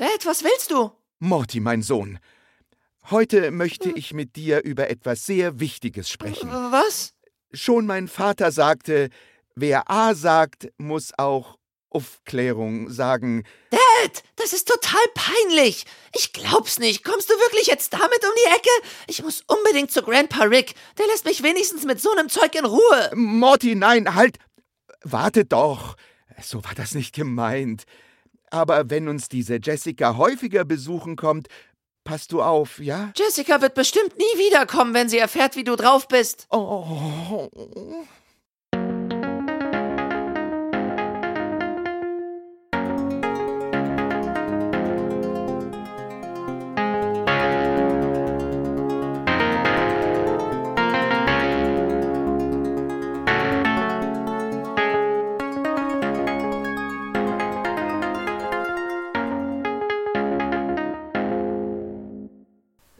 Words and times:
Dad, 0.00 0.24
was 0.24 0.42
willst 0.42 0.70
du? 0.70 0.92
Morty, 1.18 1.60
mein 1.60 1.82
Sohn. 1.82 2.18
Heute 3.10 3.50
möchte 3.50 3.90
ich 3.90 4.14
mit 4.14 4.34
dir 4.34 4.64
über 4.64 4.88
etwas 4.88 5.26
sehr 5.26 5.60
Wichtiges 5.60 6.08
sprechen. 6.08 6.50
Was? 6.50 7.12
Schon 7.52 7.84
mein 7.84 8.08
Vater 8.08 8.50
sagte, 8.50 9.10
wer 9.56 9.90
A 9.90 10.14
sagt, 10.14 10.68
muss 10.78 11.12
auch 11.18 11.58
Aufklärung 11.90 12.88
sagen. 12.88 13.44
Dad, 13.68 14.22
das 14.36 14.54
ist 14.54 14.68
total 14.68 15.04
peinlich. 15.12 15.84
Ich 16.16 16.32
glaub's 16.32 16.78
nicht. 16.78 17.04
Kommst 17.04 17.28
du 17.28 17.34
wirklich 17.34 17.66
jetzt 17.66 17.92
damit 17.92 18.24
um 18.24 18.32
die 18.42 18.56
Ecke? 18.56 18.88
Ich 19.06 19.22
muss 19.22 19.44
unbedingt 19.48 19.92
zu 19.92 20.00
Grandpa 20.00 20.44
Rick. 20.44 20.76
Der 20.96 21.08
lässt 21.08 21.26
mich 21.26 21.42
wenigstens 21.42 21.84
mit 21.84 22.00
so 22.00 22.10
einem 22.12 22.30
Zeug 22.30 22.54
in 22.54 22.64
Ruhe. 22.64 23.10
Morty, 23.14 23.74
nein, 23.74 24.14
halt. 24.14 24.38
Warte 25.02 25.44
doch. 25.44 25.98
So 26.42 26.64
war 26.64 26.74
das 26.74 26.94
nicht 26.94 27.14
gemeint. 27.14 27.84
Aber 28.50 28.90
wenn 28.90 29.08
uns 29.08 29.28
diese 29.28 29.58
Jessica 29.62 30.16
häufiger 30.16 30.64
besuchen 30.64 31.16
kommt, 31.16 31.48
passt 32.04 32.32
du 32.32 32.42
auf, 32.42 32.78
ja? 32.80 33.12
Jessica 33.16 33.62
wird 33.62 33.74
bestimmt 33.74 34.16
nie 34.18 34.38
wiederkommen, 34.46 34.94
wenn 34.94 35.08
sie 35.08 35.18
erfährt, 35.18 35.56
wie 35.56 35.64
du 35.64 35.76
drauf 35.76 36.08
bist. 36.08 36.46
Oh. 36.50 37.46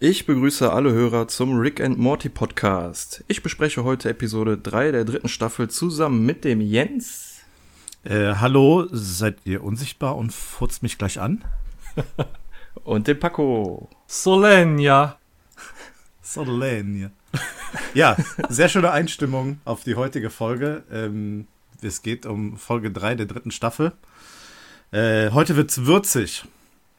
Ich 0.02 0.24
begrüße 0.24 0.72
alle 0.72 0.92
Hörer 0.92 1.28
zum 1.28 1.58
Rick 1.58 1.78
and 1.78 1.98
Morty 1.98 2.30
Podcast. 2.30 3.22
Ich 3.28 3.42
bespreche 3.42 3.84
heute 3.84 4.08
Episode 4.08 4.56
3 4.56 4.92
der 4.92 5.04
dritten 5.04 5.28
Staffel 5.28 5.68
zusammen 5.68 6.24
mit 6.24 6.42
dem 6.42 6.62
Jens. 6.62 7.42
Äh, 8.04 8.36
hallo, 8.36 8.88
seid 8.90 9.36
ihr 9.44 9.62
unsichtbar 9.62 10.16
und 10.16 10.32
furzt 10.32 10.82
mich 10.82 10.96
gleich 10.96 11.20
an? 11.20 11.44
und 12.84 13.08
dem 13.08 13.20
Paco. 13.20 13.90
Solenia. 14.06 15.18
Solenia. 16.22 17.10
ja, 17.92 18.16
sehr 18.48 18.70
schöne 18.70 18.92
Einstimmung 18.92 19.60
auf 19.66 19.84
die 19.84 19.96
heutige 19.96 20.30
Folge. 20.30 20.82
Ähm, 20.90 21.46
es 21.82 22.00
geht 22.00 22.24
um 22.24 22.56
Folge 22.56 22.90
3 22.90 23.16
der 23.16 23.26
dritten 23.26 23.50
Staffel. 23.50 23.92
Äh, 24.92 25.32
heute 25.32 25.56
wird's 25.56 25.84
würzig, 25.84 26.46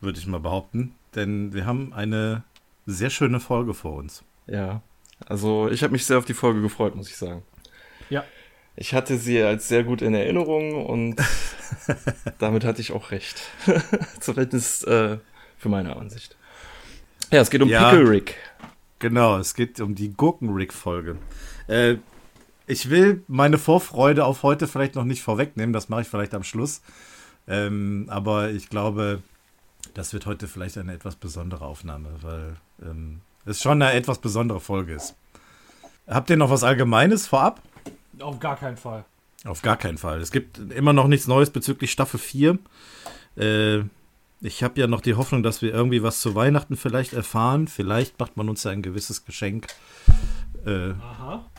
würde 0.02 0.20
ich 0.20 0.28
mal 0.28 0.40
behaupten. 0.40 0.94
Denn 1.16 1.52
wir 1.52 1.66
haben 1.66 1.94
eine 1.94 2.44
sehr 2.86 3.10
schöne 3.10 3.40
Folge 3.40 3.74
vor 3.74 3.94
uns. 3.94 4.24
Ja, 4.48 4.82
also 5.26 5.70
ich 5.70 5.84
habe 5.84 5.94
mich 5.94 6.06
sehr 6.06 6.18
auf 6.18 6.26
die 6.26 6.34
Folge 6.34 6.62
gefreut, 6.62 6.96
muss 6.96 7.10
ich 7.10 7.18
sagen. 7.18 7.44
Ja. 8.10 8.24
Ich 8.76 8.94
hatte 8.94 9.18
sie 9.18 9.42
als 9.42 9.68
sehr 9.68 9.84
gut 9.84 10.02
in 10.02 10.14
Erinnerung 10.14 10.86
und 10.86 11.18
damit 12.40 12.64
hatte 12.64 12.82
ich 12.82 12.92
auch 12.92 13.12
recht. 13.12 13.42
Zumindest 14.20 14.88
äh, 14.88 15.18
für 15.58 15.70
meine 15.70 15.96
Ansicht. 15.96 16.36
Ja, 17.32 17.42
es 17.42 17.50
geht 17.50 17.62
um 17.62 17.70
ja, 17.70 17.90
Pickle 17.90 18.10
Rick. 18.10 18.36
Genau, 19.00 19.38
es 19.38 19.56
geht 19.56 19.80
um 19.80 19.96
die 19.96 20.14
Gurken-Rick-Folge. 20.14 21.18
Äh, 21.68 21.98
ich 22.68 22.90
will 22.90 23.24
meine 23.28 23.58
Vorfreude 23.58 24.26
auf 24.26 24.44
heute 24.44 24.68
vielleicht 24.68 24.96
noch 24.96 25.04
nicht 25.04 25.22
vorwegnehmen, 25.22 25.74
das 25.74 25.90
mache 25.90 26.02
ich 26.02 26.08
vielleicht 26.08 26.34
am 26.34 26.44
Schluss. 26.44 26.82
Ähm, 27.48 28.06
aber 28.10 28.52
ich 28.52 28.70
glaube, 28.70 29.22
das 29.94 30.14
wird 30.14 30.26
heute 30.26 30.48
vielleicht 30.48 30.78
eine 30.78 30.94
etwas 30.94 31.16
besondere 31.16 31.66
Aufnahme, 31.66 32.10
weil 32.22 32.56
ähm, 32.82 33.22
es 33.46 33.62
schon 33.62 33.82
eine 33.82 33.94
etwas 33.94 34.20
besondere 34.20 34.60
Folge 34.60 34.94
ist. 34.94 35.16
Habt 36.08 36.30
ihr 36.30 36.38
noch 36.38 36.50
was 36.50 36.64
Allgemeines 36.64 37.28
vorab? 37.28 37.62
Auf 38.20 38.40
gar 38.40 38.58
keinen 38.58 38.78
Fall. 38.78 39.06
Auf 39.46 39.62
gar 39.62 39.78
keinen 39.78 39.98
Fall. 39.98 40.20
Es 40.22 40.32
gibt 40.32 40.60
immer 40.72 40.94
noch 40.94 41.08
nichts 41.08 41.28
Neues 41.28 41.50
bezüglich 41.50 41.92
Staffel 41.92 42.20
4. 42.20 42.60
Äh, 43.38 43.80
ich 44.42 44.64
habe 44.64 44.80
ja 44.80 44.88
noch 44.88 45.02
die 45.02 45.16
Hoffnung, 45.16 45.44
dass 45.44 45.62
wir 45.62 45.74
irgendwie 45.74 46.04
was 46.04 46.20
zu 46.20 46.36
Weihnachten 46.36 46.76
vielleicht 46.76 47.14
erfahren. 47.14 47.68
Vielleicht 47.68 48.20
macht 48.20 48.38
man 48.38 48.50
uns 48.50 48.64
ja 48.64 48.72
ein 48.72 48.82
gewisses 48.82 49.26
Geschenk. 49.26 49.68
Äh, 50.66 50.94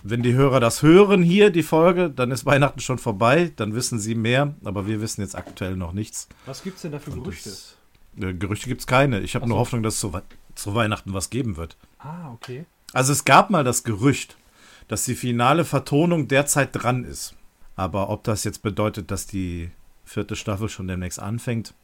wenn 0.02 0.22
die 0.22 0.34
Hörer 0.34 0.60
das 0.60 0.82
hören 0.82 1.22
hier, 1.22 1.50
die 1.50 1.62
Folge, 1.62 2.10
dann 2.10 2.30
ist 2.30 2.46
Weihnachten 2.46 2.80
schon 2.80 2.98
vorbei. 2.98 3.52
Dann 3.56 3.74
wissen 3.74 3.98
sie 3.98 4.14
mehr. 4.14 4.54
Aber 4.64 4.86
wir 4.86 5.00
wissen 5.00 5.22
jetzt 5.22 5.36
aktuell 5.36 5.76
noch 5.76 5.92
nichts. 5.92 6.28
Was 6.46 6.62
gibt 6.62 6.76
es 6.76 6.82
denn 6.82 6.92
da 6.92 6.98
für 6.98 7.12
Gerüchte? 7.12 7.50
Das, 7.50 7.76
äh, 8.20 8.34
Gerüchte 8.34 8.68
gibt 8.68 8.80
es 8.80 8.86
keine. 8.86 9.20
Ich 9.20 9.34
habe 9.34 9.48
nur 9.48 9.58
Hoffnung, 9.58 9.82
dass 9.82 9.94
es 9.94 10.00
zu, 10.00 10.12
zu 10.54 10.74
Weihnachten 10.74 11.14
was 11.14 11.30
geben 11.30 11.56
wird. 11.56 11.76
Ah, 11.98 12.30
okay. 12.32 12.64
Also 12.92 13.12
es 13.12 13.24
gab 13.24 13.50
mal 13.50 13.64
das 13.64 13.84
Gerücht, 13.84 14.36
dass 14.88 15.04
die 15.04 15.14
finale 15.14 15.64
Vertonung 15.64 16.28
derzeit 16.28 16.70
dran 16.72 17.04
ist. 17.04 17.34
Aber 17.76 18.10
ob 18.10 18.24
das 18.24 18.44
jetzt 18.44 18.62
bedeutet, 18.62 19.10
dass 19.10 19.26
die 19.26 19.70
vierte 20.04 20.36
Staffel 20.36 20.68
schon 20.68 20.88
demnächst 20.88 21.18
anfängt, 21.18 21.74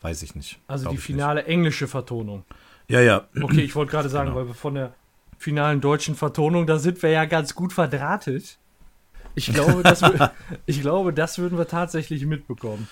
weiß 0.00 0.22
ich 0.22 0.34
nicht. 0.34 0.58
Also 0.66 0.90
die 0.90 0.96
finale 0.96 1.40
nicht. 1.40 1.50
englische 1.50 1.86
Vertonung. 1.86 2.44
Ja, 2.88 3.00
ja. 3.00 3.28
Okay, 3.40 3.60
ich 3.60 3.76
wollte 3.76 3.92
gerade 3.92 4.08
sagen, 4.10 4.30
genau. 4.30 4.40
weil 4.40 4.48
wir 4.48 4.54
von 4.54 4.74
der 4.74 4.94
finalen 5.38 5.80
deutschen 5.80 6.16
Vertonung, 6.16 6.66
da 6.66 6.78
sind 6.78 7.02
wir 7.02 7.10
ja 7.10 7.24
ganz 7.24 7.54
gut 7.54 7.72
verdrahtet. 7.72 8.58
Ich 9.34 9.52
glaube, 9.52 9.82
das, 9.82 10.02
ich 10.66 10.80
glaube, 10.80 11.12
das 11.12 11.38
würden 11.38 11.56
wir 11.56 11.68
tatsächlich 11.68 12.26
mitbekommen. 12.26 12.88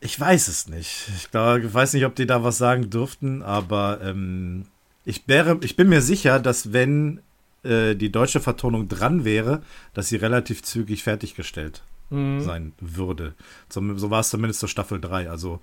Ich 0.00 0.18
weiß 0.18 0.48
es 0.48 0.68
nicht. 0.68 1.08
Ich 1.16 1.30
glaube, 1.30 1.72
weiß 1.72 1.92
nicht, 1.92 2.06
ob 2.06 2.14
die 2.14 2.26
da 2.26 2.42
was 2.42 2.58
sagen 2.58 2.88
durften, 2.88 3.42
aber 3.42 4.00
ähm, 4.02 4.66
ich, 5.04 5.24
wäre, 5.26 5.58
ich 5.62 5.76
bin 5.76 5.88
mir 5.88 6.00
sicher, 6.00 6.40
dass 6.40 6.72
wenn 6.72 7.20
äh, 7.62 7.94
die 7.94 8.10
deutsche 8.10 8.40
Vertonung 8.40 8.88
dran 8.88 9.24
wäre, 9.24 9.62
dass 9.92 10.08
sie 10.08 10.16
relativ 10.16 10.62
zügig 10.62 11.02
fertiggestellt 11.02 11.82
mhm. 12.08 12.40
sein 12.40 12.72
würde. 12.80 13.34
So, 13.68 13.96
so 13.96 14.10
war 14.10 14.20
es 14.20 14.30
zumindest 14.30 14.60
zur 14.60 14.68
Staffel 14.68 15.00
3. 15.00 15.28
Also 15.28 15.60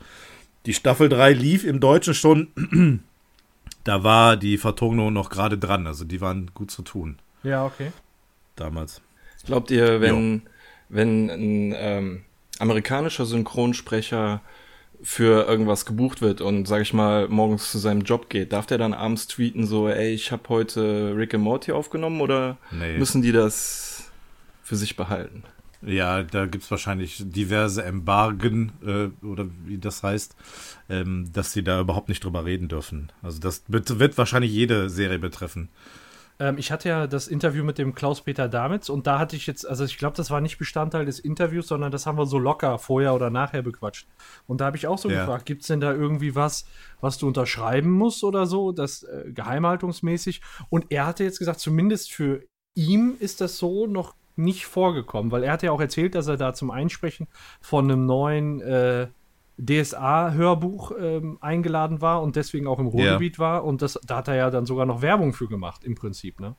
die 0.65 0.73
Staffel 0.73 1.09
3 1.09 1.33
lief 1.33 1.63
im 1.63 1.79
Deutschen 1.79 2.13
schon. 2.13 2.49
da 3.83 4.03
war 4.03 4.37
die 4.37 4.57
Vertonung 4.57 5.13
noch 5.13 5.29
gerade 5.29 5.57
dran. 5.57 5.87
Also 5.87 6.05
die 6.05 6.21
waren 6.21 6.51
gut 6.53 6.69
zu 6.69 6.83
tun. 6.83 7.17
Ja, 7.41 7.65
okay. 7.65 7.91
Damals. 8.55 9.01
Glaubt 9.45 9.71
ihr, 9.71 10.01
wenn, 10.01 10.33
jo. 10.33 10.41
wenn 10.89 11.29
ein 11.29 11.73
ähm, 11.75 12.21
amerikanischer 12.59 13.25
Synchronsprecher 13.25 14.41
für 15.01 15.47
irgendwas 15.47 15.85
gebucht 15.85 16.22
wird 16.22 16.41
und, 16.41 16.68
sag 16.68 16.81
ich 16.81 16.94
mal, 16.94 17.28
morgens 17.28 17.72
zu 17.72 17.78
seinem 17.78 18.01
Job 18.01 18.29
geht, 18.29 18.51
darf 18.51 18.66
der 18.66 18.78
dann 18.78 18.94
abends 18.94 19.28
tweeten 19.28 19.68
so, 19.68 19.88
ey, 19.88 20.13
ich 20.13 20.31
habe 20.31 20.50
heute 20.50 21.13
Rick 21.16 21.35
and 21.35 21.44
Morty 21.44 21.72
aufgenommen 21.72 22.19
oder 22.22 22.57
nee. 22.72 22.97
müssen 22.97 23.22
die 23.22 23.31
das 23.31 24.12
für 24.63 24.75
sich 24.75 24.96
behalten? 24.96 25.44
Ja, 25.81 26.23
da 26.23 26.47
gibt's 26.47 26.72
wahrscheinlich 26.72 27.22
diverse 27.23 27.84
Embargen 27.84 28.72
äh, 28.84 29.25
oder 29.25 29.46
wie 29.66 29.78
das 29.78 30.01
heißt, 30.01 30.35
ähm, 30.90 31.29
dass 31.31 31.53
sie 31.53 31.63
da 31.63 31.79
überhaupt 31.79 32.09
nicht 32.09 32.23
drüber 32.23 32.46
reden 32.46 32.67
dürfen. 32.67 33.12
Also 33.22 33.40
das 33.40 33.63
wird, 33.67 34.00
wird 34.00 34.17
wahrscheinlich 34.17 34.51
jede 34.51 34.90
Serie 34.90 35.19
betreffen. 35.19 35.69
Ähm, 36.39 36.57
ich 36.57 36.71
hatte 36.71 36.89
ja 36.89 37.07
das 37.07 37.27
Interview 37.27 37.63
mit 37.63 37.77
dem 37.77 37.95
Klaus-Peter 37.95 38.47
Damitz 38.47 38.89
und 38.89 39.07
da 39.07 39.19
hatte 39.19 39.35
ich 39.35 39.47
jetzt, 39.47 39.67
also 39.67 39.83
ich 39.85 39.97
glaube, 39.97 40.15
das 40.15 40.29
war 40.29 40.41
nicht 40.41 40.57
Bestandteil 40.57 41.05
des 41.05 41.19
Interviews, 41.19 41.67
sondern 41.67 41.91
das 41.91 42.05
haben 42.05 42.17
wir 42.17 42.25
so 42.25 42.39
locker 42.39 42.77
vorher 42.79 43.13
oder 43.13 43.29
nachher 43.29 43.61
bequatscht. 43.61 44.07
Und 44.45 44.61
da 44.61 44.65
habe 44.65 44.77
ich 44.77 44.87
auch 44.87 44.97
so 44.97 45.09
ja. 45.09 45.21
gefragt, 45.21 45.45
gibt 45.45 45.61
es 45.61 45.67
denn 45.67 45.79
da 45.79 45.93
irgendwie 45.93 46.35
was, 46.35 46.65
was 47.01 47.17
du 47.17 47.27
unterschreiben 47.27 47.91
musst 47.91 48.23
oder 48.23 48.45
so, 48.45 48.71
das 48.71 49.03
äh, 49.03 49.31
geheimhaltungsmäßig? 49.31 50.41
Und 50.69 50.87
er 50.89 51.05
hatte 51.05 51.23
jetzt 51.23 51.39
gesagt, 51.39 51.59
zumindest 51.59 52.11
für 52.11 52.43
ihm 52.75 53.15
ist 53.19 53.41
das 53.41 53.57
so 53.57 53.87
noch 53.87 54.15
nicht 54.35 54.67
vorgekommen, 54.67 55.31
weil 55.31 55.43
er 55.43 55.53
hat 55.53 55.63
ja 55.63 55.71
auch 55.71 55.81
erzählt, 55.81 56.13
dass 56.13 56.27
er 56.27 56.37
da 56.37 56.53
zum 56.53 56.69
Einsprechen 56.69 57.27
von 57.59 57.85
einem 57.85 58.05
neuen 58.05 58.61
äh, 58.61 59.07
DSA-Hörbuch 59.57 60.91
ähm, 61.00 61.38
eingeladen 61.41 62.02
war 62.02 62.22
und 62.22 62.35
deswegen 62.35 62.67
auch 62.67 62.79
im 62.79 62.87
Ruhrgebiet 62.87 63.37
ja. 63.37 63.40
war. 63.40 63.64
Und 63.64 63.81
das, 63.81 63.99
da 64.05 64.17
hat 64.17 64.28
er 64.28 64.35
ja 64.35 64.49
dann 64.49 64.66
sogar 64.66 64.85
noch 64.85 65.02
Werbung 65.02 65.34
für 65.34 65.47
gemacht, 65.47 65.84
im 65.84 65.96
Prinzip, 65.96 66.40
ne? 66.40 66.55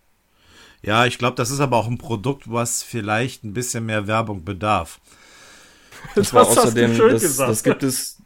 Ja, 0.83 1.07
ich 1.07 1.19
glaube, 1.19 1.37
das 1.37 1.51
ist 1.51 1.61
aber 1.61 1.77
auch 1.77 1.89
ein 1.89 1.99
Produkt, 1.99 2.51
was 2.51 2.83
vielleicht 2.83 3.45
ein 3.45 3.53
bisschen 3.53 3.87
mehr 3.87 4.07
Werbung 4.07 4.45
bedarf. 4.45 5.01
Das, 6.15 6.31
das 6.31 6.35
war 6.35 6.47
außerdem, 6.47 6.97
das, 6.97 7.37
das, 7.37 7.63
gibt 7.65 7.83
es, 7.83 8.23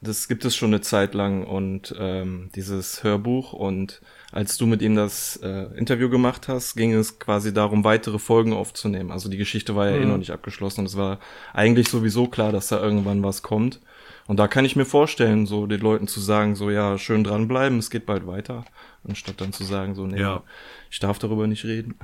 das 0.00 0.28
gibt 0.28 0.44
es 0.44 0.54
schon 0.54 0.70
eine 0.70 0.80
Zeit 0.80 1.14
lang 1.14 1.44
und 1.44 1.94
ähm, 1.98 2.50
dieses 2.54 3.02
Hörbuch 3.02 3.52
und 3.52 4.00
als 4.30 4.56
du 4.58 4.66
mit 4.66 4.82
ihm 4.82 4.94
das 4.94 5.40
äh, 5.42 5.76
Interview 5.76 6.08
gemacht 6.08 6.46
hast, 6.46 6.76
ging 6.76 6.92
es 6.94 7.18
quasi 7.18 7.52
darum, 7.52 7.82
weitere 7.82 8.20
Folgen 8.20 8.52
aufzunehmen. 8.52 9.10
Also 9.10 9.28
die 9.28 9.38
Geschichte 9.38 9.74
war 9.74 9.88
ja 9.88 9.96
eh 9.96 9.98
mhm. 9.98 10.04
eh 10.04 10.06
noch 10.06 10.18
nicht 10.18 10.30
abgeschlossen 10.30 10.80
und 10.80 10.86
es 10.86 10.96
war 10.96 11.18
eigentlich 11.52 11.88
sowieso 11.88 12.28
klar, 12.28 12.52
dass 12.52 12.68
da 12.68 12.80
irgendwann 12.80 13.24
was 13.24 13.42
kommt. 13.42 13.80
Und 14.28 14.36
da 14.36 14.46
kann 14.46 14.66
ich 14.66 14.76
mir 14.76 14.84
vorstellen, 14.84 15.46
so 15.46 15.66
den 15.66 15.80
Leuten 15.80 16.06
zu 16.06 16.20
sagen, 16.20 16.54
so 16.54 16.70
ja, 16.70 16.98
schön 16.98 17.24
dranbleiben, 17.24 17.78
es 17.78 17.88
geht 17.88 18.04
bald 18.04 18.26
weiter, 18.26 18.66
anstatt 19.08 19.40
dann 19.40 19.54
zu 19.54 19.64
sagen, 19.64 19.94
so, 19.94 20.06
nee, 20.06 20.20
ja. 20.20 20.42
ich 20.90 20.98
darf 21.00 21.18
darüber 21.18 21.46
nicht 21.46 21.64
reden. 21.64 21.94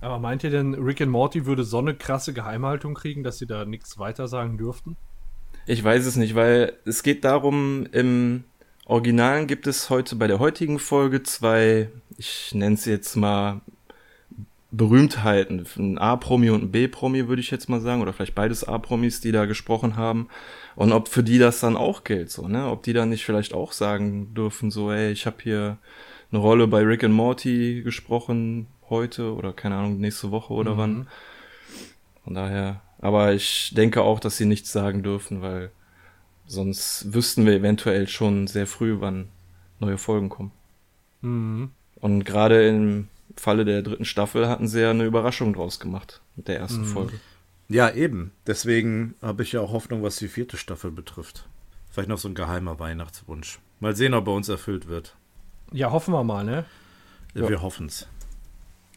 Aber 0.00 0.18
meint 0.18 0.44
ihr 0.44 0.50
denn, 0.50 0.74
Rick 0.74 1.02
and 1.02 1.12
Morty 1.12 1.44
würde 1.44 1.62
so 1.62 1.78
eine 1.78 1.94
krasse 1.94 2.32
Geheimhaltung 2.32 2.94
kriegen, 2.94 3.22
dass 3.22 3.36
sie 3.36 3.46
da 3.46 3.66
nichts 3.66 3.98
weiter 3.98 4.28
sagen 4.28 4.56
dürften? 4.56 4.96
Ich 5.66 5.84
weiß 5.84 6.06
es 6.06 6.16
nicht, 6.16 6.34
weil 6.34 6.72
es 6.86 7.02
geht 7.02 7.24
darum, 7.24 7.86
im 7.92 8.44
Originalen 8.86 9.46
gibt 9.46 9.66
es 9.66 9.90
heute 9.90 10.16
bei 10.16 10.28
der 10.28 10.38
heutigen 10.38 10.78
Folge 10.78 11.22
zwei, 11.22 11.90
ich 12.16 12.54
nenne 12.54 12.76
es 12.76 12.86
jetzt 12.86 13.14
mal 13.14 13.60
Berühmtheiten, 14.76 15.66
ein 15.76 15.98
A-Promi 15.98 16.50
und 16.50 16.64
ein 16.64 16.70
B-Promi, 16.70 17.28
würde 17.28 17.40
ich 17.40 17.50
jetzt 17.50 17.68
mal 17.68 17.80
sagen, 17.80 18.02
oder 18.02 18.12
vielleicht 18.12 18.34
beides 18.34 18.64
A-Promis, 18.64 19.20
die 19.20 19.32
da 19.32 19.46
gesprochen 19.46 19.96
haben. 19.96 20.28
Und 20.74 20.92
ob 20.92 21.08
für 21.08 21.22
die 21.22 21.38
das 21.38 21.60
dann 21.60 21.76
auch 21.76 22.04
gilt, 22.04 22.30
so, 22.30 22.48
ne? 22.48 22.68
Ob 22.68 22.82
die 22.82 22.92
dann 22.92 23.08
nicht 23.08 23.24
vielleicht 23.24 23.54
auch 23.54 23.72
sagen 23.72 24.34
dürfen, 24.34 24.70
so, 24.70 24.92
ey, 24.92 25.10
ich 25.12 25.26
habe 25.26 25.36
hier 25.42 25.78
eine 26.30 26.40
Rolle 26.40 26.66
bei 26.66 26.82
Rick 26.82 27.04
and 27.04 27.14
Morty 27.14 27.82
gesprochen 27.82 28.66
heute 28.90 29.34
oder 29.34 29.52
keine 29.52 29.76
Ahnung, 29.76 29.98
nächste 29.98 30.30
Woche 30.30 30.52
oder 30.52 30.74
mhm. 30.74 30.78
wann. 30.78 31.08
Von 32.24 32.34
daher, 32.34 32.82
aber 32.98 33.32
ich 33.32 33.72
denke 33.74 34.02
auch, 34.02 34.20
dass 34.20 34.36
sie 34.36 34.46
nichts 34.46 34.72
sagen 34.72 35.02
dürfen, 35.02 35.42
weil 35.42 35.70
sonst 36.46 37.12
wüssten 37.14 37.46
wir 37.46 37.54
eventuell 37.54 38.08
schon 38.08 38.46
sehr 38.46 38.66
früh, 38.66 38.96
wann 39.00 39.28
neue 39.80 39.98
Folgen 39.98 40.28
kommen. 40.28 40.52
Mhm. 41.22 41.70
Und 42.00 42.24
gerade 42.24 42.68
im 42.68 43.08
Falle 43.36 43.64
der 43.64 43.82
dritten 43.82 44.04
Staffel 44.04 44.48
hatten 44.48 44.68
sie 44.68 44.80
ja 44.80 44.90
eine 44.90 45.04
Überraschung 45.04 45.52
draus 45.52 45.78
gemacht 45.80 46.20
mit 46.36 46.48
der 46.48 46.58
ersten 46.58 46.82
mhm. 46.82 46.86
Folge. 46.86 47.20
Ja, 47.68 47.90
eben. 47.90 48.32
Deswegen 48.46 49.14
habe 49.20 49.42
ich 49.42 49.52
ja 49.52 49.60
auch 49.60 49.72
Hoffnung, 49.72 50.02
was 50.02 50.16
die 50.16 50.28
vierte 50.28 50.56
Staffel 50.56 50.90
betrifft. 50.90 51.48
Vielleicht 51.90 52.08
noch 52.08 52.18
so 52.18 52.28
ein 52.28 52.34
geheimer 52.34 52.78
Weihnachtswunsch. 52.78 53.58
Mal 53.80 53.96
sehen, 53.96 54.14
ob 54.14 54.26
er 54.28 54.34
uns 54.34 54.48
erfüllt 54.48 54.88
wird. 54.88 55.16
Ja, 55.72 55.90
hoffen 55.90 56.14
wir 56.14 56.24
mal, 56.24 56.44
ne? 56.44 56.64
Ja, 57.34 57.42
ja. 57.42 57.48
Wir 57.48 57.62
hoffen's. 57.62 58.08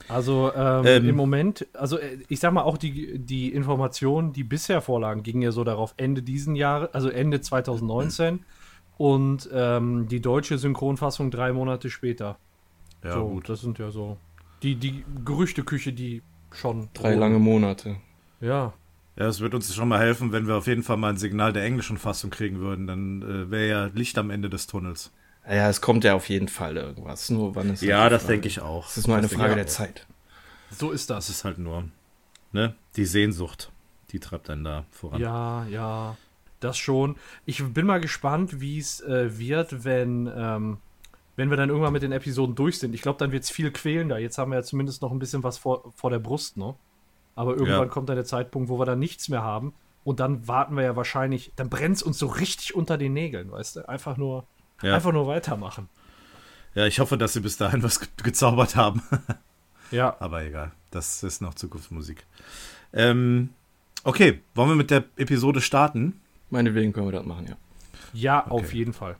Also 0.07 0.51
ähm, 0.55 0.85
ähm, 0.85 1.09
im 1.09 1.15
Moment, 1.15 1.67
also 1.73 1.99
äh, 1.99 2.17
ich 2.29 2.39
sag 2.39 2.51
mal 2.53 2.63
auch 2.63 2.77
die, 2.77 3.19
die 3.19 3.53
Informationen, 3.53 4.33
die 4.33 4.43
bisher 4.43 4.81
vorlagen, 4.81 5.23
gingen 5.23 5.41
ja 5.41 5.51
so 5.51 5.63
darauf 5.63 5.93
Ende 5.97 6.23
diesen 6.23 6.55
Jahres, 6.55 6.93
also 6.93 7.09
Ende 7.09 7.41
2019 7.41 8.43
und 8.97 9.49
ähm, 9.53 10.07
die 10.07 10.19
deutsche 10.19 10.57
Synchronfassung 10.57 11.31
drei 11.31 11.53
Monate 11.53 11.89
später. 11.89 12.37
Ja, 13.03 13.13
so, 13.13 13.27
gut. 13.27 13.49
Das 13.49 13.61
sind 13.61 13.77
ja 13.77 13.91
so 13.91 14.17
die, 14.63 14.75
die 14.75 15.03
Gerüchteküche, 15.25 15.93
die 15.93 16.21
schon. 16.51 16.89
Drei 16.93 17.15
lange 17.15 17.39
Monate. 17.39 17.97
Ja. 18.41 18.73
Ja, 19.15 19.27
es 19.27 19.41
wird 19.41 19.53
uns 19.53 19.73
schon 19.73 19.89
mal 19.89 19.99
helfen, 19.99 20.31
wenn 20.31 20.47
wir 20.47 20.55
auf 20.55 20.67
jeden 20.67 20.83
Fall 20.83 20.95
mal 20.97 21.09
ein 21.09 21.17
Signal 21.17 21.51
der 21.51 21.63
englischen 21.63 21.97
Fassung 21.97 22.29
kriegen 22.29 22.59
würden. 22.59 22.87
Dann 22.87 23.21
äh, 23.21 23.51
wäre 23.51 23.67
ja 23.67 23.85
Licht 23.93 24.17
am 24.17 24.29
Ende 24.29 24.49
des 24.49 24.67
Tunnels. 24.67 25.11
Ja, 25.45 25.69
es 25.69 25.81
kommt 25.81 26.03
ja 26.03 26.13
auf 26.13 26.29
jeden 26.29 26.47
Fall 26.47 26.77
irgendwas. 26.77 27.29
Nur 27.29 27.55
wann 27.55 27.71
es 27.71 27.81
Ja, 27.81 28.07
das 28.09 28.27
denke 28.27 28.47
ich 28.47 28.61
auch. 28.61 28.87
Es 28.87 28.97
ist 28.97 29.07
nur 29.07 29.17
eine 29.17 29.29
Frage 29.29 29.55
der 29.55 29.67
Zeit. 29.67 30.05
So 30.71 30.91
ist 30.91 31.09
das. 31.09 31.29
Es 31.29 31.37
ist 31.37 31.45
halt 31.45 31.57
nur, 31.57 31.85
ne? 32.51 32.75
Die 32.95 33.05
Sehnsucht, 33.05 33.71
die 34.11 34.19
treibt 34.19 34.49
einen 34.49 34.63
da 34.63 34.85
voran. 34.91 35.19
Ja, 35.19 35.65
ja. 35.65 36.17
Das 36.59 36.77
schon. 36.77 37.15
Ich 37.45 37.63
bin 37.63 37.85
mal 37.85 37.99
gespannt, 38.01 38.61
wie 38.61 38.77
es 38.77 39.01
äh, 39.01 39.37
wird, 39.39 39.83
wenn, 39.85 40.29
ähm, 40.33 40.77
wenn 41.39 41.49
wir 41.49 41.55
dann 41.55 41.69
irgendwann 41.69 41.93
mit 41.93 42.03
den 42.03 42.11
Episoden 42.11 42.53
durch 42.53 42.79
sind. 42.79 42.93
Ich 42.93 43.01
glaube, 43.01 43.17
dann 43.17 43.31
wird 43.31 43.45
es 43.45 43.49
viel 43.49 43.71
quälender. 43.71 44.19
Jetzt 44.19 44.37
haben 44.37 44.51
wir 44.51 44.57
ja 44.57 44.63
zumindest 44.63 45.01
noch 45.01 45.11
ein 45.11 45.19
bisschen 45.19 45.41
was 45.41 45.57
vor, 45.57 45.93
vor 45.95 46.09
der 46.09 46.19
Brust, 46.19 46.57
ne? 46.57 46.75
Aber 47.33 47.51
irgendwann 47.51 47.83
ja. 47.83 47.85
kommt 47.85 48.09
dann 48.09 48.17
der 48.17 48.25
Zeitpunkt, 48.25 48.67
wo 48.67 48.77
wir 48.77 48.85
dann 48.85 48.99
nichts 48.99 49.29
mehr 49.29 49.41
haben. 49.41 49.73
Und 50.03 50.19
dann 50.19 50.49
warten 50.49 50.75
wir 50.75 50.83
ja 50.83 50.97
wahrscheinlich, 50.97 51.53
dann 51.55 51.69
brennt 51.69 51.95
es 51.95 52.03
uns 52.03 52.19
so 52.19 52.27
richtig 52.27 52.75
unter 52.75 52.97
den 52.97 53.13
Nägeln, 53.13 53.51
weißt 53.51 53.77
du? 53.77 53.87
Einfach 53.87 54.17
nur, 54.17 54.47
ja. 54.81 54.93
einfach 54.93 55.13
nur 55.13 55.27
weitermachen. 55.27 55.87
Ja, 56.75 56.85
ich 56.85 56.99
hoffe, 56.99 57.17
dass 57.17 57.31
sie 57.31 57.39
bis 57.39 57.55
dahin 57.55 57.83
was 57.83 58.01
ge 58.01 58.09
gezaubert 58.21 58.75
haben. 58.75 59.01
ja. 59.91 60.17
Aber 60.19 60.43
egal, 60.43 60.73
das 60.91 61.23
ist 61.23 61.41
noch 61.41 61.53
Zukunftsmusik. 61.53 62.25
Ähm, 62.91 63.51
okay, 64.03 64.41
wollen 64.55 64.67
wir 64.67 64.75
mit 64.75 64.91
der 64.91 65.05
Episode 65.15 65.61
starten? 65.61 66.19
Meinetwegen 66.49 66.91
können 66.91 67.07
wir 67.07 67.13
das 67.13 67.25
machen, 67.25 67.47
ja. 67.47 67.55
Ja, 68.11 68.45
okay. 68.45 68.51
auf 68.51 68.73
jeden 68.73 68.91
Fall. 68.91 69.15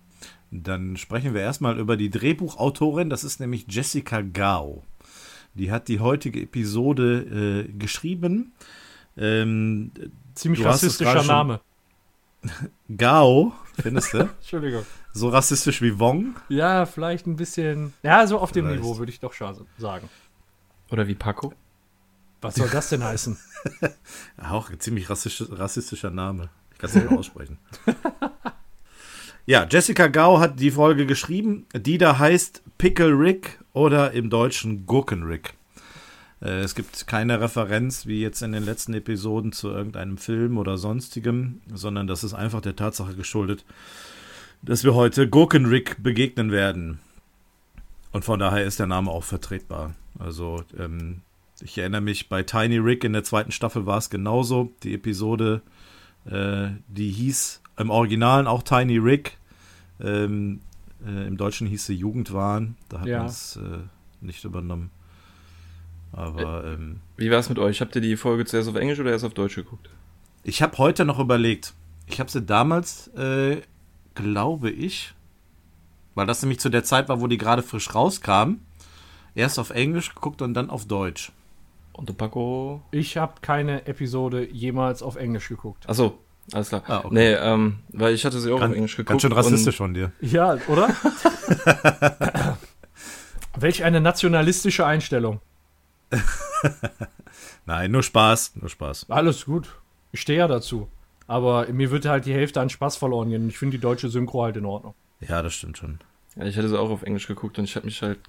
Dann 0.52 0.98
sprechen 0.98 1.34
wir 1.34 1.42
erstmal 1.42 1.80
über 1.80 1.96
die 1.96 2.10
Drehbuchautorin, 2.10 3.10
das 3.10 3.24
ist 3.24 3.40
nämlich 3.40 3.66
Jessica 3.70 4.22
Gao. 4.22 4.84
Die 5.54 5.72
hat 5.72 5.88
die 5.88 6.00
heutige 6.00 6.42
Episode 6.42 7.66
äh, 7.68 7.72
geschrieben. 7.74 8.54
Ähm, 9.18 9.92
Ziemlich 10.34 10.64
rassistischer 10.64 11.24
Name. 11.24 11.62
Gao, 12.98 13.54
findest 13.82 14.14
du? 14.14 14.18
Entschuldigung. 14.40 14.86
So 15.14 15.30
rassistisch 15.30 15.82
wie 15.82 16.00
Wong? 16.00 16.36
Ja, 16.50 16.86
vielleicht 16.86 17.28
ein 17.28 17.36
bisschen. 17.36 17.94
Ja, 18.04 18.26
so 18.26 18.40
auf 18.40 18.52
dem 18.52 18.66
vielleicht. 18.66 18.84
Niveau 18.84 18.98
würde 18.98 19.12
ich 19.12 19.20
doch 19.20 19.34
sagen. 19.34 20.10
Oder 20.92 21.08
wie 21.08 21.16
Paco? 21.16 21.54
Was 22.42 22.56
soll 22.56 22.70
das 22.70 22.90
denn 22.90 23.04
heißen? 23.04 23.38
Auch 24.38 24.70
ein 24.70 24.80
ziemlich 24.80 25.10
rassistischer, 25.10 25.60
rassistischer 25.60 26.10
Name. 26.10 26.50
Ich 26.72 26.78
kann 26.78 26.90
es 26.90 26.96
nicht 26.96 27.10
aussprechen. 27.10 27.58
Ja, 29.50 29.66
Jessica 29.68 30.06
Gao 30.06 30.40
hat 30.40 30.60
die 30.60 30.70
Folge 30.70 31.08
geschrieben, 31.08 31.66
die 31.74 31.98
da 31.98 32.20
heißt 32.20 32.62
Pickle 32.78 33.18
Rick 33.18 33.58
oder 33.74 34.12
im 34.12 34.30
Deutschen 34.30 34.86
Gurken 34.86 35.24
Rick. 35.24 35.56
Äh, 36.40 36.60
es 36.60 36.76
gibt 36.76 37.08
keine 37.08 37.42
Referenz, 37.42 38.06
wie 38.06 38.22
jetzt 38.22 38.44
in 38.44 38.52
den 38.52 38.64
letzten 38.64 38.94
Episoden, 38.94 39.52
zu 39.52 39.70
irgendeinem 39.70 40.20
Film 40.20 40.60
oder 40.60 40.78
sonstigem, 40.78 41.62
sondern 41.74 42.06
das 42.06 42.24
ist 42.24 42.36
einfach 42.36 42.62
der 42.62 42.76
Tatsache 42.76 43.16
geschuldet, 43.16 43.66
dass 44.62 44.84
wir 44.84 44.94
heute 44.94 45.28
Gurken 45.28 45.66
Rick 45.66 45.96
begegnen 46.04 46.52
werden. 46.52 47.00
Und 48.12 48.26
von 48.26 48.38
daher 48.38 48.66
ist 48.66 48.78
der 48.78 48.86
Name 48.86 49.10
auch 49.10 49.24
vertretbar. 49.24 49.96
Also, 50.20 50.64
ähm, 50.78 51.22
ich 51.60 51.76
erinnere 51.80 52.02
mich, 52.02 52.30
bei 52.30 52.44
Tiny 52.44 52.78
Rick 52.78 53.04
in 53.04 53.14
der 53.14 53.24
zweiten 53.24 53.52
Staffel 53.52 53.88
war 53.88 53.98
es 53.98 54.12
genauso. 54.12 54.72
Die 54.84 54.94
Episode, 54.94 55.64
äh, 56.30 56.68
die 56.88 57.10
hieß 57.10 57.64
im 57.80 57.90
Originalen 57.90 58.46
auch 58.46 58.62
Tiny 58.62 58.98
Rick. 58.98 59.38
Ähm, 60.00 60.62
äh, 61.06 61.28
Im 61.28 61.38
Deutschen 61.38 61.66
hieß 61.66 61.86
sie 61.86 61.96
Jugendwahn. 61.96 62.76
Da 62.90 63.00
hat 63.00 63.08
ja. 63.08 63.20
man 63.20 63.28
es 63.28 63.56
äh, 63.56 63.80
nicht 64.22 64.44
übernommen. 64.44 64.92
Aber. 66.12 66.64
Äh, 66.64 66.74
ähm, 66.74 67.00
Wie 67.18 67.32
war 67.32 67.40
es 67.40 67.50
mit 67.50 67.58
euch? 67.58 67.82
Habt 67.82 67.96
ihr 67.96 68.02
die 68.02 68.18
Folge 68.18 68.46
zuerst 68.46 68.70
auf 68.70 68.76
Englisch 68.76 69.00
oder 69.00 69.12
erst 69.12 69.26
auf 69.26 69.34
Deutsch 69.34 69.56
geguckt? 69.56 69.90
Ich 70.44 70.62
habe 70.62 70.78
heute 70.78 71.06
noch 71.06 71.20
überlegt. 71.20 71.74
Ich 72.06 72.20
habe 72.20 72.30
sie 72.30 72.42
damals, 72.42 73.08
äh, 73.16 73.62
glaube 74.16 74.70
ich, 74.70 75.14
weil 76.16 76.26
das 76.26 76.42
nämlich 76.42 76.60
zu 76.60 76.70
der 76.70 76.84
Zeit 76.84 77.08
war, 77.08 77.22
wo 77.22 77.28
die 77.28 77.38
gerade 77.38 77.62
frisch 77.62 77.94
rauskam, 77.94 78.56
erst 79.36 79.60
auf 79.60 79.70
Englisch 79.70 80.14
geguckt 80.14 80.42
und 80.42 80.54
dann 80.54 80.70
auf 80.70 80.86
Deutsch. 80.86 81.32
Und 81.94 82.10
du 82.10 82.14
Paco? 82.14 82.82
Ich 82.92 83.18
habe 83.18 83.36
keine 83.42 83.86
Episode 83.86 84.50
jemals 84.50 85.04
auf 85.04 85.18
Englisch 85.18 85.50
geguckt. 85.50 85.88
Achso, 85.88 86.18
alles 86.54 86.70
klar. 86.70 86.84
Ah, 86.88 87.00
okay. 87.00 87.10
Nee, 87.12 87.34
ähm, 87.34 87.80
weil 87.90 88.14
ich 88.14 88.26
hatte 88.26 88.40
sie 88.40 88.52
auch 88.52 88.60
Kann, 88.60 88.72
auf 88.72 88.76
Englisch 88.76 88.96
geguckt. 88.96 89.10
Ganz 89.10 89.22
schön 89.22 89.32
rassistisch 89.32 89.78
von 89.78 89.94
dir. 89.94 90.12
Ja, 90.22 90.58
oder? 90.68 90.90
Welch 93.56 93.84
eine 93.84 94.02
nationalistische 94.02 94.86
Einstellung. 94.86 95.42
Nein, 97.66 97.92
nur 97.92 98.04
Spaß, 98.04 98.54
nur 98.56 98.70
Spaß. 98.70 99.08
Alles 99.10 99.46
gut. 99.46 99.70
Ich 100.12 100.22
stehe 100.22 100.40
ja 100.40 100.48
dazu. 100.48 100.88
Aber 101.28 101.68
mir 101.72 101.92
wird 101.92 102.06
halt 102.06 102.26
die 102.26 102.34
Hälfte 102.34 102.62
an 102.62 102.70
Spaß 102.70 102.98
verloren 102.98 103.30
gehen. 103.30 103.50
Ich 103.50 103.60
finde 103.60 103.78
die 103.78 103.82
deutsche 103.82 104.10
Synchro 104.10 104.44
halt 104.44 104.58
in 104.58 104.66
Ordnung. 104.66 104.96
Ja, 105.20 105.42
das 105.44 105.54
stimmt 105.54 105.78
schon. 105.78 106.00
Ja, 106.36 106.46
ich 106.46 106.58
hatte 106.58 106.70
sie 106.70 106.80
auch 106.80 106.90
auf 106.90 107.04
Englisch 107.04 107.28
geguckt 107.28 107.60
und 107.60 107.66
ich 107.66 107.76
habe 107.76 107.86
mich 107.86 108.02
halt 108.02 108.20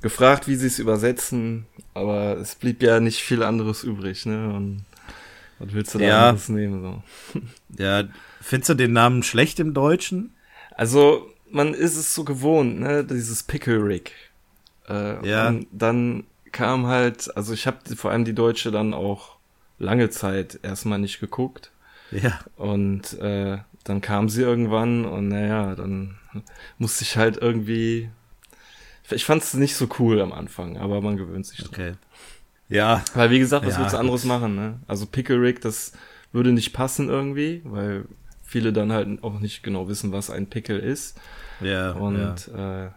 gefragt, 0.00 0.48
wie 0.48 0.56
sie 0.56 0.66
es 0.66 0.78
übersetzen, 0.78 1.66
aber 1.94 2.36
es 2.38 2.54
blieb 2.54 2.82
ja 2.82 2.98
nicht 2.98 3.20
viel 3.20 3.42
anderes 3.42 3.84
übrig, 3.84 4.26
ne? 4.26 4.52
Und 4.54 4.84
was 5.58 5.72
willst 5.72 5.94
du 5.94 5.98
da 5.98 6.04
ja. 6.04 6.28
anderes 6.28 6.48
nehmen? 6.48 6.82
So? 6.82 7.40
Ja, 7.78 8.04
findest 8.40 8.70
du 8.70 8.74
den 8.74 8.92
Namen 8.92 9.22
schlecht 9.22 9.60
im 9.60 9.74
Deutschen? 9.74 10.34
Also, 10.74 11.30
man 11.50 11.74
ist 11.74 11.96
es 11.96 12.14
so 12.14 12.24
gewohnt, 12.24 12.80
ne? 12.80 13.04
Dieses 13.04 13.42
Pickle 13.42 13.84
Rick. 13.84 14.12
Äh, 14.88 15.26
ja. 15.28 15.48
Und 15.48 15.66
dann 15.72 16.24
kam 16.52 16.86
halt, 16.86 17.36
also 17.36 17.52
ich 17.52 17.66
habe 17.66 17.78
vor 17.96 18.10
allem 18.10 18.24
die 18.24 18.34
Deutsche 18.34 18.70
dann 18.70 18.94
auch 18.94 19.36
lange 19.78 20.10
Zeit 20.10 20.60
erstmal 20.62 20.98
nicht 20.98 21.20
geguckt. 21.20 21.70
Ja. 22.10 22.40
Und 22.56 23.18
äh, 23.20 23.58
dann 23.84 24.00
kam 24.00 24.28
sie 24.28 24.42
irgendwann 24.42 25.04
und 25.04 25.28
naja, 25.28 25.74
dann 25.74 26.16
musste 26.78 27.04
ich 27.04 27.16
halt 27.16 27.36
irgendwie. 27.36 28.10
Ich 29.10 29.24
fand 29.24 29.42
es 29.42 29.54
nicht 29.54 29.74
so 29.74 29.88
cool 29.98 30.20
am 30.20 30.32
Anfang, 30.32 30.76
aber 30.76 31.00
man 31.00 31.16
gewöhnt 31.16 31.46
sich 31.46 31.58
dran. 31.58 31.70
Okay. 31.72 31.92
Ja. 32.68 33.04
Weil 33.14 33.30
wie 33.30 33.38
gesagt, 33.38 33.66
was 33.66 33.74
ja. 33.74 33.80
willst 33.80 33.94
du 33.94 33.98
anderes 33.98 34.24
machen, 34.24 34.54
ne? 34.54 34.80
Also 34.86 35.06
Pickle 35.06 35.40
Rick, 35.40 35.60
das 35.60 35.92
würde 36.32 36.52
nicht 36.52 36.72
passen 36.72 37.08
irgendwie, 37.08 37.62
weil 37.64 38.04
viele 38.44 38.72
dann 38.72 38.92
halt 38.92 39.22
auch 39.22 39.40
nicht 39.40 39.62
genau 39.62 39.88
wissen, 39.88 40.12
was 40.12 40.30
ein 40.30 40.48
Pickle 40.48 40.78
ist. 40.78 41.18
Ja. 41.60 41.92
Und 41.92 42.50
ja. 42.54 42.86
Äh, 42.86 42.90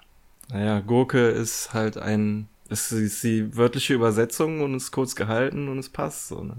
naja, 0.50 0.80
Gurke 0.82 1.30
ist 1.30 1.74
halt 1.74 1.98
ein 1.98 2.48
es 2.72 2.92
ist 2.92 3.24
die 3.24 3.56
wörtliche 3.56 3.94
Übersetzung 3.94 4.62
und 4.62 4.74
ist 4.76 4.92
kurz 4.92 5.16
gehalten 5.16 5.68
und 5.68 5.78
es 5.78 5.90
passt 5.90 6.30
so. 6.30 6.42
Ne? 6.42 6.56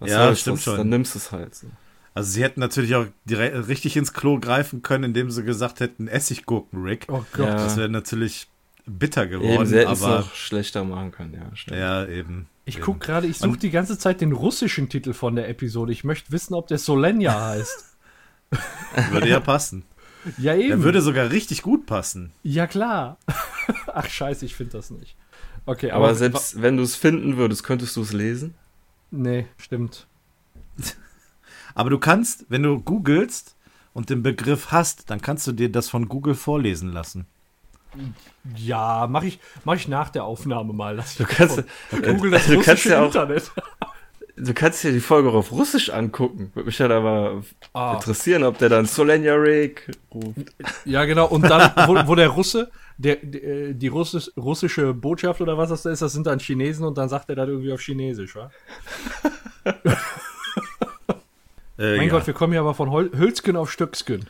Was 0.00 0.10
ja, 0.10 0.28
das 0.28 0.40
stimmt 0.40 0.58
das? 0.58 0.64
schon. 0.64 0.76
Dann 0.78 0.88
nimmst 0.88 1.14
du 1.14 1.18
es 1.20 1.32
halt 1.32 1.54
so. 1.54 1.68
Also 2.12 2.30
sie 2.30 2.42
hätten 2.42 2.60
natürlich 2.60 2.94
auch 2.96 3.06
direkt, 3.24 3.68
richtig 3.68 3.96
ins 3.96 4.12
Klo 4.12 4.38
greifen 4.38 4.82
können, 4.82 5.04
indem 5.04 5.30
sie 5.30 5.44
gesagt 5.44 5.80
hätten 5.80 6.08
Essiggurken-Rick. 6.08 7.06
Oh 7.08 7.24
Gott. 7.32 7.48
Das 7.48 7.76
wäre 7.76 7.88
natürlich 7.88 8.48
bitter 8.86 9.26
geworden. 9.26 9.72
Eben, 9.72 9.90
es 9.90 10.02
auch 10.02 10.34
schlechter 10.34 10.84
machen 10.84 11.10
können, 11.10 11.34
ja. 11.34 11.56
Stimmt. 11.56 11.78
Ja, 11.78 12.06
eben. 12.06 12.48
Ich 12.66 12.80
gucke 12.80 13.00
gerade, 13.00 13.26
ich 13.26 13.38
suche 13.38 13.58
die 13.58 13.70
ganze 13.70 13.98
Zeit 13.98 14.20
den 14.20 14.32
russischen 14.32 14.88
Titel 14.88 15.12
von 15.12 15.36
der 15.36 15.48
Episode. 15.48 15.92
Ich 15.92 16.04
möchte 16.04 16.32
wissen, 16.32 16.54
ob 16.54 16.68
der 16.68 16.78
Solenja 16.78 17.38
heißt. 17.48 17.96
Würde 19.10 19.28
ja 19.28 19.40
passen. 19.40 19.84
Ja, 20.38 20.54
eben. 20.54 20.68
Der 20.68 20.82
würde 20.82 21.02
sogar 21.02 21.30
richtig 21.30 21.62
gut 21.62 21.86
passen. 21.86 22.32
Ja, 22.42 22.66
klar. 22.66 23.18
Ach, 23.86 24.08
scheiße, 24.08 24.46
ich 24.46 24.54
finde 24.54 24.72
das 24.72 24.90
nicht. 24.90 25.16
Okay, 25.66 25.90
aber, 25.90 26.06
aber 26.06 26.14
selbst 26.14 26.60
wenn 26.62 26.76
du 26.76 26.82
es 26.82 26.96
finden 26.96 27.36
würdest, 27.36 27.64
könntest 27.64 27.96
du 27.96 28.02
es 28.02 28.12
lesen? 28.12 28.54
Nee, 29.10 29.46
stimmt. 29.58 30.06
aber 31.74 31.90
du 31.90 31.98
kannst, 31.98 32.46
wenn 32.48 32.62
du 32.62 32.80
googelst 32.80 33.56
und 33.92 34.10
den 34.10 34.22
Begriff 34.22 34.72
hast, 34.72 35.10
dann 35.10 35.20
kannst 35.20 35.46
du 35.46 35.52
dir 35.52 35.70
das 35.70 35.88
von 35.88 36.08
Google 36.08 36.34
vorlesen 36.34 36.92
lassen. 36.92 37.26
Ja, 38.56 39.06
mache 39.08 39.26
ich, 39.26 39.38
mach 39.64 39.74
ich 39.74 39.88
nach 39.88 40.10
der 40.10 40.24
Aufnahme 40.24 40.72
mal. 40.72 40.96
Lass 40.96 41.16
du 41.16 41.24
kannst, 41.24 41.64
Google 41.90 42.32
das 42.32 42.46
du 42.46 42.60
kannst 42.60 42.84
ja 42.84 43.00
auch, 43.00 43.06
Internet. 43.06 43.50
Du 44.36 44.52
kannst 44.52 44.82
dir 44.82 44.90
die 44.90 45.00
Folge 45.00 45.28
auch 45.28 45.34
auf 45.34 45.52
Russisch 45.52 45.90
angucken. 45.90 46.50
Würde 46.54 46.66
mich 46.66 46.80
halt 46.80 46.90
aber 46.90 47.44
ah. 47.72 47.94
interessieren, 47.94 48.42
ob 48.42 48.58
der 48.58 48.68
dann 48.68 48.84
Solenia 48.84 49.34
Rig 49.34 49.88
ruft. 50.12 50.52
Ja, 50.84 51.04
genau. 51.04 51.28
Und 51.28 51.42
dann, 51.42 51.70
wo, 51.86 52.08
wo 52.08 52.14
der 52.16 52.28
Russe, 52.28 52.70
der, 52.98 53.16
die 53.22 53.88
Russisch, 53.88 54.32
russische 54.36 54.92
Botschaft 54.92 55.40
oder 55.40 55.56
was 55.56 55.68
das 55.68 55.82
da 55.82 55.90
ist, 55.90 56.02
das 56.02 56.12
sind 56.12 56.26
dann 56.26 56.40
Chinesen 56.40 56.84
und 56.84 56.98
dann 56.98 57.08
sagt 57.08 57.28
er 57.28 57.36
dann 57.36 57.48
irgendwie 57.48 57.72
auf 57.72 57.80
Chinesisch, 57.80 58.34
wa? 58.34 58.50
äh, 61.78 61.96
mein 61.96 62.02
ja. 62.02 62.08
Gott, 62.08 62.26
wir 62.26 62.34
kommen 62.34 62.52
ja 62.54 62.60
aber 62.60 62.74
von 62.74 62.90
Hol 62.90 63.12
Hülsken 63.16 63.56
auf 63.56 63.70
Stöcksken. 63.70 64.26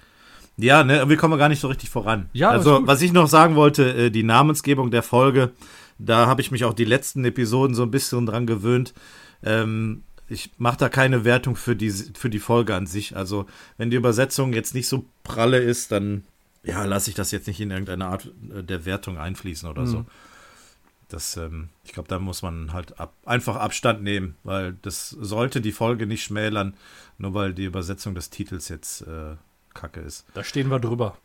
Ja, 0.56 0.84
ne, 0.84 1.08
wir 1.08 1.16
kommen 1.16 1.38
gar 1.38 1.48
nicht 1.48 1.60
so 1.60 1.68
richtig 1.68 1.90
voran. 1.90 2.28
Ja, 2.32 2.50
also, 2.50 2.86
was 2.86 3.02
ich 3.02 3.12
noch 3.12 3.26
sagen 3.26 3.56
wollte, 3.56 3.94
äh, 3.94 4.10
die 4.10 4.22
Namensgebung 4.22 4.90
der 4.90 5.02
Folge, 5.02 5.52
da 5.98 6.26
habe 6.26 6.40
ich 6.40 6.50
mich 6.50 6.64
auch 6.64 6.74
die 6.74 6.84
letzten 6.84 7.24
Episoden 7.24 7.74
so 7.74 7.82
ein 7.82 7.90
bisschen 7.90 8.26
dran 8.26 8.46
gewöhnt. 8.46 8.94
Ähm, 9.42 10.02
ich 10.28 10.52
mache 10.58 10.78
da 10.78 10.88
keine 10.88 11.24
Wertung 11.24 11.56
für 11.56 11.76
die, 11.76 11.90
für 11.90 12.30
die 12.30 12.38
Folge 12.38 12.74
an 12.74 12.86
sich. 12.86 13.16
Also, 13.16 13.46
wenn 13.76 13.90
die 13.90 13.96
Übersetzung 13.96 14.52
jetzt 14.52 14.74
nicht 14.74 14.88
so 14.88 15.04
pralle 15.22 15.58
ist, 15.58 15.92
dann 15.92 16.24
ja, 16.64 16.84
lasse 16.84 17.10
ich 17.10 17.16
das 17.16 17.30
jetzt 17.30 17.46
nicht 17.46 17.60
in 17.60 17.70
irgendeine 17.70 18.06
Art 18.06 18.32
äh, 18.54 18.62
der 18.62 18.84
Wertung 18.84 19.18
einfließen 19.18 19.68
oder 19.68 19.82
mhm. 19.82 19.86
so. 19.86 20.06
Das, 21.08 21.36
ähm, 21.36 21.68
ich 21.84 21.92
glaube, 21.92 22.08
da 22.08 22.18
muss 22.18 22.42
man 22.42 22.72
halt 22.72 22.98
ab, 22.98 23.14
einfach 23.24 23.56
Abstand 23.56 24.02
nehmen, 24.02 24.36
weil 24.42 24.74
das 24.82 25.10
sollte 25.10 25.60
die 25.60 25.72
Folge 25.72 26.06
nicht 26.06 26.24
schmälern, 26.24 26.74
nur 27.18 27.34
weil 27.34 27.52
die 27.52 27.64
Übersetzung 27.64 28.14
des 28.14 28.30
Titels 28.30 28.68
jetzt 28.68 29.02
äh, 29.02 29.36
kacke 29.74 30.00
ist. 30.00 30.24
Da 30.34 30.44
stehen 30.44 30.68
wir 30.70 30.78
drüber. 30.78 31.16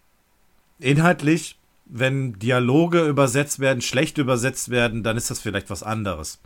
Inhaltlich, 0.79 1.57
wenn 1.85 2.33
Dialoge 2.39 3.05
übersetzt 3.07 3.59
werden, 3.59 3.81
schlecht 3.81 4.17
übersetzt 4.17 4.69
werden, 4.69 5.03
dann 5.03 5.17
ist 5.17 5.29
das 5.29 5.39
vielleicht 5.39 5.69
was 5.69 5.83
anderes. 5.83 6.39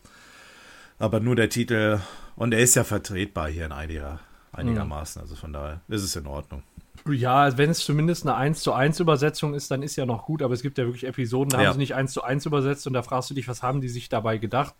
Aber 1.00 1.20
nur 1.20 1.36
der 1.36 1.50
Titel, 1.50 2.00
und 2.36 2.54
er 2.54 2.60
ist 2.60 2.76
ja 2.76 2.84
vertretbar 2.84 3.50
hier 3.50 3.66
in 3.66 3.72
einiger, 3.72 4.20
einigermaßen, 4.52 5.22
also 5.22 5.36
von 5.36 5.54
daher 5.54 5.82
ist 5.88 6.04
es 6.04 6.16
in 6.16 6.28
Ordnung. 6.28 6.64
Ja, 7.10 7.58
wenn 7.58 7.70
es 7.70 7.80
zumindest 7.80 8.26
eine 8.26 8.36
1 8.36 8.62
zu 8.62 8.72
1 8.72 9.00
Übersetzung 9.02 9.54
ist, 9.54 9.70
dann 9.72 9.84
ist 9.84 9.98
ja 9.98 10.06
noch 10.06 10.26
gut, 10.26 10.42
aber 10.42 10.54
es 10.54 10.62
gibt 10.62 10.78
ja 10.78 10.86
wirklich 10.86 11.04
Episoden, 11.04 11.50
da 11.50 11.62
ja. 11.62 11.68
haben 11.68 11.74
sie 11.74 11.80
nicht 11.80 11.96
1 11.96 12.14
zu 12.14 12.24
1 12.24 12.46
übersetzt 12.46 12.88
und 12.88 12.94
da 12.94 13.04
fragst 13.04 13.30
du 13.30 13.34
dich, 13.34 13.48
was 13.48 13.62
haben 13.62 13.82
die 13.82 13.90
sich 13.90 14.08
dabei 14.08 14.38
gedacht? 14.38 14.74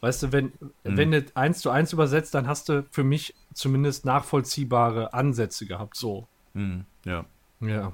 Weißt 0.00 0.22
du, 0.22 0.32
wenn, 0.32 0.46
mhm. 0.46 0.96
wenn 0.96 1.10
du 1.12 1.24
1 1.34 1.60
zu 1.60 1.70
1 1.70 1.92
übersetzt, 1.92 2.34
dann 2.34 2.48
hast 2.48 2.68
du 2.68 2.84
für 2.90 3.04
mich 3.04 3.34
zumindest 3.54 4.04
nachvollziehbare 4.04 5.12
Ansätze 5.12 5.66
gehabt, 5.66 5.96
so. 5.96 6.26
Mhm, 6.54 6.84
ja. 7.04 7.24
Ja. 7.60 7.92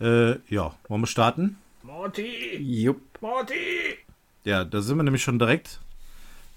Äh, 0.00 0.38
ja, 0.48 0.74
wollen 0.88 1.02
wir 1.02 1.06
starten? 1.06 1.58
Morty! 1.82 2.56
Jupp. 2.58 3.00
Morty! 3.20 3.98
Ja, 4.44 4.64
da 4.64 4.80
sind 4.80 4.96
wir 4.96 5.02
nämlich 5.02 5.22
schon 5.22 5.38
direkt, 5.38 5.80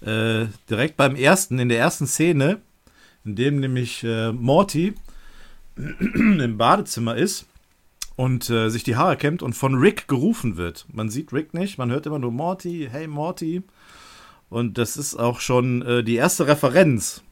äh, 0.00 0.46
direkt 0.70 0.96
beim 0.96 1.14
ersten, 1.16 1.58
in 1.58 1.68
der 1.68 1.78
ersten 1.78 2.06
Szene, 2.06 2.60
in 3.24 3.36
dem 3.36 3.60
nämlich 3.60 4.04
äh, 4.04 4.32
Morty 4.32 4.94
im 5.76 6.56
Badezimmer 6.56 7.16
ist 7.16 7.46
und 8.16 8.48
äh, 8.50 8.68
sich 8.68 8.84
die 8.84 8.96
Haare 8.96 9.16
kämmt 9.16 9.42
und 9.42 9.54
von 9.54 9.74
Rick 9.74 10.08
gerufen 10.08 10.56
wird. 10.56 10.86
Man 10.92 11.10
sieht 11.10 11.32
Rick 11.32 11.54
nicht, 11.54 11.78
man 11.78 11.90
hört 11.90 12.06
immer 12.06 12.18
nur 12.18 12.32
Morty, 12.32 12.88
hey 12.90 13.06
Morty. 13.06 13.62
Und 14.48 14.76
das 14.76 14.96
ist 14.96 15.16
auch 15.16 15.40
schon 15.40 15.82
äh, 15.82 16.04
die 16.04 16.16
erste 16.16 16.46
Referenz. 16.46 17.22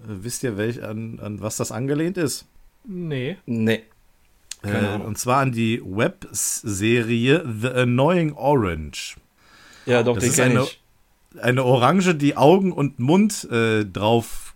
Äh, 0.00 0.24
wisst 0.24 0.42
ihr, 0.42 0.56
welch, 0.56 0.82
an, 0.82 1.20
an 1.20 1.40
was 1.40 1.56
das 1.56 1.72
angelehnt 1.72 2.18
ist? 2.18 2.46
Nee. 2.84 3.36
Nee. 3.46 3.82
Äh, 4.62 4.96
und 4.96 5.18
zwar 5.18 5.40
an 5.40 5.52
die 5.52 5.82
Webserie 5.84 7.44
The 7.60 7.68
Annoying 7.68 8.32
Orange. 8.32 9.16
Ja, 9.86 10.02
doch, 10.02 10.14
das 10.14 10.24
den 10.24 10.32
kenne 10.32 10.62
ich. 10.64 10.80
Eine 11.40 11.64
Orange, 11.64 12.14
die 12.14 12.36
Augen 12.36 12.72
und 12.72 12.98
Mund 12.98 13.44
äh, 13.50 13.84
drauf 13.84 14.54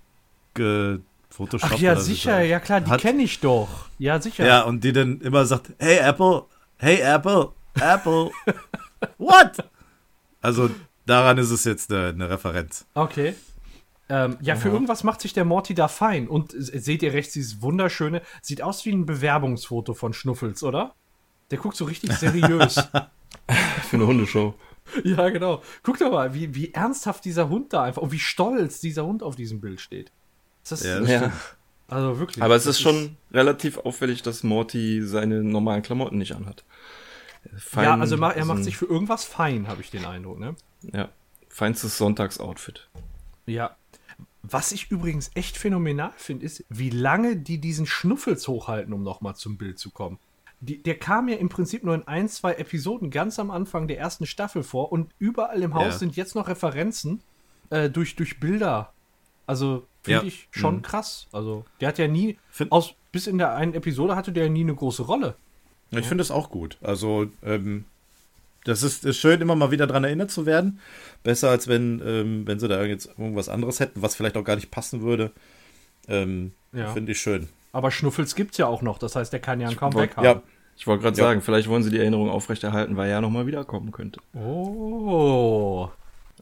gefotoshoppt 0.55 1.73
Ach 1.75 1.79
ja, 1.79 1.97
sicher, 1.97 2.41
ja 2.41 2.61
klar, 2.61 2.81
die 2.81 2.97
kenne 2.97 3.23
ich 3.23 3.41
doch. 3.41 3.69
Ja, 3.99 4.21
sicher. 4.21 4.47
Ja, 4.47 4.63
und 4.63 4.85
die 4.85 4.93
dann 4.93 5.21
immer 5.21 5.45
sagt, 5.45 5.73
hey 5.79 5.99
Apple, 5.99 6.45
hey 6.77 7.01
Apple, 7.01 7.51
Apple, 7.75 8.31
what? 9.19 9.53
Also 10.41 10.71
daran 11.05 11.39
ist 11.39 11.51
es 11.51 11.65
jetzt 11.65 11.93
eine, 11.93 12.09
eine 12.09 12.31
Referenz. 12.31 12.87
Okay. 12.95 13.35
Ähm, 14.09 14.39
ja, 14.41 14.55
Aha. 14.55 14.61
für 14.61 14.69
irgendwas 14.71 15.05
macht 15.05 15.21
sich 15.21 15.33
der 15.33 15.45
Morty 15.45 15.75
da 15.75 15.89
fein. 15.89 16.29
Und 16.29 16.55
seht 16.57 17.03
ihr 17.03 17.13
rechts 17.13 17.35
dieses 17.35 17.61
wunderschöne, 17.61 18.23
sieht 18.41 18.63
aus 18.63 18.85
wie 18.85 18.93
ein 18.93 19.07
Bewerbungsfoto 19.07 19.95
von 19.95 20.13
Schnuffels, 20.13 20.63
oder? 20.63 20.95
Der 21.51 21.59
guckt 21.59 21.77
so 21.77 21.85
richtig 21.85 22.13
seriös. 22.13 22.75
für 23.83 23.97
eine 23.97 24.07
Hundeshow. 24.07 24.55
Ja, 25.05 25.29
genau. 25.29 25.63
Guck 25.83 25.99
doch 25.99 26.11
mal, 26.11 26.35
wie, 26.35 26.55
wie 26.55 26.73
ernsthaft 26.73 27.25
dieser 27.25 27.49
Hund 27.49 27.73
da 27.73 27.83
einfach 27.83 28.03
und 28.03 28.13
wie 28.13 28.19
stolz 28.19 28.81
dieser 28.81 29.05
Hund 29.05 29.23
auf 29.23 29.37
diesem 29.37 29.61
Bild 29.61 29.81
steht. 29.81 30.11
Das 30.69 30.83
ja, 30.83 31.01
das 31.01 31.11
ja. 31.11 31.33
Also 31.89 32.19
wirklich. 32.19 32.43
Aber 32.43 32.55
es 32.55 32.67
ist 32.67 32.81
schon 32.81 33.05
ist 33.05 33.35
relativ 33.35 33.79
auffällig, 33.79 34.23
dass 34.23 34.43
Morty 34.43 35.03
seine 35.03 35.43
normalen 35.43 35.83
Klamotten 35.83 36.19
nicht 36.19 36.35
anhat. 36.35 36.65
Fein, 37.57 37.85
ja, 37.85 37.97
also 37.97 38.17
er 38.17 38.45
macht 38.45 38.65
sich 38.65 38.77
für 38.77 38.85
irgendwas 38.87 39.25
fein, 39.25 39.69
habe 39.69 39.81
ich 39.81 39.91
den 39.91 40.05
Eindruck, 40.05 40.39
ne? 40.39 40.55
Ja. 40.83 41.09
Feinstes 41.49 41.97
Sonntagsoutfit. 41.97 42.89
Ja, 43.47 43.77
was 44.51 44.73
ich 44.73 44.91
übrigens 44.91 45.31
echt 45.35 45.57
phänomenal 45.57 46.13
finde, 46.17 46.47
ist, 46.47 46.65
wie 46.69 46.91
lange 46.91 47.37
die 47.37 47.59
diesen 47.59 47.87
Schnuffels 47.87 48.49
hochhalten, 48.49 48.93
um 48.93 49.03
nochmal 49.03 49.37
zum 49.37 49.59
Bild 49.59 49.79
zu 49.79 49.91
kommen. 49.91 50.19
Die, 50.61 50.83
der 50.83 50.99
kam 50.99 51.29
ja 51.29 51.37
im 51.37 51.49
Prinzip 51.49 51.85
nur 51.85 51.95
in 51.95 52.09
ein, 52.09 52.29
zwei 52.29 52.55
Episoden 52.55 53.11
ganz 53.11 53.39
am 53.39 53.51
Anfang 53.51 53.87
der 53.87 53.99
ersten 53.99 54.27
Staffel 54.27 54.63
vor 54.63 54.91
und 54.91 55.13
überall 55.19 55.63
im 55.63 55.75
Haus 55.75 55.95
ja. 55.95 55.99
sind 55.99 56.17
jetzt 56.17 56.35
noch 56.35 56.49
Referenzen 56.49 57.21
äh, 57.71 57.89
durch, 57.89 58.17
durch 58.17 58.41
Bilder. 58.41 58.93
Also 59.47 59.87
finde 60.03 60.23
ja. 60.23 60.27
ich 60.27 60.49
schon 60.51 60.77
mhm. 60.77 60.83
krass. 60.83 61.29
Also 61.33 61.65
der 61.81 61.89
hat 61.89 61.99
ja 61.99 62.09
nie, 62.09 62.39
aus, 62.71 62.95
bis 63.13 63.27
in 63.27 63.39
der 63.39 63.55
einen 63.55 63.75
Episode 63.75 64.17
hatte 64.17 64.33
der 64.33 64.45
ja 64.45 64.51
nie 64.51 64.63
eine 64.63 64.75
große 64.75 65.03
Rolle. 65.03 65.37
Ich 65.91 66.07
finde 66.07 66.23
das 66.23 66.31
auch 66.31 66.51
gut. 66.51 66.77
Also 66.83 67.29
ähm, 67.43 67.85
das 68.65 68.83
ist, 68.83 69.05
ist, 69.05 69.19
schön, 69.19 69.41
immer 69.41 69.55
mal 69.55 69.71
wieder 69.71 69.87
daran 69.87 70.05
erinnert 70.05 70.31
zu 70.31 70.47
werden. 70.47 70.81
Besser 71.23 71.51
als 71.51 71.69
wenn, 71.69 72.03
ähm, 72.05 72.47
wenn 72.47 72.59
sie 72.59 72.69
da 72.69 72.85
jetzt 72.85 73.07
irgendwas 73.07 73.49
anderes 73.49 73.81
hätten, 73.81 74.03
was 74.03 74.15
vielleicht 74.15 74.37
auch 74.37 74.45
gar 74.45 74.57
nicht 74.57 74.71
passen 74.71 75.03
würde. 75.03 75.33
Ähm, 76.07 76.53
ja. 76.73 76.93
Finde 76.93 77.13
ich 77.13 77.21
schön. 77.21 77.49
Aber 77.73 77.91
Schnuffels 77.91 78.35
gibt 78.35 78.53
es 78.53 78.59
ja 78.59 78.67
auch 78.67 78.83
noch, 78.83 78.99
das 78.99 79.17
heißt, 79.17 79.33
der 79.33 79.41
kann 79.41 79.61
ja 79.61 79.69
ein 79.69 79.77
Comeback 79.77 80.17
haben. 80.17 80.25
Ja, 80.25 80.43
ich 80.77 80.87
wollte 80.87 81.03
gerade 81.03 81.19
ja. 81.19 81.25
sagen, 81.25 81.43
vielleicht 81.43 81.69
wollen 81.69 81.83
sie 81.83 81.91
die 81.91 81.99
Erinnerung 81.99 82.31
aufrechterhalten, 82.31 82.97
weil 82.97 83.09
er 83.09 83.17
ja 83.17 83.21
nochmal 83.21 83.47
wiederkommen 83.47 83.93
könnte. 83.93 84.21
Oh. 84.35 85.89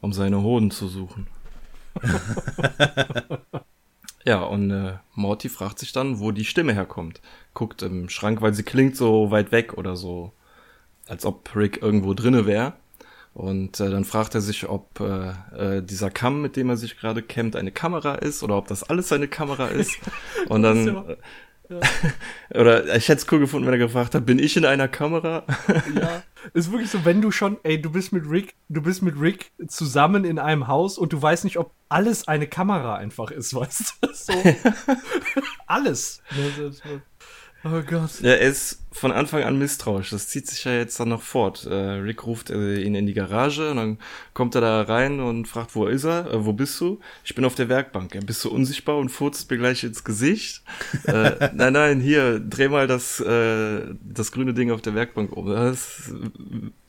Um 0.01 0.13
seine 0.13 0.41
Hoden 0.41 0.71
zu 0.71 0.87
suchen. 0.87 1.27
ja, 4.25 4.43
und 4.43 4.71
äh, 4.71 4.93
Morty 5.15 5.49
fragt 5.49 5.79
sich 5.79 5.91
dann, 5.91 6.19
wo 6.19 6.31
die 6.31 6.45
Stimme 6.45 6.73
herkommt. 6.73 7.21
Guckt 7.53 7.81
im 7.81 8.09
Schrank, 8.09 8.41
weil 8.41 8.53
sie 8.53 8.63
klingt 8.63 8.95
so 8.95 9.31
weit 9.31 9.51
weg 9.51 9.73
oder 9.73 9.95
so 9.95 10.33
als 11.07 11.25
ob 11.25 11.55
Rick 11.55 11.81
irgendwo 11.81 12.13
drinne 12.13 12.45
wäre. 12.45 12.73
Und 13.33 13.79
äh, 13.79 13.91
dann 13.91 14.03
fragt 14.03 14.33
er 14.33 14.41
sich, 14.41 14.67
ob 14.67 14.99
äh, 14.99 15.77
äh, 15.77 15.83
dieser 15.83 16.09
Kamm, 16.09 16.41
mit 16.41 16.55
dem 16.55 16.69
er 16.69 16.77
sich 16.77 16.97
gerade 16.97 17.21
kämmt, 17.21 17.55
eine 17.55 17.71
Kamera 17.71 18.15
ist 18.15 18.41
oder 18.41 18.57
ob 18.57 18.67
das 18.67 18.83
alles 18.83 19.09
seine 19.09 19.27
Kamera 19.27 19.67
ist. 19.67 19.95
Und 20.49 20.63
dann. 20.63 20.87
Ja, 20.87 21.05
ja. 21.69 21.79
oder 22.59 22.95
ich 22.95 23.09
hätte 23.09 23.21
es 23.21 23.31
cool 23.31 23.39
gefunden, 23.39 23.67
wenn 23.67 23.73
er 23.73 23.85
gefragt 23.85 24.15
hat, 24.15 24.25
bin 24.25 24.39
ich 24.39 24.57
in 24.57 24.65
einer 24.65 24.87
Kamera? 24.87 25.43
ja, 25.93 26.23
ist 26.53 26.71
wirklich 26.71 26.89
so, 26.89 27.05
wenn 27.05 27.21
du 27.21 27.29
schon, 27.29 27.57
ey, 27.61 27.79
du 27.79 27.91
bist 27.91 28.11
mit 28.11 28.27
Rick, 28.27 28.55
du 28.69 28.81
bist 28.81 29.03
mit 29.03 29.19
Rick 29.19 29.51
zusammen 29.67 30.25
in 30.25 30.39
einem 30.39 30.67
Haus 30.67 30.97
und 30.97 31.13
du 31.13 31.21
weißt 31.21 31.43
nicht, 31.43 31.59
ob 31.59 31.71
alles 31.89 32.27
eine 32.27 32.47
Kamera 32.47 32.95
einfach 32.95 33.29
ist, 33.29 33.53
weißt 33.53 33.95
du? 34.01 34.13
So. 34.13 34.33
alles. 35.67 36.23
Oh 37.63 37.81
Gott. 37.81 38.21
Ja, 38.21 38.31
er 38.31 38.49
ist 38.49 38.83
von 38.91 39.11
Anfang 39.11 39.43
an 39.43 39.57
misstrauisch. 39.57 40.11
Das 40.11 40.27
zieht 40.27 40.47
sich 40.47 40.63
ja 40.63 40.73
jetzt 40.73 40.99
dann 40.99 41.09
noch 41.09 41.21
fort. 41.21 41.65
Äh, 41.65 41.73
Rick 41.73 42.25
ruft 42.25 42.49
äh, 42.49 42.81
ihn 42.81 42.95
in 42.95 43.05
die 43.05 43.13
Garage 43.13 43.71
und 43.71 43.77
dann 43.77 43.97
kommt 44.33 44.55
er 44.55 44.61
da 44.61 44.81
rein 44.81 45.19
und 45.19 45.47
fragt, 45.47 45.75
wo 45.75 45.85
ist 45.87 46.03
er? 46.03 46.31
Äh, 46.31 46.45
wo 46.45 46.53
bist 46.53 46.79
du? 46.79 46.99
Ich 47.23 47.35
bin 47.35 47.45
auf 47.45 47.55
der 47.55 47.69
Werkbank. 47.69 48.15
Ja, 48.15 48.21
bist 48.21 48.43
du 48.45 48.49
unsichtbar 48.49 48.97
und 48.97 49.09
furzt 49.09 49.49
mir 49.49 49.57
gleich 49.57 49.83
ins 49.83 50.03
Gesicht? 50.03 50.63
äh, 51.05 51.49
nein, 51.53 51.73
nein, 51.73 51.99
hier, 51.99 52.39
dreh 52.39 52.69
mal 52.69 52.87
das, 52.87 53.19
äh, 53.19 53.81
das 54.01 54.31
grüne 54.31 54.53
Ding 54.53 54.71
auf 54.71 54.81
der 54.81 54.95
Werkbank 54.95 55.31
um. 55.31 55.47
Das, 55.47 56.11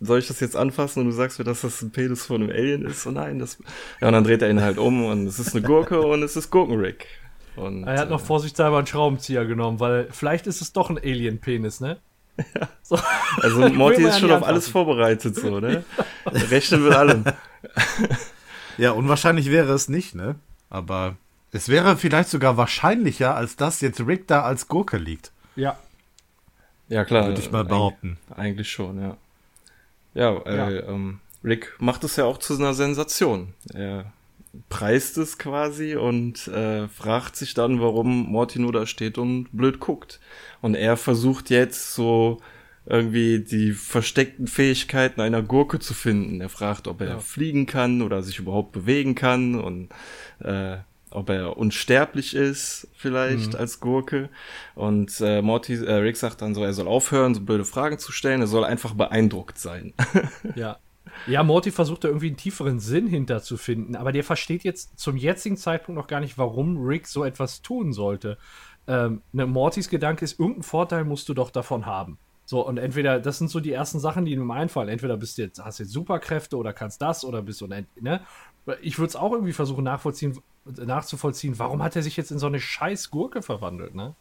soll 0.00 0.18
ich 0.18 0.28
das 0.28 0.40
jetzt 0.40 0.56
anfassen 0.56 1.00
und 1.00 1.06
du 1.06 1.12
sagst 1.12 1.38
mir, 1.38 1.44
dass 1.44 1.62
das 1.62 1.82
ein 1.82 1.90
Penis 1.90 2.26
von 2.26 2.42
einem 2.42 2.50
Alien 2.50 2.84
ist? 2.84 3.06
Oh 3.06 3.10
nein, 3.10 3.38
das. 3.38 3.58
Ja, 4.00 4.08
und 4.08 4.14
dann 4.14 4.24
dreht 4.24 4.42
er 4.42 4.50
ihn 4.50 4.60
halt 4.60 4.78
um 4.78 5.04
und 5.04 5.26
es 5.26 5.38
ist 5.38 5.54
eine 5.54 5.64
Gurke 5.64 6.00
und 6.00 6.22
es 6.22 6.36
ist 6.36 6.50
Gurkenrick. 6.50 7.06
Und, 7.58 7.84
er 7.84 8.00
hat 8.00 8.10
noch 8.10 8.22
äh, 8.22 8.24
vorsichtshalber 8.24 8.78
einen 8.78 8.86
Schraubenzieher 8.86 9.44
genommen, 9.46 9.80
weil 9.80 10.08
vielleicht 10.10 10.46
ist 10.46 10.60
es 10.60 10.72
doch 10.72 10.90
ein 10.90 10.98
Alien-Penis, 10.98 11.80
ne? 11.80 11.98
Ja. 12.54 12.68
So. 12.82 12.98
Also 13.42 13.68
Morty 13.74 14.02
ist 14.02 14.20
schon 14.20 14.30
auf 14.30 14.44
alles 14.44 14.68
vorbereitet, 14.68 15.34
so, 15.36 15.60
ne? 15.60 15.84
Ja. 16.24 16.32
Rechnen 16.32 16.84
mit 16.84 16.94
allem. 16.94 17.24
Ja, 18.78 18.92
unwahrscheinlich 18.92 19.50
wäre 19.50 19.72
es 19.72 19.88
nicht, 19.88 20.14
ne? 20.14 20.36
Aber 20.70 21.16
es 21.52 21.68
wäre 21.68 21.96
vielleicht 21.96 22.30
sogar 22.30 22.56
wahrscheinlicher, 22.56 23.34
als 23.34 23.56
dass 23.56 23.80
jetzt 23.80 24.00
Rick 24.00 24.26
da 24.26 24.42
als 24.42 24.68
Gurke 24.68 24.96
liegt. 24.96 25.32
Ja. 25.56 25.76
Ja, 26.88 27.04
klar. 27.04 27.26
Würde 27.26 27.40
ich 27.40 27.50
mal 27.50 27.64
behaupten. 27.64 28.18
Eig 28.30 28.38
eigentlich 28.38 28.70
schon, 28.70 29.00
ja. 29.00 29.16
Ja, 30.14 30.36
äh, 30.46 30.56
ja. 30.56 30.88
Ähm, 30.88 31.20
Rick 31.44 31.74
macht 31.78 32.04
es 32.04 32.16
ja 32.16 32.24
auch 32.24 32.38
zu 32.38 32.54
einer 32.54 32.74
Sensation. 32.74 33.54
Er 33.74 34.12
preist 34.68 35.18
es 35.18 35.38
quasi 35.38 35.96
und 35.96 36.48
äh, 36.48 36.88
fragt 36.88 37.36
sich 37.36 37.54
dann, 37.54 37.80
warum 37.80 38.30
Morty 38.30 38.58
nur 38.58 38.72
da 38.72 38.86
steht 38.86 39.18
und 39.18 39.48
blöd 39.52 39.80
guckt. 39.80 40.20
Und 40.60 40.74
er 40.74 40.96
versucht 40.96 41.50
jetzt 41.50 41.94
so 41.94 42.38
irgendwie 42.86 43.40
die 43.40 43.72
versteckten 43.72 44.46
Fähigkeiten 44.46 45.20
einer 45.20 45.42
Gurke 45.42 45.78
zu 45.78 45.92
finden. 45.92 46.40
Er 46.40 46.48
fragt, 46.48 46.88
ob 46.88 47.00
er 47.02 47.08
ja. 47.08 47.18
fliegen 47.18 47.66
kann 47.66 48.00
oder 48.00 48.22
sich 48.22 48.38
überhaupt 48.38 48.72
bewegen 48.72 49.14
kann 49.14 49.60
und 49.60 49.90
äh, 50.40 50.78
ob 51.10 51.30
er 51.30 51.56
unsterblich 51.56 52.34
ist, 52.34 52.88
vielleicht 52.94 53.52
mhm. 53.52 53.58
als 53.58 53.80
Gurke. 53.80 54.28
Und 54.74 55.20
äh, 55.20 55.42
Morty, 55.42 55.74
äh, 55.74 55.94
Rick 55.94 56.16
sagt 56.16 56.42
dann 56.42 56.54
so, 56.54 56.64
er 56.64 56.72
soll 56.72 56.88
aufhören, 56.88 57.34
so 57.34 57.40
blöde 57.40 57.64
Fragen 57.64 57.98
zu 57.98 58.12
stellen, 58.12 58.40
er 58.40 58.46
soll 58.46 58.64
einfach 58.64 58.94
beeindruckt 58.94 59.58
sein. 59.58 59.94
ja, 60.54 60.78
ja, 61.26 61.42
Morty 61.42 61.70
versucht 61.70 62.04
da 62.04 62.08
irgendwie 62.08 62.28
einen 62.28 62.36
tieferen 62.36 62.80
Sinn 62.80 63.06
hinterzufinden, 63.06 63.96
aber 63.96 64.12
der 64.12 64.24
versteht 64.24 64.64
jetzt 64.64 64.98
zum 64.98 65.16
jetzigen 65.16 65.56
Zeitpunkt 65.56 65.98
noch 65.98 66.06
gar 66.06 66.20
nicht, 66.20 66.38
warum 66.38 66.76
Rick 66.78 67.06
so 67.06 67.24
etwas 67.24 67.62
tun 67.62 67.92
sollte. 67.92 68.38
Ähm, 68.86 69.22
ne, 69.32 69.46
Mortys 69.46 69.88
Gedanke 69.88 70.24
ist, 70.24 70.38
irgendeinen 70.38 70.62
Vorteil 70.62 71.04
musst 71.04 71.28
du 71.28 71.34
doch 71.34 71.50
davon 71.50 71.86
haben. 71.86 72.18
So, 72.46 72.66
und 72.66 72.78
entweder, 72.78 73.20
das 73.20 73.36
sind 73.36 73.50
so 73.50 73.60
die 73.60 73.72
ersten 73.72 74.00
Sachen, 74.00 74.24
die 74.24 74.32
ihm 74.32 74.50
einfallen. 74.50 74.88
Entweder 74.88 75.18
bist 75.18 75.36
du 75.36 75.42
jetzt, 75.42 75.62
hast 75.62 75.80
jetzt 75.80 75.92
Superkräfte 75.92 76.56
oder 76.56 76.72
kannst 76.72 77.02
das 77.02 77.22
oder 77.22 77.42
bist 77.42 77.60
unendlich, 77.60 78.02
ne? 78.02 78.22
Ich 78.80 78.98
würde 78.98 79.08
es 79.08 79.16
auch 79.16 79.32
irgendwie 79.32 79.52
versuchen 79.52 79.84
nachvollziehen, 79.84 80.38
nachzuvollziehen, 80.64 81.58
warum 81.58 81.82
hat 81.82 81.94
er 81.96 82.02
sich 82.02 82.16
jetzt 82.16 82.30
in 82.30 82.38
so 82.38 82.46
eine 82.46 82.58
scheiß 82.58 83.10
Gurke 83.10 83.42
verwandelt, 83.42 83.94
ne? 83.94 84.14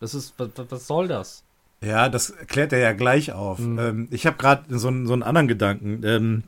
Das 0.00 0.14
ist, 0.14 0.32
was, 0.38 0.50
was 0.56 0.86
soll 0.86 1.08
das? 1.08 1.44
Ja, 1.80 2.08
das 2.08 2.34
klärt 2.48 2.72
er 2.72 2.80
ja 2.80 2.92
gleich 2.92 3.32
auf. 3.32 3.58
Mhm. 3.58 3.78
Ähm, 3.78 4.08
ich 4.10 4.26
habe 4.26 4.36
gerade 4.36 4.64
so, 4.68 4.90
so, 5.06 5.12
einen 5.12 5.22
anderen 5.22 5.48
Gedanken. 5.48 6.00
Ähm, 6.04 6.42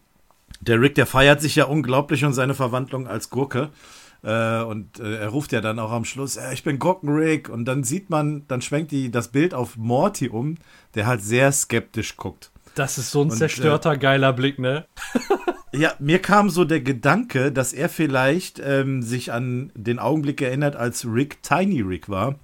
der 0.61 0.81
Rick, 0.81 0.97
der 0.97 1.07
feiert 1.07 1.41
sich 1.41 1.57
ja 1.57 1.65
unglaublich 1.65 2.25
und 2.25 2.33
seine 2.33 2.55
Verwandlung 2.55 3.07
als 3.07 3.31
Gurke. 3.31 3.71
Äh, 4.23 4.63
und 4.63 4.99
äh, 4.99 5.17
er 5.17 5.29
ruft 5.29 5.53
ja 5.53 5.61
dann 5.61 5.79
auch 5.79 5.93
am 5.93 6.05
Schluss, 6.05 6.37
äh, 6.37 6.53
ich 6.53 6.65
bin 6.65 6.79
Gurken-Rick. 6.79 7.49
Und 7.49 7.65
dann 7.65 7.85
sieht 7.85 8.11
man, 8.11 8.45
dann 8.49 8.61
schwenkt 8.61 8.91
die 8.91 9.11
das 9.11 9.29
Bild 9.29 9.55
auf 9.55 9.77
Morty 9.77 10.29
um, 10.29 10.57
der 10.95 11.07
halt 11.07 11.23
sehr 11.23 11.53
skeptisch 11.53 12.17
guckt. 12.17 12.51
Das 12.75 12.99
ist 12.99 13.11
so 13.11 13.23
ein 13.23 13.31
und, 13.31 13.37
zerstörter, 13.37 13.93
äh, 13.93 13.99
geiler 13.99 14.33
Blick, 14.33 14.59
ne? 14.59 14.85
ja, 15.73 15.93
mir 15.99 16.21
kam 16.21 16.51
so 16.51 16.65
der 16.65 16.81
Gedanke, 16.81 17.53
dass 17.53 17.73
er 17.73 17.89
vielleicht 17.89 18.61
ähm, 18.65 19.03
sich 19.03 19.33
an 19.33 19.71
den 19.75 19.99
Augenblick 19.99 20.41
erinnert, 20.43 20.77
als 20.77 21.07
Rick 21.07 21.43
Tiny 21.43 21.81
Rick 21.81 22.09
war 22.09 22.37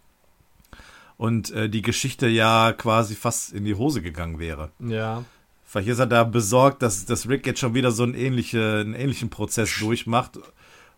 und 1.17 1.51
äh, 1.53 1.69
die 1.69 1.83
Geschichte 1.83 2.27
ja 2.27 2.73
quasi 2.73 3.15
fast 3.15 3.53
in 3.53 3.65
die 3.65 3.75
Hose 3.75 4.03
gegangen 4.03 4.39
wäre. 4.39 4.71
Ja. 4.79 5.25
Vielleicht 5.65 5.89
ist 5.89 5.99
er 5.99 6.07
da 6.07 6.25
besorgt, 6.25 6.83
dass, 6.83 7.07
dass 7.07 7.29
Rick 7.29 7.47
jetzt 7.47 7.61
schon 7.61 7.75
wieder 7.75 7.91
so 7.91 8.03
einen, 8.03 8.15
ähnliche, 8.15 8.81
einen 8.81 8.95
ähnlichen 8.95 9.31
Prozess 9.31 9.77
durchmacht 9.79 10.39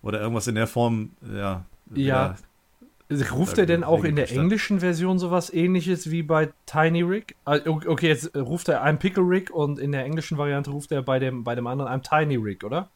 oder 0.02 0.20
irgendwas 0.20 0.46
in 0.46 0.54
der 0.54 0.66
Form, 0.66 1.10
ja. 1.34 1.64
Ja. 1.94 2.36
Ruft 3.32 3.56
er 3.56 3.64
denn 3.64 3.84
auch 3.84 4.04
in 4.04 4.16
der 4.16 4.30
englischen 4.30 4.80
Version 4.80 5.18
sowas 5.18 5.50
ähnliches 5.50 6.10
wie 6.10 6.22
bei 6.22 6.50
Tiny 6.66 7.00
Rick? 7.00 7.36
Ah, 7.46 7.58
okay, 7.64 8.08
jetzt 8.08 8.36
ruft 8.36 8.68
er 8.68 8.82
einem 8.82 8.98
Pickle 8.98 9.22
Rick 9.22 9.50
und 9.50 9.78
in 9.78 9.92
der 9.92 10.04
englischen 10.04 10.36
Variante 10.36 10.70
ruft 10.70 10.92
er 10.92 11.00
bei 11.00 11.18
dem, 11.18 11.42
bei 11.42 11.54
dem 11.54 11.66
anderen 11.66 11.90
einem 11.90 12.02
Tiny 12.02 12.36
Rick, 12.36 12.64
oder? 12.64 12.90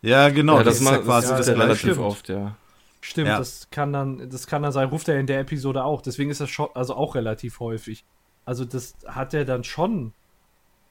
Ja, 0.00 0.30
genau. 0.30 0.56
Ja, 0.56 0.64
das, 0.64 0.78
das 0.78 0.86
ist 0.86 0.90
ja 0.90 0.98
quasi 1.02 1.28
das, 1.28 1.46
das 1.46 1.56
relativ 1.56 1.98
oft, 1.98 2.30
ja. 2.30 2.56
Stimmt, 3.04 3.28
ja. 3.28 3.38
das 3.38 3.68
kann 3.70 3.92
dann, 3.92 4.30
das 4.30 4.46
kann 4.46 4.62
dann 4.62 4.70
sein, 4.70 4.88
ruft 4.88 5.08
er 5.08 5.18
in 5.18 5.26
der 5.26 5.40
Episode 5.40 5.84
auch. 5.84 6.02
Deswegen 6.02 6.30
ist 6.30 6.40
das 6.40 6.48
schon, 6.48 6.68
also 6.74 6.94
auch 6.94 7.16
relativ 7.16 7.58
häufig. 7.58 8.04
Also 8.44 8.64
das 8.64 8.94
hat 9.06 9.34
er 9.34 9.44
dann 9.44 9.64
schon, 9.64 10.12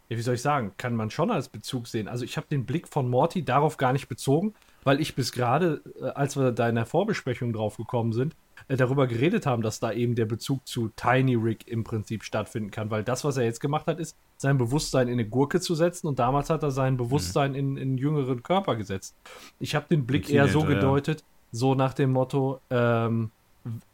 ja, 0.09 0.17
wie 0.17 0.21
soll 0.21 0.35
ich 0.35 0.41
sagen, 0.41 0.73
kann 0.75 0.93
man 0.93 1.09
schon 1.09 1.31
als 1.31 1.47
Bezug 1.47 1.87
sehen. 1.87 2.09
Also 2.09 2.25
ich 2.25 2.35
habe 2.35 2.47
den 2.51 2.65
Blick 2.65 2.89
von 2.89 3.09
Morty 3.09 3.45
darauf 3.45 3.77
gar 3.77 3.93
nicht 3.93 4.09
bezogen, 4.09 4.53
weil 4.83 4.99
ich 4.99 5.15
bis 5.15 5.31
gerade, 5.31 5.81
äh, 6.01 6.07
als 6.07 6.35
wir 6.35 6.51
da 6.51 6.67
in 6.67 6.75
der 6.75 6.85
Vorbesprechung 6.85 7.53
drauf 7.53 7.77
gekommen 7.77 8.11
sind, 8.11 8.35
äh, 8.67 8.75
darüber 8.75 9.07
geredet 9.07 9.45
haben, 9.45 9.61
dass 9.61 9.79
da 9.79 9.93
eben 9.93 10.15
der 10.15 10.25
Bezug 10.25 10.67
zu 10.67 10.89
Tiny 10.97 11.35
Rick 11.35 11.65
im 11.69 11.85
Prinzip 11.85 12.25
stattfinden 12.25 12.71
kann. 12.71 12.91
Weil 12.91 13.05
das, 13.05 13.23
was 13.23 13.37
er 13.37 13.45
jetzt 13.45 13.61
gemacht 13.61 13.87
hat, 13.87 14.01
ist, 14.01 14.17
sein 14.35 14.57
Bewusstsein 14.57 15.07
in 15.07 15.13
eine 15.13 15.29
Gurke 15.29 15.61
zu 15.61 15.75
setzen 15.75 16.07
und 16.07 16.19
damals 16.19 16.49
hat 16.49 16.61
er 16.61 16.71
sein 16.71 16.97
Bewusstsein 16.97 17.51
mhm. 17.51 17.57
in, 17.57 17.77
in 17.77 17.81
einen 17.81 17.97
jüngeren 17.97 18.43
Körper 18.43 18.75
gesetzt. 18.75 19.15
Ich 19.59 19.75
habe 19.75 19.85
den 19.89 20.05
Blick 20.05 20.29
eher 20.29 20.49
so 20.49 20.63
gedeutet, 20.63 21.23
so 21.51 21.75
nach 21.75 21.93
dem 21.93 22.11
Motto, 22.11 22.59
ähm, 22.69 23.31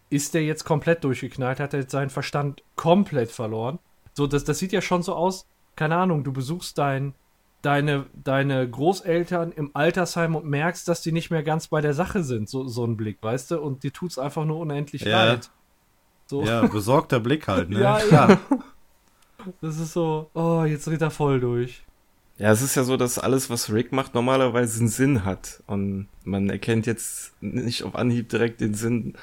ist 0.10 0.34
der 0.34 0.44
jetzt 0.44 0.64
komplett 0.64 1.04
durchgeknallt, 1.04 1.60
hat 1.60 1.74
er 1.74 1.82
jetzt 1.82 1.92
seinen 1.92 2.10
Verstand 2.10 2.64
komplett 2.76 3.32
verloren. 3.32 3.80
So, 4.14 4.26
das, 4.28 4.44
das 4.44 4.60
sieht 4.60 4.72
ja 4.72 4.82
schon 4.82 5.04
so 5.04 5.14
aus, 5.16 5.46
keine 5.76 5.98
Ahnung, 5.98 6.24
du 6.24 6.32
besuchst 6.32 6.78
dein, 6.78 7.14
deine, 7.62 8.06
deine 8.14 8.70
Großeltern 8.70 9.52
im 9.52 9.72
Altersheim 9.74 10.36
und 10.36 10.46
merkst, 10.46 10.88
dass 10.88 11.02
die 11.02 11.12
nicht 11.12 11.30
mehr 11.30 11.44
ganz 11.44 11.68
bei 11.68 11.82
der 11.82 11.94
Sache 11.94 12.24
sind, 12.24 12.50
so, 12.50 12.68
so 12.68 12.86
ein 12.86 12.98
Blick, 12.98 13.18
weißt 13.22 13.52
du? 13.52 13.62
Und 13.62 13.84
dir 13.84 13.92
tut 13.92 14.12
es 14.12 14.18
einfach 14.18 14.46
nur 14.46 14.60
unendlich 14.60 15.02
ja. 15.02 15.26
leid. 15.26 15.52
So. 16.26 16.44
Ja, 16.44 16.66
besorgter 16.66 17.20
Blick 17.20 17.48
halt, 17.48 17.70
ne? 17.70 17.82
ja, 17.82 18.00
ja. 18.12 18.40
Das 19.62 19.80
ist 19.80 19.94
so, 19.94 20.30
oh, 20.34 20.64
jetzt 20.64 20.88
dreht 20.88 21.02
er 21.02 21.12
voll 21.12 21.40
durch. 21.40 21.86
Ja, 22.38 22.52
es 22.52 22.62
ist 22.62 22.76
ja 22.76 22.84
so, 22.84 22.98
dass 22.98 23.18
alles, 23.18 23.50
was 23.50 23.74
Rick 23.74 23.92
macht, 23.92 24.14
normalerweise 24.14 24.80
einen 24.80 24.90
Sinn 24.90 25.26
hat. 25.26 25.64
Und 25.66 26.08
man 26.24 26.50
erkennt 26.50 26.86
jetzt 26.86 27.34
nicht 27.42 27.84
auf 27.84 27.96
Anhieb 27.96 28.30
direkt 28.30 28.62
den 28.62 28.76
Sinn, 28.76 29.16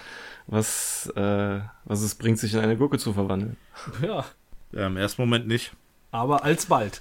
was, 0.46 1.12
äh, 1.14 1.60
was 1.84 2.02
es 2.02 2.16
bringt, 2.16 2.38
sich 2.38 2.54
in 2.54 2.60
eine 2.60 2.76
Gurke 2.76 2.98
zu 2.98 3.12
verwandeln. 3.12 3.56
Ja. 4.02 4.24
Ja, 4.72 4.88
im 4.88 4.96
ersten 4.96 5.22
Moment 5.22 5.46
nicht. 5.46 5.72
Aber 6.10 6.44
alsbald. 6.44 7.00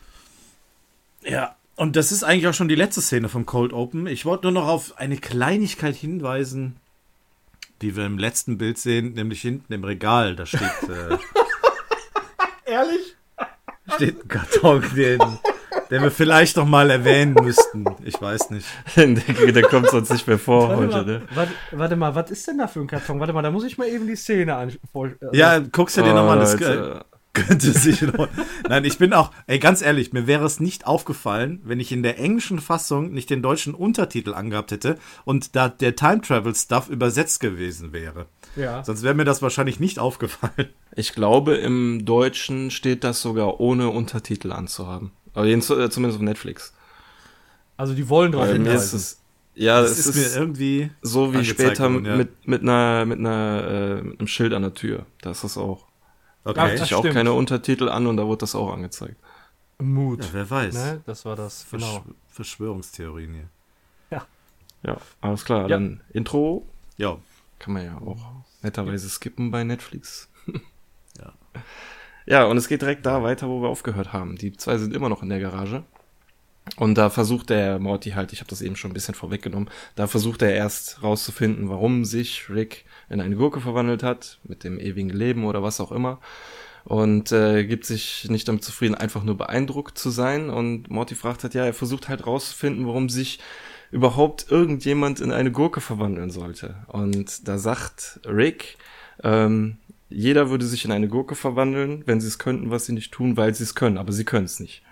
Ja, 1.24 1.56
und 1.76 1.96
das 1.96 2.12
ist 2.12 2.24
eigentlich 2.24 2.48
auch 2.48 2.54
schon 2.54 2.68
die 2.68 2.76
letzte 2.76 3.02
Szene 3.02 3.30
vom 3.30 3.48
Cold 3.48 3.74
Open. 3.74 4.06
Ich 4.06 4.26
wollte 4.26 4.44
nur 4.44 4.52
noch 4.52 4.68
auf 4.68 5.00
eine 5.00 5.18
Kleinigkeit 5.18 5.96
hinweisen, 5.96 6.76
die 7.82 7.96
wir 7.96 8.06
im 8.06 8.20
letzten 8.20 8.60
Bild 8.60 8.78
sehen, 8.78 9.14
nämlich 9.14 9.42
hinten 9.42 9.74
im 9.74 9.84
Regal. 9.84 10.36
Da 10.36 10.46
steht. 10.46 10.62
Äh, 10.62 11.18
Ehrlich? 12.72 13.16
Steht 13.96 14.24
ein 14.24 14.28
Karton, 14.28 14.84
den 14.96 15.20
den 15.94 16.02
wir 16.02 16.12
vielleicht 16.12 16.58
noch 16.58 16.68
mal 16.68 16.90
erwähnen 16.90 17.36
müssten. 17.36 17.86
Ich 18.04 18.20
weiß 18.20 18.50
nicht. 18.50 18.68
der, 18.96 19.52
der 19.52 19.62
kommt 19.64 19.90
sonst 19.90 20.12
nicht 20.12 20.28
mehr 20.28 20.40
vor 20.40 20.70
warte 20.70 20.82
heute, 20.82 20.98
mal, 20.98 21.06
ne? 21.06 21.22
Warte, 21.36 21.52
warte, 21.72 21.96
mal, 21.96 22.16
was 22.16 22.32
ist 22.32 22.48
denn 22.48 22.58
da 22.58 22.68
für 22.68 22.80
ein 22.80 22.88
Karton? 22.88 23.20
Warte 23.20 23.32
mal, 23.32 23.44
da 23.44 23.52
muss 23.52 23.64
ich 23.64 23.78
mal 23.78 23.88
eben 23.88 24.08
die 24.08 24.16
Szene 24.16 24.56
an. 24.56 24.72
Also 24.94 25.14
ja, 25.34 25.60
guckst 25.60 25.96
du 25.98 26.02
dir 26.02 26.12
oh, 26.12 26.16
nochmal 26.16 26.40
das. 26.40 26.56
Äh, 26.56 27.00
könnte 27.34 27.72
sich 27.72 28.02
noch. 28.02 28.28
Nein, 28.70 28.86
ich 28.86 28.98
bin 28.98 29.14
auch, 29.14 29.32
ey, 29.48 29.60
ganz 29.60 29.82
ehrlich, 29.82 30.14
mir 30.14 30.28
wäre 30.28 30.46
es 30.46 30.60
nicht 30.60 30.86
aufgefallen, 30.86 31.62
wenn 31.64 31.80
ich 31.80 31.92
in 31.92 32.04
der 32.04 32.20
englischen 32.20 32.60
Fassung 32.60 33.12
nicht 33.12 33.30
den 33.30 33.42
deutschen 33.42 33.74
Untertitel 33.74 34.34
angehabt 34.34 34.72
hätte 34.72 34.98
und 35.26 35.56
da 35.56 35.68
der 35.68 35.96
Time 35.96 36.22
Travel 36.22 36.54
Stuff 36.56 36.90
übersetzt 36.90 37.40
gewesen 37.40 37.92
wäre. 37.92 38.28
Ja. 38.56 38.84
Sonst 38.84 39.04
wäre 39.04 39.16
mir 39.16 39.26
das 39.26 39.42
wahrscheinlich 39.42 39.80
nicht 39.80 39.98
aufgefallen. 40.00 40.70
Ich 40.96 41.14
glaube, 41.14 41.56
im 41.56 42.06
Deutschen 42.06 42.70
steht 42.70 43.04
das 43.04 43.22
sogar 43.22 43.60
ohne 43.60 43.90
Untertitel 43.90 44.52
anzuhaben. 44.52 45.12
Aber 45.34 45.46
äh, 45.48 45.60
zumindest 45.60 46.18
auf 46.18 46.22
Netflix. 46.22 46.74
Also 47.78 47.94
die 47.94 48.08
wollen 48.10 48.32
drauf 48.32 48.48
hinweisen. 48.48 48.98
Es, 48.98 49.20
ja, 49.56 49.82
das 49.82 49.92
es 49.92 50.08
ist, 50.08 50.16
ist, 50.16 50.36
mir 50.36 50.42
irgendwie 50.42 50.92
so 51.02 51.34
wie 51.34 51.46
später 51.46 51.92
worden, 51.92 52.06
ja. 52.06 52.16
mit, 52.16 52.48
mit 52.48 52.62
einer 52.62 53.06
mit 53.06 53.20
einer 53.20 53.68
äh, 53.68 54.02
mit 54.02 54.20
einem 54.20 54.28
Schild 54.28 54.54
an 54.54 54.64
der 54.64 54.74
Tür. 54.74 55.06
Da 55.22 55.32
ist 55.32 55.44
das 55.44 55.58
auch. 55.58 55.88
Okay. 56.44 56.56
Da 56.56 56.62
hatte 56.64 56.84
ich 56.84 56.96
auch 56.96 57.04
keine 57.04 57.34
Untertitel 57.34 57.90
an 57.90 58.08
und 58.08 58.18
da 58.18 58.26
wurde 58.26 58.40
das 58.40 58.56
auch 58.56 58.72
angezeigt. 58.74 59.16
Mut. 59.80 60.24
Ja, 60.24 60.30
wer 60.34 60.50
weiß. 60.50 60.74
Ne? 60.74 61.02
Das 61.06 61.26
war 61.26 61.36
das. 61.36 61.64
Versch 61.64 61.84
genau. 61.84 62.04
Verschwörungstheorien 62.30 63.34
hier. 63.34 63.50
Ja. 64.12 64.26
Ja, 64.84 64.98
alles 65.22 65.46
klar. 65.46 65.62
Ja. 65.62 65.68
Dann 65.70 66.02
Intro. 66.12 66.68
Ja. 66.98 67.18
Kann 67.60 67.74
man 67.74 67.86
ja 67.86 67.98
auch 67.98 68.18
netterweise 68.62 69.10
skippen 69.10 69.52
bei 69.52 69.64
Netflix. 69.64 70.30
ja. 71.18 71.34
Ja, 72.26 72.46
und 72.46 72.58
es 72.58 72.68
geht 72.68 72.82
direkt 72.82 73.06
da 73.06 73.24
weiter, 73.24 73.48
wo 73.50 73.62
wir 73.62 73.70
aufgehört 73.70 74.14
haben. 74.14 74.36
Die 74.36 74.54
zwei 74.54 74.78
sind 74.78 74.96
immer 74.96 75.10
noch 75.10 75.24
in 75.24 75.30
der 75.30 75.40
Garage. 75.40 75.84
Und 76.78 76.98
da 76.98 77.10
versucht 77.10 77.50
der 77.50 77.78
Morty 77.78 78.12
halt, 78.12 78.32
ich 78.32 78.40
habe 78.40 78.50
das 78.50 78.62
eben 78.62 78.78
schon 78.78 78.92
ein 78.92 78.94
bisschen 78.94 79.16
vorweggenommen, 79.16 79.70
da 79.96 80.08
versucht 80.08 80.42
er 80.42 80.54
erst 80.54 81.04
rauszufinden, 81.04 81.68
warum 81.70 82.06
sich 82.06 82.50
Rick 82.50 82.86
in 83.10 83.20
eine 83.20 83.36
Gurke 83.36 83.60
verwandelt 83.60 84.02
hat, 84.02 84.40
mit 84.44 84.64
dem 84.64 84.80
ewigen 84.80 85.10
Leben 85.10 85.44
oder 85.44 85.62
was 85.62 85.82
auch 85.82 85.92
immer. 85.92 86.20
Und 86.86 87.32
äh, 87.32 87.66
gibt 87.66 87.86
sich 87.86 88.30
nicht 88.30 88.48
damit 88.48 88.64
zufrieden, 88.64 88.96
einfach 88.96 89.24
nur 89.24 89.38
beeindruckt 89.38 89.98
zu 89.98 90.10
sein. 90.10 90.50
Und 90.50 90.90
Morty 90.90 91.16
fragt 91.16 91.44
halt, 91.44 91.54
ja, 91.54 91.66
er 91.66 91.74
versucht 91.74 92.10
halt 92.10 92.26
rauszufinden, 92.26 92.88
warum 92.88 93.10
sich 93.10 93.40
überhaupt 93.92 94.48
irgendjemand 94.50 95.20
in 95.20 95.32
eine 95.32 95.52
Gurke 95.52 95.80
verwandeln 95.80 96.30
sollte. 96.30 96.76
Und 96.88 97.48
da 97.48 97.58
sagt 97.58 98.20
Rick, 98.26 98.78
ähm, 99.24 99.78
jeder 100.14 100.50
würde 100.50 100.66
sich 100.66 100.86
in 100.86 100.92
eine 100.92 101.08
Gurke 101.08 101.36
verwandeln, 101.36 102.04
wenn 102.06 102.22
sie 102.22 102.28
es 102.28 102.40
könnten, 102.40 102.70
was 102.72 102.86
sie 102.86 102.94
nicht 102.94 103.12
tun, 103.12 103.36
weil 103.36 103.54
sie 103.54 103.64
es 103.64 103.76
können, 103.76 103.98
aber 103.98 104.12
sie 104.12 104.26
können 104.26 104.46
es 104.46 104.60
nicht. 104.60 104.84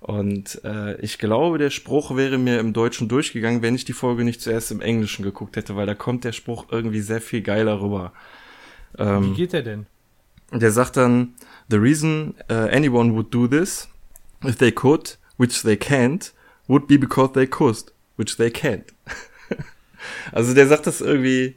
Und 0.00 0.60
äh, 0.64 1.00
ich 1.00 1.18
glaube, 1.18 1.58
der 1.58 1.70
Spruch 1.70 2.16
wäre 2.16 2.36
mir 2.36 2.58
im 2.58 2.72
Deutschen 2.72 3.08
durchgegangen, 3.08 3.62
wenn 3.62 3.76
ich 3.76 3.84
die 3.84 3.92
Folge 3.92 4.24
nicht 4.24 4.40
zuerst 4.40 4.72
im 4.72 4.80
Englischen 4.80 5.22
geguckt 5.22 5.56
hätte, 5.56 5.76
weil 5.76 5.86
da 5.86 5.94
kommt 5.94 6.24
der 6.24 6.32
Spruch 6.32 6.66
irgendwie 6.72 7.00
sehr 7.00 7.20
viel 7.20 7.40
geiler 7.40 7.80
rüber. 7.80 8.12
Ähm, 8.98 9.30
Wie 9.30 9.34
geht 9.34 9.52
der 9.52 9.62
denn? 9.62 9.86
Der 10.52 10.72
sagt 10.72 10.96
dann, 10.96 11.34
The 11.70 11.76
reason 11.76 12.34
uh, 12.50 12.68
anyone 12.72 13.14
would 13.14 13.32
do 13.32 13.46
this, 13.46 13.88
if 14.44 14.56
they 14.56 14.72
could, 14.72 15.18
which 15.38 15.62
they 15.62 15.76
can't, 15.76 16.32
would 16.66 16.88
be 16.88 16.98
because 16.98 17.32
they 17.32 17.46
could, 17.46 17.92
which 18.16 18.36
they 18.36 18.48
can't. 18.48 18.92
also 20.32 20.52
der 20.52 20.66
sagt 20.66 20.88
das 20.88 21.00
irgendwie, 21.00 21.54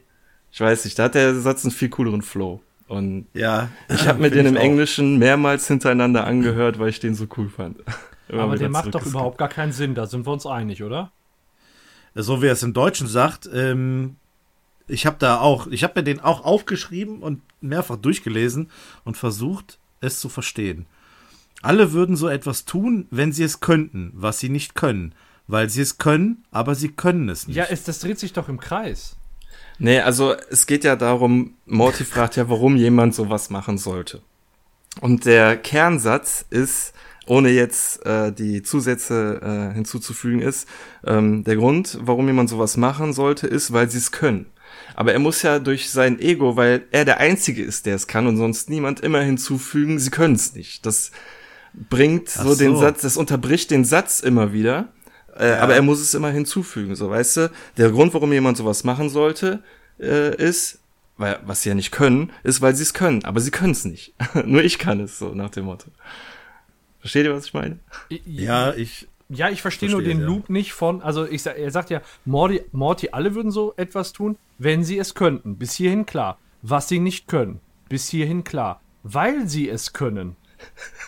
ich 0.52 0.62
weiß 0.62 0.86
nicht, 0.86 1.00
da 1.00 1.06
hat 1.06 1.16
der 1.16 1.34
Satz 1.34 1.66
einen 1.66 1.72
viel 1.72 1.90
cooleren 1.90 2.22
Flow. 2.22 2.62
Und 2.88 3.28
ja, 3.34 3.70
ich 3.90 4.08
habe 4.08 4.22
mir 4.22 4.30
den 4.32 4.46
im 4.46 4.56
Englischen 4.56 5.18
mehrmals 5.18 5.68
hintereinander 5.68 6.26
angehört, 6.26 6.80
weil 6.80 6.90
ich 6.90 7.00
den 7.00 7.16
so 7.16 7.28
cool 7.38 7.50
fand. 7.50 7.78
Aber 8.32 8.58
der 8.58 8.70
macht 8.70 8.94
doch 8.94 9.06
überhaupt 9.06 9.38
gar 9.38 9.50
keinen 9.50 9.72
Sinn, 9.72 9.94
da 9.94 10.08
sind 10.08 10.26
wir 10.26 10.34
uns 10.34 10.46
einig, 10.46 10.84
oder? 10.84 11.12
So 12.16 12.42
wie 12.42 12.48
er 12.48 12.54
es 12.54 12.64
im 12.64 12.74
Deutschen 12.74 13.08
sagt, 13.08 13.48
ähm, 13.54 14.16
ich 14.88 15.06
habe 15.06 15.18
da 15.20 15.40
auch, 15.40 15.68
ich 15.68 15.84
habe 15.84 16.00
mir 16.00 16.04
den 16.04 16.22
auch 16.22 16.44
aufgeschrieben 16.44 17.22
und 17.22 17.42
mehrfach 17.62 17.98
durchgelesen 17.98 18.70
und 19.04 19.18
versucht, 19.18 19.80
es 20.02 20.20
zu 20.20 20.30
verstehen. 20.30 20.86
Alle 21.62 21.94
würden 21.94 22.16
so 22.16 22.28
etwas 22.28 22.66
tun, 22.66 23.08
wenn 23.12 23.32
sie 23.32 23.44
es 23.44 23.60
könnten, 23.60 24.12
was 24.14 24.40
sie 24.40 24.50
nicht 24.50 24.76
können, 24.76 25.14
weil 25.48 25.70
sie 25.70 25.82
es 25.82 25.98
können, 25.98 26.46
aber 26.52 26.76
sie 26.76 26.90
können 26.90 27.30
es 27.30 27.48
nicht. 27.48 27.58
Ja, 27.58 27.66
es, 27.70 27.84
das 27.84 28.00
dreht 28.00 28.20
sich 28.20 28.34
doch 28.34 28.50
im 28.50 28.60
Kreis. 28.60 29.18
Nee, 29.78 30.00
also 30.00 30.36
es 30.50 30.68
geht 30.68 30.84
ja 30.84 30.96
darum, 30.96 31.56
Morty 31.66 32.06
fragt 32.06 32.36
ja, 32.36 32.50
warum 32.50 32.78
jemand 32.78 33.14
sowas 33.14 33.50
machen 33.50 33.78
sollte. 33.78 34.22
Und 35.02 35.26
der 35.26 35.58
Kernsatz 35.58 36.46
ist, 36.50 36.94
ohne 37.28 37.50
jetzt 37.50 38.06
äh, 38.06 38.32
die 38.32 38.64
Zusätze 38.64 39.42
äh, 39.72 39.74
hinzuzufügen, 39.74 40.42
ist, 40.42 40.68
ähm, 41.06 41.44
der 41.44 41.58
Grund, 41.58 42.00
warum 42.02 42.28
jemand 42.28 42.50
sowas 42.50 42.78
machen 42.78 43.12
sollte, 43.12 43.48
ist, 43.48 43.74
weil 43.74 43.90
sie 43.90 43.98
es 43.98 44.12
können. 44.12 44.46
Aber 44.96 45.12
er 45.14 45.20
muss 45.20 45.42
ja 45.42 45.60
durch 45.60 45.90
sein 45.90 46.20
Ego, 46.20 46.56
weil 46.56 46.86
er 46.92 47.04
der 47.04 47.20
Einzige 47.20 47.64
ist, 47.64 47.86
der 47.86 47.96
es 47.96 48.08
kann 48.08 48.28
und 48.28 48.38
sonst 48.38 48.70
niemand 48.70 49.02
immer 49.02 49.22
hinzufügen, 49.22 50.00
sie 50.00 50.10
können 50.10 50.36
es 50.36 50.56
nicht. 50.56 50.86
Das 50.86 51.12
bringt 51.74 52.30
so, 52.30 52.54
so, 52.54 52.56
den 52.56 52.78
Satz, 52.78 53.02
das 53.02 53.18
unterbricht 53.18 53.72
den 53.72 53.84
Satz 53.84 54.22
immer 54.22 54.54
wieder. 54.54 54.94
Äh, 55.38 55.50
ja. 55.50 55.60
Aber 55.60 55.76
er 55.76 55.82
muss 55.82 56.00
es 56.00 56.14
immer 56.14 56.32
hinzufügen, 56.32 56.96
so 56.96 57.10
weißt 57.10 57.38
du. 57.38 57.52
Der 57.78 57.90
Grund, 57.90 58.14
warum 58.14 58.32
jemand 58.32 58.58
sowas 58.58 58.84
machen 58.84 59.10
sollte, 59.10 59.64
äh, 60.00 60.36
ist, 60.36 60.80
weil 61.18 61.40
was 61.46 61.62
sie 61.62 61.70
ja 61.70 61.76
nicht 61.76 61.92
können, 61.92 62.32
ist, 62.44 62.62
weil 62.62 62.76
sie 62.76 62.84
es 62.84 62.94
können. 62.94 63.24
Aber 63.26 63.40
sie 63.40 63.52
können 63.52 63.72
es 63.72 63.86
nicht. 63.86 64.14
Nur 64.46 64.64
ich 64.64 64.80
kann 64.80 65.00
es, 65.00 65.20
so 65.20 65.34
nach 65.34 65.50
dem 65.50 65.66
Motto. 65.66 65.92
Versteht 67.00 67.26
ihr, 67.26 67.36
was 67.36 67.46
ich 67.46 67.54
meine? 67.54 67.80
Ja, 68.10 68.74
ich. 68.74 69.08
Ja, 69.28 69.50
ich 69.50 69.64
verstehe 69.64 69.90
nur 69.90 70.04
den 70.04 70.20
ja. 70.20 70.26
Loop 70.28 70.52
nicht 70.52 70.74
von, 70.74 71.02
also 71.02 71.26
ich, 71.26 71.44
er 71.48 71.72
sagt 71.72 71.90
ja, 71.90 72.02
Morty, 72.26 72.62
Morty, 72.72 73.10
alle 73.12 73.34
würden 73.34 73.50
so 73.50 73.74
etwas 73.76 74.14
tun, 74.14 74.38
wenn 74.60 74.84
sie 74.84 75.00
es 75.00 75.16
könnten. 75.16 75.58
Bis 75.58 75.74
hierhin 75.74 76.06
klar. 76.06 76.38
Was 76.62 76.90
sie 76.90 77.00
nicht 77.00 77.28
können. 77.28 77.60
Bis 77.90 78.08
hierhin 78.08 78.44
klar. 78.44 78.82
Weil 79.02 79.48
sie 79.48 79.68
es 79.68 79.94
können. 79.94 80.36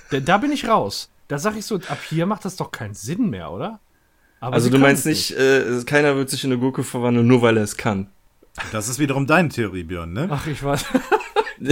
da, 0.10 0.20
da 0.20 0.40
bin 0.40 0.52
ich 0.52 0.68
raus. 0.68 1.12
Da 1.28 1.38
sag 1.38 1.58
ich 1.58 1.66
so, 1.66 1.76
ab 1.76 2.00
hier 2.10 2.26
macht 2.26 2.46
das 2.46 2.56
doch 2.56 2.72
keinen 2.72 2.96
Sinn 2.96 3.30
mehr, 3.30 3.52
oder? 3.52 3.80
Aber 4.40 4.54
also 4.56 4.70
du 4.70 4.78
meinst 4.78 5.06
nicht, 5.06 5.32
äh, 5.32 5.84
keiner 5.86 6.16
wird 6.16 6.30
sich 6.30 6.44
in 6.44 6.52
eine 6.52 6.60
Gurke 6.60 6.84
verwandeln, 6.84 7.28
nur 7.28 7.42
weil 7.42 7.58
er 7.58 7.64
es 7.64 7.78
kann. 7.78 8.08
Das 8.72 8.88
ist 8.88 9.00
wiederum 9.00 9.28
deine 9.28 9.50
Theorie, 9.50 9.84
Björn, 9.84 10.14
ne? 10.14 10.28
Ach, 10.32 10.46
ich 10.48 10.64
weiß. 10.64 10.86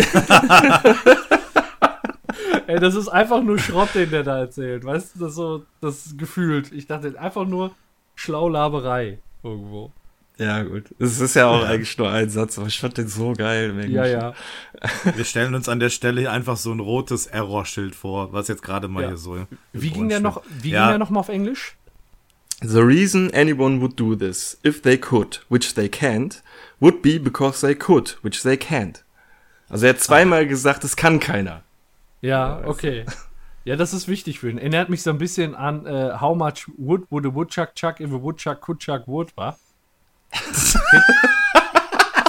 Ey, 2.68 2.80
das 2.80 2.96
ist 2.96 3.08
einfach 3.08 3.44
nur 3.44 3.60
Schrott, 3.60 3.90
den 3.94 4.10
der 4.10 4.24
da 4.24 4.40
erzählt. 4.40 4.84
Weißt 4.84 5.16
du, 5.16 5.20
das 5.20 5.36
so, 5.36 5.64
das 5.82 6.16
gefühlt. 6.18 6.72
Ich 6.72 6.88
dachte 6.88 7.20
einfach 7.20 7.46
nur 7.46 7.72
Schlaulaberei 8.16 9.20
irgendwo. 9.44 9.92
Ja, 10.38 10.64
gut. 10.64 10.84
Es 11.00 11.22
ist 11.22 11.36
ja 11.36 11.48
auch 11.48 11.64
eigentlich 11.64 11.98
nur 11.98 12.10
ein 12.10 12.30
Satz, 12.30 12.58
aber 12.58 12.68
ich 12.68 12.80
fand 12.80 12.98
den 12.98 13.08
so 13.08 13.34
geil. 13.34 13.90
Ja, 13.90 14.06
ja. 14.06 14.34
Wir 15.16 15.24
stellen 15.24 15.56
uns 15.56 15.70
an 15.70 15.80
der 15.80 15.90
Stelle 15.90 16.30
einfach 16.30 16.58
so 16.58 16.74
ein 16.74 16.80
rotes 16.80 17.28
Error-Schild 17.28 17.96
vor, 17.96 18.34
was 18.34 18.48
jetzt 18.50 18.62
gerade 18.62 18.88
mal 18.88 19.04
ja. 19.04 19.10
hier 19.10 19.18
so. 19.18 19.48
Wie 19.72 19.92
ging 19.92 20.10
der 20.10 20.20
noch, 20.20 20.42
wie 20.62 20.72
ja. 20.72 20.82
ging 20.82 20.90
der 20.90 20.98
noch 20.98 21.10
mal 21.10 21.22
auf 21.22 21.30
Englisch? 21.30 21.78
The 22.62 22.86
reason 22.86 23.32
anyone 23.32 23.82
would 23.82 23.96
do 23.96 24.16
this, 24.16 24.58
if 24.64 24.82
they 24.82 24.98
could, 24.98 25.40
which 25.50 25.74
they 25.74 25.90
can't, 25.90 26.42
would 26.80 27.02
be 27.02 27.18
because 27.18 27.62
they 27.62 27.76
could, 27.76 28.10
which 28.22 28.44
they 28.44 28.58
can't. 28.58 29.04
Also 29.70 29.88
er 29.88 29.94
hat 29.94 30.02
zweimal 30.02 30.44
ah. 30.44 30.48
gesagt, 30.48 30.84
es 30.84 30.96
kann 30.96 31.20
keiner. 31.20 31.64
Ja, 32.22 32.62
okay. 32.66 33.06
Ja, 33.66 33.76
das 33.76 33.94
ist 33.94 34.08
wichtig 34.08 34.40
für 34.40 34.50
ihn. 34.50 34.58
Erinnert 34.58 34.90
mich 34.90 35.02
so 35.02 35.10
ein 35.10 35.18
bisschen 35.18 35.56
an 35.56 35.88
uh, 35.88 36.22
How 36.22 36.36
much 36.36 36.68
wood 36.78 37.02
would 37.10 37.26
a 37.26 37.34
woodchuck 37.34 37.74
chuck 37.76 38.00
if 38.00 38.12
a 38.12 38.22
woodchuck 38.22 38.62
could 38.62 38.80
chuck 38.80 39.08
wood, 39.08 39.32
wa? 39.36 39.56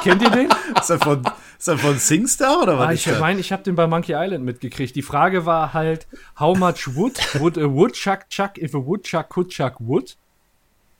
Kennt 0.07 0.23
ihr 0.23 0.31
den? 0.31 0.49
Ist 0.81 0.91
er 0.91 1.01
von, 1.01 1.25
ist 1.59 1.67
er 1.67 1.79
von 1.79 1.99
Singstar 1.99 2.63
oder 2.63 2.79
was? 2.79 2.89
Ah, 2.89 2.93
ich 2.93 3.19
meine, 3.19 3.41
ich 3.41 3.51
habe 3.51 3.65
den 3.65 3.75
bei 3.75 3.89
Monkey 3.89 4.13
Island 4.15 4.45
mitgekriegt. 4.45 4.95
Die 4.95 5.03
Frage 5.03 5.47
war 5.47 5.75
halt, 5.75 6.07
how 6.39 6.57
much 6.57 6.95
wood 6.95 7.19
would 7.41 7.59
a 7.59 7.69
woodchuck 7.69 8.29
chuck 8.31 8.57
if 8.57 8.73
a 8.73 8.79
woodchuck 8.79 9.29
could 9.31 9.49
chuck 9.49 9.75
wood? 9.81 10.17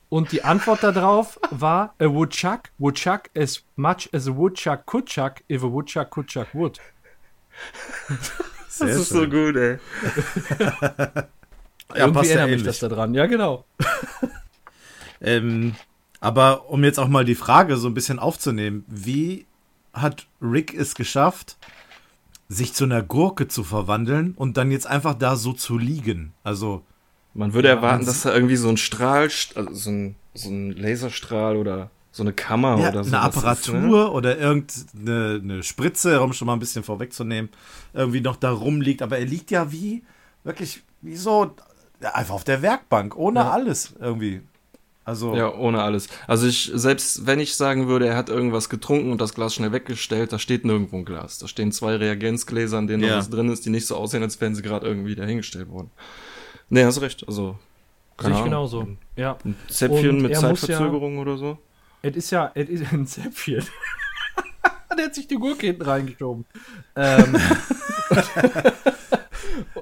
Und 0.09 0.33
die 0.33 0.43
Antwort 0.43 0.83
darauf 0.83 1.39
war, 1.51 1.93
a 1.99 2.05
woodchuck 2.05 2.63
would 2.79 2.95
chuck 2.95 3.29
as 3.37 3.63
much 3.77 4.09
as 4.13 4.27
a 4.27 4.35
woodchuck 4.35 4.85
could 4.85 5.05
chuck 5.05 5.41
if 5.49 5.63
a 5.63 5.71
woodchuck 5.71 6.09
could 6.09 6.27
chuck 6.27 6.47
wood. 6.53 6.79
Sehr 8.67 8.87
das 8.87 8.97
ist 8.97 9.09
schön. 9.09 9.17
so 9.17 9.29
gut, 9.29 9.55
ey. 9.55 9.77
ja, 10.59 11.27
Irgendwie 11.95 12.27
erinnert 12.27 12.49
mich 12.49 12.63
das 12.63 12.79
da 12.79 12.89
dran. 12.89 13.13
Ja, 13.13 13.25
genau. 13.25 13.63
ähm, 15.21 15.75
aber 16.19 16.69
um 16.69 16.83
jetzt 16.83 16.99
auch 16.99 17.07
mal 17.07 17.25
die 17.25 17.35
Frage 17.35 17.77
so 17.77 17.87
ein 17.87 17.93
bisschen 17.93 18.19
aufzunehmen, 18.19 18.85
wie 18.87 19.45
hat 19.93 20.27
Rick 20.41 20.73
es 20.73 20.95
geschafft, 20.95 21.57
sich 22.49 22.73
zu 22.73 22.85
einer 22.85 23.01
Gurke 23.01 23.47
zu 23.47 23.63
verwandeln 23.63 24.33
und 24.35 24.57
dann 24.57 24.71
jetzt 24.71 24.87
einfach 24.87 25.13
da 25.15 25.35
so 25.35 25.53
zu 25.53 25.77
liegen? 25.77 26.33
Also. 26.43 26.83
Man 27.33 27.53
würde 27.53 27.67
erwarten, 27.67 28.05
dass 28.05 28.23
da 28.23 28.33
irgendwie 28.33 28.55
so 28.55 28.69
ein 28.69 28.77
Strahl, 28.77 29.29
also 29.55 29.73
so 29.73 29.89
ein, 29.91 30.15
so 30.33 30.49
ein 30.49 30.71
Laserstrahl 30.71 31.57
oder 31.57 31.91
so 32.11 32.23
eine 32.23 32.33
Kammer 32.33 32.79
ja, 32.79 32.89
oder 32.89 33.03
so. 33.03 33.15
Eine 33.15 33.21
Apparatur 33.21 33.75
ist, 33.75 33.83
ne? 33.83 34.09
oder 34.09 34.37
irgendeine 34.39 35.39
eine 35.43 35.63
Spritze, 35.63 36.19
um 36.21 36.33
schon 36.33 36.47
mal 36.47 36.53
ein 36.53 36.59
bisschen 36.59 36.83
vorwegzunehmen, 36.83 37.51
irgendwie 37.93 38.21
noch 38.21 38.37
da 38.37 38.51
rumliegt. 38.51 39.03
Aber 39.03 39.19
er 39.19 39.25
liegt 39.25 39.51
ja 39.51 39.71
wie, 39.71 40.03
wirklich, 40.43 40.81
wie 41.01 41.15
so, 41.15 41.55
einfach 42.01 42.33
auf 42.33 42.43
der 42.43 42.63
Werkbank, 42.63 43.15
ohne 43.15 43.41
ja. 43.41 43.51
alles 43.51 43.93
irgendwie. 43.99 44.41
Also 45.07 45.33
ja, 45.37 45.55
ohne 45.55 45.81
alles. 45.81 46.09
Also 46.27 46.47
ich, 46.47 46.69
selbst 46.73 47.25
wenn 47.25 47.39
ich 47.39 47.55
sagen 47.55 47.87
würde, 47.87 48.07
er 48.07 48.17
hat 48.17 48.27
irgendwas 48.27 48.67
getrunken 48.67 49.09
und 49.13 49.21
das 49.21 49.33
Glas 49.33 49.55
schnell 49.55 49.71
weggestellt, 49.71 50.33
da 50.33 50.37
steht 50.37 50.65
nirgendwo 50.65 50.97
ein 50.97 51.05
Glas. 51.05 51.37
Da 51.37 51.47
stehen 51.47 51.71
zwei 51.71 51.95
Reagenzgläser, 51.95 52.77
an 52.77 52.87
denen 52.87 53.03
ja. 53.03 53.11
noch 53.11 53.17
was 53.19 53.29
drin 53.29 53.47
ist, 53.47 53.65
die 53.65 53.69
nicht 53.69 53.87
so 53.87 53.95
aussehen, 53.95 54.21
als 54.21 54.41
wären 54.41 54.53
sie 54.53 54.61
gerade 54.61 54.85
irgendwie 54.85 55.15
dahingestellt 55.15 55.69
worden. 55.69 55.91
Nee, 56.67 56.83
hast 56.83 56.99
recht. 56.99 57.25
Also, 57.25 57.57
keine 58.17 58.33
Sehe 58.33 58.41
ich 58.41 58.49
genauso. 58.49 58.87
Ja. 59.15 59.37
Ein 59.45 59.55
Zäpfchen 59.69 60.09
und 60.09 60.21
mit 60.23 60.35
Zeitverzögerung 60.35 61.15
ja, 61.15 61.21
oder 61.21 61.37
so. 61.37 61.57
Es 62.01 62.17
ist 62.17 62.31
ja, 62.31 62.51
es 62.53 62.67
ist 62.67 62.91
ein 62.91 63.07
Zäpfchen. 63.07 63.63
Der 64.97 65.05
hat 65.05 65.15
sich 65.15 65.29
die 65.29 65.35
Gurke 65.35 65.67
hinten 65.67 65.83
reingeschoben. 65.83 66.45
ähm, 66.97 67.37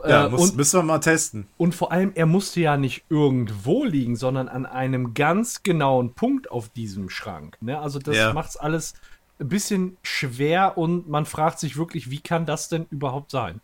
ja, 0.08 0.26
äh, 0.26 0.30
muss, 0.30 0.52
und, 0.52 0.58
müssen 0.58 0.80
wir 0.80 0.84
mal 0.84 1.00
testen. 1.00 1.48
Und 1.58 1.76
vor 1.76 1.92
allem, 1.92 2.12
er 2.16 2.26
musste 2.26 2.62
ja 2.62 2.78
nicht 2.78 3.04
irgendwo 3.10 3.84
liegen, 3.84 4.16
sondern 4.16 4.48
an 4.48 4.66
einem 4.66 5.14
ganz 5.14 5.64
genauen 5.64 6.14
Punkt 6.14 6.52
auf 6.52 6.70
diesem 6.70 7.10
Schrank. 7.10 7.58
Ne? 7.62 7.80
Also 7.80 8.00
das 8.00 8.16
ja. 8.16 8.34
macht 8.34 8.50
es 8.50 8.58
alles 8.58 8.94
ein 9.40 9.50
bisschen 9.50 9.98
schwer 10.02 10.78
und 10.78 11.10
man 11.10 11.26
fragt 11.26 11.60
sich 11.60 11.78
wirklich, 11.78 12.10
wie 12.10 12.20
kann 12.20 12.46
das 12.46 12.70
denn 12.70 12.86
überhaupt 12.90 13.32
sein? 13.32 13.62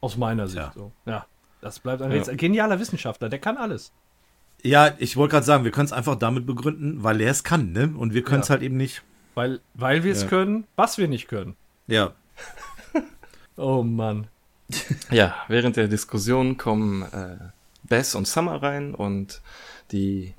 Aus 0.00 0.16
meiner 0.16 0.46
Sicht 0.46 0.58
ja. 0.58 0.72
so. 0.74 0.92
Ja, 1.04 1.26
das 1.60 1.80
bleibt 1.80 2.00
ein 2.02 2.12
ja. 2.12 2.22
genialer 2.34 2.80
Wissenschaftler, 2.80 3.28
der 3.28 3.38
kann 3.38 3.56
alles. 3.56 3.92
Ja, 4.62 4.94
ich 4.98 5.16
wollte 5.16 5.32
gerade 5.32 5.46
sagen, 5.46 5.64
wir 5.64 5.70
können 5.70 5.86
es 5.86 5.92
einfach 5.92 6.16
damit 6.16 6.46
begründen, 6.46 7.02
weil 7.02 7.20
er 7.20 7.30
es 7.30 7.44
kann, 7.44 7.72
ne? 7.72 7.94
Und 7.96 8.14
wir 8.14 8.22
können 8.22 8.42
es 8.42 8.48
ja. 8.48 8.54
halt 8.54 8.62
eben 8.62 8.76
nicht. 8.76 9.02
Weil, 9.34 9.60
weil 9.74 10.04
wir 10.04 10.12
es 10.12 10.26
können, 10.26 10.66
was 10.76 10.98
wir 10.98 11.08
nicht 11.08 11.28
können. 11.28 11.56
Ja. 11.86 12.12
oh 13.56 13.82
Mann. 13.82 14.26
ja, 15.10 15.34
während 15.48 15.76
der 15.76 15.88
Diskussion 15.88 16.56
kommen 16.56 17.02
äh, 17.02 17.36
Bess 17.82 18.14
und 18.14 18.26
Summer 18.26 18.62
rein 18.62 18.94
und 18.94 19.40
die 19.92 20.34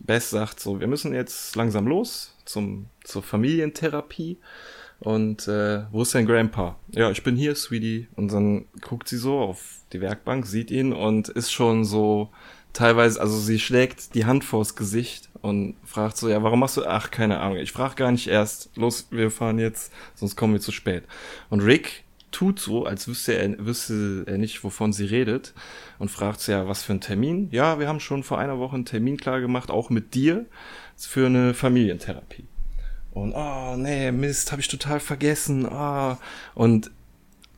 Bess 0.00 0.30
sagt 0.30 0.60
so, 0.60 0.80
wir 0.80 0.88
müssen 0.88 1.14
jetzt 1.14 1.54
langsam 1.56 1.86
los 1.86 2.34
zum, 2.44 2.86
zur 3.04 3.22
Familientherapie. 3.22 4.38
Und 4.98 5.48
äh, 5.48 5.82
wo 5.90 6.02
ist 6.02 6.14
dein 6.14 6.26
Grandpa? 6.26 6.76
Ja, 6.90 7.10
ich 7.10 7.24
bin 7.24 7.36
hier, 7.36 7.56
Sweetie. 7.56 8.06
Und 8.14 8.32
dann 8.32 8.66
guckt 8.80 9.08
sie 9.08 9.16
so 9.16 9.40
auf 9.40 9.80
die 9.92 10.00
Werkbank, 10.00 10.46
sieht 10.46 10.70
ihn 10.70 10.92
und 10.92 11.28
ist 11.28 11.52
schon 11.52 11.84
so 11.84 12.30
teilweise, 12.72 13.20
also 13.20 13.36
sie 13.36 13.58
schlägt 13.58 14.14
die 14.14 14.24
Hand 14.24 14.44
vors 14.44 14.76
Gesicht 14.76 15.28
und 15.40 15.74
fragt 15.84 16.16
so, 16.16 16.28
ja, 16.28 16.42
warum 16.42 16.60
machst 16.60 16.76
du, 16.76 16.86
ach, 16.86 17.10
keine 17.10 17.40
Ahnung, 17.40 17.58
ich 17.58 17.72
frage 17.72 17.96
gar 17.96 18.12
nicht 18.12 18.28
erst, 18.28 18.70
los, 18.76 19.08
wir 19.10 19.30
fahren 19.30 19.58
jetzt, 19.58 19.92
sonst 20.14 20.36
kommen 20.36 20.54
wir 20.54 20.60
zu 20.60 20.72
spät. 20.72 21.04
Und 21.50 21.60
Rick 21.60 22.04
tut 22.32 22.58
so, 22.58 22.86
als 22.86 23.06
wüsste 23.06 23.34
er, 23.34 23.64
wüsste 23.64 24.24
er 24.26 24.38
nicht, 24.38 24.64
wovon 24.64 24.92
sie 24.92 25.04
redet 25.04 25.54
und 25.98 26.10
fragt 26.10 26.40
sie 26.40 26.52
ja, 26.52 26.66
was 26.66 26.82
für 26.82 26.94
ein 26.94 27.00
Termin? 27.00 27.48
Ja, 27.52 27.78
wir 27.78 27.86
haben 27.86 28.00
schon 28.00 28.24
vor 28.24 28.38
einer 28.38 28.58
Woche 28.58 28.74
einen 28.74 28.84
Termin 28.84 29.16
klar 29.16 29.40
gemacht, 29.40 29.70
auch 29.70 29.90
mit 29.90 30.14
dir, 30.14 30.46
für 30.96 31.26
eine 31.26 31.54
Familientherapie. 31.54 32.46
Und, 33.12 33.34
oh, 33.34 33.76
nee, 33.76 34.10
Mist, 34.10 34.52
habe 34.52 34.60
ich 34.60 34.68
total 34.68 34.98
vergessen. 34.98 35.66
Ah. 35.66 36.18
Und 36.54 36.90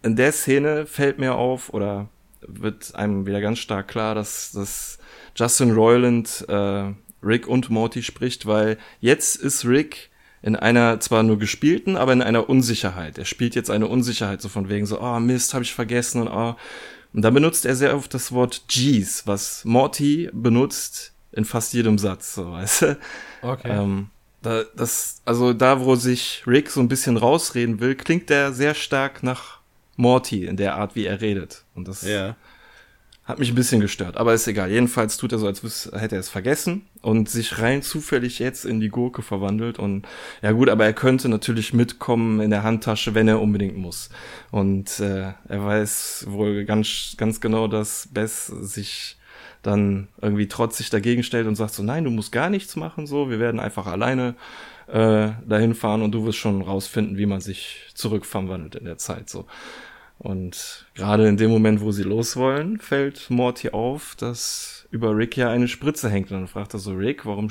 in 0.02 0.16
der 0.16 0.32
Szene 0.32 0.86
fällt 0.86 1.18
mir 1.18 1.34
auf, 1.34 1.72
oder 1.72 2.08
wird 2.40 2.94
einem 2.94 3.26
wieder 3.26 3.40
ganz 3.40 3.60
stark 3.60 3.88
klar, 3.88 4.14
dass, 4.14 4.52
dass 4.52 4.98
Justin 5.36 5.72
Roiland 5.72 6.44
äh, 6.48 6.92
Rick 7.22 7.46
und 7.46 7.70
Morty 7.70 8.02
spricht, 8.02 8.46
weil 8.46 8.78
jetzt 9.00 9.36
ist 9.36 9.64
Rick 9.64 10.10
in 10.44 10.56
einer 10.56 11.00
zwar 11.00 11.22
nur 11.22 11.38
gespielten, 11.38 11.96
aber 11.96 12.12
in 12.12 12.20
einer 12.20 12.50
Unsicherheit. 12.50 13.16
Er 13.16 13.24
spielt 13.24 13.54
jetzt 13.54 13.70
eine 13.70 13.86
Unsicherheit, 13.86 14.42
so 14.42 14.50
von 14.50 14.68
wegen 14.68 14.84
so, 14.84 15.00
oh 15.00 15.18
Mist, 15.18 15.54
habe 15.54 15.64
ich 15.64 15.72
vergessen 15.72 16.20
und 16.20 16.28
oh. 16.28 16.54
Und 17.14 17.22
da 17.22 17.30
benutzt 17.30 17.64
er 17.64 17.74
sehr 17.76 17.96
oft 17.96 18.12
das 18.12 18.30
Wort 18.30 18.64
Jeez, 18.68 19.26
was 19.26 19.64
Morty 19.64 20.28
benutzt 20.34 21.12
in 21.32 21.46
fast 21.46 21.72
jedem 21.72 21.96
Satz, 21.96 22.34
so 22.34 22.52
weißt 22.52 22.82
du. 22.82 22.98
Okay. 23.40 23.70
Ähm, 23.70 24.08
da, 24.42 24.64
das, 24.76 25.22
also 25.24 25.54
da, 25.54 25.80
wo 25.80 25.94
sich 25.94 26.42
Rick 26.46 26.70
so 26.70 26.80
ein 26.80 26.88
bisschen 26.88 27.16
rausreden 27.16 27.80
will, 27.80 27.94
klingt 27.94 28.30
er 28.30 28.52
sehr 28.52 28.74
stark 28.74 29.22
nach 29.22 29.60
Morty 29.96 30.44
in 30.44 30.58
der 30.58 30.74
Art, 30.74 30.94
wie 30.94 31.06
er 31.06 31.22
redet. 31.22 31.64
Und 31.74 31.88
das 31.88 32.02
ja. 32.02 32.36
Hat 33.24 33.38
mich 33.38 33.48
ein 33.48 33.54
bisschen 33.54 33.80
gestört, 33.80 34.18
aber 34.18 34.34
ist 34.34 34.46
egal. 34.46 34.70
Jedenfalls 34.70 35.16
tut 35.16 35.32
er 35.32 35.38
so, 35.38 35.46
als 35.46 35.90
hätte 35.94 36.16
er 36.16 36.20
es 36.20 36.28
vergessen 36.28 36.82
und 37.00 37.30
sich 37.30 37.58
rein 37.58 37.80
zufällig 37.80 38.38
jetzt 38.38 38.66
in 38.66 38.80
die 38.80 38.90
Gurke 38.90 39.22
verwandelt. 39.22 39.78
Und 39.78 40.06
ja 40.42 40.52
gut, 40.52 40.68
aber 40.68 40.84
er 40.84 40.92
könnte 40.92 41.30
natürlich 41.30 41.72
mitkommen 41.72 42.40
in 42.40 42.50
der 42.50 42.62
Handtasche, 42.62 43.14
wenn 43.14 43.26
er 43.26 43.40
unbedingt 43.40 43.78
muss. 43.78 44.10
Und 44.50 45.00
äh, 45.00 45.32
er 45.48 45.64
weiß 45.64 46.26
wohl 46.28 46.66
ganz, 46.66 47.14
ganz 47.16 47.40
genau, 47.40 47.66
dass 47.66 48.10
Bess 48.12 48.46
sich 48.46 49.16
dann 49.62 50.08
irgendwie 50.20 50.46
trotzig 50.46 50.90
dagegen 50.90 51.22
stellt 51.22 51.46
und 51.46 51.56
sagt 51.56 51.72
so, 51.72 51.82
nein, 51.82 52.04
du 52.04 52.10
musst 52.10 52.30
gar 52.30 52.50
nichts 52.50 52.76
machen, 52.76 53.06
so, 53.06 53.30
wir 53.30 53.40
werden 53.40 53.58
einfach 53.58 53.86
alleine 53.86 54.34
äh, 54.86 55.30
dahin 55.48 55.74
fahren 55.74 56.02
und 56.02 56.12
du 56.12 56.26
wirst 56.26 56.38
schon 56.38 56.60
rausfinden, 56.60 57.16
wie 57.16 57.24
man 57.24 57.40
sich 57.40 57.90
zurückverwandelt 57.94 58.74
in 58.74 58.84
der 58.84 58.98
Zeit, 58.98 59.30
so. 59.30 59.46
Und 60.18 60.86
gerade 60.94 61.28
in 61.28 61.36
dem 61.36 61.50
Moment, 61.50 61.80
wo 61.80 61.92
sie 61.92 62.02
los 62.02 62.36
wollen, 62.36 62.78
fällt 62.78 63.28
Morty 63.30 63.70
auf, 63.70 64.14
dass 64.16 64.86
über 64.90 65.16
Rick 65.16 65.36
ja 65.36 65.50
eine 65.50 65.68
Spritze 65.68 66.08
hängt. 66.08 66.30
Und 66.30 66.38
dann 66.38 66.48
fragt 66.48 66.74
er 66.74 66.80
so, 66.80 66.92
Rick, 66.92 67.26
warum 67.26 67.50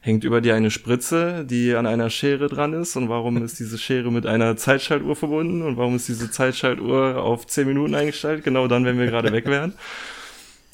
hängt 0.00 0.24
über 0.24 0.40
dir 0.40 0.54
eine 0.54 0.70
Spritze, 0.70 1.44
die 1.44 1.74
an 1.74 1.86
einer 1.86 2.08
Schere 2.08 2.48
dran 2.48 2.72
ist? 2.72 2.96
Und 2.96 3.08
warum 3.08 3.42
ist 3.42 3.58
diese 3.58 3.76
Schere 3.76 4.10
mit 4.10 4.26
einer 4.26 4.56
Zeitschaltuhr 4.56 5.16
verbunden? 5.16 5.62
Und 5.62 5.76
warum 5.76 5.96
ist 5.96 6.08
diese 6.08 6.30
Zeitschaltuhr 6.30 7.22
auf 7.22 7.46
10 7.46 7.66
Minuten 7.66 7.94
eingestellt? 7.94 8.44
Genau 8.44 8.68
dann, 8.68 8.84
wenn 8.84 8.98
wir 8.98 9.06
gerade 9.06 9.32
weg 9.32 9.46
wären. 9.46 9.74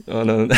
Und 0.07 0.29
dann 0.29 0.53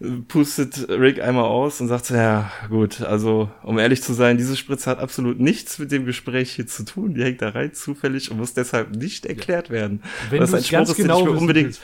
pustet 0.28 0.88
Rick 0.88 1.22
einmal 1.22 1.44
aus 1.44 1.80
und 1.80 1.86
sagt, 1.86 2.10
ja 2.10 2.50
gut, 2.68 3.00
also 3.00 3.48
um 3.62 3.78
ehrlich 3.78 4.02
zu 4.02 4.12
sein, 4.12 4.36
diese 4.36 4.56
Spritze 4.56 4.90
hat 4.90 4.98
absolut 4.98 5.38
nichts 5.38 5.78
mit 5.78 5.92
dem 5.92 6.04
Gespräch 6.04 6.52
hier 6.52 6.66
zu 6.66 6.84
tun. 6.84 7.14
Die 7.14 7.22
hängt 7.22 7.42
da 7.42 7.50
rein 7.50 7.74
zufällig 7.74 8.30
und 8.30 8.38
muss 8.38 8.54
deshalb 8.54 8.90
nicht 8.96 9.24
erklärt 9.24 9.70
werden. 9.70 10.02
Wenn 10.30 10.40
das 10.40 10.50
ist 10.50 10.54
ein 10.54 10.64
Spruch, 10.64 10.78
ganz 10.78 10.94
genau 10.96 11.20
den 11.20 11.28
ich 11.28 11.34
mir 11.34 11.38
unbedingt, 11.38 11.80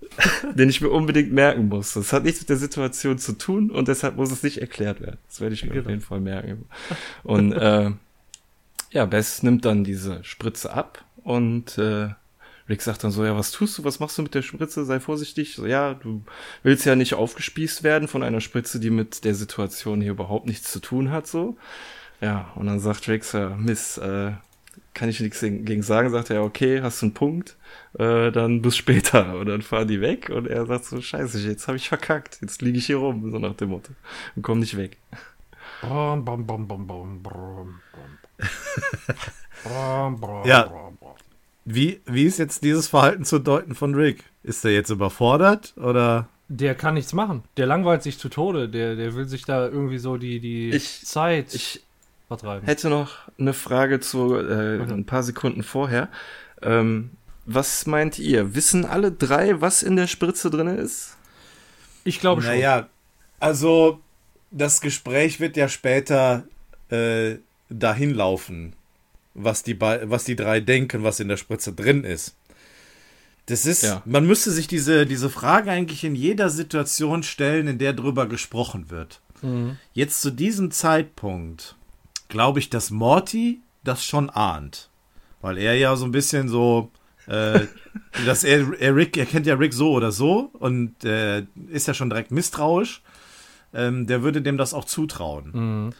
den 0.54 0.68
ich 0.68 0.80
mir 0.80 0.90
unbedingt 0.90 1.32
merken 1.32 1.68
muss. 1.68 1.94
Das 1.94 2.12
hat 2.12 2.24
nichts 2.24 2.40
mit 2.40 2.48
der 2.48 2.56
Situation 2.56 3.18
zu 3.18 3.38
tun 3.38 3.70
und 3.70 3.86
deshalb 3.86 4.16
muss 4.16 4.32
es 4.32 4.42
nicht 4.42 4.58
erklärt 4.58 5.00
werden. 5.00 5.18
Das 5.28 5.40
werde 5.40 5.54
ich 5.54 5.62
mir 5.62 5.70
genau. 5.70 5.82
auf 5.84 5.90
jeden 5.90 6.02
Fall 6.02 6.20
merken. 6.20 6.64
Und 7.22 7.52
äh, 7.52 7.90
ja, 8.90 9.04
Bess 9.06 9.44
nimmt 9.44 9.64
dann 9.64 9.84
diese 9.84 10.24
Spritze 10.24 10.72
ab 10.72 11.04
und 11.22 11.78
äh, 11.78 12.08
Rick 12.72 12.80
sagt 12.80 13.04
dann 13.04 13.10
so, 13.10 13.22
ja, 13.22 13.36
was 13.36 13.50
tust 13.50 13.76
du, 13.76 13.84
was 13.84 14.00
machst 14.00 14.16
du 14.16 14.22
mit 14.22 14.34
der 14.34 14.40
Spritze, 14.40 14.86
sei 14.86 14.98
vorsichtig. 14.98 15.56
So, 15.56 15.66
ja, 15.66 15.92
du 15.92 16.22
willst 16.62 16.86
ja 16.86 16.96
nicht 16.96 17.12
aufgespießt 17.12 17.82
werden 17.82 18.08
von 18.08 18.22
einer 18.22 18.40
Spritze, 18.40 18.80
die 18.80 18.88
mit 18.88 19.24
der 19.24 19.34
Situation 19.34 20.00
hier 20.00 20.12
überhaupt 20.12 20.46
nichts 20.46 20.72
zu 20.72 20.80
tun 20.80 21.10
hat, 21.10 21.26
so. 21.26 21.58
Ja, 22.22 22.50
und 22.54 22.66
dann 22.66 22.80
sagt 22.80 23.08
Rick 23.08 23.24
so, 23.24 23.50
Miss, 23.58 23.98
äh, 23.98 24.32
kann 24.94 25.10
ich 25.10 25.20
nichts 25.20 25.40
gegen 25.40 25.82
sagen, 25.82 26.08
sagt 26.08 26.30
er, 26.30 26.44
okay, 26.44 26.80
hast 26.80 27.02
du 27.02 27.06
einen 27.06 27.14
Punkt, 27.14 27.58
äh, 27.98 28.32
dann 28.32 28.62
bis 28.62 28.78
später. 28.78 29.34
Und 29.38 29.48
dann 29.48 29.60
fahren 29.60 29.88
die 29.88 30.00
weg 30.00 30.30
und 30.30 30.46
er 30.46 30.64
sagt 30.64 30.86
so, 30.86 31.00
scheiße, 31.00 31.40
jetzt 31.40 31.68
habe 31.68 31.76
ich 31.76 31.90
verkackt, 31.90 32.38
jetzt 32.40 32.62
liege 32.62 32.78
ich 32.78 32.86
hier 32.86 32.96
rum, 32.96 33.30
so 33.30 33.38
nach 33.38 33.54
dem 33.54 33.68
Motto. 33.68 33.92
Und 34.34 34.42
komm 34.42 34.60
nicht 34.60 34.78
weg. 34.78 34.96
Bom, 35.82 36.24
bom, 36.24 36.46
bom, 36.46 36.66
bom, 36.66 36.86
bom, 36.86 37.22
ja, 40.46 40.70
wie, 41.64 42.00
wie 42.06 42.24
ist 42.24 42.38
jetzt 42.38 42.64
dieses 42.64 42.88
Verhalten 42.88 43.24
zu 43.24 43.38
deuten 43.38 43.74
von 43.74 43.94
Rick? 43.94 44.24
Ist 44.42 44.64
er 44.64 44.72
jetzt 44.72 44.90
überfordert 44.90 45.74
oder? 45.76 46.28
Der 46.48 46.74
kann 46.74 46.94
nichts 46.94 47.12
machen. 47.12 47.44
Der 47.56 47.66
langweilt 47.66 48.02
sich 48.02 48.18
zu 48.18 48.28
Tode. 48.28 48.68
Der, 48.68 48.96
der 48.96 49.14
will 49.14 49.26
sich 49.26 49.44
da 49.44 49.68
irgendwie 49.68 49.98
so 49.98 50.16
die, 50.16 50.40
die 50.40 50.70
ich, 50.70 51.06
Zeit 51.06 51.54
ich 51.54 51.82
vertreiben. 52.28 52.66
Hätte 52.66 52.90
noch 52.90 53.28
eine 53.38 53.52
Frage 53.52 54.00
zu 54.00 54.34
äh, 54.34 54.80
okay. 54.80 54.92
ein 54.92 55.06
paar 55.06 55.22
Sekunden 55.22 55.62
vorher. 55.62 56.08
Ähm, 56.60 57.10
was 57.46 57.86
meint 57.86 58.18
ihr? 58.18 58.54
Wissen 58.54 58.84
alle 58.84 59.12
drei, 59.12 59.60
was 59.60 59.82
in 59.82 59.96
der 59.96 60.06
Spritze 60.06 60.50
drin 60.50 60.66
ist? 60.66 61.16
Ich 62.04 62.20
glaube 62.20 62.42
schon. 62.42 62.52
Naja, 62.52 62.88
also 63.40 64.00
das 64.50 64.80
Gespräch 64.80 65.40
wird 65.40 65.56
ja 65.56 65.68
später 65.68 66.44
äh, 66.90 67.36
dahin 67.70 68.14
laufen 68.14 68.74
was 69.34 69.62
die, 69.62 69.80
was 69.80 70.24
die 70.24 70.36
drei 70.36 70.60
denken, 70.60 71.02
was 71.02 71.20
in 71.20 71.28
der 71.28 71.36
Spritze 71.36 71.72
drin 71.72 72.04
ist. 72.04 72.36
Das 73.46 73.66
ist, 73.66 73.82
ja. 73.82 74.02
man 74.04 74.26
müsste 74.26 74.52
sich 74.52 74.68
diese, 74.68 75.04
diese 75.04 75.28
Frage 75.28 75.70
eigentlich 75.70 76.04
in 76.04 76.14
jeder 76.14 76.48
Situation 76.48 77.22
stellen, 77.22 77.66
in 77.66 77.78
der 77.78 77.92
drüber 77.92 78.26
gesprochen 78.26 78.90
wird. 78.90 79.20
Mhm. 79.42 79.78
Jetzt 79.92 80.22
zu 80.22 80.30
diesem 80.30 80.70
Zeitpunkt 80.70 81.76
glaube 82.28 82.60
ich, 82.60 82.70
dass 82.70 82.90
Morty 82.90 83.60
das 83.84 84.04
schon 84.04 84.30
ahnt. 84.30 84.88
Weil 85.40 85.58
er 85.58 85.76
ja 85.76 85.96
so 85.96 86.04
ein 86.04 86.12
bisschen 86.12 86.48
so, 86.48 86.92
äh, 87.26 87.60
dass 88.26 88.44
er, 88.44 88.72
er 88.80 88.94
Rick, 88.94 89.16
er 89.16 89.26
kennt 89.26 89.46
ja 89.46 89.54
Rick 89.54 89.74
so 89.74 89.92
oder 89.92 90.12
so 90.12 90.50
und 90.54 91.04
äh, 91.04 91.44
ist 91.68 91.88
ja 91.88 91.94
schon 91.94 92.10
direkt 92.10 92.30
misstrauisch. 92.30 93.02
Ähm, 93.74 94.06
der 94.06 94.22
würde 94.22 94.42
dem 94.42 94.56
das 94.56 94.74
auch 94.74 94.84
zutrauen. 94.84 95.50
Mhm. 95.52 95.92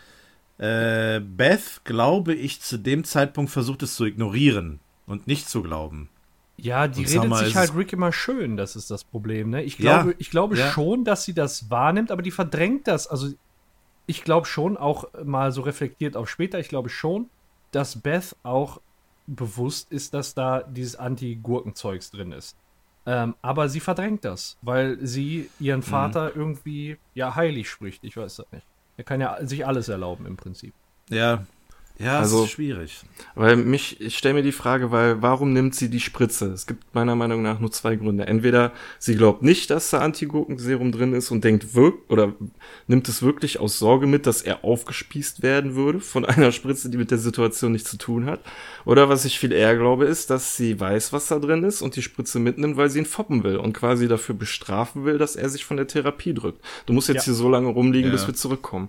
Äh, 0.62 1.18
Beth, 1.18 1.80
glaube 1.82 2.34
ich, 2.34 2.60
zu 2.60 2.78
dem 2.78 3.02
Zeitpunkt 3.02 3.50
versucht 3.50 3.82
es 3.82 3.96
zu 3.96 4.04
ignorieren 4.04 4.78
und 5.06 5.26
nicht 5.26 5.48
zu 5.48 5.60
glauben. 5.60 6.08
Ja, 6.56 6.86
die 6.86 7.00
und 7.00 7.24
redet 7.24 7.36
sich 7.38 7.56
halt 7.56 7.74
Rick 7.74 7.92
immer 7.92 8.12
schön, 8.12 8.56
das 8.56 8.76
ist 8.76 8.88
das 8.88 9.02
Problem. 9.02 9.50
Ne? 9.50 9.64
Ich 9.64 9.76
glaube, 9.76 10.10
ja, 10.10 10.16
ich 10.18 10.30
glaube 10.30 10.56
ja. 10.56 10.70
schon, 10.70 11.02
dass 11.02 11.24
sie 11.24 11.34
das 11.34 11.68
wahrnimmt, 11.68 12.12
aber 12.12 12.22
die 12.22 12.30
verdrängt 12.30 12.86
das. 12.86 13.08
Also 13.08 13.30
ich 14.06 14.22
glaube 14.22 14.46
schon, 14.46 14.76
auch 14.76 15.08
mal 15.24 15.50
so 15.50 15.62
reflektiert 15.62 16.16
auf 16.16 16.30
später, 16.30 16.60
ich 16.60 16.68
glaube 16.68 16.90
schon, 16.90 17.28
dass 17.72 18.00
Beth 18.00 18.36
auch 18.44 18.80
bewusst 19.26 19.90
ist, 19.90 20.14
dass 20.14 20.34
da 20.34 20.62
dieses 20.62 20.94
Anti-Gurkenzeugs 20.94 22.12
drin 22.12 22.30
ist. 22.30 22.56
Ähm, 23.04 23.34
aber 23.42 23.68
sie 23.68 23.80
verdrängt 23.80 24.24
das, 24.24 24.58
weil 24.62 24.96
sie 25.04 25.50
ihren 25.58 25.80
mhm. 25.80 25.84
Vater 25.84 26.26
mhm. 26.26 26.40
irgendwie 26.40 26.98
ja 27.14 27.34
heilig 27.34 27.68
spricht. 27.68 28.04
Ich 28.04 28.16
weiß 28.16 28.36
das 28.36 28.46
nicht. 28.52 28.66
Er 29.02 29.04
kann 29.04 29.20
ja 29.20 29.44
sich 29.44 29.66
alles 29.66 29.88
erlauben 29.88 30.26
im 30.26 30.36
Prinzip. 30.36 30.74
Ja, 31.10 31.44
ja, 32.02 32.18
also, 32.18 32.38
das 32.38 32.46
ist 32.46 32.52
schwierig. 32.52 33.00
Weil 33.34 33.56
mich, 33.56 34.00
ich 34.00 34.18
stelle 34.18 34.34
mir 34.34 34.42
die 34.42 34.52
Frage, 34.52 34.90
weil 34.90 35.22
warum 35.22 35.52
nimmt 35.52 35.74
sie 35.74 35.88
die 35.88 36.00
Spritze? 36.00 36.46
Es 36.52 36.66
gibt 36.66 36.94
meiner 36.94 37.14
Meinung 37.14 37.42
nach 37.42 37.60
nur 37.60 37.70
zwei 37.70 37.94
Gründe. 37.96 38.26
Entweder 38.26 38.72
sie 38.98 39.14
glaubt 39.14 39.42
nicht, 39.42 39.70
dass 39.70 39.90
da 39.90 40.00
Antigurkenserum 40.00 40.90
drin 40.90 41.12
ist 41.12 41.30
und 41.30 41.44
denkt 41.44 41.74
wirk 41.74 41.94
oder 42.08 42.32
nimmt 42.88 43.08
es 43.08 43.22
wirklich 43.22 43.60
aus 43.60 43.78
Sorge 43.78 44.06
mit, 44.06 44.26
dass 44.26 44.42
er 44.42 44.64
aufgespießt 44.64 45.42
werden 45.42 45.76
würde 45.76 46.00
von 46.00 46.24
einer 46.26 46.50
Spritze, 46.50 46.90
die 46.90 46.98
mit 46.98 47.10
der 47.10 47.18
Situation 47.18 47.72
nichts 47.72 47.90
zu 47.90 47.98
tun 47.98 48.26
hat. 48.26 48.40
Oder 48.84 49.08
was 49.08 49.24
ich 49.24 49.38
viel 49.38 49.52
eher 49.52 49.76
glaube, 49.76 50.06
ist, 50.06 50.30
dass 50.30 50.56
sie 50.56 50.80
weiß, 50.80 51.12
was 51.12 51.28
da 51.28 51.38
drin 51.38 51.62
ist 51.62 51.82
und 51.82 51.94
die 51.94 52.02
Spritze 52.02 52.40
mitnimmt, 52.40 52.76
weil 52.76 52.90
sie 52.90 52.98
ihn 52.98 53.06
foppen 53.06 53.44
will 53.44 53.56
und 53.56 53.74
quasi 53.74 54.08
dafür 54.08 54.34
bestrafen 54.34 55.04
will, 55.04 55.18
dass 55.18 55.36
er 55.36 55.48
sich 55.48 55.64
von 55.64 55.76
der 55.76 55.86
Therapie 55.86 56.34
drückt. 56.34 56.64
Du 56.86 56.92
musst 56.92 57.08
jetzt 57.08 57.18
ja. 57.18 57.32
hier 57.32 57.34
so 57.34 57.48
lange 57.48 57.68
rumliegen, 57.68 58.10
ja. 58.10 58.12
bis 58.12 58.26
wir 58.26 58.34
zurückkommen. 58.34 58.88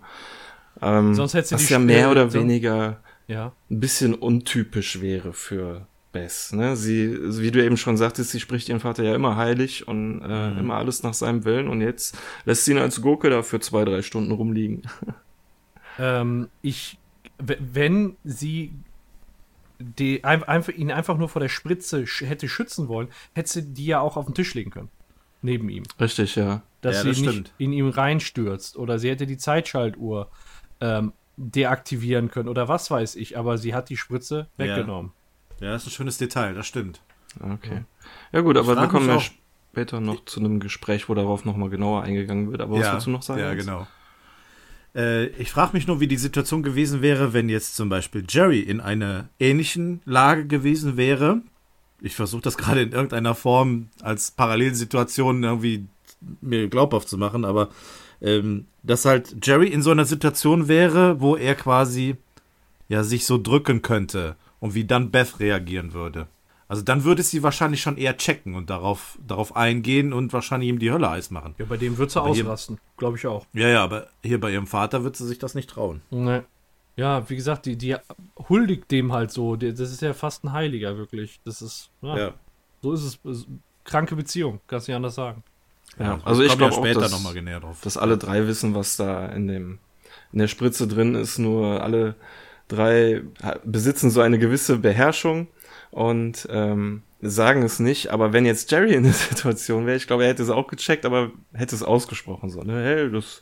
Ähm, 0.81 1.13
Sonst 1.13 1.33
hätte 1.33 1.49
sie 1.49 1.55
was 1.55 1.69
ja 1.69 1.79
mehr 1.79 2.09
oder 2.09 2.33
weniger 2.33 3.01
ja. 3.27 3.53
ein 3.69 3.79
bisschen 3.79 4.13
untypisch 4.13 5.01
wäre 5.01 5.33
für 5.33 5.87
Bess. 6.11 6.53
Ne? 6.53 6.75
Sie, 6.75 7.17
wie 7.41 7.51
du 7.51 7.63
eben 7.63 7.77
schon 7.77 7.97
sagtest, 7.97 8.31
sie 8.31 8.39
spricht 8.39 8.69
ihren 8.69 8.79
Vater 8.79 9.03
ja 9.03 9.15
immer 9.15 9.35
heilig 9.35 9.87
und 9.87 10.21
äh, 10.21 10.51
mhm. 10.51 10.59
immer 10.59 10.75
alles 10.75 11.03
nach 11.03 11.13
seinem 11.13 11.43
Willen 11.43 11.67
und 11.67 11.81
jetzt 11.81 12.17
lässt 12.45 12.65
sie 12.65 12.71
ihn 12.71 12.77
als 12.77 13.01
Gurke 13.01 13.29
da 13.29 13.41
für 13.41 13.59
zwei, 13.59 13.83
drei 13.83 14.01
Stunden 14.01 14.31
rumliegen. 14.31 14.83
Ähm, 15.99 16.49
ich, 16.63 16.97
wenn 17.37 18.15
sie 18.23 18.73
die, 19.79 20.23
einfach, 20.23 20.73
ihn 20.73 20.91
einfach 20.91 21.17
nur 21.17 21.29
vor 21.29 21.39
der 21.39 21.49
Spritze 21.49 22.05
hätte 22.05 22.47
schützen 22.47 22.87
wollen, 22.87 23.09
hätte 23.33 23.51
sie 23.51 23.73
die 23.73 23.85
ja 23.85 23.99
auch 23.99 24.17
auf 24.17 24.25
den 24.25 24.33
Tisch 24.33 24.53
legen 24.53 24.71
können. 24.71 24.89
Neben 25.43 25.69
ihm. 25.69 25.83
Richtig, 25.99 26.35
ja. 26.35 26.63
Dass 26.81 26.95
ja, 26.95 27.01
sie 27.03 27.09
das 27.09 27.17
nicht 27.19 27.29
stimmt. 27.29 27.53
in 27.57 27.73
ihm 27.73 27.89
reinstürzt. 27.89 28.77
Oder 28.77 28.97
sie 28.97 29.09
hätte 29.09 29.27
die 29.27 29.37
Zeitschaltuhr 29.37 30.31
ähm, 30.83 31.13
deaktivieren 31.37 32.29
können 32.29 32.49
oder 32.49 32.67
was 32.67 32.91
weiß 32.91 33.15
ich, 33.15 33.37
aber 33.37 33.57
sie 33.57 33.73
hat 33.73 33.89
die 33.89 33.97
Spritze 33.97 34.47
weggenommen. 34.57 35.11
Ja, 35.59 35.67
ja 35.67 35.73
das 35.73 35.83
ist 35.83 35.87
ein 35.87 35.91
schönes 35.91 36.17
Detail, 36.17 36.53
das 36.53 36.67
stimmt. 36.67 37.01
Okay. 37.39 37.85
Ja 38.31 38.41
gut, 38.41 38.57
aber 38.57 38.75
wir 38.75 38.87
kommen 38.87 39.07
ja 39.07 39.19
später 39.19 40.01
noch 40.01 40.25
zu 40.25 40.39
einem 40.39 40.59
Gespräch, 40.59 41.09
wo 41.09 41.15
darauf 41.15 41.45
nochmal 41.45 41.69
genauer 41.69 42.03
eingegangen 42.03 42.51
wird. 42.51 42.61
Aber 42.61 42.75
was 42.75 42.85
ja, 42.85 42.93
willst 42.93 43.07
du 43.07 43.11
noch 43.11 43.23
sagen? 43.23 43.39
Ja, 43.39 43.53
genau. 43.55 43.87
Äh, 44.93 45.27
ich 45.27 45.51
frage 45.51 45.71
mich 45.73 45.87
nur, 45.87 45.99
wie 45.99 46.07
die 46.07 46.17
Situation 46.17 46.61
gewesen 46.61 47.01
wäre, 47.01 47.33
wenn 47.33 47.49
jetzt 47.49 47.75
zum 47.75 47.89
Beispiel 47.89 48.23
Jerry 48.29 48.59
in 48.59 48.79
einer 48.81 49.29
ähnlichen 49.39 50.01
Lage 50.05 50.45
gewesen 50.45 50.97
wäre. 50.97 51.41
Ich 52.01 52.15
versuche 52.15 52.41
das 52.41 52.57
gerade 52.59 52.81
in 52.81 52.91
irgendeiner 52.91 53.33
Form 53.33 53.89
als 54.01 54.31
Parallelsituation 54.31 55.43
irgendwie 55.43 55.87
mir 56.41 56.67
glaubhaft 56.67 57.09
zu 57.09 57.17
machen, 57.17 57.45
aber 57.45 57.69
ähm, 58.23 58.65
dass 58.81 59.05
halt 59.05 59.45
Jerry 59.45 59.67
in 59.67 59.81
so 59.81 59.91
einer 59.91 60.05
Situation 60.05 60.67
wäre, 60.67 61.21
wo 61.21 61.35
er 61.35 61.55
quasi 61.55 62.15
ja 62.89 63.03
sich 63.03 63.25
so 63.25 63.37
drücken 63.37 63.81
könnte 63.81 64.35
und 64.59 64.73
wie 64.73 64.85
dann 64.85 65.11
Beth 65.11 65.39
reagieren 65.39 65.93
würde. 65.93 66.27
Also 66.67 66.81
dann 66.81 67.03
würde 67.03 67.21
sie 67.21 67.43
wahrscheinlich 67.43 67.81
schon 67.81 67.97
eher 67.97 68.17
checken 68.17 68.55
und 68.55 68.69
darauf, 68.69 69.19
darauf 69.27 69.55
eingehen 69.55 70.13
und 70.13 70.33
wahrscheinlich 70.33 70.69
ihm 70.69 70.79
die 70.79 70.91
Hölle 70.91 71.09
Eis 71.09 71.29
machen. 71.29 71.53
Ja, 71.59 71.65
bei 71.65 71.77
dem 71.77 71.97
wird 71.97 72.09
sie 72.09 72.19
aber 72.19 72.29
ausrasten, 72.29 72.79
glaube 72.97 73.17
ich 73.17 73.27
auch. 73.27 73.45
Ja, 73.53 73.67
ja, 73.67 73.83
aber 73.83 74.07
hier 74.23 74.39
bei 74.39 74.51
ihrem 74.51 74.65
Vater 74.65 75.03
wird 75.03 75.15
sie 75.15 75.27
sich 75.27 75.37
das 75.37 75.53
nicht 75.53 75.69
trauen. 75.69 76.01
Nee. 76.09 76.41
Ja, 76.95 77.29
wie 77.29 77.35
gesagt, 77.35 77.65
die, 77.65 77.75
die 77.75 77.95
huldigt 78.49 78.89
dem 78.91 79.11
halt 79.11 79.31
so. 79.31 79.55
Das 79.55 79.79
ist 79.79 80.01
ja 80.01 80.13
fast 80.13 80.43
ein 80.43 80.53
Heiliger, 80.53 80.97
wirklich. 80.97 81.41
Das 81.43 81.61
ist, 81.61 81.89
ja. 82.01 82.17
ja. 82.17 82.33
So 82.81 82.93
ist 82.93 83.19
es. 83.23 83.47
Kranke 83.83 84.15
Beziehung, 84.15 84.61
kannst 84.67 84.87
du 84.87 84.91
nicht 84.91 84.95
anders 84.95 85.15
sagen. 85.15 85.43
Ja, 85.99 86.19
also 86.25 86.41
ich 86.41 86.57
glaube 86.57 86.75
ja 86.87 86.95
auch, 86.95 87.01
dass, 87.01 87.11
noch 87.11 87.23
mal 87.23 87.59
drauf. 87.59 87.77
dass 87.83 87.97
alle 87.97 88.17
drei 88.17 88.47
wissen, 88.47 88.73
was 88.73 88.97
da 88.97 89.27
in 89.27 89.47
dem 89.47 89.79
in 90.31 90.39
der 90.39 90.47
Spritze 90.47 90.87
drin 90.87 91.15
ist. 91.15 91.37
Nur 91.37 91.83
alle 91.83 92.15
drei 92.67 93.21
besitzen 93.63 94.09
so 94.09 94.21
eine 94.21 94.39
gewisse 94.39 94.77
Beherrschung 94.77 95.47
und 95.91 96.47
ähm, 96.49 97.03
sagen 97.21 97.63
es 97.63 97.79
nicht. 97.79 98.09
Aber 98.09 98.33
wenn 98.33 98.45
jetzt 98.45 98.71
Jerry 98.71 98.93
in 98.93 99.03
der 99.03 99.13
Situation 99.13 99.85
wäre, 99.85 99.97
ich 99.97 100.07
glaube, 100.07 100.23
er 100.23 100.29
hätte 100.29 100.43
es 100.43 100.49
auch 100.49 100.67
gecheckt, 100.67 101.05
aber 101.05 101.31
hätte 101.53 101.75
es 101.75 101.83
ausgesprochen 101.83 102.49
so. 102.49 102.63
Ne? 102.63 102.83
Hey, 102.83 103.11
das 103.11 103.41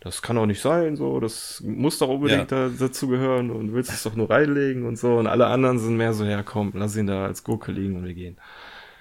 das 0.00 0.22
kann 0.22 0.36
doch 0.36 0.46
nicht 0.46 0.62
sein, 0.62 0.96
so, 0.96 1.20
das 1.20 1.60
muss 1.60 1.98
doch 1.98 2.08
unbedingt 2.08 2.50
ja. 2.50 2.70
dazu 2.70 3.06
gehören 3.06 3.50
und 3.50 3.74
willst 3.74 3.92
es 3.92 4.02
doch 4.02 4.16
nur 4.16 4.30
reinlegen 4.30 4.86
und 4.86 4.98
so. 4.98 5.18
Und 5.18 5.26
alle 5.26 5.46
anderen 5.48 5.78
sind 5.78 5.98
mehr 5.98 6.14
so, 6.14 6.24
ja 6.24 6.42
komm, 6.42 6.72
lass 6.74 6.96
ihn 6.96 7.06
da 7.06 7.26
als 7.26 7.44
Gurke 7.44 7.70
liegen 7.70 7.96
und 7.96 8.06
wir 8.06 8.14
gehen. 8.14 8.38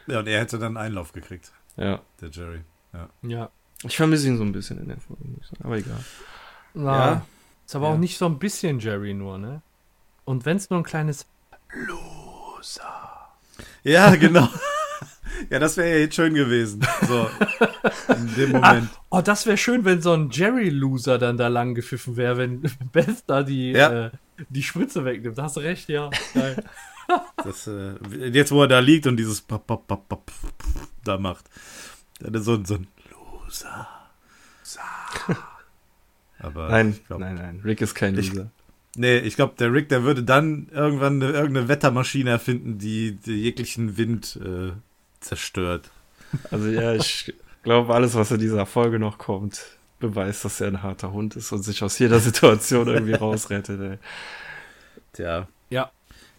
Ja, 0.08 0.20
und 0.20 0.28
er 0.28 0.42
hätte 0.42 0.60
dann 0.60 0.76
Einlauf 0.76 1.14
gekriegt. 1.14 1.54
Ja. 1.78 2.02
Der 2.20 2.30
Jerry. 2.30 2.60
Ja. 2.94 3.10
ja. 3.24 3.50
Ich 3.84 3.96
vermisse 3.96 4.28
ihn 4.28 4.38
so 4.38 4.44
ein 4.44 4.52
bisschen 4.52 4.80
in 4.80 4.90
der 4.90 5.00
Folge, 5.00 5.24
aber 5.64 5.78
egal. 5.78 6.04
Na, 6.74 6.98
ja. 6.98 7.26
Ist 7.66 7.76
aber 7.76 7.88
ja. 7.88 7.94
auch 7.94 7.98
nicht 7.98 8.18
so 8.18 8.26
ein 8.26 8.40
bisschen 8.40 8.80
Jerry 8.80 9.14
nur, 9.14 9.38
ne? 9.38 9.62
Und 10.26 10.46
wenn 10.46 10.58
es 10.58 10.70
nur 10.70 10.80
ein 10.80 10.84
kleines 10.84 11.26
Loser. 11.74 13.30
Ja, 13.84 14.16
genau. 14.16 14.50
ja, 15.50 15.60
das 15.60 15.78
wäre 15.78 15.90
ja 15.90 15.98
jetzt 15.98 16.16
schön 16.16 16.34
gewesen. 16.34 16.86
So, 17.08 17.30
in 18.14 18.36
dem 18.36 18.56
ah, 18.56 18.74
Moment. 18.74 18.90
Ah, 18.94 19.18
oh, 19.18 19.22
das 19.22 19.46
wäre 19.46 19.58
schön, 19.58 19.86
wenn 19.86 20.02
so 20.02 20.14
ein 20.14 20.30
Jerry-Loser 20.30 21.18
dann 21.18 21.38
da 21.38 21.48
lang 21.48 21.76
gepfiffen 21.76 22.18
wäre, 22.18 22.38
wenn 22.38 22.62
Beth 22.92 23.24
da 23.28 23.44
die, 23.44 23.72
ja. 23.72 24.08
äh, 24.08 24.12
die 24.50 24.64
Spritze 24.64 25.06
wegnimmt. 25.06 25.38
Da 25.38 25.44
hast 25.44 25.58
du 25.58 25.62
recht, 25.62 25.90
ja. 25.90 26.10
Geil. 26.34 26.64
Das, 27.44 27.66
äh, 27.68 27.94
jetzt, 28.30 28.52
wo 28.52 28.62
er 28.62 28.68
da 28.68 28.80
liegt 28.80 29.08
und 29.08 29.18
dieses 29.18 29.46
da 31.04 31.18
macht. 31.18 31.46
So, 32.20 32.64
so 32.64 32.76
ein 32.76 32.88
Loser. 33.12 33.88
Aber 36.40 36.70
nein, 36.70 36.98
glaub, 37.08 37.20
nein, 37.20 37.36
nein. 37.36 37.62
Rick 37.64 37.82
ist 37.82 37.96
kein 37.96 38.16
Loser. 38.16 38.52
Ich, 38.94 38.98
nee, 38.98 39.18
ich 39.20 39.36
glaube, 39.36 39.56
der 39.58 39.74
Rick, 39.74 39.90
der 39.90 40.04
würde 40.04 40.24
dann 40.24 40.70
irgendwann 40.72 41.22
eine, 41.22 41.32
irgendeine 41.32 41.68
Wettermaschine 41.68 42.30
erfinden, 42.30 42.78
die, 42.78 43.14
die 43.14 43.44
jeglichen 43.44 43.98
Wind 43.98 44.40
äh, 44.44 44.72
zerstört. 45.20 45.92
Also 46.52 46.68
ja, 46.68 46.94
ich 46.94 47.34
glaube, 47.64 47.94
alles, 47.94 48.16
was 48.16 48.32
in 48.32 48.40
dieser 48.40 48.66
Folge 48.66 49.00
noch 49.00 49.18
kommt, 49.18 49.62
beweist, 50.00 50.46
dass 50.46 50.62
er 50.62 50.68
ein 50.68 50.84
harter 50.84 51.12
Hund 51.12 51.36
ist 51.36 51.52
und 51.52 51.64
sich 51.64 51.84
aus 51.84 52.00
jeder 52.00 52.20
Situation 52.20 52.88
irgendwie 52.88 53.14
rausrettet. 53.16 53.82
Ey. 53.82 53.98
Tja. 55.14 55.48
Ja. 55.70 55.92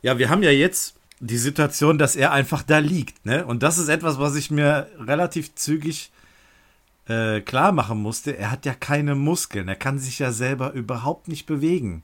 Ja, 0.03 0.19
wir 0.19 0.31
haben 0.31 0.43
ja 0.43 0.51
jetzt 0.51 0.97
die 1.21 1.39
Situation, 1.39 1.99
dass 1.99 2.17
er 2.17 2.33
einfach 2.33 2.63
da 2.63 2.79
liegt, 2.79 3.25
ne? 3.27 3.45
Und 3.45 3.63
das 3.63 3.79
ist 3.79 3.89
etwas, 3.89 4.19
was 4.19 4.35
ich 4.37 4.51
mir 4.51 4.89
relativ 4.99 5.55
zügig 5.55 6.11
äh, 7.07 7.41
klar 7.43 7.73
machen 7.73 8.01
musste. 8.01 8.37
Er 8.37 8.51
hat 8.51 8.65
ja 8.65 8.73
keine 8.73 9.15
Muskeln. 9.15 9.69
Er 9.69 9.77
kann 9.77 9.99
sich 9.99 10.19
ja 10.19 10.33
selber 10.33 10.73
überhaupt 10.73 11.29
nicht 11.29 11.47
bewegen. 11.47 12.03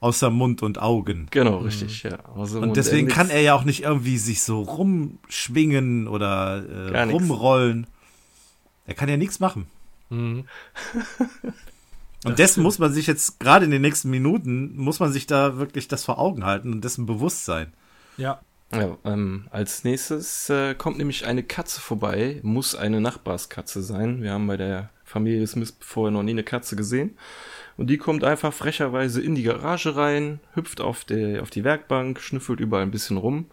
Außer 0.00 0.30
Mund 0.30 0.62
und 0.62 0.80
Augen. 0.80 1.26
Genau, 1.30 1.58
richtig, 1.58 2.02
ja. 2.02 2.18
Also 2.34 2.60
und 2.60 2.76
deswegen 2.76 3.08
kann 3.08 3.30
er 3.30 3.40
ja 3.40 3.54
auch 3.54 3.64
nicht 3.64 3.82
irgendwie 3.82 4.18
sich 4.18 4.42
so 4.42 4.60
rumschwingen 4.60 6.06
oder 6.06 6.64
äh, 6.92 7.02
rumrollen. 7.02 7.86
Er 8.86 8.94
kann 8.94 9.08
ja 9.08 9.16
nichts 9.16 9.40
machen. 9.40 9.66
Mhm. 10.10 10.44
und 12.24 12.38
dessen 12.38 12.62
muss 12.62 12.78
man 12.78 12.92
sich 12.92 13.06
jetzt 13.06 13.40
gerade 13.40 13.64
in 13.64 13.70
den 13.70 13.82
nächsten 13.82 14.10
Minuten, 14.10 14.76
muss 14.76 15.00
man 15.00 15.12
sich 15.12 15.26
da 15.26 15.56
wirklich 15.56 15.88
das 15.88 16.04
vor 16.04 16.18
Augen 16.18 16.44
halten 16.44 16.72
und 16.72 16.84
dessen 16.84 17.06
bewusst 17.06 17.44
sein. 17.44 17.72
Ja. 18.16 18.40
Ja, 18.72 18.98
ähm, 19.04 19.46
als 19.50 19.84
nächstes 19.84 20.50
äh, 20.50 20.74
kommt 20.74 20.98
nämlich 20.98 21.24
eine 21.24 21.42
Katze 21.42 21.80
vorbei, 21.80 22.40
muss 22.42 22.74
eine 22.74 23.00
Nachbarskatze 23.00 23.82
sein. 23.82 24.22
Wir 24.22 24.32
haben 24.32 24.46
bei 24.46 24.56
der 24.56 24.90
Familie 25.04 25.46
Smith 25.46 25.76
vorher 25.80 26.10
noch 26.10 26.24
nie 26.24 26.32
eine 26.32 26.42
Katze 26.42 26.74
gesehen. 26.74 27.16
Und 27.76 27.88
die 27.88 27.98
kommt 27.98 28.24
einfach 28.24 28.52
frecherweise 28.52 29.22
in 29.22 29.34
die 29.34 29.44
Garage 29.44 29.94
rein, 29.96 30.40
hüpft 30.54 30.80
auf, 30.80 31.04
die, 31.04 31.38
auf 31.38 31.50
die 31.50 31.62
Werkbank, 31.62 32.20
schnüffelt 32.20 32.58
überall 32.58 32.82
ein 32.82 32.90
bisschen 32.90 33.18
rum. 33.18 33.46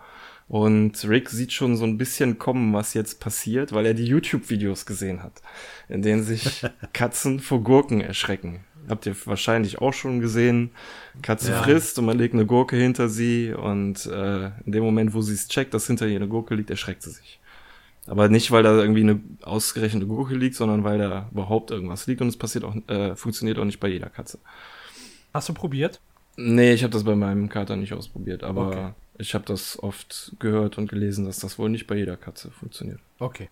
Und 0.47 1.07
Rick 1.07 1.29
sieht 1.29 1.53
schon 1.53 1.77
so 1.77 1.85
ein 1.85 1.97
bisschen 1.97 2.37
kommen, 2.37 2.73
was 2.73 2.93
jetzt 2.93 3.19
passiert, 3.19 3.71
weil 3.71 3.85
er 3.85 3.93
die 3.93 4.05
YouTube-Videos 4.05 4.85
gesehen 4.85 5.23
hat, 5.23 5.41
in 5.89 6.01
denen 6.01 6.23
sich 6.23 6.65
Katzen 6.93 7.39
vor 7.39 7.63
Gurken 7.63 8.01
erschrecken. 8.01 8.61
Habt 8.89 9.05
ihr 9.05 9.15
wahrscheinlich 9.25 9.79
auch 9.79 9.93
schon 9.93 10.19
gesehen. 10.19 10.71
Katze 11.21 11.51
ja. 11.51 11.63
frisst 11.63 11.97
und 11.99 12.05
man 12.05 12.17
legt 12.17 12.33
eine 12.33 12.45
Gurke 12.45 12.75
hinter 12.75 13.09
sie 13.09 13.53
und 13.53 14.05
äh, 14.05 14.47
in 14.65 14.71
dem 14.71 14.83
Moment, 14.83 15.13
wo 15.13 15.21
sie 15.21 15.33
es 15.33 15.47
checkt, 15.47 15.73
dass 15.73 15.87
hinter 15.87 16.07
ihr 16.07 16.17
eine 16.17 16.27
Gurke 16.27 16.55
liegt, 16.55 16.69
erschreckt 16.69 17.03
sie 17.03 17.11
sich. 17.11 17.39
Aber 18.07 18.27
nicht, 18.27 18.51
weil 18.51 18.63
da 18.63 18.77
irgendwie 18.77 19.01
eine 19.01 19.21
ausgerechnete 19.43 20.05
Gurke 20.05 20.35
liegt, 20.35 20.55
sondern 20.55 20.83
weil 20.83 20.97
da 20.97 21.29
überhaupt 21.31 21.71
irgendwas 21.71 22.05
liegt 22.07 22.21
und 22.21 22.27
es 22.27 22.37
passiert 22.37 22.65
auch, 22.65 22.75
äh, 22.87 23.15
funktioniert 23.15 23.57
auch 23.57 23.65
nicht 23.65 23.79
bei 23.79 23.87
jeder 23.87 24.09
Katze. 24.09 24.39
Hast 25.33 25.47
du 25.47 25.53
probiert? 25.53 26.01
Nee, 26.35 26.73
ich 26.73 26.83
habe 26.83 26.91
das 26.91 27.03
bei 27.03 27.15
meinem 27.15 27.47
Kater 27.47 27.75
nicht 27.75 27.93
ausprobiert, 27.93 28.43
aber 28.43 28.67
okay. 28.67 28.91
ich 29.19 29.33
habe 29.33 29.45
das 29.45 29.81
oft 29.81 30.33
gehört 30.39 30.77
und 30.77 30.89
gelesen, 30.89 31.25
dass 31.25 31.39
das 31.39 31.57
wohl 31.57 31.69
nicht 31.69 31.87
bei 31.87 31.95
jeder 31.95 32.17
Katze 32.17 32.51
funktioniert. 32.51 32.99
Okay. 33.19 33.49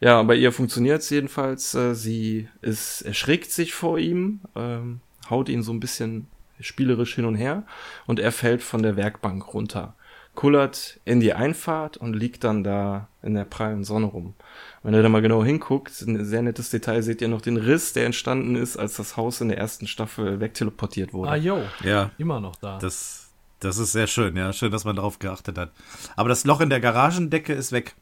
Ja, 0.00 0.22
bei 0.22 0.34
ihr 0.34 0.50
funktioniert 0.50 1.02
es 1.02 1.10
jedenfalls. 1.10 1.74
Äh, 1.74 1.94
sie 1.94 2.48
ist, 2.62 3.02
erschrickt 3.02 3.52
sich 3.52 3.74
vor 3.74 3.98
ihm, 3.98 4.40
ähm, 4.56 5.00
haut 5.28 5.48
ihn 5.48 5.62
so 5.62 5.72
ein 5.72 5.80
bisschen 5.80 6.26
spielerisch 6.58 7.14
hin 7.14 7.24
und 7.24 7.36
her 7.36 7.64
und 8.06 8.18
er 8.18 8.32
fällt 8.32 8.62
von 8.62 8.82
der 8.82 8.96
Werkbank 8.96 9.54
runter, 9.54 9.94
kullert 10.34 11.00
in 11.04 11.20
die 11.20 11.32
Einfahrt 11.32 11.96
und 11.96 12.14
liegt 12.14 12.44
dann 12.44 12.64
da 12.64 13.08
in 13.22 13.34
der 13.34 13.44
prallen 13.44 13.84
Sonne 13.84 14.06
rum. 14.06 14.34
Wenn 14.82 14.94
ihr 14.94 15.02
da 15.02 15.08
mal 15.08 15.22
genau 15.22 15.44
hinguckt, 15.44 16.00
ein 16.02 16.24
sehr 16.24 16.42
nettes 16.42 16.70
Detail, 16.70 17.02
seht 17.02 17.20
ihr 17.20 17.28
noch 17.28 17.42
den 17.42 17.56
Riss, 17.56 17.92
der 17.92 18.06
entstanden 18.06 18.56
ist, 18.56 18.76
als 18.76 18.96
das 18.96 19.16
Haus 19.16 19.40
in 19.40 19.48
der 19.48 19.58
ersten 19.58 19.86
Staffel 19.86 20.40
wegteleportiert 20.40 21.12
wurde. 21.12 21.30
Ah, 21.30 21.36
jo. 21.36 21.62
Ja. 21.84 22.10
Immer 22.18 22.40
noch 22.40 22.56
da. 22.56 22.78
Das, 22.78 23.30
das 23.58 23.78
ist 23.78 23.92
sehr 23.92 24.06
schön, 24.06 24.36
ja. 24.36 24.52
Schön, 24.52 24.70
dass 24.70 24.84
man 24.84 24.96
darauf 24.96 25.18
geachtet 25.18 25.58
hat. 25.58 25.72
Aber 26.16 26.28
das 26.30 26.44
Loch 26.44 26.60
in 26.60 26.70
der 26.70 26.80
Garagendecke 26.80 27.52
ist 27.52 27.72
weg. 27.72 27.94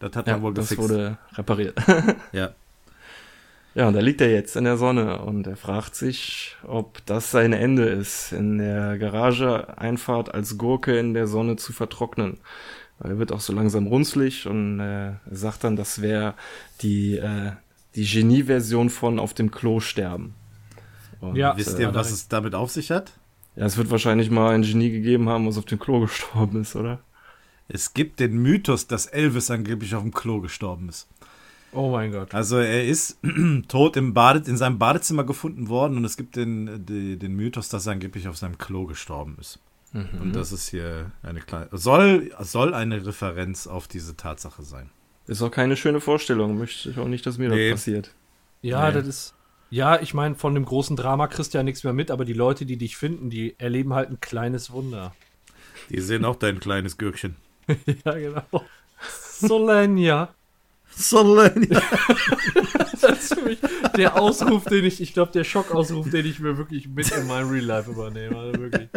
Das 0.00 0.16
hat 0.16 0.26
man 0.26 0.36
ja, 0.36 0.42
wohl 0.42 0.54
gefixt. 0.54 0.72
Das 0.72 0.78
wurde 0.78 1.18
repariert. 1.34 1.78
ja. 2.32 2.50
Ja, 3.74 3.86
und 3.86 3.94
da 3.94 4.00
liegt 4.00 4.20
er 4.20 4.32
jetzt 4.32 4.56
in 4.56 4.64
der 4.64 4.76
Sonne 4.76 5.20
und 5.20 5.46
er 5.46 5.56
fragt 5.56 5.94
sich, 5.94 6.56
ob 6.66 7.04
das 7.06 7.30
sein 7.30 7.52
Ende 7.52 7.84
ist, 7.84 8.32
in 8.32 8.58
der 8.58 8.98
Garage-Einfahrt 8.98 10.34
als 10.34 10.58
Gurke 10.58 10.98
in 10.98 11.14
der 11.14 11.28
Sonne 11.28 11.54
zu 11.54 11.72
vertrocknen. 11.72 12.38
Weil 12.98 13.12
er 13.12 13.18
wird 13.18 13.30
auch 13.30 13.40
so 13.40 13.52
langsam 13.52 13.86
runzlig 13.86 14.48
und 14.48 14.80
äh, 14.80 15.12
sagt 15.30 15.62
dann, 15.62 15.76
das 15.76 16.02
wäre 16.02 16.34
die, 16.82 17.16
äh, 17.18 17.52
die 17.94 18.04
Genie-Version 18.04 18.90
von 18.90 19.20
auf 19.20 19.34
dem 19.34 19.52
Klo 19.52 19.78
sterben. 19.78 20.34
Und, 21.20 21.36
ja, 21.36 21.56
wisst 21.56 21.78
ihr, 21.78 21.90
äh, 21.90 21.94
was 21.94 22.10
es 22.10 22.26
damit 22.26 22.54
auf 22.54 22.70
sich 22.70 22.90
hat? 22.90 23.12
Ja, 23.54 23.66
es 23.66 23.76
wird 23.76 23.90
wahrscheinlich 23.90 24.30
mal 24.30 24.52
ein 24.52 24.62
Genie 24.62 24.90
gegeben 24.90 25.28
haben, 25.28 25.46
was 25.46 25.58
auf 25.58 25.64
dem 25.66 25.78
Klo 25.78 26.00
gestorben 26.00 26.60
ist, 26.60 26.74
oder? 26.74 26.98
Es 27.72 27.94
gibt 27.94 28.18
den 28.18 28.36
Mythos, 28.36 28.88
dass 28.88 29.06
Elvis 29.06 29.50
angeblich 29.50 29.94
auf 29.94 30.02
dem 30.02 30.12
Klo 30.12 30.40
gestorben 30.40 30.88
ist. 30.88 31.08
Oh 31.72 31.90
mein 31.90 32.10
Gott. 32.10 32.34
Also 32.34 32.58
er 32.58 32.84
ist 32.84 33.18
tot 33.68 33.96
im 33.96 34.12
Bade, 34.12 34.42
in 34.50 34.56
seinem 34.56 34.78
Badezimmer 34.78 35.22
gefunden 35.22 35.68
worden 35.68 35.96
und 35.96 36.04
es 36.04 36.16
gibt 36.16 36.34
den, 36.34 36.84
den, 36.84 37.18
den 37.18 37.34
Mythos, 37.34 37.68
dass 37.68 37.86
er 37.86 37.92
angeblich 37.92 38.26
auf 38.26 38.36
seinem 38.36 38.58
Klo 38.58 38.86
gestorben 38.86 39.36
ist. 39.40 39.60
Mhm. 39.92 40.08
Und 40.20 40.36
das 40.36 40.50
ist 40.50 40.68
hier 40.68 41.12
eine 41.22 41.40
kleine. 41.40 41.68
Soll, 41.70 42.32
soll 42.40 42.74
eine 42.74 43.06
Referenz 43.06 43.68
auf 43.68 43.86
diese 43.86 44.16
Tatsache 44.16 44.62
sein. 44.62 44.90
Ist 45.28 45.42
auch 45.42 45.50
keine 45.50 45.76
schöne 45.76 46.00
Vorstellung. 46.00 46.58
Möchte 46.58 46.90
ich 46.90 46.98
auch 46.98 47.06
nicht, 47.06 47.24
dass 47.24 47.38
mir 47.38 47.50
nee. 47.50 47.70
das 47.70 47.80
passiert. 47.80 48.14
Ja, 48.62 48.88
nee. 48.88 48.94
das 48.94 49.06
ist. 49.06 49.34
Ja, 49.70 50.00
ich 50.00 50.12
meine, 50.12 50.34
von 50.34 50.54
dem 50.54 50.64
großen 50.64 50.96
Drama 50.96 51.28
kriegst 51.28 51.54
du 51.54 51.58
ja 51.58 51.62
nichts 51.62 51.84
mehr 51.84 51.92
mit, 51.92 52.10
aber 52.10 52.24
die 52.24 52.32
Leute, 52.32 52.66
die 52.66 52.76
dich 52.76 52.96
finden, 52.96 53.30
die 53.30 53.54
erleben 53.60 53.94
halt 53.94 54.10
ein 54.10 54.18
kleines 54.18 54.72
Wunder. 54.72 55.14
Die 55.90 56.00
sehen 56.00 56.24
auch 56.24 56.34
dein 56.34 56.58
kleines 56.58 56.98
Gürkchen. 56.98 57.36
ja, 58.04 58.12
genau. 58.12 58.64
Solenia. 59.38 60.34
Solenia. 60.90 61.82
das 63.00 63.30
ist 63.30 63.44
mich 63.44 63.58
der 63.96 64.20
Ausruf, 64.20 64.64
den 64.64 64.84
ich, 64.84 65.00
ich 65.00 65.14
glaube, 65.14 65.32
der 65.32 65.44
Schockausruf, 65.44 66.10
den 66.10 66.26
ich 66.26 66.40
mir 66.40 66.58
wirklich 66.58 66.88
mit 66.88 67.10
in 67.10 67.26
mein 67.26 67.48
Real 67.48 67.64
Life 67.64 67.90
übernehme. 67.90 68.36
Also 68.36 68.60
wirklich. 68.60 68.88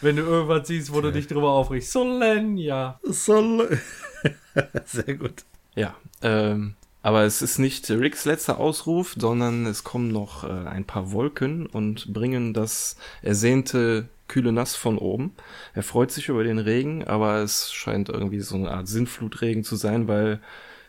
Wenn 0.00 0.16
du 0.16 0.22
irgendwas 0.22 0.68
siehst, 0.68 0.92
wo 0.92 1.00
du 1.00 1.12
dich 1.12 1.26
drüber 1.26 1.50
aufregst. 1.50 1.92
Solenia. 1.92 3.00
Sol 3.02 3.78
Sehr 4.84 5.14
gut. 5.14 5.44
Ja, 5.74 5.94
ähm, 6.22 6.74
aber 7.02 7.22
es 7.22 7.42
ist 7.42 7.58
nicht 7.58 7.90
Ricks 7.90 8.24
letzter 8.24 8.58
Ausruf, 8.58 9.14
sondern 9.18 9.66
es 9.66 9.84
kommen 9.84 10.08
noch 10.08 10.44
äh, 10.44 10.68
ein 10.68 10.84
paar 10.84 11.12
Wolken 11.12 11.66
und 11.66 12.12
bringen 12.12 12.54
das 12.54 12.96
ersehnte 13.22 14.08
kühle 14.32 14.50
Nass 14.50 14.74
von 14.74 14.96
oben. 14.96 15.32
Er 15.74 15.82
freut 15.82 16.10
sich 16.10 16.28
über 16.30 16.42
den 16.42 16.58
Regen, 16.58 17.04
aber 17.04 17.42
es 17.42 17.70
scheint 17.70 18.08
irgendwie 18.08 18.40
so 18.40 18.54
eine 18.54 18.70
Art 18.70 18.88
Sinnflutregen 18.88 19.62
zu 19.62 19.76
sein, 19.76 20.08
weil 20.08 20.40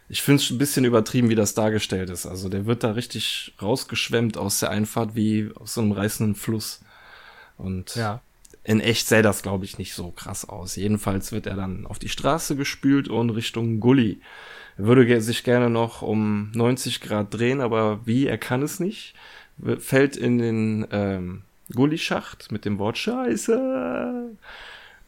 ich 0.08 0.22
finde 0.22 0.41
es 0.41 0.50
ein 0.50 0.58
bisschen 0.58 0.86
übertrieben, 0.86 1.30
wie 1.30 1.36
das 1.36 1.54
dargestellt 1.54 2.10
ist. 2.10 2.26
Also 2.26 2.48
der 2.48 2.66
wird 2.66 2.86
da 2.86 2.91
richtig 2.91 3.54
rausgeschwemmt 3.62 4.38
aus 4.38 4.62
der 4.62 4.70
Einfahrt 4.70 5.16
wie 5.16 5.52
aus 5.56 5.74
so 5.74 5.82
einem 5.82 5.91
reißenden 5.91 6.36
Fluss. 6.36 6.82
Und 7.58 7.96
ja. 7.96 8.22
in 8.64 8.80
echt 8.80 9.08
sähe 9.08 9.22
das, 9.22 9.44
glaube 9.44 9.66
ich, 9.66 9.78
nicht 9.78 9.94
so 9.94 10.12
krass 10.12 10.48
aus. 10.48 10.78
Jedenfalls 10.78 11.34
wird 11.34 11.46
er 11.46 11.56
dann 11.56 11.86
auf 11.86 12.00
die 12.00 12.10
Straße 12.10 12.56
gespült 12.56 13.10
und 13.10 13.30
Richtung 13.30 13.82
Gully. 13.82 14.22
Er 14.78 14.86
würde 14.86 15.22
sich 15.22 15.44
gerne 15.44 15.70
noch 15.70 16.02
um 16.02 16.50
90 16.54 17.02
Grad 17.02 17.34
drehen, 17.34 17.60
aber 17.60 18.06
wie, 18.06 18.26
er 18.26 18.38
kann 18.38 18.62
es 18.62 18.80
nicht. 18.80 19.16
Fällt 19.80 20.16
in 20.16 20.38
den 20.38 20.88
ähm, 20.91 21.44
Gully-Schacht 21.72 22.51
mit 22.51 22.66
dem 22.66 22.80
Wort 22.80 22.97
Scheiße. 22.97 24.36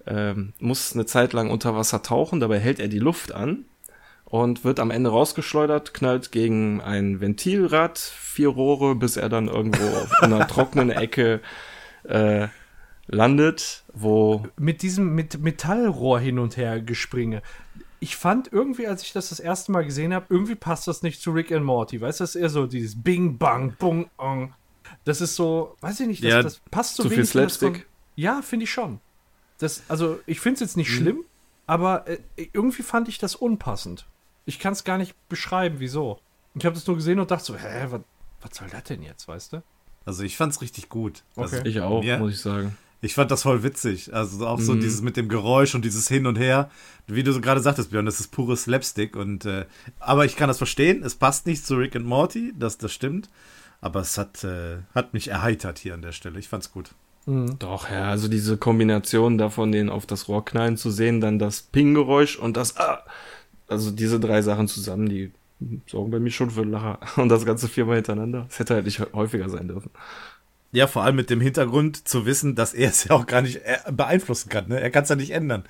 Ähm, 0.08 0.54
muss 0.60 0.94
eine 0.94 1.06
Zeit 1.06 1.34
lang 1.34 1.50
unter 1.50 1.76
Wasser 1.76 2.02
tauchen, 2.02 2.40
dabei 2.40 2.60
hält 2.60 2.80
er 2.80 2.88
die 2.88 3.00
Luft 3.00 3.34
an 3.34 3.66
und 4.26 4.64
wird 4.64 4.80
am 4.80 4.92
Ende 4.92 5.10
rausgeschleudert, 5.10 5.94
knallt 5.94 6.32
gegen 6.32 6.82
ein 6.82 7.22
Ventilrad, 7.22 7.98
vier 7.98 8.50
Rohre, 8.50 8.96
bis 8.96 9.18
er 9.18 9.30
dann 9.30 9.48
irgendwo 9.48 9.86
auf 9.86 10.12
einer 10.22 10.48
trockenen 10.48 10.92
Ecke 10.92 11.42
äh, 12.04 12.48
landet, 13.08 13.84
wo 13.94 14.46
mit 14.58 14.82
diesem 14.82 15.14
mit 15.16 15.40
Metallrohr 15.40 16.20
hin 16.20 16.40
und 16.40 16.58
her 16.58 16.82
gespringe. 16.82 17.42
Ich 18.00 18.16
fand 18.16 18.52
irgendwie, 18.52 18.88
als 18.88 19.04
ich 19.04 19.14
das 19.14 19.30
das 19.30 19.40
erste 19.40 19.72
Mal 19.72 19.86
gesehen 19.86 20.14
habe, 20.14 20.26
irgendwie 20.30 20.56
passt 20.56 20.88
das 20.88 21.02
nicht 21.02 21.22
zu 21.22 21.32
Rick 21.32 21.52
and 21.52 21.66
Morty. 21.66 22.02
Weißt 22.02 22.20
du, 22.20 22.24
das 22.24 22.36
ist 22.36 22.42
eher 22.42 22.50
so 22.50 22.68
dieses 22.68 23.02
Bing 23.02 23.38
Bang 23.38 23.76
Bung 23.80 24.10
Ong. 24.18 24.54
Das 25.06 25.22
ist 25.22 25.36
so, 25.36 25.78
weiß 25.82 26.02
ich 26.02 26.08
nicht, 26.08 26.24
das, 26.24 26.32
ja, 26.32 26.44
das 26.44 26.60
passt 26.72 26.96
so 26.96 27.04
zu 27.04 27.10
wenig. 27.10 27.26
Viel 27.30 27.42
Slapstick. 27.42 27.76
Von, 27.76 27.86
ja, 28.16 28.42
finde 28.42 28.66
ich 28.66 28.72
schon. 28.72 29.00
Das, 29.60 29.84
also 29.88 30.20
ich 30.26 30.40
finde 30.40 30.56
es 30.56 30.60
jetzt 30.62 30.78
nicht 30.78 30.90
mhm. 30.92 30.96
schlimm, 30.96 31.26
aber 31.68 32.08
äh, 32.08 32.18
irgendwie 32.52 32.84
fand 32.84 33.08
ich 33.08 33.18
das 33.18 33.36
unpassend. 33.36 34.06
Ich 34.46 34.60
kann 34.60 34.74
es 34.74 34.84
gar 34.84 34.98
nicht 34.98 35.16
beschreiben, 35.30 35.76
wieso. 35.80 36.20
Ich 36.56 36.66
habe 36.66 36.76
das 36.76 36.86
nur 36.88 36.96
gesehen 36.96 37.20
und 37.20 37.32
dachte 37.32 37.46
so, 37.46 37.56
hä, 37.56 37.88
was, 37.90 38.02
was 38.42 38.58
soll 38.58 38.68
das 38.70 38.84
denn 38.84 39.04
jetzt, 39.04 39.28
weißt 39.28 39.54
du? 39.54 39.64
Also 40.06 40.24
ich 40.24 40.38
fand's 40.38 40.62
richtig 40.62 40.90
gut. 40.90 41.24
Okay. 41.36 41.56
Also, 41.56 41.66
ich 41.66 41.82
auch, 41.82 42.04
mir, 42.04 42.18
muss 42.18 42.34
ich 42.34 42.42
sagen. 42.42 42.78
Ich 43.02 43.14
fand 43.14 43.30
das 43.30 43.44
voll 43.44 43.62
witzig. 43.64 44.14
Also 44.14 44.48
auch 44.48 44.60
so 44.60 44.74
mhm. 44.74 44.82
dieses 44.82 45.02
mit 45.02 45.18
dem 45.18 45.30
Geräusch 45.30 45.76
und 45.76 45.86
dieses 45.86 46.08
Hin 46.08 46.26
und 46.26 46.38
Her. 46.38 46.72
Wie 47.08 47.24
du 47.24 47.34
so 47.34 47.42
gerade 47.42 47.62
sagtest, 47.62 47.92
Björn, 47.92 48.06
das 48.06 48.20
ist 48.20 48.32
pures 48.32 48.64
Slapstick. 48.64 49.16
Und, 49.16 49.46
äh, 49.46 49.66
aber 50.00 50.26
ich 50.26 50.36
kann 50.36 50.48
das 50.48 50.58
verstehen. 50.58 51.04
Es 51.04 51.16
passt 51.16 51.46
nicht 51.46 51.66
zu 51.66 51.76
Rick 51.76 51.96
and 51.96 52.06
Morty, 52.06 52.54
das, 52.58 52.78
das 52.78 52.94
stimmt. 52.94 53.30
Aber 53.86 54.00
es 54.00 54.18
hat, 54.18 54.44
äh, 54.44 54.78
hat 54.96 55.14
mich 55.14 55.28
erheitert 55.28 55.78
hier 55.78 55.94
an 55.94 56.02
der 56.02 56.12
Stelle. 56.12 56.40
Ich 56.40 56.50
fand's 56.50 56.72
gut. 56.72 56.96
Mhm. 57.28 57.60
Doch, 57.60 57.88
ja, 57.88 58.10
also 58.10 58.28
diese 58.28 58.58
Kombination 58.58 59.38
davon, 59.38 59.72
den 59.72 59.92
auf 59.92 60.08
das 60.08 60.28
Rohr 60.28 60.44
knallen 60.44 60.76
zu 60.76 60.90
sehen, 60.90 61.22
dann 61.22 61.38
das 61.38 61.62
Ping-Geräusch 61.62 62.40
und 62.40 62.58
das 62.58 62.78
Ah, 62.78 63.04
also 63.68 63.92
diese 63.92 64.20
drei 64.20 64.42
Sachen 64.42 64.68
zusammen, 64.68 65.08
die 65.08 65.32
sorgen 65.86 66.10
bei 66.10 66.20
mir 66.20 66.32
schon 66.32 66.50
für 66.50 66.64
Lacher. 66.64 66.98
Und 67.16 67.30
das 67.30 67.46
Ganze 67.46 67.68
viermal 67.68 67.98
hintereinander. 67.98 68.46
Das 68.50 68.58
hätte 68.58 68.74
halt 68.74 68.86
nicht 68.86 69.00
häufiger 69.14 69.50
sein 69.50 69.68
dürfen. 69.68 69.92
Ja, 70.72 70.88
vor 70.88 71.04
allem 71.04 71.16
mit 71.16 71.30
dem 71.30 71.40
Hintergrund 71.40 72.08
zu 72.08 72.26
wissen, 72.26 72.56
dass 72.56 72.74
er 72.74 72.90
es 72.90 73.04
ja 73.04 73.12
auch 73.12 73.28
gar 73.28 73.44
nicht 73.44 73.58
äh, 73.66 73.78
beeinflussen 73.92 74.50
kann. 74.50 74.68
Ne? 74.68 74.82
Er 74.82 74.90
kann 74.90 75.04
es 75.04 75.10
ja 75.10 75.16
nicht 75.16 75.32
ändern. 75.32 75.64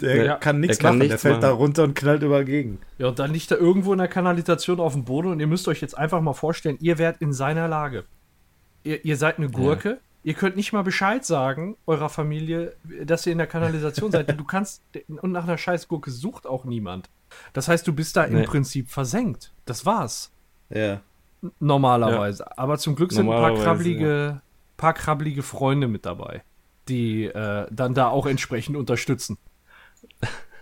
Der 0.00 0.24
ja, 0.24 0.36
kann 0.36 0.60
nichts 0.60 0.80
machen. 0.82 0.98
Nichts 0.98 1.10
der 1.10 1.18
fällt 1.18 1.42
machen. 1.42 1.42
da 1.42 1.50
runter 1.50 1.84
und 1.84 1.94
knallt 1.94 2.22
übergegen. 2.22 2.78
Ja, 2.98 3.08
und 3.08 3.18
dann 3.18 3.32
liegt 3.32 3.50
er 3.50 3.58
irgendwo 3.58 3.92
in 3.92 3.98
der 3.98 4.08
Kanalisation 4.08 4.78
auf 4.78 4.92
dem 4.92 5.04
Boden 5.04 5.32
und 5.32 5.40
ihr 5.40 5.46
müsst 5.46 5.66
euch 5.66 5.80
jetzt 5.80 5.98
einfach 5.98 6.20
mal 6.20 6.34
vorstellen, 6.34 6.76
ihr 6.80 6.98
wärt 6.98 7.20
in 7.20 7.32
seiner 7.32 7.66
Lage. 7.66 8.04
Ihr, 8.84 9.04
ihr 9.04 9.16
seid 9.16 9.38
eine 9.38 9.50
Gurke, 9.50 9.88
ja. 9.88 9.96
Ihr 10.24 10.34
könnt 10.34 10.56
nicht 10.56 10.72
mal 10.72 10.82
Bescheid 10.82 11.24
sagen, 11.24 11.76
eurer 11.86 12.08
Familie, 12.08 12.74
dass 13.04 13.24
ihr 13.24 13.32
in 13.32 13.38
der 13.38 13.46
Kanalisation 13.46 14.10
seid. 14.10 14.38
Du 14.38 14.44
kannst, 14.44 14.82
und 15.06 15.32
nach 15.32 15.44
einer 15.44 15.56
Scheißgurke 15.56 16.10
sucht 16.10 16.46
auch 16.46 16.64
niemand. 16.64 17.08
Das 17.52 17.68
heißt, 17.68 17.86
du 17.86 17.92
bist 17.92 18.16
da 18.16 18.26
nee. 18.26 18.40
im 18.40 18.44
Prinzip 18.44 18.90
versenkt. 18.90 19.54
Das 19.64 19.86
war's. 19.86 20.32
Ja. 20.70 21.00
Normalerweise. 21.60 22.42
Ja. 22.42 22.52
Aber 22.56 22.78
zum 22.78 22.96
Glück 22.96 23.12
sind 23.12 23.28
ein 23.28 23.40
paar 23.40 23.54
krabbelige, 23.54 24.26
ja. 24.34 24.42
paar 24.76 24.92
krabbelige 24.92 25.42
Freunde 25.42 25.86
mit 25.86 26.04
dabei, 26.04 26.42
die 26.88 27.26
äh, 27.26 27.66
dann 27.70 27.94
da 27.94 28.08
auch 28.08 28.26
entsprechend 28.26 28.76
unterstützen. 28.76 29.38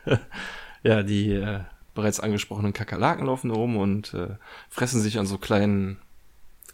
ja, 0.83 1.03
die 1.03 1.33
äh, 1.33 1.61
bereits 1.95 2.21
angesprochenen 2.21 2.73
Kakerlaken 2.73 3.27
laufen 3.27 3.49
da 3.49 3.55
rum 3.55 3.77
und 3.77 4.15
äh, 4.15 4.37
fressen 4.69 5.01
sich 5.01 5.19
an 5.19 5.27
so 5.27 5.39
kleinen 5.39 5.99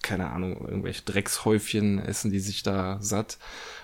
keine 0.03 0.31
Ahnung, 0.31 0.67
irgendwelche 0.67 1.03
Dreckshäufchen 1.03 1.99
essen 2.01 2.31
die 2.31 2.41
sich 2.41 2.63
da 2.63 2.99
satt. 3.01 3.39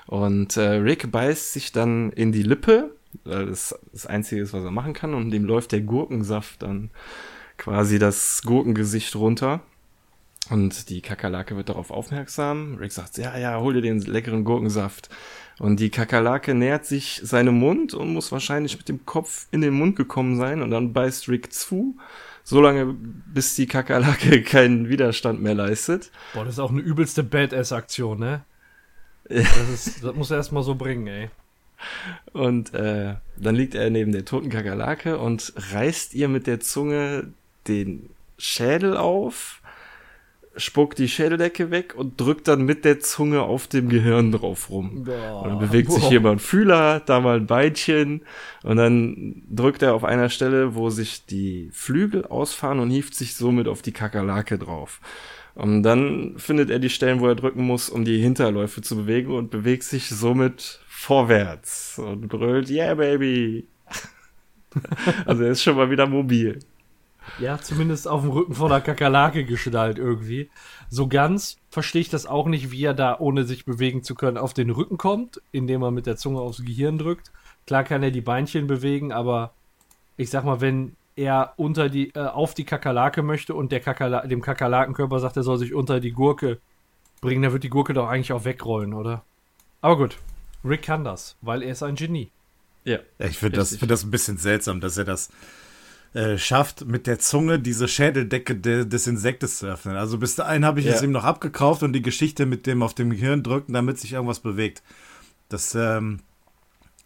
Und 0.06 0.56
äh, 0.56 0.70
Rick 0.70 1.10
beißt 1.10 1.52
sich 1.52 1.72
dann 1.72 2.10
in 2.12 2.32
die 2.32 2.42
Lippe. 2.42 2.90
Das 3.24 3.48
ist 3.72 3.78
das 3.92 4.06
Einzige, 4.06 4.42
was 4.52 4.64
er 4.64 4.70
machen 4.70 4.92
kann. 4.92 5.14
Und 5.14 5.30
dem 5.30 5.44
läuft 5.44 5.72
der 5.72 5.80
Gurkensaft 5.80 6.62
dann 6.62 6.90
quasi 7.56 7.98
das 7.98 8.42
Gurkengesicht 8.42 9.16
runter. 9.16 9.60
Und 10.50 10.88
die 10.88 11.02
Kakerlake 11.02 11.56
wird 11.56 11.68
darauf 11.68 11.90
aufmerksam. 11.90 12.76
Rick 12.76 12.92
sagt, 12.92 13.18
ja, 13.18 13.36
ja, 13.36 13.60
hol 13.60 13.74
dir 13.74 13.82
den 13.82 14.00
leckeren 14.00 14.44
Gurkensaft. 14.44 15.10
Und 15.58 15.80
die 15.80 15.90
Kakerlake 15.90 16.54
nähert 16.54 16.86
sich 16.86 17.20
seinem 17.22 17.58
Mund 17.58 17.92
und 17.92 18.12
muss 18.12 18.32
wahrscheinlich 18.32 18.76
mit 18.76 18.88
dem 18.88 19.04
Kopf 19.04 19.48
in 19.50 19.60
den 19.60 19.74
Mund 19.74 19.96
gekommen 19.96 20.36
sein. 20.36 20.62
Und 20.62 20.70
dann 20.70 20.92
beißt 20.92 21.28
Rick 21.28 21.52
zu 21.52 21.96
so 22.48 22.62
lange, 22.62 22.86
bis 22.86 23.56
die 23.56 23.66
Kakerlake 23.66 24.42
keinen 24.44 24.88
Widerstand 24.88 25.42
mehr 25.42 25.54
leistet. 25.54 26.10
Boah, 26.32 26.46
das 26.46 26.54
ist 26.54 26.60
auch 26.60 26.70
eine 26.70 26.80
übelste 26.80 27.22
Badass-Aktion, 27.22 28.18
ne? 28.18 28.44
Das, 29.28 29.68
ist, 29.68 30.02
das 30.02 30.14
muss 30.14 30.30
er 30.30 30.38
erstmal 30.38 30.62
so 30.62 30.74
bringen, 30.74 31.06
ey. 31.06 31.28
Und 32.32 32.72
äh, 32.72 33.16
dann 33.36 33.54
liegt 33.54 33.74
er 33.74 33.90
neben 33.90 34.12
der 34.12 34.24
toten 34.24 34.48
Kakerlake 34.48 35.18
und 35.18 35.52
reißt 35.56 36.14
ihr 36.14 36.28
mit 36.28 36.46
der 36.46 36.60
Zunge 36.60 37.34
den 37.66 38.08
Schädel 38.38 38.96
auf 38.96 39.57
spuckt 40.58 40.98
die 40.98 41.08
Schädeldecke 41.08 41.70
weg 41.70 41.94
und 41.96 42.20
drückt 42.20 42.48
dann 42.48 42.62
mit 42.62 42.84
der 42.84 43.00
Zunge 43.00 43.42
auf 43.42 43.66
dem 43.66 43.88
Gehirn 43.88 44.32
drauf 44.32 44.70
rum. 44.70 45.04
Boah. 45.04 45.42
Und 45.42 45.50
dann 45.50 45.58
bewegt 45.58 45.90
sich 45.92 46.04
hier 46.04 46.20
mal 46.20 46.32
ein 46.32 46.38
Fühler, 46.38 47.00
da 47.00 47.20
mal 47.20 47.36
ein 47.36 47.46
Beinchen 47.46 48.22
und 48.62 48.76
dann 48.76 49.42
drückt 49.48 49.82
er 49.82 49.94
auf 49.94 50.04
einer 50.04 50.28
Stelle, 50.28 50.74
wo 50.74 50.90
sich 50.90 51.24
die 51.26 51.70
Flügel 51.72 52.24
ausfahren 52.26 52.80
und 52.80 52.90
hieft 52.90 53.14
sich 53.14 53.34
somit 53.34 53.68
auf 53.68 53.82
die 53.82 53.92
Kakerlake 53.92 54.58
drauf. 54.58 55.00
Und 55.54 55.82
dann 55.82 56.34
findet 56.36 56.70
er 56.70 56.78
die 56.78 56.90
Stellen, 56.90 57.18
wo 57.18 57.26
er 57.26 57.34
drücken 57.34 57.64
muss, 57.64 57.88
um 57.90 58.04
die 58.04 58.18
Hinterläufe 58.18 58.80
zu 58.80 58.96
bewegen 58.96 59.32
und 59.32 59.50
bewegt 59.50 59.82
sich 59.82 60.08
somit 60.08 60.80
vorwärts 60.88 61.98
und 61.98 62.28
brüllt, 62.28 62.70
yeah, 62.70 62.94
baby. 62.94 63.66
also 65.26 65.42
er 65.42 65.50
ist 65.50 65.62
schon 65.62 65.76
mal 65.76 65.90
wieder 65.90 66.06
mobil. 66.06 66.60
Ja, 67.38 67.58
zumindest 67.58 68.08
auf 68.08 68.22
dem 68.22 68.30
Rücken 68.30 68.54
von 68.54 68.70
der 68.70 68.80
Kakerlake 68.80 69.44
geschnallt 69.44 69.98
irgendwie. 69.98 70.50
So 70.90 71.06
ganz 71.08 71.58
verstehe 71.70 72.00
ich 72.00 72.08
das 72.08 72.26
auch 72.26 72.46
nicht, 72.46 72.70
wie 72.70 72.84
er 72.84 72.94
da, 72.94 73.18
ohne 73.18 73.44
sich 73.44 73.64
bewegen 73.64 74.02
zu 74.02 74.14
können, 74.14 74.36
auf 74.36 74.54
den 74.54 74.70
Rücken 74.70 74.98
kommt, 74.98 75.40
indem 75.52 75.82
er 75.82 75.90
mit 75.90 76.06
der 76.06 76.16
Zunge 76.16 76.40
aufs 76.40 76.64
Gehirn 76.64 76.98
drückt. 76.98 77.30
Klar 77.66 77.84
kann 77.84 78.02
er 78.02 78.10
die 78.10 78.20
Beinchen 78.20 78.66
bewegen, 78.66 79.12
aber 79.12 79.52
ich 80.16 80.30
sag 80.30 80.44
mal, 80.44 80.60
wenn 80.60 80.96
er 81.16 81.52
unter 81.56 81.88
die, 81.88 82.14
äh, 82.14 82.20
auf 82.20 82.54
die 82.54 82.64
Kakerlake 82.64 83.22
möchte 83.22 83.54
und 83.54 83.72
der 83.72 83.80
Kakerla 83.80 84.26
dem 84.26 84.40
Kakerlakenkörper 84.40 85.18
sagt, 85.20 85.36
er 85.36 85.42
soll 85.42 85.58
sich 85.58 85.74
unter 85.74 86.00
die 86.00 86.12
Gurke 86.12 86.58
bringen, 87.20 87.42
dann 87.42 87.52
wird 87.52 87.64
die 87.64 87.70
Gurke 87.70 87.92
doch 87.92 88.08
eigentlich 88.08 88.32
auch 88.32 88.44
wegrollen, 88.44 88.94
oder? 88.94 89.24
Aber 89.80 89.96
gut, 89.96 90.18
Rick 90.64 90.82
kann 90.82 91.04
das, 91.04 91.36
weil 91.40 91.62
er 91.62 91.72
ist 91.72 91.82
ein 91.82 91.96
Genie. 91.96 92.30
Ja. 92.84 92.98
Ich 93.18 93.38
finde 93.38 93.58
das, 93.58 93.76
find 93.76 93.90
das 93.90 94.04
ein 94.04 94.10
bisschen 94.10 94.38
seltsam, 94.38 94.80
dass 94.80 94.96
er 94.96 95.04
das 95.04 95.30
äh, 96.18 96.36
schafft, 96.36 96.84
mit 96.84 97.06
der 97.06 97.20
Zunge 97.20 97.60
diese 97.60 97.86
Schädeldecke 97.86 98.56
de, 98.56 98.84
des 98.84 99.06
Insektes 99.06 99.58
zu 99.58 99.66
öffnen. 99.68 99.96
Also 99.96 100.18
bis 100.18 100.34
dahin 100.34 100.64
habe 100.64 100.80
ich 100.80 100.86
ja. 100.86 100.94
es 100.94 101.02
ihm 101.02 101.12
noch 101.12 101.22
abgekauft 101.22 101.84
und 101.84 101.92
die 101.92 102.02
Geschichte 102.02 102.44
mit 102.44 102.66
dem 102.66 102.82
auf 102.82 102.92
dem 102.92 103.10
Gehirn 103.10 103.44
drücken, 103.44 103.72
damit 103.72 104.00
sich 104.00 104.14
irgendwas 104.14 104.40
bewegt. 104.40 104.82
Das, 105.48 105.76
ähm, 105.76 106.18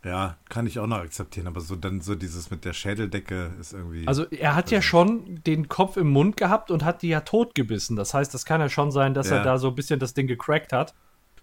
ja, 0.02 0.36
kann 0.48 0.66
ich 0.66 0.78
auch 0.78 0.86
noch 0.86 0.96
akzeptieren, 0.96 1.46
aber 1.46 1.60
so 1.60 1.76
dann 1.76 2.00
so 2.00 2.14
dieses 2.14 2.50
mit 2.50 2.64
der 2.64 2.72
Schädeldecke 2.72 3.50
ist 3.60 3.74
irgendwie. 3.74 4.08
Also 4.08 4.24
er 4.30 4.56
hat 4.56 4.70
ja 4.70 4.80
schon 4.80 5.42
den 5.46 5.68
Kopf 5.68 5.98
im 5.98 6.08
Mund 6.08 6.38
gehabt 6.38 6.70
und 6.70 6.82
hat 6.82 7.02
die 7.02 7.08
ja 7.08 7.20
totgebissen. 7.20 7.96
Das 7.96 8.14
heißt, 8.14 8.32
das 8.32 8.46
kann 8.46 8.62
ja 8.62 8.70
schon 8.70 8.90
sein, 8.92 9.12
dass 9.12 9.28
ja. 9.28 9.36
er 9.36 9.44
da 9.44 9.58
so 9.58 9.68
ein 9.68 9.74
bisschen 9.74 10.00
das 10.00 10.14
Ding 10.14 10.26
gecrackt 10.26 10.72
hat. 10.72 10.94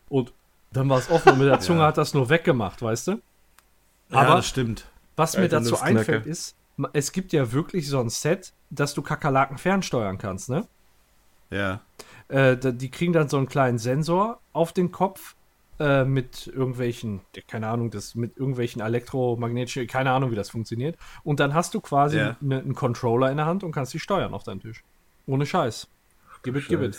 Und 0.09 0.33
dann 0.73 0.89
war 0.89 0.97
es 0.97 1.11
offen 1.11 1.33
und 1.33 1.37
mit 1.37 1.47
der 1.47 1.59
Zunge 1.59 1.81
ja. 1.81 1.87
hat 1.87 1.99
das 1.99 2.15
nur 2.15 2.29
weggemacht, 2.29 2.81
weißt 2.81 3.09
du? 3.09 3.21
Aber 4.09 4.23
ja, 4.23 4.35
das 4.37 4.47
stimmt. 4.47 4.85
Was 5.15 5.37
mir 5.37 5.49
dazu 5.49 5.79
einfällt, 5.79 6.25
ist, 6.25 6.55
es 6.93 7.11
gibt 7.11 7.33
ja 7.33 7.51
wirklich 7.51 7.87
so 7.87 7.99
ein 7.99 8.09
Set, 8.09 8.53
dass 8.69 8.93
du 8.93 9.01
Kakerlaken 9.01 9.57
fernsteuern 9.57 10.17
kannst, 10.17 10.49
ne? 10.49 10.67
Ja. 11.49 11.81
Äh, 12.27 12.57
die 12.57 12.91
kriegen 12.91 13.13
dann 13.13 13.27
so 13.27 13.37
einen 13.37 13.47
kleinen 13.47 13.79
Sensor 13.79 14.39
auf 14.53 14.71
den 14.71 14.91
Kopf 14.91 15.35
äh, 15.79 16.03
mit 16.03 16.47
irgendwelchen, 16.47 17.21
keine 17.47 17.67
Ahnung, 17.67 17.89
das 17.89 18.13
mit 18.15 18.37
irgendwelchen 18.37 18.81
elektromagnetischen, 18.81 19.87
keine 19.87 20.11
Ahnung, 20.11 20.31
wie 20.31 20.35
das 20.35 20.49
funktioniert. 20.49 20.97
Und 21.23 21.39
dann 21.39 21.53
hast 21.53 21.73
du 21.73 21.81
quasi 21.81 22.17
ja. 22.17 22.35
ne, 22.41 22.59
einen 22.59 22.75
Controller 22.75 23.31
in 23.31 23.37
der 23.37 23.45
Hand 23.45 23.63
und 23.63 23.71
kannst 23.71 23.93
die 23.93 23.99
steuern 23.99 24.33
auf 24.33 24.43
deinem 24.43 24.61
Tisch. 24.61 24.83
Ohne 25.25 25.45
Scheiß. 25.45 25.87
Gib 26.43 26.55
it, 26.55 26.67
gib 26.67 26.81
it. 26.81 26.97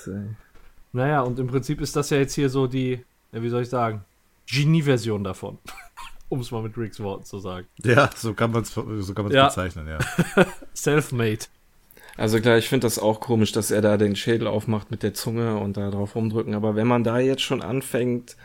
Naja, 0.93 1.21
und 1.21 1.39
im 1.39 1.47
Prinzip 1.47 1.81
ist 1.81 1.95
das 1.95 2.11
ja 2.11 2.19
jetzt 2.19 2.35
hier 2.35 2.51
so 2.51 2.67
die, 2.67 3.05
ja, 3.33 3.43
wie 3.43 3.49
soll 3.49 3.63
ich 3.63 3.69
sagen, 3.69 4.05
Genie-Version 4.47 5.23
davon 5.23 5.59
um 6.31 6.41
es 6.41 6.51
mal 6.51 6.63
mit 6.63 6.79
Ricks 6.79 7.01
Worten 7.01 7.25
zu 7.25 7.39
sagen. 7.39 7.67
Ja, 7.85 8.09
so 8.17 8.33
kann 8.33 8.53
man 8.53 8.63
es 8.63 8.73
so 8.73 9.15
kann 9.15 9.31
ja. 9.31 9.49
bezeichnen, 9.49 9.87
ja. 9.87 9.99
Self-made. 10.75 11.47
Also 12.17 12.41
klar, 12.41 12.57
ich 12.57 12.69
finde 12.69 12.87
das 12.87 12.99
auch 12.99 13.21
komisch, 13.21 13.53
dass 13.53 13.71
er 13.71 13.83
da 13.83 13.97
den 13.97 14.17
Schädel 14.17 14.47
aufmacht 14.47 14.91
mit 14.91 15.03
der 15.03 15.13
Zunge 15.13 15.59
und 15.59 15.77
da 15.77 15.91
drauf 15.91 16.15
rumdrücken. 16.15 16.55
Aber 16.55 16.77
wenn 16.77 16.87
man 16.87 17.05
da 17.05 17.19
jetzt 17.19 17.43
schon 17.43 17.63
anfängt, 17.63 18.37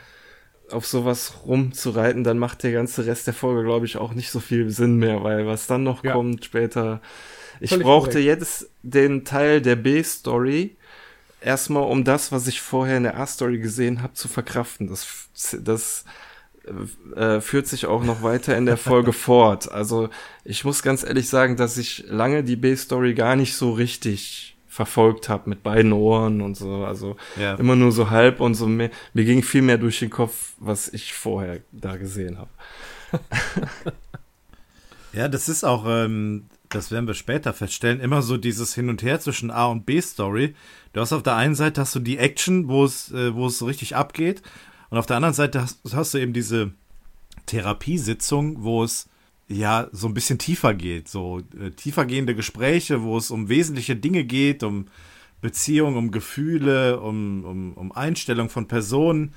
auf 0.72 0.88
sowas 0.88 1.34
rumzureiten, 1.46 2.24
dann 2.24 2.40
macht 2.40 2.64
der 2.64 2.72
ganze 2.72 3.06
Rest 3.06 3.28
der 3.28 3.36
Folge, 3.36 3.64
glaube 3.64 3.86
ich, 3.86 3.98
auch 3.98 4.14
nicht 4.14 4.32
so 4.32 4.40
viel 4.40 4.72
Sinn 4.72 4.98
mehr, 4.98 5.24
weil 5.24 5.46
was 5.46 5.68
dann 5.68 5.84
noch 5.84 6.04
ja. 6.04 6.14
kommt 6.14 6.44
später. 6.44 7.02
Ich 7.60 7.70
Völlig 7.70 7.86
brauchte 7.86 8.12
korrekt. 8.12 8.26
jetzt 8.26 8.70
den 8.82 9.26
Teil 9.26 9.62
der 9.62 9.76
B-Story 9.76 10.76
erstmal, 11.40 11.84
um 11.84 12.04
das, 12.04 12.32
was 12.32 12.48
ich 12.48 12.62
vorher 12.62 12.98
in 12.98 13.04
der 13.04 13.20
A-Story 13.20 13.60
gesehen 13.60 14.02
habe, 14.02 14.14
zu 14.14 14.28
verkraften. 14.28 14.88
Das, 14.88 15.30
das 15.62 16.06
äh, 17.16 17.42
führt 17.42 17.68
sich 17.68 17.86
auch 17.86 18.04
noch 18.04 18.24
weiter 18.24 18.58
in 18.58 18.66
der 18.66 18.78
Folge 18.78 19.14
fort. 19.14 19.72
Also 19.72 20.10
ich 20.44 20.64
muss 20.66 20.84
ganz 20.84 21.04
ehrlich 21.04 21.30
sagen, 21.30 21.58
dass 21.58 21.78
ich 21.78 22.06
lange 22.08 22.44
die 22.44 22.56
B-Story 22.56 23.14
gar 23.14 23.36
nicht 23.36 23.56
so 23.56 23.72
richtig 23.72 24.56
verfolgt 24.68 25.30
habe 25.30 25.50
mit 25.50 25.64
beiden 25.64 25.94
Ohren 25.94 26.42
und 26.42 26.56
so. 26.58 26.84
Also 26.84 27.16
ja. 27.40 27.56
immer 27.56 27.76
nur 27.76 27.92
so 27.92 28.10
halb 28.10 28.42
und 28.42 28.56
so 28.56 28.68
mehr. 28.68 28.92
Mir 29.14 29.24
ging 29.24 29.42
viel 29.42 29.62
mehr 29.62 29.78
durch 29.78 30.00
den 30.00 30.10
Kopf, 30.10 30.54
was 30.58 30.90
ich 30.90 31.14
vorher 31.14 31.62
da 31.72 31.96
gesehen 31.96 32.38
habe. 32.38 32.50
ja, 35.14 35.30
das 35.30 35.48
ist 35.48 35.64
auch, 35.64 35.86
ähm, 35.88 36.48
das 36.68 36.92
werden 36.92 37.08
wir 37.08 37.14
später 37.14 37.54
feststellen, 37.54 38.02
immer 38.02 38.22
so 38.22 38.36
dieses 38.36 38.76
Hin 38.76 38.90
und 38.90 39.02
Her 39.02 39.22
zwischen 39.22 39.50
A 39.50 39.68
und 39.68 39.86
B-Story. 39.86 40.56
Du 40.92 41.00
hast 41.00 41.14
auf 41.14 41.24
der 41.24 41.36
einen 41.36 41.56
Seite 41.56 41.80
hast 41.80 41.96
du 41.96 42.00
die 42.00 42.18
Action, 42.18 42.68
wo 42.68 42.84
es, 42.84 43.12
äh, 43.14 43.34
wo 43.34 43.48
es 43.48 43.58
so 43.58 43.66
richtig 43.68 43.96
abgeht. 43.96 44.42
Und 44.96 45.00
auf 45.00 45.08
der 45.08 45.18
anderen 45.18 45.36
Seite 45.36 45.62
hast, 45.62 45.82
hast 45.94 46.14
du 46.14 46.20
eben 46.20 46.32
diese 46.32 46.72
Therapiesitzung, 47.48 48.64
wo 48.64 48.82
es 48.82 49.10
ja 49.50 49.90
so 49.92 50.08
ein 50.08 50.14
bisschen 50.14 50.40
tiefer 50.40 50.74
geht, 50.74 51.10
so 51.10 51.42
äh, 51.60 51.72
tiefergehende 51.72 52.34
Gespräche, 52.34 53.04
wo 53.04 53.18
es 53.18 53.30
um 53.30 53.50
wesentliche 53.50 53.98
Dinge 53.98 54.24
geht, 54.24 54.64
um 54.64 54.88
Beziehungen, 55.42 55.98
um 55.98 56.12
Gefühle, 56.12 57.02
um, 57.02 57.44
um, 57.44 57.74
um 57.74 57.92
Einstellung 57.92 58.48
von 58.48 58.70
Personen. 58.70 59.34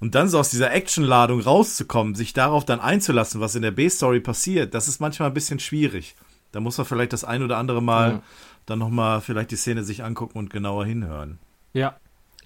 Und 0.00 0.14
dann 0.14 0.30
so 0.30 0.38
aus 0.38 0.48
dieser 0.48 0.72
Actionladung 0.72 1.42
rauszukommen, 1.42 2.14
sich 2.14 2.32
darauf 2.32 2.64
dann 2.64 2.80
einzulassen, 2.80 3.42
was 3.42 3.56
in 3.56 3.60
der 3.60 3.72
B-Story 3.72 4.20
passiert, 4.20 4.72
das 4.72 4.88
ist 4.88 5.02
manchmal 5.02 5.28
ein 5.28 5.34
bisschen 5.34 5.58
schwierig. 5.60 6.16
Da 6.50 6.60
muss 6.60 6.78
man 6.78 6.86
vielleicht 6.86 7.12
das 7.12 7.24
ein 7.24 7.42
oder 7.42 7.58
andere 7.58 7.82
Mal 7.82 8.10
ja. 8.10 8.22
dann 8.64 8.78
nochmal 8.78 9.20
vielleicht 9.20 9.50
die 9.50 9.56
Szene 9.56 9.84
sich 9.84 10.02
angucken 10.02 10.38
und 10.38 10.48
genauer 10.48 10.86
hinhören. 10.86 11.38
Ja, 11.74 11.98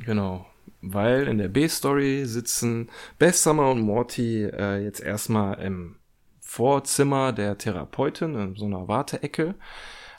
genau 0.04 0.44
weil 0.82 1.28
in 1.28 1.38
der 1.38 1.48
B-Story 1.48 2.26
sitzen 2.26 2.90
Beth 3.18 3.36
Summer 3.36 3.70
und 3.70 3.80
Morty 3.80 4.44
äh, 4.44 4.82
jetzt 4.82 5.00
erstmal 5.00 5.60
im 5.60 5.96
Vorzimmer 6.40 7.32
der 7.32 7.56
Therapeutin, 7.56 8.34
in 8.34 8.56
so 8.56 8.66
einer 8.66 8.88
Warteecke. 8.88 9.54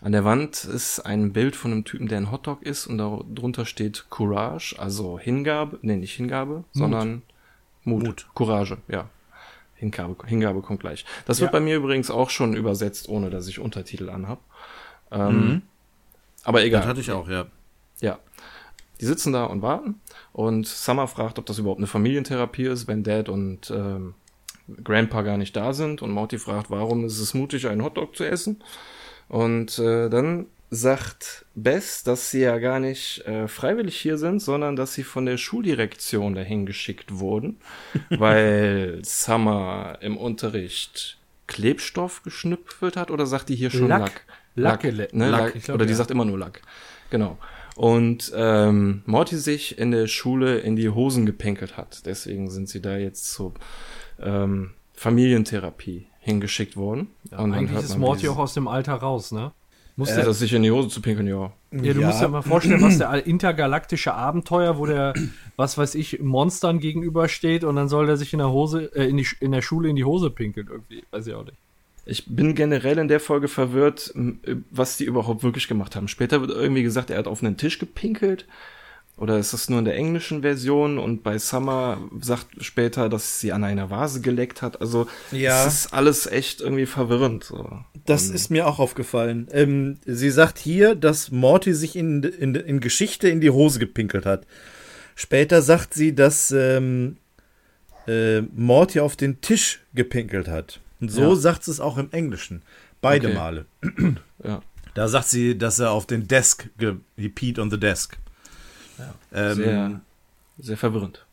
An 0.01 0.13
der 0.13 0.25
Wand 0.25 0.63
ist 0.63 1.01
ein 1.01 1.31
Bild 1.31 1.55
von 1.55 1.71
einem 1.71 1.85
Typen, 1.85 2.07
der 2.07 2.17
ein 2.17 2.31
Hotdog 2.31 2.63
ist 2.63 2.87
und 2.87 2.97
darunter 2.97 3.65
steht 3.65 4.07
Courage, 4.09 4.75
also 4.79 5.19
Hingabe, 5.19 5.79
nee, 5.81 5.95
nicht 5.95 6.15
Hingabe, 6.15 6.55
Mut. 6.55 6.65
sondern 6.71 7.21
Mut. 7.83 8.03
Mut. 8.03 8.27
Courage, 8.33 8.77
ja. 8.87 9.09
Hingabe, 9.75 10.15
Hingabe 10.25 10.61
kommt 10.61 10.79
gleich. 10.79 11.05
Das 11.25 11.39
ja. 11.39 11.43
wird 11.43 11.51
bei 11.51 11.59
mir 11.59 11.75
übrigens 11.75 12.09
auch 12.09 12.29
schon 12.29 12.55
übersetzt, 12.55 13.09
ohne 13.09 13.29
dass 13.29 13.47
ich 13.47 13.59
Untertitel 13.59 14.09
anhab. 14.09 14.39
Ähm, 15.11 15.47
mhm. 15.47 15.61
Aber 16.43 16.63
egal. 16.63 16.81
Das 16.81 16.89
hatte 16.89 17.01
ich 17.01 17.11
auch, 17.11 17.29
ja. 17.29 17.45
Ja. 17.99 18.19
Die 18.99 19.05
sitzen 19.05 19.33
da 19.33 19.45
und 19.45 19.61
warten 19.61 20.01
und 20.33 20.67
Summer 20.67 21.07
fragt, 21.07 21.37
ob 21.37 21.45
das 21.45 21.59
überhaupt 21.59 21.79
eine 21.79 21.87
Familientherapie 21.87 22.65
ist, 22.65 22.87
wenn 22.87 23.03
Dad 23.03 23.29
und 23.29 23.69
ähm, 23.69 24.15
Grandpa 24.83 25.21
gar 25.21 25.37
nicht 25.37 25.55
da 25.55 25.73
sind 25.73 26.01
und 26.01 26.11
Morty 26.11 26.39
fragt, 26.39 26.71
warum 26.71 27.05
ist 27.05 27.19
es 27.19 27.35
mutig, 27.35 27.67
einen 27.67 27.83
Hotdog 27.83 28.15
zu 28.15 28.23
essen? 28.23 28.63
Und 29.29 29.77
äh, 29.77 30.09
dann 30.09 30.47
sagt 30.71 31.45
Bess, 31.53 32.01
dass 32.03 32.31
sie 32.31 32.41
ja 32.41 32.57
gar 32.57 32.79
nicht 32.79 33.19
äh, 33.27 33.47
freiwillig 33.47 33.95
hier 33.95 34.17
sind, 34.17 34.41
sondern 34.41 34.75
dass 34.75 34.95
sie 34.95 35.03
von 35.03 35.27
der 35.27 35.37
Schuldirektion 35.37 36.33
dahin 36.33 36.65
geschickt 36.65 37.19
wurden, 37.19 37.57
weil 38.09 39.01
Summer 39.03 39.99
im 40.01 40.17
Unterricht 40.17 41.19
Klebstoff 41.45 42.23
geschnüpfelt 42.23 42.97
hat 42.97 43.11
oder 43.11 43.27
sagt 43.27 43.49
die 43.49 43.55
hier 43.55 43.69
schon 43.69 43.87
Lack? 43.87 44.25
Lack, 44.55 44.83
Lack, 44.83 44.97
Lack, 44.97 45.13
ne? 45.13 45.29
Lack. 45.29 45.63
Glaub, 45.63 45.75
oder 45.75 45.85
die 45.85 45.91
ja. 45.91 45.97
sagt 45.97 46.09
immer 46.09 46.25
nur 46.25 46.39
Lack. 46.39 46.61
Genau 47.11 47.37
und 47.75 48.31
ähm, 48.35 49.03
Morty 49.05 49.37
sich 49.37 49.77
in 49.77 49.91
der 49.91 50.07
Schule 50.07 50.59
in 50.59 50.75
die 50.75 50.89
Hosen 50.89 51.25
gepinkelt 51.25 51.77
hat. 51.77 52.05
Deswegen 52.05 52.49
sind 52.49 52.69
sie 52.69 52.81
da 52.81 52.97
jetzt 52.97 53.31
zur 53.31 53.53
ähm, 54.19 54.71
Familientherapie 54.93 56.07
hingeschickt 56.19 56.77
worden. 56.77 57.09
Ja, 57.31 57.39
und 57.39 57.53
eigentlich 57.53 57.83
ist 57.83 57.97
Morty 57.97 58.27
auch 58.29 58.37
aus 58.37 58.53
dem 58.53 58.67
Alter 58.67 58.93
raus, 58.93 59.31
ne? 59.31 59.51
Musste 59.95 60.21
äh, 60.21 60.25
das 60.25 60.39
sich 60.39 60.53
in 60.53 60.63
die 60.63 60.71
Hose 60.71 60.89
zu 60.89 61.01
pinkeln, 61.01 61.27
ja. 61.27 61.51
Ja, 61.71 61.93
du 61.93 62.01
ja. 62.01 62.07
musst 62.07 62.21
dir 62.21 62.27
mal 62.27 62.41
vorstellen, 62.41 62.81
was 62.81 62.97
der 62.97 63.25
intergalaktische 63.27 64.13
Abenteuer, 64.13 64.77
wo 64.77 64.85
der, 64.85 65.13
was 65.55 65.77
weiß 65.77 65.95
ich, 65.95 66.19
Monstern 66.19 66.79
gegenübersteht 66.79 67.63
und 67.63 67.75
dann 67.75 67.89
soll 67.89 68.07
der 68.07 68.17
sich 68.17 68.33
in 68.33 68.39
der 68.39 68.49
Hose, 68.49 68.91
äh, 68.95 69.07
in, 69.07 69.17
die, 69.17 69.27
in 69.39 69.51
der 69.51 69.61
Schule 69.61 69.89
in 69.89 69.95
die 69.95 70.03
Hose 70.03 70.29
pinkeln 70.29 70.67
irgendwie. 70.69 71.03
Weiß 71.11 71.27
ich 71.27 71.33
auch 71.33 71.45
nicht. 71.45 71.57
Ich 72.05 72.25
bin 72.27 72.53
generell 72.53 72.97
in 72.97 73.07
der 73.07 73.19
Folge 73.19 73.47
verwirrt, 73.47 74.13
was 74.69 74.97
die 74.97 75.05
überhaupt 75.05 75.43
wirklich 75.43 75.67
gemacht 75.67 75.95
haben. 75.95 76.07
Später 76.07 76.41
wird 76.41 76.51
irgendwie 76.51 76.83
gesagt, 76.83 77.09
er 77.09 77.17
hat 77.17 77.27
auf 77.27 77.41
einen 77.41 77.57
Tisch 77.57 77.79
gepinkelt. 77.79 78.45
Oder 79.15 79.37
ist 79.37 79.53
das 79.53 79.69
nur 79.69 79.79
in 79.79 79.85
der 79.85 79.95
englischen 79.95 80.41
Version? 80.41 80.97
Und 80.97 81.23
bei 81.23 81.37
Summer 81.37 82.01
sagt 82.19 82.47
später, 82.63 83.09
dass 83.09 83.39
sie 83.39 83.51
an 83.51 83.63
einer 83.63 83.91
Vase 83.91 84.21
geleckt 84.21 84.61
hat. 84.63 84.81
Also, 84.81 85.07
ja. 85.31 85.65
es 85.65 85.85
ist 85.85 85.93
alles 85.93 86.25
echt 86.25 86.61
irgendwie 86.61 86.87
verwirrend. 86.87 87.43
So. 87.43 87.79
Das 88.05 88.29
ist 88.29 88.49
mir 88.49 88.67
auch 88.67 88.79
aufgefallen. 88.79 89.47
Ähm, 89.51 89.99
sie 90.05 90.31
sagt 90.31 90.57
hier, 90.57 90.95
dass 90.95 91.29
Morty 91.29 91.73
sich 91.73 91.95
in, 91.95 92.23
in, 92.23 92.55
in 92.55 92.79
Geschichte 92.79 93.29
in 93.29 93.39
die 93.39 93.51
Hose 93.51 93.77
gepinkelt 93.77 94.25
hat. 94.25 94.47
Später 95.15 95.61
sagt 95.61 95.93
sie, 95.93 96.15
dass 96.15 96.51
ähm, 96.51 97.17
äh, 98.07 98.41
Morty 98.41 98.99
auf 98.99 99.15
den 99.15 99.41
Tisch 99.41 99.81
gepinkelt 99.93 100.47
hat. 100.47 100.79
Und 101.03 101.09
so 101.09 101.21
ja. 101.21 101.35
sagt 101.35 101.65
sie 101.65 101.71
es 101.71 101.81
auch 101.81 101.97
im 101.97 102.09
Englischen. 102.13 102.61
Beide 103.01 103.27
okay. 103.27 103.35
Male. 103.35 103.65
ja. 104.41 104.61
Da 104.93 105.09
sagt 105.09 105.27
sie, 105.27 105.57
dass 105.57 105.77
er 105.77 105.91
auf 105.91 106.07
den 106.07 106.29
Desk, 106.29 106.69
he 107.17 107.27
peed 107.27 107.59
on 107.59 107.69
the 107.69 107.77
desk. 107.77 108.17
Ja. 108.97 109.13
Ähm, 109.33 109.55
sehr, 109.55 110.01
sehr 110.59 110.77
verwirrend. 110.77 111.25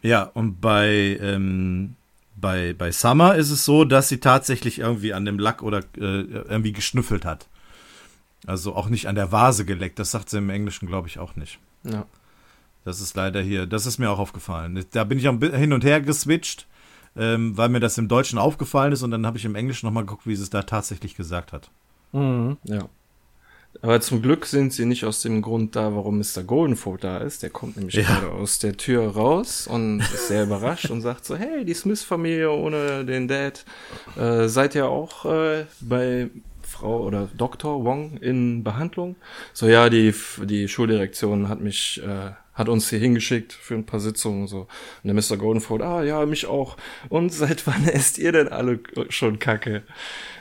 Ja, 0.00 0.22
und 0.22 0.62
bei, 0.62 1.18
ähm, 1.20 1.96
bei, 2.34 2.72
bei 2.72 2.92
Summer 2.92 3.34
ist 3.34 3.50
es 3.50 3.66
so, 3.66 3.84
dass 3.84 4.08
sie 4.08 4.20
tatsächlich 4.20 4.78
irgendwie 4.78 5.12
an 5.12 5.26
dem 5.26 5.38
Lack 5.38 5.62
oder 5.62 5.80
äh, 5.98 6.22
irgendwie 6.22 6.72
geschnüffelt 6.72 7.26
hat. 7.26 7.46
Also 8.46 8.74
auch 8.74 8.88
nicht 8.88 9.06
an 9.06 9.16
der 9.16 9.32
Vase 9.32 9.66
geleckt. 9.66 9.98
Das 9.98 10.12
sagt 10.12 10.30
sie 10.30 10.38
im 10.38 10.48
Englischen, 10.48 10.88
glaube 10.88 11.08
ich, 11.08 11.18
auch 11.18 11.36
nicht. 11.36 11.58
Ja. 11.82 12.06
Das 12.86 13.02
ist 13.02 13.16
leider 13.16 13.42
hier, 13.42 13.66
das 13.66 13.84
ist 13.84 13.98
mir 13.98 14.08
auch 14.08 14.18
aufgefallen. 14.18 14.82
Da 14.92 15.04
bin 15.04 15.18
ich 15.18 15.28
auch 15.28 15.38
hin 15.38 15.74
und 15.74 15.84
her 15.84 16.00
geswitcht 16.00 16.66
ähm, 17.16 17.56
weil 17.56 17.68
mir 17.68 17.80
das 17.80 17.98
im 17.98 18.08
Deutschen 18.08 18.38
aufgefallen 18.38 18.92
ist 18.92 19.02
und 19.02 19.10
dann 19.10 19.26
habe 19.26 19.38
ich 19.38 19.44
im 19.44 19.54
Englischen 19.54 19.86
nochmal 19.86 20.04
geguckt, 20.04 20.26
wie 20.26 20.36
sie 20.36 20.42
es 20.42 20.50
da 20.50 20.62
tatsächlich 20.62 21.14
gesagt 21.16 21.52
hat. 21.52 21.70
Mhm. 22.12 22.56
Ja. 22.64 22.88
Aber 23.82 24.00
zum 24.00 24.20
Glück 24.20 24.46
sind 24.46 24.72
sie 24.72 24.84
nicht 24.84 25.04
aus 25.04 25.22
dem 25.22 25.42
Grund 25.42 25.76
da, 25.76 25.94
warum 25.94 26.18
Mr. 26.18 26.42
Goldenfold 26.42 27.04
da 27.04 27.18
ist. 27.18 27.42
Der 27.42 27.50
kommt 27.50 27.76
nämlich 27.76 27.94
ja. 27.94 28.02
gerade 28.02 28.30
aus 28.30 28.58
der 28.58 28.76
Tür 28.76 29.08
raus 29.08 29.66
und 29.66 30.00
ist 30.00 30.28
sehr 30.28 30.42
überrascht 30.42 30.90
und 30.90 31.00
sagt 31.00 31.24
so, 31.24 31.36
hey, 31.36 31.64
die 31.64 31.74
Smith-Familie 31.74 32.50
ohne 32.50 33.04
den 33.04 33.28
Dad, 33.28 33.64
äh, 34.16 34.48
seid 34.48 34.74
ihr 34.74 34.86
auch 34.86 35.24
äh, 35.24 35.66
bei 35.80 36.30
Frau 36.62 37.04
oder 37.04 37.28
Dr. 37.36 37.84
Wong 37.84 38.16
in 38.18 38.64
Behandlung? 38.64 39.16
So, 39.52 39.66
ja, 39.66 39.88
die, 39.88 40.14
die 40.44 40.68
Schuldirektion 40.68 41.48
hat 41.48 41.60
mich, 41.60 42.02
äh, 42.04 42.32
hat 42.60 42.68
uns 42.68 42.88
hier 42.88 43.00
hingeschickt 43.00 43.52
für 43.52 43.74
ein 43.74 43.86
paar 43.86 43.98
Sitzungen 43.98 44.42
und 44.42 44.48
so. 44.48 44.68
Und 45.02 45.12
der 45.12 45.14
Mr. 45.14 45.36
Goldenfold, 45.36 45.82
ah 45.82 46.04
ja, 46.04 46.24
mich 46.26 46.46
auch. 46.46 46.76
Und 47.08 47.32
seit 47.32 47.66
wann 47.66 47.88
esst 47.88 48.18
ihr 48.18 48.30
denn 48.30 48.48
alle 48.48 48.78
schon 49.08 49.40
Kacke? 49.40 49.82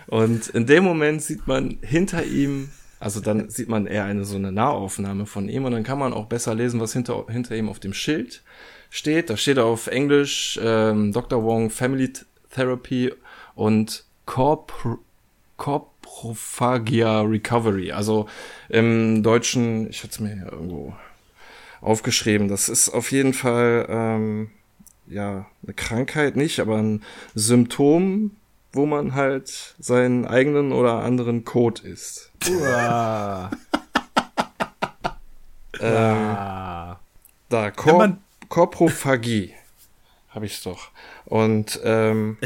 Und 0.05 0.49
in 0.49 0.67
dem 0.67 0.83
Moment 0.83 1.23
sieht 1.23 1.47
man 1.47 1.79
hinter 1.81 2.23
ihm 2.23 2.69
also 2.99 3.21
dann 3.21 3.49
sieht 3.49 3.69
man 3.69 3.87
eher 3.87 4.03
eine 4.03 4.25
so 4.25 4.35
eine 4.35 4.51
Nahaufnahme 4.51 5.25
von 5.25 5.47
ihm 5.47 5.63
und 5.63 5.71
dann 5.71 5.83
kann 5.83 5.99
man 5.99 6.11
auch 6.11 6.25
besser 6.25 6.53
lesen, 6.53 6.81
was 6.81 6.91
hinter, 6.91 7.25
hinter 7.29 7.55
ihm 7.55 7.69
auf 7.69 7.79
dem 7.79 7.93
Schild 7.93 8.43
steht. 8.89 9.29
Da 9.29 9.37
steht 9.37 9.57
auf 9.57 9.87
Englisch 9.87 10.59
ähm, 10.61 11.13
Dr. 11.13 11.43
Wong 11.43 11.69
Family 11.69 12.11
Therapy 12.53 13.13
und 13.55 14.03
Corp 14.25 14.73
Corprophagia 15.55 17.21
Recovery. 17.21 17.91
Also 17.91 18.27
im 18.69 19.23
Deutschen, 19.23 19.89
ich 19.89 20.03
hatte 20.03 20.11
es 20.11 20.19
mir 20.19 20.47
irgendwo 20.51 20.93
aufgeschrieben, 21.81 22.47
das 22.47 22.69
ist 22.69 22.89
auf 22.89 23.11
jeden 23.11 23.33
Fall 23.33 23.85
ähm, 23.89 24.49
ja 25.07 25.45
eine 25.63 25.73
Krankheit 25.73 26.35
nicht, 26.35 26.59
aber 26.59 26.77
ein 26.77 27.03
Symptom 27.35 28.31
wo 28.71 28.85
man 28.85 29.15
halt 29.15 29.75
seinen 29.79 30.25
eigenen 30.25 30.71
oder 30.71 30.99
anderen 30.99 31.43
Code 31.43 31.81
isst. 31.87 32.31
Uah. 32.47 33.49
ähm, 35.79 36.37
da, 37.49 37.71
Kor 37.75 38.17
Korprophagie 38.47 39.53
habe 40.29 40.45
ich's 40.45 40.63
doch. 40.63 40.89
Und 41.25 41.79
ähm, 41.83 42.37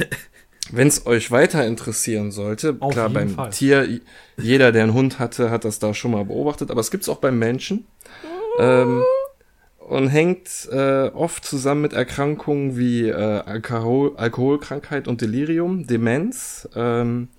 wenn 0.72 0.88
es 0.88 1.06
euch 1.06 1.32
weiter 1.32 1.66
interessieren 1.66 2.32
sollte, 2.32 2.78
Auf 2.80 2.94
klar 2.94 3.10
beim 3.10 3.30
Fall. 3.30 3.50
Tier, 3.50 4.00
jeder, 4.38 4.72
der 4.72 4.84
einen 4.84 4.94
Hund 4.94 5.20
hatte, 5.20 5.52
hat 5.52 5.66
das 5.66 5.80
da 5.80 5.94
schon 5.94 6.12
mal 6.12 6.26
beobachtet, 6.26 6.72
aber 6.72 6.80
es 6.82 6.92
gibt's 6.92 7.10
auch 7.10 7.18
beim 7.18 7.38
Menschen. 7.38 7.86
Ähm, 8.60 9.04
und 9.88 10.08
hängt 10.08 10.68
äh, 10.72 11.10
oft 11.14 11.46
zusammen 11.46 11.82
mit 11.82 11.94
Erkrankungen 11.94 12.78
wie 12.78 13.08
äh, 13.08 13.14
Alkohol 13.14 14.16
Alkoholkrankheit 14.18 15.08
und 15.08 15.22
Delirium, 15.22 15.88
Demenz, 15.88 16.68
ähm, 16.76 17.30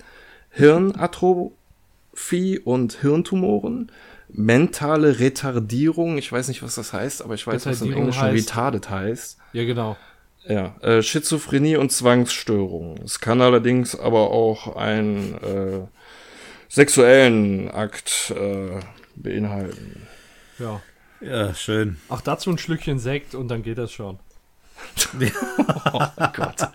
Hirnatrophie 0.50 2.58
und 2.58 2.94
Hirntumoren, 3.00 3.90
mentale 4.28 5.20
Retardierung, 5.20 6.18
ich 6.18 6.30
weiß 6.30 6.48
nicht, 6.48 6.62
was 6.62 6.74
das 6.74 6.92
heißt, 6.92 7.22
aber 7.22 7.34
ich 7.34 7.46
weiß, 7.46 7.66
was 7.66 7.82
im 7.82 7.92
Englischen 7.92 8.22
heißt, 8.22 8.48
retarded 8.48 8.90
heißt. 8.90 9.38
Ja, 9.52 9.64
genau. 9.64 9.96
Ja, 10.46 10.76
äh, 10.82 11.02
Schizophrenie 11.02 11.76
und 11.76 11.90
Zwangsstörungen. 11.90 13.00
Es 13.02 13.20
kann 13.20 13.40
allerdings 13.40 13.98
aber 13.98 14.30
auch 14.30 14.76
einen 14.76 15.34
äh, 15.42 15.86
sexuellen 16.68 17.70
Akt 17.70 18.34
äh, 18.36 18.80
beinhalten. 19.16 20.06
Ja. 20.58 20.82
Ja, 21.24 21.54
schön. 21.54 21.96
Auch 22.08 22.20
dazu 22.20 22.50
ein 22.50 22.58
Schlückchen 22.58 22.98
Sekt 22.98 23.34
und 23.34 23.48
dann 23.48 23.62
geht 23.62 23.78
das 23.78 23.92
schon. 23.92 24.18
oh 25.92 26.06
Gott. 26.34 26.68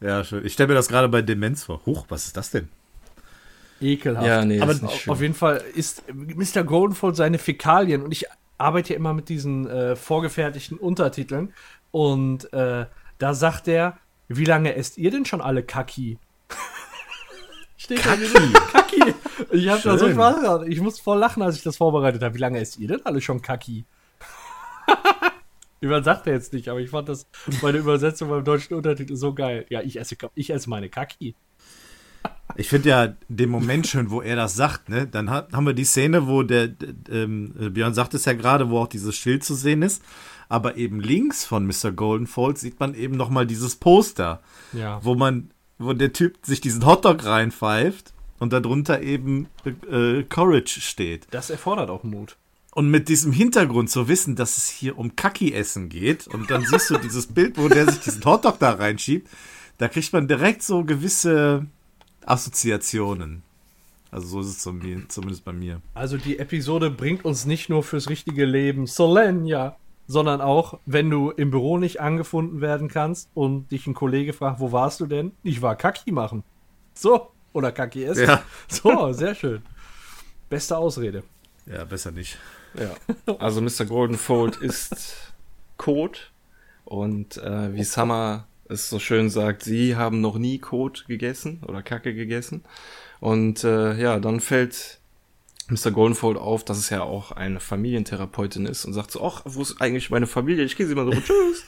Ja, 0.00 0.24
schön. 0.24 0.44
Ich 0.46 0.52
stelle 0.54 0.68
mir 0.68 0.74
das 0.74 0.88
gerade 0.88 1.08
bei 1.08 1.22
Demenz 1.22 1.64
vor. 1.64 1.84
Huch, 1.84 2.06
was 2.08 2.26
ist 2.26 2.36
das 2.36 2.50
denn? 2.50 2.68
Ekelhaft. 3.80 4.26
Ja, 4.26 4.44
nee, 4.44 4.60
Aber 4.60 4.74
auf 5.06 5.20
jeden 5.20 5.34
Fall 5.34 5.62
ist 5.74 6.02
Mr. 6.12 6.64
Goldenfold 6.64 7.16
seine 7.16 7.38
Fäkalien 7.38 8.02
und 8.02 8.12
ich 8.12 8.26
arbeite 8.56 8.92
ja 8.92 8.96
immer 8.96 9.12
mit 9.12 9.28
diesen 9.28 9.68
äh, 9.68 9.94
vorgefertigten 9.94 10.78
Untertiteln 10.78 11.52
und 11.90 12.52
äh, 12.52 12.86
da 13.18 13.34
sagt 13.34 13.68
er, 13.68 13.98
wie 14.28 14.44
lange 14.44 14.74
esst 14.74 14.98
ihr 14.98 15.10
denn 15.10 15.24
schon 15.24 15.40
alle 15.40 15.62
Kaki? 15.62 16.18
Steht 17.76 18.02
Kaki. 18.02 18.26
Da 18.52 18.60
Kaki. 18.72 18.87
Ich 19.50 19.68
habe 19.68 19.82
da 19.82 19.98
so 19.98 20.10
Spaß 20.10 20.40
gehabt. 20.40 20.68
Ich 20.68 20.80
muss 20.80 21.00
voll 21.00 21.18
lachen, 21.18 21.42
als 21.42 21.56
ich 21.56 21.62
das 21.62 21.76
vorbereitet 21.76 22.22
habe. 22.22 22.34
Wie 22.34 22.38
lange 22.38 22.58
esst 22.60 22.78
ihr 22.78 22.88
denn 22.88 23.04
alle 23.04 23.20
schon 23.20 23.42
Kaki? 23.42 23.84
Über 25.80 26.02
sagt 26.02 26.26
er 26.26 26.32
jetzt 26.32 26.52
nicht, 26.52 26.68
aber 26.68 26.80
ich 26.80 26.90
fand 26.90 27.08
das 27.08 27.28
meine 27.62 27.78
Übersetzung 27.78 28.30
beim 28.30 28.44
deutschen 28.44 28.74
Untertitel 28.74 29.14
so 29.14 29.32
geil. 29.32 29.64
Ja, 29.68 29.80
ich 29.80 29.98
esse, 29.98 30.16
ich 30.34 30.50
esse 30.50 30.68
meine 30.68 30.88
Kaki. 30.88 31.36
Ich 32.56 32.68
finde 32.68 32.88
ja 32.88 33.14
den 33.28 33.50
Moment 33.50 33.86
schön, 33.86 34.10
wo 34.10 34.20
er 34.20 34.34
das 34.34 34.56
sagt, 34.56 34.88
ne? 34.88 35.06
Dann 35.06 35.30
hat, 35.30 35.52
haben 35.52 35.66
wir 35.66 35.74
die 35.74 35.84
Szene, 35.84 36.26
wo 36.26 36.42
der, 36.42 36.70
ähm, 37.10 37.54
Björn 37.72 37.94
sagt 37.94 38.14
es 38.14 38.24
ja 38.24 38.32
gerade, 38.32 38.70
wo 38.70 38.78
auch 38.80 38.88
dieses 38.88 39.14
Schild 39.16 39.44
zu 39.44 39.54
sehen 39.54 39.82
ist. 39.82 40.02
Aber 40.48 40.76
eben 40.76 41.00
links 41.00 41.44
von 41.44 41.66
Mr. 41.66 41.92
Goldenfold 41.92 42.58
sieht 42.58 42.80
man 42.80 42.94
eben 42.94 43.16
nochmal 43.16 43.46
dieses 43.46 43.76
Poster, 43.76 44.40
ja. 44.72 44.98
wo 45.04 45.14
man 45.14 45.50
wo 45.78 45.92
der 45.92 46.12
Typ 46.12 46.38
sich 46.42 46.60
diesen 46.60 46.84
Hotdog 46.84 47.24
reinpfeift 47.24 48.12
und 48.38 48.52
darunter 48.52 49.02
eben 49.02 49.48
äh, 49.64 50.22
Courage 50.24 50.80
steht. 50.80 51.26
Das 51.30 51.50
erfordert 51.50 51.90
auch 51.90 52.04
Mut. 52.04 52.36
Und 52.74 52.90
mit 52.90 53.08
diesem 53.08 53.32
Hintergrund 53.32 53.90
zu 53.90 54.08
wissen, 54.08 54.36
dass 54.36 54.56
es 54.56 54.68
hier 54.68 54.98
um 54.98 55.16
Kaki-Essen 55.16 55.88
geht 55.88 56.28
und 56.28 56.50
dann 56.50 56.64
siehst 56.64 56.90
du 56.90 56.98
dieses 56.98 57.26
Bild, 57.34 57.58
wo 57.58 57.68
der 57.68 57.90
sich 57.90 58.00
diesen 58.00 58.24
Hotdog 58.24 58.58
da 58.58 58.72
reinschiebt, 58.72 59.28
da 59.78 59.88
kriegt 59.88 60.12
man 60.12 60.28
direkt 60.28 60.62
so 60.62 60.84
gewisse 60.84 61.66
Assoziationen. 62.24 63.42
Also 64.10 64.28
so 64.28 64.40
ist 64.40 64.46
es 64.46 64.58
zumindest 65.08 65.44
bei 65.44 65.52
mir. 65.52 65.82
Also 65.94 66.16
die 66.16 66.38
Episode 66.38 66.90
bringt 66.90 67.24
uns 67.24 67.46
nicht 67.46 67.68
nur 67.68 67.82
fürs 67.82 68.08
richtige 68.08 68.44
Leben 68.44 68.86
Solenia 68.86 69.76
sondern 70.08 70.40
auch, 70.40 70.80
wenn 70.86 71.10
du 71.10 71.30
im 71.30 71.50
Büro 71.50 71.78
nicht 71.78 72.00
angefunden 72.00 72.60
werden 72.60 72.88
kannst 72.88 73.30
und 73.34 73.70
dich 73.70 73.86
ein 73.86 73.94
Kollege 73.94 74.32
fragt, 74.32 74.58
wo 74.58 74.72
warst 74.72 75.00
du 75.00 75.06
denn? 75.06 75.32
Ich 75.42 75.62
war 75.62 75.76
Kaki 75.76 76.10
machen. 76.10 76.42
So, 76.94 77.28
oder 77.52 77.72
Kaki 77.72 78.04
essen. 78.04 78.26
Ja. 78.26 78.42
So, 78.68 79.12
sehr 79.12 79.34
schön. 79.34 79.62
Beste 80.48 80.76
Ausrede. 80.76 81.22
Ja, 81.66 81.84
besser 81.84 82.10
nicht. 82.10 82.38
Ja. 82.74 82.94
Also 83.38 83.60
Mr. 83.60 83.84
Goldenfold 83.86 84.56
ist 84.56 85.32
Code 85.76 86.18
und 86.84 87.36
äh, 87.38 87.74
wie 87.74 87.84
Summer 87.84 88.46
es 88.68 88.88
so 88.88 88.98
schön 88.98 89.30
sagt, 89.30 89.62
sie 89.62 89.96
haben 89.96 90.20
noch 90.20 90.36
nie 90.38 90.58
Kot 90.58 91.06
gegessen 91.06 91.62
oder 91.66 91.82
Kacke 91.82 92.14
gegessen. 92.14 92.64
Und 93.20 93.64
äh, 93.64 93.94
ja, 93.98 94.20
dann 94.20 94.40
fällt 94.40 94.98
Mr. 95.68 95.90
Goldenfold 95.90 96.38
auf, 96.38 96.64
dass 96.64 96.78
es 96.78 96.90
ja 96.90 97.02
auch 97.02 97.32
eine 97.32 97.60
Familientherapeutin 97.60 98.66
ist 98.66 98.84
und 98.84 98.92
sagt 98.92 99.10
so, 99.10 99.24
ach, 99.24 99.42
wo 99.44 99.62
ist 99.62 99.80
eigentlich 99.80 100.10
meine 100.10 100.26
Familie? 100.26 100.64
Ich 100.64 100.76
gehe 100.76 100.86
sie 100.86 100.94
mal 100.94 101.06
so, 101.06 101.12
tschüss. 101.20 101.64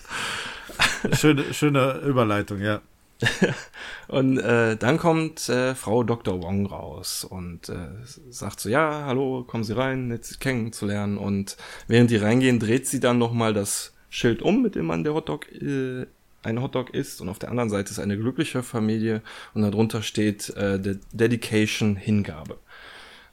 schöne, 1.19 1.53
schöne 1.53 2.01
Überleitung, 2.05 2.61
ja. 2.61 2.81
und 4.09 4.39
äh, 4.39 4.77
dann 4.77 4.99
kommt 4.99 5.49
äh, 5.49 5.75
Frau 5.75 6.03
Dr. 6.03 6.43
Wong 6.43 6.67
raus 6.67 7.25
und 7.25 7.69
äh, 7.69 7.89
sagt 8.31 8.61
so, 8.61 8.69
ja, 8.69 9.05
hallo, 9.07 9.45
kommen 9.45 9.65
Sie 9.65 9.77
rein, 9.77 10.09
nett 10.09 10.41
kennenzulernen. 10.41 11.19
Und 11.19 11.57
während 11.87 12.11
die 12.11 12.17
reingehen, 12.17 12.59
dreht 12.59 12.87
sie 12.87 13.01
dann 13.01 13.19
nochmal 13.19 13.55
das 13.55 13.93
Schild 14.09 14.43
um, 14.43 14.63
mit 14.63 14.75
dem 14.75 14.87
man 14.87 15.05
der 15.05 15.15
Hotdog 15.15 15.51
äh, 15.53 16.07
ein 16.43 16.63
Hotdog 16.63 16.91
ist. 16.91 17.21
Und 17.21 17.29
auf 17.29 17.39
der 17.39 17.51
anderen 17.51 17.71
Seite 17.71 17.91
ist 17.91 17.99
eine 17.99 18.17
glückliche 18.17 18.63
Familie 18.63 19.23
und 19.55 19.63
darunter 19.63 20.03
steht 20.03 20.51
äh, 20.51 20.79
Dedication 21.13 21.97
Hingabe. 21.97 22.59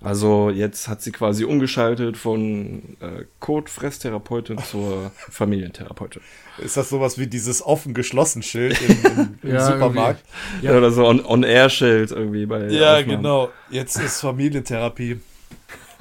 Also 0.02 0.52
jetzt 0.52 0.88
hat 0.88 1.02
sie 1.02 1.12
quasi 1.12 1.43
umgeschaltet 1.43 2.18
von 2.18 2.98
äh, 3.00 3.26
Code-Fresstherapeutin 3.39 4.60
zur 4.60 5.12
Familientherapeutin. 5.16 6.22
Ist 6.60 6.78
das 6.78 6.89
sowas 6.89 7.18
wie 7.18 7.28
dieses 7.28 7.66
offen-geschlossen-Schild 7.66 8.80
im, 8.82 9.39
im 9.41 9.50
ja, 9.54 9.66
Supermarkt? 9.66 10.24
Ja. 10.62 10.78
Oder 10.78 10.91
so 10.91 11.08
On-Air-Schild 11.08 12.12
On 12.12 12.18
irgendwie 12.18 12.45
bei. 12.45 12.68
Ja, 12.68 12.98
Aufnahmen. 12.98 13.18
genau. 13.18 13.50
Jetzt 13.72 13.98
ist 13.98 14.22
Familientherapie. 14.22 15.20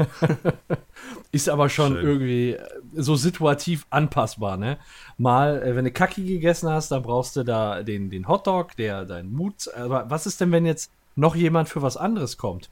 ist 1.32 1.48
aber 1.48 1.70
schon 1.70 1.94
Schön. 1.94 2.04
irgendwie 2.06 2.56
so 2.94 3.16
situativ 3.16 3.86
anpassbar, 3.88 4.58
ne? 4.58 4.78
Mal, 5.16 5.62
äh, 5.62 5.74
wenn 5.74 5.86
du 5.86 5.90
Kacki 5.90 6.24
gegessen 6.24 6.68
hast, 6.68 6.90
dann 6.90 7.02
brauchst 7.02 7.36
du 7.36 7.44
da 7.44 7.82
den, 7.82 8.10
den 8.10 8.28
Hotdog, 8.28 8.76
der 8.76 9.06
dein 9.06 9.32
Mut. 9.32 9.72
Aber 9.74 10.10
was 10.10 10.26
ist 10.26 10.40
denn, 10.40 10.52
wenn 10.52 10.66
jetzt 10.66 10.90
noch 11.14 11.34
jemand 11.34 11.70
für 11.70 11.80
was 11.80 11.96
anderes 11.96 12.36
kommt? 12.36 12.68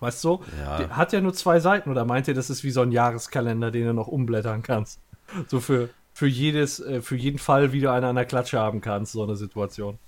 Weißt 0.00 0.22
du? 0.24 0.42
Ja. 0.60 0.90
hat 0.90 1.12
ja 1.12 1.20
nur 1.20 1.34
zwei 1.34 1.60
Seiten 1.60 1.90
oder 1.90 2.04
meint 2.04 2.28
ihr, 2.28 2.34
das 2.34 2.50
ist 2.50 2.62
wie 2.64 2.70
so 2.70 2.82
ein 2.82 2.92
Jahreskalender, 2.92 3.70
den 3.70 3.86
du 3.86 3.94
noch 3.94 4.06
umblättern 4.08 4.62
kannst? 4.62 5.00
So 5.48 5.60
für, 5.60 5.90
für 6.14 6.26
jedes, 6.26 6.80
äh, 6.80 7.02
für 7.02 7.16
jeden 7.16 7.38
Fall, 7.38 7.72
wie 7.72 7.80
du 7.80 7.90
einen 7.90 8.04
an 8.04 8.16
der 8.16 8.24
Klatsche 8.24 8.58
haben 8.58 8.80
kannst, 8.80 9.12
so 9.12 9.24
eine 9.24 9.36
Situation. 9.36 9.98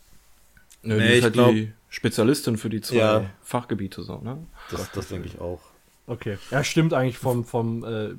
Nö, 0.82 0.97
nee, 0.97 1.09
die 1.09 1.14
ist 1.14 1.24
halt 1.24 1.32
glaub, 1.34 1.53
die 1.53 1.72
Spezialistin 1.88 2.57
für 2.57 2.70
die 2.70 2.80
zwei 2.80 2.97
ja. 2.97 3.30
Fachgebiete, 3.43 4.03
so, 4.03 4.18
ne? 4.18 4.38
Das, 4.70 4.91
das 4.93 5.09
denke 5.09 5.28
ich 5.28 5.41
auch. 5.41 5.61
Okay. 6.07 6.38
Ja, 6.51 6.64
stimmt 6.64 6.95
eigentlich 6.95 7.18
vom, 7.18 7.45
vom, 7.45 7.84
äh, 7.84 8.14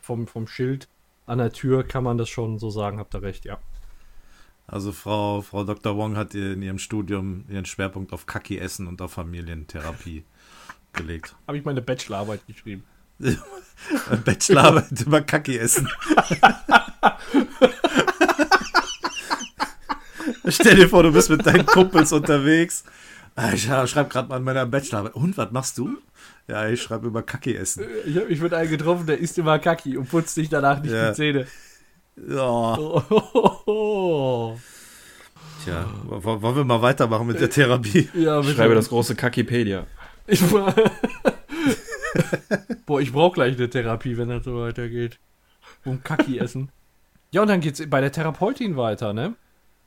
vom, 0.00 0.26
vom 0.26 0.46
Schild 0.46 0.88
an 1.26 1.38
der 1.38 1.52
Tür 1.52 1.86
kann 1.86 2.02
man 2.02 2.16
das 2.16 2.28
schon 2.28 2.58
so 2.58 2.70
sagen, 2.70 2.98
habt 2.98 3.14
ihr 3.14 3.22
recht, 3.22 3.44
ja. 3.44 3.58
Also 4.66 4.92
Frau, 4.92 5.42
Frau 5.42 5.64
Dr. 5.64 5.96
Wong 5.96 6.16
hat 6.16 6.34
in 6.34 6.62
ihrem 6.62 6.78
Studium 6.78 7.44
ihren 7.48 7.64
Schwerpunkt 7.64 8.12
auf 8.12 8.26
Kaki-Essen 8.26 8.86
und 8.86 9.00
auf 9.00 9.12
Familientherapie 9.12 10.24
aufgelegt. 10.98 11.34
Habe 11.46 11.58
ich 11.58 11.64
meine 11.64 11.82
Bachelorarbeit 11.82 12.40
geschrieben. 12.46 12.84
Bachelorarbeit 14.24 15.00
über 15.06 15.20
Kacki 15.22 15.58
essen. 15.58 15.88
Stell 20.48 20.76
dir 20.76 20.88
vor, 20.88 21.02
du 21.02 21.12
bist 21.12 21.28
mit 21.30 21.44
deinen 21.46 21.66
Kumpels 21.66 22.12
unterwegs. 22.12 22.84
Ah, 23.34 23.52
ich 23.52 23.64
schreibe 23.64 24.08
gerade 24.08 24.28
mal 24.28 24.36
an 24.36 24.44
meiner 24.44 24.64
Bachelorarbeit. 24.66 25.14
Und, 25.14 25.36
was 25.36 25.50
machst 25.52 25.76
du? 25.78 25.98
Ja, 26.48 26.68
ich 26.68 26.82
schreibe 26.82 27.06
über 27.06 27.22
Kacki 27.22 27.54
essen. 27.54 27.84
Ich 28.06 28.16
habe 28.16 28.26
mich 28.26 28.40
mit 28.40 28.54
einem 28.54 28.70
getroffen, 28.70 29.06
der 29.06 29.18
isst 29.18 29.36
immer 29.38 29.58
Kacki 29.58 29.96
und 29.96 30.08
putzt 30.10 30.34
sich 30.34 30.48
danach 30.48 30.80
nicht 30.80 30.92
ja. 30.92 31.10
die 31.10 31.14
Zähne. 31.14 31.46
Ja. 32.28 32.78
Oh. 32.78 34.58
Tja, 35.64 35.86
wollen 36.04 36.56
wir 36.56 36.64
mal 36.64 36.82
weitermachen 36.82 37.26
mit 37.26 37.40
der 37.40 37.50
Therapie? 37.50 38.08
Ja, 38.14 38.40
ich 38.40 38.52
schreibe 38.52 38.74
das 38.74 38.88
große 38.88 39.14
Kakipedia. 39.14 39.86
Ich, 40.28 40.42
Boah, 42.86 43.00
ich 43.00 43.12
brauche 43.12 43.34
gleich 43.34 43.56
eine 43.56 43.68
Therapie, 43.68 44.16
wenn 44.16 44.28
das 44.28 44.44
so 44.44 44.60
weitergeht. 44.60 45.18
Um 45.84 46.02
Kacki 46.02 46.38
essen. 46.38 46.70
Ja, 47.30 47.42
und 47.42 47.48
dann 47.48 47.60
geht's 47.60 47.86
bei 47.90 48.00
der 48.00 48.10
Therapeutin 48.10 48.78
weiter, 48.78 49.12
ne? 49.12 49.34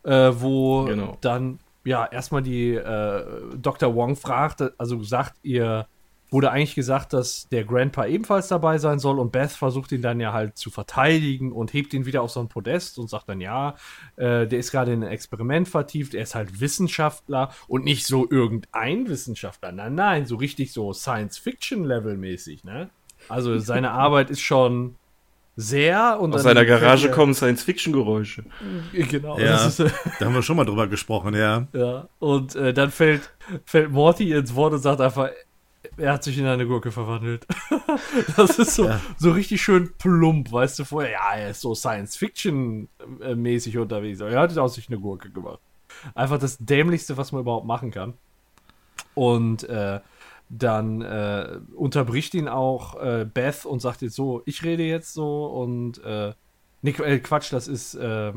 Äh, 0.03 0.31
wo 0.35 0.83
genau. 0.83 1.17
dann, 1.21 1.57
ja, 1.83 2.05
erstmal 2.05 2.43
die 2.43 2.75
äh, 2.75 3.25
Dr. 3.55 3.95
Wong 3.95 4.15
fragt, 4.15 4.61
also 4.79 5.01
sagt 5.01 5.33
ihr, 5.41 5.87
wurde 6.31 6.49
eigentlich 6.49 6.75
gesagt, 6.75 7.11
dass 7.11 7.47
der 7.49 7.65
Grandpa 7.65 8.05
ebenfalls 8.05 8.47
dabei 8.47 8.77
sein 8.77 8.99
soll 8.99 9.19
und 9.19 9.33
Beth 9.33 9.51
versucht 9.51 9.91
ihn 9.91 10.01
dann 10.01 10.21
ja 10.21 10.31
halt 10.31 10.57
zu 10.57 10.71
verteidigen 10.71 11.51
und 11.51 11.73
hebt 11.73 11.93
ihn 11.93 12.05
wieder 12.05 12.21
auf 12.21 12.31
so 12.31 12.39
ein 12.39 12.47
Podest 12.47 12.97
und 12.97 13.09
sagt 13.09 13.27
dann, 13.27 13.41
ja, 13.41 13.75
äh, 14.15 14.47
der 14.47 14.59
ist 14.59 14.71
gerade 14.71 14.93
in 14.93 15.03
ein 15.03 15.11
Experiment 15.11 15.67
vertieft, 15.67 16.13
er 16.13 16.23
ist 16.23 16.33
halt 16.33 16.61
Wissenschaftler 16.61 17.51
und 17.67 17.83
nicht 17.83 18.07
so 18.07 18.29
irgendein 18.29 19.09
Wissenschaftler, 19.09 19.73
nein, 19.73 19.93
nein, 19.93 20.25
so 20.25 20.37
richtig 20.37 20.71
so 20.71 20.93
Science-Fiction-Level 20.93 22.17
mäßig, 22.17 22.63
ne? 22.63 22.89
Also 23.27 23.59
seine 23.59 23.91
Arbeit 23.91 24.29
ist 24.29 24.41
schon 24.41 24.95
sehr 25.57 26.17
und 26.21 26.33
aus 26.33 26.43
seiner 26.43 26.63
Garage 26.63 27.11
kommen 27.11 27.33
Science-Fiction-Geräusche. 27.33 28.45
Genau. 28.93 29.37
Ja, 29.37 29.67
ist, 29.67 29.79
da 29.79 30.25
haben 30.25 30.33
wir 30.33 30.41
schon 30.41 30.55
mal 30.55 30.63
drüber 30.63 30.87
gesprochen, 30.87 31.35
ja. 31.35 31.67
Ja, 31.73 32.07
und 32.19 32.55
äh, 32.55 32.73
dann 32.73 32.89
fällt, 32.89 33.31
fällt 33.65 33.91
Morty 33.91 34.31
ins 34.31 34.55
Wort 34.55 34.73
und 34.73 34.79
sagt 34.79 35.01
einfach, 35.01 35.29
er 35.97 36.13
hat 36.13 36.23
sich 36.23 36.37
in 36.37 36.45
eine 36.45 36.67
Gurke 36.67 36.91
verwandelt. 36.91 37.47
das 38.37 38.59
ist 38.59 38.75
so, 38.75 38.85
ja. 38.85 39.01
so 39.17 39.31
richtig 39.31 39.61
schön 39.61 39.91
plump, 39.97 40.51
weißt 40.51 40.79
du, 40.79 40.85
vorher, 40.85 41.11
ja, 41.11 41.33
er 41.35 41.49
ist 41.51 41.61
so 41.61 41.75
Science-Fiction-mäßig 41.75 43.77
unterwegs, 43.77 44.21
aber 44.21 44.31
er 44.31 44.41
hat 44.41 44.57
aus 44.57 44.75
sich 44.75 44.89
eine 44.89 44.99
Gurke 44.99 45.31
gemacht. 45.31 45.59
Einfach 46.15 46.39
das 46.39 46.57
Dämlichste, 46.57 47.17
was 47.17 47.31
man 47.31 47.41
überhaupt 47.41 47.65
machen 47.65 47.91
kann. 47.91 48.15
Und 49.13 49.63
äh, 49.63 49.99
dann 50.49 51.01
äh, 51.01 51.59
unterbricht 51.75 52.33
ihn 52.33 52.47
auch 52.47 53.01
äh, 53.01 53.25
Beth 53.25 53.65
und 53.65 53.81
sagt 53.81 54.01
jetzt 54.01 54.15
so, 54.15 54.41
ich 54.45 54.63
rede 54.63 54.83
jetzt 54.83 55.13
so 55.13 55.45
und 55.45 56.03
äh, 56.03 56.33
nee, 56.81 56.91
äh, 56.91 57.19
Quatsch, 57.19 57.53
das 57.53 57.67
ist 57.67 57.95
äh, 57.95 58.33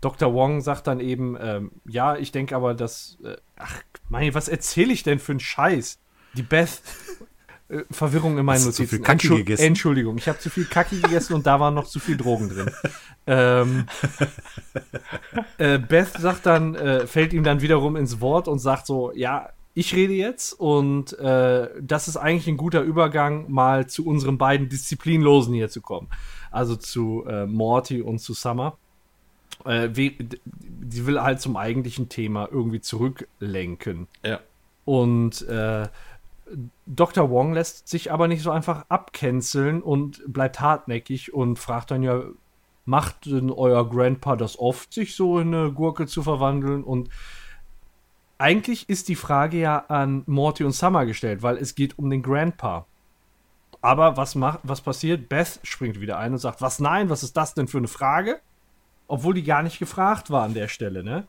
Dr. 0.00 0.32
Wong 0.32 0.60
sagt 0.60 0.86
dann 0.86 1.00
eben, 1.00 1.36
ähm, 1.40 1.72
ja, 1.86 2.16
ich 2.16 2.30
denke 2.30 2.54
aber, 2.54 2.74
dass, 2.74 3.18
äh, 3.24 3.36
ach, 3.56 3.82
mein, 4.08 4.32
was 4.34 4.48
erzähle 4.48 4.92
ich 4.92 5.02
denn 5.02 5.18
für 5.18 5.32
einen 5.32 5.40
Scheiß? 5.40 5.98
Die 6.38 6.42
Beth. 6.42 6.80
Äh, 7.68 7.82
Verwirrung 7.90 8.38
in 8.38 8.46
meinen 8.46 8.64
Notizen. 8.64 8.84
Zu 8.84 8.96
viel 8.96 9.00
Kacki 9.00 9.28
gegessen. 9.28 9.62
Entschuldigung, 9.62 10.16
ich 10.16 10.28
habe 10.28 10.38
zu 10.38 10.48
viel 10.48 10.64
Kacki 10.64 11.00
gegessen 11.00 11.34
und 11.34 11.46
da 11.46 11.60
waren 11.60 11.74
noch 11.74 11.86
zu 11.86 12.00
viel 12.00 12.16
Drogen 12.16 12.48
drin. 12.48 12.70
ähm, 13.26 13.86
äh, 15.58 15.78
Beth 15.78 16.18
sagt 16.18 16.46
dann, 16.46 16.74
äh, 16.74 17.06
fällt 17.06 17.34
ihm 17.34 17.44
dann 17.44 17.60
wiederum 17.60 17.96
ins 17.96 18.20
Wort 18.20 18.48
und 18.48 18.58
sagt 18.58 18.86
so, 18.86 19.12
ja, 19.12 19.50
ich 19.74 19.94
rede 19.94 20.14
jetzt 20.14 20.54
und 20.54 21.16
äh, 21.18 21.68
das 21.80 22.08
ist 22.08 22.16
eigentlich 22.16 22.48
ein 22.48 22.56
guter 22.56 22.80
Übergang, 22.80 23.50
mal 23.50 23.86
zu 23.86 24.06
unseren 24.06 24.38
beiden 24.38 24.68
Disziplinlosen 24.68 25.54
hier 25.54 25.68
zu 25.68 25.80
kommen. 25.80 26.08
Also 26.50 26.74
zu 26.74 27.24
äh, 27.28 27.46
Morty 27.46 28.00
und 28.00 28.18
zu 28.18 28.32
Summer. 28.34 28.76
Äh, 29.64 29.90
wie, 29.92 30.16
die 30.44 31.06
will 31.06 31.20
halt 31.20 31.40
zum 31.40 31.56
eigentlichen 31.56 32.08
Thema 32.08 32.48
irgendwie 32.50 32.80
zurücklenken. 32.80 34.08
Ja. 34.24 34.40
Und 34.84 35.46
äh, 35.48 35.88
Dr. 36.86 37.30
Wong 37.30 37.52
lässt 37.52 37.88
sich 37.88 38.12
aber 38.12 38.28
nicht 38.28 38.42
so 38.42 38.50
einfach 38.50 38.86
abcanceln 38.88 39.82
und 39.82 40.22
bleibt 40.26 40.60
hartnäckig 40.60 41.32
und 41.32 41.58
fragt 41.58 41.90
dann 41.90 42.02
ja, 42.02 42.22
macht 42.84 43.26
denn 43.26 43.50
euer 43.50 43.88
Grandpa 43.88 44.36
das 44.36 44.58
oft, 44.58 44.92
sich 44.92 45.14
so 45.14 45.38
in 45.38 45.54
eine 45.54 45.72
Gurke 45.72 46.06
zu 46.06 46.22
verwandeln? 46.22 46.82
Und 46.82 47.10
eigentlich 48.38 48.88
ist 48.88 49.08
die 49.08 49.16
Frage 49.16 49.58
ja 49.58 49.78
an 49.88 50.22
Morty 50.26 50.64
und 50.64 50.72
Summer 50.72 51.04
gestellt, 51.04 51.42
weil 51.42 51.56
es 51.58 51.74
geht 51.74 51.98
um 51.98 52.08
den 52.08 52.22
Grandpa. 52.22 52.86
Aber 53.80 54.16
was 54.16 54.34
macht, 54.34 54.60
was 54.62 54.80
passiert? 54.80 55.28
Beth 55.28 55.60
springt 55.62 56.00
wieder 56.00 56.18
ein 56.18 56.32
und 56.32 56.38
sagt, 56.38 56.62
was 56.62 56.80
nein, 56.80 57.10
was 57.10 57.22
ist 57.22 57.36
das 57.36 57.54
denn 57.54 57.68
für 57.68 57.78
eine 57.78 57.88
Frage? 57.88 58.40
Obwohl 59.06 59.34
die 59.34 59.44
gar 59.44 59.62
nicht 59.62 59.78
gefragt 59.78 60.30
war 60.30 60.44
an 60.44 60.54
der 60.54 60.68
Stelle, 60.68 61.04
ne? 61.04 61.26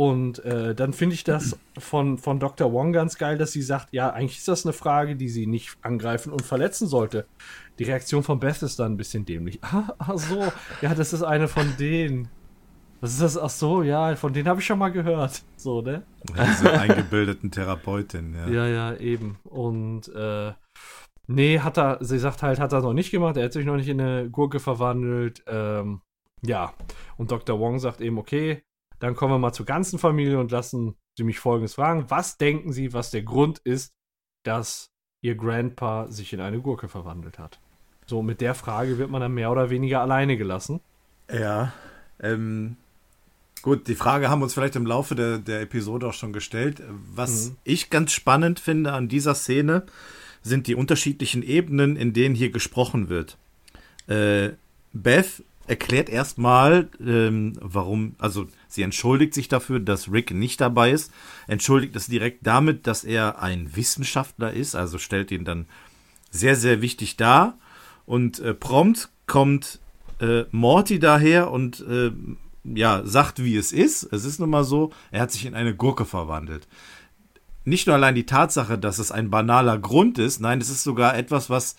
Und 0.00 0.42
äh, 0.46 0.74
dann 0.74 0.94
finde 0.94 1.14
ich 1.14 1.24
das 1.24 1.58
von, 1.76 2.16
von 2.16 2.40
Dr. 2.40 2.72
Wong 2.72 2.90
ganz 2.90 3.18
geil, 3.18 3.36
dass 3.36 3.52
sie 3.52 3.60
sagt, 3.60 3.92
ja, 3.92 4.08
eigentlich 4.08 4.38
ist 4.38 4.48
das 4.48 4.64
eine 4.64 4.72
Frage, 4.72 5.14
die 5.14 5.28
sie 5.28 5.46
nicht 5.46 5.76
angreifen 5.82 6.32
und 6.32 6.40
verletzen 6.40 6.88
sollte. 6.88 7.26
Die 7.78 7.84
Reaktion 7.84 8.22
von 8.22 8.40
Beth 8.40 8.62
ist 8.62 8.78
dann 8.78 8.92
ein 8.92 8.96
bisschen 8.96 9.26
dämlich. 9.26 9.60
Ah, 9.70 9.92
ach 9.98 10.16
so, 10.16 10.50
ja, 10.80 10.94
das 10.94 11.12
ist 11.12 11.22
eine 11.22 11.48
von 11.48 11.76
denen. 11.78 12.28
Was 13.02 13.12
ist 13.12 13.20
das? 13.20 13.36
Ach 13.36 13.50
so, 13.50 13.82
ja, 13.82 14.16
von 14.16 14.32
denen 14.32 14.48
habe 14.48 14.60
ich 14.60 14.66
schon 14.66 14.78
mal 14.78 14.88
gehört. 14.88 15.42
So, 15.56 15.82
ne? 15.82 16.02
Diese 16.24 16.72
eingebildeten 16.80 17.50
Therapeutin, 17.50 18.32
ja. 18.32 18.48
Ja, 18.48 18.66
ja, 18.68 18.96
eben. 18.96 19.36
Und 19.44 20.08
äh, 20.14 20.54
nee, 21.26 21.58
hat 21.58 21.76
er, 21.76 21.98
sie 22.00 22.18
sagt 22.18 22.42
halt, 22.42 22.58
hat 22.58 22.72
er 22.72 22.80
noch 22.80 22.94
nicht 22.94 23.10
gemacht, 23.10 23.36
er 23.36 23.44
hat 23.44 23.52
sich 23.52 23.66
noch 23.66 23.76
nicht 23.76 23.88
in 23.88 24.00
eine 24.00 24.30
Gurke 24.30 24.60
verwandelt. 24.60 25.44
Ähm, 25.46 26.00
ja. 26.40 26.72
Und 27.18 27.32
Dr. 27.32 27.60
Wong 27.60 27.78
sagt 27.78 28.00
eben, 28.00 28.16
okay, 28.16 28.62
dann 29.00 29.16
kommen 29.16 29.34
wir 29.34 29.38
mal 29.38 29.52
zur 29.52 29.66
ganzen 29.66 29.98
Familie 29.98 30.38
und 30.38 30.52
lassen 30.52 30.94
Sie 31.16 31.24
mich 31.24 31.40
Folgendes 31.40 31.74
fragen. 31.74 32.04
Was 32.08 32.36
denken 32.36 32.72
Sie, 32.72 32.92
was 32.92 33.10
der 33.10 33.22
Grund 33.22 33.58
ist, 33.58 33.92
dass 34.44 34.90
Ihr 35.22 35.34
Grandpa 35.34 36.10
sich 36.10 36.32
in 36.32 36.40
eine 36.40 36.60
Gurke 36.60 36.88
verwandelt 36.88 37.38
hat? 37.38 37.58
So, 38.06 38.22
mit 38.22 38.40
der 38.40 38.54
Frage 38.54 38.98
wird 38.98 39.10
man 39.10 39.20
dann 39.20 39.34
mehr 39.34 39.50
oder 39.50 39.70
weniger 39.70 40.00
alleine 40.00 40.36
gelassen. 40.36 40.80
Ja, 41.32 41.72
ähm, 42.20 42.76
gut, 43.62 43.88
die 43.88 43.94
Frage 43.94 44.28
haben 44.28 44.40
wir 44.40 44.44
uns 44.44 44.54
vielleicht 44.54 44.76
im 44.76 44.86
Laufe 44.86 45.14
der, 45.14 45.38
der 45.38 45.62
Episode 45.62 46.08
auch 46.08 46.14
schon 46.14 46.32
gestellt. 46.32 46.82
Was 47.14 47.50
mhm. 47.50 47.56
ich 47.64 47.90
ganz 47.90 48.12
spannend 48.12 48.60
finde 48.60 48.92
an 48.92 49.08
dieser 49.08 49.34
Szene, 49.34 49.84
sind 50.42 50.66
die 50.66 50.74
unterschiedlichen 50.74 51.42
Ebenen, 51.42 51.96
in 51.96 52.12
denen 52.12 52.34
hier 52.34 52.50
gesprochen 52.50 53.08
wird. 53.08 53.36
Äh, 54.08 54.50
Beth 54.92 55.44
erklärt 55.70 56.08
erstmal, 56.08 56.88
ähm, 57.00 57.52
warum, 57.60 58.16
also 58.18 58.48
sie 58.68 58.82
entschuldigt 58.82 59.32
sich 59.32 59.46
dafür, 59.48 59.78
dass 59.78 60.12
Rick 60.12 60.32
nicht 60.32 60.60
dabei 60.60 60.90
ist, 60.90 61.12
entschuldigt 61.46 61.94
es 61.94 62.08
direkt 62.08 62.46
damit, 62.46 62.88
dass 62.88 63.04
er 63.04 63.40
ein 63.40 63.76
Wissenschaftler 63.76 64.52
ist, 64.52 64.74
also 64.74 64.98
stellt 64.98 65.30
ihn 65.30 65.44
dann 65.44 65.66
sehr, 66.30 66.56
sehr 66.56 66.82
wichtig 66.82 67.16
dar. 67.16 67.56
Und 68.04 68.40
äh, 68.40 68.52
prompt 68.52 69.10
kommt 69.26 69.78
äh, 70.20 70.42
Morty 70.50 70.98
daher 70.98 71.52
und 71.52 71.80
äh, 71.88 72.10
ja, 72.64 73.02
sagt, 73.04 73.42
wie 73.44 73.56
es 73.56 73.72
ist. 73.72 74.02
Es 74.12 74.24
ist 74.24 74.40
nun 74.40 74.50
mal 74.50 74.64
so, 74.64 74.90
er 75.12 75.22
hat 75.22 75.30
sich 75.30 75.46
in 75.46 75.54
eine 75.54 75.74
Gurke 75.74 76.04
verwandelt. 76.04 76.66
Nicht 77.64 77.86
nur 77.86 77.94
allein 77.94 78.16
die 78.16 78.26
Tatsache, 78.26 78.76
dass 78.76 78.98
es 78.98 79.12
ein 79.12 79.30
banaler 79.30 79.78
Grund 79.78 80.18
ist, 80.18 80.40
nein, 80.40 80.60
es 80.60 80.68
ist 80.68 80.82
sogar 80.82 81.16
etwas, 81.16 81.48
was 81.48 81.76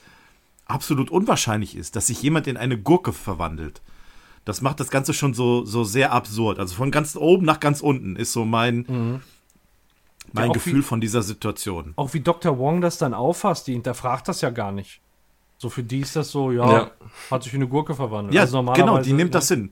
absolut 0.71 1.09
unwahrscheinlich 1.09 1.75
ist, 1.75 1.95
dass 1.95 2.07
sich 2.07 2.21
jemand 2.21 2.47
in 2.47 2.57
eine 2.57 2.77
Gurke 2.77 3.13
verwandelt. 3.13 3.81
Das 4.45 4.61
macht 4.61 4.79
das 4.79 4.89
Ganze 4.89 5.13
schon 5.13 5.33
so, 5.33 5.65
so 5.65 5.83
sehr 5.83 6.11
absurd. 6.11 6.57
Also 6.57 6.75
von 6.75 6.89
ganz 6.89 7.15
oben 7.15 7.45
nach 7.45 7.59
ganz 7.59 7.81
unten 7.81 8.15
ist 8.15 8.33
so 8.33 8.43
mein, 8.43 8.85
mhm. 8.87 9.21
mein 10.33 10.47
ja, 10.47 10.53
Gefühl 10.53 10.79
wie, 10.79 10.83
von 10.83 10.99
dieser 10.99 11.21
Situation. 11.21 11.93
Auch 11.95 12.13
wie 12.13 12.21
Dr. 12.21 12.57
Wong 12.57 12.81
das 12.81 12.97
dann 12.97 13.13
auffasst, 13.13 13.67
die 13.67 13.73
hinterfragt 13.73 14.27
das 14.27 14.41
ja 14.41 14.49
gar 14.49 14.71
nicht. 14.71 15.01
So 15.57 15.69
für 15.69 15.83
die 15.83 15.99
ist 15.99 16.15
das 16.15 16.31
so, 16.31 16.51
ja, 16.51 16.71
ja. 16.71 16.91
hat 17.29 17.43
sich 17.43 17.53
in 17.53 17.61
eine 17.61 17.69
Gurke 17.69 17.93
verwandelt. 17.93 18.33
Ja, 18.33 18.41
also 18.41 18.63
genau, 18.63 18.97
die 18.97 19.13
nimmt 19.13 19.33
ja. 19.33 19.39
das 19.39 19.47
hin. 19.47 19.71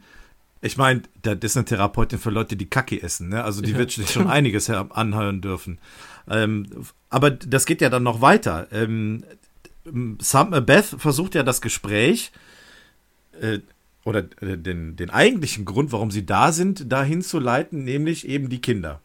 Ich 0.61 0.77
meine, 0.77 1.03
das 1.23 1.37
ist 1.41 1.57
eine 1.57 1.65
Therapeutin 1.65 2.19
für 2.19 2.29
Leute, 2.29 2.55
die 2.57 2.69
Kacke 2.69 3.01
essen. 3.01 3.29
Ne? 3.29 3.43
Also 3.43 3.61
die 3.61 3.75
wird 3.75 3.91
sich 3.91 4.11
schon 4.11 4.27
einiges 4.27 4.69
anhören 4.69 5.41
dürfen. 5.41 5.79
Ähm, 6.29 6.67
aber 7.09 7.31
das 7.31 7.65
geht 7.65 7.81
ja 7.81 7.89
dann 7.89 8.03
noch 8.03 8.21
weiter. 8.21 8.67
Ähm, 8.71 9.23
Sam, 10.19 10.53
äh, 10.53 10.61
Beth 10.61 10.95
versucht 10.97 11.36
ja 11.36 11.43
das 11.43 11.61
Gespräch 11.61 12.32
äh, 13.39 13.59
oder 14.03 14.25
äh, 14.41 14.57
den, 14.57 14.95
den 14.95 15.09
eigentlichen 15.09 15.65
Grund, 15.65 15.91
warum 15.91 16.11
sie 16.11 16.25
da 16.25 16.51
sind, 16.51 16.91
dahin 16.91 17.21
zu 17.21 17.39
leiten, 17.39 17.84
nämlich 17.84 18.27
eben 18.27 18.49
die 18.49 18.61
Kinder. 18.61 19.01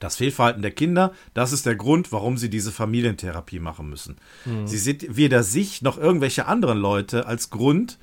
Das 0.00 0.16
Fehlverhalten 0.16 0.62
der 0.62 0.72
Kinder, 0.72 1.12
das 1.32 1.52
ist 1.52 1.64
der 1.64 1.76
Grund, 1.76 2.10
warum 2.10 2.36
sie 2.36 2.50
diese 2.50 2.72
Familientherapie 2.72 3.60
machen 3.60 3.88
müssen. 3.88 4.16
Mhm. 4.44 4.66
Sie 4.66 4.78
sieht 4.78 5.16
weder 5.16 5.44
sich 5.44 5.80
noch 5.82 5.96
irgendwelche 5.96 6.46
anderen 6.46 6.78
Leute 6.78 7.26
als 7.26 7.50
Grund, 7.50 7.98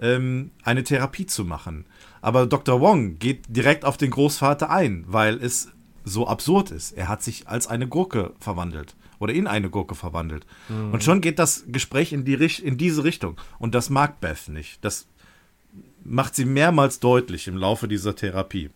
ähm, 0.00 0.50
eine 0.64 0.82
Therapie 0.82 1.26
zu 1.26 1.44
machen. 1.44 1.86
Aber 2.20 2.46
Dr. 2.46 2.80
Wong 2.80 3.20
geht 3.20 3.44
direkt 3.48 3.84
auf 3.84 3.96
den 3.96 4.10
Großvater 4.10 4.68
ein, 4.68 5.04
weil 5.06 5.36
es 5.36 5.68
so 6.04 6.26
absurd 6.26 6.72
ist. 6.72 6.92
Er 6.92 7.08
hat 7.08 7.22
sich 7.22 7.46
als 7.46 7.68
eine 7.68 7.86
Gurke 7.86 8.32
verwandelt 8.40 8.96
oder 9.24 9.32
in 9.32 9.46
eine 9.46 9.70
Gurke 9.70 9.94
verwandelt. 9.94 10.46
Mhm. 10.68 10.92
Und 10.92 11.02
schon 11.02 11.20
geht 11.20 11.38
das 11.38 11.64
Gespräch 11.66 12.12
in, 12.12 12.24
die, 12.24 12.34
in 12.62 12.76
diese 12.76 13.02
Richtung. 13.02 13.40
Und 13.58 13.74
das 13.74 13.90
mag 13.90 14.20
Beth 14.20 14.48
nicht. 14.48 14.84
Das 14.84 15.08
macht 16.04 16.36
sie 16.36 16.44
mehrmals 16.44 17.00
deutlich 17.00 17.48
im 17.48 17.56
Laufe 17.56 17.88
dieser 17.88 18.14
Therapie. 18.14 18.70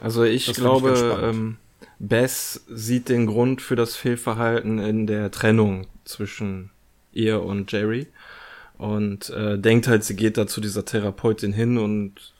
Also 0.00 0.24
ich 0.24 0.46
das 0.46 0.56
glaube, 0.56 0.92
ich 0.94 1.24
ähm, 1.24 1.58
Bess 1.98 2.64
sieht 2.68 3.08
den 3.08 3.26
Grund 3.26 3.60
für 3.60 3.76
das 3.76 3.96
Fehlverhalten 3.96 4.78
in 4.78 5.06
der 5.06 5.30
Trennung 5.30 5.86
zwischen 6.04 6.70
ihr 7.12 7.42
und 7.42 7.70
Jerry 7.72 8.06
und 8.78 9.28
äh, 9.30 9.58
denkt 9.58 9.88
halt, 9.88 10.04
sie 10.04 10.16
geht 10.16 10.38
da 10.38 10.46
zu 10.46 10.60
dieser 10.60 10.84
Therapeutin 10.84 11.52
hin 11.52 11.76
und 11.76 12.32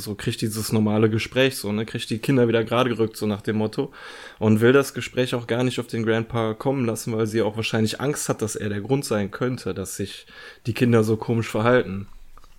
so 0.00 0.14
kriegt 0.14 0.40
dieses 0.40 0.72
normale 0.72 1.10
Gespräch 1.10 1.56
so, 1.56 1.72
ne, 1.72 1.86
kriegt 1.86 2.10
die 2.10 2.18
Kinder 2.18 2.48
wieder 2.48 2.64
gerade 2.64 2.90
gerückt, 2.90 3.16
so 3.16 3.26
nach 3.26 3.42
dem 3.42 3.56
Motto. 3.56 3.92
Und 4.38 4.60
will 4.60 4.72
das 4.72 4.94
Gespräch 4.94 5.34
auch 5.34 5.46
gar 5.46 5.64
nicht 5.64 5.80
auf 5.80 5.86
den 5.86 6.04
Grandpa 6.04 6.54
kommen 6.54 6.84
lassen, 6.84 7.16
weil 7.16 7.26
sie 7.26 7.42
auch 7.42 7.56
wahrscheinlich 7.56 8.00
Angst 8.00 8.28
hat, 8.28 8.42
dass 8.42 8.56
er 8.56 8.68
der 8.68 8.80
Grund 8.80 9.04
sein 9.04 9.30
könnte, 9.30 9.74
dass 9.74 9.96
sich 9.96 10.26
die 10.66 10.74
Kinder 10.74 11.04
so 11.04 11.16
komisch 11.16 11.48
verhalten. 11.48 12.08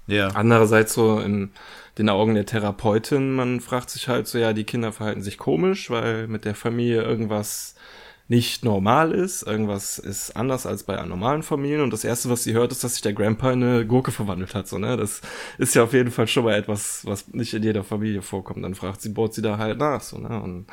Ja. 0.08 0.30
Andererseits 0.30 0.94
so 0.94 1.20
in 1.20 1.52
den 1.98 2.10
Augen 2.10 2.36
der 2.36 2.46
Therapeutin, 2.46 3.36
man 3.36 3.60
fragt 3.60 3.90
sich 3.90 4.08
halt 4.08 4.28
so, 4.28 4.38
ja, 4.38 4.54
die 4.54 4.64
Kinder 4.64 4.92
verhalten 4.92 5.22
sich 5.22 5.38
komisch, 5.38 5.90
weil 5.90 6.28
mit 6.28 6.46
der 6.46 6.56
Familie 6.56 7.02
irgendwas 7.02 7.76
nicht 8.30 8.66
normal 8.66 9.14
ist. 9.14 9.44
Irgendwas 9.44 10.00
ist 10.00 10.36
anders 10.36 10.66
als 10.66 10.84
bei 10.84 11.02
normalen 11.06 11.44
Familien. 11.44 11.82
Und 11.82 11.94
das 11.94 12.04
erste, 12.04 12.30
was 12.30 12.44
sie 12.44 12.54
hört, 12.54 12.72
ist, 12.72 12.84
dass 12.84 12.94
sich 12.94 13.02
der 13.02 13.14
Grandpa 13.14 13.52
in 13.52 13.64
eine 13.64 13.86
Gurke 13.86 14.12
verwandelt 14.12 14.54
hat. 14.54 14.68
So, 14.68 14.78
ne? 14.78 14.98
Das 14.98 15.22
ist 15.58 15.76
ja 15.76 15.84
auf 15.84 15.94
jeden 15.94 16.12
Fall 16.12 16.28
schon 16.28 16.44
mal 16.44 16.56
etwas, 16.56 17.06
was 17.06 17.28
nicht 17.30 17.54
in 17.54 17.64
jeder 17.64 17.84
Familie 17.84 18.22
vorkommt. 18.22 18.64
Dann 18.64 18.76
fragt 18.76 19.02
sie, 19.02 19.10
bohrt 19.10 19.34
sie 19.34 19.42
da 19.42 19.58
halt 19.58 19.80
nach. 19.80 20.02
So, 20.02 20.18
ne? 20.18 20.42
Und 20.42 20.68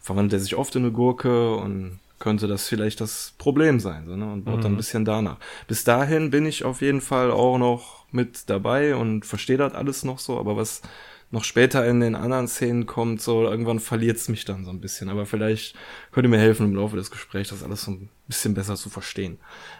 verwandelt 0.00 0.34
er 0.34 0.40
sich 0.40 0.54
oft 0.56 0.74
in 0.76 0.84
eine 0.84 0.92
Gurke 0.92 1.56
und 1.56 1.98
könnte 2.20 2.46
das 2.46 2.68
vielleicht 2.68 3.00
das 3.00 3.32
Problem 3.38 3.80
sein. 3.80 4.04
So, 4.06 4.14
ne? 4.14 4.32
Und 4.32 4.44
baut 4.44 4.58
mhm. 4.58 4.62
dann 4.62 4.72
ein 4.74 4.76
bisschen 4.76 5.04
danach. 5.04 5.38
Bis 5.66 5.82
dahin 5.82 6.30
bin 6.30 6.46
ich 6.46 6.64
auf 6.64 6.80
jeden 6.80 7.00
Fall 7.00 7.32
auch 7.32 7.58
noch 7.58 8.04
mit 8.12 8.48
dabei 8.48 8.94
und 8.94 9.26
verstehe 9.26 9.56
das 9.56 9.74
alles 9.74 10.04
noch 10.04 10.20
so. 10.20 10.38
Aber 10.38 10.56
was 10.56 10.82
noch 11.30 11.44
später 11.44 11.86
in 11.86 12.00
den 12.00 12.14
anderen 12.16 12.48
Szenen 12.48 12.86
kommt, 12.86 13.22
so 13.22 13.44
irgendwann 13.44 13.78
verliert 13.78 14.16
es 14.16 14.28
mich 14.28 14.44
dann 14.44 14.64
so 14.64 14.70
ein 14.70 14.80
bisschen. 14.80 15.08
Aber 15.08 15.26
vielleicht 15.26 15.76
könnt 16.10 16.26
ihr 16.26 16.30
mir 16.30 16.38
helfen 16.38 16.66
im 16.66 16.74
Laufe 16.74 16.96
des 16.96 17.10
Gesprächs, 17.10 17.50
das 17.50 17.62
alles 17.62 17.82
so 17.82 17.92
ein 17.92 18.08
bisschen 18.26 18.54
besser 18.54 18.74
zu 18.74 18.90
verstehen. 18.90 19.38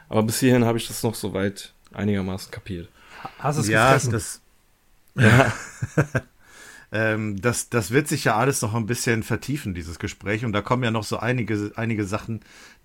Aber 0.08 0.22
bis 0.22 0.38
hierhin 0.38 0.64
habe 0.64 0.78
ich 0.78 0.86
das 0.86 1.02
noch 1.02 1.14
soweit 1.14 1.72
einigermaßen 1.92 2.52
kapiert. 2.52 2.88
Hast 3.38 3.56
du 3.56 3.62
es 3.62 3.68
ja, 3.68 3.94
gefressen? 3.94 4.12
Das, 4.12 4.40
ja. 5.16 5.52
ähm, 6.92 7.40
das, 7.40 7.68
das 7.68 7.90
wird 7.90 8.06
sich 8.06 8.24
ja 8.24 8.36
alles 8.36 8.62
noch 8.62 8.74
ein 8.74 8.86
bisschen 8.86 9.24
vertiefen, 9.24 9.74
dieses 9.74 9.98
Gespräch. 9.98 10.44
Und 10.44 10.52
da 10.52 10.62
kommen 10.62 10.84
ja 10.84 10.92
noch 10.92 11.04
so 11.04 11.18
einige, 11.18 11.72
einige 11.74 12.04
Sachen, 12.04 12.40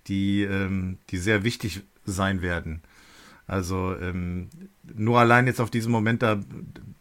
die, 0.08 0.42
ähm, 0.42 0.98
die 1.10 1.18
sehr 1.18 1.44
wichtig 1.44 1.82
sein 2.04 2.42
werden. 2.42 2.82
Also 3.46 3.94
ähm, 4.00 4.48
nur 4.82 5.20
allein 5.20 5.46
jetzt 5.46 5.60
auf 5.60 5.70
diesen 5.70 5.92
Moment, 5.92 6.22
da, 6.22 6.40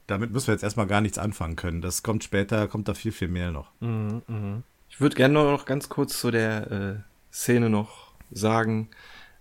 damit 0.08 0.32
müssen 0.32 0.48
wir 0.48 0.54
jetzt 0.54 0.64
erstmal 0.64 0.88
gar 0.88 1.02
nichts 1.02 1.18
anfangen 1.18 1.56
können. 1.56 1.82
Das 1.82 2.04
kommt 2.04 2.24
später, 2.24 2.68
kommt 2.68 2.88
da 2.88 2.94
viel, 2.94 3.12
viel 3.12 3.28
mehr 3.28 3.52
noch. 3.52 3.72
Mhm, 3.80 4.22
mh. 4.28 4.62
Ich 4.90 5.02
würde 5.02 5.16
gerne 5.16 5.34
noch 5.34 5.66
ganz 5.66 5.90
kurz 5.90 6.20
zu 6.20 6.32
der 6.32 6.72
äh, 6.72 6.96
Szene 7.34 7.70
noch 7.70 8.14
sagen, 8.32 8.90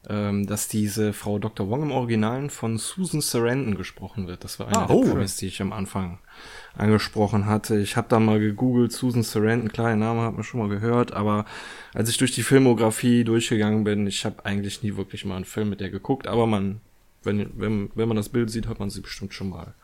ähm, 0.09 0.47
dass 0.47 0.69
diese 0.69 1.13
Frau 1.13 1.39
Dr. 1.39 1.69
Wong 1.71 1.83
im 1.83 1.93
Originalen 1.93 2.51
von 2.51 2.77
Susan 2.77 3.21
Sarandon 3.21 3.77
gesprochen 3.77 4.27
wird. 4.27 4.45
Das 4.45 4.59
war 4.59 4.67
eine 4.69 4.79
ah, 4.79 4.87
der 4.87 4.97
oh. 4.97 5.25
die 5.41 5.47
ich 5.47 5.63
am 5.63 5.73
Anfang 5.73 6.19
angesprochen 6.77 7.47
hatte. 7.47 7.79
Ich 7.79 7.97
habe 7.97 8.09
da 8.09 8.19
mal 8.19 8.41
gegoogelt, 8.41 8.93
Susan 8.93 9.23
Sarandon, 9.23 9.71
klar, 9.71 9.95
Name 9.97 10.23
hat 10.23 10.35
man 10.35 10.43
schon 10.43 10.61
mal 10.61 10.69
gehört, 10.69 11.13
aber 11.13 11.47
als 11.95 12.09
ich 12.09 12.19
durch 12.19 12.33
die 12.33 12.43
Filmografie 12.43 13.25
durchgegangen 13.25 13.85
bin, 13.85 14.07
ich 14.07 14.25
habe 14.25 14.45
eigentlich 14.45 14.83
nie 14.83 14.97
wirklich 14.97 15.25
mal 15.25 15.37
einen 15.37 15.45
Film 15.45 15.71
mit 15.71 15.81
der 15.81 15.91
geguckt, 15.91 16.27
aber 16.27 16.47
man, 16.47 16.81
wenn, 17.23 17.51
wenn, 17.59 17.91
wenn 17.95 18.09
man 18.09 18.17
das 18.17 18.29
Bild 18.29 18.51
sieht, 18.51 18.67
hat 18.67 18.81
man 18.81 18.91
sie 18.91 19.01
bestimmt 19.01 19.33
schon 19.33 19.51
mal 19.51 19.75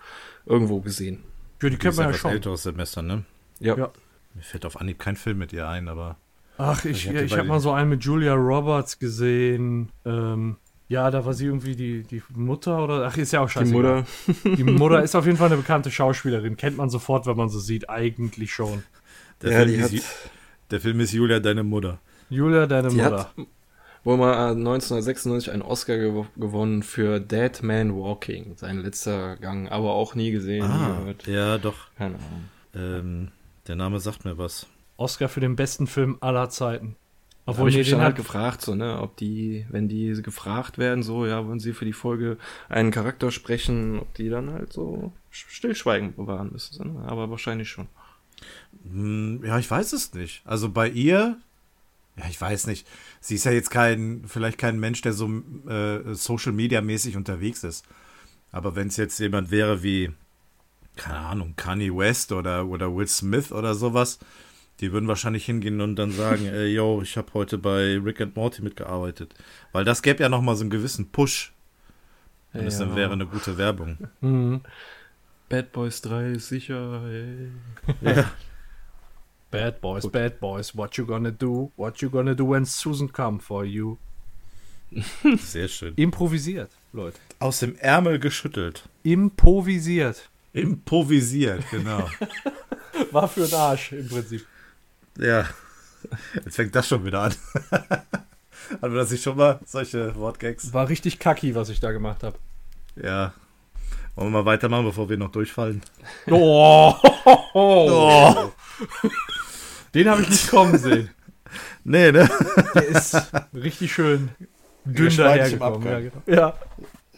irgendwo 0.50 0.80
gesehen. 0.80 1.20
Ja, 1.62 1.70
die 1.70 1.76
kennt 1.76 1.96
man 1.96 2.10
ja 2.10 2.12
schon. 2.14 2.32
älteres 2.32 2.64
Semester, 2.64 3.02
ne? 3.02 3.24
Ja. 3.60 3.76
ja. 3.76 3.90
Mir 4.34 4.42
fällt 4.42 4.66
auf 4.66 4.80
Anhieb 4.80 4.98
kein 4.98 5.16
Film 5.16 5.38
mit 5.38 5.52
ihr 5.52 5.68
ein, 5.68 5.88
aber. 5.88 6.16
Ach, 6.58 6.84
ich, 6.84 7.06
ich, 7.06 7.14
ich 7.14 7.32
habe 7.38 7.48
mal 7.48 7.60
so 7.60 7.72
einen 7.72 7.88
mit 7.88 8.04
Julia 8.04 8.34
Roberts 8.34 8.98
gesehen. 8.98 9.90
Ähm, 10.04 10.56
ja, 10.88 11.10
da 11.10 11.24
war 11.24 11.32
sie 11.32 11.46
irgendwie 11.46 11.76
die, 11.76 12.02
die 12.02 12.22
Mutter 12.34 12.82
oder. 12.82 13.06
Ach, 13.06 13.16
ist 13.16 13.32
ja 13.32 13.40
auch 13.40 13.48
scheiße. 13.48 13.66
Die 13.66 13.72
Mutter. 13.72 14.04
Die 14.44 14.64
Mutter 14.64 15.02
ist 15.02 15.14
auf 15.14 15.24
jeden 15.24 15.38
Fall 15.38 15.46
eine 15.46 15.56
bekannte 15.56 15.90
Schauspielerin. 15.90 16.56
Kennt 16.56 16.76
man 16.76 16.90
sofort, 16.90 17.26
wenn 17.26 17.36
man 17.36 17.48
so 17.48 17.60
sieht. 17.60 17.88
Eigentlich 17.88 18.52
schon. 18.52 18.82
Der, 19.42 19.52
ja, 19.52 19.64
Film, 19.64 19.80
ist, 19.80 20.04
der 20.70 20.80
Film 20.80 21.00
ist 21.00 21.12
Julia, 21.12 21.40
deine 21.40 21.62
Mutter. 21.62 22.00
Julia, 22.28 22.66
deine 22.66 22.88
die 22.88 22.96
Mutter. 22.96 23.18
Hat, 23.18 23.46
wohl 24.04 24.16
mal 24.16 24.50
1996 24.50 25.52
einen 25.52 25.62
Oscar 25.62 25.98
gew 25.98 26.26
gewonnen 26.36 26.82
für 26.82 27.20
Dead 27.20 27.62
Man 27.62 27.94
Walking, 27.94 28.56
sein 28.56 28.78
letzter 28.78 29.36
Gang, 29.36 29.70
aber 29.70 29.92
auch 29.92 30.14
nie 30.14 30.30
gesehen. 30.30 30.64
Ah, 30.64 31.02
nie 31.26 31.32
ja, 31.32 31.58
doch. 31.58 31.76
Keine 31.96 32.16
Ahnung. 32.16 32.48
Ähm, 32.74 33.28
der 33.66 33.76
Name 33.76 34.00
sagt 34.00 34.24
mir 34.24 34.38
was. 34.38 34.66
Oscar 34.96 35.28
für 35.28 35.40
den 35.40 35.56
besten 35.56 35.86
Film 35.86 36.18
aller 36.20 36.50
Zeiten. 36.50 36.96
Obwohl 37.46 37.70
ich 37.70 37.76
mich 37.76 37.90
dann 37.90 38.02
halt 38.02 38.16
gefragt, 38.16 38.60
so, 38.60 38.74
ne, 38.74 39.00
ob 39.00 39.16
die, 39.16 39.66
wenn 39.70 39.88
die 39.88 40.12
gefragt 40.22 40.78
werden, 40.78 41.02
so, 41.02 41.26
ja, 41.26 41.46
wollen 41.46 41.58
sie 41.58 41.72
für 41.72 41.84
die 41.84 41.92
Folge 41.92 42.36
einen 42.68 42.90
Charakter 42.90 43.30
sprechen, 43.30 43.98
ob 43.98 44.14
die 44.14 44.28
dann 44.28 44.52
halt 44.52 44.72
so 44.72 45.12
Stillschweigen 45.30 46.14
bewahren 46.14 46.50
müssen, 46.52 46.94
ne? 46.94 47.08
aber 47.08 47.30
wahrscheinlich 47.30 47.68
schon. 47.68 47.88
Hm, 48.84 49.42
ja, 49.44 49.58
ich 49.58 49.70
weiß 49.70 49.92
es 49.94 50.14
nicht. 50.14 50.42
Also 50.44 50.70
bei 50.70 50.88
ihr 50.88 51.38
ja, 52.20 52.28
ich 52.28 52.40
weiß 52.40 52.66
nicht. 52.66 52.86
Sie 53.20 53.36
ist 53.36 53.44
ja 53.44 53.52
jetzt 53.52 53.70
kein, 53.70 54.24
vielleicht 54.26 54.58
kein 54.58 54.78
Mensch, 54.78 55.00
der 55.00 55.12
so 55.12 55.28
äh, 55.68 56.14
Social 56.14 56.52
Media 56.52 56.82
mäßig 56.82 57.16
unterwegs 57.16 57.64
ist. 57.64 57.86
Aber 58.52 58.76
wenn 58.76 58.88
es 58.88 58.96
jetzt 58.96 59.18
jemand 59.20 59.50
wäre 59.50 59.82
wie, 59.82 60.10
keine 60.96 61.18
Ahnung, 61.18 61.54
Kanye 61.56 61.96
West 61.96 62.32
oder, 62.32 62.66
oder 62.66 62.94
Will 62.94 63.08
Smith 63.08 63.52
oder 63.52 63.74
sowas, 63.74 64.18
die 64.80 64.92
würden 64.92 65.08
wahrscheinlich 65.08 65.46
hingehen 65.46 65.80
und 65.80 65.96
dann 65.96 66.12
sagen, 66.12 66.46
ey, 66.46 66.66
yo, 66.74 67.00
ich 67.02 67.16
habe 67.16 67.32
heute 67.32 67.56
bei 67.58 67.98
Rick 67.98 68.20
and 68.20 68.36
Morty 68.36 68.62
mitgearbeitet. 68.62 69.34
Weil 69.72 69.84
das 69.84 70.02
gäbe 70.02 70.22
ja 70.22 70.28
nochmal 70.28 70.56
so 70.56 70.62
einen 70.62 70.70
gewissen 70.70 71.10
Push. 71.10 71.52
Und 72.52 72.64
das 72.64 72.78
ja. 72.78 72.84
dann 72.84 72.96
wäre 72.96 73.12
eine 73.12 73.26
gute 73.26 73.56
Werbung. 73.56 73.96
Mhm. 74.20 74.60
Bad 75.48 75.72
Boys 75.72 76.02
3 76.02 76.32
ist 76.32 76.48
sicher, 76.48 77.02
ey. 77.06 77.50
Ja. 78.02 78.30
Bad 79.50 79.80
Boys, 79.80 80.02
Gut. 80.02 80.12
Bad 80.12 80.40
Boys, 80.40 80.74
what 80.74 80.96
you 80.96 81.04
gonna 81.04 81.32
do? 81.32 81.72
What 81.76 82.00
you 82.00 82.10
gonna 82.10 82.34
do 82.34 82.44
when 82.44 82.64
Susan 82.64 83.08
come 83.08 83.40
for 83.40 83.64
you? 83.64 83.98
Sehr 85.38 85.68
schön. 85.68 85.94
Improvisiert, 85.96 86.70
Leute. 86.92 87.18
Aus 87.38 87.60
dem 87.60 87.76
Ärmel 87.76 88.18
geschüttelt. 88.18 88.88
Improvisiert. 89.02 90.28
Improvisiert, 90.52 91.64
genau. 91.70 92.08
War 93.12 93.28
für 93.28 93.46
den 93.46 93.54
Arsch 93.54 93.92
im 93.92 94.08
Prinzip. 94.08 94.46
Ja. 95.18 95.48
Jetzt 96.44 96.56
fängt 96.56 96.74
das 96.74 96.88
schon 96.88 97.04
wieder 97.04 97.22
an. 97.22 97.34
Hatten 97.70 98.92
wir 98.92 99.00
das 99.00 99.10
nicht 99.10 99.22
schon 99.22 99.36
mal, 99.36 99.60
solche 99.66 100.14
Wortgags? 100.16 100.72
War 100.72 100.88
richtig 100.88 101.18
kacki, 101.18 101.54
was 101.54 101.68
ich 101.68 101.80
da 101.80 101.90
gemacht 101.92 102.22
habe. 102.22 102.38
Ja. 102.96 103.32
Wollen 104.14 104.32
wir 104.32 104.42
mal 104.42 104.44
weitermachen, 104.44 104.84
bevor 104.84 105.08
wir 105.08 105.16
noch 105.16 105.30
durchfallen? 105.30 105.82
Oh! 106.30 106.94
oh. 107.54 108.52
Den 109.94 110.08
habe 110.08 110.22
ich 110.22 110.30
nicht 110.30 110.50
kommen 110.50 110.78
sehen. 110.78 111.10
Nee, 111.84 112.12
ne? 112.12 112.28
Der 112.74 112.86
ist 112.88 113.16
richtig 113.54 113.92
schön 113.92 114.30
dünn 114.84 115.16
dahergekommen. 115.16 115.86
Ja, 115.86 116.00
genau. 116.00 116.22
ja. 116.26 116.54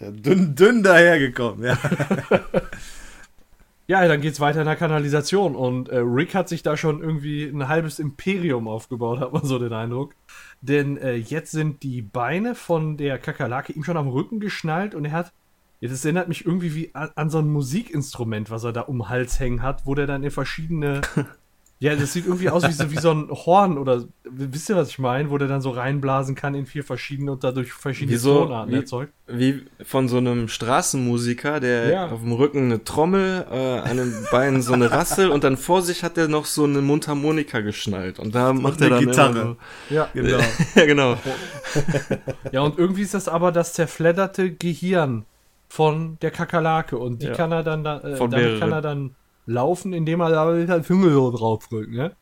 ja. 0.00 0.10
Dünn, 0.10 0.54
dünn 0.54 0.82
dahergekommen, 0.82 1.64
ja. 1.64 1.78
Ja, 3.88 4.06
dann 4.06 4.20
geht's 4.20 4.40
weiter 4.40 4.60
in 4.60 4.66
der 4.66 4.76
Kanalisation 4.76 5.56
und 5.56 5.88
äh, 5.88 5.98
Rick 5.98 6.34
hat 6.34 6.48
sich 6.48 6.62
da 6.62 6.76
schon 6.76 7.02
irgendwie 7.02 7.44
ein 7.44 7.68
halbes 7.68 7.98
Imperium 7.98 8.68
aufgebaut, 8.68 9.20
hat 9.20 9.32
man 9.32 9.44
so 9.44 9.58
den 9.58 9.72
Eindruck. 9.72 10.14
Denn 10.60 10.96
äh, 10.96 11.16
jetzt 11.16 11.50
sind 11.50 11.82
die 11.82 12.00
Beine 12.00 12.54
von 12.54 12.96
der 12.96 13.18
Kakerlake 13.18 13.72
ihm 13.72 13.82
schon 13.82 13.96
am 13.96 14.08
Rücken 14.08 14.40
geschnallt 14.40 14.94
und 14.94 15.04
er 15.04 15.12
hat 15.12 15.32
das 15.80 16.04
erinnert 16.04 16.28
mich 16.28 16.46
irgendwie 16.46 16.76
wie 16.76 16.94
an, 16.94 17.10
an, 17.16 17.28
so 17.28 17.38
ein 17.38 17.48
Musikinstrument, 17.48 18.50
was 18.50 18.62
er 18.62 18.72
da 18.72 18.82
um 18.82 18.98
den 18.98 19.08
Hals 19.08 19.40
hängen 19.40 19.62
hat, 19.62 19.84
wo 19.84 19.96
der 19.96 20.06
dann 20.06 20.22
in 20.22 20.30
verschiedene. 20.30 21.00
ja, 21.82 21.96
das 21.96 22.12
sieht 22.12 22.26
irgendwie 22.26 22.48
aus 22.48 22.62
wie 22.62 22.70
so, 22.70 22.92
wie 22.92 22.96
so 22.96 23.10
ein 23.10 23.28
Horn 23.28 23.76
oder 23.76 24.04
wisst 24.22 24.70
ihr, 24.70 24.76
was 24.76 24.90
ich 24.90 25.00
meine? 25.00 25.30
Wo 25.30 25.38
der 25.38 25.48
dann 25.48 25.60
so 25.60 25.70
reinblasen 25.70 26.36
kann 26.36 26.54
in 26.54 26.64
vier 26.64 26.84
verschiedene 26.84 27.32
und 27.32 27.42
dadurch 27.42 27.72
verschiedene 27.72 28.16
wie 28.16 28.20
so, 28.20 28.44
Tonarten 28.44 28.72
wie, 28.72 28.76
erzeugt. 28.76 29.12
Wie 29.26 29.64
von 29.82 30.06
so 30.06 30.18
einem 30.18 30.46
Straßenmusiker, 30.46 31.58
der 31.58 31.88
ja. 31.88 32.06
auf 32.06 32.20
dem 32.20 32.30
Rücken 32.34 32.66
eine 32.66 32.84
Trommel, 32.84 33.46
äh, 33.50 33.78
an 33.80 33.96
den 33.96 34.14
Beinen 34.30 34.62
so 34.62 34.74
eine 34.74 34.92
Rassel 34.92 35.28
und 35.30 35.42
dann 35.42 35.56
vor 35.56 35.82
sich 35.82 36.04
hat 36.04 36.16
er 36.16 36.28
noch 36.28 36.44
so 36.44 36.62
eine 36.62 36.82
Mundharmonika 36.82 37.62
geschnallt. 37.62 38.20
Und 38.20 38.32
da 38.36 38.52
macht 38.52 38.80
er 38.80 38.90
dann 38.90 39.04
Gitarre. 39.04 39.56
So, 39.88 39.94
ja, 39.94 40.08
genau. 40.14 40.38
ja, 40.76 40.86
genau. 40.86 41.16
ja, 42.52 42.60
und 42.60 42.78
irgendwie 42.78 43.02
ist 43.02 43.14
das 43.14 43.26
aber 43.26 43.50
das 43.50 43.72
zerfledderte 43.72 44.52
Gehirn 44.52 45.24
von 45.66 46.16
der 46.22 46.30
Kakerlake 46.30 46.96
und 46.96 47.22
die 47.22 47.26
ja. 47.26 47.32
kann 47.32 47.50
er 47.50 47.64
dann, 47.64 47.82
da, 47.82 47.98
äh, 48.02 48.16
damit 48.16 48.60
kann 48.60 48.70
er 48.70 48.82
dann 48.82 49.16
laufen, 49.46 49.92
indem 49.92 50.20
er 50.20 50.30
da 50.30 50.44
halt 50.44 50.86
Finger 50.86 51.30
drauf 51.30 51.68
drückt, 51.68 51.92
ne? 51.92 52.14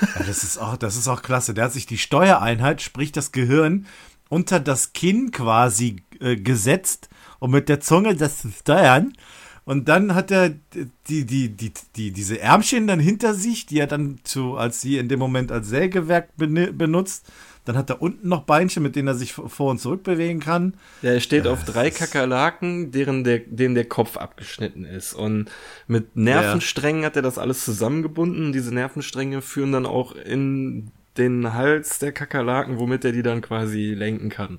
Ja, 0.00 0.24
das 0.26 0.42
ist 0.44 0.58
auch, 0.58 0.76
das 0.76 0.96
ist 0.96 1.08
auch 1.08 1.22
klasse. 1.22 1.54
Der 1.54 1.64
hat 1.64 1.72
sich 1.72 1.86
die 1.86 1.98
Steuereinheit, 1.98 2.82
sprich 2.82 3.12
das 3.12 3.32
Gehirn, 3.32 3.86
unter 4.28 4.60
das 4.60 4.92
Kinn 4.92 5.30
quasi 5.30 6.02
äh, 6.20 6.36
gesetzt, 6.36 7.08
um 7.38 7.50
mit 7.50 7.68
der 7.68 7.80
Zunge 7.80 8.16
das 8.16 8.40
zu 8.40 8.50
steuern. 8.50 9.12
Und 9.64 9.88
dann 9.88 10.14
hat 10.14 10.30
er 10.30 10.50
die, 11.08 11.24
die, 11.24 11.48
die, 11.48 11.72
die, 11.96 12.12
diese 12.12 12.38
Ärmchen 12.40 12.86
dann 12.86 13.00
hinter 13.00 13.34
sich, 13.34 13.64
die 13.64 13.78
er 13.78 13.86
dann 13.86 14.20
zu, 14.22 14.56
als 14.56 14.80
sie 14.80 14.98
in 14.98 15.08
dem 15.08 15.18
Moment 15.18 15.50
als 15.50 15.68
Sägewerk 15.68 16.36
benutzt. 16.36 17.26
Dann 17.64 17.76
hat 17.78 17.88
er 17.88 18.02
unten 18.02 18.28
noch 18.28 18.42
Beinchen, 18.42 18.82
mit 18.82 18.94
denen 18.94 19.08
er 19.08 19.14
sich 19.14 19.32
vor 19.32 19.70
und 19.70 19.78
zurück 19.78 20.02
bewegen 20.02 20.40
kann. 20.40 20.74
Ja, 21.00 21.12
er 21.12 21.20
steht 21.20 21.46
auf 21.46 21.64
drei 21.64 21.90
Kakerlaken, 21.90 22.90
deren 22.90 23.24
der, 23.24 23.38
denen 23.38 23.74
der 23.74 23.86
Kopf 23.86 24.18
abgeschnitten 24.18 24.84
ist. 24.84 25.14
Und 25.14 25.50
mit 25.86 26.14
Nervensträngen 26.14 27.02
ja. 27.02 27.06
hat 27.06 27.16
er 27.16 27.22
das 27.22 27.38
alles 27.38 27.64
zusammengebunden. 27.64 28.52
Diese 28.52 28.74
Nervenstränge 28.74 29.40
führen 29.40 29.72
dann 29.72 29.86
auch 29.86 30.14
in 30.14 30.90
den 31.16 31.54
Hals 31.54 31.98
der 31.98 32.12
Kakerlaken, 32.12 32.78
womit 32.78 33.04
er 33.04 33.12
die 33.12 33.22
dann 33.22 33.40
quasi 33.40 33.94
lenken 33.94 34.28
kann. 34.28 34.58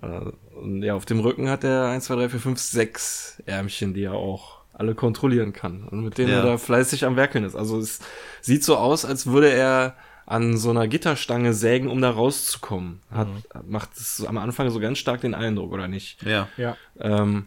Äh, 0.00 0.30
und 0.56 0.82
ja, 0.82 0.94
auf 0.94 1.04
dem 1.04 1.20
Rücken 1.20 1.50
hat 1.50 1.64
er 1.64 1.88
1, 1.88 2.04
2, 2.04 2.14
3, 2.14 2.28
4, 2.30 2.40
5, 2.40 2.58
6 2.58 3.42
Ärmchen, 3.44 3.92
die 3.92 4.04
er 4.04 4.14
auch 4.14 4.60
alle 4.72 4.94
kontrollieren 4.94 5.52
kann. 5.52 5.86
Und 5.88 6.04
mit 6.04 6.18
denen 6.18 6.30
ja. 6.30 6.38
er 6.38 6.42
da 6.42 6.58
fleißig 6.58 7.04
am 7.04 7.16
Werkeln 7.16 7.44
ist. 7.44 7.54
Also 7.54 7.78
es 7.78 8.00
sieht 8.40 8.64
so 8.64 8.76
aus, 8.76 9.04
als 9.04 9.26
würde 9.26 9.50
er 9.50 9.96
an 10.26 10.56
so 10.56 10.70
einer 10.70 10.88
Gitterstange 10.88 11.52
sägen, 11.52 11.88
um 11.88 12.00
da 12.00 12.10
rauszukommen. 12.10 13.00
Hat, 13.10 13.28
mhm. 13.28 13.42
Macht 13.70 13.96
es 13.96 14.24
am 14.24 14.38
Anfang 14.38 14.70
so 14.70 14.80
ganz 14.80 14.98
stark 14.98 15.20
den 15.20 15.34
Eindruck, 15.34 15.72
oder 15.72 15.88
nicht? 15.88 16.22
Ja. 16.22 16.48
ja. 16.56 16.76
Ähm, 16.98 17.46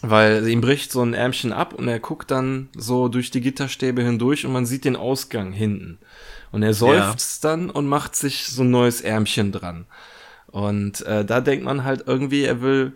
weil 0.00 0.46
ihm 0.48 0.60
bricht 0.60 0.92
so 0.92 1.02
ein 1.02 1.14
Ärmchen 1.14 1.52
ab 1.52 1.74
und 1.74 1.88
er 1.88 1.98
guckt 1.98 2.30
dann 2.30 2.68
so 2.76 3.08
durch 3.08 3.30
die 3.30 3.40
Gitterstäbe 3.40 4.02
hindurch 4.02 4.46
und 4.46 4.52
man 4.52 4.66
sieht 4.66 4.84
den 4.84 4.96
Ausgang 4.96 5.52
hinten. 5.52 5.98
Und 6.50 6.62
er 6.62 6.74
seufzt 6.74 7.44
ja. 7.44 7.50
dann 7.50 7.70
und 7.70 7.86
macht 7.86 8.16
sich 8.16 8.46
so 8.46 8.62
ein 8.62 8.70
neues 8.70 9.00
Ärmchen 9.00 9.52
dran. 9.52 9.86
Und 10.46 11.02
äh, 11.02 11.24
da 11.24 11.40
denkt 11.40 11.64
man 11.64 11.84
halt 11.84 12.04
irgendwie, 12.06 12.44
er 12.44 12.62
will 12.62 12.92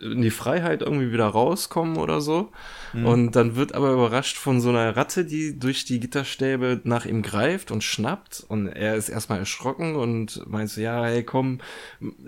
in 0.00 0.22
die 0.22 0.30
Freiheit 0.30 0.82
irgendwie 0.82 1.12
wieder 1.12 1.26
rauskommen 1.26 1.96
oder 1.96 2.20
so. 2.20 2.50
Mhm. 2.92 3.06
Und 3.06 3.36
dann 3.36 3.56
wird 3.56 3.74
aber 3.74 3.92
überrascht 3.92 4.36
von 4.36 4.60
so 4.60 4.70
einer 4.70 4.96
Ratte, 4.96 5.24
die 5.24 5.58
durch 5.58 5.84
die 5.84 6.00
Gitterstäbe 6.00 6.80
nach 6.84 7.06
ihm 7.06 7.22
greift 7.22 7.70
und 7.70 7.84
schnappt. 7.84 8.44
Und 8.48 8.68
er 8.68 8.96
ist 8.96 9.08
erstmal 9.08 9.38
erschrocken 9.38 9.96
und 9.96 10.42
meint 10.48 10.70
so, 10.70 10.80
ja, 10.80 11.04
hey, 11.04 11.22
komm, 11.22 11.58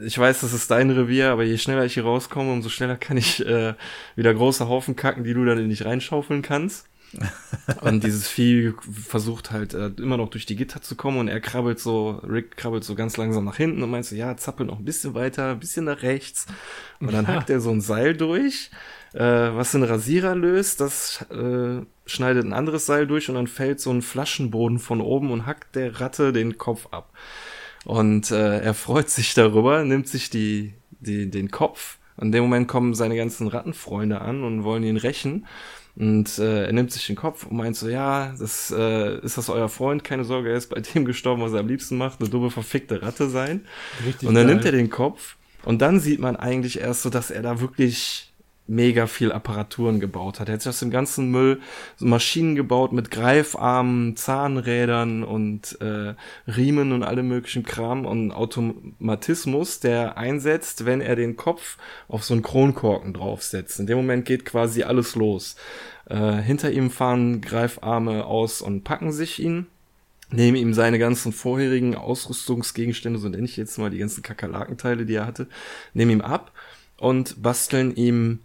ich 0.04 0.18
weiß, 0.18 0.40
das 0.40 0.52
ist 0.52 0.70
dein 0.70 0.90
Revier, 0.90 1.30
aber 1.30 1.44
je 1.44 1.58
schneller 1.58 1.84
ich 1.84 1.94
hier 1.94 2.04
rauskomme, 2.04 2.52
umso 2.52 2.68
schneller 2.68 2.96
kann 2.96 3.16
ich 3.16 3.44
äh, 3.44 3.74
wieder 4.16 4.34
große 4.34 4.68
Haufen 4.68 4.96
kacken, 4.96 5.24
die 5.24 5.34
du 5.34 5.44
dann 5.44 5.66
nicht 5.66 5.84
reinschaufeln 5.84 6.42
kannst. 6.42 6.86
und 7.82 8.04
dieses 8.04 8.28
Vieh 8.28 8.72
versucht 8.90 9.50
halt 9.50 9.74
äh, 9.74 9.90
immer 9.98 10.16
noch 10.16 10.30
durch 10.30 10.46
die 10.46 10.56
Gitter 10.56 10.80
zu 10.80 10.96
kommen 10.96 11.18
und 11.18 11.28
er 11.28 11.40
krabbelt 11.40 11.78
so, 11.78 12.20
Rick 12.26 12.56
krabbelt 12.56 12.84
so 12.84 12.94
ganz 12.94 13.16
langsam 13.16 13.44
nach 13.44 13.56
hinten 13.56 13.82
und 13.82 13.90
meint 13.90 14.06
so, 14.06 14.14
ja, 14.14 14.36
zappel 14.36 14.66
noch 14.66 14.78
ein 14.78 14.84
bisschen 14.84 15.14
weiter, 15.14 15.50
ein 15.50 15.60
bisschen 15.60 15.84
nach 15.84 16.02
rechts. 16.02 16.46
Und 17.00 17.12
dann 17.12 17.26
ja. 17.26 17.34
hackt 17.34 17.50
er 17.50 17.60
so 17.60 17.70
ein 17.70 17.80
Seil 17.80 18.16
durch, 18.16 18.70
äh, 19.12 19.20
was 19.20 19.72
den 19.72 19.82
Rasierer 19.82 20.34
löst, 20.34 20.80
das 20.80 21.24
äh, 21.30 21.82
schneidet 22.06 22.44
ein 22.44 22.52
anderes 22.52 22.86
Seil 22.86 23.06
durch 23.06 23.28
und 23.28 23.34
dann 23.34 23.46
fällt 23.46 23.80
so 23.80 23.90
ein 23.90 24.02
Flaschenboden 24.02 24.78
von 24.78 25.00
oben 25.00 25.30
und 25.30 25.46
hackt 25.46 25.76
der 25.76 26.00
Ratte 26.00 26.32
den 26.32 26.58
Kopf 26.58 26.88
ab. 26.90 27.12
Und 27.84 28.30
äh, 28.30 28.60
er 28.60 28.74
freut 28.74 29.10
sich 29.10 29.34
darüber, 29.34 29.84
nimmt 29.84 30.08
sich 30.08 30.30
die, 30.30 30.74
die, 31.00 31.30
den 31.30 31.50
Kopf. 31.50 31.98
In 32.20 32.30
dem 32.30 32.44
Moment 32.44 32.68
kommen 32.68 32.94
seine 32.94 33.16
ganzen 33.16 33.48
Rattenfreunde 33.48 34.20
an 34.20 34.44
und 34.44 34.64
wollen 34.64 34.84
ihn 34.84 34.96
rächen. 34.96 35.46
Und 35.94 36.38
äh, 36.38 36.66
er 36.66 36.72
nimmt 36.72 36.90
sich 36.90 37.06
den 37.06 37.16
Kopf 37.16 37.46
und 37.46 37.56
meint 37.56 37.76
so, 37.76 37.88
ja, 37.88 38.34
das 38.38 38.70
äh, 38.76 39.18
ist 39.20 39.36
das 39.36 39.50
euer 39.50 39.68
Freund, 39.68 40.04
keine 40.04 40.24
Sorge, 40.24 40.50
er 40.50 40.56
ist 40.56 40.70
bei 40.70 40.80
dem 40.80 41.04
gestorben, 41.04 41.42
was 41.42 41.52
er 41.52 41.60
am 41.60 41.68
liebsten 41.68 41.98
macht, 41.98 42.20
eine 42.20 42.30
dumme, 42.30 42.50
verfickte 42.50 43.02
Ratte 43.02 43.28
sein. 43.28 43.66
Richtig 44.06 44.28
und 44.28 44.34
dann 44.34 44.46
geil. 44.46 44.54
nimmt 44.54 44.64
er 44.64 44.72
den 44.72 44.88
Kopf 44.88 45.36
und 45.64 45.82
dann 45.82 46.00
sieht 46.00 46.18
man 46.18 46.36
eigentlich 46.36 46.80
erst 46.80 47.02
so, 47.02 47.10
dass 47.10 47.30
er 47.30 47.42
da 47.42 47.60
wirklich 47.60 48.31
mega 48.66 49.06
viel 49.06 49.32
Apparaturen 49.32 50.00
gebaut 50.00 50.40
hat. 50.40 50.48
Er 50.48 50.54
hat 50.54 50.62
sich 50.62 50.70
aus 50.70 50.78
dem 50.78 50.90
ganzen 50.90 51.30
Müll 51.30 51.60
so 51.96 52.06
Maschinen 52.06 52.54
gebaut 52.54 52.92
mit 52.92 53.10
Greifarmen, 53.10 54.16
Zahnrädern 54.16 55.24
und 55.24 55.80
äh, 55.80 56.14
Riemen 56.50 56.92
und 56.92 57.02
allem 57.02 57.28
möglichen 57.28 57.64
Kram 57.64 58.06
und 58.06 58.30
Automatismus, 58.30 59.80
der 59.80 60.16
einsetzt, 60.16 60.84
wenn 60.84 61.00
er 61.00 61.16
den 61.16 61.36
Kopf 61.36 61.76
auf 62.08 62.24
so 62.24 62.34
einen 62.34 62.42
Kronkorken 62.42 63.14
draufsetzt. 63.14 63.80
In 63.80 63.86
dem 63.86 63.98
Moment 63.98 64.24
geht 64.24 64.44
quasi 64.44 64.84
alles 64.84 65.16
los. 65.16 65.56
Äh, 66.08 66.36
hinter 66.36 66.70
ihm 66.70 66.90
fahren 66.90 67.40
Greifarme 67.40 68.24
aus 68.24 68.62
und 68.62 68.84
packen 68.84 69.12
sich 69.12 69.40
ihn 69.40 69.66
nehmen 70.32 70.56
ihm 70.56 70.72
seine 70.72 70.98
ganzen 70.98 71.30
vorherigen 71.30 71.94
Ausrüstungsgegenstände, 71.94 73.18
so 73.18 73.28
nenne 73.28 73.44
ich 73.44 73.58
jetzt 73.58 73.78
mal 73.78 73.90
die 73.90 73.98
ganzen 73.98 74.22
Kakerlakenteile, 74.22 75.04
die 75.04 75.16
er 75.16 75.26
hatte, 75.26 75.46
nehmen 75.92 76.10
ihm 76.10 76.20
ab 76.22 76.52
und 76.96 77.42
basteln 77.42 77.94
ihm 77.94 78.40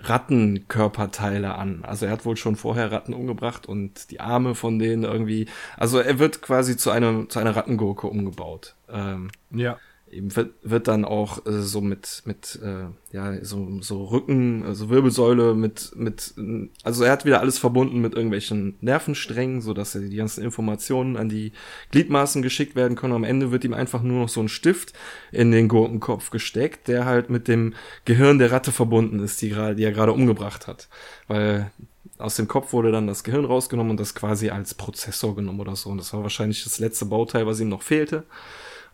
Rattenkörperteile 0.00 1.54
an. 1.54 1.84
Also 1.84 2.06
er 2.06 2.12
hat 2.12 2.24
wohl 2.24 2.36
schon 2.36 2.56
vorher 2.56 2.92
Ratten 2.92 3.14
umgebracht 3.14 3.66
und 3.66 4.10
die 4.10 4.20
Arme 4.20 4.54
von 4.54 4.78
denen 4.78 5.04
irgendwie. 5.04 5.46
Also 5.76 5.98
er 5.98 6.18
wird 6.18 6.42
quasi 6.42 6.76
zu 6.76 6.90
einer 6.90 7.28
zu 7.28 7.38
einer 7.38 7.56
Rattengurke 7.56 8.06
umgebaut. 8.06 8.74
Ähm, 8.88 9.30
ja 9.50 9.78
eben 10.14 10.34
wird, 10.36 10.54
wird 10.62 10.88
dann 10.88 11.04
auch 11.04 11.44
äh, 11.46 11.60
so 11.60 11.80
mit 11.80 12.22
mit 12.24 12.58
äh, 12.62 12.86
ja 13.12 13.44
so 13.44 13.80
so 13.80 14.04
Rücken 14.04 14.64
also 14.64 14.88
Wirbelsäule 14.88 15.54
mit 15.54 15.92
mit 15.96 16.34
also 16.82 17.04
er 17.04 17.12
hat 17.12 17.24
wieder 17.24 17.40
alles 17.40 17.58
verbunden 17.58 18.00
mit 18.00 18.14
irgendwelchen 18.14 18.76
Nervensträngen 18.80 19.60
so 19.60 19.74
dass 19.74 19.94
er 19.94 20.02
die 20.02 20.16
ganzen 20.16 20.44
Informationen 20.44 21.16
an 21.16 21.28
die 21.28 21.52
Gliedmaßen 21.90 22.42
geschickt 22.42 22.76
werden 22.76 22.96
können. 22.96 23.14
Am 23.14 23.24
Ende 23.24 23.50
wird 23.50 23.64
ihm 23.64 23.74
einfach 23.74 24.02
nur 24.02 24.20
noch 24.20 24.28
so 24.28 24.40
ein 24.40 24.48
Stift 24.48 24.92
in 25.32 25.50
den 25.50 25.68
Gurkenkopf 25.68 26.30
gesteckt 26.30 26.88
der 26.88 27.04
halt 27.04 27.30
mit 27.30 27.48
dem 27.48 27.74
Gehirn 28.04 28.38
der 28.38 28.52
Ratte 28.52 28.72
verbunden 28.72 29.20
ist 29.20 29.42
die 29.42 29.50
gerade 29.50 29.74
die 29.74 29.84
er 29.84 29.92
gerade 29.92 30.12
umgebracht 30.12 30.66
hat. 30.66 30.88
Weil 31.26 31.70
aus 32.18 32.36
dem 32.36 32.46
Kopf 32.46 32.72
wurde 32.72 32.92
dann 32.92 33.06
das 33.06 33.24
Gehirn 33.24 33.44
rausgenommen 33.44 33.92
und 33.92 34.00
das 34.00 34.14
quasi 34.14 34.50
als 34.50 34.74
Prozessor 34.74 35.34
genommen 35.34 35.60
oder 35.60 35.74
so. 35.74 35.90
Und 35.90 35.98
das 35.98 36.12
war 36.12 36.22
wahrscheinlich 36.22 36.62
das 36.62 36.78
letzte 36.78 37.06
Bauteil 37.06 37.46
was 37.46 37.60
ihm 37.60 37.68
noch 37.68 37.82
fehlte 37.82 38.24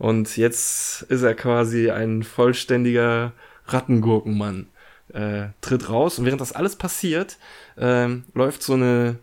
und 0.00 0.38
jetzt 0.38 1.02
ist 1.02 1.20
er 1.20 1.34
quasi 1.34 1.90
ein 1.90 2.22
vollständiger 2.22 3.32
Rattengurkenmann. 3.66 4.66
Äh, 5.12 5.48
tritt 5.60 5.90
raus 5.90 6.18
und 6.18 6.24
während 6.24 6.40
das 6.40 6.52
alles 6.52 6.76
passiert, 6.76 7.36
äh, 7.76 8.08
läuft 8.32 8.62
so 8.62 8.74
eine 8.74 9.18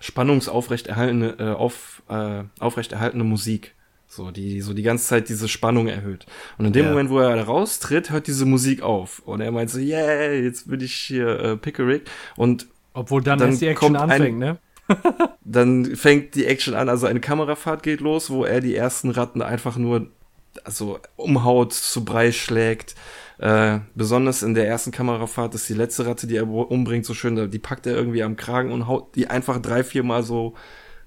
spannungsaufrechterhaltende 0.00 1.36
äh, 1.38 1.54
auf, 1.54 2.02
äh, 2.10 2.42
aufrechterhaltende 2.58 3.24
Musik. 3.24 3.74
So, 4.06 4.30
die 4.30 4.60
so 4.60 4.74
die 4.74 4.82
ganze 4.82 5.06
Zeit 5.06 5.30
diese 5.30 5.48
Spannung 5.48 5.88
erhöht. 5.88 6.26
Und 6.58 6.66
in 6.66 6.72
dem 6.74 6.84
ja. 6.84 6.90
Moment, 6.90 7.08
wo 7.08 7.20
er 7.20 7.36
da 7.36 7.42
raustritt, 7.42 8.10
hört 8.10 8.26
diese 8.26 8.44
Musik 8.44 8.82
auf. 8.82 9.20
Und 9.20 9.40
er 9.40 9.52
meint 9.52 9.70
so, 9.70 9.78
yeah, 9.78 10.32
jetzt 10.32 10.68
bin 10.68 10.80
ich 10.80 10.92
hier 10.92 11.28
äh, 11.40 11.56
Pickerick. 11.56 12.10
Und 12.36 12.66
obwohl 12.92 13.22
dann, 13.22 13.38
dann 13.38 13.50
erst 13.50 13.62
die 13.62 13.68
Action 13.68 13.96
anfängt, 13.96 14.36
ein, 14.36 14.38
ne? 14.38 14.58
dann 15.44 15.96
fängt 15.96 16.34
die 16.34 16.46
Action 16.46 16.74
an, 16.74 16.88
also 16.88 17.06
eine 17.06 17.20
Kamerafahrt 17.20 17.82
geht 17.82 18.00
los, 18.00 18.30
wo 18.30 18.44
er 18.44 18.60
die 18.60 18.74
ersten 18.74 19.10
Ratten 19.10 19.42
einfach 19.42 19.76
nur 19.76 20.08
also 20.64 20.98
umhaut, 21.16 21.72
zu 21.72 22.04
Brei 22.04 22.32
schlägt. 22.32 22.94
Äh, 23.38 23.78
besonders 23.94 24.42
in 24.42 24.54
der 24.54 24.66
ersten 24.66 24.90
Kamerafahrt 24.90 25.54
ist 25.54 25.68
die 25.68 25.74
letzte 25.74 26.06
Ratte, 26.06 26.26
die 26.26 26.36
er 26.36 26.48
umbringt, 26.48 27.06
so 27.06 27.14
schön, 27.14 27.50
die 27.50 27.58
packt 27.58 27.86
er 27.86 27.94
irgendwie 27.94 28.22
am 28.22 28.36
Kragen 28.36 28.72
und 28.72 28.88
haut 28.88 29.14
die 29.14 29.28
einfach 29.28 29.60
drei, 29.60 29.84
vier 29.84 30.02
Mal 30.02 30.22
so 30.22 30.54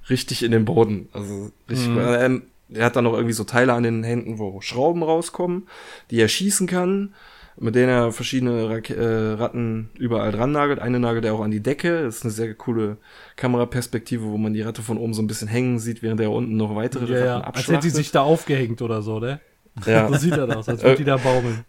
richtig 0.09 0.43
in 0.43 0.51
den 0.51 0.65
Boden. 0.65 1.09
Also 1.11 1.51
richtig, 1.69 1.89
mhm. 1.89 1.97
er, 1.97 2.41
er 2.73 2.85
hat 2.85 2.95
dann 2.95 3.03
noch 3.03 3.13
irgendwie 3.13 3.33
so 3.33 3.43
Teile 3.43 3.73
an 3.73 3.83
den 3.83 4.03
Händen, 4.03 4.39
wo 4.39 4.61
Schrauben 4.61 5.03
rauskommen, 5.03 5.67
die 6.09 6.19
er 6.19 6.29
schießen 6.29 6.67
kann 6.67 7.13
mit 7.61 7.75
denen 7.75 7.89
er 7.89 8.11
verschiedene 8.11 8.69
Rak 8.69 8.89
äh, 8.89 9.33
Ratten 9.33 9.91
überall 9.97 10.31
dran 10.31 10.51
nagelt. 10.51 10.79
Eine 10.79 10.99
nagelt 10.99 11.25
er 11.25 11.35
auch 11.35 11.41
an 11.41 11.51
die 11.51 11.61
Decke. 11.61 12.03
Das 12.03 12.17
ist 12.17 12.23
eine 12.23 12.31
sehr 12.31 12.55
coole 12.55 12.97
Kameraperspektive, 13.35 14.23
wo 14.23 14.37
man 14.37 14.53
die 14.53 14.61
Ratte 14.61 14.81
von 14.81 14.97
oben 14.97 15.13
so 15.13 15.21
ein 15.21 15.27
bisschen 15.27 15.47
hängen 15.47 15.77
sieht, 15.77 16.01
während 16.01 16.19
er 16.21 16.31
unten 16.31 16.57
noch 16.57 16.75
weitere 16.75 17.05
ja, 17.05 17.13
Ratten 17.13 17.25
ja. 17.25 17.35
abschlachtet. 17.37 17.57
Als 17.57 17.67
hätte 17.67 17.83
sie 17.83 17.95
sich 17.95 18.11
da 18.11 18.23
aufgehängt 18.23 18.81
oder 18.81 19.03
so, 19.03 19.19
ne? 19.19 19.39
Ja. 19.85 20.07
so 20.11 20.15
sieht 20.15 20.33
er 20.33 20.47
das, 20.47 20.67
als 20.67 20.81
würde 20.83 20.97
die 20.97 21.03
da 21.03 21.17
baumeln. 21.17 21.63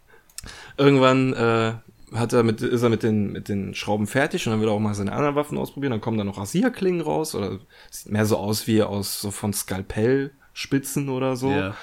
Irgendwann 0.77 1.33
äh, 1.33 1.73
hat 2.17 2.33
er 2.33 2.41
mit, 2.41 2.63
ist 2.63 2.81
er 2.81 2.89
mit 2.89 3.03
den, 3.03 3.31
mit 3.31 3.47
den 3.47 3.75
Schrauben 3.75 4.07
fertig 4.07 4.47
und 4.47 4.53
dann 4.53 4.61
will 4.61 4.69
er 4.69 4.73
auch 4.73 4.79
mal 4.79 4.95
seine 4.95 5.11
anderen 5.11 5.35
Waffen 5.35 5.59
ausprobieren. 5.59 5.91
Dann 5.91 6.01
kommen 6.01 6.17
da 6.17 6.23
noch 6.23 6.39
Rasierklingen 6.39 7.01
raus 7.01 7.35
oder 7.35 7.59
sieht 7.91 8.11
mehr 8.11 8.25
so 8.25 8.37
aus 8.37 8.65
wie 8.65 8.81
aus 8.81 9.21
so 9.21 9.29
von 9.29 9.53
Skalpellspitzen 9.53 11.09
oder 11.09 11.35
so. 11.35 11.51
Ja. 11.51 11.75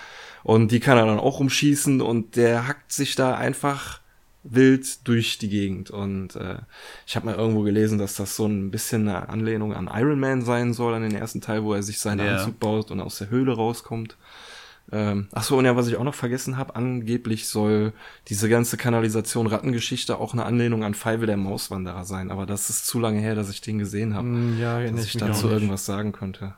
Und 0.42 0.72
die 0.72 0.80
kann 0.80 0.98
er 0.98 1.06
dann 1.06 1.20
auch 1.20 1.38
umschießen 1.38 2.00
und 2.00 2.34
der 2.34 2.66
hackt 2.66 2.92
sich 2.92 3.14
da 3.14 3.36
einfach 3.36 3.99
wild 4.42 5.06
durch 5.06 5.38
die 5.38 5.48
Gegend. 5.48 5.90
Und 5.90 6.36
äh, 6.36 6.58
ich 7.06 7.16
habe 7.16 7.26
mal 7.26 7.34
irgendwo 7.34 7.62
gelesen, 7.62 7.98
dass 7.98 8.14
das 8.14 8.36
so 8.36 8.46
ein 8.46 8.70
bisschen 8.70 9.08
eine 9.08 9.28
Anlehnung 9.28 9.74
an 9.74 9.90
Iron 9.92 10.20
Man 10.20 10.42
sein 10.42 10.72
soll, 10.72 10.94
an 10.94 11.02
den 11.02 11.14
ersten 11.14 11.40
Teil, 11.40 11.64
wo 11.64 11.74
er 11.74 11.82
sich 11.82 11.98
seinen 11.98 12.24
ja. 12.24 12.36
Anzug 12.36 12.58
baut 12.58 12.90
und 12.90 13.00
aus 13.00 13.18
der 13.18 13.30
Höhle 13.30 13.54
rauskommt. 13.54 14.16
Ähm, 14.92 15.28
ach 15.32 15.44
so, 15.44 15.56
und 15.56 15.64
ja, 15.64 15.76
was 15.76 15.86
ich 15.86 15.96
auch 15.96 16.04
noch 16.04 16.14
vergessen 16.14 16.56
habe, 16.56 16.74
angeblich 16.74 17.46
soll 17.46 17.92
diese 18.28 18.48
ganze 18.48 18.76
Kanalisation 18.76 19.46
Rattengeschichte 19.46 20.18
auch 20.18 20.32
eine 20.32 20.44
Anlehnung 20.44 20.82
an 20.82 20.94
Five 20.94 21.26
der 21.26 21.36
Mauswanderer 21.36 22.04
sein, 22.04 22.30
aber 22.30 22.44
das 22.44 22.70
ist 22.70 22.86
zu 22.86 22.98
lange 22.98 23.20
her, 23.20 23.36
dass 23.36 23.50
ich 23.50 23.60
den 23.60 23.78
gesehen 23.78 24.14
habe, 24.14 24.26
mm, 24.26 24.58
ja, 24.58 24.82
dass 24.90 25.04
ich 25.04 25.16
dazu 25.16 25.48
irgendwas 25.48 25.86
sagen 25.86 26.10
könnte. 26.10 26.54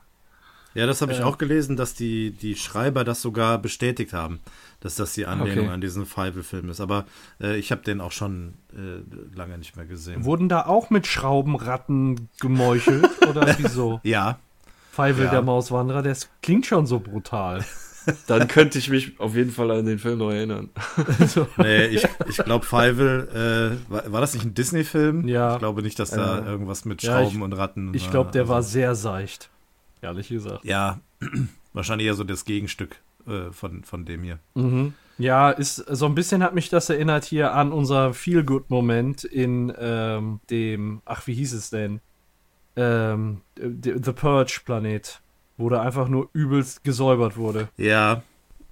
Ja, 0.74 0.86
das 0.86 1.02
habe 1.02 1.12
ich 1.12 1.20
äh, 1.20 1.24
auch 1.24 1.36
gelesen, 1.36 1.76
dass 1.76 1.92
die, 1.94 2.30
die 2.30 2.56
Schreiber 2.56 3.04
das 3.04 3.20
sogar 3.20 3.58
bestätigt 3.58 4.14
haben, 4.14 4.40
dass 4.82 4.96
das 4.96 5.14
die 5.14 5.26
Anlehnung 5.26 5.66
okay. 5.66 5.74
an 5.74 5.80
diesen 5.80 6.06
Fievel-Film 6.06 6.68
ist. 6.68 6.80
Aber 6.80 7.06
äh, 7.40 7.56
ich 7.56 7.70
habe 7.70 7.82
den 7.82 8.00
auch 8.00 8.10
schon 8.10 8.54
äh, 8.74 9.36
lange 9.36 9.56
nicht 9.56 9.76
mehr 9.76 9.86
gesehen. 9.86 10.24
Wurden 10.24 10.48
da 10.48 10.66
auch 10.66 10.90
mit 10.90 11.06
Schraubenratten 11.06 12.28
gemeuchelt 12.40 13.08
oder 13.28 13.56
wieso? 13.58 14.00
Ja. 14.02 14.40
Fievel, 14.90 15.26
ja. 15.26 15.30
der 15.30 15.42
Mauswanderer, 15.42 16.02
das 16.02 16.28
klingt 16.42 16.66
schon 16.66 16.86
so 16.86 16.98
brutal. 16.98 17.64
Dann 18.26 18.48
könnte 18.48 18.78
ich 18.78 18.90
mich 18.90 19.20
auf 19.20 19.36
jeden 19.36 19.52
Fall 19.52 19.70
an 19.70 19.86
den 19.86 20.00
Film 20.00 20.18
noch 20.18 20.30
erinnern. 20.30 20.70
nee, 21.58 21.86
ich, 21.86 22.04
ich 22.28 22.36
glaube, 22.38 22.66
Fievel, 22.66 23.78
äh, 23.88 23.92
war, 23.92 24.12
war, 24.12 24.20
das 24.20 24.34
nicht 24.34 24.44
ein 24.44 24.54
Disney-Film? 24.54 25.28
Ja. 25.28 25.52
Ich 25.52 25.58
glaube 25.60 25.82
nicht, 25.82 26.00
dass 26.00 26.10
da 26.10 26.40
äh, 26.40 26.44
irgendwas 26.44 26.84
mit 26.84 27.00
Schrauben 27.00 27.22
ja, 27.22 27.36
ich, 27.36 27.40
und 27.40 27.52
Ratten. 27.52 27.94
Ich 27.94 28.10
glaube, 28.10 28.32
der 28.32 28.42
also. 28.42 28.54
war 28.54 28.62
sehr 28.64 28.96
seicht. 28.96 29.50
Ehrlich 30.00 30.28
gesagt. 30.28 30.64
Ja, 30.64 30.98
wahrscheinlich 31.72 32.08
eher 32.08 32.14
so 32.14 32.24
das 32.24 32.44
Gegenstück 32.44 32.96
äh, 33.26 33.52
von, 33.52 33.84
von 33.84 34.04
dem 34.04 34.22
hier. 34.22 34.38
Mhm. 34.54 34.94
Ja, 35.18 35.50
ist 35.50 35.76
so 35.76 36.06
ein 36.06 36.14
bisschen 36.14 36.42
hat 36.42 36.54
mich 36.54 36.68
das 36.68 36.88
erinnert 36.90 37.24
hier 37.24 37.54
an 37.54 37.70
unser 37.70 38.14
Feel-Good-Moment 38.14 39.24
in 39.24 39.72
ähm, 39.78 40.40
dem, 40.50 41.02
ach, 41.04 41.26
wie 41.26 41.34
hieß 41.34 41.52
es 41.52 41.70
denn? 41.70 42.00
Ähm, 42.76 43.42
The 43.56 44.12
Purge-Planet 44.12 45.22
wo 45.56 45.68
da 45.68 45.80
einfach 45.80 46.08
nur 46.08 46.28
übelst 46.32 46.84
gesäubert 46.84 47.36
wurde. 47.36 47.68
Ja. 47.76 48.22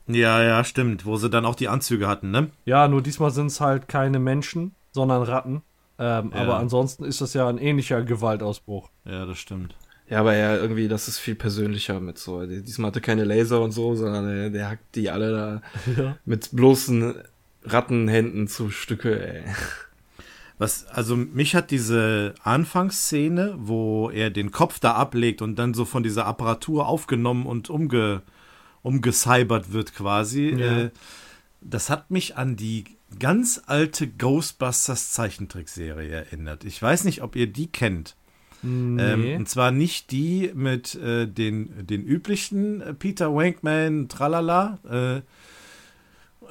Ja, 0.06 0.42
ja, 0.42 0.64
stimmt. 0.64 1.06
Wo 1.06 1.16
sie 1.16 1.30
dann 1.30 1.44
auch 1.44 1.54
die 1.54 1.68
Anzüge 1.68 2.08
hatten, 2.08 2.30
ne? 2.30 2.50
Ja, 2.64 2.88
nur 2.88 3.00
diesmal 3.00 3.30
sind 3.30 3.46
es 3.46 3.60
halt 3.60 3.86
keine 3.86 4.18
Menschen, 4.18 4.74
sondern 4.90 5.22
Ratten. 5.22 5.62
Ähm, 5.98 6.32
ja. 6.34 6.40
Aber 6.40 6.56
ansonsten 6.56 7.04
ist 7.04 7.20
das 7.20 7.34
ja 7.34 7.48
ein 7.48 7.58
ähnlicher 7.58 8.02
Gewaltausbruch. 8.02 8.90
Ja, 9.04 9.24
das 9.24 9.38
stimmt. 9.38 9.76
Ja, 10.10 10.18
aber 10.20 10.36
ja, 10.36 10.56
irgendwie, 10.56 10.88
das 10.88 11.06
ist 11.06 11.18
viel 11.18 11.36
persönlicher 11.36 12.00
mit 12.00 12.18
so. 12.18 12.44
Diesmal 12.44 12.88
hatte 12.88 13.00
keine 13.00 13.24
Laser 13.24 13.60
und 13.60 13.70
so, 13.70 13.94
sondern 13.94 14.26
der, 14.26 14.50
der 14.50 14.68
hackt 14.68 14.96
die 14.96 15.08
alle 15.08 15.32
da 15.32 15.62
ja. 15.96 16.16
mit 16.24 16.50
bloßen 16.52 17.14
Rattenhänden 17.64 18.48
zu 18.48 18.70
Stücke, 18.70 19.34
ey. 19.34 19.44
Was, 20.58 20.86
also 20.88 21.16
mich 21.16 21.54
hat 21.54 21.70
diese 21.70 22.34
Anfangsszene, 22.42 23.54
wo 23.56 24.10
er 24.10 24.30
den 24.30 24.50
Kopf 24.50 24.78
da 24.78 24.94
ablegt 24.94 25.40
und 25.40 25.58
dann 25.58 25.72
so 25.72 25.86
von 25.86 26.02
dieser 26.02 26.26
Apparatur 26.26 26.86
aufgenommen 26.86 27.46
und 27.46 27.70
umge, 27.70 28.22
umgecybert 28.82 29.72
wird 29.72 29.94
quasi, 29.94 30.50
ja. 30.50 30.78
äh, 30.80 30.90
das 31.62 31.88
hat 31.88 32.10
mich 32.10 32.36
an 32.36 32.56
die 32.56 32.84
ganz 33.18 33.62
alte 33.66 34.06
Ghostbusters 34.08 35.12
Zeichentrickserie 35.12 36.10
erinnert. 36.10 36.64
Ich 36.64 36.80
weiß 36.80 37.04
nicht, 37.04 37.22
ob 37.22 37.36
ihr 37.36 37.46
die 37.46 37.68
kennt. 37.68 38.16
Nee. 38.62 39.02
Ähm, 39.02 39.36
und 39.38 39.48
zwar 39.48 39.70
nicht 39.70 40.10
die 40.10 40.50
mit 40.54 40.94
äh, 40.94 41.26
den, 41.26 41.86
den 41.86 42.04
üblichen 42.04 42.80
äh, 42.80 42.94
Peter 42.94 43.34
Wankman, 43.34 44.08
tralala, 44.08 44.78
äh, 44.88 45.20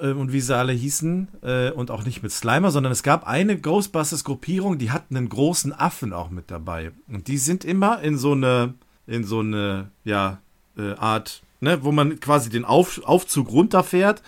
äh, 0.01 0.11
und 0.11 0.31
wie 0.31 0.41
sie 0.41 0.55
alle 0.55 0.73
hießen 0.73 1.27
äh, 1.41 1.71
und 1.71 1.91
auch 1.91 2.03
nicht 2.05 2.23
mit 2.23 2.31
Slimer, 2.31 2.71
sondern 2.71 2.91
es 2.91 3.03
gab 3.03 3.27
eine 3.27 3.57
Ghostbusters-Gruppierung, 3.57 4.77
die 4.77 4.91
hatten 4.91 5.15
einen 5.15 5.29
großen 5.29 5.73
Affen 5.73 6.13
auch 6.13 6.29
mit 6.29 6.51
dabei. 6.51 6.91
Und 7.07 7.27
die 7.27 7.37
sind 7.37 7.65
immer 7.65 8.01
in 8.01 8.17
so 8.17 8.31
eine, 8.31 8.73
in 9.07 9.23
so 9.23 9.39
eine, 9.39 9.91
ja, 10.03 10.39
äh, 10.77 10.93
Art, 10.95 11.41
ne, 11.61 11.83
wo 11.83 11.91
man 11.91 12.19
quasi 12.19 12.49
den 12.49 12.65
Auf, 12.65 13.01
Aufzug 13.03 13.51
runterfährt 13.51 14.23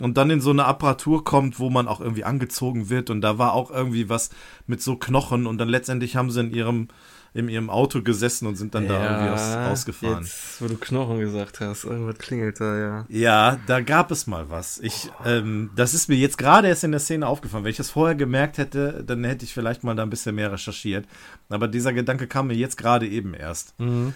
und 0.00 0.16
dann 0.16 0.30
in 0.30 0.40
so 0.40 0.50
eine 0.50 0.64
Apparatur 0.64 1.24
kommt, 1.24 1.58
wo 1.58 1.70
man 1.70 1.88
auch 1.88 2.00
irgendwie 2.00 2.24
angezogen 2.24 2.90
wird. 2.90 3.10
Und 3.10 3.20
da 3.20 3.38
war 3.38 3.52
auch 3.52 3.70
irgendwie 3.70 4.08
was 4.08 4.30
mit 4.66 4.82
so 4.82 4.96
Knochen 4.96 5.46
und 5.46 5.58
dann 5.58 5.68
letztendlich 5.68 6.16
haben 6.16 6.30
sie 6.30 6.40
in 6.40 6.52
ihrem 6.52 6.88
in 7.34 7.48
ihrem 7.48 7.68
Auto 7.68 8.00
gesessen 8.00 8.46
und 8.46 8.54
sind 8.54 8.76
dann 8.76 8.84
ja, 8.84 8.90
da 8.90 9.10
irgendwie 9.10 9.30
aus, 9.34 9.72
ausgefahren. 9.72 10.22
Jetzt, 10.22 10.62
wo 10.62 10.68
du 10.68 10.76
Knochen 10.76 11.18
gesagt 11.18 11.58
hast, 11.58 11.84
irgendwas 11.84 12.16
klingelt 12.18 12.60
da, 12.60 12.78
ja. 12.78 13.06
Ja, 13.08 13.58
da 13.66 13.80
gab 13.80 14.12
es 14.12 14.28
mal 14.28 14.48
was. 14.50 14.78
Ich, 14.78 15.10
ähm, 15.26 15.70
das 15.74 15.94
ist 15.94 16.08
mir 16.08 16.14
jetzt 16.14 16.38
gerade 16.38 16.68
erst 16.68 16.84
in 16.84 16.92
der 16.92 17.00
Szene 17.00 17.26
aufgefallen. 17.26 17.64
Wenn 17.64 17.72
ich 17.72 17.76
das 17.76 17.90
vorher 17.90 18.14
gemerkt 18.14 18.58
hätte, 18.58 19.02
dann 19.04 19.24
hätte 19.24 19.44
ich 19.44 19.52
vielleicht 19.52 19.82
mal 19.82 19.96
da 19.96 20.04
ein 20.04 20.10
bisschen 20.10 20.36
mehr 20.36 20.52
recherchiert. 20.52 21.06
Aber 21.48 21.66
dieser 21.66 21.92
Gedanke 21.92 22.28
kam 22.28 22.46
mir 22.46 22.54
jetzt 22.54 22.76
gerade 22.76 23.08
eben 23.08 23.34
erst. 23.34 23.78
Mhm. 23.80 24.14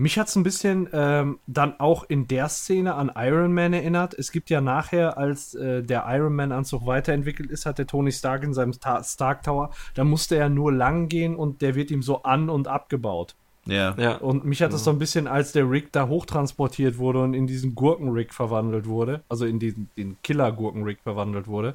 Mich 0.00 0.18
hat 0.18 0.28
es 0.28 0.36
ein 0.36 0.44
bisschen 0.44 0.88
ähm, 0.94 1.40
dann 1.46 1.78
auch 1.78 2.04
in 2.08 2.26
der 2.26 2.48
Szene 2.48 2.94
an 2.94 3.12
Iron 3.16 3.52
Man 3.52 3.74
erinnert. 3.74 4.14
Es 4.14 4.32
gibt 4.32 4.48
ja 4.48 4.62
nachher, 4.62 5.18
als 5.18 5.54
äh, 5.54 5.82
der 5.82 6.06
Iron 6.08 6.34
Man-Anzug 6.34 6.86
weiterentwickelt 6.86 7.50
ist, 7.50 7.66
hat 7.66 7.76
der 7.76 7.86
Tony 7.86 8.10
Stark 8.10 8.42
in 8.42 8.54
seinem 8.54 8.72
Ta 8.72 9.04
Stark 9.04 9.42
Tower, 9.42 9.68
da 9.92 10.04
musste 10.04 10.36
er 10.36 10.48
nur 10.48 10.72
lang 10.72 11.08
gehen 11.08 11.36
und 11.36 11.60
der 11.60 11.74
wird 11.74 11.90
ihm 11.90 12.00
so 12.00 12.22
an- 12.22 12.48
und 12.48 12.66
abgebaut. 12.66 13.34
Ja. 13.66 13.94
ja. 13.98 14.16
Und 14.16 14.46
mich 14.46 14.62
hat 14.62 14.72
es 14.72 14.80
ja. 14.80 14.84
so 14.84 14.90
ein 14.90 14.98
bisschen, 14.98 15.26
als 15.26 15.52
der 15.52 15.70
Rick 15.70 15.92
da 15.92 16.08
hochtransportiert 16.08 16.96
wurde 16.96 17.22
und 17.22 17.34
in 17.34 17.46
diesen 17.46 17.74
Gurken-Rick 17.74 18.32
verwandelt 18.32 18.86
wurde, 18.86 19.22
also 19.28 19.44
in 19.44 19.58
diesen 19.58 19.90
den 19.98 20.16
Killer-Gurken-Rick 20.22 21.00
verwandelt 21.02 21.46
wurde, 21.46 21.74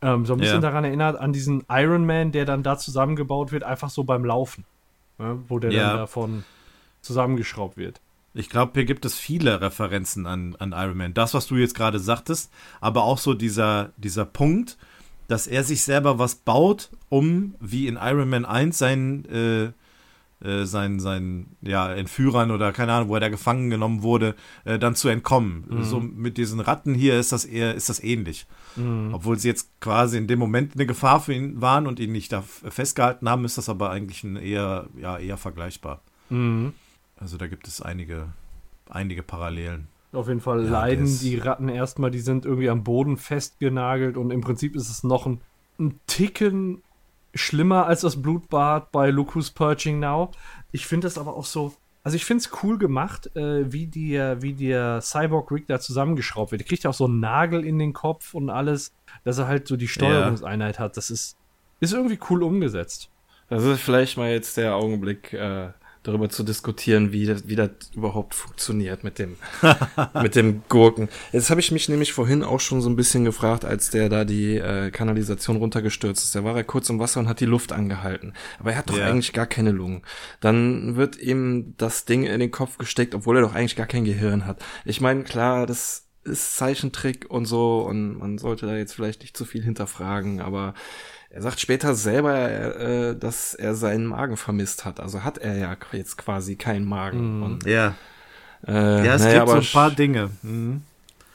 ähm, 0.00 0.24
so 0.24 0.32
ein 0.32 0.38
bisschen 0.38 0.62
ja. 0.62 0.70
daran 0.70 0.84
erinnert, 0.84 1.20
an 1.20 1.34
diesen 1.34 1.62
Iron 1.68 2.06
Man, 2.06 2.32
der 2.32 2.46
dann 2.46 2.62
da 2.62 2.78
zusammengebaut 2.78 3.52
wird, 3.52 3.64
einfach 3.64 3.90
so 3.90 4.02
beim 4.04 4.24
Laufen. 4.24 4.64
Ne? 5.18 5.40
Wo 5.46 5.58
der 5.58 5.72
dann 5.72 5.98
davon 5.98 6.44
zusammengeschraubt 7.06 7.76
wird. 7.76 8.00
Ich 8.34 8.50
glaube, 8.50 8.72
hier 8.74 8.84
gibt 8.84 9.06
es 9.06 9.18
viele 9.18 9.60
Referenzen 9.62 10.26
an, 10.26 10.56
an 10.58 10.72
Iron 10.72 10.98
Man. 10.98 11.14
Das, 11.14 11.32
was 11.32 11.46
du 11.46 11.56
jetzt 11.56 11.74
gerade 11.74 11.98
sagtest, 11.98 12.52
aber 12.80 13.04
auch 13.04 13.18
so 13.18 13.32
dieser, 13.32 13.92
dieser 13.96 14.26
Punkt, 14.26 14.76
dass 15.26 15.46
er 15.46 15.64
sich 15.64 15.82
selber 15.82 16.18
was 16.18 16.34
baut, 16.34 16.90
um 17.08 17.54
wie 17.60 17.86
in 17.86 17.98
Iron 18.00 18.28
Man 18.28 18.44
1 18.44 18.76
sein, 18.76 19.24
äh, 19.24 19.72
äh, 20.46 20.66
sein, 20.66 21.00
sein 21.00 21.46
ja, 21.62 21.92
Entführern 21.94 22.50
oder 22.50 22.72
keine 22.72 22.92
Ahnung, 22.92 23.08
wo 23.08 23.14
er 23.14 23.20
da 23.20 23.30
gefangen 23.30 23.70
genommen 23.70 24.02
wurde, 24.02 24.34
äh, 24.64 24.78
dann 24.78 24.94
zu 24.94 25.08
entkommen. 25.08 25.64
Mhm. 25.68 25.84
So 25.84 25.98
mit 25.98 26.36
diesen 26.36 26.60
Ratten 26.60 26.94
hier 26.94 27.18
ist 27.18 27.32
das 27.32 27.46
eher, 27.46 27.74
ist 27.74 27.88
das 27.88 28.04
ähnlich. 28.04 28.46
Mhm. 28.76 29.14
Obwohl 29.14 29.38
sie 29.38 29.48
jetzt 29.48 29.80
quasi 29.80 30.18
in 30.18 30.26
dem 30.26 30.38
Moment 30.38 30.74
eine 30.74 30.84
Gefahr 30.84 31.20
für 31.20 31.32
ihn 31.32 31.62
waren 31.62 31.86
und 31.86 31.98
ihn 32.00 32.12
nicht 32.12 32.32
da 32.32 32.42
festgehalten 32.42 33.30
haben, 33.30 33.46
ist 33.46 33.56
das 33.56 33.70
aber 33.70 33.88
eigentlich 33.88 34.24
ein 34.24 34.36
eher, 34.36 34.88
ja, 35.00 35.16
eher 35.16 35.38
vergleichbar. 35.38 36.02
Mhm. 36.28 36.74
Also 37.18 37.36
da 37.36 37.46
gibt 37.46 37.66
es 37.66 37.80
einige, 37.80 38.28
einige 38.88 39.22
Parallelen. 39.22 39.88
Auf 40.12 40.28
jeden 40.28 40.40
Fall 40.40 40.64
ja, 40.64 40.70
leiden 40.70 41.18
die 41.20 41.36
Ratten 41.36 41.68
erstmal, 41.68 42.10
die 42.10 42.20
sind 42.20 42.44
irgendwie 42.44 42.70
am 42.70 42.84
Boden 42.84 43.16
festgenagelt 43.16 44.16
und 44.16 44.30
im 44.30 44.40
Prinzip 44.40 44.76
ist 44.76 44.88
es 44.88 45.02
noch 45.02 45.26
ein, 45.26 45.40
ein 45.78 46.00
Ticken 46.06 46.82
schlimmer 47.34 47.86
als 47.86 48.00
das 48.00 48.22
Blutbad 48.22 48.92
bei 48.92 49.10
Lucas 49.10 49.50
Purging 49.50 50.00
Now. 50.00 50.30
Ich 50.72 50.86
finde 50.86 51.06
das 51.06 51.18
aber 51.18 51.34
auch 51.34 51.44
so, 51.44 51.74
also 52.02 52.16
ich 52.16 52.24
finde 52.24 52.42
es 52.42 52.62
cool 52.62 52.78
gemacht, 52.78 53.34
äh, 53.36 53.70
wie, 53.72 53.86
die, 53.86 54.12
wie 54.40 54.54
der 54.54 55.00
Cyborg 55.02 55.50
Rig 55.50 55.66
da 55.66 55.80
zusammengeschraubt 55.80 56.52
wird. 56.52 56.60
Der 56.60 56.68
kriegt 56.68 56.84
ja 56.84 56.90
auch 56.90 56.94
so 56.94 57.06
einen 57.06 57.20
Nagel 57.20 57.64
in 57.64 57.78
den 57.78 57.92
Kopf 57.92 58.32
und 58.32 58.48
alles, 58.48 58.94
dass 59.24 59.38
er 59.38 59.48
halt 59.48 59.68
so 59.68 59.76
die 59.76 59.88
Steuerungseinheit 59.88 60.76
ja. 60.76 60.84
hat. 60.84 60.96
Das 60.96 61.10
ist, 61.10 61.36
ist 61.80 61.92
irgendwie 61.92 62.18
cool 62.30 62.42
umgesetzt. 62.42 63.10
Das 63.48 63.64
ist 63.64 63.80
vielleicht 63.80 64.16
mal 64.16 64.30
jetzt 64.30 64.56
der 64.56 64.76
Augenblick, 64.76 65.32
äh, 65.32 65.70
darüber 66.06 66.28
zu 66.28 66.42
diskutieren, 66.42 67.12
wie 67.12 67.26
das, 67.26 67.48
wie 67.48 67.56
das 67.56 67.70
überhaupt 67.94 68.34
funktioniert 68.34 69.04
mit 69.04 69.18
dem, 69.18 69.36
mit 70.22 70.36
dem 70.36 70.62
Gurken. 70.68 71.08
Jetzt 71.32 71.50
habe 71.50 71.60
ich 71.60 71.72
mich 71.72 71.88
nämlich 71.88 72.12
vorhin 72.12 72.42
auch 72.44 72.60
schon 72.60 72.80
so 72.80 72.88
ein 72.88 72.96
bisschen 72.96 73.24
gefragt, 73.24 73.64
als 73.64 73.90
der 73.90 74.08
da 74.08 74.24
die 74.24 74.56
äh, 74.56 74.90
Kanalisation 74.90 75.56
runtergestürzt 75.56 76.24
ist. 76.24 76.34
Da 76.34 76.44
war 76.44 76.56
er 76.56 76.64
kurz 76.64 76.88
im 76.88 76.98
Wasser 76.98 77.20
und 77.20 77.28
hat 77.28 77.40
die 77.40 77.46
Luft 77.46 77.72
angehalten. 77.72 78.34
Aber 78.58 78.72
er 78.72 78.78
hat 78.78 78.88
doch 78.88 78.98
ja. 78.98 79.06
eigentlich 79.06 79.32
gar 79.32 79.46
keine 79.46 79.72
Lungen. 79.72 80.02
Dann 80.40 80.96
wird 80.96 81.18
ihm 81.18 81.74
das 81.76 82.04
Ding 82.04 82.24
in 82.24 82.40
den 82.40 82.50
Kopf 82.50 82.78
gesteckt, 82.78 83.14
obwohl 83.14 83.36
er 83.36 83.42
doch 83.42 83.54
eigentlich 83.54 83.76
gar 83.76 83.86
kein 83.86 84.04
Gehirn 84.04 84.46
hat. 84.46 84.64
Ich 84.84 85.00
meine, 85.00 85.24
klar, 85.24 85.66
das 85.66 86.04
ist 86.26 86.56
Zeichentrick 86.56 87.30
und 87.30 87.46
so 87.46 87.80
und 87.80 88.18
man 88.18 88.38
sollte 88.38 88.66
da 88.66 88.76
jetzt 88.76 88.94
vielleicht 88.94 89.22
nicht 89.22 89.36
zu 89.36 89.44
viel 89.44 89.62
hinterfragen, 89.62 90.40
aber 90.40 90.74
er 91.36 91.42
sagt 91.42 91.60
später 91.60 91.94
selber, 91.94 92.80
äh, 92.80 93.14
dass 93.14 93.52
er 93.52 93.74
seinen 93.74 94.06
Magen 94.06 94.38
vermisst 94.38 94.86
hat. 94.86 95.00
Also 95.00 95.22
hat 95.22 95.36
er 95.36 95.58
ja 95.58 95.76
jetzt 95.92 96.16
quasi 96.16 96.56
keinen 96.56 96.86
Magen. 96.86 97.40
Mm. 97.40 97.42
Und, 97.42 97.66
ja. 97.66 97.94
Äh, 98.66 99.04
ja, 99.04 99.16
es 99.16 99.22
naja, 99.22 99.40
gibt 99.40 99.50
so 99.50 99.56
ein 99.56 99.66
paar 99.70 99.90
Dinge. 99.90 100.30
Mhm. 100.42 100.80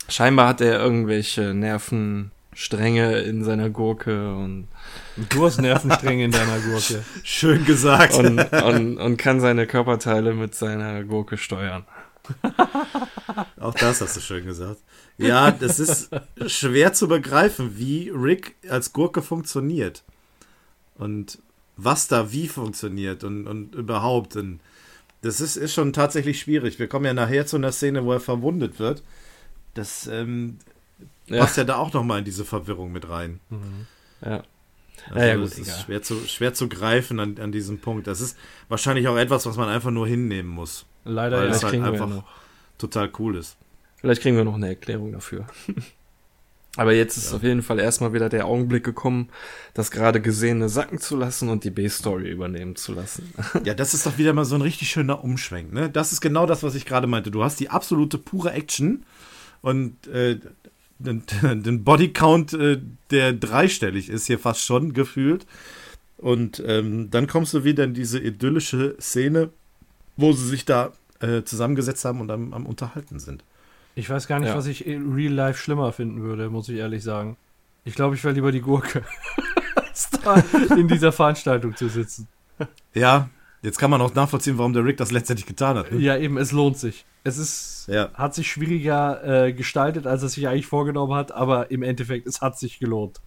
Scheinbar 0.10 0.48
hat 0.48 0.60
er 0.60 0.80
irgendwelche 0.80 1.54
Nervenstränge 1.54 3.20
in 3.20 3.44
seiner 3.44 3.70
Gurke 3.70 4.34
und 4.34 4.70
du 5.30 5.46
hast 5.46 5.62
Nervenstränge 5.62 6.26
in 6.26 6.32
deiner 6.32 6.58
Gurke. 6.58 7.04
Schön 7.22 7.64
gesagt. 7.66 8.16
Und, 8.16 8.40
und, 8.52 8.98
und 8.98 9.18
kann 9.18 9.40
seine 9.40 9.68
Körperteile 9.68 10.34
mit 10.34 10.56
seiner 10.56 11.04
Gurke 11.04 11.38
steuern. 11.38 11.86
Auch 13.60 13.74
das 13.74 14.02
hast 14.02 14.16
du 14.18 14.22
schön 14.22 14.46
gesagt. 14.46 14.80
Ja, 15.18 15.52
das 15.52 15.80
ist 15.80 16.10
schwer 16.48 16.94
zu 16.94 17.08
begreifen, 17.08 17.78
wie 17.78 18.10
Rick 18.10 18.56
als 18.70 18.94
Gurke 18.94 19.22
funktioniert. 19.22 20.04
Und 20.96 21.40
was 21.78 22.08
da 22.08 22.32
wie 22.32 22.48
funktioniert 22.48 23.24
und, 23.24 23.48
und 23.48 23.76
überhaupt. 23.76 24.36
Und 24.36 24.60
das 25.22 25.42
ist, 25.42 25.56
ist 25.56 25.74
schon 25.74 25.94
tatsächlich 25.94 26.40
schwierig. 26.40 26.80
Wir 26.80 26.88
kommen 26.88 27.06
ja 27.06 27.14
nachher 27.14 27.46
zu 27.46 27.56
einer 27.58 27.72
Szene, 27.72 28.06
wo 28.06 28.14
er 28.14 28.20
verwundet 28.20 28.80
wird. 28.80 29.04
Das 29.74 30.08
ähm, 30.08 30.60
ja. 31.28 31.40
passt 31.40 31.58
ja 31.58 31.64
da 31.64 31.78
auch 31.78 31.94
nochmal 31.94 32.20
in 32.20 32.26
diese 32.26 32.46
Verwirrung 32.46 32.92
mit 32.92 33.10
rein. 33.10 33.40
Mhm. 33.50 33.88
Ja. 34.24 34.44
Also 35.08 35.20
ja, 35.20 35.26
ja, 35.26 35.36
gut, 35.36 35.46
das 35.46 35.58
ist 35.58 35.82
schwer 35.82 36.02
zu, 36.04 36.28
schwer 36.28 36.54
zu 36.54 36.70
greifen 36.70 37.20
an, 37.20 37.38
an 37.40 37.52
diesem 37.52 37.80
Punkt. 37.80 38.06
Das 38.06 38.22
ist 38.22 38.38
wahrscheinlich 38.70 39.08
auch 39.08 39.18
etwas, 39.18 39.46
was 39.46 39.58
man 39.58 39.70
einfach 39.70 39.90
nur 39.90 40.08
hinnehmen 40.08 40.50
muss. 40.50 40.86
Leider 41.04 41.40
weil 41.40 41.50
ja. 41.50 41.56
es 41.56 41.64
halt 41.64 41.82
einfach 41.82 42.24
total 42.78 43.12
cool 43.20 43.38
ist. 43.38 43.58
Vielleicht 43.98 44.22
kriegen 44.22 44.36
wir 44.36 44.44
noch 44.44 44.56
eine 44.56 44.70
Erklärung 44.70 45.12
dafür. 45.12 45.46
Aber 46.78 46.94
jetzt 46.94 47.18
ist 47.18 47.32
ja. 47.32 47.38
auf 47.38 47.44
jeden 47.44 47.62
Fall 47.62 47.80
erstmal 47.80 48.14
wieder 48.14 48.30
der 48.30 48.46
Augenblick 48.46 48.86
gekommen, 48.86 49.30
das 49.74 49.92
gerade 49.92 50.22
Gesehene 50.22 50.70
sacken 50.70 51.00
zu 51.00 51.18
lassen 51.18 51.50
und 51.50 51.66
die 51.66 51.70
B-Story 51.70 52.30
übernehmen 52.30 52.76
zu 52.76 52.94
lassen. 52.94 53.34
Ja, 53.66 53.74
das 53.74 53.94
ist 53.94 54.06
doch 54.06 54.18
wieder 54.18 54.34
mal 54.34 54.46
so 54.46 54.56
ein 54.56 54.62
richtig 54.62 54.90
schöner 54.90 55.24
Umschwenk. 55.24 55.74
Ne? 55.74 55.90
Das 55.90 56.14
ist 56.14 56.22
genau 56.22 56.46
das, 56.46 56.64
was 56.64 56.76
ich 56.76 56.86
gerade 56.86 57.08
meinte. 57.08 57.30
Du 57.30 57.44
hast 57.44 57.60
die 57.60 57.70
absolute 57.70 58.18
pure 58.18 58.54
Action 58.54 59.06
und 59.62 60.08
äh, 60.08 60.40
den, 60.98 61.24
den 61.42 61.84
Bodycount, 61.84 62.54
äh, 62.54 62.80
der 63.12 63.34
dreistellig 63.34 64.10
ist, 64.10 64.28
hier 64.28 64.40
fast 64.40 64.64
schon 64.64 64.94
gefühlt. 64.94 65.46
Und 66.18 66.64
ähm, 66.66 67.10
dann 67.10 67.28
kommst 67.28 67.54
du 67.54 67.64
wieder 67.64 67.84
in 67.84 67.94
diese 67.94 68.20
idyllische 68.20 68.96
Szene, 69.02 69.50
wo 70.22 70.34
sie 70.34 70.48
sich 70.48 70.66
da 70.66 70.92
äh, 71.20 71.44
zusammengesetzt 71.44 72.06
haben 72.06 72.22
und 72.22 72.32
am, 72.32 72.54
am 72.54 72.66
Unterhalten 72.66 73.20
sind. 73.20 73.44
Ich 73.96 74.10
weiß 74.10 74.28
gar 74.28 74.40
nicht, 74.40 74.50
ja. 74.50 74.56
was 74.56 74.68
ich 74.68 74.86
in 74.86 75.14
Real 75.14 75.34
Life 75.34 75.60
schlimmer 75.60 75.92
finden 75.92 76.22
würde, 76.22 76.50
muss 76.50 76.70
ich 76.70 76.78
ehrlich 76.78 77.04
sagen. 77.04 77.38
Ich 77.84 77.96
glaube, 77.96 78.16
ich 78.16 78.24
wäre 78.24 78.34
lieber 78.34 78.52
die 78.52 78.62
Gurke, 78.62 79.04
als 79.76 80.10
da 80.10 80.36
in 80.76 80.88
dieser 80.88 81.12
Veranstaltung 81.12 81.76
zu 81.76 81.90
sitzen. 81.90 82.28
Ja, 82.94 83.30
jetzt 83.64 83.80
kann 83.80 83.92
man 83.92 84.02
auch 84.02 84.14
nachvollziehen, 84.14 84.58
warum 84.58 84.74
der 84.74 84.86
Rick 84.86 84.98
das 84.98 85.12
letztendlich 85.12 85.48
getan 85.48 85.78
hat. 85.78 85.92
Ne? 85.92 86.00
Ja, 86.00 86.18
eben, 86.18 86.38
es 86.38 86.52
lohnt 86.52 86.78
sich. 86.78 87.06
Es 87.24 87.38
ist, 87.38 87.88
ja. 87.88 88.12
hat 88.14 88.34
sich 88.34 88.52
schwieriger 88.52 89.46
äh, 89.46 89.54
gestaltet, 89.54 90.08
als 90.08 90.24
es 90.24 90.34
sich 90.34 90.48
eigentlich 90.48 90.68
vorgenommen 90.68 91.14
hat, 91.14 91.32
aber 91.32 91.70
im 91.72 91.84
Endeffekt, 91.84 92.28
es 92.28 92.42
hat 92.42 92.58
sich 92.58 92.80
gelohnt. 92.80 93.20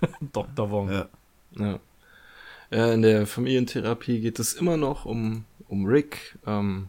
Dr. 0.32 0.70
Wong. 0.70 0.90
Ja. 0.90 1.08
ja. 1.56 1.78
ja. 2.70 2.92
In 2.92 3.02
der 3.02 3.26
Familientherapie 3.26 4.20
geht 4.20 4.38
es 4.38 4.52
immer 4.54 4.76
noch 4.76 5.04
um, 5.04 5.44
um 5.70 5.86
Rick. 5.86 6.38
Ähm, 6.46 6.88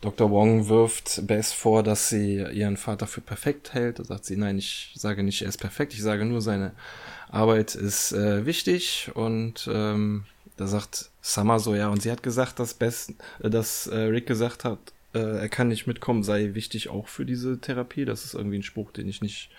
Dr. 0.00 0.30
Wong 0.30 0.68
wirft 0.68 1.26
Bess 1.26 1.52
vor, 1.52 1.82
dass 1.82 2.08
sie 2.08 2.36
ihren 2.36 2.76
Vater 2.76 3.08
für 3.08 3.20
perfekt 3.20 3.74
hält. 3.74 3.98
Da 3.98 4.04
sagt 4.04 4.24
sie, 4.24 4.36
nein, 4.36 4.56
ich 4.58 4.92
sage 4.94 5.24
nicht, 5.24 5.42
er 5.42 5.48
ist 5.48 5.58
perfekt, 5.58 5.92
ich 5.92 6.02
sage 6.02 6.24
nur, 6.24 6.40
seine 6.40 6.72
Arbeit 7.30 7.74
ist 7.74 8.12
äh, 8.12 8.46
wichtig. 8.46 9.10
Und 9.14 9.68
ähm, 9.72 10.24
da 10.56 10.68
sagt 10.68 11.10
Summer 11.20 11.58
so, 11.58 11.74
ja, 11.74 11.88
und 11.88 12.00
sie 12.00 12.12
hat 12.12 12.22
gesagt, 12.22 12.60
dass 12.60 12.74
Bess, 12.74 13.12
äh, 13.42 13.50
dass 13.50 13.88
äh, 13.88 13.96
Rick 13.96 14.26
gesagt 14.26 14.64
hat, 14.64 14.78
äh, 15.14 15.40
er 15.40 15.48
kann 15.48 15.68
nicht 15.68 15.88
mitkommen, 15.88 16.22
sei 16.22 16.54
wichtig 16.54 16.88
auch 16.90 17.08
für 17.08 17.24
diese 17.24 17.60
Therapie. 17.60 18.04
Das 18.04 18.24
ist 18.24 18.34
irgendwie 18.34 18.58
ein 18.58 18.62
Spruch, 18.62 18.92
den 18.92 19.08
ich 19.08 19.20
nicht 19.20 19.50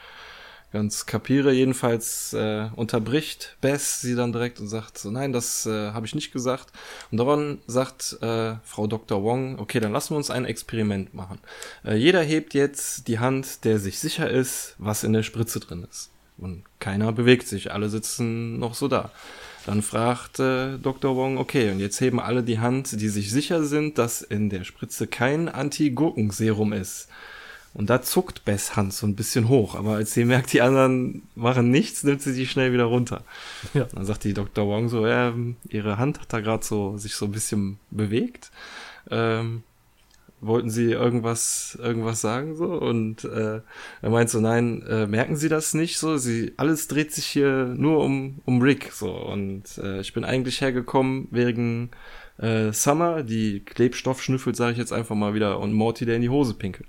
ganz 0.71 1.05
kapiere. 1.05 1.51
Jedenfalls 1.51 2.33
äh, 2.33 2.69
unterbricht 2.75 3.57
Bess 3.61 4.01
sie 4.01 4.15
dann 4.15 4.31
direkt 4.31 4.59
und 4.59 4.67
sagt 4.67 4.97
so, 4.97 5.11
nein, 5.11 5.33
das 5.33 5.65
äh, 5.65 5.91
habe 5.91 6.05
ich 6.05 6.15
nicht 6.15 6.31
gesagt. 6.31 6.71
Und 7.11 7.17
daran 7.17 7.59
sagt 7.67 8.17
äh, 8.21 8.55
Frau 8.63 8.87
Dr. 8.87 9.23
Wong, 9.23 9.59
okay, 9.59 9.79
dann 9.79 9.91
lassen 9.91 10.13
wir 10.13 10.17
uns 10.17 10.29
ein 10.29 10.45
Experiment 10.45 11.13
machen. 11.13 11.39
Äh, 11.83 11.95
jeder 11.95 12.21
hebt 12.21 12.53
jetzt 12.53 13.07
die 13.07 13.19
Hand, 13.19 13.65
der 13.65 13.79
sich 13.79 13.99
sicher 13.99 14.29
ist, 14.29 14.75
was 14.77 15.03
in 15.03 15.13
der 15.13 15.23
Spritze 15.23 15.59
drin 15.59 15.85
ist. 15.89 16.11
Und 16.37 16.63
keiner 16.79 17.11
bewegt 17.11 17.47
sich, 17.47 17.71
alle 17.71 17.89
sitzen 17.89 18.59
noch 18.59 18.73
so 18.73 18.87
da. 18.87 19.11
Dann 19.65 19.81
fragt 19.81 20.39
äh, 20.39 20.77
Dr. 20.77 21.15
Wong, 21.15 21.37
okay, 21.37 21.71
und 21.71 21.79
jetzt 21.79 21.99
heben 21.99 22.19
alle 22.19 22.43
die 22.43 22.59
Hand, 22.59 22.99
die 23.01 23.09
sich 23.09 23.31
sicher 23.31 23.63
sind, 23.63 23.97
dass 23.97 24.21
in 24.21 24.49
der 24.49 24.63
Spritze 24.63 25.05
kein 25.07 25.49
Anti-Gurkenserum 25.49 26.73
ist. 26.73 27.09
Und 27.73 27.89
da 27.89 28.01
zuckt 28.01 28.45
Bess 28.45 28.75
Hand 28.75 28.93
so 28.93 29.05
ein 29.05 29.15
bisschen 29.15 29.47
hoch, 29.47 29.75
aber 29.75 29.93
als 29.93 30.13
sie 30.13 30.25
merkt, 30.25 30.53
die 30.53 30.61
anderen 30.61 31.23
machen 31.35 31.69
nichts, 31.69 32.03
nimmt 32.03 32.21
sie 32.21 32.33
sie 32.33 32.47
schnell 32.47 32.73
wieder 32.73 32.85
runter. 32.85 33.23
Ja. 33.73 33.87
Dann 33.93 34.05
sagt 34.05 34.23
die 34.23 34.33
Dr. 34.33 34.67
Wong 34.67 34.89
so, 34.89 35.05
ja, 35.05 35.33
ihre 35.69 35.97
Hand 35.97 36.19
hat 36.19 36.33
da 36.33 36.39
gerade 36.39 36.65
so 36.65 36.97
sich 36.97 37.15
so 37.15 37.25
ein 37.25 37.31
bisschen 37.31 37.79
bewegt. 37.91 38.51
Ähm, 39.11 39.63
wollten 40.41 40.69
sie 40.69 40.91
irgendwas 40.91 41.77
irgendwas 41.81 42.21
sagen 42.21 42.55
so 42.55 42.73
und 42.73 43.25
äh, 43.25 43.61
er 44.01 44.09
meint 44.09 44.29
so 44.29 44.39
nein 44.39 44.83
äh, 44.87 45.05
merken 45.05 45.35
sie 45.35 45.49
das 45.49 45.73
nicht 45.73 45.97
so 45.97 46.17
sie 46.17 46.53
alles 46.57 46.87
dreht 46.87 47.11
sich 47.11 47.25
hier 47.25 47.65
nur 47.65 48.03
um 48.03 48.39
um 48.45 48.61
Rick 48.61 48.91
so 48.93 49.11
und 49.11 49.77
äh, 49.79 49.99
ich 49.99 50.13
bin 50.13 50.23
eigentlich 50.23 50.61
hergekommen 50.61 51.27
wegen 51.31 51.91
äh, 52.37 52.71
Summer 52.71 53.23
die 53.23 53.59
Klebstoff 53.65 54.23
schnüffelt 54.23 54.55
sage 54.55 54.73
ich 54.73 54.77
jetzt 54.77 54.93
einfach 54.93 55.15
mal 55.15 55.33
wieder 55.33 55.59
und 55.59 55.73
Morty 55.73 56.05
der 56.05 56.15
in 56.15 56.21
die 56.21 56.29
Hose 56.29 56.53
pinkelt 56.53 56.87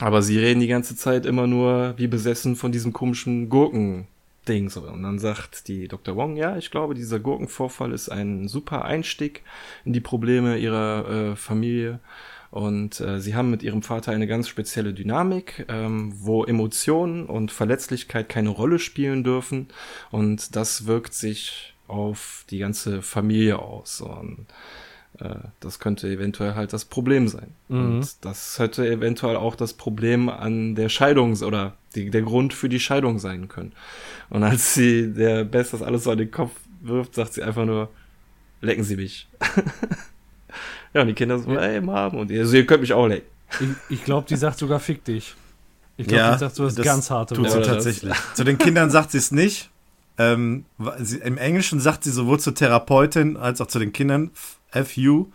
aber 0.00 0.22
sie 0.22 0.38
reden 0.38 0.60
die 0.60 0.66
ganze 0.66 0.96
Zeit 0.96 1.24
immer 1.24 1.46
nur 1.46 1.94
wie 1.96 2.06
besessen 2.06 2.56
von 2.56 2.72
diesem 2.72 2.92
komischen 2.92 3.48
Gurken-Ding. 3.48 4.68
So. 4.68 4.82
Und 4.82 5.02
dann 5.02 5.18
sagt 5.18 5.68
die 5.68 5.88
Dr. 5.88 6.16
Wong, 6.16 6.36
ja, 6.36 6.56
ich 6.56 6.70
glaube, 6.70 6.94
dieser 6.94 7.18
Gurkenvorfall 7.18 7.92
ist 7.92 8.10
ein 8.10 8.48
super 8.48 8.84
Einstieg 8.84 9.42
in 9.84 9.92
die 9.92 10.00
Probleme 10.00 10.58
ihrer 10.58 11.32
äh, 11.32 11.36
Familie. 11.36 12.00
Und 12.50 13.00
äh, 13.00 13.20
sie 13.20 13.34
haben 13.34 13.50
mit 13.50 13.62
ihrem 13.62 13.82
Vater 13.82 14.12
eine 14.12 14.26
ganz 14.26 14.48
spezielle 14.48 14.94
Dynamik, 14.94 15.66
ähm, 15.68 16.12
wo 16.16 16.44
Emotionen 16.44 17.26
und 17.26 17.50
Verletzlichkeit 17.50 18.28
keine 18.28 18.50
Rolle 18.50 18.78
spielen 18.78 19.24
dürfen. 19.24 19.68
Und 20.10 20.56
das 20.56 20.86
wirkt 20.86 21.14
sich 21.14 21.74
auf 21.88 22.44
die 22.50 22.58
ganze 22.58 23.02
Familie 23.02 23.58
aus. 23.58 24.00
Und 24.00 24.46
das 25.60 25.78
könnte 25.78 26.08
eventuell 26.08 26.54
halt 26.54 26.72
das 26.72 26.84
Problem 26.84 27.28
sein. 27.28 27.48
Mhm. 27.68 27.78
Und 27.78 28.24
das 28.24 28.58
hätte 28.58 28.86
eventuell 28.86 29.36
auch 29.36 29.54
das 29.54 29.72
Problem 29.72 30.28
an 30.28 30.74
der 30.74 30.88
Scheidung 30.88 31.34
oder 31.42 31.74
die, 31.94 32.10
der 32.10 32.22
Grund 32.22 32.52
für 32.52 32.68
die 32.68 32.80
Scheidung 32.80 33.18
sein 33.18 33.48
können. 33.48 33.72
Und 34.28 34.42
als 34.42 34.74
sie 34.74 35.12
der 35.12 35.44
Best 35.44 35.72
das 35.72 35.82
alles 35.82 36.04
so 36.04 36.10
an 36.10 36.18
den 36.18 36.30
Kopf 36.30 36.52
wirft, 36.82 37.14
sagt 37.14 37.34
sie 37.34 37.42
einfach 37.42 37.64
nur, 37.64 37.88
lecken 38.60 38.84
Sie 38.84 38.96
mich. 38.96 39.28
ja, 40.94 41.00
und 41.00 41.06
die 41.08 41.14
Kinder 41.14 41.38
so, 41.38 41.50
ey, 41.56 41.80
Mom, 41.80 42.14
und 42.16 42.30
ihr, 42.30 42.40
also 42.40 42.56
ihr 42.56 42.66
könnt 42.66 42.82
mich 42.82 42.92
auch 42.92 43.06
lecken. 43.06 43.26
Ich, 43.60 43.98
ich 43.98 44.04
glaube, 44.04 44.26
die 44.28 44.36
sagt 44.36 44.58
sogar, 44.58 44.80
fick 44.80 45.04
dich. 45.04 45.34
Ich 45.96 46.06
glaube, 46.06 46.20
ja, 46.20 46.32
die 46.34 46.40
sagt 46.40 46.56
so 46.56 46.64
das, 46.64 46.74
das 46.74 46.84
ganz 46.84 47.10
harte 47.10 47.34
Tut 47.34 47.50
sie 47.50 47.62
tatsächlich. 47.62 48.14
Zu 48.34 48.44
den 48.44 48.58
Kindern 48.58 48.90
sagt 48.90 49.12
sie 49.12 49.18
es 49.18 49.30
nicht. 49.30 49.70
Ähm, 50.18 50.64
sie, 50.98 51.18
Im 51.18 51.38
Englischen 51.38 51.80
sagt 51.80 52.04
sie 52.04 52.10
sowohl 52.10 52.40
zur 52.40 52.54
Therapeutin 52.54 53.36
als 53.36 53.60
auch 53.60 53.66
zu 53.66 53.78
den 53.78 53.92
Kindern, 53.92 54.30
FU. 54.70 55.26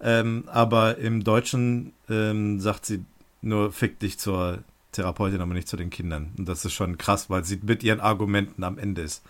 Ähm, 0.00 0.44
aber 0.46 0.98
im 0.98 1.22
Deutschen 1.22 1.92
ähm, 2.08 2.60
sagt 2.60 2.86
sie 2.86 3.04
nur, 3.40 3.72
fick 3.72 3.98
dich 4.00 4.18
zur 4.18 4.64
Therapeutin, 4.92 5.40
aber 5.40 5.54
nicht 5.54 5.68
zu 5.68 5.76
den 5.76 5.90
Kindern. 5.90 6.32
Und 6.36 6.48
das 6.48 6.64
ist 6.64 6.72
schon 6.72 6.98
krass, 6.98 7.30
weil 7.30 7.44
sie 7.44 7.58
mit 7.62 7.82
ihren 7.82 8.00
Argumenten 8.00 8.64
am 8.64 8.78
Ende 8.78 9.02
ist. 9.02 9.22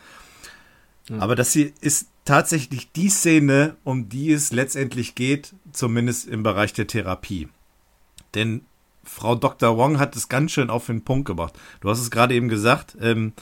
Mhm. 1.08 1.20
Aber 1.20 1.34
das 1.34 1.52
hier 1.52 1.72
ist 1.80 2.08
tatsächlich 2.24 2.92
die 2.92 3.08
Szene, 3.08 3.76
um 3.84 4.08
die 4.08 4.32
es 4.32 4.52
letztendlich 4.52 5.14
geht, 5.14 5.54
zumindest 5.72 6.28
im 6.28 6.42
Bereich 6.42 6.72
der 6.72 6.86
Therapie. 6.86 7.48
Denn 8.34 8.62
Frau 9.04 9.34
Dr. 9.34 9.76
Wong 9.76 9.98
hat 9.98 10.14
es 10.16 10.28
ganz 10.28 10.52
schön 10.52 10.70
auf 10.70 10.86
den 10.86 11.02
Punkt 11.02 11.26
gebracht. 11.26 11.58
Du 11.80 11.90
hast 11.90 12.00
es 12.00 12.10
gerade 12.10 12.34
eben 12.34 12.48
gesagt, 12.48 12.96
ähm, 13.00 13.32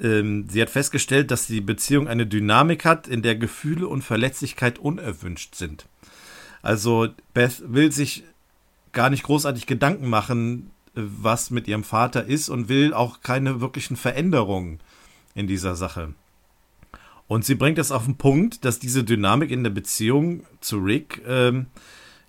ähm, 0.00 0.46
sie 0.48 0.60
hat 0.62 0.70
festgestellt, 0.70 1.30
dass 1.30 1.46
die 1.46 1.60
Beziehung 1.60 2.08
eine 2.08 2.26
Dynamik 2.26 2.84
hat, 2.84 3.08
in 3.08 3.22
der 3.22 3.36
Gefühle 3.36 3.88
und 3.88 4.02
Verletzlichkeit 4.02 4.78
unerwünscht 4.78 5.54
sind. 5.54 5.86
Also 6.62 7.08
Beth 7.32 7.62
will 7.66 7.90
sich 7.90 8.24
gar 8.92 9.10
nicht 9.10 9.22
großartig 9.22 9.66
Gedanken 9.66 10.08
machen, 10.08 10.70
was 10.94 11.50
mit 11.50 11.68
ihrem 11.68 11.84
Vater 11.84 12.24
ist 12.24 12.48
und 12.48 12.68
will 12.68 12.92
auch 12.92 13.20
keine 13.20 13.60
wirklichen 13.60 13.96
Veränderungen 13.96 14.80
in 15.34 15.46
dieser 15.46 15.76
Sache. 15.76 16.14
Und 17.28 17.44
sie 17.44 17.54
bringt 17.54 17.78
es 17.78 17.92
auf 17.92 18.06
den 18.06 18.16
Punkt, 18.16 18.64
dass 18.64 18.80
diese 18.80 19.04
Dynamik 19.04 19.52
in 19.52 19.62
der 19.62 19.70
Beziehung 19.70 20.44
zu 20.60 20.78
Rick, 20.78 21.22
ähm, 21.26 21.66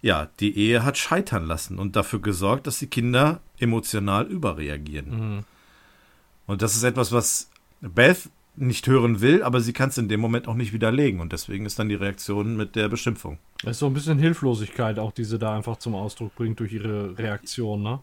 ja, 0.03 0.29
die 0.39 0.55
Ehe 0.55 0.83
hat 0.83 0.97
scheitern 0.97 1.45
lassen 1.45 1.79
und 1.79 1.95
dafür 1.95 2.21
gesorgt, 2.21 2.67
dass 2.67 2.79
die 2.79 2.87
Kinder 2.87 3.41
emotional 3.57 4.27
überreagieren. 4.27 5.35
Mhm. 5.35 5.43
Und 6.45 6.61
das 6.61 6.75
ist 6.75 6.83
etwas, 6.83 7.11
was 7.11 7.50
Beth 7.81 8.29
nicht 8.55 8.87
hören 8.87 9.21
will, 9.21 9.43
aber 9.43 9.61
sie 9.61 9.73
kann 9.73 9.89
es 9.89 9.97
in 9.97 10.09
dem 10.09 10.19
Moment 10.19 10.47
auch 10.47 10.55
nicht 10.55 10.73
widerlegen. 10.73 11.19
Und 11.19 11.31
deswegen 11.33 11.65
ist 11.65 11.79
dann 11.79 11.89
die 11.89 11.95
Reaktion 11.95 12.55
mit 12.55 12.75
der 12.75 12.89
Beschimpfung. 12.89 13.37
Es 13.63 13.71
ist 13.71 13.79
so 13.79 13.87
ein 13.87 13.93
bisschen 13.93 14.19
Hilflosigkeit 14.19 14.99
auch, 14.99 15.11
die 15.11 15.23
sie 15.23 15.39
da 15.39 15.55
einfach 15.55 15.77
zum 15.77 15.95
Ausdruck 15.95 16.35
bringt 16.35 16.59
durch 16.59 16.73
ihre 16.73 17.17
Reaktion, 17.17 17.81
ne? 17.81 17.99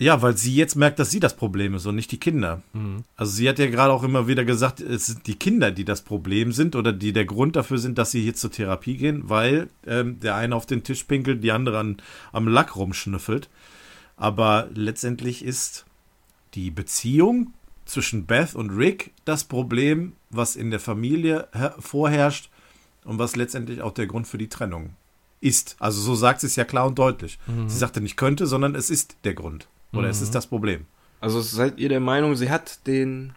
Ja, 0.00 0.22
weil 0.22 0.36
sie 0.36 0.54
jetzt 0.54 0.76
merkt, 0.76 1.00
dass 1.00 1.10
sie 1.10 1.18
das 1.18 1.34
Problem 1.34 1.74
ist 1.74 1.84
und 1.84 1.96
nicht 1.96 2.12
die 2.12 2.20
Kinder. 2.20 2.62
Mhm. 2.72 3.02
Also 3.16 3.32
sie 3.32 3.48
hat 3.48 3.58
ja 3.58 3.66
gerade 3.66 3.92
auch 3.92 4.04
immer 4.04 4.28
wieder 4.28 4.44
gesagt, 4.44 4.80
es 4.80 5.06
sind 5.06 5.26
die 5.26 5.34
Kinder, 5.34 5.72
die 5.72 5.84
das 5.84 6.02
Problem 6.02 6.52
sind 6.52 6.76
oder 6.76 6.92
die 6.92 7.12
der 7.12 7.24
Grund 7.24 7.56
dafür 7.56 7.78
sind, 7.78 7.98
dass 7.98 8.12
sie 8.12 8.22
hier 8.22 8.34
zur 8.34 8.52
Therapie 8.52 8.96
gehen, 8.96 9.28
weil 9.28 9.68
ähm, 9.88 10.20
der 10.20 10.36
eine 10.36 10.54
auf 10.54 10.66
den 10.66 10.84
Tisch 10.84 11.02
pinkelt, 11.02 11.42
die 11.42 11.50
andere 11.50 11.80
an, 11.80 11.96
am 12.30 12.46
Lack 12.46 12.76
rumschnüffelt. 12.76 13.48
Aber 14.16 14.68
letztendlich 14.72 15.44
ist 15.44 15.84
die 16.54 16.70
Beziehung 16.70 17.52
zwischen 17.88 18.26
Beth 18.26 18.54
und 18.54 18.70
Rick 18.70 19.12
das 19.24 19.44
Problem, 19.44 20.12
was 20.30 20.56
in 20.56 20.70
der 20.70 20.80
Familie 20.80 21.48
vorherrscht 21.78 22.50
und 23.04 23.18
was 23.18 23.34
letztendlich 23.34 23.80
auch 23.82 23.92
der 23.92 24.06
Grund 24.06 24.26
für 24.26 24.38
die 24.38 24.48
Trennung 24.48 24.90
ist. 25.40 25.76
Also 25.78 26.00
so 26.00 26.14
sagt 26.14 26.40
sie 26.40 26.46
es 26.46 26.56
ja 26.56 26.64
klar 26.64 26.86
und 26.86 26.98
deutlich. 26.98 27.38
Mhm. 27.46 27.68
Sie 27.68 27.78
sagte 27.78 28.00
nicht 28.00 28.16
könnte, 28.16 28.46
sondern 28.46 28.74
es 28.74 28.90
ist 28.90 29.16
der 29.24 29.34
Grund. 29.34 29.68
Oder 29.92 30.02
mhm. 30.02 30.10
es 30.10 30.20
ist 30.20 30.34
das 30.34 30.46
Problem. 30.46 30.86
Also 31.20 31.40
seid 31.40 31.78
ihr 31.78 31.88
der 31.88 32.00
Meinung, 32.00 32.36
sie 32.36 32.50
hat 32.50 32.86
den, 32.86 33.32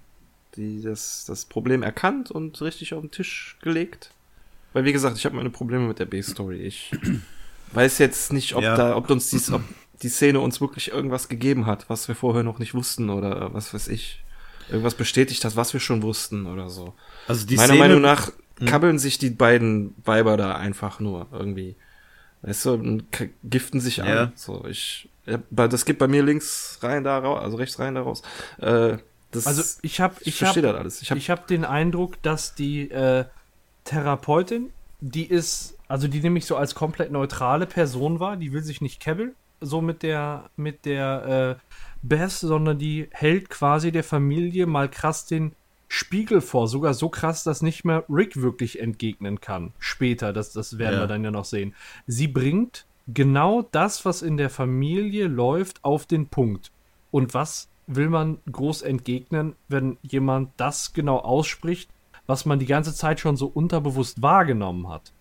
die, 0.55 0.81
das, 0.81 1.25
das 1.25 1.45
Problem 1.45 1.81
erkannt 1.81 2.29
und 2.29 2.61
richtig 2.61 2.93
auf 2.93 3.01
den 3.01 3.11
Tisch 3.11 3.57
gelegt? 3.61 4.11
Weil 4.73 4.83
wie 4.83 4.93
gesagt, 4.93 5.17
ich 5.17 5.25
habe 5.25 5.35
meine 5.35 5.49
Probleme 5.49 5.87
mit 5.87 5.99
der 5.99 6.05
B-Story. 6.05 6.57
Ich 6.57 6.91
weiß 7.73 7.99
jetzt 7.99 8.33
nicht, 8.33 8.55
ob 8.55 8.63
ja. 8.63 8.75
da, 8.75 8.95
ob 8.95 9.09
uns 9.09 9.29
dies, 9.29 9.51
ob 9.51 9.63
die 10.01 10.09
Szene 10.09 10.39
uns 10.39 10.59
wirklich 10.59 10.91
irgendwas 10.91 11.29
gegeben 11.29 11.65
hat, 11.65 11.89
was 11.89 12.07
wir 12.07 12.15
vorher 12.15 12.43
noch 12.43 12.59
nicht 12.59 12.73
wussten 12.73 13.09
oder 13.09 13.53
was 13.53 13.73
weiß 13.73 13.87
ich. 13.87 14.23
Irgendwas 14.71 14.95
bestätigt 14.95 15.43
hat, 15.45 15.55
was 15.55 15.73
wir 15.73 15.79
schon 15.79 16.01
wussten 16.01 16.45
oder 16.45 16.69
so. 16.69 16.93
Also 17.27 17.45
die 17.45 17.55
Meiner 17.55 17.67
Szene, 17.67 17.79
Meinung 17.79 18.01
nach 18.01 18.31
hm. 18.57 18.67
kabbeln 18.67 18.99
sich 18.99 19.17
die 19.17 19.29
beiden 19.29 19.95
Weiber 20.05 20.37
da 20.37 20.55
einfach 20.55 20.99
nur 20.99 21.27
irgendwie. 21.31 21.75
Weißt 22.43 22.65
du, 22.65 22.73
und 22.73 23.03
giften 23.43 23.79
sich 23.79 23.97
ja. 23.97 24.05
an. 24.05 24.31
So, 24.35 24.65
ich, 24.67 25.09
das 25.51 25.85
geht 25.85 25.99
bei 25.99 26.07
mir 26.07 26.23
links 26.23 26.79
rein 26.81 27.03
da 27.03 27.19
raus, 27.19 27.43
also 27.43 27.57
rechts 27.57 27.77
rein 27.77 27.95
da 27.95 28.01
raus. 28.01 28.23
Äh, 28.57 28.97
das, 29.31 29.47
also 29.47 29.63
ich 29.81 30.01
habe 30.01 30.15
ich, 30.21 30.41
ich 30.41 30.43
habe 30.43 30.77
alles. 30.77 31.01
Ich 31.01 31.11
habe 31.11 31.21
hab 31.21 31.47
den 31.47 31.65
Eindruck, 31.65 32.21
dass 32.21 32.55
die 32.55 32.89
äh, 32.91 33.25
Therapeutin, 33.85 34.71
die 34.99 35.25
ist, 35.25 35.77
also 35.87 36.07
die 36.07 36.19
nämlich 36.19 36.45
so 36.45 36.55
als 36.55 36.75
komplett 36.75 37.11
neutrale 37.11 37.65
Person 37.65 38.19
war, 38.19 38.37
die 38.37 38.51
will 38.51 38.63
sich 38.63 38.81
nicht 38.81 38.99
kebbeln, 38.99 39.35
so 39.61 39.81
mit 39.81 40.03
der 40.03 40.49
mit 40.55 40.85
der 40.85 41.59
äh, 41.59 41.90
Beth, 42.01 42.31
sondern 42.31 42.77
die 42.77 43.07
hält 43.11 43.49
quasi 43.49 43.91
der 43.91 44.03
Familie 44.03 44.65
mal 44.65 44.89
krass 44.89 45.25
den 45.25 45.53
Spiegel 45.87 46.39
vor, 46.39 46.69
sogar 46.69 46.93
so 46.93 47.09
krass, 47.09 47.43
dass 47.43 47.61
nicht 47.61 47.83
mehr 47.83 48.05
Rick 48.09 48.41
wirklich 48.41 48.79
entgegnen 48.79 49.41
kann. 49.41 49.73
Später, 49.77 50.31
das, 50.31 50.53
das 50.53 50.77
werden 50.77 50.95
ja. 50.95 50.99
wir 51.01 51.07
dann 51.07 51.23
ja 51.23 51.31
noch 51.31 51.43
sehen. 51.43 51.75
Sie 52.07 52.29
bringt 52.29 52.85
genau 53.07 53.67
das, 53.71 54.05
was 54.05 54.21
in 54.21 54.37
der 54.37 54.49
Familie 54.49 55.27
läuft, 55.27 55.83
auf 55.83 56.05
den 56.05 56.27
Punkt. 56.27 56.71
Und 57.11 57.33
was 57.33 57.67
will 57.87 58.09
man 58.09 58.37
groß 58.49 58.83
entgegnen, 58.83 59.57
wenn 59.67 59.97
jemand 60.01 60.51
das 60.55 60.93
genau 60.93 61.17
ausspricht, 61.17 61.89
was 62.25 62.45
man 62.45 62.59
die 62.59 62.67
ganze 62.67 62.95
Zeit 62.95 63.19
schon 63.19 63.35
so 63.35 63.47
unterbewusst 63.47 64.21
wahrgenommen 64.21 64.87
hat? 64.87 65.11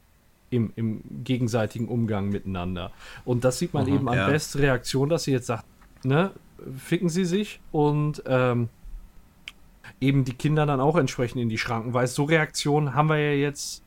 Im, 0.50 0.72
im 0.76 1.02
gegenseitigen 1.24 1.88
Umgang 1.88 2.28
miteinander. 2.28 2.92
Und 3.24 3.44
das 3.44 3.58
sieht 3.58 3.74
man 3.74 3.86
mhm, 3.86 3.94
eben 3.94 4.08
an 4.08 4.18
ja. 4.18 4.28
Best 4.28 4.56
Reaktion, 4.56 5.08
dass 5.08 5.24
sie 5.24 5.32
jetzt 5.32 5.46
sagt, 5.46 5.64
ne, 6.04 6.30
ficken 6.76 7.08
sie 7.08 7.24
sich 7.24 7.60
und 7.72 8.22
ähm, 8.26 8.68
eben 10.00 10.24
die 10.24 10.34
Kinder 10.34 10.66
dann 10.66 10.80
auch 10.80 10.96
entsprechend 10.96 11.40
in 11.40 11.48
die 11.48 11.58
Schranken 11.58 11.94
weist. 11.94 12.14
So 12.14 12.24
Reaktionen 12.24 12.94
haben 12.94 13.08
wir 13.08 13.18
ja 13.18 13.32
jetzt 13.32 13.82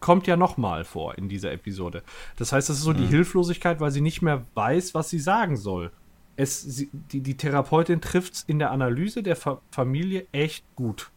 kommt 0.00 0.26
ja 0.26 0.36
nochmal 0.36 0.84
vor 0.84 1.16
in 1.18 1.28
dieser 1.28 1.52
Episode. 1.52 2.02
Das 2.36 2.52
heißt, 2.52 2.68
das 2.68 2.78
ist 2.78 2.82
so 2.84 2.92
mhm. 2.92 2.98
die 2.98 3.06
Hilflosigkeit, 3.06 3.80
weil 3.80 3.90
sie 3.90 4.00
nicht 4.00 4.22
mehr 4.22 4.44
weiß, 4.54 4.94
was 4.94 5.10
sie 5.10 5.18
sagen 5.18 5.56
soll. 5.56 5.90
Es, 6.36 6.62
sie, 6.62 6.90
die, 6.92 7.20
die 7.20 7.36
Therapeutin 7.36 8.00
trifft 8.00 8.34
es 8.34 8.42
in 8.42 8.58
der 8.58 8.70
Analyse 8.70 9.22
der 9.22 9.36
Fa 9.36 9.60
Familie 9.70 10.26
echt 10.32 10.64
gut. 10.74 11.10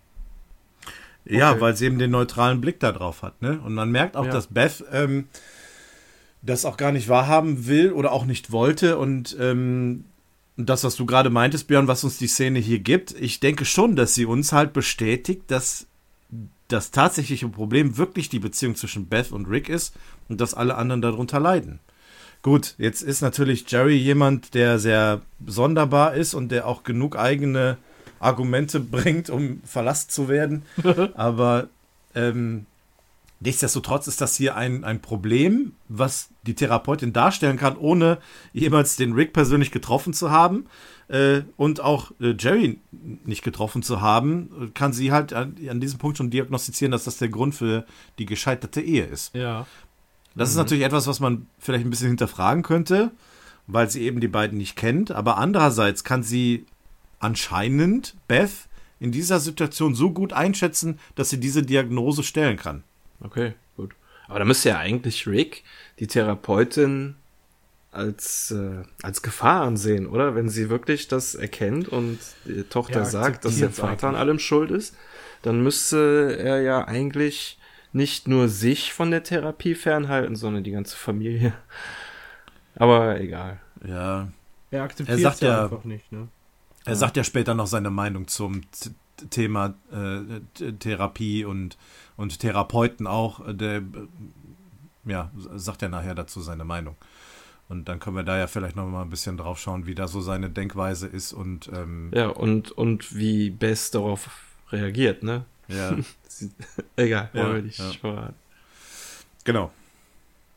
Ja, 1.26 1.52
okay. 1.52 1.62
weil 1.62 1.76
sie 1.76 1.86
eben 1.86 2.00
den 2.00 2.12
neutralen 2.12 2.62
Blick 2.62 2.80
da 2.80 2.92
drauf 2.92 3.24
hat. 3.24 3.42
Ne? 3.42 3.60
Und 3.64 3.74
man 3.74 3.92
merkt 3.92 4.16
auch, 4.16 4.26
ja. 4.26 4.32
dass 4.32 4.48
Beth 4.48 4.84
ähm, 4.92 5.28
das 6.42 6.66
auch 6.66 6.78
gar 6.78 6.92
nicht 6.92 7.10
wahrhaben 7.10 7.68
will 7.68 7.92
oder 7.92 8.12
auch 8.12 8.26
nicht 8.26 8.52
wollte. 8.52 8.98
Und 8.98 9.36
ähm, 9.40 10.06
das, 10.58 10.84
was 10.84 10.96
du 10.96 11.06
gerade 11.06 11.30
meintest, 11.30 11.68
Björn, 11.68 11.88
was 11.88 12.04
uns 12.04 12.18
die 12.18 12.28
Szene 12.28 12.60
hier 12.60 12.80
gibt, 12.80 13.12
ich 13.12 13.40
denke 13.40 13.64
schon, 13.64 13.96
dass 13.96 14.16
sie 14.16 14.26
uns 14.26 14.52
halt 14.52 14.74
bestätigt, 14.74 15.44
dass 15.48 15.86
das 16.68 16.92
tatsächliche 16.92 17.48
Problem 17.48 17.98
wirklich 17.98 18.28
die 18.28 18.40
Beziehung 18.40 18.76
zwischen 18.76 19.08
Beth 19.08 19.32
und 19.32 19.46
Rick 19.46 19.70
ist 19.70 19.96
und 20.28 20.42
dass 20.42 20.54
alle 20.54 20.76
anderen 20.76 21.02
darunter 21.02 21.40
leiden. 21.40 21.80
Gut, 22.42 22.76
jetzt 22.78 23.02
ist 23.02 23.22
natürlich 23.22 23.70
Jerry 23.70 23.96
jemand, 23.96 24.54
der 24.54 24.80
sehr 24.80 25.22
sonderbar 25.46 26.14
ist 26.16 26.34
und 26.34 26.50
der 26.50 26.68
auch 26.68 26.84
genug 26.84 27.18
eigene 27.18 27.78
Argumente 28.20 28.80
bringt, 28.82 29.30
um 29.30 29.62
verlassen 29.64 30.10
zu 30.10 30.28
werden. 30.28 30.64
Aber 31.14 31.70
ähm, 32.16 32.66
nichtsdestotrotz 33.40 34.08
ist 34.08 34.22
das 34.22 34.36
hier 34.36 34.56
ein, 34.56 34.84
ein 34.84 35.02
Problem, 35.02 35.74
was 35.88 36.30
die 36.44 36.56
Therapeutin 36.56 37.14
darstellen 37.14 37.58
kann, 37.58 37.78
ohne 37.78 38.20
jemals 38.54 38.96
den 38.96 39.14
Rick 39.14 39.34
persönlich 39.34 39.72
getroffen 39.72 40.14
zu 40.14 40.32
haben 40.32 40.66
äh, 41.08 41.42
und 41.56 41.80
auch 41.80 42.12
äh, 42.20 42.36
Jerry 42.38 42.80
nicht 42.92 43.44
getroffen 43.44 43.84
zu 43.84 44.02
haben, 44.02 44.72
kann 44.74 44.94
sie 44.94 45.12
halt 45.12 45.34
an, 45.34 45.56
an, 45.70 45.80
diesem 45.80 46.00
Punkt 46.00 46.18
schon 46.18 46.30
diagnostizieren, 46.30 46.92
dass 46.92 47.04
das 47.04 47.18
der 47.18 47.30
Grund 47.30 47.56
für 47.56 47.86
die 48.18 48.26
gescheiterte 48.26 48.82
Ehe 48.82 49.06
ist. 49.06 49.36
Ja. 49.36 49.66
Das 50.36 50.50
mhm. 50.50 50.52
ist 50.52 50.58
natürlich 50.58 50.84
etwas, 50.84 51.08
was 51.08 51.20
man 51.20 51.48
vielleicht 51.60 51.86
ein 51.86 51.90
bisschen 51.90 52.10
hinterfragen 52.10 52.64
könnte, 52.64 53.12
weil 53.68 53.90
sie 53.90 54.02
eben 54.02 54.20
die 54.20 54.28
beiden 54.28 54.58
nicht 54.58 54.76
kennt. 54.76 55.12
Aber 55.12 55.38
andererseits 55.38 56.04
kann 56.04 56.24
sie 56.24 56.66
anscheinend 57.20 58.16
Beth 58.28 58.68
in 59.00 59.12
dieser 59.12 59.40
Situation 59.40 59.96
so 59.96 60.12
gut 60.12 60.34
einschätzen, 60.34 61.00
dass 61.16 61.30
sie 61.30 61.40
diese 61.40 61.64
Diagnose 61.64 62.24
stellen 62.24 62.58
kann. 62.58 62.84
Okay, 63.20 63.54
gut. 63.76 63.92
Aber 64.28 64.40
da 64.40 64.46
müsste 64.46 64.70
ja 64.70 64.78
eigentlich 64.78 65.28
Rick, 65.28 65.64
die 66.00 66.08
Therapeutin, 66.08 67.16
als, 67.92 68.52
äh, 68.52 68.84
als 69.02 69.22
Gefahr 69.22 69.64
ansehen, 69.64 70.08
oder? 70.08 70.36
Wenn 70.36 70.50
sie 70.50 70.70
wirklich 70.70 71.08
das 71.08 71.36
erkennt 71.36 71.88
und 71.88 72.20
die 72.46 72.64
Tochter 72.64 73.00
ja, 73.00 73.06
sagt, 73.06 73.46
dass 73.46 73.58
der 73.58 73.72
Vater 73.72 74.10
an 74.10 74.16
allem 74.16 74.40
schuld 74.40 74.72
ist, 74.72 74.96
dann 75.42 75.62
müsste 75.64 76.38
er 76.40 76.62
ja 76.62 76.86
eigentlich 76.86 77.58
nicht 77.94 78.28
nur 78.28 78.50
sich 78.50 78.94
von 78.94 79.12
der 79.12 79.24
Therapie 79.24 79.76
fernhalten, 79.76 80.36
sondern 80.36 80.64
die 80.64 80.72
ganze 80.72 80.96
Familie. 80.96 81.54
Aber 82.76 83.20
egal. 83.20 83.60
Ja. 83.86 84.28
Er 84.70 84.84
akzeptiert 84.84 85.18
er 85.18 85.22
sagt 85.22 85.42
ja 85.42 85.64
einfach 85.64 85.84
nicht, 85.84 86.12
ne? 86.12 86.28
Er 86.86 86.94
ja. 86.94 86.96
sagt 86.96 87.18
ja 87.18 87.24
später 87.24 87.54
noch 87.54 87.68
seine 87.68 87.90
Meinung 87.90 88.28
zum 88.28 88.62
Thema 89.30 89.74
äh, 89.92 90.72
Therapie 90.74 91.44
und, 91.44 91.78
und 92.18 92.40
Therapeuten 92.40 93.08
auch. 93.08 93.42
Der, 93.48 93.82
ja, 95.06 95.32
sagt 95.56 95.82
er 95.84 95.90
nachher 95.90 96.16
dazu 96.16 96.42
seine 96.42 96.66
Meinung. 96.66 96.98
Und 97.70 97.90
dann 97.90 98.00
können 98.00 98.16
wir 98.16 98.24
da 98.24 98.38
ja 98.38 98.48
vielleicht 98.48 98.76
noch 98.76 98.88
mal 98.88 99.02
ein 99.02 99.10
bisschen 99.10 99.38
drauf 99.38 99.60
schauen, 99.60 99.86
wie 99.86 99.96
da 99.96 100.08
so 100.08 100.22
seine 100.22 100.50
Denkweise 100.50 101.08
ist 101.08 101.34
und 101.34 101.70
ähm 101.74 102.12
ja 102.14 102.28
und 102.28 102.72
und 102.72 103.16
wie 103.16 103.50
Bess 103.50 103.92
darauf 103.92 104.30
reagiert, 104.72 105.24
ne? 105.24 105.46
Ja. 105.68 105.98
Egal, 106.96 107.30
ja, 107.34 107.44
wollen 107.44 107.66
nicht 107.66 107.80
ja. 108.04 108.30
Genau. 109.44 109.72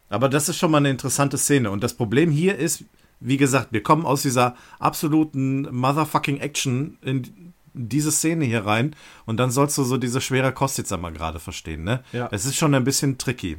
Aber 0.09 0.29
das 0.29 0.49
ist 0.49 0.59
schon 0.59 0.71
mal 0.71 0.79
eine 0.79 0.91
interessante 0.91 1.37
Szene 1.37 1.71
und 1.71 1.83
das 1.83 1.95
Problem 1.95 2.31
hier 2.31 2.57
ist, 2.57 2.85
wie 3.19 3.37
gesagt, 3.37 3.73
wir 3.73 3.83
kommen 3.83 4.07
aus 4.07 4.23
dieser 4.23 4.57
absoluten 4.79 5.63
motherfucking 5.75 6.39
Action 6.39 6.97
in 7.03 7.50
diese 7.75 8.13
Szene 8.13 8.45
hier 8.45 8.67
rein 8.67 8.95
und 9.27 9.39
dann 9.39 9.51
sollst 9.51 9.79
du 9.79 9.85
so 9.85 9.97
diese 9.97 10.21
schwere 10.21 10.53
Kost 10.53 10.79
jetzt 10.79 10.93
einmal 10.93 11.13
gerade 11.13 11.41
verstehen, 11.41 11.85
ne? 11.85 12.03
Ja. 12.13 12.29
Es 12.31 12.45
ist 12.45 12.57
schon 12.57 12.75
ein 12.75 12.85
bisschen 12.85 13.19
tricky. 13.19 13.59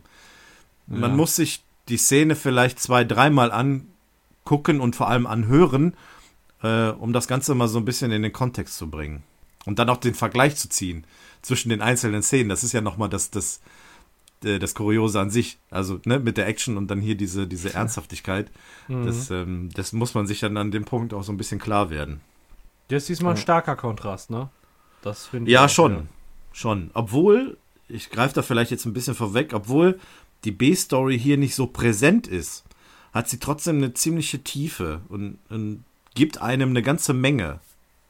Man 0.87 1.11
ja. 1.11 1.15
muss 1.15 1.35
sich 1.35 1.63
die 1.89 1.97
Szene 1.97 2.35
vielleicht 2.35 2.79
zwei, 2.79 3.03
dreimal 3.03 3.51
angucken 3.51 4.81
und 4.81 4.95
vor 4.95 5.09
allem 5.09 5.27
anhören, 5.27 5.93
äh, 6.63 6.89
um 6.89 7.13
das 7.13 7.27
Ganze 7.27 7.55
mal 7.55 7.67
so 7.67 7.79
ein 7.79 7.85
bisschen 7.85 8.11
in 8.11 8.23
den 8.23 8.33
Kontext 8.33 8.77
zu 8.77 8.89
bringen. 8.89 9.23
Und 9.65 9.79
dann 9.79 9.89
auch 9.89 9.97
den 9.97 10.15
Vergleich 10.15 10.55
zu 10.55 10.69
ziehen 10.69 11.05
zwischen 11.41 11.69
den 11.69 11.81
einzelnen 11.81 12.23
Szenen. 12.23 12.49
Das 12.49 12.63
ist 12.63 12.71
ja 12.71 12.81
nochmal 12.81 13.09
das, 13.09 13.29
das, 13.29 13.61
äh, 14.43 14.59
das 14.59 14.73
Kuriose 14.73 15.19
an 15.19 15.29
sich. 15.29 15.59
Also 15.69 15.99
ne, 16.05 16.19
mit 16.19 16.37
der 16.37 16.47
Action 16.47 16.77
und 16.77 16.87
dann 16.89 16.99
hier 16.99 17.15
diese, 17.15 17.47
diese 17.47 17.73
Ernsthaftigkeit. 17.73 18.51
Mhm. 18.87 19.05
Das, 19.05 19.29
ähm, 19.29 19.69
das 19.73 19.93
muss 19.93 20.13
man 20.13 20.27
sich 20.27 20.39
dann 20.39 20.57
an 20.57 20.71
dem 20.71 20.85
Punkt 20.85 21.13
auch 21.13 21.23
so 21.23 21.31
ein 21.31 21.37
bisschen 21.37 21.59
klar 21.59 21.89
werden. 21.89 22.21
Das 22.91 23.03
ist 23.03 23.09
diesmal 23.09 23.33
ein 23.33 23.37
starker 23.37 23.75
Kontrast, 23.75 24.29
ne? 24.29 24.49
Das 25.01 25.25
finde 25.25 25.49
ich. 25.49 25.53
Ja, 25.53 25.65
auch, 25.65 25.69
schon. 25.69 25.93
Ja. 25.93 26.03
Schon. 26.51 26.91
Obwohl, 26.93 27.57
ich 27.87 28.09
greife 28.09 28.35
da 28.35 28.41
vielleicht 28.41 28.71
jetzt 28.71 28.85
ein 28.85 28.93
bisschen 28.93 29.15
vorweg, 29.15 29.53
obwohl 29.53 29.97
die 30.43 30.51
B-Story 30.51 31.17
hier 31.17 31.37
nicht 31.37 31.55
so 31.55 31.67
präsent 31.67 32.27
ist, 32.27 32.65
hat 33.13 33.29
sie 33.29 33.39
trotzdem 33.39 33.77
eine 33.77 33.93
ziemliche 33.93 34.43
Tiefe 34.43 35.01
und, 35.07 35.37
und 35.49 35.85
gibt 36.15 36.41
einem 36.41 36.71
eine 36.71 36.81
ganze 36.81 37.13
Menge. 37.13 37.59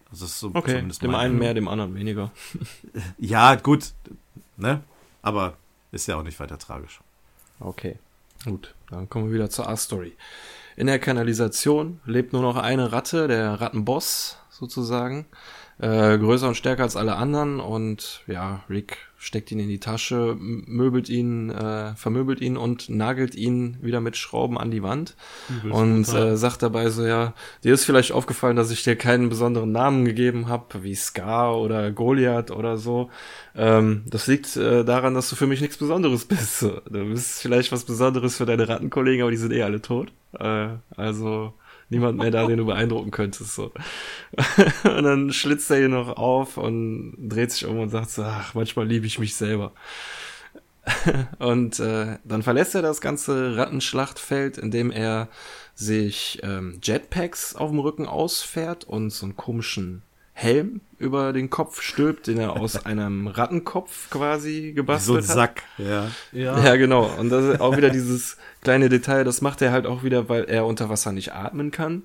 Das 0.10 0.22
ist 0.22 0.40
so 0.40 0.52
okay, 0.54 0.84
dem 1.02 1.16
einen 1.16 1.38
mehr, 1.38 1.54
dem 1.54 1.68
anderen 1.68 1.94
weniger. 1.94 2.32
ja, 3.20 3.56
gut, 3.56 3.94
ne? 4.58 4.82
Aber 5.22 5.54
ist 5.92 6.08
ja 6.08 6.18
auch 6.18 6.24
nicht 6.24 6.40
weiter 6.40 6.58
tragisch. 6.58 7.00
Okay, 7.60 7.98
gut. 8.46 8.74
Dann 8.90 9.08
kommen 9.10 9.28
wir 9.28 9.36
wieder 9.36 9.50
zur 9.52 9.70
A-Story. 9.70 10.14
In 10.76 10.88
der 10.88 11.00
Kanalisation 11.00 12.02
lebt 12.06 12.34
nur 12.34 12.42
noch 12.42 12.56
eine 12.56 12.92
Ratte, 12.92 13.28
der 13.28 13.62
Rattenboss 13.62 14.41
sozusagen. 14.62 15.26
Äh, 15.82 16.20
größer 16.20 16.48
und 16.48 16.56
stärker 16.56 16.84
als 16.84 16.96
alle 16.96 17.16
anderen 17.16 17.60
und 17.60 18.22
ja, 18.28 18.64
Rick 18.70 19.00
steckt 19.18 19.52
ihn 19.52 19.60
in 19.60 19.68
die 19.68 19.80
Tasche, 19.80 20.36
möbelt 20.40 21.10
ihn, 21.10 21.50
äh, 21.50 21.96
vermöbelt 21.96 22.40
ihn 22.40 22.56
und 22.56 22.88
nagelt 22.90 23.34
ihn 23.34 23.78
wieder 23.82 24.00
mit 24.00 24.16
Schrauben 24.16 24.60
an 24.60 24.70
die 24.70 24.84
Wand 24.84 25.16
Übelst 25.50 25.76
und 25.76 26.14
äh, 26.14 26.38
sagt 26.38 26.62
dabei 26.62 26.92
so, 26.92 27.04
ja, 27.04 27.34
dir 27.64 27.74
ist 27.74 27.86
vielleicht 27.86 28.12
aufgefallen, 28.12 28.56
dass 28.56 28.70
ich 28.70 28.84
dir 28.84 28.96
keinen 28.96 29.30
besonderen 29.30 29.72
Namen 29.72 30.06
gegeben 30.06 30.48
habe, 30.48 30.84
wie 30.84 30.94
Scar 30.94 31.60
oder 31.60 31.92
Goliath 31.92 32.52
oder 32.52 32.78
so. 32.78 33.10
Ähm, 33.56 34.04
das 34.08 34.28
liegt 34.28 34.56
äh, 34.58 34.86
daran, 34.86 35.16
dass 35.16 35.32
du 35.32 35.36
für 35.36 35.48
mich 35.48 35.62
nichts 35.62 35.78
Besonderes 35.78 36.26
bist. 36.26 36.62
Du 36.92 37.06
bist 37.06 37.42
vielleicht 37.42 37.72
was 37.72 37.86
Besonderes 37.86 38.38
für 38.38 38.46
deine 38.46 38.68
Rattenkollegen, 38.68 39.22
aber 39.22 39.32
die 39.32 39.38
sind 39.38 39.54
eh 39.54 39.64
alle 39.64 39.82
tot. 39.82 40.12
Äh, 40.38 40.70
also 40.96 41.54
niemand 41.92 42.18
mehr 42.18 42.32
da, 42.32 42.48
den 42.48 42.58
du 42.58 42.66
beeindrucken 42.66 43.12
könntest. 43.12 43.54
So. 43.54 43.72
und 44.84 45.04
dann 45.04 45.32
schlitzt 45.32 45.70
er 45.70 45.78
hier 45.78 45.90
noch 45.90 46.18
auf 46.18 46.58
und 46.58 47.16
dreht 47.20 47.52
sich 47.52 47.66
um 47.66 47.80
und 47.80 47.90
sagt 47.90 48.10
so, 48.10 48.24
ach, 48.24 48.54
manchmal 48.54 48.88
liebe 48.88 49.06
ich 49.06 49.20
mich 49.20 49.36
selber. 49.36 49.74
und 51.40 51.80
äh, 51.80 52.18
dann 52.24 52.42
verlässt 52.42 52.74
er 52.74 52.82
das 52.82 53.02
ganze 53.02 53.56
Rattenschlachtfeld, 53.56 54.58
indem 54.58 54.90
er 54.90 55.28
sich 55.76 56.40
ähm, 56.44 56.80
Jetpacks 56.82 57.56
auf 57.56 57.70
dem 57.70 57.80
Rücken 57.80 58.08
ausfährt 58.08 58.84
und 58.86 59.12
so 59.12 59.26
einen 59.26 59.36
komischen 59.36 60.02
Helm 60.42 60.82
über 60.98 61.34
den 61.34 61.50
Kopf 61.50 61.82
stülpt, 61.82 62.28
den 62.28 62.38
er 62.38 62.60
aus 62.60 62.86
einem 62.86 63.28
Rattenkopf 63.28 64.10
quasi 64.10 64.74
gebastelt 64.74 65.20
hat. 65.20 65.24
So 65.24 65.32
ein 65.32 65.36
Sack, 65.36 65.64
ja. 65.78 66.08
ja. 66.32 66.64
Ja, 66.64 66.76
genau. 66.76 67.10
Und 67.20 67.30
das 67.30 67.46
ist 67.46 67.62
auch 67.62 67.78
wieder 67.78 67.90
dieses 67.90 68.38
kleine 68.62 68.90
Detail, 68.90 69.24
das 69.24 69.42
macht 69.42 69.62
er 69.62 69.72
halt 69.72 69.86
auch 69.86 70.04
wieder, 70.04 70.30
weil 70.30 70.46
er 70.46 70.66
unter 70.66 70.90
Wasser 70.90 71.12
nicht 71.12 71.34
atmen 71.34 71.72
kann. 71.72 72.04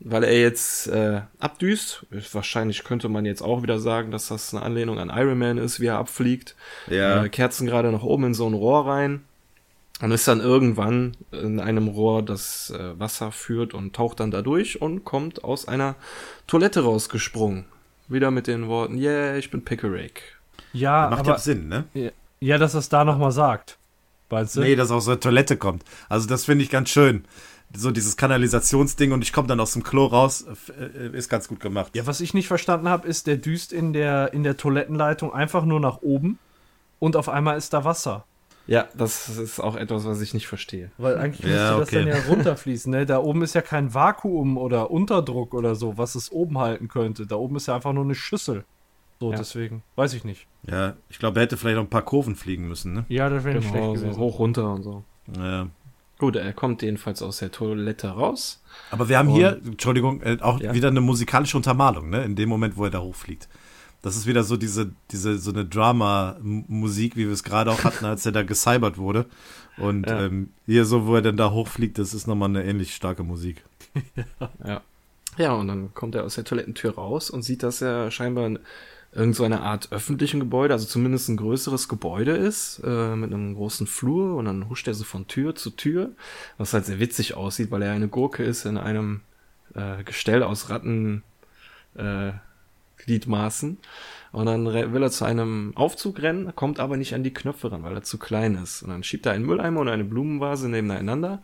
Weil 0.00 0.22
er 0.22 0.40
jetzt 0.40 0.86
äh, 0.86 1.22
abdüst. 1.40 2.06
Wahrscheinlich 2.32 2.84
könnte 2.84 3.08
man 3.08 3.24
jetzt 3.24 3.42
auch 3.42 3.64
wieder 3.64 3.80
sagen, 3.80 4.12
dass 4.12 4.28
das 4.28 4.54
eine 4.54 4.62
Anlehnung 4.62 5.00
an 5.00 5.10
Iron 5.12 5.38
Man 5.38 5.58
ist, 5.58 5.80
wie 5.80 5.86
er 5.86 5.98
abfliegt. 5.98 6.54
Ja. 6.86 7.24
Äh, 7.24 7.28
Kerzen 7.28 7.66
gerade 7.66 7.90
nach 7.90 8.04
oben 8.04 8.26
in 8.26 8.34
so 8.34 8.48
ein 8.48 8.54
Rohr 8.54 8.86
rein. 8.86 9.24
Und 10.00 10.12
ist 10.12 10.28
dann 10.28 10.40
irgendwann 10.40 11.16
in 11.32 11.58
einem 11.58 11.88
Rohr 11.88 12.22
das 12.22 12.70
äh, 12.70 12.98
Wasser 13.00 13.32
führt 13.32 13.74
und 13.74 13.96
taucht 13.96 14.20
dann 14.20 14.30
da 14.30 14.42
durch 14.42 14.80
und 14.80 15.04
kommt 15.04 15.42
aus 15.42 15.66
einer 15.66 15.96
Toilette 16.46 16.84
rausgesprungen. 16.84 17.64
Wieder 18.08 18.30
mit 18.30 18.46
den 18.46 18.68
Worten, 18.68 18.96
yeah, 18.96 19.36
ich 19.36 19.50
bin 19.50 19.64
Pickerick. 19.64 20.22
Ja, 20.72 21.08
macht 21.10 21.20
aber, 21.20 21.32
ja 21.32 21.38
Sinn, 21.38 21.68
ne? 21.68 21.84
Ja, 22.40 22.58
dass 22.58 22.74
er 22.74 22.80
es 22.80 22.88
da 22.88 23.04
nochmal 23.04 23.32
sagt. 23.32 23.78
Weißt 24.30 24.56
du? 24.56 24.60
Nee, 24.60 24.76
dass 24.76 24.90
er 24.90 24.96
aus 24.96 25.06
der 25.06 25.20
Toilette 25.20 25.56
kommt. 25.56 25.84
Also 26.08 26.28
das 26.28 26.44
finde 26.44 26.64
ich 26.64 26.70
ganz 26.70 26.90
schön. 26.90 27.24
So 27.74 27.90
dieses 27.90 28.16
Kanalisationsding 28.16 29.12
und 29.12 29.22
ich 29.22 29.32
komme 29.32 29.46
dann 29.46 29.60
aus 29.60 29.74
dem 29.74 29.82
Klo 29.82 30.06
raus, 30.06 30.46
äh, 30.78 31.16
ist 31.16 31.28
ganz 31.28 31.48
gut 31.48 31.60
gemacht. 31.60 31.94
Ja, 31.94 32.06
was 32.06 32.20
ich 32.20 32.32
nicht 32.32 32.48
verstanden 32.48 32.88
habe, 32.88 33.06
ist, 33.06 33.26
der 33.26 33.36
düst 33.36 33.72
in 33.72 33.92
der, 33.92 34.32
in 34.32 34.42
der 34.42 34.56
Toilettenleitung 34.56 35.34
einfach 35.34 35.64
nur 35.64 35.80
nach 35.80 35.98
oben 36.00 36.38
und 36.98 37.14
auf 37.14 37.28
einmal 37.28 37.58
ist 37.58 37.74
da 37.74 37.84
Wasser. 37.84 38.24
Ja, 38.68 38.86
das 38.94 39.30
ist 39.30 39.60
auch 39.60 39.76
etwas, 39.76 40.04
was 40.04 40.20
ich 40.20 40.34
nicht 40.34 40.46
verstehe. 40.46 40.90
Weil 40.98 41.16
eigentlich 41.16 41.50
ja, 41.50 41.78
müsste 41.78 41.96
okay. 41.96 42.04
das 42.06 42.14
dann 42.14 42.24
ja 42.24 42.30
runterfließen. 42.30 42.90
Ne? 42.92 43.06
Da 43.06 43.18
oben 43.18 43.42
ist 43.42 43.54
ja 43.54 43.62
kein 43.62 43.94
Vakuum 43.94 44.58
oder 44.58 44.90
Unterdruck 44.90 45.54
oder 45.54 45.74
so, 45.74 45.96
was 45.96 46.14
es 46.14 46.30
oben 46.30 46.58
halten 46.58 46.86
könnte. 46.86 47.26
Da 47.26 47.36
oben 47.36 47.56
ist 47.56 47.66
ja 47.66 47.74
einfach 47.74 47.94
nur 47.94 48.04
eine 48.04 48.14
Schüssel. 48.14 48.64
So, 49.20 49.32
ja. 49.32 49.38
deswegen, 49.38 49.82
weiß 49.96 50.12
ich 50.12 50.22
nicht. 50.24 50.46
Ja, 50.70 50.94
ich 51.08 51.18
glaube, 51.18 51.40
er 51.40 51.44
hätte 51.44 51.56
vielleicht 51.56 51.76
noch 51.76 51.84
ein 51.84 51.90
paar 51.90 52.04
Kurven 52.04 52.36
fliegen 52.36 52.68
müssen, 52.68 52.92
ne? 52.92 53.04
Ja, 53.08 53.30
das 53.30 53.42
wäre 53.42 53.56
nicht 53.56 53.72
genau, 53.72 53.86
schlecht 53.86 54.02
gewesen. 54.02 54.14
So 54.14 54.20
hoch, 54.20 54.38
runter 54.38 54.72
und 54.72 54.82
so. 54.82 55.02
Ja. 55.36 55.66
Gut, 56.18 56.36
er 56.36 56.52
kommt 56.52 56.82
jedenfalls 56.82 57.22
aus 57.22 57.38
der 57.38 57.50
Toilette 57.50 58.08
raus. 58.08 58.62
Aber 58.90 59.08
wir 59.08 59.18
haben 59.18 59.28
hier, 59.28 59.60
Entschuldigung, 59.64 60.20
äh, 60.20 60.36
auch 60.40 60.60
ja. 60.60 60.74
wieder 60.74 60.88
eine 60.88 61.00
musikalische 61.00 61.56
Untermalung, 61.56 62.10
ne? 62.10 62.22
In 62.22 62.36
dem 62.36 62.48
Moment, 62.48 62.76
wo 62.76 62.84
er 62.84 62.90
da 62.90 63.00
hochfliegt. 63.00 63.48
Das 64.02 64.16
ist 64.16 64.26
wieder 64.26 64.44
so 64.44 64.56
diese, 64.56 64.92
diese, 65.10 65.38
so 65.38 65.50
eine 65.50 65.64
Drama-Musik, 65.64 67.16
wie 67.16 67.26
wir 67.26 67.32
es 67.32 67.42
gerade 67.42 67.70
auch 67.70 67.84
hatten, 67.84 68.04
als 68.04 68.24
er 68.24 68.32
da 68.32 68.42
gecybert 68.42 68.96
wurde. 68.96 69.26
Und 69.76 70.06
ja. 70.06 70.26
ähm, 70.26 70.50
hier 70.66 70.84
so, 70.84 71.06
wo 71.06 71.16
er 71.16 71.22
dann 71.22 71.36
da 71.36 71.50
hochfliegt, 71.50 71.98
das 71.98 72.14
ist 72.14 72.26
nochmal 72.26 72.48
eine 72.48 72.64
ähnlich 72.64 72.94
starke 72.94 73.22
Musik. 73.22 73.64
ja. 74.64 74.82
Ja, 75.36 75.52
und 75.52 75.68
dann 75.68 75.94
kommt 75.94 76.16
er 76.16 76.24
aus 76.24 76.34
der 76.34 76.44
Toilettentür 76.44 76.96
raus 76.96 77.30
und 77.30 77.42
sieht, 77.42 77.62
dass 77.62 77.80
er 77.80 78.10
scheinbar 78.10 78.58
irgend 79.12 79.36
so 79.36 79.44
eine 79.44 79.60
Art 79.60 79.92
öffentlichen 79.92 80.40
Gebäude, 80.40 80.74
also 80.74 80.86
zumindest 80.86 81.28
ein 81.28 81.36
größeres 81.36 81.88
Gebäude 81.88 82.32
ist, 82.32 82.80
äh, 82.84 83.16
mit 83.16 83.32
einem 83.32 83.54
großen 83.54 83.86
Flur 83.86 84.36
und 84.36 84.46
dann 84.46 84.68
huscht 84.68 84.88
er 84.88 84.94
so 84.94 85.04
von 85.04 85.28
Tür 85.28 85.54
zu 85.54 85.70
Tür, 85.70 86.10
was 86.58 86.74
halt 86.74 86.86
sehr 86.86 86.98
witzig 86.98 87.34
aussieht, 87.34 87.70
weil 87.70 87.82
er 87.82 87.92
eine 87.92 88.08
Gurke 88.08 88.42
ist 88.42 88.64
in 88.64 88.76
einem 88.76 89.20
äh, 89.74 90.02
Gestell 90.04 90.42
aus 90.42 90.70
Ratten, 90.70 91.22
äh, 91.94 92.32
Gliedmaßen. 92.98 93.78
Und 94.30 94.46
dann 94.46 94.66
will 94.66 95.02
er 95.02 95.10
zu 95.10 95.24
einem 95.24 95.72
Aufzug 95.74 96.20
rennen, 96.20 96.54
kommt 96.54 96.80
aber 96.80 96.96
nicht 96.96 97.14
an 97.14 97.24
die 97.24 97.32
Knöpfe 97.32 97.72
ran, 97.72 97.82
weil 97.82 97.94
er 97.94 98.02
zu 98.02 98.18
klein 98.18 98.56
ist. 98.62 98.82
Und 98.82 98.90
dann 98.90 99.02
schiebt 99.02 99.26
er 99.26 99.32
einen 99.32 99.46
Mülleimer 99.46 99.80
und 99.80 99.88
eine 99.88 100.04
Blumenvase 100.04 100.68
nebeneinander 100.68 101.42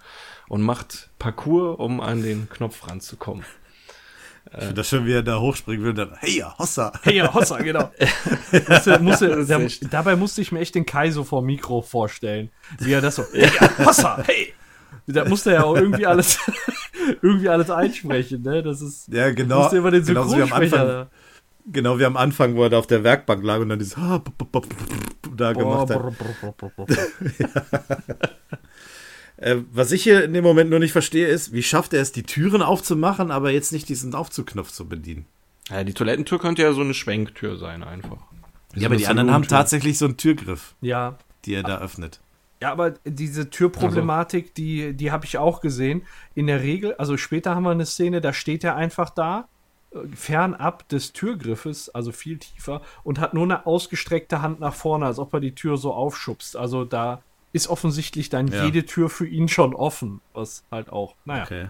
und 0.48 0.60
macht 0.60 1.10
Parcours, 1.18 1.78
um 1.78 2.00
an 2.00 2.22
den 2.22 2.48
Knopf 2.50 2.86
ranzukommen. 2.86 3.44
Ich 4.52 4.58
finde 4.58 4.74
das 4.74 4.88
schön, 4.88 5.06
wie 5.06 5.12
er 5.12 5.22
da 5.22 5.40
hochspringen 5.40 5.94
dann, 5.94 6.12
hey, 6.18 6.44
Hossa. 6.58 6.92
Hey, 7.02 7.20
Hossa, 7.20 7.56
genau. 7.62 7.90
musste, 8.68 8.98
musste, 9.00 9.46
der, 9.46 9.68
dabei 9.90 10.16
musste 10.16 10.42
ich 10.42 10.52
mir 10.52 10.60
echt 10.60 10.74
den 10.74 10.84
Kai 10.84 11.10
so 11.10 11.24
vor 11.24 11.42
Mikro 11.42 11.80
vorstellen. 11.80 12.50
Wie 12.78 12.92
er 12.92 13.00
das 13.00 13.16
so, 13.16 13.24
hey, 13.32 13.48
Hossa, 13.84 14.22
hey. 14.26 14.52
Da 15.06 15.24
musste 15.24 15.50
er 15.50 15.56
ja 15.56 15.64
auch 15.64 15.76
irgendwie 15.76 16.06
alles, 16.06 16.38
irgendwie 17.22 17.48
alles 17.48 17.70
einsprechen, 17.70 18.42
ne? 18.42 18.62
Das 18.62 18.80
ist, 18.80 19.08
ja, 19.08 19.30
genau. 19.32 19.62
Musste 19.62 19.78
immer 19.78 19.90
den 19.90 20.04
Synchronsprecher 20.04 20.84
Genau 20.84 21.06
wie 21.64 22.04
am 22.04 22.16
Anfang, 22.16 22.56
wo 22.56 22.64
er 22.64 22.70
da 22.70 22.78
auf 22.78 22.86
der 22.86 23.04
Werkbank 23.04 23.42
lag 23.42 23.60
und 23.60 23.70
dann 23.70 23.78
dieses 23.78 23.96
da 25.36 25.52
gemacht 25.52 25.90
hat. 25.90 26.04
Äh, 29.36 29.56
was 29.72 29.90
ich 29.90 30.04
hier 30.04 30.22
in 30.22 30.32
dem 30.32 30.44
Moment 30.44 30.70
nur 30.70 30.78
nicht 30.78 30.92
verstehe, 30.92 31.26
ist, 31.26 31.52
wie 31.52 31.64
schafft 31.64 31.92
er 31.92 32.00
es, 32.00 32.12
die 32.12 32.22
Türen 32.22 32.62
aufzumachen, 32.62 33.32
aber 33.32 33.50
jetzt 33.50 33.72
nicht 33.72 33.88
diesen 33.88 34.14
Aufzugknopf 34.14 34.70
zu 34.70 34.88
bedienen? 34.88 35.26
Ja, 35.70 35.82
die 35.82 35.92
Toilettentür 35.92 36.38
könnte 36.38 36.62
ja 36.62 36.72
so 36.72 36.82
eine 36.82 36.94
Schwenktür 36.94 37.56
sein, 37.56 37.82
einfach. 37.82 38.18
Ja, 38.76 38.86
aber 38.86 38.96
die 38.96 39.08
anderen 39.08 39.32
haben 39.32 39.48
tatsächlich 39.48 39.98
so 39.98 40.04
einen 40.04 40.16
Türgriff. 40.16 40.76
Ja. 40.80 41.18
Die 41.44 41.54
er 41.54 41.64
da 41.64 41.80
öffnet. 41.80 42.20
Ja, 42.62 42.70
aber 42.70 42.92
diese 43.04 43.50
Türproblematik, 43.50 44.44
also. 44.44 44.54
die, 44.56 44.94
die 44.94 45.10
habe 45.10 45.26
ich 45.26 45.36
auch 45.36 45.60
gesehen. 45.60 46.02
In 46.34 46.46
der 46.46 46.62
Regel, 46.62 46.94
also 46.94 47.16
später 47.16 47.54
haben 47.54 47.64
wir 47.64 47.70
eine 47.70 47.86
Szene, 47.86 48.20
da 48.20 48.32
steht 48.32 48.64
er 48.64 48.76
einfach 48.76 49.10
da 49.10 49.48
fernab 50.14 50.88
des 50.88 51.12
Türgriffes, 51.12 51.88
also 51.88 52.12
viel 52.12 52.38
tiefer, 52.38 52.82
und 53.02 53.18
hat 53.20 53.34
nur 53.34 53.44
eine 53.44 53.66
ausgestreckte 53.66 54.42
Hand 54.42 54.60
nach 54.60 54.74
vorne, 54.74 55.06
als 55.06 55.18
ob 55.18 55.32
er 55.34 55.40
die 55.40 55.54
Tür 55.54 55.76
so 55.76 55.92
aufschubst. 55.92 56.56
Also 56.56 56.84
da 56.84 57.22
ist 57.52 57.68
offensichtlich 57.68 58.28
dann 58.28 58.48
ja. 58.48 58.64
jede 58.64 58.84
Tür 58.84 59.08
für 59.08 59.26
ihn 59.26 59.48
schon 59.48 59.74
offen, 59.74 60.20
was 60.32 60.64
halt 60.70 60.90
auch, 60.90 61.14
naja. 61.24 61.44
Okay. 61.44 61.68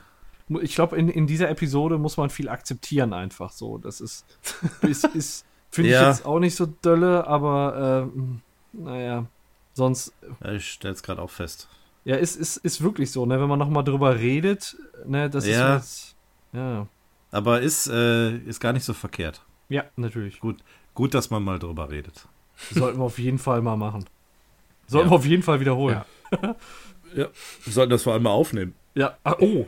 Ich 0.60 0.74
glaube, 0.74 0.96
in, 0.96 1.08
in 1.08 1.26
dieser 1.26 1.48
Episode 1.48 1.98
muss 1.98 2.16
man 2.16 2.30
viel 2.30 2.48
akzeptieren 2.48 3.12
einfach 3.12 3.50
so. 3.52 3.78
Das 3.78 4.00
ist, 4.00 4.26
ist, 4.82 5.04
ist 5.04 5.46
finde 5.74 5.90
ja. 5.90 6.02
ich 6.02 6.16
jetzt 6.16 6.26
auch 6.26 6.38
nicht 6.38 6.54
so 6.54 6.66
dolle, 6.66 7.26
aber 7.26 8.10
äh, 8.14 8.78
naja, 8.78 9.26
sonst. 9.74 10.12
Ja, 10.42 10.52
ich 10.52 10.70
stell's 10.70 11.02
gerade 11.02 11.20
auch 11.20 11.30
fest. 11.30 11.68
Ja, 12.04 12.16
ist, 12.16 12.36
ist, 12.36 12.58
ist 12.58 12.82
wirklich 12.82 13.10
so, 13.10 13.26
ne? 13.26 13.40
Wenn 13.40 13.48
man 13.48 13.58
nochmal 13.58 13.84
drüber 13.84 14.18
redet, 14.18 14.76
ne, 15.06 15.30
das 15.30 15.46
ja. 15.46 15.76
ist 15.76 15.82
jetzt, 15.82 16.16
ja. 16.52 16.86
Aber 17.34 17.60
ist, 17.60 17.88
äh, 17.88 18.36
ist 18.38 18.60
gar 18.60 18.72
nicht 18.72 18.84
so 18.84 18.94
verkehrt. 18.94 19.42
Ja, 19.68 19.82
natürlich. 19.96 20.38
Gut, 20.38 20.58
gut, 20.94 21.14
dass 21.14 21.30
man 21.30 21.42
mal 21.42 21.58
drüber 21.58 21.90
redet. 21.90 22.28
Sollten 22.70 23.00
wir 23.00 23.04
auf 23.04 23.18
jeden 23.18 23.40
Fall 23.40 23.60
mal 23.60 23.76
machen. 23.76 24.04
Sollten 24.86 25.08
ja. 25.08 25.10
wir 25.10 25.16
auf 25.16 25.26
jeden 25.26 25.42
Fall 25.42 25.58
wiederholen. 25.58 26.02
Ja. 26.30 26.38
ja. 27.16 27.26
Wir 27.64 27.72
sollten 27.72 27.90
das 27.90 28.04
vor 28.04 28.12
allem 28.12 28.22
mal 28.22 28.30
aufnehmen. 28.30 28.76
Ja. 28.94 29.16
Ah, 29.24 29.34
oh. 29.40 29.66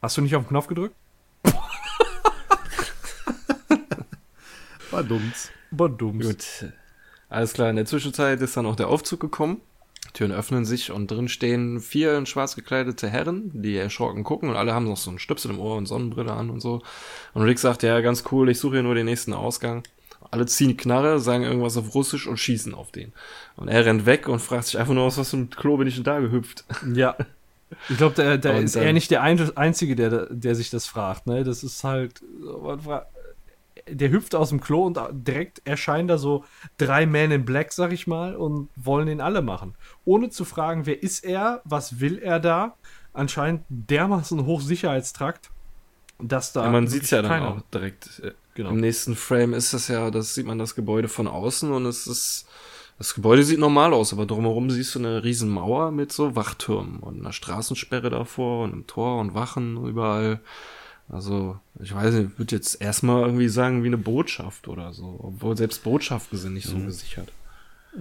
Hast 0.00 0.16
du 0.16 0.20
nicht 0.20 0.36
auf 0.36 0.44
den 0.44 0.50
Knopf 0.50 0.68
gedrückt? 0.68 0.94
War 4.92 5.02
dumms. 5.02 5.50
War 5.72 5.88
dumms. 5.88 6.24
Gut. 6.24 6.72
Alles 7.28 7.52
klar, 7.52 7.68
in 7.70 7.76
der 7.76 7.86
Zwischenzeit 7.86 8.40
ist 8.40 8.56
dann 8.56 8.64
auch 8.64 8.76
der 8.76 8.86
Aufzug 8.86 9.18
gekommen. 9.18 9.60
Türen 10.12 10.32
öffnen 10.32 10.64
sich 10.64 10.90
und 10.90 11.10
drin 11.10 11.28
stehen 11.28 11.80
vier 11.80 12.16
in 12.16 12.26
schwarz 12.26 12.56
gekleidete 12.56 13.08
Herren, 13.08 13.50
die 13.54 13.76
erschrocken 13.76 14.24
gucken 14.24 14.48
und 14.48 14.56
alle 14.56 14.74
haben 14.74 14.88
noch 14.88 14.96
so 14.96 15.10
einen 15.10 15.18
Stöpsel 15.18 15.50
im 15.50 15.60
Ohr 15.60 15.76
und 15.76 15.86
Sonnenbrille 15.86 16.32
an 16.32 16.50
und 16.50 16.60
so. 16.60 16.82
Und 17.34 17.42
Rick 17.42 17.58
sagt, 17.58 17.82
ja, 17.82 18.00
ganz 18.00 18.24
cool, 18.32 18.48
ich 18.48 18.58
suche 18.58 18.74
hier 18.74 18.82
nur 18.82 18.94
den 18.94 19.06
nächsten 19.06 19.32
Ausgang. 19.32 19.82
Alle 20.30 20.46
ziehen 20.46 20.76
Knarre, 20.76 21.20
sagen 21.20 21.44
irgendwas 21.44 21.76
auf 21.76 21.94
Russisch 21.94 22.26
und 22.26 22.38
schießen 22.38 22.74
auf 22.74 22.90
den. 22.90 23.12
Und 23.56 23.68
er 23.68 23.84
rennt 23.86 24.04
weg 24.04 24.28
und 24.28 24.40
fragt 24.40 24.64
sich 24.64 24.78
einfach 24.78 24.94
nur, 24.94 25.04
aus 25.04 25.16
was 25.16 25.30
für 25.30 25.36
einem 25.36 25.50
Klo 25.50 25.76
bin 25.76 25.88
ich 25.88 25.94
denn 25.94 26.04
da 26.04 26.20
gehüpft? 26.20 26.64
Ja. 26.94 27.16
Ich 27.88 27.96
glaube, 27.96 28.14
der, 28.14 28.38
der 28.38 28.58
ist 28.60 28.76
er 28.76 28.92
nicht 28.92 29.10
der 29.10 29.22
Einzige, 29.22 29.96
der, 29.96 30.26
der 30.26 30.54
sich 30.54 30.70
das 30.70 30.86
fragt. 30.86 31.26
Ne? 31.26 31.44
Das 31.44 31.62
ist 31.62 31.84
halt, 31.84 32.22
man 32.62 32.80
fragt, 32.80 33.06
der 33.90 34.10
hüpft 34.10 34.34
aus 34.34 34.50
dem 34.50 34.60
Klo 34.60 34.84
und 34.84 34.98
direkt 35.12 35.62
erscheinen 35.66 36.08
da 36.08 36.18
so 36.18 36.44
drei 36.76 37.06
Men 37.06 37.30
in 37.30 37.44
Black, 37.44 37.72
sag 37.72 37.92
ich 37.92 38.06
mal, 38.06 38.36
und 38.36 38.68
wollen 38.76 39.08
ihn 39.08 39.20
alle 39.20 39.42
machen. 39.42 39.74
Ohne 40.04 40.30
zu 40.30 40.44
fragen, 40.44 40.86
wer 40.86 41.02
ist 41.02 41.24
er, 41.24 41.62
was 41.64 42.00
will 42.00 42.18
er 42.18 42.40
da. 42.40 42.76
Anscheinend 43.12 43.64
dermaßen 43.68 44.46
Hochsicherheitstrakt, 44.46 45.50
dass 46.18 46.52
da. 46.52 46.64
Ja, 46.64 46.70
man 46.70 46.86
sieht 46.86 47.04
es 47.04 47.10
ja 47.10 47.22
dann 47.22 47.42
auch 47.42 47.60
direkt. 47.72 48.20
Äh, 48.22 48.32
genau. 48.54 48.70
Im 48.70 48.80
nächsten 48.80 49.16
Frame 49.16 49.54
ist 49.54 49.74
das 49.74 49.88
ja, 49.88 50.10
das 50.10 50.34
sieht 50.34 50.46
man 50.46 50.58
das 50.58 50.74
Gebäude 50.74 51.08
von 51.08 51.26
außen 51.26 51.72
und 51.72 51.86
es 51.86 52.06
ist. 52.06 52.46
Das 52.98 53.14
Gebäude 53.14 53.44
sieht 53.44 53.60
normal 53.60 53.94
aus, 53.94 54.12
aber 54.12 54.26
drumherum 54.26 54.70
siehst 54.70 54.96
du 54.96 54.98
eine 54.98 55.22
riesen 55.22 55.48
Mauer 55.48 55.92
mit 55.92 56.10
so 56.10 56.34
Wachtürmen 56.34 56.98
und 56.98 57.20
einer 57.20 57.32
Straßensperre 57.32 58.10
davor 58.10 58.64
und 58.64 58.72
einem 58.72 58.86
Tor 58.88 59.20
und 59.20 59.34
Wachen 59.34 59.86
überall. 59.86 60.40
Also, 61.10 61.58
ich 61.80 61.94
weiß 61.94 62.14
nicht, 62.14 62.32
ich 62.32 62.38
würde 62.38 62.56
jetzt 62.56 62.80
erstmal 62.82 63.22
irgendwie 63.22 63.48
sagen, 63.48 63.82
wie 63.82 63.86
eine 63.88 63.96
Botschaft 63.96 64.68
oder 64.68 64.92
so. 64.92 65.18
Obwohl 65.22 65.56
selbst 65.56 65.82
Botschaften 65.82 66.38
sind 66.38 66.54
nicht 66.54 66.66
so 66.66 66.76
mhm. 66.76 66.86
gesichert. 66.86 67.32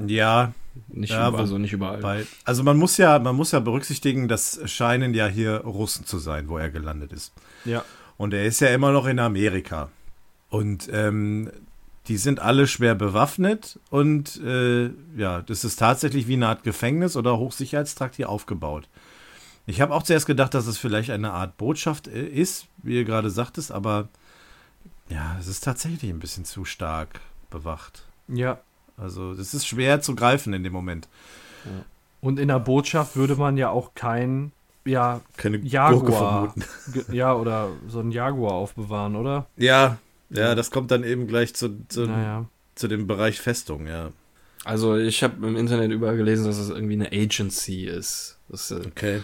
Ja. 0.06 0.54
Nicht 0.90 1.12
ja, 1.12 1.30
überall, 1.30 1.42
also 1.42 1.58
nicht 1.58 1.74
überall. 1.74 2.00
Bei, 2.00 2.26
also 2.44 2.64
man 2.64 2.78
muss 2.78 2.98
ja, 2.98 3.18
man 3.20 3.36
muss 3.36 3.52
ja 3.52 3.60
berücksichtigen, 3.60 4.28
das 4.28 4.60
scheinen 4.66 5.14
ja 5.14 5.28
hier 5.28 5.62
Russen 5.62 6.06
zu 6.06 6.20
sein, 6.20 6.50
wo 6.50 6.58
er 6.58 6.70
gelandet 6.70 7.14
ist. 7.14 7.34
Ja. 7.66 7.84
Und 8.18 8.34
er 8.34 8.46
ist 8.46 8.60
ja 8.60 8.70
immer 8.70 8.92
noch 8.92 9.08
in 9.08 9.20
Amerika. 9.20 9.90
Und 10.50 10.90
ähm, 10.92 11.50
die 12.08 12.18
sind 12.18 12.40
alle 12.40 12.68
schwer 12.68 12.96
bewaffnet 12.96 13.80
und 13.90 14.42
äh, 14.42 14.92
ja, 15.18 15.42
das 15.42 15.66
ist 15.66 15.78
tatsächlich 15.78 16.28
wie 16.28 16.34
eine 16.34 16.48
Art 16.48 16.64
Gefängnis 16.64 17.18
oder 17.18 17.38
Hochsicherheitstrakt 17.38 18.16
hier 18.16 18.30
aufgebaut. 18.30 18.88
Ich 19.68 19.82
habe 19.82 19.94
auch 19.94 20.02
zuerst 20.02 20.26
gedacht, 20.26 20.54
dass 20.54 20.66
es 20.66 20.78
vielleicht 20.78 21.12
eine 21.12 21.32
Art 21.34 21.58
Botschaft 21.58 22.08
äh, 22.08 22.26
ist, 22.26 22.66
wie 22.82 22.96
ihr 22.96 23.06
gerade 23.06 23.30
sagtest, 23.30 23.72
aber 23.72 24.08
ja, 25.10 25.38
es 25.40 25.48
ist 25.48 25.64
tatsächlich 25.64 26.10
ein 26.10 26.20
bisschen 26.20 26.46
zu 26.46 26.66
stark 26.66 27.22
bewacht. 27.50 28.04
Ja. 28.28 28.60
Also, 28.98 29.32
es 29.34 29.54
ist 29.54 29.68
schwer 29.68 30.02
zu 30.02 30.16
greifen 30.16 30.54
in 30.54 30.64
dem 30.64 30.74
Moment. 30.74 31.08
Ja. 31.66 31.86
Und 32.20 32.40
in 32.40 32.48
der 32.48 32.60
Botschaft 32.60 33.16
würde 33.16 33.36
man 33.36 33.58
ja 33.58 33.70
auch 33.70 33.94
kein 33.94 34.52
ja, 34.88 35.22
Keine 35.36 35.58
Jaguar. 35.58 36.56
Ja, 37.12 37.36
oder 37.36 37.70
so 37.88 38.00
ein 38.00 38.12
Jaguar 38.12 38.54
aufbewahren, 38.54 39.16
oder? 39.16 39.48
Ja, 39.58 40.00
ja, 40.30 40.56
das 40.56 40.72
kommt 40.72 40.92
dann 40.92 41.04
eben 41.04 41.28
gleich 41.28 41.54
zu, 41.54 41.86
zu, 41.90 42.06
naja. 42.06 42.46
zu 42.76 42.88
dem 42.88 43.06
Bereich 43.06 43.40
Festung, 43.40 43.88
ja. 43.88 44.10
Also 44.64 44.98
ich 44.98 45.24
habe 45.24 45.46
im 45.46 45.56
Internet 45.56 45.92
überall 45.92 46.18
gelesen, 46.18 46.46
dass 46.46 46.58
es 46.58 46.70
irgendwie 46.70 46.94
eine 46.94 47.12
Agency 47.12 47.86
ist. 47.86 48.38
Dass, 48.50 48.72
äh, 48.72 48.82
okay. 48.86 49.24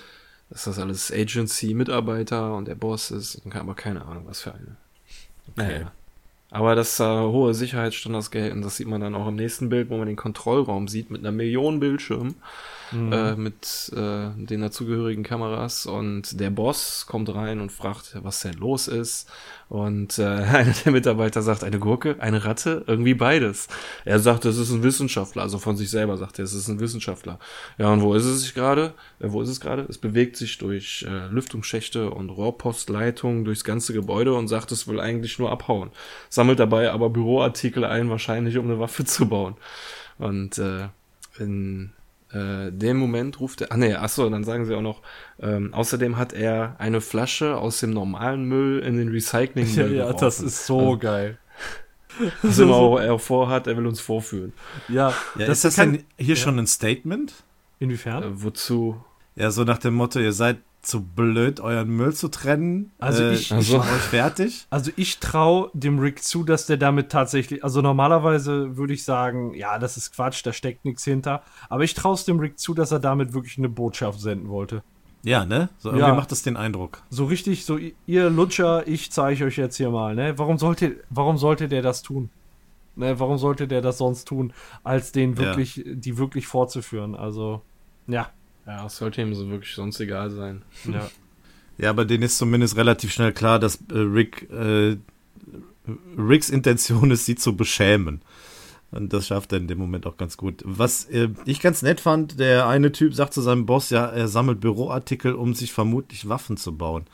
Dass 0.54 0.66
das 0.66 0.78
alles 0.78 1.12
Agency-Mitarbeiter 1.12 2.56
und 2.56 2.68
der 2.68 2.76
Boss 2.76 3.10
ist, 3.10 3.42
aber 3.52 3.74
keine 3.74 4.06
Ahnung, 4.06 4.26
was 4.28 4.42
für 4.42 4.54
eine. 4.54 4.78
Okay. 5.50 5.80
Naja. 5.80 5.92
Aber 6.52 6.76
dass 6.76 6.98
da 6.98 7.24
hohe 7.24 7.56
Sicherheitsstandards 7.56 8.30
gelten, 8.30 8.62
das 8.62 8.78
sieht 8.78 8.88
man 8.88 9.02
dann 9.02 9.16
auch 9.16 9.28
im 9.28 9.36
nächsten 9.36 9.70
Bild, 9.70 9.90
wo 9.90 9.98
man 9.98 10.06
den 10.06 10.16
Kontrollraum 10.16 10.88
sieht 10.88 11.10
mit 11.10 11.22
einer 11.22 11.32
Million 11.32 11.80
Bildschirm 11.80 12.36
mhm. 12.92 13.14
äh, 13.14 13.36
mit 13.36 13.92
äh, 13.96 14.30
den 14.36 14.62
dazugehörigen 14.62 15.24
Kameras 15.24 15.86
und 15.86 16.40
der 16.40 16.50
Boss 16.50 17.06
kommt 17.08 17.34
rein 17.34 17.60
und 17.60 17.72
fragt, 17.72 18.18
was 18.22 18.42
denn 18.42 18.54
los 18.54 18.88
ist. 18.88 19.30
Und 19.70 20.20
äh, 20.20 20.24
einer 20.24 20.74
der 20.86 20.92
Mitarbeiter 20.92 21.42
sagt, 21.42 21.64
eine 21.64 21.80
Gurke, 21.80 22.18
eine 22.20 22.46
Ratte, 22.46 22.84
irgendwie 22.88 23.14
beides. 23.14 23.68
Er 24.06 24.20
sagt, 24.20 24.46
es 24.46 24.58
ist 24.58 24.72
ein 24.72 24.84
Wissenschaftler, 24.84 25.42
also 25.42 25.58
von 25.58 25.78
sich 25.78 25.90
selber 25.90 26.18
sagt 26.18 26.40
er, 26.40 26.46
es 26.46 26.54
ist 26.54 26.68
ein 26.68 26.80
Wissenschaftler. 26.80 27.40
Ja, 27.78 27.92
und 27.92 28.02
wo 28.02 28.14
ist 28.14 28.26
es 28.26 28.42
sich 28.42 28.54
gerade? 28.54 28.94
Äh, 29.20 29.32
wo 29.32 29.42
ist 29.42 29.50
es 29.50 29.60
gerade? 29.60 29.86
Es 29.90 29.98
bewegt 29.98 30.38
sich 30.38 30.58
durch 30.58 31.06
äh, 31.08 31.28
Lüftungsschächte 31.28 32.10
und 32.12 32.30
Rohrpostleitungen 32.30 33.46
durchs 33.46 33.64
ganze 33.64 33.94
Gebäude 33.94 34.34
und 34.34 34.48
sagt, 34.48 34.72
es 34.72 34.88
will 34.88 35.00
eigentlich 35.00 35.40
nur 35.40 35.52
abhauen. 35.52 35.92
Sammelt 36.30 36.60
dabei 36.60 36.92
aber 36.92 37.10
Büroartikel 37.10 37.86
ein, 37.86 38.10
wahrscheinlich 38.10 38.58
um 38.58 38.66
eine 38.66 38.80
Waffe 38.80 39.06
zu 39.06 39.28
bauen. 39.28 39.56
Und 40.18 40.58
äh, 40.58 40.90
in 41.40 41.92
äh, 42.34 42.72
dem 42.72 42.98
Moment 42.98 43.40
ruft 43.40 43.62
er, 43.62 43.72
ah 43.72 43.78
nee, 43.78 43.94
achso, 43.94 44.30
dann 44.30 44.44
sagen 44.44 44.66
sie 44.66 44.76
auch 44.76 44.82
noch, 44.82 45.02
ähm, 45.40 45.74
außerdem 45.74 46.18
hat 46.18 46.34
er 46.34 46.76
eine 46.80 47.00
Flasche 47.00 47.58
aus 47.58 47.80
dem 47.80 47.92
normalen 47.92 48.46
Müll 48.46 48.80
in 48.80 48.98
den 48.98 49.10
Recycling 49.10 49.68
Ja, 49.68 49.84
ja, 49.84 49.88
geworfen. 49.88 50.18
das 50.20 50.40
ist 50.40 50.66
so 50.66 50.80
also, 50.80 50.98
geil. 50.98 51.38
Was 52.42 52.60
immer 52.60 52.76
auch 52.76 53.00
er 53.00 53.18
vorhat, 53.20 53.68
er 53.68 53.78
will 53.78 53.88
uns 53.88 54.00
vorführen. 54.00 54.54
Ja, 54.88 55.14
ja 55.38 55.46
das 55.48 55.60
ist 55.60 55.66
das 55.66 55.76
denn 55.76 56.04
hier 56.18 56.36
ja. 56.36 56.42
schon 56.42 56.60
ein 56.60 56.68
Statement? 56.68 57.34
Inwiefern? 57.80 58.24
Äh, 58.24 58.44
wozu? 58.44 59.04
Ja, 59.36 59.50
so 59.52 59.64
nach 59.64 59.80
dem 59.80 59.96
Motto, 59.96 60.20
ihr 60.20 60.34
seid 60.34 60.58
zu 60.84 61.02
blöd, 61.02 61.60
euren 61.62 61.90
Müll 61.90 62.14
zu 62.14 62.28
trennen. 62.28 62.92
Also 63.00 63.24
äh, 63.24 63.34
ich, 63.34 63.46
ich 63.46 63.54
also. 63.54 63.80
euch 63.80 63.86
fertig. 63.86 64.68
Also 64.74 64.92
ich 64.96 65.20
traue 65.20 65.70
dem 65.74 66.00
Rick 66.00 66.24
zu, 66.24 66.44
dass 66.44 66.66
der 66.66 66.78
damit 66.78 67.10
tatsächlich, 67.10 67.64
also 67.64 67.82
normalerweise 67.82 68.76
würde 68.76 68.94
ich 68.94 69.04
sagen, 69.04 69.54
ja, 69.54 69.80
das 69.80 69.98
ist 69.98 70.14
Quatsch, 70.14 70.46
da 70.46 70.52
steckt 70.52 70.84
nichts 70.84 71.04
hinter. 71.04 71.42
Aber 71.70 71.84
ich 71.84 71.94
traue 71.94 72.16
es 72.16 72.26
dem 72.26 72.40
Rick 72.40 72.60
zu, 72.60 72.74
dass 72.74 72.92
er 72.92 73.00
damit 73.00 73.34
wirklich 73.34 73.58
eine 73.58 73.70
Botschaft 73.70 74.20
senden 74.20 74.50
wollte. 74.50 74.84
Ja, 75.24 75.46
ne? 75.46 75.70
So 75.78 75.90
irgendwie 75.90 76.08
ja. 76.08 76.16
macht 76.16 76.32
das 76.32 76.44
den 76.44 76.58
Eindruck. 76.58 77.02
So 77.10 77.26
richtig, 77.26 77.66
so 77.66 77.80
ihr 78.06 78.30
Lutscher, 78.30 78.88
ich 78.88 79.12
zeige 79.12 79.46
euch 79.46 79.58
jetzt 79.58 79.78
hier 79.78 79.90
mal, 79.90 80.16
ne? 80.16 80.38
Warum 80.38 80.58
sollte, 80.58 80.98
warum 81.10 81.38
sollte 81.38 81.70
der 81.70 81.82
das 81.82 82.02
tun? 82.02 82.30
Ne, 82.96 83.20
warum 83.20 83.38
sollte 83.38 83.68
der 83.68 83.82
das 83.82 83.98
sonst 83.98 84.28
tun, 84.28 84.54
als 84.84 85.12
den 85.12 85.38
wirklich, 85.38 85.78
ja. 85.78 85.84
die 85.88 86.18
wirklich 86.18 86.46
fortzuführen? 86.46 87.16
Also, 87.16 87.62
ja. 88.08 88.30
Ja, 88.66 88.86
es 88.86 88.98
sollte 88.98 89.22
ihm 89.22 89.34
so 89.34 89.50
wirklich 89.50 89.76
sonst 89.76 90.00
egal 90.00 90.30
sein. 90.30 90.62
Ja. 90.86 91.10
ja, 91.78 91.90
aber 91.90 92.06
denen 92.06 92.24
ist 92.24 92.38
zumindest 92.38 92.78
relativ 92.78 93.12
schnell 93.12 93.34
klar, 93.34 93.60
dass 93.60 93.76
äh, 93.92 93.98
Rick 93.98 94.50
äh, 94.52 94.98
Ricks 96.18 96.50
Intention 96.50 97.12
ist, 97.12 97.26
sie 97.26 97.36
zu 97.36 97.56
beschämen. 97.56 98.22
Und 98.92 99.12
das 99.12 99.28
schafft 99.28 99.52
er 99.52 99.58
in 99.58 99.68
dem 99.68 99.80
Moment 99.80 100.06
auch 100.06 100.18
ganz 100.18 100.38
gut. 100.38 100.62
Was 100.66 101.06
äh, 101.06 101.30
ich 101.46 101.62
ganz 101.62 101.82
nett 101.82 102.00
fand, 102.00 102.40
der 102.40 102.68
eine 102.68 102.92
Typ 102.92 103.14
sagt 103.14 103.34
zu 103.34 103.42
seinem 103.42 103.66
Boss, 103.66 103.90
ja, 103.90 104.06
er 104.06 104.28
sammelt 104.28 104.62
Büroartikel, 104.62 105.34
um 105.34 105.56
sich 105.56 105.74
vermutlich 105.74 106.30
Waffen 106.30 106.58
zu 106.58 106.78
bauen. 106.78 107.06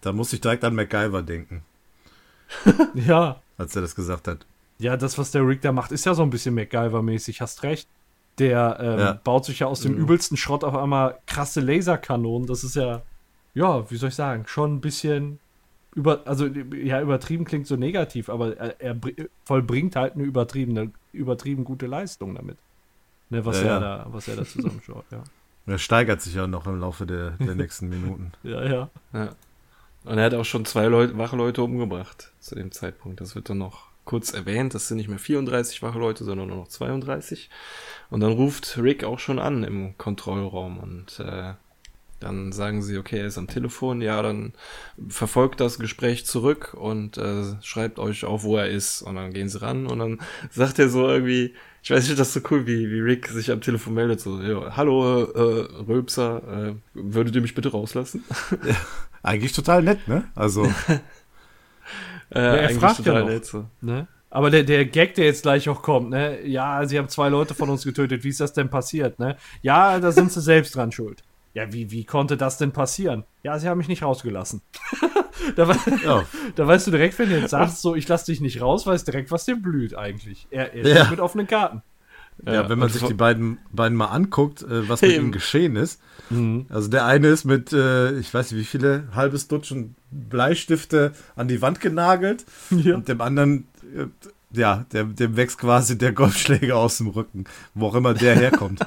Da 0.00 0.12
muss 0.12 0.32
ich 0.32 0.40
direkt 0.40 0.64
an 0.64 0.74
MacGyver 0.74 1.22
denken. 1.22 1.62
ja. 2.94 3.40
Als 3.58 3.76
er 3.76 3.82
das 3.82 3.94
gesagt 3.94 4.26
hat. 4.26 4.44
Ja, 4.78 4.96
das, 4.96 5.18
was 5.18 5.30
der 5.30 5.46
Rick 5.46 5.60
da 5.60 5.72
macht, 5.72 5.92
ist 5.92 6.06
ja 6.06 6.14
so 6.14 6.22
ein 6.22 6.30
bisschen 6.30 6.58
MacGyver-mäßig, 6.58 7.40
hast 7.40 7.62
recht. 7.62 7.86
Der 8.38 8.78
ähm, 8.80 8.98
ja. 8.98 9.12
baut 9.22 9.44
sich 9.44 9.58
ja 9.58 9.66
aus 9.66 9.80
dem 9.80 9.92
mhm. 9.92 9.98
übelsten 9.98 10.36
Schrott 10.36 10.64
auf 10.64 10.74
einmal 10.74 11.18
krasse 11.26 11.60
Laserkanonen. 11.60 12.46
Das 12.46 12.64
ist 12.64 12.76
ja, 12.76 13.02
ja, 13.54 13.90
wie 13.90 13.96
soll 13.96 14.08
ich 14.08 14.14
sagen, 14.14 14.44
schon 14.46 14.76
ein 14.76 14.80
bisschen 14.80 15.38
über, 15.94 16.22
also 16.26 16.46
ja, 16.46 17.00
übertrieben 17.00 17.44
klingt 17.44 17.66
so 17.66 17.76
negativ, 17.76 18.28
aber 18.28 18.56
er, 18.56 18.80
er 18.80 18.96
vollbringt 19.44 19.96
halt 19.96 20.14
eine 20.14 20.22
übertriebene, 20.22 20.92
übertrieben 21.12 21.64
gute 21.64 21.86
Leistung 21.86 22.34
damit. 22.34 22.56
Ne, 23.28 23.44
was, 23.44 23.60
ja, 23.60 23.74
er 23.74 23.80
Da, 23.80 24.06
was 24.10 24.28
er 24.28 24.36
da 24.36 24.44
zusammenschaut, 24.44 25.04
ja. 25.10 25.22
Er 25.66 25.78
steigert 25.78 26.20
sich 26.20 26.34
ja 26.34 26.46
noch 26.46 26.66
im 26.66 26.80
Laufe 26.80 27.06
der, 27.06 27.32
der 27.32 27.54
nächsten 27.54 27.88
Minuten. 27.88 28.32
ja, 28.42 28.64
ja, 28.64 28.90
ja. 29.12 29.28
Und 30.04 30.18
er 30.18 30.24
hat 30.24 30.34
auch 30.34 30.44
schon 30.44 30.64
zwei 30.64 30.86
Leute, 30.86 31.16
wache 31.18 31.36
Leute 31.36 31.62
umgebracht 31.62 32.32
zu 32.40 32.54
dem 32.54 32.72
Zeitpunkt. 32.72 33.20
Das 33.20 33.34
wird 33.34 33.50
dann 33.50 33.58
noch 33.58 33.89
kurz 34.04 34.32
erwähnt. 34.32 34.74
Das 34.74 34.88
sind 34.88 34.96
nicht 34.96 35.08
mehr 35.08 35.18
34 35.18 35.82
wache 35.82 35.98
Leute, 35.98 36.24
sondern 36.24 36.48
nur 36.48 36.58
noch 36.58 36.68
32. 36.68 37.50
Und 38.10 38.20
dann 38.20 38.32
ruft 38.32 38.78
Rick 38.78 39.04
auch 39.04 39.18
schon 39.18 39.38
an 39.38 39.64
im 39.64 39.96
Kontrollraum 39.98 40.78
und 40.78 41.20
äh, 41.20 41.54
dann 42.20 42.52
sagen 42.52 42.82
sie, 42.82 42.98
okay, 42.98 43.18
er 43.18 43.26
ist 43.26 43.38
am 43.38 43.48
Telefon, 43.48 44.02
ja, 44.02 44.20
dann 44.20 44.52
verfolgt 45.08 45.58
das 45.60 45.78
Gespräch 45.78 46.26
zurück 46.26 46.74
und 46.74 47.16
äh, 47.16 47.44
schreibt 47.62 47.98
euch 47.98 48.24
auf, 48.24 48.44
wo 48.44 48.58
er 48.58 48.68
ist. 48.68 49.02
Und 49.02 49.16
dann 49.16 49.32
gehen 49.32 49.48
sie 49.48 49.60
ran 49.60 49.86
und 49.86 49.98
dann 49.98 50.20
sagt 50.50 50.78
er 50.78 50.90
so 50.90 51.08
irgendwie, 51.08 51.54
ich 51.82 51.90
weiß 51.90 52.06
nicht, 52.06 52.20
das 52.20 52.28
ist 52.28 52.34
so 52.34 52.40
cool, 52.50 52.66
wie, 52.66 52.90
wie 52.90 53.00
Rick 53.00 53.28
sich 53.28 53.50
am 53.50 53.62
Telefon 53.62 53.94
meldet, 53.94 54.20
so, 54.20 54.40
ja, 54.40 54.76
hallo, 54.76 55.24
äh, 55.24 55.82
Rülpser, 55.88 56.68
äh, 56.68 56.74
würdet 56.92 57.34
ihr 57.34 57.40
mich 57.40 57.54
bitte 57.54 57.70
rauslassen? 57.70 58.22
Ja, 58.66 58.76
eigentlich 59.22 59.52
total 59.52 59.82
nett, 59.82 60.06
ne? 60.06 60.24
Also. 60.34 60.70
äh, 62.30 62.40
ja, 62.40 62.54
er 62.56 62.70
fragt 62.70 63.04
ja 63.04 63.24
noch, 63.24 63.64
ne? 63.80 64.06
Aber 64.32 64.50
der, 64.50 64.62
der 64.62 64.84
Gag, 64.84 65.14
der 65.14 65.24
jetzt 65.24 65.42
gleich 65.42 65.68
auch 65.68 65.82
kommt, 65.82 66.10
ne? 66.10 66.46
Ja, 66.46 66.86
sie 66.86 66.98
haben 66.98 67.08
zwei 67.08 67.28
Leute 67.28 67.54
von 67.54 67.68
uns 67.68 67.84
getötet. 67.84 68.22
Wie 68.22 68.28
ist 68.28 68.40
das 68.40 68.52
denn 68.52 68.70
passiert, 68.70 69.18
ne? 69.18 69.36
Ja, 69.60 69.98
da 69.98 70.12
sind 70.12 70.30
sie 70.30 70.40
selbst 70.40 70.76
dran 70.76 70.92
schuld. 70.92 71.24
Ja, 71.52 71.72
wie, 71.72 71.90
wie 71.90 72.04
konnte 72.04 72.36
das 72.36 72.58
denn 72.58 72.70
passieren? 72.70 73.24
Ja, 73.42 73.58
sie 73.58 73.68
haben 73.68 73.78
mich 73.78 73.88
nicht 73.88 74.04
rausgelassen. 74.04 74.62
da, 75.56 75.68
ja. 76.04 76.24
da, 76.54 76.66
weißt 76.66 76.86
du 76.86 76.90
direkt, 76.92 77.18
wenn 77.18 77.28
du 77.28 77.40
jetzt 77.40 77.50
sagst, 77.50 77.82
so, 77.82 77.96
ich 77.96 78.06
lass 78.06 78.24
dich 78.24 78.40
nicht 78.40 78.60
raus, 78.60 78.86
weißt 78.86 79.06
direkt, 79.08 79.32
was 79.32 79.46
dir 79.46 79.56
blüht 79.56 79.96
eigentlich. 79.96 80.46
Er, 80.50 80.72
er 80.74 80.86
ja. 80.86 81.10
mit 81.10 81.18
offenen 81.18 81.48
Karten. 81.48 81.82
Ja, 82.44 82.52
ja 82.52 82.68
wenn 82.68 82.78
man 82.78 82.88
sich 82.88 83.02
die 83.02 83.14
beiden, 83.14 83.58
beiden 83.72 83.96
mal 83.96 84.06
anguckt, 84.06 84.62
äh, 84.62 84.88
was 84.88 85.02
mit 85.02 85.12
ihm 85.12 85.32
geschehen 85.32 85.76
ist. 85.76 86.00
Mhm. 86.30 86.66
Also 86.68 86.88
der 86.88 87.06
eine 87.06 87.28
ist 87.28 87.44
mit, 87.44 87.72
äh, 87.72 88.18
ich 88.18 88.32
weiß 88.32 88.52
nicht 88.52 88.60
wie 88.60 88.64
viele, 88.64 89.04
halbes 89.14 89.48
Dutzend 89.48 89.96
Bleistifte 90.10 91.12
an 91.36 91.48
die 91.48 91.62
Wand 91.62 91.80
genagelt. 91.80 92.44
Ja. 92.70 92.94
Und 92.94 93.08
dem 93.08 93.20
anderen 93.20 93.66
äh, 93.94 94.06
ja, 94.52 94.84
dem, 94.92 95.14
dem 95.14 95.36
wächst 95.36 95.58
quasi 95.58 95.96
der 95.96 96.12
Golfschläger 96.12 96.76
aus 96.76 96.98
dem 96.98 97.08
Rücken, 97.08 97.44
wo 97.74 97.86
auch 97.86 97.94
immer 97.94 98.14
der 98.14 98.36
herkommt. 98.36 98.80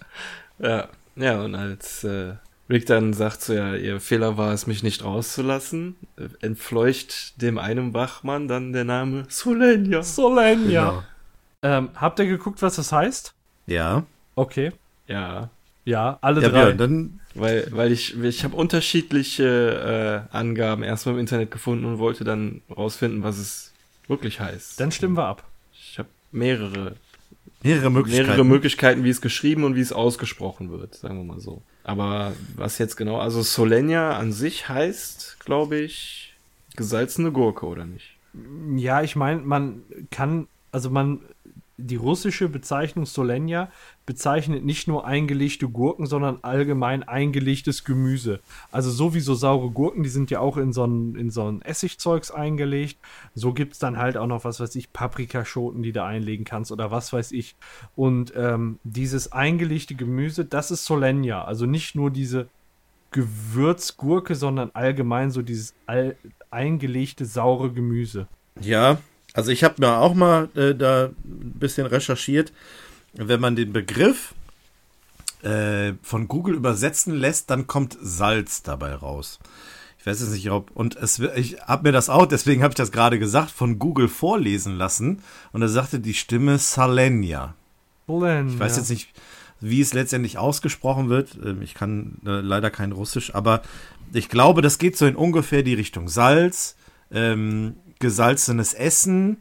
ja, 0.58 0.88
ja, 1.16 1.42
und 1.42 1.54
als 1.54 2.04
äh, 2.04 2.34
Rick 2.68 2.86
dann 2.86 3.12
sagt 3.12 3.42
so, 3.42 3.52
ja, 3.52 3.74
ihr 3.74 4.00
Fehler 4.00 4.36
war 4.36 4.52
es, 4.52 4.66
mich 4.66 4.82
nicht 4.82 5.04
rauszulassen, 5.04 5.96
äh, 6.16 6.28
entfleucht 6.40 7.40
dem 7.42 7.58
einen 7.58 7.94
Wachmann 7.94 8.48
dann 8.48 8.72
der 8.72 8.84
Name 8.84 9.24
Solenia. 9.28 10.02
Solenia. 10.02 10.90
Genau. 10.90 11.02
Ähm, 11.62 11.90
habt 11.94 12.18
ihr 12.18 12.26
geguckt, 12.26 12.62
was 12.62 12.76
das 12.76 12.92
heißt? 12.92 13.34
Ja. 13.66 14.04
Okay. 14.34 14.72
Ja. 15.06 15.50
Ja, 15.84 16.18
alle 16.20 16.42
ja, 16.42 16.48
drei. 16.48 16.64
Björn, 16.72 16.78
dann 16.78 17.20
weil, 17.34 17.68
weil 17.70 17.92
ich, 17.92 18.20
ich 18.20 18.44
habe 18.44 18.56
unterschiedliche 18.56 20.26
äh, 20.32 20.36
Angaben 20.36 20.82
erstmal 20.82 21.14
im 21.14 21.20
Internet 21.20 21.50
gefunden 21.50 21.84
und 21.84 21.98
wollte 21.98 22.24
dann 22.24 22.62
rausfinden, 22.74 23.22
was 23.22 23.38
es 23.38 23.72
wirklich 24.08 24.40
heißt. 24.40 24.80
Dann 24.80 24.90
stimmen 24.90 25.16
wir 25.16 25.26
ab. 25.26 25.44
Ich 25.72 25.98
habe 25.98 26.08
mehrere, 26.32 26.96
mehrere 27.62 27.90
Möglichkeiten. 27.90 28.28
Mehrere 28.28 28.44
Möglichkeiten, 28.44 29.04
wie 29.04 29.10
es 29.10 29.20
geschrieben 29.20 29.64
und 29.64 29.76
wie 29.76 29.80
es 29.80 29.92
ausgesprochen 29.92 30.70
wird, 30.70 30.94
sagen 30.96 31.18
wir 31.18 31.24
mal 31.24 31.40
so. 31.40 31.62
Aber 31.84 32.32
was 32.56 32.78
jetzt 32.78 32.96
genau, 32.96 33.18
also 33.18 33.42
Solenia 33.42 34.16
an 34.16 34.32
sich 34.32 34.68
heißt, 34.68 35.38
glaube 35.40 35.78
ich, 35.78 36.34
gesalzene 36.76 37.30
Gurke, 37.30 37.66
oder 37.66 37.84
nicht? 37.84 38.16
Ja, 38.76 39.02
ich 39.02 39.16
meine, 39.16 39.40
man 39.40 39.82
kann, 40.10 40.46
also 40.72 40.90
man, 40.90 41.20
die 41.80 41.96
russische 41.96 42.48
Bezeichnung 42.48 43.06
Solenja 43.06 43.70
bezeichnet 44.06 44.64
nicht 44.64 44.88
nur 44.88 45.06
eingelegte 45.06 45.68
Gurken, 45.68 46.06
sondern 46.06 46.38
allgemein 46.42 47.02
eingelegtes 47.02 47.84
Gemüse. 47.84 48.40
Also 48.72 48.90
sowieso 48.90 49.34
saure 49.34 49.70
Gurken, 49.70 50.02
die 50.02 50.08
sind 50.08 50.30
ja 50.30 50.40
auch 50.40 50.56
in 50.56 50.72
so 50.72 50.84
ein, 50.84 51.14
in 51.14 51.30
so 51.30 51.50
ein 51.50 51.62
Essigzeugs 51.62 52.30
eingelegt. 52.30 52.98
So 53.34 53.52
gibt 53.52 53.74
es 53.74 53.78
dann 53.78 53.98
halt 53.98 54.16
auch 54.16 54.26
noch, 54.26 54.44
was 54.44 54.60
weiß 54.60 54.74
ich, 54.76 54.92
Paprikaschoten, 54.92 55.82
die 55.82 55.92
du 55.92 56.04
einlegen 56.04 56.44
kannst 56.44 56.72
oder 56.72 56.90
was 56.90 57.12
weiß 57.12 57.32
ich. 57.32 57.56
Und 57.96 58.32
ähm, 58.36 58.78
dieses 58.84 59.32
eingelegte 59.32 59.94
Gemüse, 59.94 60.44
das 60.44 60.70
ist 60.70 60.84
Solenja. 60.84 61.44
Also 61.44 61.66
nicht 61.66 61.94
nur 61.94 62.10
diese 62.10 62.48
Gewürzgurke, 63.12 64.34
sondern 64.34 64.70
allgemein 64.72 65.30
so 65.30 65.42
dieses 65.42 65.74
all, 65.86 66.16
eingelegte 66.50 67.24
saure 67.24 67.72
Gemüse. 67.72 68.26
Ja, 68.60 68.98
also 69.34 69.50
ich 69.50 69.64
habe 69.64 69.76
mir 69.78 69.98
auch 69.98 70.14
mal 70.14 70.48
äh, 70.54 70.74
da 70.74 71.06
ein 71.06 71.54
bisschen 71.58 71.86
recherchiert. 71.86 72.52
Wenn 73.12 73.40
man 73.40 73.56
den 73.56 73.72
Begriff 73.72 74.34
äh, 75.42 75.94
von 76.02 76.28
Google 76.28 76.54
übersetzen 76.54 77.14
lässt, 77.14 77.50
dann 77.50 77.66
kommt 77.66 77.96
Salz 78.00 78.62
dabei 78.62 78.94
raus. 78.94 79.38
Ich 79.98 80.06
weiß 80.06 80.20
jetzt 80.20 80.32
nicht, 80.32 80.50
ob 80.50 80.70
und 80.72 80.96
es, 80.96 81.18
ich 81.18 81.60
habe 81.60 81.88
mir 81.88 81.92
das 81.92 82.08
auch, 82.08 82.24
deswegen 82.24 82.62
habe 82.62 82.72
ich 82.72 82.76
das 82.76 82.90
gerade 82.90 83.18
gesagt, 83.18 83.50
von 83.50 83.78
Google 83.78 84.08
vorlesen 84.08 84.76
lassen 84.76 85.22
und 85.52 85.60
da 85.60 85.68
sagte 85.68 86.00
die 86.00 86.14
Stimme 86.14 86.58
Salenia. 86.58 87.54
Ich 88.48 88.58
weiß 88.58 88.76
jetzt 88.78 88.90
nicht, 88.90 89.10
wie 89.60 89.80
es 89.80 89.92
letztendlich 89.92 90.38
ausgesprochen 90.38 91.10
wird. 91.10 91.38
Ähm, 91.44 91.60
ich 91.60 91.74
kann 91.74 92.18
äh, 92.24 92.40
leider 92.40 92.70
kein 92.70 92.92
Russisch, 92.92 93.34
aber 93.34 93.62
ich 94.12 94.28
glaube, 94.28 94.62
das 94.62 94.78
geht 94.78 94.96
so 94.96 95.06
in 95.06 95.16
ungefähr 95.16 95.62
die 95.62 95.74
Richtung 95.74 96.08
Salz, 96.08 96.76
ähm, 97.12 97.76
gesalzenes 98.00 98.74
Essen. 98.74 99.38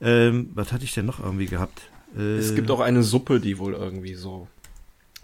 Ähm, 0.00 0.50
was 0.54 0.72
hatte 0.72 0.84
ich 0.84 0.94
denn 0.94 1.06
noch 1.06 1.18
irgendwie 1.18 1.46
gehabt? 1.46 1.82
Äh, 2.16 2.36
es 2.36 2.54
gibt 2.54 2.70
auch 2.70 2.80
eine 2.80 3.02
Suppe, 3.02 3.40
die 3.40 3.58
wohl 3.58 3.72
irgendwie 3.74 4.14
so, 4.14 4.46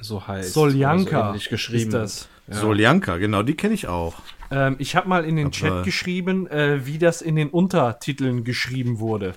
so 0.00 0.26
heißt. 0.26 0.52
Soljanka 0.52 1.34
so 1.38 1.50
geschrieben. 1.50 1.88
ist 1.88 1.92
das. 1.92 2.28
Ja. 2.48 2.56
Soljanka, 2.56 3.18
genau, 3.18 3.42
die 3.42 3.54
kenne 3.54 3.74
ich 3.74 3.86
auch. 3.86 4.14
Ähm, 4.50 4.76
ich 4.78 4.96
habe 4.96 5.08
mal 5.08 5.24
in 5.24 5.36
den 5.36 5.46
Aber 5.46 5.54
Chat 5.54 5.84
geschrieben, 5.84 6.48
äh, 6.48 6.84
wie 6.84 6.98
das 6.98 7.22
in 7.22 7.36
den 7.36 7.50
Untertiteln 7.50 8.42
geschrieben 8.42 8.98
wurde. 8.98 9.34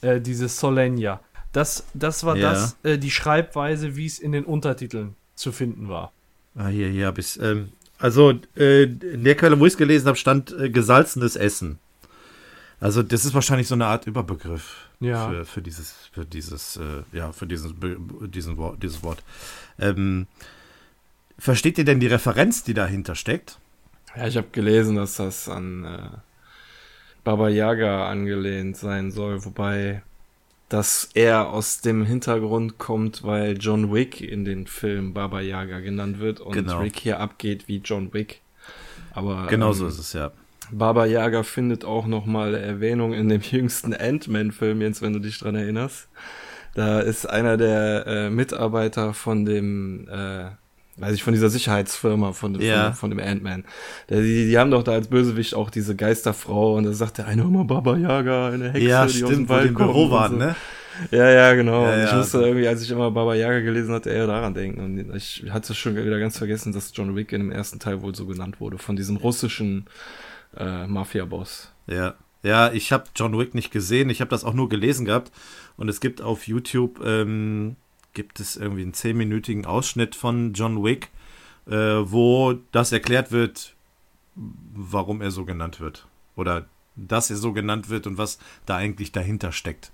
Äh, 0.00 0.20
dieses 0.20 0.60
Solenja. 0.60 1.20
Das, 1.52 1.84
das 1.94 2.24
war 2.24 2.36
ja. 2.36 2.50
das, 2.52 2.76
äh, 2.82 2.98
die 2.98 3.10
Schreibweise, 3.10 3.96
wie 3.96 4.06
es 4.06 4.18
in 4.18 4.32
den 4.32 4.44
Untertiteln 4.44 5.14
zu 5.34 5.50
finden 5.50 5.88
war. 5.88 6.12
Ah, 6.56 6.68
hier, 6.68 6.88
hier 6.88 7.06
habe 7.06 7.20
ich 7.20 7.40
ähm, 7.40 7.70
Also, 7.98 8.34
äh, 8.56 8.84
in 8.84 9.24
der 9.24 9.34
Quelle, 9.34 9.58
wo 9.58 9.66
ich 9.66 9.72
es 9.72 9.76
gelesen 9.76 10.06
habe, 10.06 10.18
stand 10.18 10.52
äh, 10.52 10.70
gesalzenes 10.70 11.36
Essen. 11.36 11.78
Also 12.80 13.02
das 13.02 13.24
ist 13.24 13.34
wahrscheinlich 13.34 13.68
so 13.68 13.74
eine 13.74 13.86
Art 13.86 14.06
Überbegriff 14.06 14.88
ja. 15.00 15.28
für, 15.28 15.44
für 15.44 15.62
dieses, 15.62 15.94
für 16.12 16.24
dieses, 16.24 16.76
äh, 16.76 17.02
ja, 17.12 17.32
für 17.32 17.46
diesen, 17.46 17.74
diesen 18.30 18.56
Wort, 18.56 18.82
dieses 18.82 19.02
Wort. 19.02 19.22
Ähm, 19.78 20.26
versteht 21.38 21.78
ihr 21.78 21.84
denn 21.84 22.00
die 22.00 22.06
Referenz, 22.06 22.62
die 22.62 22.74
dahinter 22.74 23.14
steckt? 23.14 23.58
Ja, 24.16 24.26
ich 24.26 24.36
habe 24.36 24.48
gelesen, 24.52 24.96
dass 24.96 25.16
das 25.16 25.48
an 25.48 25.84
äh, 25.84 26.08
Baba 27.24 27.48
Yaga 27.48 28.08
angelehnt 28.08 28.76
sein 28.76 29.10
soll, 29.10 29.44
wobei 29.44 30.02
das 30.68 31.10
eher 31.14 31.48
aus 31.48 31.80
dem 31.80 32.04
Hintergrund 32.04 32.78
kommt, 32.78 33.22
weil 33.22 33.56
John 33.58 33.92
Wick 33.92 34.20
in 34.20 34.44
den 34.44 34.66
Film 34.66 35.14
Baba 35.14 35.40
Yaga 35.40 35.80
genannt 35.80 36.18
wird 36.18 36.40
und 36.40 36.52
genau. 36.52 36.80
Rick 36.80 36.98
hier 36.98 37.20
abgeht 37.20 37.68
wie 37.68 37.78
John 37.78 38.12
Wick. 38.12 38.40
Aber 39.12 39.46
genau 39.46 39.68
ähm, 39.68 39.74
so 39.74 39.86
ist 39.86 39.98
es 39.98 40.12
ja. 40.12 40.32
Baba 40.70 41.06
Yaga 41.06 41.42
findet 41.42 41.84
auch 41.84 42.06
nochmal 42.06 42.54
Erwähnung 42.54 43.12
in 43.12 43.28
dem 43.28 43.40
jüngsten 43.50 43.94
Ant-Man-Film, 43.94 44.80
Jens, 44.80 45.02
wenn 45.02 45.12
du 45.12 45.18
dich 45.18 45.38
dran 45.38 45.54
erinnerst. 45.54 46.08
Da 46.74 47.00
ist 47.00 47.26
einer 47.26 47.56
der 47.56 48.06
äh, 48.06 48.30
Mitarbeiter 48.30 49.14
von 49.14 49.44
dem, 49.44 50.08
äh, 50.08 50.46
weiß 50.96 51.14
ich, 51.14 51.22
von 51.22 51.32
dieser 51.32 51.48
Sicherheitsfirma, 51.48 52.32
von, 52.32 52.60
ja. 52.60 52.86
von, 52.86 52.94
von, 52.94 53.10
dem 53.10 53.20
Ant-Man. 53.20 53.64
Die, 54.10 54.46
die 54.46 54.58
haben 54.58 54.72
doch 54.72 54.82
da 54.82 54.92
als 54.92 55.06
Bösewicht 55.06 55.54
auch 55.54 55.70
diese 55.70 55.94
Geisterfrau 55.94 56.74
und 56.74 56.84
da 56.84 56.92
sagt 56.92 57.18
der 57.18 57.26
eine 57.28 57.42
immer 57.42 57.64
Baba 57.64 57.96
Yaga, 57.96 58.48
eine 58.48 58.72
Hexe, 58.72 58.88
ja, 58.88 59.06
die 59.06 59.12
stimmt, 59.12 59.24
aus 59.24 59.36
dem 59.36 59.48
Wald 59.48 59.74
wo 59.74 59.78
Büro 59.78 60.10
waren, 60.10 60.32
so. 60.32 60.38
ne? 60.38 60.56
Ja, 61.10 61.28
ja, 61.28 61.54
genau. 61.54 61.84
Ja, 61.84 61.96
ja, 61.96 62.04
ich 62.06 62.12
musste 62.12 62.38
also. 62.38 62.48
irgendwie, 62.48 62.68
als 62.68 62.82
ich 62.82 62.90
immer 62.90 63.10
Baba 63.10 63.34
Yaga 63.34 63.60
gelesen 63.60 63.94
hatte, 63.94 64.10
eher 64.10 64.26
daran 64.26 64.54
denken. 64.54 64.80
Und 64.80 65.16
ich 65.16 65.44
hatte 65.50 65.74
schon 65.74 65.96
wieder 65.96 66.18
ganz 66.18 66.38
vergessen, 66.38 66.72
dass 66.72 66.92
John 66.94 67.16
Wick 67.16 67.32
in 67.32 67.40
dem 67.40 67.52
ersten 67.52 67.78
Teil 67.78 68.02
wohl 68.02 68.14
so 68.14 68.26
genannt 68.26 68.60
wurde, 68.60 68.78
von 68.78 68.96
diesem 68.96 69.16
russischen 69.16 69.86
äh, 70.56 70.86
Mafia-Boss. 70.86 71.72
Ja. 71.86 72.14
Ja, 72.42 72.70
ich 72.70 72.92
habe 72.92 73.04
John 73.16 73.38
Wick 73.38 73.54
nicht 73.54 73.70
gesehen, 73.70 74.10
ich 74.10 74.20
habe 74.20 74.28
das 74.28 74.44
auch 74.44 74.52
nur 74.52 74.68
gelesen 74.68 75.06
gehabt. 75.06 75.32
Und 75.78 75.88
es 75.88 75.98
gibt 76.00 76.20
auf 76.20 76.46
YouTube, 76.46 77.00
ähm, 77.02 77.76
gibt 78.12 78.38
es 78.38 78.56
irgendwie 78.56 78.82
einen 78.82 78.92
zehnminütigen 78.92 79.64
Ausschnitt 79.64 80.14
von 80.14 80.52
John 80.52 80.84
Wick, 80.84 81.08
äh, 81.66 81.72
wo 81.72 82.52
das 82.70 82.92
erklärt 82.92 83.32
wird, 83.32 83.74
warum 84.34 85.22
er 85.22 85.30
so 85.30 85.46
genannt 85.46 85.80
wird. 85.80 86.06
Oder 86.36 86.66
dass 86.96 87.30
er 87.30 87.36
so 87.36 87.52
genannt 87.52 87.88
wird 87.88 88.06
und 88.06 88.18
was 88.18 88.38
da 88.66 88.76
eigentlich 88.76 89.10
dahinter 89.10 89.50
steckt. 89.50 89.92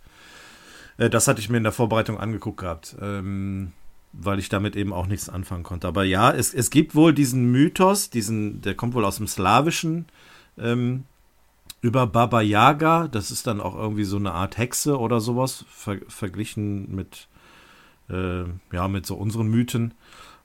Äh, 0.99 1.11
das 1.11 1.29
hatte 1.29 1.41
ich 1.41 1.49
mir 1.49 1.59
in 1.59 1.65
der 1.65 1.73
Vorbereitung 1.73 2.19
angeguckt 2.19 2.59
gehabt, 2.59 2.97
ähm, 3.01 3.73
weil 4.13 4.39
ich 4.39 4.49
damit 4.49 4.77
eben 4.77 4.93
auch 4.93 5.07
nichts 5.07 5.29
anfangen 5.29 5.63
konnte. 5.63 5.89
Aber 5.89 6.05
ja, 6.05 6.33
es, 6.33 6.53
es 6.53 6.71
gibt 6.71 6.95
wohl 6.95 7.15
diesen 7.15 7.51
Mythos, 7.51 8.11
diesen, 8.11 8.61
der 8.61 8.75
kommt 8.75 8.95
wohl 8.95 9.05
aus 9.05 9.17
dem 9.17 9.29
Slawischen, 9.29 10.07
ähm, 10.61 11.05
über 11.81 12.07
Baba 12.07 12.41
Yaga. 12.41 13.09
Das 13.09 13.31
ist 13.31 13.47
dann 13.47 13.61
auch 13.61 13.75
irgendwie 13.75 14.05
so 14.05 14.17
eine 14.17 14.33
Art 14.33 14.59
Hexe 14.59 14.99
oder 14.99 15.21
sowas, 15.21 15.65
ver 15.69 15.99
verglichen 16.09 16.95
mit, 16.95 17.29
äh, 18.09 18.45
ja, 18.73 18.89
mit 18.89 19.07
so 19.07 19.17
unseren 19.17 19.49
Mythen. 19.49 19.95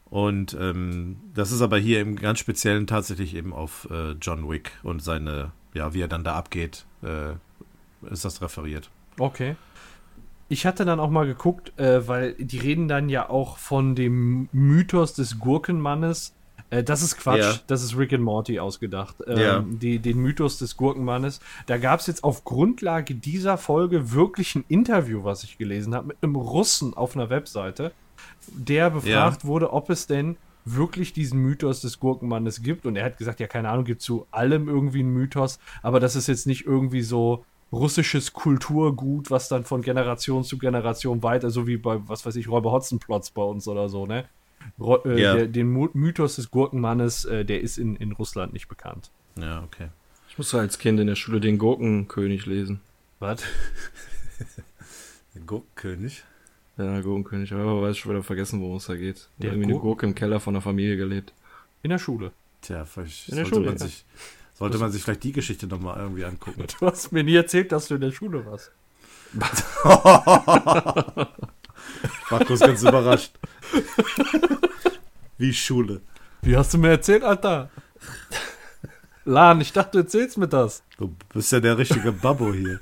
Und 0.05 0.55
ähm, 0.59 1.17
das 1.33 1.51
ist 1.51 1.61
aber 1.61 1.77
hier 1.77 1.99
im 1.99 2.15
ganz 2.15 2.39
Speziellen 2.39 2.87
tatsächlich 2.87 3.35
eben 3.35 3.53
auf 3.53 3.87
äh, 3.91 4.11
John 4.21 4.47
Wick 4.49 4.71
und 4.83 5.01
seine, 5.01 5.51
ja, 5.73 5.93
wie 5.93 6.01
er 6.01 6.07
dann 6.07 6.23
da 6.23 6.35
abgeht, 6.35 6.85
äh, 7.01 7.33
ist 8.09 8.23
das 8.23 8.41
referiert. 8.41 8.89
Okay. 9.19 9.55
Ich 10.47 10.67
hatte 10.67 10.85
dann 10.85 10.99
auch 10.99 11.09
mal 11.09 11.25
geguckt, 11.25 11.77
äh, 11.79 12.07
weil 12.07 12.33
die 12.35 12.59
reden 12.59 12.87
dann 12.87 13.09
ja 13.09 13.29
auch 13.29 13.57
von 13.57 13.95
dem 13.95 14.47
Mythos 14.51 15.13
des 15.13 15.39
Gurkenmannes 15.39 16.35
äh, 16.69 16.83
das 16.83 17.01
ist 17.01 17.17
Quatsch. 17.17 17.39
Ja. 17.39 17.59
Das 17.67 17.83
ist 17.83 17.97
Rick 17.97 18.13
and 18.13 18.23
Morty 18.23 18.59
ausgedacht. 18.59 19.15
Ähm, 19.27 19.37
ja. 19.37 19.63
die, 19.65 19.99
den 19.99 20.17
Mythos 20.17 20.57
des 20.57 20.77
Gurkenmannes. 20.77 21.39
Da 21.65 21.77
gab 21.77 21.99
es 21.99 22.07
jetzt 22.07 22.23
auf 22.23 22.43
Grundlage 22.43 23.15
dieser 23.15 23.57
Folge 23.57 24.11
wirklich 24.11 24.55
ein 24.55 24.65
Interview, 24.67 25.23
was 25.23 25.43
ich 25.43 25.57
gelesen 25.57 25.93
habe, 25.95 26.07
mit 26.07 26.17
einem 26.21 26.35
Russen 26.35 26.93
auf 26.93 27.15
einer 27.15 27.29
Webseite, 27.29 27.91
der 28.47 28.89
befragt 28.89 29.43
ja. 29.43 29.47
wurde, 29.47 29.73
ob 29.73 29.89
es 29.89 30.07
denn 30.07 30.37
wirklich 30.65 31.13
diesen 31.13 31.39
Mythos 31.39 31.81
des 31.81 31.99
Gurkenmannes 31.99 32.63
gibt. 32.63 32.85
Und 32.85 32.95
er 32.95 33.05
hat 33.05 33.17
gesagt, 33.17 33.39
ja, 33.39 33.47
keine 33.47 33.69
Ahnung, 33.69 33.85
gibt 33.85 34.01
zu 34.01 34.25
allem 34.31 34.67
irgendwie 34.67 34.99
einen 34.99 35.13
Mythos, 35.13 35.59
aber 35.83 35.99
das 35.99 36.15
ist 36.15 36.27
jetzt 36.27 36.47
nicht 36.47 36.65
irgendwie 36.65 37.03
so 37.03 37.45
russisches 37.71 38.33
Kulturgut, 38.33 39.29
was 39.29 39.47
dann 39.47 39.63
von 39.63 39.81
Generation 39.81 40.43
zu 40.43 40.57
Generation 40.57 41.21
weiter, 41.23 41.49
so 41.49 41.67
wie 41.67 41.77
bei, 41.77 41.99
was 42.07 42.25
weiß 42.25 42.35
ich, 42.37 42.47
Räuber 42.47 42.71
Hotzenplotz 42.71 43.31
bei 43.31 43.43
uns 43.43 43.67
oder 43.67 43.89
so, 43.89 44.05
ne? 44.05 44.25
Äh, 44.79 45.21
ja. 45.21 45.35
der, 45.35 45.47
den 45.47 45.71
Mythos 45.93 46.35
des 46.35 46.51
Gurkenmannes, 46.51 47.25
äh, 47.25 47.45
der 47.45 47.61
ist 47.61 47.77
in, 47.77 47.95
in 47.95 48.11
Russland 48.11 48.53
nicht 48.53 48.67
bekannt. 48.67 49.11
Ja, 49.37 49.63
okay. 49.63 49.89
Ich 50.29 50.37
musste 50.37 50.59
als 50.59 50.79
Kind 50.79 50.99
in 50.99 51.07
der 51.07 51.15
Schule 51.15 51.39
den 51.39 51.57
Gurkenkönig 51.57 52.45
lesen. 52.45 52.81
Was? 53.19 53.43
den 55.35 55.45
Gurkenkönig? 55.45 56.23
Ja, 56.77 56.99
Gurkenkönig. 57.01 57.53
Aber 57.53 57.81
weiß 57.81 57.97
schon 57.97 58.11
wieder 58.11 58.23
vergessen, 58.23 58.61
worum 58.61 58.77
es 58.77 58.85
da 58.85 58.95
geht. 58.95 59.29
Der 59.37 59.51
irgendwie 59.51 59.67
Gurken? 59.67 59.71
eine 59.71 59.81
Gurke 59.81 60.05
im 60.07 60.15
Keller 60.15 60.39
von 60.39 60.53
der 60.53 60.61
Familie 60.61 60.97
gelebt. 60.97 61.33
In 61.83 61.89
der 61.89 61.99
Schule. 61.99 62.31
Tja, 62.61 62.83
vielleicht 62.83 63.29
in 63.29 63.35
der 63.35 63.45
sollte, 63.45 63.55
Schule, 63.55 63.69
man, 63.69 63.77
ja. 63.77 63.85
sich, 63.85 64.05
sollte 64.55 64.77
man 64.77 64.91
sich 64.91 65.03
vielleicht 65.03 65.23
die 65.23 65.31
Geschichte 65.31 65.67
nochmal 65.67 65.99
irgendwie 65.99 66.25
angucken. 66.25 66.65
Du 66.79 66.85
hast 66.85 67.11
mir 67.11 67.23
nie 67.23 67.35
erzählt, 67.35 67.71
dass 67.71 67.87
du 67.87 67.95
in 67.95 68.01
der 68.01 68.11
Schule 68.11 68.45
warst. 68.45 68.71
Markus 72.30 72.60
ganz 72.60 72.82
überrascht. 72.82 73.32
Wie 75.38 75.53
Schule. 75.53 76.02
Wie 76.41 76.56
hast 76.56 76.74
du 76.74 76.78
mir 76.78 76.90
erzählt, 76.90 77.24
Alter? 77.24 77.70
Lan, 79.26 79.60
ich 79.62 79.74
dachte, 79.74 79.91
du 79.94 79.98
erzählst 79.99 80.38
mir 80.38 80.48
das. 80.48 80.84
Du 80.98 81.16
bist 81.34 81.52
ja 81.52 81.60
der 81.60 81.78
richtige 81.78 82.12
Babbo 82.12 82.53
hier. 82.53 82.80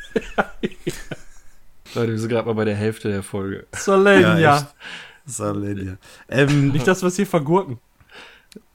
Leute, 1.95 2.11
wir 2.11 2.19
sind 2.19 2.29
gerade 2.29 2.47
mal 2.47 2.53
bei 2.53 2.65
der 2.65 2.75
Hälfte 2.75 3.09
der 3.09 3.23
Folge. 3.23 3.65
Solenia. 3.71 4.37
Ja, 4.37 4.67
Solenia. 5.25 5.97
Ähm, 6.27 6.69
Nicht, 6.69 6.87
dass 6.87 7.01
wir 7.01 7.07
es 7.07 7.15
hier 7.15 7.27
vergurken. 7.27 7.79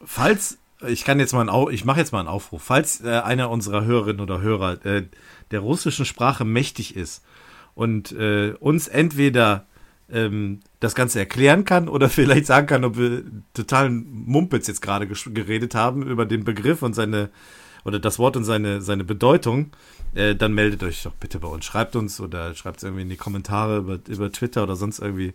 Falls, 0.03 0.59
ich 0.87 1.05
kann 1.05 1.21
jetzt 1.21 1.35
mal 1.35 1.49
einen, 1.49 1.73
ich 1.73 1.85
mache 1.85 2.01
jetzt 2.01 2.13
mal 2.13 2.21
einen 2.21 2.29
Aufruf. 2.29 2.63
Falls 2.63 3.03
äh, 3.03 3.11
einer 3.11 3.51
unserer 3.51 3.85
Hörerinnen 3.85 4.21
oder 4.21 4.41
Hörer 4.41 4.85
äh, 4.87 5.05
der 5.51 5.61
russischen 5.61 6.05
Sprache 6.05 6.45
mächtig 6.45 6.97
ist 6.97 7.23
und 7.75 8.13
äh, 8.13 8.55
uns 8.61 8.89
entweder 8.89 9.67
ähm, 10.11 10.61
das 10.81 10.95
Ganze 10.95 11.19
erklären 11.19 11.65
kann 11.65 11.89
oder 11.89 12.09
vielleicht 12.11 12.47
sagen 12.47 12.67
kann, 12.67 12.85
ob 12.85 12.97
wir 12.97 13.23
totalen 13.55 14.07
Mumpitz 14.27 14.67
jetzt 14.67 14.83
gerade 14.83 15.07
geredet 15.07 15.75
haben 15.75 16.03
über 16.03 16.27
den 16.27 16.45
Begriff 16.45 16.83
und 16.83 16.95
seine 16.95 17.31
oder 17.85 17.99
das 17.99 18.19
Wort 18.19 18.37
und 18.37 18.45
seine, 18.45 18.83
seine 18.83 19.05
Bedeutung, 19.05 19.71
äh, 20.15 20.35
dann 20.35 20.53
meldet 20.53 20.83
euch 20.83 21.03
doch 21.03 21.15
bitte 21.15 21.39
bei 21.39 21.49
uns. 21.49 21.65
Schreibt 21.65 21.97
uns 21.97 22.21
oder 22.21 22.55
schreibt 22.55 22.79
es 22.79 22.83
irgendwie 22.83 23.03
in 23.03 23.09
die 23.09 23.17
Kommentare 23.17 23.79
über, 23.79 23.99
über 24.09 24.31
Twitter 24.31 24.63
oder 24.63 24.77
sonst 24.77 24.99
irgendwie. 24.99 25.33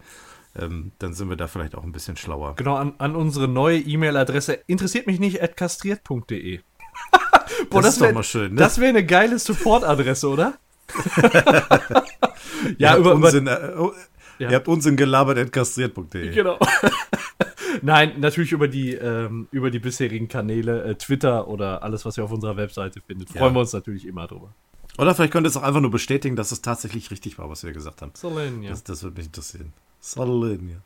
Ähm, 0.55 0.91
dann 0.99 1.15
sind 1.15 1.29
wir 1.29 1.35
da 1.35 1.47
vielleicht 1.47 1.73
auch 1.73 1.83
ein 1.83 1.91
bisschen 1.91 2.15
schlauer. 2.15 2.55
Genau, 2.55 2.75
an, 2.75 2.93
an 2.99 3.15
unsere 3.15 3.47
neue 3.47 3.79
E-Mail-Adresse 3.79 4.59
interessiert 4.67 5.07
mich 5.07 5.19
nicht 5.19 5.41
at 5.41 5.57
kastriert.de. 5.57 6.59
Boah, 7.71 7.81
das, 7.81 7.85
das 7.85 7.93
ist 7.95 8.01
wär, 8.01 8.07
doch 8.09 8.15
mal 8.15 8.23
schön, 8.23 8.53
ne? 8.53 8.59
Das 8.59 8.77
wäre 8.77 8.89
eine 8.89 9.03
geile 9.03 9.39
Support-Adresse, 9.39 10.29
oder? 10.29 10.53
ja, 12.77 12.97
über, 12.97 13.15
Unsinn, 13.15 13.43
über, 13.43 13.63
äh, 13.63 13.77
oh, 13.79 13.93
ja. 14.39 14.49
Ihr 14.49 14.55
habt 14.55 14.67
Unsinn 14.67 14.95
gelabert 14.95 15.37
at 15.37 15.51
kastriert.de. 15.51 16.31
Genau. 16.31 16.59
Nein, 17.81 18.19
natürlich 18.19 18.51
über 18.51 18.67
die, 18.67 18.93
ähm, 18.93 19.47
über 19.51 19.71
die 19.71 19.79
bisherigen 19.79 20.27
Kanäle, 20.27 20.83
äh, 20.83 20.95
Twitter 20.95 21.47
oder 21.47 21.83
alles, 21.83 22.05
was 22.05 22.17
ihr 22.17 22.23
auf 22.23 22.31
unserer 22.31 22.57
Webseite 22.57 23.01
findet. 23.01 23.29
Freuen 23.29 23.45
ja. 23.45 23.53
wir 23.53 23.59
uns 23.61 23.73
natürlich 23.73 24.05
immer 24.05 24.27
drüber. 24.27 24.53
Oder 24.97 25.15
vielleicht 25.15 25.33
könnt 25.33 25.47
ihr 25.47 25.49
es 25.49 25.57
auch 25.57 25.63
einfach 25.63 25.81
nur 25.81 25.91
bestätigen, 25.91 26.35
dass 26.35 26.51
es 26.51 26.61
tatsächlich 26.61 27.09
richtig 27.09 27.39
war, 27.39 27.49
was 27.49 27.63
wir 27.63 27.73
gesagt 27.73 28.01
haben. 28.01 28.11
Solenia. 28.13 28.69
Das, 28.69 28.83
das 28.83 29.01
würde 29.01 29.17
mich 29.17 29.25
interessieren. 29.25 29.73
Solenia. 29.99 30.77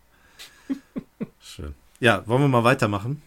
Schön. 1.40 1.74
Ja, 2.00 2.26
wollen 2.28 2.42
wir 2.42 2.48
mal 2.48 2.64
weitermachen? 2.64 3.22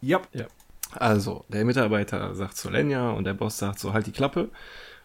Ja. 0.00 0.20
ja. 0.32 0.46
Also, 0.92 1.44
der 1.48 1.64
Mitarbeiter 1.64 2.34
sagt 2.34 2.56
Solenia 2.56 3.10
und 3.10 3.24
der 3.24 3.34
Boss 3.34 3.58
sagt 3.58 3.78
so, 3.78 3.92
halt 3.92 4.06
die 4.06 4.12
Klappe. 4.12 4.50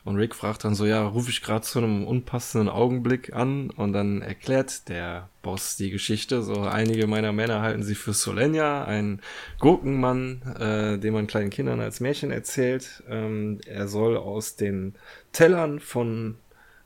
Und 0.08 0.16
Rick 0.16 0.36
fragt 0.36 0.64
dann 0.64 0.74
so, 0.74 0.86
ja, 0.86 1.06
rufe 1.06 1.30
ich 1.30 1.42
gerade 1.42 1.64
zu 1.64 1.80
einem 1.80 2.08
unpassenden 2.08 2.70
Augenblick 2.70 3.34
an 3.34 3.72
und 3.72 3.92
dann 3.92 4.22
erklärt 4.22 4.88
der 4.88 5.28
Boss 5.42 5.76
die 5.76 5.90
Geschichte. 5.90 6.44
So, 6.44 6.62
einige 6.62 7.08
meiner 7.08 7.34
Männer 7.34 7.62
halten 7.62 7.84
sie 7.84 7.94
für 7.94 8.14
Solenia, 8.14 8.86
ein 8.86 9.20
Gurkenmann, 9.60 10.44
äh, 10.62 10.98
den 10.98 11.14
man 11.14 11.28
kleinen 11.28 11.50
Kindern 11.50 11.82
als 11.82 12.00
Märchen 12.00 12.32
erzählt. 12.32 13.04
Ähm, 13.10 13.60
er 13.66 13.90
soll 13.90 14.16
aus 14.16 14.56
den 14.56 14.96
Tellern 15.34 15.82
von, 15.82 16.36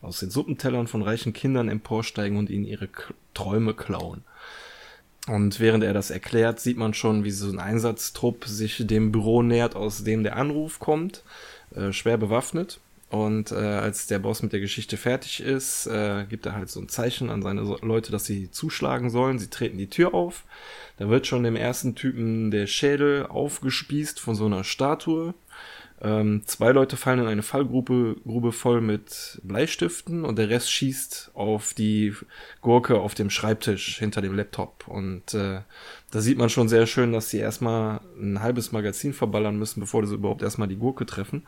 aus 0.01 0.21
den 0.21 0.31
Suppentellern 0.31 0.87
von 0.87 1.03
reichen 1.03 1.31
Kindern 1.31 1.69
emporsteigen 1.69 2.39
und 2.39 2.49
ihnen 2.49 2.65
ihre 2.65 2.87
K 2.87 3.13
Träume 3.35 3.75
klauen. 3.75 4.23
Und 5.27 5.59
während 5.59 5.83
er 5.83 5.93
das 5.93 6.09
erklärt, 6.09 6.59
sieht 6.59 6.77
man 6.77 6.95
schon, 6.95 7.23
wie 7.23 7.29
so 7.29 7.51
ein 7.51 7.59
Einsatztrupp 7.59 8.45
sich 8.45 8.83
dem 8.87 9.11
Büro 9.11 9.43
nähert, 9.43 9.75
aus 9.75 10.03
dem 10.03 10.23
der 10.23 10.37
Anruf 10.37 10.79
kommt, 10.79 11.23
äh, 11.75 11.93
schwer 11.93 12.17
bewaffnet. 12.17 12.79
Und 13.11 13.51
äh, 13.51 13.55
als 13.55 14.07
der 14.07 14.19
Boss 14.19 14.41
mit 14.41 14.53
der 14.53 14.61
Geschichte 14.61 14.95
fertig 14.95 15.41
ist, 15.41 15.85
äh, 15.85 16.25
gibt 16.29 16.45
er 16.45 16.55
halt 16.55 16.69
so 16.69 16.79
ein 16.79 16.87
Zeichen 16.87 17.29
an 17.29 17.41
seine 17.41 17.59
Leute, 17.81 18.09
dass 18.09 18.23
sie 18.23 18.51
zuschlagen 18.51 19.09
sollen. 19.09 19.37
Sie 19.37 19.49
treten 19.49 19.77
die 19.77 19.89
Tür 19.89 20.13
auf. 20.13 20.45
Da 20.95 21.09
wird 21.09 21.27
schon 21.27 21.43
dem 21.43 21.57
ersten 21.57 21.93
Typen 21.93 22.51
der 22.51 22.67
Schädel 22.67 23.25
aufgespießt 23.25 24.17
von 24.21 24.35
so 24.35 24.45
einer 24.45 24.63
Statue. 24.63 25.33
Ähm, 26.01 26.43
zwei 26.45 26.71
Leute 26.71 26.95
fallen 26.95 27.19
in 27.19 27.27
eine 27.27 27.43
Fallgrube 27.43 28.15
Grube 28.23 28.53
voll 28.53 28.79
mit 28.79 29.41
Bleistiften 29.43 30.23
und 30.23 30.39
der 30.39 30.49
Rest 30.49 30.71
schießt 30.71 31.31
auf 31.33 31.73
die 31.73 32.15
Gurke 32.61 32.97
auf 32.97 33.13
dem 33.13 33.29
Schreibtisch 33.29 33.99
hinter 33.99 34.21
dem 34.21 34.35
Laptop. 34.35 34.87
Und 34.87 35.33
äh, 35.33 35.59
da 36.11 36.21
sieht 36.21 36.37
man 36.37 36.49
schon 36.49 36.69
sehr 36.69 36.87
schön, 36.87 37.11
dass 37.11 37.29
sie 37.29 37.39
erstmal 37.39 37.99
ein 38.17 38.41
halbes 38.41 38.71
Magazin 38.71 39.11
verballern 39.11 39.57
müssen, 39.59 39.81
bevor 39.81 40.07
sie 40.07 40.15
überhaupt 40.15 40.43
erstmal 40.43 40.69
die 40.69 40.77
Gurke 40.77 41.05
treffen. 41.05 41.45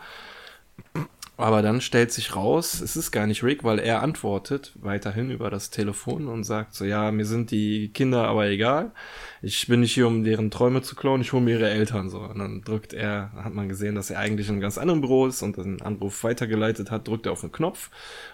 Aber 1.35 1.63
dann 1.63 1.81
stellt 1.81 2.11
sich 2.11 2.35
raus, 2.35 2.79
es 2.79 2.95
ist 2.95 3.11
gar 3.11 3.25
nicht 3.25 3.43
Rick, 3.43 3.63
weil 3.63 3.79
er 3.79 4.03
antwortet 4.03 4.71
weiterhin 4.75 5.31
über 5.31 5.49
das 5.49 5.71
Telefon 5.71 6.27
und 6.27 6.43
sagt 6.43 6.75
so, 6.75 6.85
ja, 6.85 7.11
mir 7.11 7.25
sind 7.25 7.49
die 7.49 7.89
Kinder 7.89 8.27
aber 8.27 8.47
egal. 8.47 8.91
Ich 9.41 9.67
bin 9.67 9.79
nicht 9.79 9.93
hier, 9.93 10.05
um 10.05 10.23
deren 10.23 10.51
Träume 10.51 10.83
zu 10.83 10.95
klauen, 10.95 11.21
ich 11.21 11.33
hole 11.33 11.43
mir 11.43 11.57
ihre 11.57 11.69
Eltern 11.69 12.09
so. 12.09 12.19
Und 12.19 12.37
dann 12.37 12.61
drückt 12.61 12.93
er, 12.93 13.31
hat 13.33 13.53
man 13.53 13.67
gesehen, 13.67 13.95
dass 13.95 14.11
er 14.11 14.19
eigentlich 14.19 14.47
in 14.47 14.53
einem 14.53 14.61
ganz 14.61 14.77
anderen 14.77 15.01
Büro 15.01 15.25
ist 15.25 15.41
und 15.41 15.57
den 15.57 15.81
Anruf 15.81 16.23
weitergeleitet 16.23 16.91
hat, 16.91 17.07
drückt 17.07 17.25
er 17.25 17.31
auf 17.31 17.43
einen 17.43 17.51
Knopf 17.51 17.89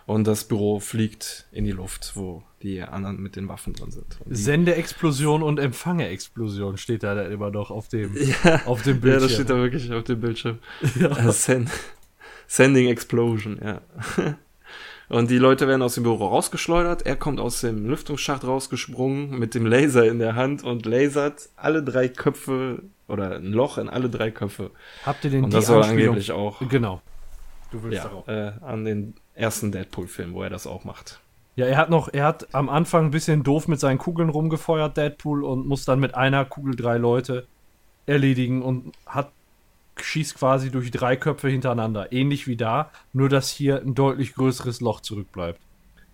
und 0.05 0.27
das 0.27 0.43
Büro 0.43 0.81
fliegt 0.81 1.47
in 1.53 1.63
die 1.63 1.71
Luft, 1.71 2.11
wo 2.15 2.43
die 2.61 2.81
anderen 2.81 3.21
mit 3.21 3.37
den 3.37 3.47
Waffen 3.47 3.73
drin 3.73 3.91
sind. 3.91 4.19
Sendeexplosion 4.27 5.41
und 5.41 5.57
Empfangeexplosion 5.57 6.77
steht 6.77 7.03
da 7.03 7.21
immer 7.27 7.49
noch 7.49 7.71
auf 7.71 7.87
dem, 7.87 8.13
ja, 8.43 8.65
auf 8.65 8.81
dem 8.81 8.99
Bildschirm. 8.99 9.13
Ja, 9.13 9.19
das 9.19 9.33
steht 9.33 9.49
da 9.49 9.55
wirklich 9.55 9.93
auf 9.93 10.03
dem 10.03 10.19
Bildschirm. 10.19 10.59
Ja. 10.99 11.29
Äh, 11.29 11.31
Sending 12.49 12.87
Explosion, 12.87 13.59
ja. 13.63 13.81
Und 15.07 15.29
die 15.29 15.37
Leute 15.37 15.67
werden 15.67 15.83
aus 15.83 15.95
dem 15.95 16.03
Büro 16.03 16.27
rausgeschleudert. 16.27 17.03
Er 17.05 17.15
kommt 17.15 17.39
aus 17.39 17.61
dem 17.61 17.87
Lüftungsschacht 17.87 18.43
rausgesprungen 18.43 19.37
mit 19.37 19.53
dem 19.53 19.67
Laser 19.67 20.05
in 20.07 20.19
der 20.19 20.35
Hand 20.35 20.63
und 20.63 20.85
lasert 20.85 21.49
alle 21.55 21.83
drei 21.83 22.09
Köpfe 22.09 22.83
oder 23.07 23.37
ein 23.37 23.53
Loch 23.53 23.77
in 23.77 23.87
alle 23.89 24.09
drei 24.09 24.29
Köpfe. 24.29 24.71
Habt 25.05 25.23
ihr 25.25 25.31
den 25.31 25.43
Und 25.43 25.53
das 25.53 25.67
soll 25.67 25.83
angeblich 25.83 26.31
auch. 26.31 26.61
Genau. 26.69 27.01
Du 27.71 27.83
willst 27.83 27.97
ja, 27.97 28.03
darauf. 28.03 28.27
Äh, 28.27 28.51
an 28.61 28.85
den 28.85 29.13
ersten 29.33 29.71
Deadpool-Film, 29.71 30.33
wo 30.33 30.43
er 30.43 30.49
das 30.49 30.67
auch 30.67 30.83
macht. 30.83 31.19
Ja, 31.55 31.65
er 31.65 31.77
hat 31.77 31.89
noch, 31.89 32.09
er 32.11 32.25
hat 32.25 32.53
am 32.53 32.69
Anfang 32.69 33.05
ein 33.05 33.11
bisschen 33.11 33.43
doof 33.43 33.67
mit 33.67 33.79
seinen 33.79 33.97
Kugeln 33.99 34.29
rumgefeuert, 34.29 34.97
Deadpool, 34.97 35.43
und 35.43 35.67
muss 35.67 35.85
dann 35.85 35.99
mit 35.99 36.15
einer 36.15 36.45
Kugel 36.45 36.75
drei 36.75 36.97
Leute 36.97 37.47
erledigen 38.05 38.61
und 38.61 38.93
hat 39.05 39.31
schießt 40.03 40.35
quasi 40.35 40.71
durch 40.71 40.91
drei 40.91 41.15
Köpfe 41.15 41.49
hintereinander. 41.49 42.11
Ähnlich 42.11 42.47
wie 42.47 42.57
da, 42.57 42.91
nur 43.13 43.29
dass 43.29 43.49
hier 43.49 43.81
ein 43.81 43.95
deutlich 43.95 44.33
größeres 44.33 44.81
Loch 44.81 45.01
zurückbleibt. 45.01 45.59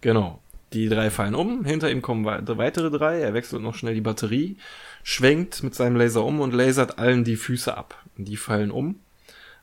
Genau. 0.01 0.41
Die 0.73 0.89
drei 0.89 1.09
fallen 1.09 1.35
um, 1.35 1.63
hinter 1.63 1.89
ihm 1.89 2.01
kommen 2.01 2.25
weitere 2.25 2.91
drei, 2.91 3.19
er 3.19 3.33
wechselt 3.33 3.61
noch 3.61 3.75
schnell 3.75 3.93
die 3.93 4.01
Batterie, 4.01 4.57
schwenkt 5.03 5.63
mit 5.63 5.73
seinem 5.73 5.95
Laser 5.95 6.25
um 6.25 6.41
und 6.41 6.53
lasert 6.53 6.99
allen 6.99 7.23
die 7.23 7.37
Füße 7.37 7.77
ab. 7.77 8.03
Die 8.17 8.35
fallen 8.35 8.71
um. 8.71 8.99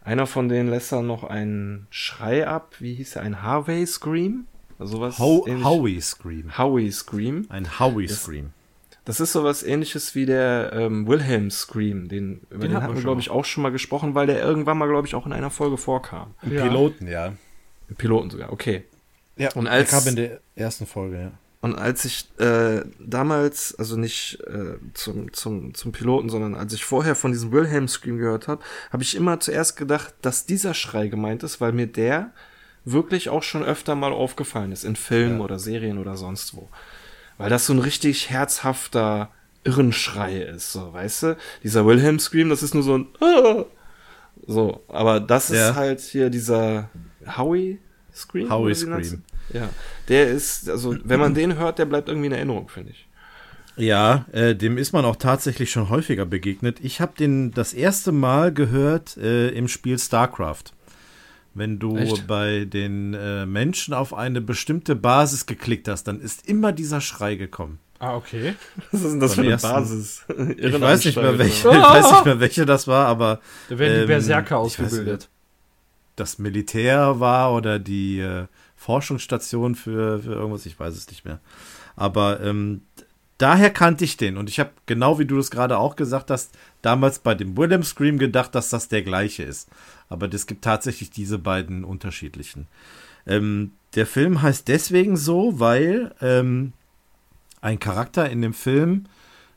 Einer 0.05 0.27
von 0.27 0.49
denen 0.49 0.71
lässt 0.71 0.91
dann 0.91 1.07
noch 1.07 1.23
einen 1.23 1.87
Schrei 1.91 2.47
ab, 2.47 2.77
wie 2.79 2.95
hieß 2.95 3.17
er, 3.17 3.23
ein 3.23 3.43
Harvey 3.43 3.87
Scream? 3.87 4.47
Also 4.79 5.01
was 5.01 5.19
How 5.19 5.47
Howie 5.47 6.01
Scream. 6.01 6.57
Howie 6.57 6.91
Scream. 6.91 7.47
Ein 7.51 7.79
Howie 7.79 8.09
Scream. 8.09 8.53
Das 9.05 9.19
ist 9.19 9.33
sowas 9.33 9.65
ähnliches 9.65 10.15
wie 10.15 10.27
der 10.27 10.73
ähm, 10.75 11.09
Wilhelm 11.09 11.51
Scream, 11.51 12.09
den, 12.09 12.43
über 12.51 12.61
den, 12.61 12.71
den 12.71 12.83
hatten 12.83 12.95
wir, 12.95 13.03
glaube 13.03 13.21
ich, 13.21 13.31
auch 13.31 13.45
schon 13.45 13.63
mal 13.63 13.73
gesprochen, 13.73 14.15
weil 14.15 14.29
der 14.29 14.41
irgendwann 14.41 14.79
mal, 14.79 14.89
glaube 14.89 15.09
ich, 15.09 15.15
auch 15.17 15.27
in 15.27 15.33
einer 15.33 15.51
Folge 15.51 15.77
vorkam. 15.77 16.35
Im 16.43 16.53
ja. 16.53 16.63
Piloten, 16.63 17.09
ja. 17.09 17.33
Im 17.89 17.97
Piloten 17.97 18.31
sogar, 18.31 18.53
okay. 18.53 18.85
Ja, 19.37 19.53
und 19.55 19.67
als, 19.67 19.91
der 19.91 19.99
kam 19.99 20.09
in 20.09 20.17
der 20.17 20.41
ersten 20.55 20.87
Folge, 20.87 21.21
ja. 21.21 21.33
Und 21.63 21.77
als 21.77 22.05
ich 22.05 22.29
äh, 22.39 22.83
damals, 22.99 23.77
also 23.77 23.97
nicht 23.97 24.41
äh, 24.47 24.79
zum, 24.95 25.33
zum, 25.33 25.75
zum 25.75 25.93
Piloten, 25.93 26.29
sondern 26.29 26.55
als 26.55 26.73
ich 26.73 26.85
vorher 26.85 27.15
von 27.15 27.33
diesem 27.33 27.53
Wilhelm 27.53 27.87
Scream 27.87 28.19
gehört 28.19 28.49
habe, 28.49 28.63
habe 28.91 29.03
ich 29.03 29.15
immer 29.15 29.39
zuerst 29.39 29.77
gedacht, 29.77 30.15
dass 30.23 30.45
dieser 30.45 30.75
Schrei 30.75 31.07
gemeint 31.07 31.45
ist, 31.45 31.61
weil 31.61 31.73
mir 31.73 31.87
der 31.87 32.33
wirklich 32.85 33.29
auch 33.29 33.45
schon 33.45 33.63
öfter 33.65 33.95
mal 33.95 34.13
aufgefallen 34.13 34.73
ist, 34.73 34.85
in 34.85 34.97
Filmen 34.97 35.39
ja. 35.39 35.45
oder 35.45 35.61
Serien 35.61 35.99
oder 35.99 36.17
sonst 36.17 36.57
wo 36.57 36.69
weil 37.39 37.51
das 37.51 37.67
so 37.67 37.73
ein 37.73 37.79
richtig 37.79 38.31
herzhafter 38.31 39.31
Irrenschrei 39.65 40.39
ist, 40.43 40.73
so, 40.73 40.93
weißt 40.93 41.23
du? 41.23 41.37
Dieser 41.63 41.87
Wilhelm 41.87 42.19
Scream, 42.19 42.49
das 42.49 42.63
ist 42.63 42.75
nur 42.75 42.83
so 42.83 42.99
ein 42.99 43.07
ah! 43.21 43.65
so, 44.47 44.83
aber 44.89 45.21
das 45.21 45.49
ja. 45.51 45.71
ist 45.71 45.77
halt 45.77 46.01
hier 46.01 46.31
dieser 46.31 46.91
Howie 47.37 47.79
Scream. 48.15 48.51
Howie 48.51 48.75
Scream. 48.75 49.23
Ja, 49.53 49.69
der 50.09 50.29
ist, 50.29 50.69
also 50.69 50.97
wenn 51.05 51.21
man 51.21 51.35
den 51.35 51.57
hört, 51.57 51.79
der 51.79 51.85
bleibt 51.85 52.09
irgendwie 52.09 52.27
in 52.27 52.33
Erinnerung, 52.33 52.69
finde 52.69 52.93
ich. 52.93 53.07
Ja, 53.77 54.27
äh, 54.33 54.55
dem 54.55 54.77
ist 54.77 54.93
man 54.93 55.05
auch 55.05 55.17
tatsächlich 55.17 55.71
schon 55.71 55.89
häufiger 55.89 56.27
begegnet. 56.27 56.79
Ich 56.83 57.01
habe 57.01 57.13
den 57.19 57.53
das 57.53 57.73
erste 57.73 58.13
Mal 58.13 58.53
gehört 58.53 59.17
äh, 59.17 59.49
im 59.49 59.69
Spiel 59.69 59.99
StarCraft. 59.99 60.65
Wenn 61.55 61.79
du 61.79 61.97
Echt? 61.97 62.27
bei 62.27 62.65
den 62.65 63.15
äh, 63.15 63.45
Menschen 63.45 63.93
auf 63.93 64.15
eine 64.15 64.41
bestimmte 64.41 64.97
Basis 64.97 65.47
geklickt 65.47 65.89
hast, 65.89 66.05
dann 66.05 66.21
ist 66.21 66.49
immer 66.49 66.73
dieser 66.73 67.01
Schrei 67.01 67.35
gekommen. 67.35 67.79
Ah, 67.99 68.17
okay. 68.17 68.55
Was 68.91 69.03
ist 69.03 69.13
denn 69.13 69.21
das 69.21 69.35
Von 69.35 69.45
für 69.45 69.49
eine 69.49 69.53
ersten, 69.53 69.69
Basis? 69.69 70.25
ich 70.57 70.81
weiß, 70.81 71.05
nicht 71.05 71.17
mehr 71.17 71.39
welche, 71.39 71.69
ich 71.71 71.75
weiß 71.75 72.11
nicht 72.11 72.25
mehr, 72.25 72.41
welche 72.41 72.67
das 72.67 72.89
war, 72.89 73.07
aber. 73.07 73.41
Da 73.69 73.79
werden 73.79 73.95
die 73.95 74.01
ähm, 74.01 74.07
Berserker 74.09 74.59
ausgebildet. 74.59 75.29
das 76.17 76.39
Militär 76.39 77.21
war 77.21 77.55
oder 77.55 77.79
die 77.79 78.19
äh, 78.19 78.47
Forschungsstation 78.77 79.75
für, 79.75 80.21
für 80.21 80.33
irgendwas, 80.33 80.67
ich 80.67 80.79
weiß 80.79 80.97
es 80.97 81.09
nicht 81.09 81.25
mehr. 81.25 81.41
Aber 81.95 82.41
ähm, 82.41 82.83
daher 83.43 83.71
kannte 83.71 84.05
ich 84.05 84.17
den 84.17 84.37
und 84.37 84.49
ich 84.49 84.61
habe 84.61 84.71
genau 84.87 85.19
wie 85.19 85.25
du 85.25 85.37
das 85.37 85.51
gerade 85.51 85.79
auch 85.79 85.97
gesagt 85.97 86.31
hast, 86.31 86.57
damals 86.81 87.19
bei 87.19 87.35
dem 87.35 87.57
Willem 87.57 87.83
Scream 87.83 88.19
gedacht, 88.19 88.55
dass 88.55 88.71
das 88.71 88.89
der 88.89 89.03
gleiche 89.03 89.43
ist. 89.43 89.69
Aber 90.09 90.33
es 90.33 90.47
gibt 90.47 90.63
tatsächlich 90.63 91.11
diese 91.11 91.39
beiden 91.39 91.85
unterschiedlichen. 91.85 92.69
Ähm, 93.27 93.73
der 93.95 94.07
Film 94.07 94.43
heißt 94.43 94.69
deswegen 94.69 95.17
so, 95.17 95.59
weil 95.59 96.15
ähm, 96.21 96.73
ein 97.61 97.79
Charakter 97.79 98.31
in 98.31 98.43
dem 98.43 98.55
Film 98.55 99.07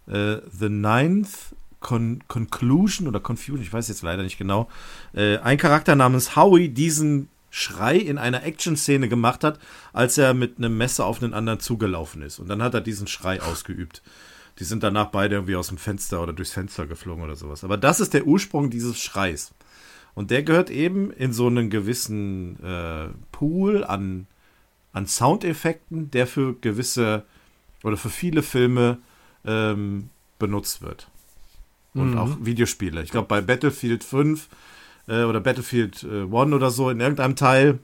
äh, 0.07 0.37
The 0.51 0.69
Ninth 0.69 1.55
Con 1.79 2.23
Conclusion 2.27 3.07
oder 3.07 3.19
Confusion, 3.19 3.61
ich 3.61 3.71
weiß 3.71 3.87
jetzt 3.89 4.01
leider 4.01 4.23
nicht 4.23 4.39
genau, 4.39 4.67
äh, 5.13 5.37
ein 5.37 5.59
Charakter 5.59 5.95
namens 5.95 6.35
Howie 6.35 6.69
diesen 6.69 7.29
Schrei 7.55 7.95
in 7.95 8.17
einer 8.17 8.43
Action-Szene 8.43 9.07
gemacht 9.07 9.45
hat, 9.45 9.59
als 9.93 10.17
er 10.17 10.33
mit 10.33 10.57
einem 10.57 10.77
Messer 10.77 11.05
auf 11.05 11.23
einen 11.23 11.33
anderen 11.33 11.61
zugelaufen 11.61 12.21
ist. 12.21 12.37
Und 12.37 12.49
dann 12.49 12.61
hat 12.61 12.73
er 12.73 12.81
diesen 12.81 13.07
Schrei 13.07 13.41
ausgeübt. 13.41 14.01
Die 14.59 14.65
sind 14.65 14.83
danach 14.83 15.05
beide 15.05 15.35
irgendwie 15.35 15.55
aus 15.55 15.69
dem 15.69 15.77
Fenster 15.77 16.21
oder 16.21 16.33
durchs 16.33 16.51
Fenster 16.51 16.85
geflogen 16.85 17.23
oder 17.23 17.37
sowas. 17.37 17.63
Aber 17.63 17.77
das 17.77 18.01
ist 18.01 18.13
der 18.13 18.27
Ursprung 18.27 18.69
dieses 18.71 18.99
Schreis. 18.99 19.53
Und 20.15 20.31
der 20.31 20.43
gehört 20.43 20.69
eben 20.69 21.11
in 21.11 21.31
so 21.31 21.47
einen 21.47 21.69
gewissen 21.69 22.61
äh, 22.61 23.07
Pool 23.31 23.85
an, 23.85 24.27
an 24.91 25.07
Soundeffekten, 25.07 26.11
der 26.11 26.27
für 26.27 26.55
gewisse 26.55 27.23
oder 27.83 27.95
für 27.95 28.09
viele 28.09 28.43
Filme 28.43 28.97
ähm, 29.45 30.09
benutzt 30.39 30.81
wird. 30.81 31.07
Und 31.93 32.11
mhm. 32.11 32.17
auch 32.17 32.37
Videospiele. 32.41 33.01
Ich 33.01 33.11
glaube, 33.11 33.29
bei 33.29 33.39
Battlefield 33.39 34.03
5 34.03 34.49
äh, 35.07 35.23
oder 35.23 35.39
Battlefield 35.39 36.03
äh, 36.03 36.23
1 36.23 36.33
oder 36.33 36.71
so, 36.71 36.89
in 36.89 36.99
irgendeinem 36.99 37.35
Teil 37.35 37.79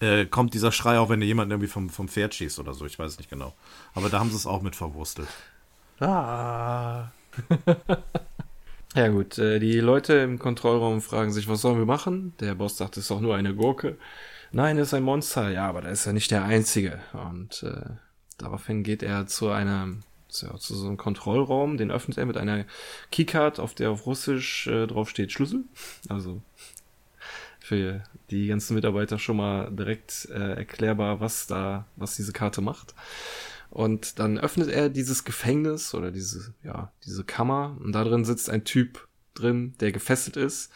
äh, 0.00 0.26
kommt 0.26 0.54
dieser 0.54 0.72
Schrei 0.72 0.98
auch, 0.98 1.08
wenn 1.08 1.20
dir 1.20 1.26
jemand 1.26 1.50
irgendwie 1.50 1.68
vom, 1.68 1.88
vom 1.88 2.08
Pferd 2.08 2.34
schießt 2.34 2.58
oder 2.58 2.74
so. 2.74 2.84
Ich 2.86 2.98
weiß 2.98 3.12
es 3.12 3.18
nicht 3.18 3.30
genau. 3.30 3.54
Aber 3.94 4.08
da 4.08 4.18
haben 4.18 4.30
sie 4.30 4.36
es 4.36 4.46
auch 4.46 4.62
mit 4.62 4.74
verwurstelt. 4.74 5.28
Ah. 6.00 7.12
ja 8.94 9.08
gut, 9.08 9.38
äh, 9.38 9.60
die 9.60 9.78
Leute 9.78 10.14
im 10.14 10.38
Kontrollraum 10.38 11.00
fragen 11.00 11.32
sich, 11.32 11.48
was 11.48 11.60
sollen 11.60 11.78
wir 11.78 11.86
machen? 11.86 12.34
Der 12.40 12.56
Boss 12.56 12.76
sagt, 12.76 12.96
es 12.96 13.04
ist 13.04 13.10
doch 13.10 13.20
nur 13.20 13.36
eine 13.36 13.54
Gurke. 13.54 13.96
Nein, 14.50 14.76
es 14.78 14.88
ist 14.88 14.94
ein 14.94 15.04
Monster. 15.04 15.50
Ja, 15.50 15.68
aber 15.68 15.82
da 15.82 15.88
ist 15.88 16.06
er 16.06 16.12
nicht 16.12 16.30
der 16.30 16.44
Einzige. 16.44 17.00
Und 17.12 17.62
äh, 17.62 17.90
daraufhin 18.38 18.82
geht 18.82 19.02
er 19.02 19.26
zu 19.28 19.50
einem 19.50 20.02
ja, 20.40 20.56
zu 20.58 20.74
so 20.74 20.86
einem 20.86 20.96
Kontrollraum, 20.96 21.76
den 21.76 21.90
öffnet 21.90 22.16
er 22.16 22.26
mit 22.26 22.36
einer 22.36 22.64
Keycard, 23.10 23.60
auf 23.60 23.74
der 23.74 23.90
auf 23.90 24.06
Russisch 24.06 24.66
äh, 24.66 24.86
drauf 24.86 25.10
steht 25.10 25.32
Schlüssel. 25.32 25.64
Also 26.08 26.40
für 27.60 28.02
die 28.30 28.46
ganzen 28.48 28.74
Mitarbeiter 28.74 29.18
schon 29.18 29.36
mal 29.36 29.70
direkt 29.70 30.28
äh, 30.30 30.54
erklärbar, 30.54 31.20
was 31.20 31.46
da, 31.46 31.86
was 31.96 32.16
diese 32.16 32.32
Karte 32.32 32.60
macht. 32.60 32.94
Und 33.70 34.18
dann 34.18 34.38
öffnet 34.38 34.68
er 34.68 34.88
dieses 34.90 35.24
Gefängnis 35.24 35.94
oder 35.94 36.10
diese, 36.10 36.52
ja, 36.62 36.92
diese 37.04 37.24
Kammer 37.24 37.76
und 37.80 37.92
da 37.92 38.04
drin 38.04 38.24
sitzt 38.24 38.50
ein 38.50 38.64
Typ 38.64 39.08
drin, 39.34 39.74
der 39.80 39.92
gefesselt 39.92 40.36
ist. 40.36 40.70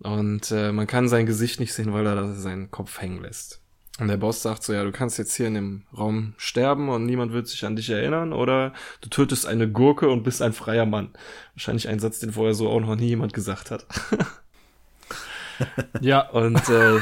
Und 0.00 0.50
äh, 0.50 0.72
man 0.72 0.86
kann 0.86 1.08
sein 1.08 1.26
Gesicht 1.26 1.60
nicht 1.60 1.72
sehen, 1.72 1.92
weil 1.92 2.06
er 2.06 2.34
seinen 2.34 2.70
Kopf 2.70 3.00
hängen 3.00 3.22
lässt. 3.22 3.60
Und 4.00 4.08
der 4.08 4.16
Boss 4.16 4.42
sagt 4.42 4.64
so, 4.64 4.72
ja, 4.72 4.82
du 4.82 4.90
kannst 4.90 5.18
jetzt 5.18 5.34
hier 5.36 5.46
in 5.46 5.54
dem 5.54 5.82
Raum 5.96 6.34
sterben 6.36 6.88
und 6.88 7.06
niemand 7.06 7.32
wird 7.32 7.46
sich 7.46 7.64
an 7.64 7.76
dich 7.76 7.90
erinnern 7.90 8.32
oder 8.32 8.72
du 9.02 9.08
tötest 9.08 9.46
eine 9.46 9.70
Gurke 9.70 10.08
und 10.08 10.24
bist 10.24 10.42
ein 10.42 10.52
freier 10.52 10.84
Mann. 10.84 11.10
Wahrscheinlich 11.54 11.88
ein 11.88 12.00
Satz, 12.00 12.18
den 12.18 12.32
vorher 12.32 12.54
so 12.54 12.68
auch 12.68 12.80
noch 12.80 12.96
nie 12.96 13.06
jemand 13.06 13.32
gesagt 13.34 13.70
hat. 13.70 13.86
ja. 16.00 16.28
Und 16.28 16.68
äh, 16.68 16.98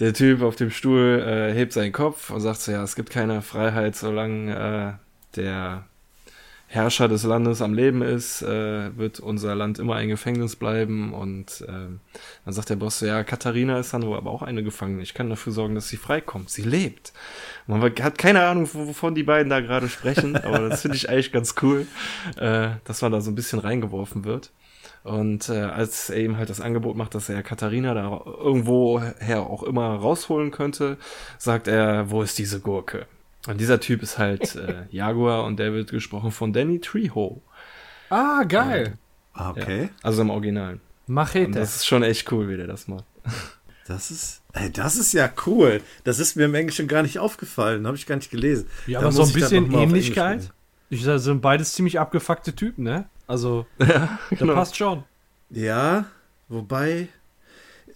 der 0.00 0.14
Typ 0.14 0.40
auf 0.40 0.56
dem 0.56 0.70
Stuhl 0.70 1.22
äh, 1.22 1.52
hebt 1.52 1.74
seinen 1.74 1.92
Kopf 1.92 2.30
und 2.30 2.40
sagt 2.40 2.60
so, 2.60 2.72
ja, 2.72 2.82
es 2.82 2.96
gibt 2.96 3.10
keine 3.10 3.42
Freiheit, 3.42 3.94
solange 3.94 4.98
äh, 4.98 5.36
der 5.36 5.84
Herrscher 6.74 7.06
des 7.06 7.22
Landes 7.22 7.62
am 7.62 7.72
Leben 7.72 8.02
ist, 8.02 8.42
äh, 8.42 8.96
wird 8.96 9.20
unser 9.20 9.54
Land 9.54 9.78
immer 9.78 9.94
ein 9.94 10.08
Gefängnis 10.08 10.56
bleiben. 10.56 11.14
Und 11.14 11.60
äh, 11.68 11.98
dann 12.44 12.52
sagt 12.52 12.70
der 12.70 12.76
Boss 12.76 12.98
so, 12.98 13.06
ja, 13.06 13.22
Katharina 13.22 13.78
ist 13.78 13.94
dann 13.94 14.02
aber 14.02 14.30
auch 14.30 14.42
eine 14.42 14.64
Gefangene. 14.64 15.02
Ich 15.02 15.14
kann 15.14 15.30
dafür 15.30 15.52
sorgen, 15.52 15.76
dass 15.76 15.88
sie 15.88 15.96
freikommt. 15.96 16.50
Sie 16.50 16.62
lebt. 16.62 17.12
Man 17.68 17.80
hat 17.80 18.18
keine 18.18 18.44
Ahnung, 18.44 18.68
wovon 18.72 19.14
die 19.14 19.22
beiden 19.22 19.50
da 19.50 19.60
gerade 19.60 19.88
sprechen, 19.88 20.36
aber 20.44 20.68
das 20.68 20.82
finde 20.82 20.96
ich 20.96 21.08
eigentlich 21.08 21.30
ganz 21.30 21.54
cool, 21.62 21.86
äh, 22.36 22.70
dass 22.84 23.02
man 23.02 23.12
da 23.12 23.20
so 23.20 23.30
ein 23.30 23.36
bisschen 23.36 23.60
reingeworfen 23.60 24.24
wird. 24.24 24.50
Und 25.04 25.50
äh, 25.50 25.60
als 25.60 26.10
er 26.10 26.22
ihm 26.22 26.38
halt 26.38 26.50
das 26.50 26.60
Angebot 26.60 26.96
macht, 26.96 27.14
dass 27.14 27.28
er 27.28 27.42
Katharina 27.44 27.94
da 27.94 28.20
irgendwoher 28.24 29.42
auch 29.42 29.62
immer 29.62 29.94
rausholen 29.94 30.50
könnte, 30.50 30.96
sagt 31.38 31.68
er, 31.68 32.10
wo 32.10 32.22
ist 32.22 32.38
diese 32.38 32.58
Gurke? 32.60 33.06
Und 33.46 33.60
dieser 33.60 33.80
Typ 33.80 34.02
ist 34.02 34.18
halt 34.18 34.56
äh, 34.56 34.84
Jaguar 34.90 35.44
und 35.44 35.58
der 35.58 35.72
wird 35.72 35.90
gesprochen 35.90 36.30
von 36.30 36.52
Danny 36.52 36.80
Trejo. 36.80 37.42
Ah, 38.08 38.44
geil. 38.44 38.98
Ah, 39.34 39.50
okay. 39.50 39.82
Ja, 39.82 39.88
also 40.02 40.22
im 40.22 40.30
Original. 40.30 40.80
Machete. 41.06 41.46
Und 41.46 41.56
das 41.56 41.76
ist 41.76 41.86
schon 41.86 42.02
echt 42.02 42.30
cool, 42.32 42.48
wie 42.48 42.56
der 42.56 42.66
das 42.66 42.88
macht. 42.88 43.04
Das 43.86 44.10
ist, 44.10 44.40
ey, 44.54 44.72
das 44.72 44.96
ist 44.96 45.12
ja 45.12 45.30
cool. 45.44 45.82
Das 46.04 46.18
ist 46.18 46.36
mir 46.36 46.46
im 46.46 46.54
Englischen 46.54 46.88
gar 46.88 47.02
nicht 47.02 47.18
aufgefallen, 47.18 47.86
habe 47.86 47.98
ich 47.98 48.06
gar 48.06 48.16
nicht 48.16 48.30
gelesen. 48.30 48.66
Ja, 48.86 49.00
aber 49.00 49.12
so 49.12 49.24
ein 49.24 49.32
bisschen 49.34 49.70
Ähnlichkeit. 49.74 50.50
Ich 50.88 51.04
sage, 51.04 51.18
sind 51.18 51.42
beides 51.42 51.74
ziemlich 51.74 52.00
abgefuckte 52.00 52.54
Typen, 52.54 52.84
ne? 52.84 53.10
Also, 53.26 53.66
ja, 53.78 54.18
genau. 54.30 54.54
da 54.54 54.54
passt 54.54 54.76
schon. 54.76 55.04
Ja, 55.50 56.06
wobei. 56.48 57.08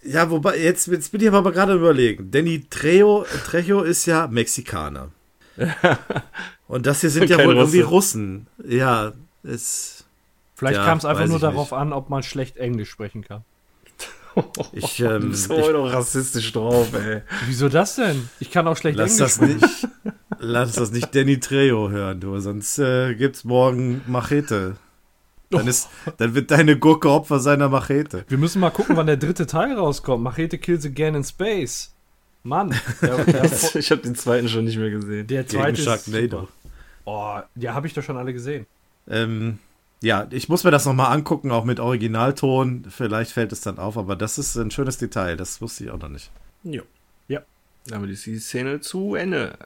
Ja, 0.03 0.31
wobei, 0.31 0.59
jetzt, 0.59 0.89
jetzt 0.89 1.11
bin 1.11 1.23
ich 1.23 1.31
aber 1.31 1.53
gerade 1.53 1.73
überlegen. 1.73 2.31
Danny 2.31 2.67
Trejo, 2.69 3.25
Trejo 3.47 3.81
ist 3.81 4.05
ja 4.05 4.27
Mexikaner. 4.27 5.11
Und 6.69 6.87
das 6.87 7.01
hier 7.01 7.11
sind 7.11 7.31
ja 7.31 7.39
wohl 7.39 7.59
Russe. 7.59 7.59
irgendwie 7.59 7.81
Russen. 7.81 8.47
Ja, 8.67 9.13
es. 9.43 10.05
Vielleicht 10.55 10.79
ja, 10.79 10.85
kam 10.85 10.99
es 10.99 11.05
einfach 11.05 11.27
nur 11.27 11.39
darauf 11.39 11.71
nicht. 11.71 11.81
an, 11.81 11.93
ob 11.93 12.11
man 12.11 12.23
schlecht 12.23 12.57
Englisch 12.57 12.91
sprechen 12.91 13.23
kann. 13.23 13.45
Ich, 14.71 15.01
ähm, 15.01 15.23
du 15.23 15.29
bist 15.31 15.51
heute 15.51 15.73
doch 15.73 15.93
rassistisch 15.93 16.53
drauf, 16.53 16.93
ey. 16.95 17.23
Wieso 17.47 17.69
das 17.69 17.97
denn? 17.97 18.29
Ich 18.39 18.53
kann 18.53 18.69
auch 18.69 18.77
schlecht 18.77 18.97
lass 18.97 19.19
Englisch 19.19 19.37
das 19.37 19.41
nicht. 19.41 19.89
Lass 20.39 20.73
das 20.75 20.93
nicht 20.93 21.13
Danny 21.13 21.41
Trejo 21.41 21.89
hören, 21.89 22.21
du, 22.21 22.39
sonst 22.39 22.79
äh, 22.79 23.17
gibt's 23.17 23.43
morgen 23.43 24.03
Machete. 24.07 24.77
Dann, 25.51 25.67
ist, 25.67 25.89
dann 26.19 26.35
wird 26.35 26.53
deine 26.53 26.79
Gurke 26.79 27.11
Opfer 27.11 27.41
seiner 27.41 27.69
Machete. 27.69 28.25
Wir 28.29 28.39
müssen 28.39 28.61
mal 28.61 28.71
gucken, 28.71 28.97
wann 28.97 29.07
der 29.07 29.17
dritte 29.17 29.47
Teil 29.47 29.73
rauskommt. 29.73 30.23
Machete 30.23 30.59
Kills 30.59 30.85
Again 30.85 31.17
in 31.17 31.25
Space. 31.25 31.95
Mann. 32.49 32.75
Der, 33.03 33.25
der 33.25 33.45
ich 33.45 33.91
habe 33.91 34.03
den 34.03 34.15
zweiten 34.15 34.49
schon 34.49 34.65
nicht 34.65 34.79
mehr 34.79 34.91
gesehen. 34.91 35.27
Der 35.27 35.47
zweite 35.47 35.81
Sharknado. 35.81 36.49
Oh, 37.05 37.39
ja, 37.55 37.75
habe 37.75 37.87
ich 37.87 37.95
doch 37.95 38.03
schon 38.03 38.17
alle 38.17 38.33
gesehen. 38.33 38.67
Ähm, 39.09 39.59
ja, 40.03 40.27
ich 40.31 40.49
muss 40.49 40.65
mir 40.65 40.71
das 40.71 40.85
nochmal 40.85 41.13
angucken, 41.13 41.51
auch 41.51 41.65
mit 41.65 41.81
Originalton. 41.81 42.87
Vielleicht 42.89 43.33
fällt 43.33 43.53
es 43.53 43.61
dann 43.61 43.79
auf, 43.79 43.97
aber 43.97 44.17
das 44.17 44.39
ist 44.39 44.57
ein 44.57 44.71
schönes 44.71 44.99
Detail. 44.99 45.37
Das 45.37 45.61
wusste 45.61 45.85
ich 45.85 45.91
auch 45.91 45.99
noch 45.99 46.09
nicht. 46.09 46.31
Jo. 46.63 46.83
Ja. 47.27 47.43
Aber 47.91 48.07
ist 48.07 48.27
die 48.27 48.39
Szene 48.39 48.81
zu 48.81 49.15
Ende. 49.15 49.59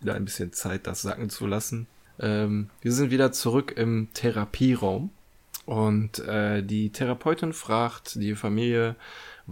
Wieder 0.00 0.14
ein 0.14 0.24
bisschen 0.24 0.52
Zeit, 0.52 0.86
das 0.86 1.02
sacken 1.02 1.30
zu 1.30 1.46
lassen. 1.46 1.86
Ähm, 2.18 2.70
wir 2.80 2.92
sind 2.92 3.10
wieder 3.10 3.32
zurück 3.32 3.72
im 3.76 4.08
Therapieraum 4.12 5.10
und 5.64 6.18
äh, 6.20 6.62
die 6.62 6.90
Therapeutin 6.90 7.52
fragt 7.52 8.16
die 8.16 8.34
Familie, 8.34 8.96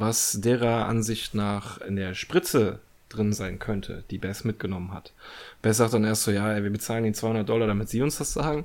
was 0.00 0.38
derer 0.40 0.86
Ansicht 0.86 1.34
nach 1.34 1.80
in 1.80 1.96
der 1.96 2.14
Spritze 2.14 2.80
drin 3.10 3.32
sein 3.32 3.58
könnte, 3.58 4.04
die 4.10 4.18
Bess 4.18 4.44
mitgenommen 4.44 4.94
hat. 4.94 5.12
Bess 5.62 5.76
sagt 5.76 5.92
dann 5.92 6.04
erst 6.04 6.22
so, 6.22 6.30
ja, 6.30 6.62
wir 6.62 6.70
bezahlen 6.70 7.04
ihnen 7.04 7.14
200 7.14 7.48
Dollar, 7.48 7.66
damit 7.66 7.88
sie 7.90 8.00
uns 8.00 8.16
das 8.16 8.32
sagen. 8.32 8.64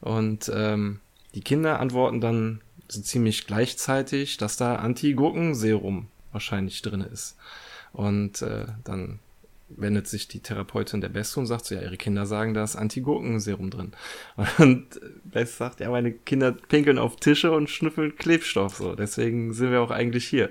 Und 0.00 0.50
ähm, 0.54 1.00
die 1.34 1.40
Kinder 1.40 1.80
antworten 1.80 2.20
dann 2.20 2.60
so 2.88 3.00
ziemlich 3.00 3.46
gleichzeitig, 3.46 4.36
dass 4.36 4.56
da 4.56 4.76
Anti-Gurkenserum 4.76 6.08
wahrscheinlich 6.32 6.82
drin 6.82 7.00
ist. 7.00 7.36
Und 7.92 8.42
äh, 8.42 8.66
dann 8.84 9.18
wendet 9.68 10.06
sich 10.06 10.28
die 10.28 10.40
Therapeutin 10.40 11.00
der 11.00 11.08
Beste 11.08 11.40
und 11.40 11.46
sagt 11.46 11.66
so, 11.66 11.74
ja, 11.74 11.82
ihre 11.82 11.96
Kinder 11.96 12.24
sagen, 12.26 12.54
da 12.54 12.62
ist 12.62 12.76
Anti-Gurkenserum 12.76 13.70
drin. 13.70 13.92
Und 14.58 15.00
Best 15.24 15.58
sagt, 15.58 15.80
ja, 15.80 15.90
meine 15.90 16.12
Kinder 16.12 16.52
pinkeln 16.52 16.98
auf 16.98 17.16
Tische 17.16 17.50
und 17.50 17.68
schnüffeln 17.68 18.16
Klebstoff, 18.16 18.76
so. 18.76 18.94
Deswegen 18.94 19.52
sind 19.52 19.72
wir 19.72 19.82
auch 19.82 19.90
eigentlich 19.90 20.26
hier. 20.26 20.50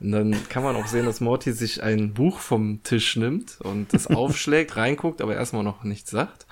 Und 0.00 0.12
dann 0.12 0.36
kann 0.48 0.62
man 0.62 0.76
auch 0.76 0.86
sehen, 0.86 1.04
dass 1.04 1.20
Morty 1.20 1.52
sich 1.52 1.82
ein 1.82 2.14
Buch 2.14 2.38
vom 2.38 2.82
Tisch 2.82 3.16
nimmt 3.16 3.60
und 3.60 3.92
es 3.92 4.06
aufschlägt, 4.08 4.76
reinguckt, 4.76 5.20
aber 5.20 5.34
erstmal 5.34 5.62
noch 5.62 5.84
nichts 5.84 6.10
sagt. 6.10 6.46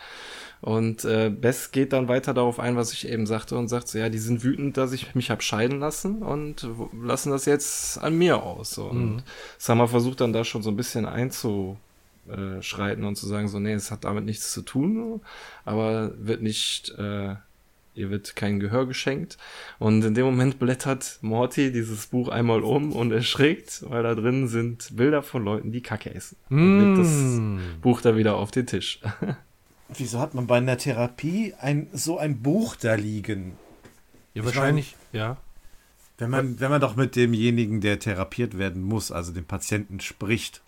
Und 0.60 1.04
äh, 1.04 1.28
Bess 1.28 1.72
geht 1.72 1.92
dann 1.92 2.06
weiter 2.06 2.34
darauf 2.34 2.60
ein, 2.60 2.76
was 2.76 2.92
ich 2.92 3.08
eben 3.08 3.26
sagte, 3.26 3.56
und 3.56 3.66
sagt 3.66 3.88
so, 3.88 3.98
ja, 3.98 4.08
die 4.10 4.18
sind 4.18 4.44
wütend, 4.44 4.76
dass 4.76 4.92
ich 4.92 5.14
mich 5.16 5.30
hab 5.30 5.42
scheiden 5.42 5.80
lassen 5.80 6.22
und 6.22 6.68
lassen 7.02 7.30
das 7.30 7.46
jetzt 7.46 7.98
an 7.98 8.16
mir 8.16 8.42
aus. 8.42 8.70
So. 8.70 8.84
Und 8.84 9.16
mhm. 9.16 9.22
Summer 9.58 9.88
versucht 9.88 10.20
dann 10.20 10.32
da 10.32 10.44
schon 10.44 10.62
so 10.62 10.70
ein 10.70 10.76
bisschen 10.76 11.04
einzu 11.04 11.78
äh, 12.28 12.62
schreiten 12.62 13.04
und 13.04 13.16
zu 13.16 13.26
sagen, 13.26 13.48
so, 13.48 13.58
nee, 13.58 13.72
es 13.72 13.90
hat 13.90 14.04
damit 14.04 14.24
nichts 14.24 14.52
zu 14.52 14.62
tun, 14.62 15.20
aber 15.64 16.12
wird 16.16 16.42
nicht, 16.42 16.90
äh, 16.98 17.34
ihr 17.94 18.10
wird 18.10 18.36
kein 18.36 18.60
Gehör 18.60 18.86
geschenkt. 18.86 19.38
Und 19.78 20.04
in 20.04 20.14
dem 20.14 20.26
Moment 20.26 20.58
blättert 20.58 21.18
Morty 21.20 21.72
dieses 21.72 22.06
Buch 22.06 22.28
einmal 22.28 22.62
um 22.62 22.92
und 22.92 23.12
erschrickt, 23.12 23.84
weil 23.88 24.02
da 24.02 24.14
drin 24.14 24.48
sind 24.48 24.96
Bilder 24.96 25.22
von 25.22 25.44
Leuten, 25.44 25.72
die 25.72 25.82
Kacke 25.82 26.14
essen. 26.14 26.36
Mm. 26.48 26.54
Und 26.54 26.78
legt 26.78 26.98
das. 26.98 27.80
Buch 27.80 28.00
da 28.00 28.16
wieder 28.16 28.36
auf 28.36 28.50
den 28.50 28.66
Tisch. 28.66 29.00
Wieso 29.98 30.20
hat 30.20 30.34
man 30.34 30.46
bei 30.46 30.56
einer 30.56 30.78
Therapie 30.78 31.54
ein, 31.58 31.88
so 31.92 32.18
ein 32.18 32.40
Buch 32.40 32.76
da 32.76 32.94
liegen? 32.94 33.52
Ja, 34.34 34.44
wahrscheinlich, 34.44 34.96
meine, 35.12 35.24
ja. 35.24 35.36
Wenn 36.18 36.30
man, 36.30 36.60
wenn 36.60 36.70
man 36.70 36.80
doch 36.80 36.94
mit 36.94 37.16
demjenigen, 37.16 37.80
der 37.80 37.98
therapiert 37.98 38.56
werden 38.56 38.82
muss, 38.82 39.10
also 39.10 39.32
dem 39.32 39.44
Patienten 39.44 39.98
spricht, 39.98 40.62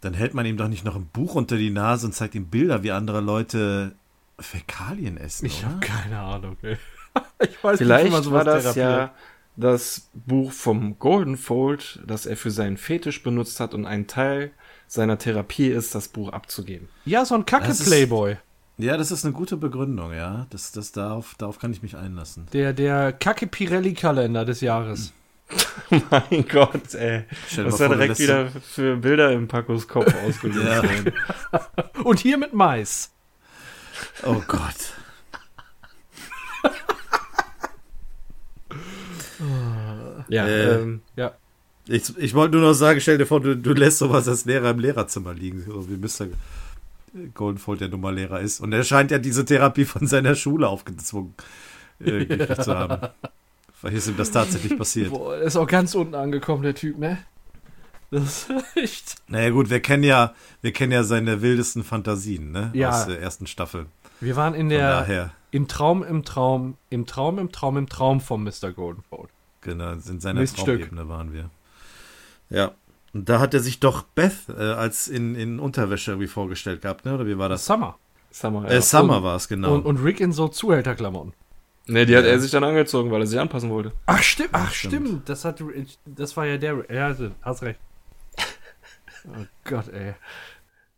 dann 0.00 0.14
hält 0.14 0.34
man 0.34 0.46
ihm 0.46 0.56
doch 0.56 0.68
nicht 0.68 0.84
noch 0.84 0.96
ein 0.96 1.06
Buch 1.06 1.34
unter 1.34 1.56
die 1.56 1.70
Nase 1.70 2.06
und 2.06 2.12
zeigt 2.12 2.34
ihm 2.34 2.46
Bilder, 2.46 2.82
wie 2.82 2.92
andere 2.92 3.20
Leute 3.20 3.92
Fäkalien 4.38 5.16
essen. 5.16 5.46
Ich 5.46 5.64
habe 5.64 5.80
keine 5.80 6.18
Ahnung. 6.18 6.56
Ey. 6.62 6.76
ich 7.40 7.62
weiß 7.64 7.78
Vielleicht 7.78 8.12
nicht, 8.12 8.30
war 8.30 8.44
das 8.44 8.62
therapiert. 8.62 8.84
ja 8.84 9.14
das 9.56 10.10
Buch 10.14 10.52
vom 10.52 10.98
Golden 10.98 11.36
Fold, 11.36 12.00
das 12.06 12.26
er 12.26 12.36
für 12.36 12.50
seinen 12.50 12.76
Fetisch 12.76 13.22
benutzt 13.22 13.58
hat 13.58 13.74
und 13.74 13.86
ein 13.86 14.06
Teil 14.06 14.52
seiner 14.86 15.18
Therapie 15.18 15.68
ist, 15.68 15.94
das 15.94 16.08
Buch 16.08 16.30
abzugeben. 16.30 16.88
Ja, 17.04 17.24
so 17.24 17.34
ein 17.34 17.46
Kacke-Playboy. 17.46 18.36
Ja, 18.78 18.96
das 18.98 19.10
ist 19.10 19.24
eine 19.24 19.32
gute 19.32 19.56
Begründung, 19.56 20.12
ja. 20.12 20.46
Das, 20.50 20.70
das 20.72 20.92
darauf, 20.92 21.34
darauf 21.38 21.58
kann 21.58 21.72
ich 21.72 21.82
mich 21.82 21.96
einlassen. 21.96 22.46
Der, 22.52 22.74
der 22.74 23.12
Kacke-Pirelli-Kalender 23.12 24.44
des 24.44 24.60
Jahres. 24.60 25.14
mein 26.10 26.46
Gott, 26.48 26.94
ey. 26.94 27.24
Was 27.56 27.76
da 27.76 27.88
direkt 27.88 28.18
wieder 28.18 28.50
für 28.50 28.96
Bilder 28.96 29.32
im 29.32 29.48
Pacos 29.48 29.86
Kopf 29.86 30.12
ausgelöst 30.26 30.64
ja. 30.64 30.82
werden. 30.82 31.12
Und 32.04 32.18
hier 32.20 32.38
mit 32.38 32.52
Mais. 32.52 33.12
Oh 34.24 34.42
Gott. 34.46 34.94
ja, 40.28 40.46
äh, 40.46 40.74
ähm, 40.74 41.02
ja. 41.14 41.36
Ich, 41.88 42.16
ich 42.18 42.34
wollte 42.34 42.56
nur 42.56 42.68
noch 42.68 42.74
sagen, 42.74 43.00
stell 43.00 43.18
dir 43.18 43.26
vor, 43.26 43.40
du, 43.40 43.56
du 43.56 43.72
lässt 43.72 43.98
sowas 43.98 44.26
als 44.26 44.44
Lehrer 44.44 44.70
im 44.70 44.80
Lehrerzimmer 44.80 45.34
liegen, 45.34 45.64
wie 45.66 45.96
Mr. 45.96 46.28
Goldenfold 47.34 47.80
der 47.80 47.88
Nummerlehrer 47.88 48.40
ist. 48.40 48.60
Und 48.60 48.72
er 48.72 48.82
scheint 48.82 49.12
ja 49.12 49.18
diese 49.18 49.44
Therapie 49.44 49.84
von 49.84 50.06
seiner 50.06 50.34
Schule 50.34 50.66
aufgezwungen 50.66 51.34
äh, 52.00 52.24
ja. 52.24 52.58
zu 52.60 52.76
haben. 52.76 53.08
Vielleicht 53.76 53.98
ist 53.98 54.08
ihm 54.08 54.16
das 54.16 54.30
tatsächlich 54.30 54.76
passiert. 54.78 55.10
Boah, 55.10 55.36
er 55.36 55.42
ist 55.42 55.56
auch 55.56 55.66
ganz 55.66 55.94
unten 55.94 56.14
angekommen, 56.14 56.62
der 56.62 56.74
Typ, 56.74 56.98
ne? 56.98 57.18
Das 58.10 58.22
ist 58.22 58.50
echt. 58.76 59.14
Naja, 59.28 59.50
gut, 59.50 59.70
wir 59.70 59.80
kennen 59.80 60.02
ja, 60.02 60.34
wir 60.62 60.72
kennen 60.72 60.92
ja 60.92 61.04
seine 61.04 61.42
wildesten 61.42 61.84
Fantasien, 61.84 62.52
ne? 62.52 62.70
Ja. 62.72 62.90
Aus 62.90 63.06
der 63.06 63.20
ersten 63.20 63.46
Staffel. 63.46 63.86
Wir 64.20 64.36
waren 64.36 64.54
in 64.54 64.68
der. 64.68 65.32
Im 65.52 65.68
Traum, 65.68 66.02
im 66.02 66.24
Traum, 66.24 66.76
im 66.90 67.06
Traum, 67.06 67.38
im 67.38 67.52
Traum, 67.52 67.76
im 67.78 67.88
Traum 67.88 68.20
von 68.20 68.42
Mr. 68.42 68.72
Goldenfold. 68.74 69.30
Genau, 69.62 69.92
in 69.92 70.20
seiner 70.20 70.44
Traumebene 70.44 71.08
waren 71.08 71.32
wir. 71.32 71.50
Ja. 72.50 72.72
Und 73.14 73.28
da 73.28 73.40
hat 73.40 73.54
er 73.54 73.60
sich 73.60 73.80
doch 73.80 74.02
Beth 74.02 74.34
äh, 74.48 74.60
als 74.60 75.08
in, 75.08 75.34
in 75.34 75.58
Unterwäsche 75.58 76.10
irgendwie 76.10 76.28
vorgestellt 76.28 76.82
gehabt, 76.82 77.04
ne? 77.06 77.14
Oder 77.14 77.26
wie 77.26 77.38
war 77.38 77.48
das? 77.48 77.64
Summer. 77.64 77.96
Summer, 78.30 78.64
ja. 78.64 78.76
Äh, 78.76 78.82
Summer 78.82 79.22
war 79.22 79.36
es, 79.36 79.48
genau. 79.48 79.74
Und, 79.74 79.86
und 79.86 79.96
Rick 80.04 80.20
in 80.20 80.32
so 80.32 80.48
Zuhälterklamotten. 80.48 81.32
Ne, 81.88 82.04
die 82.04 82.16
hat 82.16 82.24
ja. 82.24 82.30
er 82.30 82.40
sich 82.40 82.50
dann 82.50 82.64
angezogen, 82.64 83.10
weil 83.10 83.20
er 83.20 83.26
sich 83.26 83.38
anpassen 83.38 83.70
wollte. 83.70 83.92
Ach, 84.06 84.22
stimmt. 84.22 84.50
Ach, 84.52 84.72
stimmt. 84.72 85.28
Das, 85.28 85.44
hat, 85.44 85.62
das 86.04 86.36
war 86.36 86.46
ja 86.46 86.58
der. 86.58 86.84
Ja, 86.90 87.16
hast 87.42 87.62
recht. 87.62 87.80
Oh 89.28 89.44
Gott, 89.64 89.88
ey. 89.88 90.14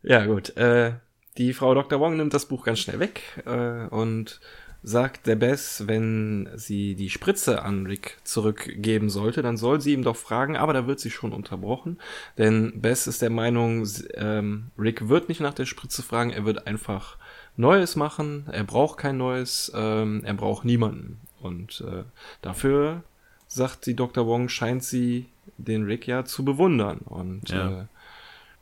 Ja, 0.03 0.25
gut. 0.27 0.55
Äh, 0.55 0.93
die 1.39 1.53
Frau 1.53 1.73
Dr. 1.73 1.99
Wong 1.99 2.15
nimmt 2.15 2.35
das 2.35 2.45
Buch 2.45 2.63
ganz 2.63 2.77
schnell 2.77 2.99
weg 2.99 3.23
äh, 3.47 3.87
und 3.87 4.39
sagt 4.83 5.27
der 5.27 5.35
Bess, 5.35 5.87
wenn 5.87 6.49
sie 6.55 6.95
die 6.95 7.09
Spritze 7.09 7.63
an 7.63 7.85
Rick 7.85 8.17
zurückgeben 8.23 9.09
sollte, 9.09 9.41
dann 9.41 9.57
soll 9.57 9.81
sie 9.81 9.93
ihm 9.93 10.03
doch 10.03 10.15
fragen, 10.15 10.55
aber 10.55 10.73
da 10.73 10.87
wird 10.87 10.99
sie 10.99 11.11
schon 11.11 11.33
unterbrochen, 11.33 11.99
denn 12.37 12.79
Bess 12.81 13.07
ist 13.07 13.21
der 13.21 13.29
Meinung, 13.29 13.85
ähm, 14.13 14.71
Rick 14.77 15.09
wird 15.09 15.27
nicht 15.27 15.41
nach 15.41 15.53
der 15.53 15.65
Spritze 15.65 16.01
fragen, 16.01 16.31
er 16.31 16.45
wird 16.45 16.67
einfach 16.67 17.17
Neues 17.59 17.97
machen, 17.97 18.45
er 18.49 18.63
braucht 18.63 18.97
kein 18.97 19.17
Neues, 19.17 19.69
ähm, 19.75 20.23
er 20.23 20.33
braucht 20.33 20.63
niemanden. 20.63 21.19
Und 21.41 21.83
äh, 21.85 22.03
dafür, 22.41 23.03
sagt 23.49 23.85
die 23.85 23.97
Dr. 23.97 24.25
Wong, 24.25 24.47
scheint 24.47 24.81
sie 24.81 25.25
den 25.57 25.83
Rick 25.83 26.07
ja 26.07 26.23
zu 26.23 26.45
bewundern. 26.45 26.99
Und 26.99 27.49
ja. 27.49 27.81
äh, 27.81 27.85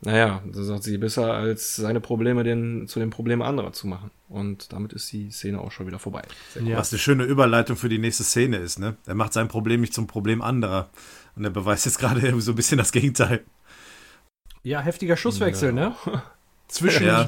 naja, 0.02 0.42
so 0.52 0.64
sagt 0.64 0.82
sie, 0.82 0.98
besser 0.98 1.32
als 1.34 1.76
seine 1.76 2.00
Probleme 2.00 2.44
den, 2.44 2.88
zu 2.88 3.00
den 3.00 3.12
Problemen 3.12 3.44
anderer 3.44 3.72
zu 3.72 3.86
machen. 3.86 4.10
Und 4.30 4.74
damit 4.74 4.94
ist 4.94 5.12
die 5.12 5.30
Szene 5.30 5.62
auch 5.62 5.72
schon 5.72 5.86
wieder 5.86 6.00
vorbei. 6.00 6.24
Ja. 6.64 6.78
Was 6.78 6.92
eine 6.92 6.98
schöne 6.98 7.24
Überleitung 7.24 7.78
für 7.78 7.90
die 7.90 8.00
nächste 8.00 8.24
Szene 8.24 8.58
ist, 8.58 8.80
ne? 8.80 8.98
Er 9.06 9.16
macht 9.16 9.34
sein 9.34 9.48
Problem 9.48 9.82
nicht 9.82 9.94
zum 9.94 10.08
Problem 10.08 10.42
anderer. 10.42 10.90
Und 11.36 11.44
er 11.44 11.52
beweist 11.52 11.86
jetzt 11.86 12.00
gerade 12.00 12.42
so 12.42 12.54
ein 12.54 12.56
bisschen 12.56 12.80
das 12.80 12.92
Gegenteil. 12.92 13.44
Ja, 14.64 14.80
heftiger 14.80 15.18
Schusswechsel, 15.18 15.76
ja. 15.76 15.90
ne? 15.90 15.96
Zwischen 16.68 17.08
ja. 17.08 17.28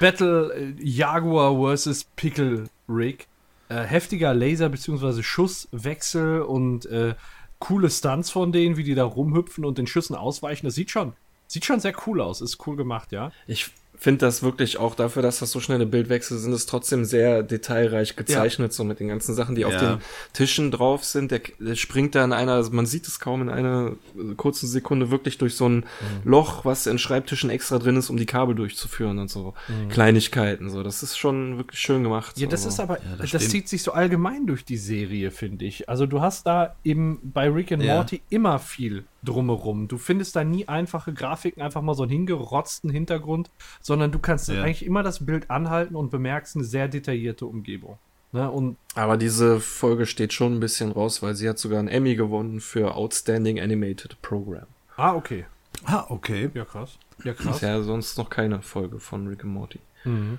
Battle 0.00 0.54
äh, 0.54 0.74
Jaguar 0.78 1.60
versus 1.60 2.04
Pickle 2.16 2.64
Rig. 2.88 3.26
Äh, 3.68 3.82
heftiger 3.82 4.32
Laser- 4.32 4.68
bzw. 4.68 5.22
Schusswechsel 5.22 6.42
und 6.42 6.86
äh, 6.86 7.14
coole 7.58 7.90
Stunts 7.90 8.30
von 8.30 8.52
denen, 8.52 8.76
wie 8.76 8.84
die 8.84 8.94
da 8.94 9.04
rumhüpfen 9.04 9.64
und 9.64 9.78
den 9.78 9.86
Schüssen 9.86 10.14
ausweichen. 10.14 10.66
Das 10.66 10.74
sieht 10.74 10.90
schon 10.90 11.14
Sieht 11.48 11.64
schon 11.64 11.78
sehr 11.80 11.94
cool 12.06 12.20
aus, 12.20 12.40
ist 12.40 12.66
cool 12.66 12.76
gemacht, 12.76 13.12
ja. 13.12 13.30
Ich 13.46 13.70
finde 13.98 14.26
das 14.26 14.42
wirklich 14.42 14.78
auch 14.78 14.94
dafür, 14.94 15.22
dass 15.22 15.38
das 15.38 15.50
so 15.50 15.60
schnelle 15.60 15.86
Bildwechsel 15.86 16.38
sind, 16.38 16.52
ist 16.52 16.68
trotzdem 16.68 17.04
sehr 17.04 17.42
detailreich 17.42 18.16
gezeichnet, 18.16 18.72
ja. 18.72 18.76
so 18.76 18.84
mit 18.84 19.00
den 19.00 19.08
ganzen 19.08 19.34
Sachen, 19.34 19.54
die 19.54 19.62
ja. 19.62 19.68
auf 19.68 19.76
den 19.76 19.98
Tischen 20.32 20.70
drauf 20.70 21.04
sind. 21.04 21.30
Der, 21.30 21.40
der, 21.58 21.74
springt 21.74 22.14
da 22.14 22.24
in 22.24 22.32
einer, 22.32 22.52
also 22.52 22.72
man 22.72 22.86
sieht 22.86 23.06
es 23.06 23.20
kaum 23.20 23.42
in 23.42 23.48
einer 23.48 23.92
kurzen 24.36 24.66
Sekunde 24.66 25.10
wirklich 25.10 25.38
durch 25.38 25.54
so 25.54 25.68
ein 25.68 25.76
mhm. 25.76 25.84
Loch, 26.24 26.64
was 26.64 26.86
in 26.86 26.98
Schreibtischen 26.98 27.50
extra 27.50 27.78
drin 27.78 27.96
ist, 27.96 28.10
um 28.10 28.16
die 28.16 28.26
Kabel 28.26 28.54
durchzuführen 28.54 29.18
und 29.18 29.30
so. 29.30 29.54
Mhm. 29.68 29.88
Kleinigkeiten, 29.88 30.70
so. 30.70 30.82
Das 30.82 31.02
ist 31.02 31.16
schon 31.16 31.58
wirklich 31.58 31.80
schön 31.80 32.02
gemacht. 32.02 32.38
Ja, 32.38 32.46
das 32.46 32.62
so. 32.62 32.68
ist 32.68 32.80
aber, 32.80 32.98
ja, 32.98 33.16
das, 33.18 33.30
das 33.30 33.48
zieht 33.48 33.68
sich 33.68 33.82
so 33.82 33.92
allgemein 33.92 34.46
durch 34.46 34.64
die 34.64 34.76
Serie, 34.76 35.30
finde 35.30 35.64
ich. 35.64 35.88
Also 35.88 36.06
du 36.06 36.20
hast 36.20 36.46
da 36.46 36.76
eben 36.84 37.18
bei 37.22 37.48
Rick 37.48 37.72
and 37.72 37.84
Morty 37.84 38.22
immer 38.30 38.58
viel 38.58 39.04
drumherum. 39.26 39.88
Du 39.88 39.98
findest 39.98 40.36
da 40.36 40.44
nie 40.44 40.68
einfache 40.68 41.12
Grafiken, 41.12 41.62
einfach 41.62 41.82
mal 41.82 41.94
so 41.94 42.04
einen 42.04 42.12
hingerotzten 42.12 42.90
Hintergrund, 42.90 43.50
sondern 43.80 44.12
du 44.12 44.18
kannst 44.18 44.48
ja. 44.48 44.62
eigentlich 44.62 44.84
immer 44.84 45.02
das 45.02 45.26
Bild 45.26 45.50
anhalten 45.50 45.96
und 45.96 46.10
bemerkst 46.10 46.56
eine 46.56 46.64
sehr 46.64 46.88
detaillierte 46.88 47.46
Umgebung. 47.46 47.98
Ne? 48.32 48.50
Und 48.50 48.76
Aber 48.94 49.16
diese 49.16 49.60
Folge 49.60 50.06
steht 50.06 50.32
schon 50.32 50.54
ein 50.54 50.60
bisschen 50.60 50.92
raus, 50.92 51.22
weil 51.22 51.34
sie 51.34 51.48
hat 51.48 51.58
sogar 51.58 51.78
einen 51.78 51.88
Emmy 51.88 52.16
gewonnen 52.16 52.60
für 52.60 52.94
Outstanding 52.94 53.60
Animated 53.60 54.20
Program. 54.22 54.66
Ah, 54.96 55.14
okay. 55.14 55.46
Ah, 55.84 56.06
okay. 56.08 56.50
Ja, 56.54 56.64
krass. 56.64 56.98
Ja, 57.24 57.34
krass. 57.34 57.56
Ist 57.56 57.62
ja 57.62 57.82
sonst 57.82 58.18
noch 58.18 58.30
keine 58.30 58.62
Folge 58.62 58.98
von 58.98 59.26
Rick 59.26 59.44
and 59.44 59.52
Morty. 59.52 59.80
Mhm. 60.04 60.38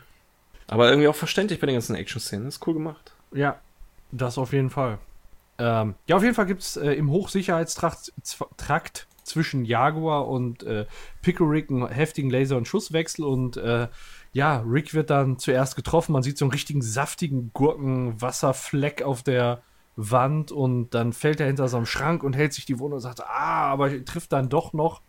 Aber 0.67 0.89
irgendwie 0.89 1.07
auch 1.07 1.15
verständlich 1.15 1.59
bei 1.59 1.67
den 1.67 1.75
ganzen 1.75 1.95
Action-Szenen. 1.95 2.47
Ist 2.47 2.65
cool 2.67 2.73
gemacht. 2.73 3.13
Ja, 3.31 3.59
das 4.11 4.37
auf 4.37 4.53
jeden 4.53 4.69
Fall. 4.69 4.99
Ähm, 5.59 5.95
ja, 6.07 6.15
auf 6.15 6.23
jeden 6.23 6.35
Fall 6.35 6.45
gibt 6.45 6.61
es 6.61 6.77
äh, 6.77 6.91
im 6.91 7.09
Hochsicherheitstrakt 7.09 8.13
Trakt 8.57 9.07
zwischen 9.23 9.65
Jaguar 9.65 10.27
und 10.27 10.63
äh, 10.63 10.85
Pickerick 11.21 11.69
einen 11.69 11.87
heftigen 11.87 12.29
Laser- 12.29 12.57
und 12.57 12.67
Schusswechsel 12.67 13.25
und 13.25 13.57
äh, 13.57 13.87
ja, 14.33 14.63
Rick 14.67 14.93
wird 14.93 15.09
dann 15.09 15.39
zuerst 15.39 15.75
getroffen. 15.75 16.13
Man 16.13 16.23
sieht 16.23 16.37
so 16.37 16.45
einen 16.45 16.51
richtigen 16.51 16.81
saftigen 16.81 17.51
Gurkenwasserfleck 17.53 19.01
auf 19.01 19.23
der 19.23 19.61
Wand 19.95 20.51
und 20.51 20.91
dann 20.91 21.11
fällt 21.11 21.39
er 21.39 21.47
hinter 21.47 21.67
so 21.67 21.77
einem 21.77 21.85
Schrank 21.87 22.23
und 22.23 22.35
hält 22.35 22.53
sich 22.53 22.65
die 22.65 22.79
Wunde 22.79 22.95
und 22.95 23.01
sagt, 23.01 23.21
ah, 23.21 23.71
aber 23.71 24.05
trifft 24.05 24.31
dann 24.31 24.49
doch 24.49 24.73
noch 24.73 25.01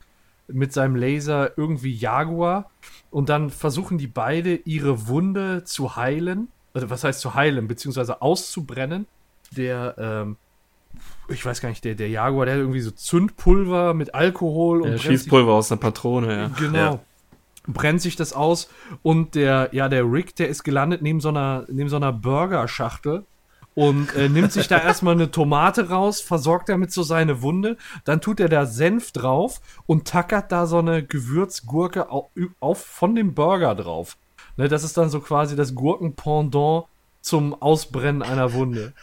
mit 0.47 0.73
seinem 0.73 0.97
Laser 0.97 1.59
irgendwie 1.59 1.93
Jaguar. 1.93 2.71
Und 3.11 3.29
dann 3.29 3.51
versuchen 3.51 3.99
die 3.99 4.07
beide 4.07 4.55
ihre 4.55 5.07
Wunde 5.07 5.65
zu 5.65 5.97
heilen. 5.97 6.49
Also 6.73 6.89
was 6.89 7.05
heißt 7.05 7.21
zu 7.21 7.35
heilen, 7.35 7.69
beziehungsweise 7.69 8.23
auszubrennen 8.23 9.07
der, 9.57 9.95
ähm, 9.99 10.37
ich 11.29 11.45
weiß 11.45 11.61
gar 11.61 11.69
nicht, 11.69 11.85
der, 11.85 11.95
der 11.95 12.09
Jaguar, 12.09 12.47
der 12.47 12.55
hat 12.55 12.61
irgendwie 12.61 12.81
so 12.81 12.91
Zündpulver 12.91 13.95
mit 13.95 14.15
Alkohol 14.15 14.83
und. 14.83 14.91
Ja, 14.93 14.99
Schießpulver 14.99 15.53
aus 15.53 15.71
einer 15.71 15.81
Patrone, 15.81 16.37
ja. 16.37 16.49
Genau. 16.59 16.79
Ja. 16.79 17.01
Brennt 17.67 18.01
sich 18.01 18.17
das 18.17 18.33
aus 18.33 18.71
und 19.03 19.35
der, 19.35 19.69
ja, 19.73 19.91
der 19.91 20.11
Rick, 20.11 20.37
der 20.37 20.49
ist 20.49 20.65
gelandet 20.65 21.03
neben 21.03 21.21
so 21.21 21.29
einer, 21.29 21.67
neben 21.69 21.91
so 21.91 21.97
einer 21.97 22.15
Burgerschachtel 22.15 23.27
und 23.75 24.15
äh, 24.17 24.29
nimmt 24.31 24.53
sich 24.53 24.69
da 24.69 24.79
erstmal 24.83 25.15
eine 25.15 25.31
Tomate 25.31 25.91
raus, 25.91 26.21
versorgt 26.23 26.71
damit 26.71 26.93
so 26.93 27.03
seine 27.03 27.43
Wunde, 27.43 27.77
dann 28.05 28.23
tut 28.23 28.41
er 28.41 28.49
da 28.49 28.65
Senf 28.65 29.13
drauf 29.13 29.61
und 29.87 30.09
tackert 30.09 30.51
da 30.51 30.67
so 30.67 30.79
eine 30.79 31.05
Gewürzgurke 31.05 32.11
auf, 32.11 32.31
auf 32.59 32.83
von 32.85 33.15
dem 33.15 33.35
Burger 33.35 33.75
drauf. 33.75 34.17
Ne, 34.57 34.67
das 34.67 34.83
ist 34.83 34.97
dann 34.97 35.11
so 35.11 35.21
quasi 35.21 35.55
das 35.55 35.77
Gurkenpendant 35.77 36.87
zum 37.21 37.55
Ausbrennen 37.63 38.23
einer 38.23 38.53
Wunde. 38.53 38.95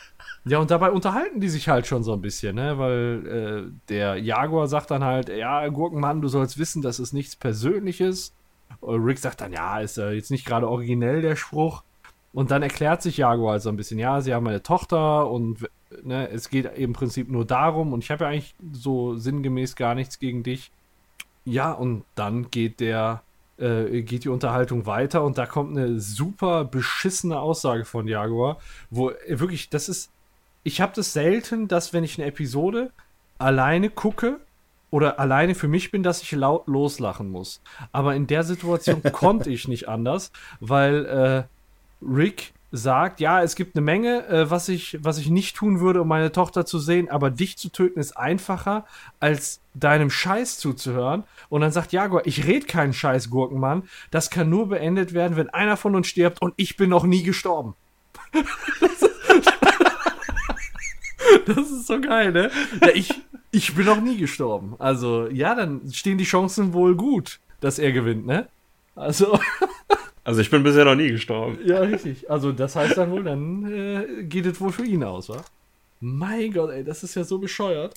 Ja, 0.47 0.59
und 0.59 0.69
dabei 0.69 0.91
unterhalten 0.91 1.39
die 1.39 1.49
sich 1.49 1.67
halt 1.69 1.88
schon 1.88 2.03
so 2.03 2.13
ein 2.13 2.22
bisschen, 2.22 2.55
ne? 2.55 2.77
Weil 2.77 3.27
äh, 3.27 3.72
der 3.89 4.17
Jaguar 4.17 4.67
sagt 4.67 4.91
dann 4.91 5.03
halt, 5.03 5.30
ja, 5.30 5.67
Gurkenmann, 5.69 6.22
du 6.22 6.27
sollst 6.27 6.59
wissen, 6.59 6.84
das 6.84 6.99
ist 6.99 7.13
nichts 7.13 7.35
Persönliches. 7.35 8.34
Und 8.80 9.03
Rick 9.03 9.19
sagt 9.19 9.41
dann, 9.41 9.53
ja, 9.53 9.80
ist 9.80 9.97
äh, 9.97 10.11
jetzt 10.11 10.31
nicht 10.31 10.45
gerade 10.45 10.69
originell 10.69 11.22
der 11.22 11.35
Spruch. 11.35 11.84
Und 12.31 12.51
dann 12.51 12.61
erklärt 12.61 13.01
sich 13.01 13.17
Jaguar 13.17 13.53
halt 13.53 13.61
so 13.63 13.69
ein 13.69 13.77
bisschen, 13.77 13.97
ja, 13.97 14.22
sie 14.22 14.34
haben 14.34 14.45
eine 14.45 14.61
Tochter 14.61 15.30
und 15.31 15.67
ne, 16.03 16.30
es 16.30 16.49
geht 16.49 16.77
im 16.77 16.93
Prinzip 16.93 17.30
nur 17.30 17.45
darum 17.45 17.93
und 17.93 18.03
ich 18.03 18.11
habe 18.11 18.26
ja 18.26 18.30
eigentlich 18.30 18.55
so 18.73 19.15
sinngemäß 19.15 19.76
gar 19.76 19.95
nichts 19.95 20.19
gegen 20.19 20.43
dich. 20.43 20.72
Ja, 21.45 21.72
und 21.72 22.03
dann 22.15 22.49
geht 22.51 22.81
der, 22.81 23.22
äh, 23.57 24.01
geht 24.01 24.26
die 24.26 24.30
Unterhaltung 24.30 24.85
weiter 24.85 25.23
und 25.23 25.38
da 25.38 25.45
kommt 25.45 25.77
eine 25.77 25.99
super 25.99 26.65
beschissene 26.65 27.39
Aussage 27.39 27.85
von 27.85 28.07
Jaguar, 28.07 28.57
wo 28.89 29.11
wirklich, 29.27 29.69
das 29.69 29.88
ist, 29.88 30.11
ich 30.65 30.81
habe 30.81 30.91
das 30.95 31.13
selten, 31.13 31.67
dass 31.67 31.93
wenn 31.93 32.03
ich 32.03 32.17
eine 32.17 32.27
Episode 32.27 32.91
alleine 33.37 33.89
gucke 33.89 34.39
oder 34.89 35.19
alleine 35.19 35.53
für 35.53 35.67
mich 35.67 35.91
bin, 35.91 36.01
dass 36.01 36.23
ich 36.23 36.31
laut 36.31 36.67
loslachen 36.67 37.29
muss. 37.29 37.61
Aber 37.91 38.15
in 38.15 38.25
der 38.27 38.43
Situation 38.43 39.03
konnte 39.11 39.51
ich 39.51 39.67
nicht 39.67 39.87
anders, 39.87 40.31
weil 40.59 41.05
äh, 41.05 41.43
Rick 42.03 42.53
sagt, 42.71 43.19
ja, 43.19 43.43
es 43.43 43.55
gibt 43.55 43.75
eine 43.75 43.85
Menge, 43.85 44.27
äh, 44.27 44.49
was, 44.49 44.67
ich, 44.67 44.97
was 45.01 45.19
ich 45.19 45.29
nicht 45.29 45.55
tun 45.55 45.81
würde, 45.81 46.01
um 46.01 46.07
meine 46.07 46.31
Tochter 46.31 46.65
zu 46.65 46.79
sehen, 46.79 47.11
aber 47.11 47.29
dich 47.29 47.57
zu 47.57 47.69
töten 47.69 47.99
ist 47.99 48.17
einfacher, 48.17 48.85
als 49.19 49.61
deinem 49.75 50.09
Scheiß 50.09 50.57
zuzuhören. 50.57 51.25
Und 51.49 51.61
dann 51.61 51.71
sagt 51.71 51.93
Jaguar, 51.93 52.25
ich 52.25 52.47
rede 52.47 52.65
keinen 52.65 52.93
Scheiß, 52.93 53.29
Gurkenmann. 53.29 53.83
Das 54.09 54.31
kann 54.31 54.49
nur 54.49 54.69
beendet 54.69 55.13
werden, 55.13 55.37
wenn 55.37 55.51
einer 55.51 55.77
von 55.77 55.95
uns 55.95 56.07
stirbt 56.07 56.41
und 56.41 56.55
ich 56.57 56.75
bin 56.75 56.89
noch 56.89 57.03
nie 57.03 57.21
gestorben. 57.21 57.75
das 58.81 59.03
ist 59.03 59.64
so 61.85 62.02
geil, 62.02 62.31
ne? 62.31 62.52
Ja, 62.81 62.89
ich, 62.93 63.14
ich 63.52 63.76
bin 63.76 63.85
noch 63.85 64.02
nie 64.02 64.18
gestorben. 64.18 64.76
Also, 64.80 65.27
ja, 65.27 65.56
dann 65.56 65.81
stehen 65.91 66.18
die 66.18 66.23
Chancen 66.26 66.73
wohl 66.73 66.95
gut, 66.95 67.39
dass 67.60 67.80
er 67.80 67.91
gewinnt, 67.91 68.26
ne? 68.26 68.47
Also. 68.95 69.39
Also 70.27 70.41
ich 70.41 70.49
bin 70.49 70.64
bisher 70.64 70.85
noch 70.85 70.95
nie 70.95 71.10
gestorben. 71.10 71.60
Ja, 71.64 71.81
richtig. 71.81 72.31
Also 72.31 72.52
das 72.52 72.76
heißt 72.76 72.97
dann 72.97 73.11
wohl, 73.11 73.23
dann 73.23 73.72
äh, 73.72 74.23
geht 74.23 74.47
es 74.47 74.60
wohl 74.60 74.72
für 74.72 74.84
ihn 74.84 75.03
aus, 75.03 75.30
wa? 75.30 75.38
Mein 75.99 76.52
Gott, 76.52 76.72
ey, 76.72 76.84
das 76.84 77.03
ist 77.03 77.14
ja 77.14 77.23
so 77.23 77.38
bescheuert. 77.38 77.93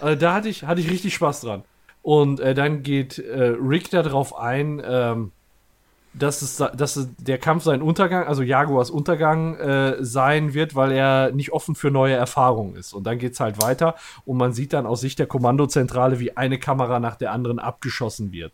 Also 0.00 0.18
da 0.18 0.32
hatte 0.32 0.48
ich, 0.48 0.64
hatte 0.64 0.80
ich 0.80 0.90
richtig 0.90 1.12
Spaß 1.12 1.42
dran. 1.42 1.62
Und 2.02 2.40
äh, 2.40 2.54
dann 2.54 2.82
geht 2.82 3.18
äh, 3.18 3.54
Rick 3.60 3.90
darauf 3.90 4.34
ein, 4.36 4.80
ähm, 4.82 5.32
dass, 6.12 6.42
es, 6.42 6.56
dass 6.56 7.08
der 7.18 7.38
Kampf 7.38 7.64
sein 7.64 7.82
Untergang, 7.82 8.26
also 8.26 8.42
Jaguars 8.42 8.90
Untergang 8.90 9.56
äh, 9.56 9.96
sein 10.04 10.54
wird, 10.54 10.74
weil 10.74 10.92
er 10.92 11.30
nicht 11.30 11.52
offen 11.52 11.74
für 11.74 11.90
neue 11.90 12.14
Erfahrungen 12.14 12.76
ist. 12.76 12.92
Und 12.92 13.04
dann 13.04 13.18
geht 13.18 13.34
es 13.34 13.40
halt 13.40 13.62
weiter 13.62 13.94
und 14.24 14.36
man 14.36 14.52
sieht 14.52 14.72
dann 14.72 14.86
aus 14.86 15.00
Sicht 15.00 15.18
der 15.18 15.26
Kommandozentrale, 15.26 16.18
wie 16.18 16.36
eine 16.36 16.58
Kamera 16.58 16.98
nach 16.98 17.16
der 17.16 17.32
anderen 17.32 17.58
abgeschossen 17.58 18.32
wird. 18.32 18.52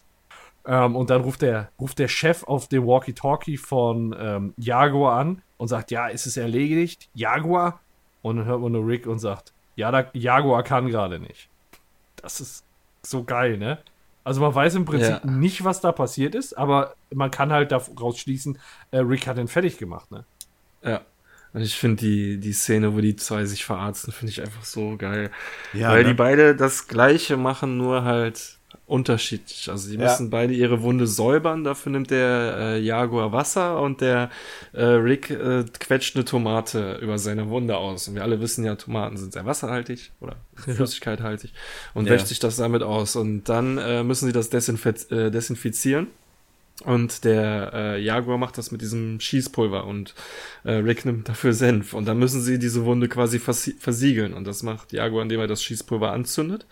Ähm, 0.67 0.97
und 0.97 1.11
dann 1.11 1.23
ruft 1.23 1.43
der, 1.43 1.71
ruft 1.81 1.99
der 1.99 2.09
Chef 2.09 2.45
auf 2.45 2.69
dem 2.69 2.87
Walkie-Talkie 2.87 3.57
von 3.57 4.15
ähm, 4.19 4.55
Jaguar 4.59 5.19
an 5.19 5.43
und 5.57 5.69
sagt, 5.69 5.91
ja, 5.91 6.09
ist 6.09 6.27
es 6.27 6.37
erledigt? 6.37 7.09
Jaguar? 7.15 7.81
Und 8.23 8.37
dann 8.37 8.47
hört 8.47 8.61
man 8.61 8.73
nur 8.73 8.87
Rick 8.87 9.07
und 9.07 9.19
sagt, 9.19 9.53
ja, 9.77 9.91
da, 9.91 10.07
Jaguar 10.13 10.63
kann 10.63 10.89
gerade 10.89 11.21
nicht. 11.21 11.49
Das 12.17 12.41
ist 12.41 12.65
so 13.03 13.25
geil, 13.25 13.57
ne? 13.57 13.79
Also 14.27 14.41
man 14.41 14.53
weiß 14.53 14.75
im 14.75 14.85
Prinzip 14.85 15.21
ja. 15.23 15.31
nicht, 15.31 15.63
was 15.63 15.81
da 15.81 15.93
passiert 15.93 16.35
ist, 16.35 16.59
aber 16.59 16.97
man 17.15 17.31
kann 17.31 17.53
halt 17.53 17.71
daraus 17.71 18.19
schließen, 18.19 18.59
äh, 18.91 18.99
Rick 18.99 19.29
hat 19.29 19.39
ihn 19.39 19.47
fertig 19.47 19.79
gemacht, 19.79 20.11
ne? 20.11 20.25
Ja. 20.83 21.03
Und 21.53 21.61
ich 21.61 21.77
finde 21.77 22.01
die, 22.01 22.41
die 22.41 22.53
Szene, 22.53 22.97
wo 22.97 23.01
die 23.01 23.15
zwei 23.15 23.45
sich 23.45 23.65
verarzten, 23.65 24.13
finde 24.13 24.33
ich 24.33 24.41
einfach 24.41 24.65
so 24.65 24.97
geil. 24.97 25.31
Ja, 25.73 25.91
Weil 25.91 26.03
ne? 26.03 26.09
die 26.09 26.15
beide 26.15 26.57
das 26.57 26.89
Gleiche 26.89 27.37
machen, 27.37 27.77
nur 27.77 28.03
halt 28.03 28.59
unterschiedlich. 28.87 29.69
Also 29.71 29.89
die 29.89 29.97
ja. 29.97 30.05
müssen 30.05 30.31
beide 30.31 30.55
ihre 30.55 30.83
Wunde 30.83 31.07
säubern. 31.07 31.65
Dafür 31.65 31.93
nimmt 31.93 32.11
der 32.11 32.57
äh, 32.59 32.81
Jaguar 32.81 33.33
Wasser 33.33 33.81
und 33.81 34.01
der 34.01 34.31
äh, 34.73 34.85
Rick 34.85 35.31
äh, 35.31 35.65
quetscht 35.79 36.17
eine 36.17 36.25
Tomate 36.25 36.99
über 37.01 37.19
seine 37.19 37.49
Wunde 37.49 37.77
aus. 37.77 38.09
Und 38.09 38.15
wir 38.15 38.23
alle 38.23 38.41
wissen 38.41 38.65
ja, 38.65 38.77
Tomaten 38.77 39.17
sind 39.17 39.33
sehr 39.33 39.47
wasserhaltig 39.47 40.13
oder 40.21 40.37
flüssigkeithaltig 40.55 41.53
und 41.95 42.07
ja. 42.07 42.13
wäscht 42.13 42.29
sich 42.29 42.39
das 42.39 42.57
damit 42.57 42.83
aus. 42.83 43.17
Und 43.17 43.45
dann 43.45 43.79
äh, 43.79 44.05
müssen 44.05 44.27
sie 44.27 44.33
das 44.33 44.51
desinfiz 44.51 45.11
äh, 45.11 45.31
desinfizieren. 45.31 46.09
Und 46.85 47.25
der 47.25 47.73
äh, 47.73 48.03
Jaguar 48.03 48.37
macht 48.37 48.59
das 48.59 48.71
mit 48.71 48.83
diesem 48.83 49.19
Schießpulver 49.19 49.87
und 49.87 50.15
äh, 50.65 50.73
Rick 50.73 51.07
nimmt 51.07 51.29
dafür 51.29 51.55
Senf. 51.55 51.95
Und 51.95 52.07
dann 52.07 52.19
müssen 52.19 52.43
sie 52.43 52.59
diese 52.59 52.85
Wunde 52.85 53.09
quasi 53.09 53.39
versiegeln. 53.39 54.35
Und 54.35 54.47
das 54.47 54.63
macht 54.63 54.93
Jaguar, 54.93 55.23
indem 55.23 55.41
er 55.41 55.47
das 55.47 55.63
Schießpulver 55.63 56.13
anzündet. 56.13 56.67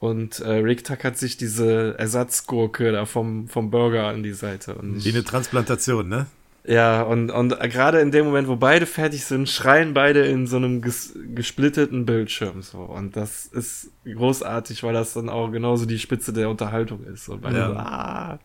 Und 0.00 0.40
äh, 0.40 0.52
Rick 0.52 0.84
tackert 0.84 1.18
sich 1.18 1.36
diese 1.36 1.94
Ersatzgurke 1.98 2.90
da 2.90 3.04
vom, 3.04 3.48
vom 3.48 3.70
Burger 3.70 4.06
an 4.06 4.22
die 4.22 4.32
Seite. 4.32 4.74
Und 4.74 5.04
Wie 5.04 5.10
eine 5.10 5.22
Transplantation, 5.22 6.08
ne? 6.08 6.26
Ja, 6.64 7.02
und, 7.02 7.30
und 7.30 7.58
gerade 7.60 8.00
in 8.00 8.10
dem 8.10 8.24
Moment, 8.24 8.48
wo 8.48 8.56
beide 8.56 8.86
fertig 8.86 9.24
sind, 9.24 9.48
schreien 9.48 9.92
beide 9.92 10.24
in 10.26 10.46
so 10.46 10.56
einem 10.56 10.80
ges 10.80 11.14
gesplitteten 11.34 12.06
Bildschirm 12.06 12.62
so. 12.62 12.78
Und 12.78 13.14
das 13.16 13.46
ist 13.46 13.90
großartig, 14.06 14.82
weil 14.82 14.94
das 14.94 15.12
dann 15.12 15.28
auch 15.28 15.50
genauso 15.50 15.84
die 15.84 15.98
Spitze 15.98 16.32
der 16.32 16.48
Unterhaltung 16.48 17.04
ist. 17.04 17.28
Und 17.28 17.42
beide 17.42 17.58
ja. 17.58 17.68
so, 17.68 17.74
ah, 17.76 18.38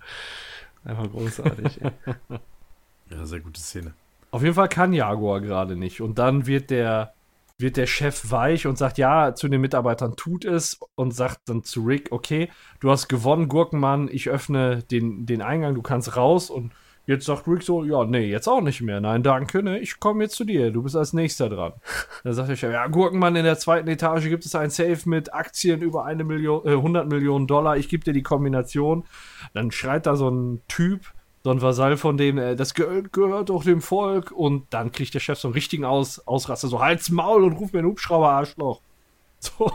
einfach 0.83 1.09
großartig. 1.09 1.79
ja, 3.11 3.25
sehr 3.25 3.39
gute 3.39 3.61
Szene. 3.61 3.93
Auf 4.31 4.43
jeden 4.43 4.55
Fall 4.55 4.69
kann 4.69 4.91
Jaguar 4.91 5.39
gerade 5.39 5.77
nicht. 5.77 6.01
Und 6.01 6.19
dann 6.19 6.47
wird 6.47 6.69
der 6.69 7.13
wird 7.57 7.77
der 7.77 7.87
Chef 7.87 8.31
weich 8.31 8.67
und 8.67 8.77
sagt, 8.77 8.97
ja, 8.97 9.33
zu 9.33 9.47
den 9.47 9.61
Mitarbeitern 9.61 10.15
tut 10.15 10.43
es 10.43 10.79
und 10.95 11.11
sagt 11.11 11.39
dann 11.45 11.63
zu 11.63 11.83
Rick, 11.83 12.11
okay, 12.11 12.49
du 12.79 12.91
hast 12.91 13.07
gewonnen, 13.07 13.47
Gurkenmann, 13.47 14.09
ich 14.11 14.29
öffne 14.29 14.83
den, 14.83 15.25
den 15.25 15.41
Eingang, 15.41 15.73
du 15.73 15.81
kannst 15.81 16.17
raus 16.17 16.49
und 16.49 16.73
jetzt 17.05 17.25
sagt 17.25 17.47
Rick 17.47 17.63
so, 17.63 17.85
ja, 17.85 18.03
nee, 18.03 18.25
jetzt 18.25 18.49
auch 18.49 18.61
nicht 18.61 18.81
mehr, 18.81 18.99
nein, 18.99 19.23
danke, 19.23 19.63
ne, 19.63 19.79
ich 19.79 20.01
komme 20.01 20.23
jetzt 20.23 20.35
zu 20.35 20.43
dir, 20.43 20.71
du 20.71 20.83
bist 20.83 20.97
als 20.97 21.13
nächster 21.13 21.47
dran. 21.47 21.73
Dann 22.25 22.33
sagt 22.33 22.49
der 22.49 22.57
Chef, 22.57 22.73
ja, 22.73 22.87
Gurkenmann, 22.87 23.37
in 23.37 23.45
der 23.45 23.57
zweiten 23.57 23.87
Etage 23.87 24.25
gibt 24.25 24.45
es 24.45 24.53
ein 24.55 24.69
Safe 24.69 24.99
mit 25.05 25.33
Aktien 25.33 25.81
über 25.81 26.03
eine 26.03 26.25
Million, 26.25 26.65
äh, 26.65 26.71
100 26.71 27.07
Millionen 27.07 27.47
Dollar, 27.47 27.77
ich 27.77 27.87
gebe 27.87 28.03
dir 28.03 28.13
die 28.13 28.23
Kombination. 28.23 29.05
Dann 29.53 29.71
schreit 29.71 30.05
da 30.07 30.17
so 30.17 30.29
ein 30.29 30.61
Typ, 30.67 31.13
so 31.45 31.51
ein 31.51 31.61
Vasall 31.61 31.95
von 31.95 32.17
dem, 32.17 32.39
äh, 32.39 32.55
das 32.55 32.73
gehört, 32.73 33.13
gehört 33.13 33.49
doch 33.49 33.63
dem 33.63 33.79
Volk. 33.79 34.31
Und 34.31 34.65
dann 34.71 34.91
kriegt 34.91 35.13
der 35.13 35.19
Chef 35.19 35.37
so 35.37 35.47
einen 35.47 35.53
richtigen 35.53 35.85
Aus, 35.85 36.25
Ausraster, 36.27 36.67
so 36.67 36.81
Halt's 36.81 37.11
Maul 37.11 37.43
und 37.43 37.53
ruft 37.53 37.71
mir 37.71 37.81
einen 37.81 37.89
Hubschrauber, 37.89 38.31
Arschloch. 38.31 38.81
So. 39.39 39.71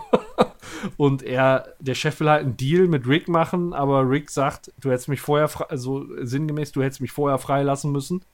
und 0.96 1.22
er, 1.22 1.74
der 1.78 1.94
Chef 1.94 2.18
will 2.18 2.28
halt 2.28 2.42
einen 2.42 2.56
Deal 2.56 2.88
mit 2.88 3.06
Rick 3.06 3.28
machen, 3.28 3.72
aber 3.72 4.08
Rick 4.08 4.30
sagt, 4.30 4.72
du 4.80 4.90
hättest 4.90 5.08
mich 5.08 5.20
vorher, 5.20 5.48
also 5.70 6.06
sinngemäß, 6.20 6.72
du 6.72 6.82
hättest 6.82 7.00
mich 7.02 7.12
vorher 7.12 7.38
freilassen 7.38 7.92
müssen. 7.92 8.24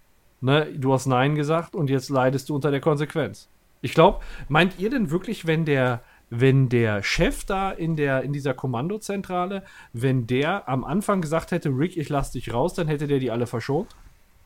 Ne? 0.41 0.73
Du 0.75 0.95
hast 0.95 1.05
Nein 1.05 1.35
gesagt 1.35 1.75
und 1.75 1.91
jetzt 1.91 2.09
leidest 2.09 2.49
du 2.49 2.55
unter 2.55 2.71
der 2.71 2.81
Konsequenz. 2.81 3.51
Ich 3.83 3.93
glaube, 3.93 4.21
meint 4.49 4.79
ihr 4.79 4.89
denn 4.89 5.11
wirklich, 5.11 5.47
wenn 5.47 5.67
der, 5.67 6.01
wenn 6.31 6.69
der 6.69 7.03
Chef 7.03 7.45
da 7.45 7.71
in, 7.71 7.97
der, 7.97 8.23
in 8.23 8.33
dieser 8.33 8.55
Kommandozentrale, 8.55 9.63
wenn 9.93 10.27
der 10.27 10.69
am 10.69 10.85
Anfang 10.85 11.21
gesagt 11.21 11.51
hätte, 11.51 11.69
Rick, 11.71 11.97
ich 11.97 12.09
lass 12.09 12.33
dich 12.33 12.53
raus, 12.53 12.75
dann 12.75 12.89
hätte 12.89 13.07
der 13.07 13.19
die 13.19 13.31
alle 13.31 13.47
verschont? 13.47 13.95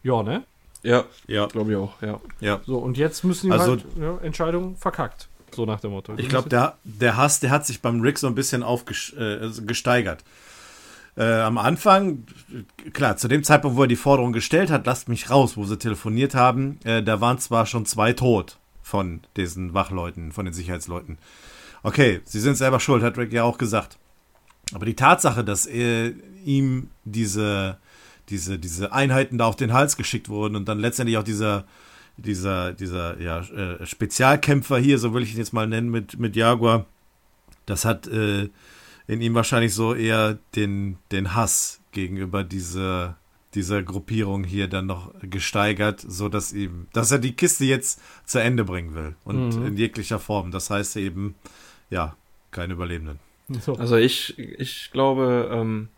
Ja, 0.02 0.22
ne? 0.22 0.44
Ja, 0.82 1.04
ja, 1.26 1.46
glaube 1.46 1.72
ich 1.72 1.76
auch, 1.76 2.00
ja. 2.02 2.20
ja. 2.40 2.60
So, 2.64 2.78
und 2.78 2.96
jetzt 2.96 3.24
müssen 3.24 3.50
die 3.50 3.52
also, 3.52 3.72
halt, 3.72 3.84
ja, 3.98 4.18
Entscheidung 4.18 4.76
verkackt. 4.76 5.28
So 5.54 5.66
nach 5.66 5.80
dem 5.80 5.90
Motto. 5.90 6.14
Ich 6.16 6.28
glaube, 6.28 6.48
der, 6.48 6.78
der 6.84 7.16
Hass, 7.16 7.40
der 7.40 7.50
hat 7.50 7.66
sich 7.66 7.82
beim 7.82 8.00
Rick 8.00 8.18
so 8.18 8.26
ein 8.26 8.34
bisschen 8.34 8.62
aufgesteigert. 8.62 10.24
Äh, 11.16 11.22
äh, 11.22 11.40
am 11.40 11.58
Anfang, 11.58 12.24
klar, 12.92 13.16
zu 13.16 13.28
dem 13.28 13.42
Zeitpunkt, 13.42 13.76
wo 13.76 13.82
er 13.82 13.88
die 13.88 13.96
Forderung 13.96 14.32
gestellt 14.32 14.70
hat, 14.70 14.86
lasst 14.86 15.08
mich 15.08 15.28
raus, 15.28 15.56
wo 15.56 15.64
sie 15.64 15.76
telefoniert 15.76 16.34
haben, 16.34 16.78
äh, 16.84 17.02
da 17.02 17.20
waren 17.20 17.38
zwar 17.38 17.66
schon 17.66 17.84
zwei 17.84 18.12
tot 18.12 18.58
von 18.82 19.20
diesen 19.36 19.74
Wachleuten, 19.74 20.32
von 20.32 20.44
den 20.44 20.54
Sicherheitsleuten. 20.54 21.18
Okay, 21.82 22.20
sie 22.24 22.40
sind 22.40 22.56
selber 22.56 22.80
schuld, 22.80 23.02
hat 23.02 23.18
Rick 23.18 23.32
ja 23.32 23.44
auch 23.44 23.58
gesagt. 23.58 23.98
Aber 24.72 24.84
die 24.84 24.96
Tatsache, 24.96 25.44
dass 25.44 25.66
er, 25.66 26.12
ihm 26.44 26.88
diese, 27.04 27.78
diese, 28.28 28.58
diese 28.58 28.92
Einheiten 28.92 29.38
da 29.38 29.46
auf 29.46 29.56
den 29.56 29.72
Hals 29.72 29.96
geschickt 29.96 30.28
wurden 30.28 30.56
und 30.56 30.68
dann 30.68 30.78
letztendlich 30.78 31.18
auch 31.18 31.24
dieser, 31.24 31.64
dieser, 32.16 32.72
dieser 32.72 33.20
ja, 33.20 33.40
äh, 33.40 33.84
Spezialkämpfer 33.86 34.78
hier, 34.78 34.98
so 34.98 35.14
will 35.14 35.22
ich 35.22 35.32
ihn 35.32 35.38
jetzt 35.38 35.52
mal 35.52 35.66
nennen, 35.66 35.90
mit, 35.90 36.18
mit 36.18 36.36
Jaguar, 36.36 36.86
das 37.66 37.84
hat 37.84 38.06
äh, 38.08 38.48
in 39.06 39.20
ihm 39.20 39.34
wahrscheinlich 39.34 39.74
so 39.74 39.94
eher 39.94 40.38
den, 40.54 40.98
den 41.12 41.34
Hass 41.34 41.80
gegenüber 41.92 42.44
dieser, 42.44 43.16
dieser 43.54 43.82
Gruppierung 43.82 44.44
hier 44.44 44.68
dann 44.68 44.86
noch 44.86 45.12
gesteigert, 45.22 46.04
so 46.06 46.28
dass 46.28 46.52
ihm, 46.52 46.86
dass 46.92 47.10
er 47.10 47.18
die 47.18 47.32
Kiste 47.32 47.64
jetzt 47.64 48.00
zu 48.24 48.38
Ende 48.38 48.64
bringen 48.64 48.94
will 48.94 49.16
und 49.24 49.56
mhm. 49.56 49.66
in 49.66 49.76
jeglicher 49.76 50.18
Form. 50.18 50.52
Das 50.52 50.70
heißt 50.70 50.96
eben, 50.96 51.34
ja, 51.90 52.16
keine 52.50 52.74
Überlebenden. 52.74 53.18
So. 53.48 53.74
Also 53.74 53.96
ich, 53.96 54.38
ich 54.38 54.90
glaube, 54.92 55.50
ähm, 55.52 55.88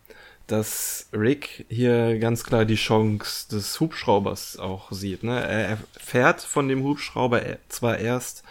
dass 0.47 1.09
Rick 1.13 1.67
hier 1.69 2.19
ganz 2.19 2.45
klar 2.45 2.65
die 2.65 2.77
Chance 2.77 3.49
des 3.51 3.79
Hubschraubers 3.79 4.59
auch 4.59 4.91
sieht. 4.91 5.23
Ne? 5.23 5.41
Er 5.41 5.79
fährt 5.99 6.41
von 6.41 6.69
dem 6.69 6.83
Hubschrauber 6.83 7.43
zwar 7.69 7.99
erst, 7.99 8.43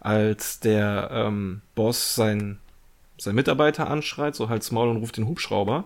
als 0.00 0.60
der 0.60 1.10
ähm, 1.12 1.62
Boss 1.74 2.14
sein, 2.14 2.58
sein 3.18 3.34
Mitarbeiter 3.34 3.88
anschreit, 3.88 4.34
so 4.34 4.48
halt's 4.48 4.70
Maul 4.70 4.88
und 4.88 4.98
ruft 4.98 5.16
den 5.16 5.28
Hubschrauber. 5.28 5.84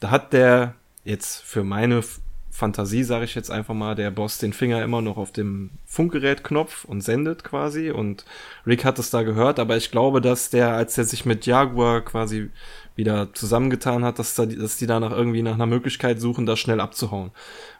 Da 0.00 0.10
hat 0.10 0.32
der 0.32 0.74
jetzt 1.04 1.42
für 1.42 1.64
meine 1.64 2.02
Fantasie, 2.50 3.04
sage 3.04 3.24
ich 3.24 3.34
jetzt 3.34 3.50
einfach 3.50 3.74
mal, 3.74 3.94
der 3.94 4.10
Boss 4.10 4.38
den 4.38 4.52
Finger 4.52 4.82
immer 4.82 5.00
noch 5.00 5.16
auf 5.16 5.32
dem 5.32 5.70
Funkgerätknopf 5.86 6.84
und 6.84 7.00
sendet 7.00 7.44
quasi. 7.44 7.90
Und 7.90 8.24
Rick 8.66 8.84
hat 8.84 8.98
es 8.98 9.10
da 9.10 9.22
gehört, 9.22 9.58
aber 9.58 9.76
ich 9.76 9.90
glaube, 9.90 10.20
dass 10.20 10.50
der, 10.50 10.72
als 10.72 10.98
er 10.98 11.04
sich 11.04 11.24
mit 11.24 11.46
Jaguar 11.46 12.00
quasi 12.00 12.50
wieder 12.96 13.32
zusammengetan 13.32 14.04
hat, 14.04 14.18
dass, 14.18 14.34
da, 14.34 14.46
dass 14.46 14.76
die 14.76 14.86
danach 14.86 15.12
irgendwie 15.12 15.42
nach 15.42 15.54
einer 15.54 15.66
Möglichkeit 15.66 16.20
suchen, 16.20 16.44
das 16.44 16.58
schnell 16.58 16.80
abzuhauen. 16.80 17.30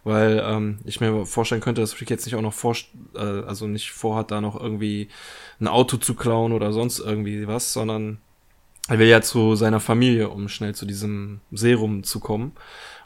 Weil 0.04 0.42
ähm, 0.44 0.78
ich 0.84 1.00
mir 1.00 1.26
vorstellen 1.26 1.60
könnte, 1.60 1.80
dass 1.80 2.00
Rick 2.00 2.08
jetzt 2.08 2.24
nicht 2.24 2.36
auch 2.36 2.40
noch 2.40 2.54
vor, 2.54 2.76
äh, 3.14 3.18
also 3.18 3.66
nicht 3.66 3.90
vorhat, 3.90 4.30
da 4.30 4.40
noch 4.40 4.58
irgendwie 4.58 5.08
ein 5.60 5.68
Auto 5.68 5.96
zu 5.96 6.14
klauen 6.14 6.52
oder 6.52 6.72
sonst 6.72 7.00
irgendwie 7.00 7.46
was, 7.48 7.72
sondern 7.72 8.18
er 8.88 8.98
will 8.98 9.08
ja 9.08 9.20
zu 9.20 9.56
seiner 9.56 9.78
Familie, 9.78 10.30
um 10.30 10.48
schnell 10.48 10.74
zu 10.74 10.86
diesem 10.86 11.40
Serum 11.52 12.02
zu 12.02 12.18
kommen 12.18 12.52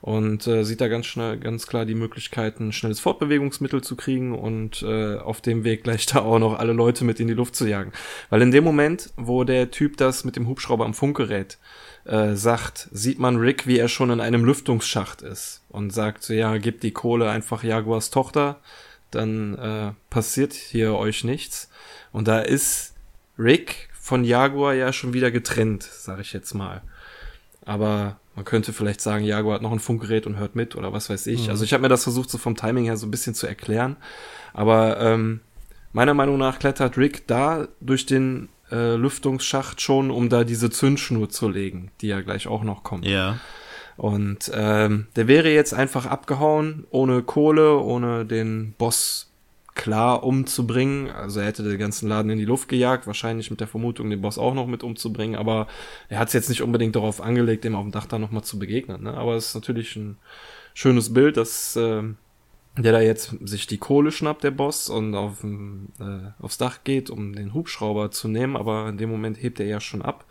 und 0.05 0.47
äh, 0.47 0.65
sieht 0.65 0.83
da 0.83 0.89
ganz 0.89 1.07
schnell, 1.07 1.39
ganz 1.39 1.67
klar 1.67 1.87
die 1.87 1.95
Möglichkeiten, 1.95 2.73
schnelles 2.73 3.01
Fortbewegungsmittel 3.01 3.83
zu 3.83 3.97
kriegen 3.97 4.39
und 4.39 4.83
äh, 4.83 5.17
auf 5.17 5.41
dem 5.41 5.65
Weg 5.65 5.85
gleich 5.85 6.05
da 6.13 6.19
auch 6.19 6.39
noch 6.39 6.59
alle 6.59 6.75
Leute 6.75 7.07
mit 7.07 7.21
in 7.21 7.27
die 7.27 7.33
Luft 7.33 7.57
zu 7.57 7.67
jagen. 7.67 7.91
Weil 8.29 8.43
in 8.43 8.51
dem 8.51 8.65
Moment, 8.65 9.15
wo 9.17 9.45
der 9.45 9.71
Typ 9.71 9.97
das 9.97 10.25
mit 10.25 10.37
dem 10.37 10.47
Hubschrauber 10.47 10.85
am 10.85 10.93
Funkgerät 10.93 11.57
äh, 12.05 12.35
sagt, 12.35 12.91
sieht 12.93 13.19
man 13.19 13.39
Rick, 13.39 13.67
wie 13.67 13.79
er 13.79 13.89
schon 13.89 14.11
in 14.11 14.21
einem 14.21 14.45
Lüftungsschacht 14.45 15.23
ist 15.23 15.63
und 15.71 15.91
sagt 15.91 16.23
so, 16.23 16.35
ja, 16.35 16.59
gib 16.59 16.83
die 16.83 16.93
Kohle 16.93 17.31
einfach 17.31 17.65
Jaguars 17.65 18.11
Tochter, 18.11 18.61
dann 19.11 19.57
äh, 19.57 19.93
passiert 20.11 20.53
hier 20.53 20.97
euch 20.97 21.25
nichts. 21.25 21.71
Und 22.13 22.29
da 22.29 22.41
ist 22.41 22.93
Rick 23.39 23.89
von 23.99 24.23
Jaguar 24.23 24.75
ja 24.75 24.93
schon 24.93 25.15
wieder 25.15 25.31
getrennt, 25.31 25.83
sage 25.83 26.21
ich 26.21 26.35
jetzt 26.35 26.53
mal. 26.53 26.83
Aber 27.65 28.21
man 28.37 28.45
könnte 28.45 28.73
vielleicht 28.73 29.01
sagen, 29.01 29.25
Jaguar 29.25 29.57
hat 29.57 29.63
noch 29.63 29.73
ein 29.73 29.81
Funkgerät 29.81 30.27
und 30.27 30.39
hört 30.39 30.57
mit 30.57 30.77
oder 30.77 30.93
was 30.93 31.09
weiß 31.09 31.27
ich. 31.29 31.45
Mhm. 31.45 31.51
Also 31.51 31.65
ich 31.65 31.73
habe 31.73 31.83
mir 31.83 31.89
das 31.89 32.03
versucht, 32.03 32.31
so 32.31 32.39
vom 32.39 32.57
Timing 32.57 32.85
her 32.85 32.97
so 32.97 33.07
ein 33.07 33.11
bisschen 33.11 33.35
zu 33.35 33.47
erklären. 33.47 33.97
Aber 34.53 35.01
ähm, 35.01 35.41
meiner 35.93 36.15
Meinung 36.15 36.39
nach 36.39 36.59
klettert 36.59 36.97
Rick 36.99 37.27
da 37.27 37.69
durch 37.81 38.07
den 38.07 38.49
äh, 38.71 38.97
Lüftungsschacht 38.97 39.81
schon, 39.81 40.11
um 40.11 40.29
da 40.29 40.45
diese 40.45 40.71
Zündschnur 40.71 41.29
zu 41.29 41.49
legen, 41.49 41.91
die 42.01 42.09
ja 42.09 42.21
gleich 42.21 42.49
auch 42.49 42.65
noch 42.65 42.83
kommt. 42.83 43.07
Ja. 43.07 43.39
Und 43.97 44.51
ähm, 44.53 45.07
der 45.15 45.29
wäre 45.29 45.51
jetzt 45.51 45.73
einfach 45.73 46.07
abgehauen, 46.07 46.85
ohne 46.91 47.23
Kohle, 47.23 47.79
ohne 47.79 48.27
den 48.27 48.75
Boss 48.77 49.31
klar 49.75 50.23
umzubringen. 50.23 51.11
Also 51.11 51.41
er 51.41 51.47
hätte 51.47 51.63
den 51.63 51.79
ganzen 51.79 52.09
Laden 52.09 52.31
in 52.31 52.39
die 52.39 52.45
Luft 52.45 52.69
gejagt, 52.69 53.07
wahrscheinlich 53.07 53.51
mit 53.51 53.61
der 53.61 53.67
Vermutung, 53.67 54.11
den 54.11 54.21
Boss 54.21 54.39
auch 54.39 54.55
noch 54.55 54.67
mit 54.67 54.83
umzubringen, 54.83 55.37
aber 55.37 55.67
er 56.09 56.19
hat 56.19 56.29
es 56.29 56.35
jetzt 56.35 56.49
nicht 56.49 56.63
unbedingt 56.63 56.97
darauf 56.97 57.21
angelegt, 57.21 57.65
dem 57.65 57.75
auf 57.75 57.83
dem 57.83 57.93
Dach 57.93 58.07
da 58.07 58.19
nochmal 58.19 58.45
zu 58.45 58.59
begegnen. 58.59 59.03
Ne? 59.03 59.15
Aber 59.15 59.35
es 59.35 59.49
ist 59.49 59.55
natürlich 59.55 59.97
ein 59.97 60.17
schönes 60.75 61.13
Bild, 61.13 61.37
dass 61.37 61.77
äh, 61.77 62.03
der 62.77 62.93
da 62.93 63.01
jetzt 63.01 63.37
sich 63.43 63.67
die 63.67 63.79
Kohle 63.79 64.11
schnappt, 64.11 64.45
der 64.45 64.51
Boss, 64.51 64.89
und 64.89 65.15
auf, 65.15 65.45
äh, 65.45 66.31
aufs 66.41 66.59
Dach 66.59 66.81
geht, 66.85 67.11
um 67.11 67.35
den 67.35 67.55
Hubschrauber 67.55 68.11
zu 68.11 68.29
nehmen, 68.29 68.57
aber 68.57 68.89
in 68.89 68.99
dem 68.99 69.11
Moment 69.11 69.41
hebt 69.43 69.61
er 69.61 69.67
ja 69.67 69.81
schon 69.81 70.03
ab. 70.03 70.25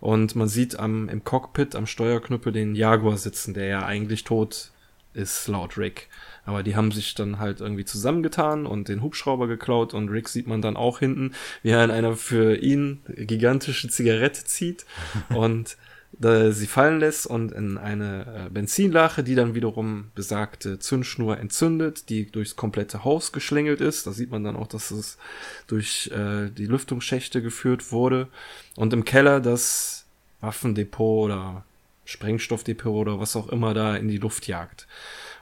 Und 0.00 0.36
man 0.36 0.48
sieht 0.48 0.78
am, 0.78 1.08
im 1.08 1.24
Cockpit, 1.24 1.74
am 1.74 1.86
Steuerknüppel 1.86 2.52
den 2.52 2.74
Jaguar 2.74 3.16
sitzen, 3.16 3.54
der 3.54 3.66
ja 3.66 3.86
eigentlich 3.86 4.24
tot 4.24 4.72
ist, 5.14 5.48
laut 5.48 5.78
Rick. 5.78 6.08
Aber 6.44 6.62
die 6.62 6.76
haben 6.76 6.92
sich 6.92 7.14
dann 7.14 7.38
halt 7.38 7.60
irgendwie 7.60 7.84
zusammengetan 7.84 8.66
und 8.66 8.88
den 8.88 9.02
Hubschrauber 9.02 9.46
geklaut 9.46 9.94
und 9.94 10.10
Rick 10.10 10.28
sieht 10.28 10.46
man 10.46 10.60
dann 10.60 10.76
auch 10.76 10.98
hinten, 10.98 11.32
wie 11.62 11.70
er 11.70 11.84
in 11.84 11.90
einer 11.90 12.16
für 12.16 12.56
ihn 12.56 13.02
gigantische 13.06 13.88
Zigarette 13.88 14.44
zieht 14.44 14.84
und 15.30 15.76
da 16.18 16.52
sie 16.52 16.66
fallen 16.66 17.00
lässt 17.00 17.26
und 17.26 17.52
in 17.52 17.78
eine 17.78 18.46
äh, 18.46 18.50
Benzinlache, 18.50 19.24
die 19.24 19.34
dann 19.34 19.54
wiederum 19.54 20.10
besagte 20.14 20.78
Zündschnur 20.78 21.38
entzündet, 21.38 22.08
die 22.08 22.30
durchs 22.30 22.56
komplette 22.56 23.04
Haus 23.04 23.32
geschlängelt 23.32 23.80
ist. 23.80 24.06
Da 24.06 24.12
sieht 24.12 24.30
man 24.30 24.44
dann 24.44 24.56
auch, 24.56 24.66
dass 24.66 24.90
es 24.90 25.18
durch 25.66 26.10
äh, 26.14 26.50
die 26.50 26.66
Lüftungsschächte 26.66 27.42
geführt 27.42 27.90
wurde. 27.90 28.28
Und 28.76 28.92
im 28.92 29.04
Keller 29.04 29.40
das 29.40 30.06
Waffendepot 30.40 31.26
oder 31.26 31.64
Sprengstoffdepot 32.04 33.06
oder 33.06 33.20
was 33.20 33.36
auch 33.36 33.48
immer 33.48 33.74
da 33.74 33.96
in 33.96 34.08
die 34.08 34.18
Luft 34.18 34.46
jagt. 34.46 34.86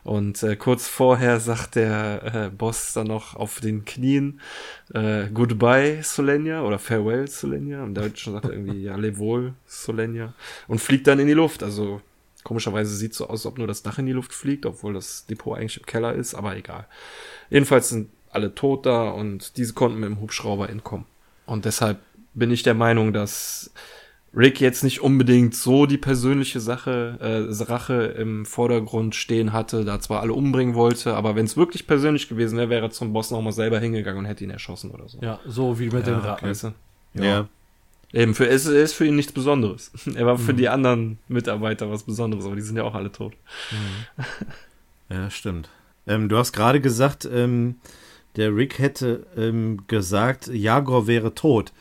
Und 0.05 0.43
äh, 0.43 0.57
kurz 0.57 0.89
vorher 0.89 1.39
sagt 1.39 1.77
der 1.77 2.35
äh, 2.35 2.51
Boss 2.51 2.93
dann 2.93 3.07
noch 3.07 3.37
auf 3.37 3.61
den 3.61 3.85
Knien 3.85 4.41
äh, 4.93 5.29
Goodbye 5.33 6.03
Solenia 6.03 6.63
oder 6.63 6.79
Farewell 6.79 7.29
Solenia. 7.29 7.85
Im 7.85 7.95
Deutschen 7.95 8.33
sagt 8.33 8.47
er 8.47 8.53
irgendwie 8.53 8.83
ja 8.83 8.97
Lewohl 8.97 9.55
Solenia 9.67 10.35
und 10.67 10.81
fliegt 10.81 11.07
dann 11.07 11.21
in 11.21 11.29
die 11.29 11.35
Luft. 11.35 11.63
Also 11.63 12.01
komischerweise 12.43 12.95
sieht 12.97 13.15
so 13.15 13.25
aus, 13.25 13.31
als 13.31 13.47
ob 13.47 13.59
nur 13.59 13.69
das 13.69 13.85
Dach 13.85 13.99
in 13.99 14.07
die 14.07 14.13
Luft 14.13 14.33
fliegt, 14.33 14.67
obwohl 14.67 14.95
das 14.95 15.27
Depot 15.27 15.57
eigentlich 15.57 15.79
im 15.79 15.87
Keller 15.87 16.15
ist, 16.15 16.35
aber 16.35 16.57
egal. 16.57 16.87
Jedenfalls 17.49 17.89
sind 17.89 18.11
alle 18.31 18.55
tot 18.55 18.87
da 18.87 19.11
und 19.11 19.57
diese 19.57 19.75
konnten 19.75 20.01
mit 20.01 20.09
dem 20.09 20.21
Hubschrauber 20.21 20.69
entkommen. 20.69 21.07
Und 21.47 21.65
deshalb 21.65 22.01
bin 22.35 22.51
ich 22.51 22.63
der 22.63 22.75
Meinung, 22.75 23.13
dass 23.13 23.71
Rick 24.35 24.61
jetzt 24.61 24.83
nicht 24.83 25.03
unbedingt 25.03 25.55
so 25.55 25.85
die 25.85 25.99
persönliche 25.99 26.59
Sache, 26.59 27.19
äh, 27.21 27.65
Rache 27.65 28.05
im 28.19 28.47
Vordergrund 28.47 29.15
stehen 29.15 29.53
hatte, 29.53 29.85
da 29.85 30.01
zwar 30.01 30.21
alle 30.21 30.33
umbringen 30.33 30.75
wollte, 30.75 31.15
aber 31.15 31.37
wenn 31.37 31.45
es 31.45 31.57
wirklich 31.57 31.87
persönlich 31.87 32.29
gewesen 32.29 32.57
wäre, 32.57 32.71
wäre 32.71 32.87
er 32.87 32.91
zum 32.91 33.13
Boss 33.13 33.31
nochmal 33.31 33.53
selber 33.53 33.79
hingegangen 33.79 34.21
und 34.21 34.25
hätte 34.25 34.45
ihn 34.45 34.51
erschossen 34.51 34.91
oder 34.91 35.09
so. 35.09 35.19
Ja, 35.21 35.39
so 35.47 35.79
wie 35.79 35.91
mit 35.91 36.07
ja, 36.07 36.15
den 36.15 36.21
Ratten. 36.21 36.47
Weißt 36.47 36.65
du? 36.65 36.75
ja. 37.15 37.25
ja. 37.25 37.49
Eben, 38.15 38.35
für, 38.35 38.47
es 38.47 38.67
ist 38.67 38.93
für 38.93 39.07
ihn 39.07 39.17
nichts 39.17 39.33
Besonderes. 39.33 39.91
Er 40.15 40.27
war 40.27 40.39
für 40.39 40.53
mhm. 40.53 40.59
die 40.59 40.69
anderen 40.69 41.19
Mitarbeiter 41.29 41.91
was 41.91 42.03
Besonderes, 42.03 42.45
aber 42.45 42.57
die 42.57 42.63
sind 42.63 42.77
ja 42.77 42.85
auch 42.85 42.95
alle 42.95 43.13
tot. 43.13 43.35
Mhm. 43.71 44.25
Ja, 45.09 45.29
stimmt. 45.29 45.69
Ähm, 46.07 46.31
du 46.31 46.39
hast 46.39 46.55
gerade 46.55 46.81
gesagt, 46.81 47.29
ähm, 47.31 47.75
der 48.37 48.57
Rick 48.57 48.79
hätte 48.79 49.27
ähm, 49.37 49.83
gesagt, 49.87 50.47
Jagor 50.47 51.07
wäre 51.07 51.35
tot 51.35 51.75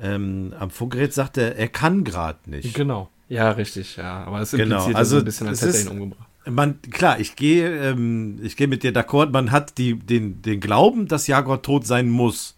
ähm, 0.00 0.54
am 0.58 0.70
Funkgerät 0.70 1.12
sagt 1.12 1.38
er, 1.38 1.56
er 1.56 1.68
kann 1.68 2.04
gerade 2.04 2.38
nicht. 2.46 2.74
Genau. 2.74 3.10
Ja, 3.28 3.50
richtig, 3.50 3.96
ja. 3.96 4.24
Aber 4.24 4.40
es 4.40 4.52
impliziert 4.52 4.86
genau. 4.86 4.98
also, 4.98 5.18
ein 5.18 5.24
bisschen, 5.24 5.48
als 5.48 5.62
hätte 5.62 5.76
er 5.76 5.82
ihn 5.82 5.88
umgebracht. 5.88 6.28
Man, 6.46 6.80
klar, 6.80 7.20
ich 7.20 7.36
gehe, 7.36 7.90
ähm, 7.90 8.38
ich 8.42 8.56
gehe 8.56 8.68
mit 8.68 8.82
dir 8.82 8.92
d'accord. 8.92 9.30
Man 9.30 9.50
hat 9.50 9.76
die, 9.76 9.98
den, 9.98 10.40
den 10.40 10.60
Glauben, 10.60 11.06
dass 11.06 11.26
Jaguar 11.26 11.60
tot 11.60 11.86
sein 11.86 12.08
muss, 12.08 12.56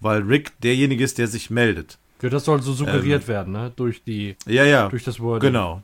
weil 0.00 0.22
Rick 0.22 0.58
derjenige 0.60 1.04
ist, 1.04 1.18
der 1.18 1.28
sich 1.28 1.50
meldet. 1.50 1.98
Ja, 2.22 2.30
das 2.30 2.46
soll 2.46 2.62
so 2.62 2.72
suggeriert 2.72 3.22
ähm, 3.24 3.28
werden, 3.28 3.52
ne? 3.52 3.72
Durch 3.76 4.02
die, 4.04 4.36
ja, 4.46 4.64
ja, 4.64 4.88
durch 4.88 5.04
das 5.04 5.20
Wort. 5.20 5.42
Genau, 5.42 5.82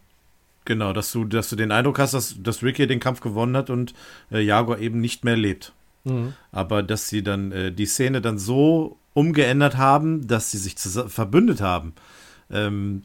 genau, 0.65 0.95
dass 0.95 1.13
du, 1.13 1.25
dass 1.27 1.51
du 1.51 1.57
den 1.57 1.73
Eindruck 1.73 1.99
hast, 1.99 2.15
dass, 2.15 2.43
dass 2.43 2.63
Rick 2.63 2.77
hier 2.77 2.87
den 2.87 3.01
Kampf 3.01 3.21
gewonnen 3.21 3.55
hat 3.55 3.69
und 3.69 3.93
äh, 4.31 4.41
Jaguar 4.41 4.79
eben 4.79 5.01
nicht 5.01 5.25
mehr 5.25 5.37
lebt. 5.37 5.75
Mhm. 6.05 6.33
Aber 6.53 6.83
dass 6.83 7.09
sie 7.09 7.23
dann 7.23 7.53
äh, 7.53 7.71
die 7.71 7.87
Szene 7.87 8.23
dann 8.23 8.39
so 8.39 8.97
umgeändert 9.15 9.77
haben, 9.77 10.27
dass 10.27 10.51
sie 10.51 10.59
sich 10.59 10.77
verbündet 10.79 11.61
haben, 11.61 11.95
ähm, 12.51 13.05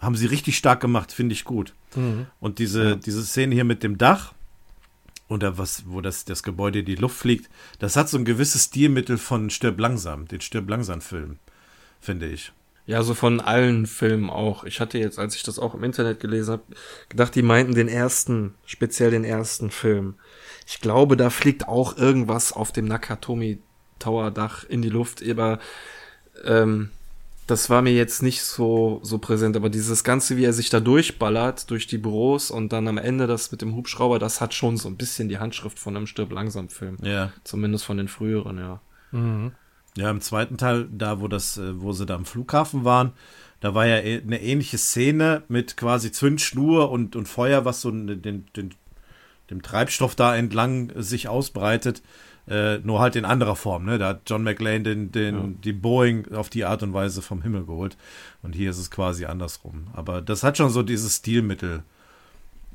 haben 0.00 0.16
sie 0.16 0.26
richtig 0.26 0.56
stark 0.56 0.80
gemacht, 0.80 1.12
finde 1.12 1.32
ich 1.32 1.44
gut. 1.44 1.74
Mhm. 1.94 2.26
Und 2.40 2.58
diese, 2.58 2.90
ja. 2.90 2.94
diese 2.96 3.24
Szene 3.24 3.54
hier 3.54 3.64
mit 3.64 3.82
dem 3.82 3.98
Dach 3.98 4.34
da 5.28 5.58
was, 5.58 5.84
wo 5.86 6.00
das, 6.00 6.24
das 6.24 6.42
Gebäude 6.42 6.78
in 6.78 6.86
die 6.86 6.94
Luft 6.94 7.18
fliegt, 7.18 7.50
das 7.78 7.96
hat 7.96 8.08
so 8.08 8.16
ein 8.16 8.24
gewisses 8.24 8.64
Stilmittel 8.64 9.18
von 9.18 9.50
Stirb 9.50 9.78
langsam, 9.78 10.26
den 10.26 10.40
Stirb 10.40 10.70
langsam 10.70 11.02
Film, 11.02 11.38
finde 12.00 12.28
ich. 12.28 12.52
Ja, 12.86 13.02
so 13.02 13.12
von 13.12 13.40
allen 13.40 13.86
Filmen 13.86 14.30
auch. 14.30 14.64
Ich 14.64 14.80
hatte 14.80 14.96
jetzt, 14.96 15.18
als 15.18 15.36
ich 15.36 15.42
das 15.42 15.58
auch 15.58 15.74
im 15.74 15.84
Internet 15.84 16.20
gelesen 16.20 16.52
habe, 16.52 16.62
gedacht, 17.10 17.34
die 17.34 17.42
meinten 17.42 17.74
den 17.74 17.88
ersten, 17.88 18.54
speziell 18.64 19.10
den 19.10 19.24
ersten 19.24 19.70
Film. 19.70 20.14
Ich 20.66 20.80
glaube, 20.80 21.18
da 21.18 21.28
fliegt 21.28 21.68
auch 21.68 21.98
irgendwas 21.98 22.54
auf 22.54 22.72
dem 22.72 22.86
Nakatomi 22.86 23.58
Tower-Dach 23.98 24.64
in 24.64 24.82
die 24.82 24.88
Luft, 24.88 25.22
aber 25.28 25.58
ähm, 26.44 26.90
das 27.48 27.70
war 27.70 27.80
mir 27.80 27.94
jetzt 27.94 28.22
nicht 28.22 28.42
so, 28.42 29.00
so 29.02 29.18
präsent, 29.18 29.56
aber 29.56 29.70
dieses 29.70 30.04
Ganze, 30.04 30.36
wie 30.36 30.44
er 30.44 30.52
sich 30.52 30.68
da 30.68 30.80
durchballert 30.80 31.70
durch 31.70 31.86
die 31.86 31.96
Büros 31.96 32.50
und 32.50 32.72
dann 32.72 32.86
am 32.88 32.98
Ende 32.98 33.26
das 33.26 33.50
mit 33.50 33.62
dem 33.62 33.74
Hubschrauber, 33.74 34.18
das 34.18 34.40
hat 34.40 34.52
schon 34.52 34.76
so 34.76 34.88
ein 34.88 34.96
bisschen 34.96 35.30
die 35.30 35.38
Handschrift 35.38 35.78
von 35.78 35.96
einem 35.96 36.06
Stirb 36.06 36.30
langsam 36.30 36.68
Film. 36.68 36.98
Ja. 37.02 37.32
Zumindest 37.44 37.86
von 37.86 37.96
den 37.96 38.08
früheren, 38.08 38.58
ja. 38.58 38.80
Mhm. 39.12 39.52
Ja, 39.96 40.10
im 40.10 40.20
zweiten 40.20 40.58
Teil, 40.58 40.88
da 40.92 41.20
wo 41.20 41.28
das, 41.28 41.56
äh, 41.56 41.80
wo 41.80 41.92
sie 41.92 42.04
da 42.04 42.16
am 42.16 42.26
Flughafen 42.26 42.84
waren, 42.84 43.12
da 43.60 43.74
war 43.74 43.86
ja 43.86 43.96
eine 43.96 44.40
ähnliche 44.40 44.78
Szene 44.78 45.42
mit 45.48 45.76
quasi 45.76 46.12
Zündschnur 46.12 46.90
und, 46.90 47.16
und 47.16 47.26
Feuer, 47.26 47.64
was 47.64 47.80
so 47.80 47.90
den, 47.90 48.22
den, 48.22 48.46
den, 48.54 48.74
dem 49.50 49.62
Treibstoff 49.62 50.14
da 50.14 50.36
entlang 50.36 50.92
sich 50.94 51.28
ausbreitet. 51.28 52.02
Äh, 52.50 52.78
nur 52.78 53.00
halt 53.00 53.16
in 53.16 53.24
anderer 53.24 53.56
Form. 53.56 53.84
Ne? 53.84 53.98
Da 53.98 54.08
hat 54.08 54.22
John 54.26 54.42
McLean 54.42 54.84
den, 54.84 55.12
den, 55.12 55.34
ja. 55.34 55.48
die 55.64 55.72
Boeing 55.72 56.32
auf 56.32 56.48
die 56.48 56.64
Art 56.64 56.82
und 56.82 56.92
Weise 56.92 57.22
vom 57.22 57.42
Himmel 57.42 57.64
geholt. 57.66 57.96
Und 58.42 58.54
hier 58.54 58.70
ist 58.70 58.78
es 58.78 58.90
quasi 58.90 59.24
andersrum. 59.24 59.88
Aber 59.92 60.22
das 60.22 60.42
hat 60.42 60.56
schon 60.56 60.70
so 60.70 60.82
dieses 60.82 61.16
Stilmittel 61.16 61.82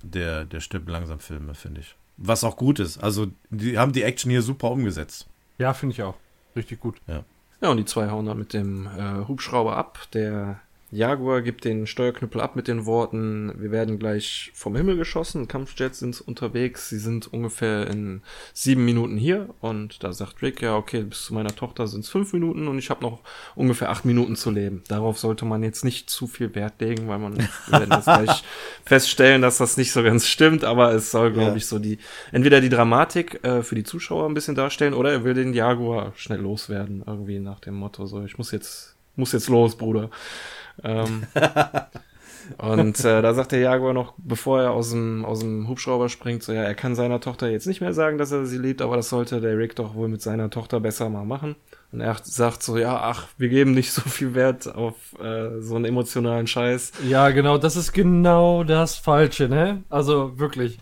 der, 0.01 0.45
der 0.45 0.59
Stimmen 0.59 0.87
langsam 0.87 1.19
Filme, 1.19 1.55
finde 1.55 1.81
ich. 1.81 1.95
Was 2.17 2.43
auch 2.43 2.57
gut 2.57 2.79
ist. 2.79 2.99
Also, 2.99 3.27
die 3.49 3.77
haben 3.77 3.91
die 3.91 4.03
Action 4.03 4.29
hier 4.29 4.41
super 4.41 4.69
umgesetzt. 4.69 5.27
Ja, 5.57 5.73
finde 5.73 5.93
ich 5.93 6.03
auch. 6.03 6.15
Richtig 6.55 6.79
gut. 6.79 6.97
Ja. 7.07 7.23
Ja, 7.61 7.69
und 7.69 7.77
die 7.77 7.85
zwei 7.85 8.09
hauen 8.09 8.25
dann 8.25 8.37
mit 8.37 8.53
dem 8.53 8.87
äh, 8.87 9.27
Hubschrauber 9.27 9.77
ab. 9.77 9.99
Der 10.13 10.59
Jaguar 10.93 11.41
gibt 11.41 11.65
den 11.65 11.87
Steuerknüppel 11.87 12.39
ab 12.39 12.55
mit 12.55 12.67
den 12.67 12.85
Worten, 12.85 13.51
wir 13.57 13.71
werden 13.71 13.97
gleich 13.97 14.51
vom 14.53 14.75
Himmel 14.75 14.95
geschossen, 14.95 15.47
Kampfjets 15.47 15.99
sind 15.99 16.21
unterwegs, 16.21 16.89
sie 16.89 16.99
sind 16.99 17.33
ungefähr 17.33 17.87
in 17.87 18.21
sieben 18.53 18.85
Minuten 18.85 19.17
hier 19.17 19.49
und 19.59 20.03
da 20.03 20.13
sagt 20.13 20.43
Rick, 20.43 20.61
ja 20.61 20.75
okay, 20.75 21.01
bis 21.01 21.25
zu 21.25 21.33
meiner 21.33 21.55
Tochter 21.55 21.87
sind 21.87 22.01
es 22.01 22.09
fünf 22.09 22.31
Minuten 22.31 22.67
und 22.67 22.77
ich 22.77 22.91
habe 22.91 23.01
noch 23.01 23.21
ungefähr 23.55 23.89
acht 23.89 24.05
Minuten 24.05 24.35
zu 24.35 24.51
leben. 24.51 24.83
Darauf 24.87 25.17
sollte 25.17 25.45
man 25.45 25.63
jetzt 25.63 25.83
nicht 25.83 26.11
zu 26.11 26.27
viel 26.27 26.53
Wert 26.53 26.79
legen, 26.79 27.07
weil 27.07 27.17
man 27.17 27.37
wir 27.37 27.49
werden 27.71 27.89
das 27.89 28.05
gleich 28.05 28.43
feststellen, 28.85 29.41
dass 29.41 29.57
das 29.57 29.77
nicht 29.77 29.91
so 29.91 30.03
ganz 30.03 30.27
stimmt, 30.27 30.63
aber 30.63 30.93
es 30.93 31.09
soll, 31.09 31.31
glaube 31.31 31.51
ja. 31.51 31.55
ich, 31.55 31.65
so 31.65 31.79
die, 31.79 31.97
entweder 32.31 32.61
die 32.61 32.69
Dramatik 32.69 33.43
äh, 33.43 33.63
für 33.63 33.73
die 33.73 33.83
Zuschauer 33.83 34.27
ein 34.27 34.35
bisschen 34.35 34.53
darstellen 34.53 34.93
oder 34.93 35.11
er 35.11 35.23
will 35.23 35.33
den 35.33 35.55
Jaguar 35.55 36.13
schnell 36.15 36.39
loswerden, 36.39 37.03
irgendwie 37.07 37.39
nach 37.39 37.61
dem 37.61 37.73
Motto, 37.73 38.05
so 38.05 38.23
ich 38.23 38.37
muss 38.37 38.51
jetzt, 38.51 38.95
muss 39.15 39.31
jetzt 39.31 39.49
los, 39.49 39.75
Bruder. 39.75 40.11
Ähm, 40.83 41.23
und 42.57 42.99
äh, 43.03 43.21
da 43.21 43.33
sagt 43.33 43.51
der 43.51 43.59
Jaguar 43.59 43.93
noch, 43.93 44.13
bevor 44.17 44.61
er 44.61 44.71
aus 44.71 44.91
dem, 44.91 45.25
aus 45.25 45.39
dem 45.39 45.67
Hubschrauber 45.67 46.09
springt, 46.09 46.43
so 46.43 46.51
ja, 46.51 46.63
er 46.63 46.75
kann 46.75 46.95
seiner 46.95 47.19
Tochter 47.19 47.49
jetzt 47.49 47.67
nicht 47.67 47.81
mehr 47.81 47.93
sagen, 47.93 48.17
dass 48.17 48.31
er 48.31 48.45
sie 48.45 48.57
liebt, 48.57 48.81
aber 48.81 48.95
das 48.95 49.09
sollte 49.09 49.41
der 49.41 49.57
Rick 49.57 49.75
doch 49.75 49.95
wohl 49.95 50.07
mit 50.07 50.21
seiner 50.21 50.49
Tochter 50.49 50.79
besser 50.79 51.09
mal 51.09 51.25
machen. 51.25 51.55
Und 51.91 52.01
er 52.01 52.17
sagt 52.23 52.63
so, 52.63 52.77
ja, 52.77 52.97
ach, 53.01 53.27
wir 53.37 53.49
geben 53.49 53.73
nicht 53.73 53.91
so 53.91 54.01
viel 54.01 54.33
Wert 54.33 54.73
auf 54.73 54.95
äh, 55.19 55.61
so 55.61 55.75
einen 55.75 55.85
emotionalen 55.85 56.47
Scheiß. 56.47 56.91
Ja, 57.07 57.29
genau, 57.29 57.57
das 57.57 57.75
ist 57.75 57.93
genau 57.93 58.63
das 58.63 58.95
Falsche, 58.95 59.47
ne? 59.47 59.83
Also 59.89 60.37
wirklich. 60.39 60.79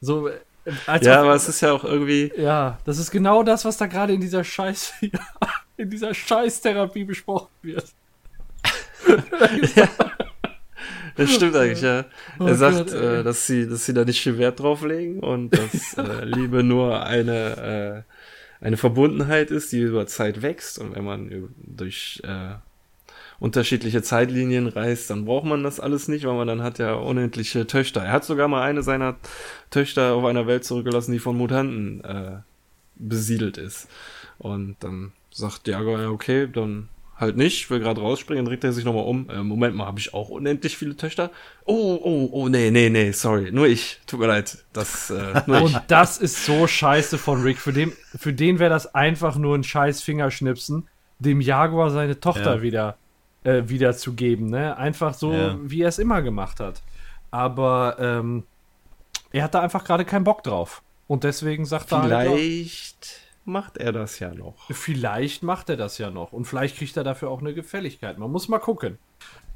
So, 0.00 0.28
als 0.86 1.06
ja, 1.06 1.20
aber 1.20 1.34
es 1.34 1.48
ist 1.48 1.60
ja 1.60 1.72
auch 1.72 1.84
irgendwie. 1.84 2.32
Ja, 2.36 2.78
das 2.84 2.98
ist 2.98 3.10
genau 3.10 3.42
das, 3.42 3.64
was 3.64 3.76
da 3.76 3.86
gerade 3.86 4.12
in 4.12 4.20
dieser 4.20 4.44
Scheiße 4.44 4.92
in 5.76 5.90
dieser 5.90 6.14
Scheißtherapie 6.14 7.04
besprochen 7.04 7.48
wird. 7.62 7.86
Ja. 9.76 9.88
Das 11.16 11.34
stimmt 11.34 11.56
eigentlich, 11.56 11.82
ja. 11.82 12.04
Oh 12.38 12.46
er 12.46 12.54
sagt, 12.54 12.90
Gott, 12.90 12.92
äh, 12.94 13.22
dass 13.22 13.46
sie, 13.46 13.68
dass 13.68 13.84
sie 13.84 13.94
da 13.94 14.04
nicht 14.04 14.20
viel 14.20 14.38
Wert 14.38 14.60
drauf 14.60 14.82
legen 14.82 15.20
und 15.20 15.50
dass 15.50 15.94
äh, 15.98 16.24
Liebe 16.24 16.62
nur 16.62 17.04
eine, 17.04 18.04
äh, 18.60 18.64
eine 18.64 18.76
Verbundenheit 18.76 19.50
ist, 19.50 19.72
die 19.72 19.80
über 19.80 20.06
Zeit 20.06 20.42
wächst 20.42 20.78
und 20.78 20.94
wenn 20.94 21.04
man 21.04 21.50
durch 21.56 22.22
äh, 22.24 22.54
unterschiedliche 23.42 24.02
Zeitlinien 24.02 24.68
reist, 24.68 25.10
dann 25.10 25.24
braucht 25.24 25.44
man 25.44 25.64
das 25.64 25.80
alles 25.80 26.06
nicht, 26.06 26.24
weil 26.24 26.34
man 26.34 26.46
dann 26.46 26.62
hat 26.62 26.78
ja 26.78 26.94
unendliche 26.94 27.66
Töchter. 27.66 28.02
Er 28.02 28.12
hat 28.12 28.24
sogar 28.24 28.46
mal 28.46 28.62
eine 28.62 28.84
seiner 28.84 29.16
Töchter 29.70 30.14
auf 30.14 30.24
einer 30.24 30.46
Welt 30.46 30.64
zurückgelassen, 30.64 31.10
die 31.10 31.18
von 31.18 31.36
Mutanten 31.36 32.04
äh, 32.04 32.36
besiedelt 32.94 33.58
ist. 33.58 33.88
Und 34.38 34.76
dann 34.80 35.12
sagt 35.32 35.66
Diago, 35.66 35.98
ja, 35.98 36.08
okay, 36.08 36.48
dann 36.52 36.88
halt 37.22 37.36
nicht, 37.36 37.70
will 37.70 37.80
gerade 37.80 38.00
rausspringen, 38.00 38.44
dreht 38.44 38.62
er 38.64 38.72
sich 38.72 38.84
nochmal 38.84 39.04
um. 39.04 39.30
Äh, 39.30 39.42
Moment 39.42 39.74
mal, 39.74 39.86
habe 39.86 39.98
ich 39.98 40.12
auch 40.12 40.28
unendlich 40.28 40.76
viele 40.76 40.96
Töchter? 40.96 41.30
Oh, 41.64 41.98
oh, 42.02 42.28
oh, 42.32 42.48
nee, 42.48 42.70
nee, 42.70 42.90
nee, 42.90 43.12
sorry, 43.12 43.50
nur 43.50 43.66
ich. 43.66 44.00
Tut 44.06 44.20
mir 44.20 44.26
leid. 44.26 44.58
Das, 44.74 45.10
äh, 45.10 45.42
nur 45.46 45.62
Und 45.62 45.80
das 45.88 46.18
ist 46.18 46.44
so 46.44 46.66
scheiße 46.66 47.16
von 47.16 47.42
Rick. 47.42 47.58
Für 47.58 47.72
den, 47.72 47.92
für 48.16 48.34
den 48.34 48.58
wäre 48.58 48.70
das 48.70 48.94
einfach 48.94 49.36
nur 49.36 49.56
ein 49.56 49.64
scheiß 49.64 50.02
Fingerschnipsen, 50.02 50.88
dem 51.18 51.40
Jaguar 51.40 51.90
seine 51.90 52.20
Tochter 52.20 52.56
ja. 52.56 52.62
wieder 52.62 52.96
äh, 53.44 53.62
wiederzugeben. 53.66 54.50
Ne? 54.50 54.76
Einfach 54.76 55.14
so, 55.14 55.32
ja. 55.32 55.56
wie 55.62 55.82
er 55.82 55.88
es 55.88 55.98
immer 55.98 56.20
gemacht 56.20 56.60
hat. 56.60 56.82
Aber 57.30 57.96
ähm, 57.98 58.44
er 59.30 59.44
hat 59.44 59.54
da 59.54 59.60
einfach 59.60 59.84
gerade 59.84 60.04
keinen 60.04 60.24
Bock 60.24 60.42
drauf. 60.42 60.82
Und 61.06 61.24
deswegen 61.24 61.64
sagt 61.64 61.88
vielleicht 61.88 62.10
er. 62.10 62.16
Halt, 62.16 62.28
vielleicht 62.28 63.21
macht 63.44 63.78
er 63.78 63.92
das 63.92 64.18
ja 64.18 64.34
noch. 64.34 64.70
Vielleicht 64.70 65.42
macht 65.42 65.68
er 65.68 65.76
das 65.76 65.98
ja 65.98 66.10
noch. 66.10 66.32
Und 66.32 66.44
vielleicht 66.44 66.76
kriegt 66.76 66.96
er 66.96 67.04
dafür 67.04 67.30
auch 67.30 67.40
eine 67.40 67.54
Gefälligkeit. 67.54 68.18
Man 68.18 68.30
muss 68.30 68.48
mal 68.48 68.58
gucken. 68.58 68.98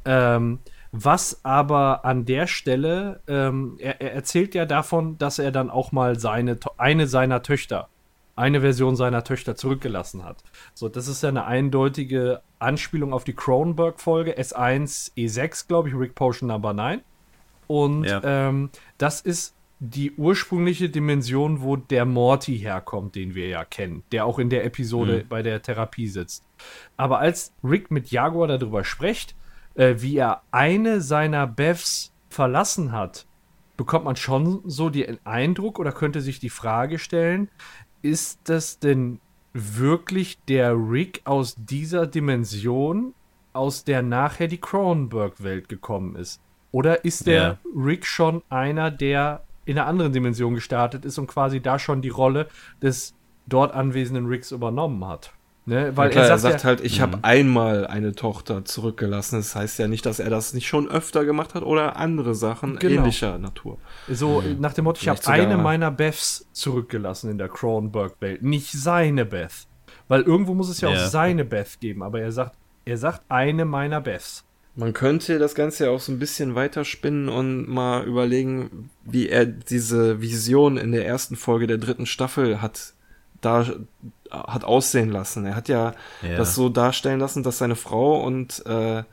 Ähm, 0.05 0.61
was 0.93 1.45
aber 1.45 2.05
an 2.05 2.25
der 2.25 2.47
Stelle, 2.47 3.21
ähm, 3.27 3.77
er, 3.79 4.01
er, 4.01 4.13
erzählt 4.15 4.55
ja 4.55 4.67
davon, 4.67 5.19
dass 5.19 5.39
er 5.39 5.51
dann 5.51 5.71
auch 5.71 5.93
mal 5.93 6.19
seine, 6.19 6.59
eine 6.79 7.07
seiner 7.07 7.43
Töchter 7.43 7.89
eine 8.37 8.61
Version 8.61 8.97
seiner 8.97 9.25
Töchter 9.25 9.57
zurückgelassen 9.57 10.23
hat. 10.23 10.45
So, 10.75 10.89
das 10.89 11.09
ist 11.09 11.23
ja 11.23 11.31
eine 11.31 11.47
eindeutige 11.47 12.43
Anspielung 12.59 13.13
auf 13.13 13.25
die 13.25 13.33
Cronenberg-Folge 13.33 14.39
S1 14.39 15.13
E6, 15.17 15.67
glaube 15.67 15.89
ich, 15.89 15.95
Rick 15.95 16.15
Potion 16.15 16.49
Number 16.49 16.75
9. 16.75 17.01
Und 17.67 18.05
ja. 18.05 18.21
ähm, 18.23 18.71
das 18.99 19.23
ist 19.23 19.55
die 19.79 20.13
ursprüngliche 20.13 20.89
Dimension, 20.89 21.61
wo 21.61 21.77
der 21.77 22.07
Morty 22.07 22.59
herkommt, 22.59 23.15
den 23.15 23.35
wir 23.35 23.49
ja 23.49 23.65
kennen, 23.65 24.05
der 24.11 24.25
auch 24.25 24.39
in 24.39 24.49
der 24.49 24.65
Episode 24.65 25.25
mhm. 25.25 25.29
bei 25.29 25.43
der 25.43 25.61
Therapie 25.61 26.09
sitzt. 26.09 26.45
Aber 26.97 27.19
als 27.19 27.53
Rick 27.63 27.91
mit 27.91 28.11
Jaguar 28.11 28.49
darüber 28.49 28.85
spricht, 28.85 29.35
äh, 29.75 29.97
wie 29.99 30.17
er 30.17 30.43
eine 30.51 31.03
seiner 31.03 31.47
Bevs 31.47 32.13
verlassen 32.31 32.93
hat, 32.93 33.27
bekommt 33.77 34.07
man 34.07 34.17
schon 34.17 34.63
so 34.65 34.89
den 34.89 35.19
Eindruck 35.25 35.79
oder 35.79 35.93
könnte 35.93 36.23
sich 36.23 36.41
die 36.41 36.51
Frage 36.51 36.99
stellen, 36.99 37.51
ist 38.01 38.41
das 38.45 38.79
denn 38.79 39.21
wirklich 39.53 40.39
der 40.49 40.75
Rick 40.75 41.21
aus 41.25 41.55
dieser 41.59 42.07
Dimension, 42.07 43.15
aus 43.53 43.85
der 43.85 44.03
nachher 44.03 44.49
die 44.49 44.61
Cronenberg-Welt 44.61 45.69
gekommen 45.69 46.17
ist? 46.17 46.41
Oder 46.73 47.05
ist 47.05 47.27
der 47.27 47.43
ja. 47.43 47.59
Rick 47.75 48.07
schon 48.07 48.43
einer, 48.49 48.91
der 48.91 49.46
in 49.67 49.79
einer 49.79 49.87
anderen 49.87 50.13
Dimension 50.13 50.55
gestartet 50.55 51.05
ist 51.05 51.19
und 51.19 51.27
quasi 51.27 51.61
da 51.61 51.79
schon 51.79 52.01
die 52.01 52.09
Rolle 52.09 52.49
des 52.81 53.15
dort 53.47 53.75
anwesenden 53.75 54.27
Ricks 54.27 54.51
übernommen 54.53 55.07
hat? 55.07 55.33
Ne? 55.69 55.97
Weil 55.97 56.11
klar, 56.11 56.27
er 56.27 56.39
sagt, 56.39 56.45
er 56.45 56.51
sagt 56.51 56.63
ja, 56.63 56.69
halt, 56.69 56.81
ich 56.81 57.01
habe 57.01 57.17
mhm. 57.17 57.25
einmal 57.25 57.87
eine 57.89 58.15
Tochter 58.15 58.65
zurückgelassen. 58.65 59.39
Das 59.39 59.57
heißt 59.57 59.81
ja 59.81 59.89
nicht, 59.89 60.07
dass 60.07 60.21
er 60.21 60.31
das 60.31 60.55
nicht 60.55 60.69
schon 60.69 60.89
öfter 60.89 61.25
gemacht 61.25 61.55
hat 61.55 61.65
oder 61.65 61.97
andere 61.97 62.37
Sachen 62.37 62.79
genau. 62.79 63.01
ähnlicher 63.01 63.37
Natur. 63.39 63.79
So 64.09 64.41
mhm. 64.41 64.61
nach 64.61 64.75
dem 64.75 64.85
Motto, 64.85 65.01
ich 65.03 65.09
habe 65.09 65.27
eine 65.27 65.59
meiner 65.59 65.91
Beths 65.91 66.47
zurückgelassen 66.53 67.33
in 67.33 67.39
der 67.39 67.49
Cronenberg-Welt, 67.49 68.43
nicht 68.43 68.71
seine 68.71 69.27
Beth. 69.27 69.67
Weil 70.07 70.23
irgendwo 70.23 70.55
muss 70.55 70.69
es 70.69 70.81
ja, 70.81 70.89
ja, 70.89 70.95
auch 70.95 71.09
seine 71.09 71.45
Beth 71.45 71.81
geben, 71.81 72.05
aber 72.05 72.21
er 72.21 72.31
sagt, 72.31 72.57
er 72.85 72.97
sagt 72.97 73.23
eine 73.29 73.65
meiner 73.65 74.01
Beths. 74.01 74.46
Man 74.77 74.93
könnte 74.93 75.39
das 75.39 75.55
Ganze 75.55 75.87
ja 75.87 75.91
auch 75.91 76.01
so 76.01 76.13
ein 76.13 76.19
bisschen 76.19 76.55
weiterspinnen 76.55 77.31
und 77.31 77.67
mal 77.67 78.05
überlegen, 78.05 78.91
wie 79.05 79.29
er 79.29 79.47
diese 79.47 80.21
Vision 80.21 80.77
in 80.77 80.93
der 80.93 81.07
ersten 81.07 81.35
Folge 81.35 81.67
der 81.67 81.79
dritten 81.79 82.07
Staffel 82.07 82.61
hat 82.61 82.93
da 83.41 83.67
hat 84.31 84.65
aussehen 84.65 85.11
lassen. 85.11 85.47
Er 85.47 85.57
hat 85.57 85.69
ja, 85.69 85.95
ja, 86.23 86.37
das 86.37 86.55
so 86.55 86.69
darstellen 86.69 87.21
lassen, 87.21 87.43
dass 87.43 87.59
seine 87.59 87.77
Frau 87.77 88.21
und 88.23 88.65
äh, 88.67 89.05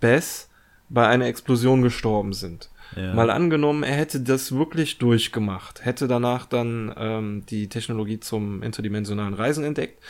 Bess 0.00 0.48
bei 0.88 1.06
einer 1.06 1.26
Explosion 1.26 1.82
gestorben 1.82 2.32
sind. 2.32 2.70
Ja. 2.94 3.12
Mal 3.14 3.30
angenommen, 3.30 3.82
er 3.82 3.96
hätte 3.96 4.20
das 4.20 4.52
wirklich 4.52 4.98
durchgemacht, 4.98 5.84
hätte 5.84 6.06
danach 6.06 6.46
dann 6.46 6.94
ähm, 6.96 7.44
die 7.46 7.68
Technologie 7.68 8.20
zum 8.20 8.62
interdimensionalen 8.62 9.34
Reisen 9.34 9.64
entdeckt 9.64 10.02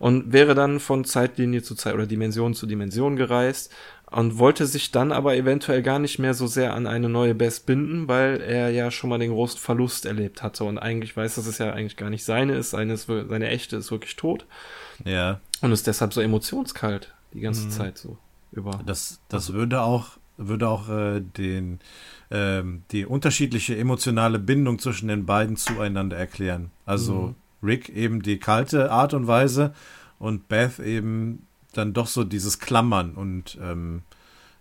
und 0.00 0.32
wäre 0.32 0.54
dann 0.54 0.80
von 0.80 1.04
Zeitlinie 1.04 1.62
zu 1.62 1.76
Zeit 1.76 1.94
oder 1.94 2.06
Dimension 2.06 2.54
zu 2.54 2.66
Dimension 2.66 3.14
gereist 3.16 3.72
und 4.14 4.38
wollte 4.38 4.66
sich 4.66 4.92
dann 4.92 5.10
aber 5.10 5.34
eventuell 5.36 5.82
gar 5.82 5.98
nicht 5.98 6.20
mehr 6.20 6.34
so 6.34 6.46
sehr 6.46 6.74
an 6.74 6.86
eine 6.86 7.08
neue 7.08 7.34
Best 7.34 7.66
binden, 7.66 8.06
weil 8.06 8.40
er 8.40 8.70
ja 8.70 8.92
schon 8.92 9.10
mal 9.10 9.18
den 9.18 9.32
großen 9.32 9.58
Verlust 9.58 10.06
erlebt 10.06 10.40
hatte 10.40 10.62
und 10.62 10.78
eigentlich 10.78 11.16
weiß, 11.16 11.34
dass 11.34 11.46
es 11.46 11.58
ja 11.58 11.72
eigentlich 11.72 11.96
gar 11.96 12.10
nicht 12.10 12.24
seine 12.24 12.54
ist, 12.54 12.70
seine, 12.70 12.92
ist, 12.92 13.06
seine 13.06 13.48
echte 13.48 13.76
ist 13.76 13.90
wirklich 13.90 14.14
tot. 14.14 14.46
Ja. 15.04 15.40
Und 15.62 15.72
ist 15.72 15.88
deshalb 15.88 16.14
so 16.14 16.20
emotionskalt 16.20 17.12
die 17.32 17.40
ganze 17.40 17.66
mhm. 17.66 17.70
Zeit 17.70 17.98
so 17.98 18.16
über. 18.52 18.80
Das, 18.86 19.20
das 19.28 19.48
also, 19.48 19.54
würde 19.54 19.82
auch, 19.82 20.10
würde 20.36 20.68
auch 20.68 20.88
äh, 20.88 21.20
den, 21.20 21.80
ähm, 22.30 22.84
die 22.92 23.06
unterschiedliche 23.06 23.76
emotionale 23.76 24.38
Bindung 24.38 24.78
zwischen 24.78 25.08
den 25.08 25.26
beiden 25.26 25.56
zueinander 25.56 26.16
erklären. 26.16 26.70
Also 26.86 27.34
mhm. 27.62 27.66
Rick 27.66 27.88
eben 27.88 28.22
die 28.22 28.38
kalte 28.38 28.92
Art 28.92 29.12
und 29.12 29.26
Weise 29.26 29.74
und 30.20 30.46
Beth 30.46 30.78
eben 30.78 31.48
dann 31.76 31.92
doch 31.92 32.06
so 32.06 32.24
dieses 32.24 32.58
Klammern 32.58 33.14
und 33.14 33.58
ähm, 33.60 34.02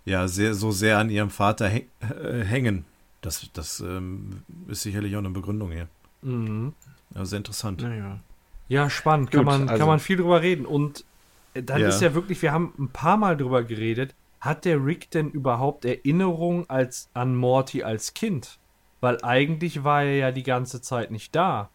ja, 0.05 0.27
sehr, 0.27 0.53
so 0.53 0.71
sehr 0.71 0.97
an 0.97 1.09
ihrem 1.09 1.29
Vater 1.29 1.69
häng, 1.69 1.87
äh, 2.01 2.43
hängen. 2.43 2.85
Das, 3.21 3.49
das 3.53 3.79
ähm, 3.79 4.43
ist 4.67 4.81
sicherlich 4.81 5.15
auch 5.15 5.19
eine 5.19 5.29
Begründung 5.29 5.71
hier. 5.71 5.87
Mhm. 6.21 6.73
Ja, 7.15 7.25
sehr 7.25 7.37
interessant. 7.37 7.81
Ja, 7.81 8.19
ja. 8.67 8.89
spannend. 8.89 9.31
Gut, 9.31 9.37
kann, 9.37 9.45
man, 9.45 9.69
also, 9.69 9.79
kann 9.79 9.87
man 9.87 9.99
viel 9.99 10.17
drüber 10.17 10.41
reden. 10.41 10.65
Und 10.65 11.05
äh, 11.53 11.63
dann 11.63 11.81
ja. 11.81 11.87
ist 11.87 12.01
ja 12.01 12.13
wirklich, 12.13 12.41
wir 12.41 12.51
haben 12.51 12.73
ein 12.77 12.89
paar 12.89 13.17
Mal 13.17 13.37
drüber 13.37 13.63
geredet, 13.63 14.13
hat 14.41 14.65
der 14.65 14.83
Rick 14.85 15.09
denn 15.11 15.29
überhaupt 15.31 15.85
Erinnerungen 15.85 16.69
als, 16.69 17.09
an 17.13 17.35
Morty 17.35 17.83
als 17.83 18.13
Kind? 18.13 18.59
Weil 18.99 19.23
eigentlich 19.23 19.83
war 19.85 20.03
er 20.03 20.15
ja 20.15 20.31
die 20.31 20.43
ganze 20.43 20.81
Zeit 20.81 21.11
nicht 21.11 21.33
da. 21.35 21.69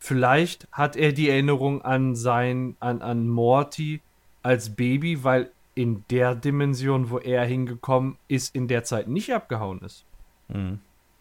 Vielleicht 0.00 0.68
hat 0.72 0.96
er 0.96 1.12
die 1.12 1.28
Erinnerung 1.28 1.82
an 1.82 2.14
sein, 2.16 2.76
an, 2.80 3.02
an 3.02 3.28
Morty 3.28 4.00
als 4.48 4.70
Baby, 4.70 5.24
weil 5.24 5.50
in 5.74 6.04
der 6.10 6.34
Dimension, 6.34 7.10
wo 7.10 7.18
er 7.18 7.44
hingekommen 7.44 8.16
ist, 8.28 8.54
in 8.54 8.66
der 8.66 8.82
Zeit 8.82 9.06
nicht 9.06 9.30
abgehauen 9.34 9.80
ist. 9.82 10.06
Mhm. 10.48 10.78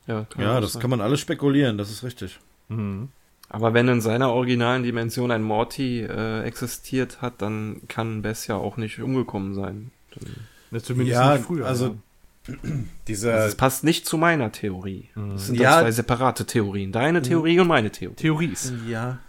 Ja, 0.08 0.26
ja 0.38 0.62
das 0.62 0.74
sein. 0.74 0.82
kann 0.82 0.90
man 0.90 1.02
alles 1.02 1.20
spekulieren, 1.20 1.78
das 1.78 1.92
ist 1.92 2.06
richtig. 2.06 2.40
Mhm. 2.70 3.10
Aber 3.50 3.74
wenn 3.74 3.90
in 3.90 4.00
seiner 4.00 4.32
originalen 4.32 4.84
Dimension 4.84 5.32
ein 5.32 5.44
Morty 5.44 6.04
äh, 6.04 6.44
existiert 6.44 7.22
hat, 7.22 7.42
dann 7.42 7.82
kann 7.90 8.22
Bess 8.22 8.48
ja 8.48 8.56
auch 8.56 8.78
nicht 8.78 9.00
umgekommen 9.00 9.54
sein. 9.54 9.92
Ja, 10.72 10.80
zumindest 10.80 11.14
ja, 11.14 11.34
nicht 11.34 11.46
früher. 11.46 11.66
Also, 11.66 11.98
ja. 12.48 12.56
dieser 13.10 13.34
also 13.34 13.46
das 13.48 13.56
passt 13.56 13.84
nicht 13.84 14.06
zu 14.06 14.18
meiner 14.18 14.54
Theorie. 14.54 15.10
Mhm. 15.16 15.32
Das 15.32 15.48
sind 15.48 15.60
ja, 15.60 15.82
zwei 15.82 15.92
separate 15.92 16.46
Theorien. 16.46 16.94
Deine 16.94 17.22
Theorie 17.22 17.56
mhm. 17.56 17.62
und 17.64 17.68
meine 17.68 17.92
Theorie. 17.92 18.16
Theories. 18.16 18.72
Ja. 18.88 19.20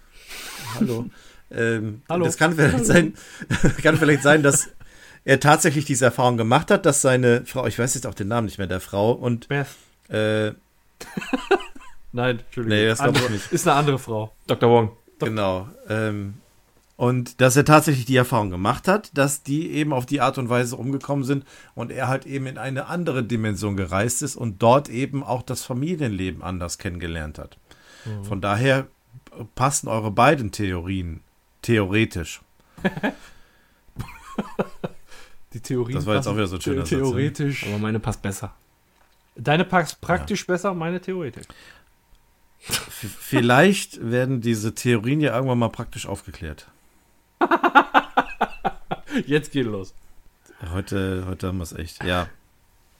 Hallo. 0.76 1.06
Ähm, 1.50 2.02
Hallo. 2.08 2.24
Das 2.24 2.36
kann 2.36 2.54
vielleicht 2.54 2.84
sein, 2.84 3.14
kann 3.82 3.96
vielleicht 3.96 4.22
sein, 4.22 4.42
dass 4.42 4.70
er 5.24 5.40
tatsächlich 5.40 5.84
diese 5.84 6.06
Erfahrung 6.06 6.36
gemacht 6.36 6.70
hat, 6.70 6.86
dass 6.86 7.02
seine 7.02 7.44
Frau, 7.46 7.66
ich 7.66 7.78
weiß 7.78 7.94
jetzt 7.94 8.06
auch 8.06 8.14
den 8.14 8.28
Namen 8.28 8.46
nicht 8.46 8.58
mehr 8.58 8.66
der 8.66 8.80
Frau 8.80 9.12
und 9.12 9.48
Beth. 9.48 9.66
Äh, 10.08 10.52
Nein, 12.12 12.38
Entschuldigung. 12.38 12.78
Nee, 12.78 12.88
das 12.88 12.98
glaube 12.98 13.18
ich 13.18 13.30
nicht. 13.30 13.52
Ist 13.52 13.68
eine 13.68 13.76
andere 13.76 13.98
Frau. 13.98 14.32
Dr. 14.46 14.70
Wong. 14.70 14.92
Genau. 15.18 15.68
Ähm, 15.88 16.34
und 16.96 17.40
dass 17.40 17.56
er 17.56 17.64
tatsächlich 17.64 18.06
die 18.06 18.16
Erfahrung 18.16 18.50
gemacht 18.50 18.88
hat, 18.88 19.16
dass 19.16 19.42
die 19.42 19.70
eben 19.70 19.92
auf 19.92 20.04
die 20.04 20.20
Art 20.20 20.36
und 20.38 20.48
Weise 20.48 20.76
umgekommen 20.76 21.24
sind 21.24 21.44
und 21.74 21.92
er 21.92 22.08
halt 22.08 22.26
eben 22.26 22.46
in 22.46 22.58
eine 22.58 22.86
andere 22.86 23.22
Dimension 23.22 23.76
gereist 23.76 24.22
ist 24.22 24.34
und 24.34 24.62
dort 24.62 24.88
eben 24.88 25.22
auch 25.22 25.42
das 25.42 25.62
Familienleben 25.62 26.42
anders 26.42 26.78
kennengelernt 26.78 27.38
hat. 27.38 27.56
Mhm. 28.04 28.24
Von 28.24 28.40
daher 28.40 28.88
passen 29.54 29.88
eure 29.88 30.10
beiden 30.10 30.50
Theorien 30.50 31.20
Theoretisch. 31.62 32.40
Die 35.52 35.60
Theorie. 35.60 35.94
Das 35.94 36.06
war 36.06 36.16
jetzt 36.16 36.26
auch 36.26 36.36
wieder 36.36 36.46
so 36.46 36.56
ein 36.56 36.62
schöner 36.62 36.84
Theoretisch. 36.84 37.60
Satz, 37.60 37.70
aber 37.70 37.78
meine 37.78 37.98
passt 38.00 38.22
besser. 38.22 38.54
Deine 39.34 39.64
passt 39.64 40.00
praktisch 40.00 40.40
ja. 40.40 40.46
besser, 40.54 40.74
meine 40.74 41.00
theoretisch. 41.00 41.46
Vielleicht 42.58 44.10
werden 44.10 44.40
diese 44.40 44.74
Theorien 44.74 45.20
ja 45.20 45.34
irgendwann 45.34 45.58
mal 45.58 45.68
praktisch 45.68 46.06
aufgeklärt. 46.06 46.66
Jetzt 49.26 49.52
geht 49.52 49.66
los. 49.66 49.94
Heute, 50.72 51.24
heute 51.28 51.46
haben 51.46 51.58
wir 51.58 51.62
es 51.62 51.72
echt, 51.72 52.02
ja. 52.02 52.28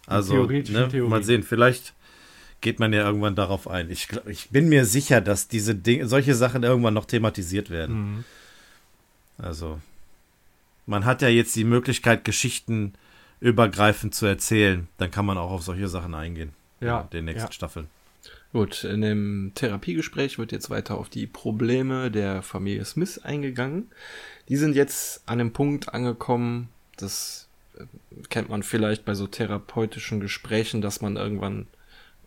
Also, 0.06 0.46
ne, 0.46 0.88
mal 1.08 1.24
sehen, 1.24 1.42
vielleicht 1.42 1.92
geht 2.60 2.78
man 2.78 2.92
ja 2.92 3.04
irgendwann 3.04 3.34
darauf 3.34 3.68
ein. 3.68 3.90
Ich, 3.90 4.08
ich 4.26 4.50
bin 4.50 4.68
mir 4.68 4.84
sicher, 4.84 5.20
dass 5.20 5.48
diese 5.48 5.74
Dinge, 5.74 6.06
solche 6.06 6.34
Sachen 6.34 6.62
irgendwann 6.62 6.94
noch 6.94 7.04
thematisiert 7.04 7.68
werden. 7.68 7.96
Mhm. 7.96 8.24
Also, 9.38 9.80
man 10.86 11.04
hat 11.04 11.22
ja 11.22 11.28
jetzt 11.28 11.56
die 11.56 11.64
Möglichkeit, 11.64 12.24
Geschichten 12.24 12.94
übergreifend 13.40 14.14
zu 14.14 14.26
erzählen. 14.26 14.88
Dann 14.98 15.10
kann 15.10 15.26
man 15.26 15.38
auch 15.38 15.50
auf 15.50 15.62
solche 15.62 15.88
Sachen 15.88 16.14
eingehen. 16.14 16.52
Ja. 16.80 17.02
In 17.02 17.10
den 17.10 17.24
nächsten 17.26 17.48
ja. 17.48 17.52
Staffeln. 17.52 17.88
Gut, 18.52 18.84
in 18.84 19.02
dem 19.02 19.52
Therapiegespräch 19.54 20.38
wird 20.38 20.52
jetzt 20.52 20.70
weiter 20.70 20.96
auf 20.96 21.08
die 21.08 21.26
Probleme 21.26 22.10
der 22.10 22.42
Familie 22.42 22.84
Smith 22.84 23.18
eingegangen. 23.18 23.90
Die 24.48 24.56
sind 24.56 24.74
jetzt 24.74 25.22
an 25.26 25.38
dem 25.38 25.52
Punkt 25.52 25.92
angekommen, 25.92 26.70
das 26.96 27.48
äh, 27.76 27.84
kennt 28.30 28.48
man 28.48 28.62
vielleicht 28.62 29.04
bei 29.04 29.14
so 29.14 29.26
therapeutischen 29.26 30.20
Gesprächen, 30.20 30.80
dass 30.80 31.02
man 31.02 31.16
irgendwann 31.16 31.66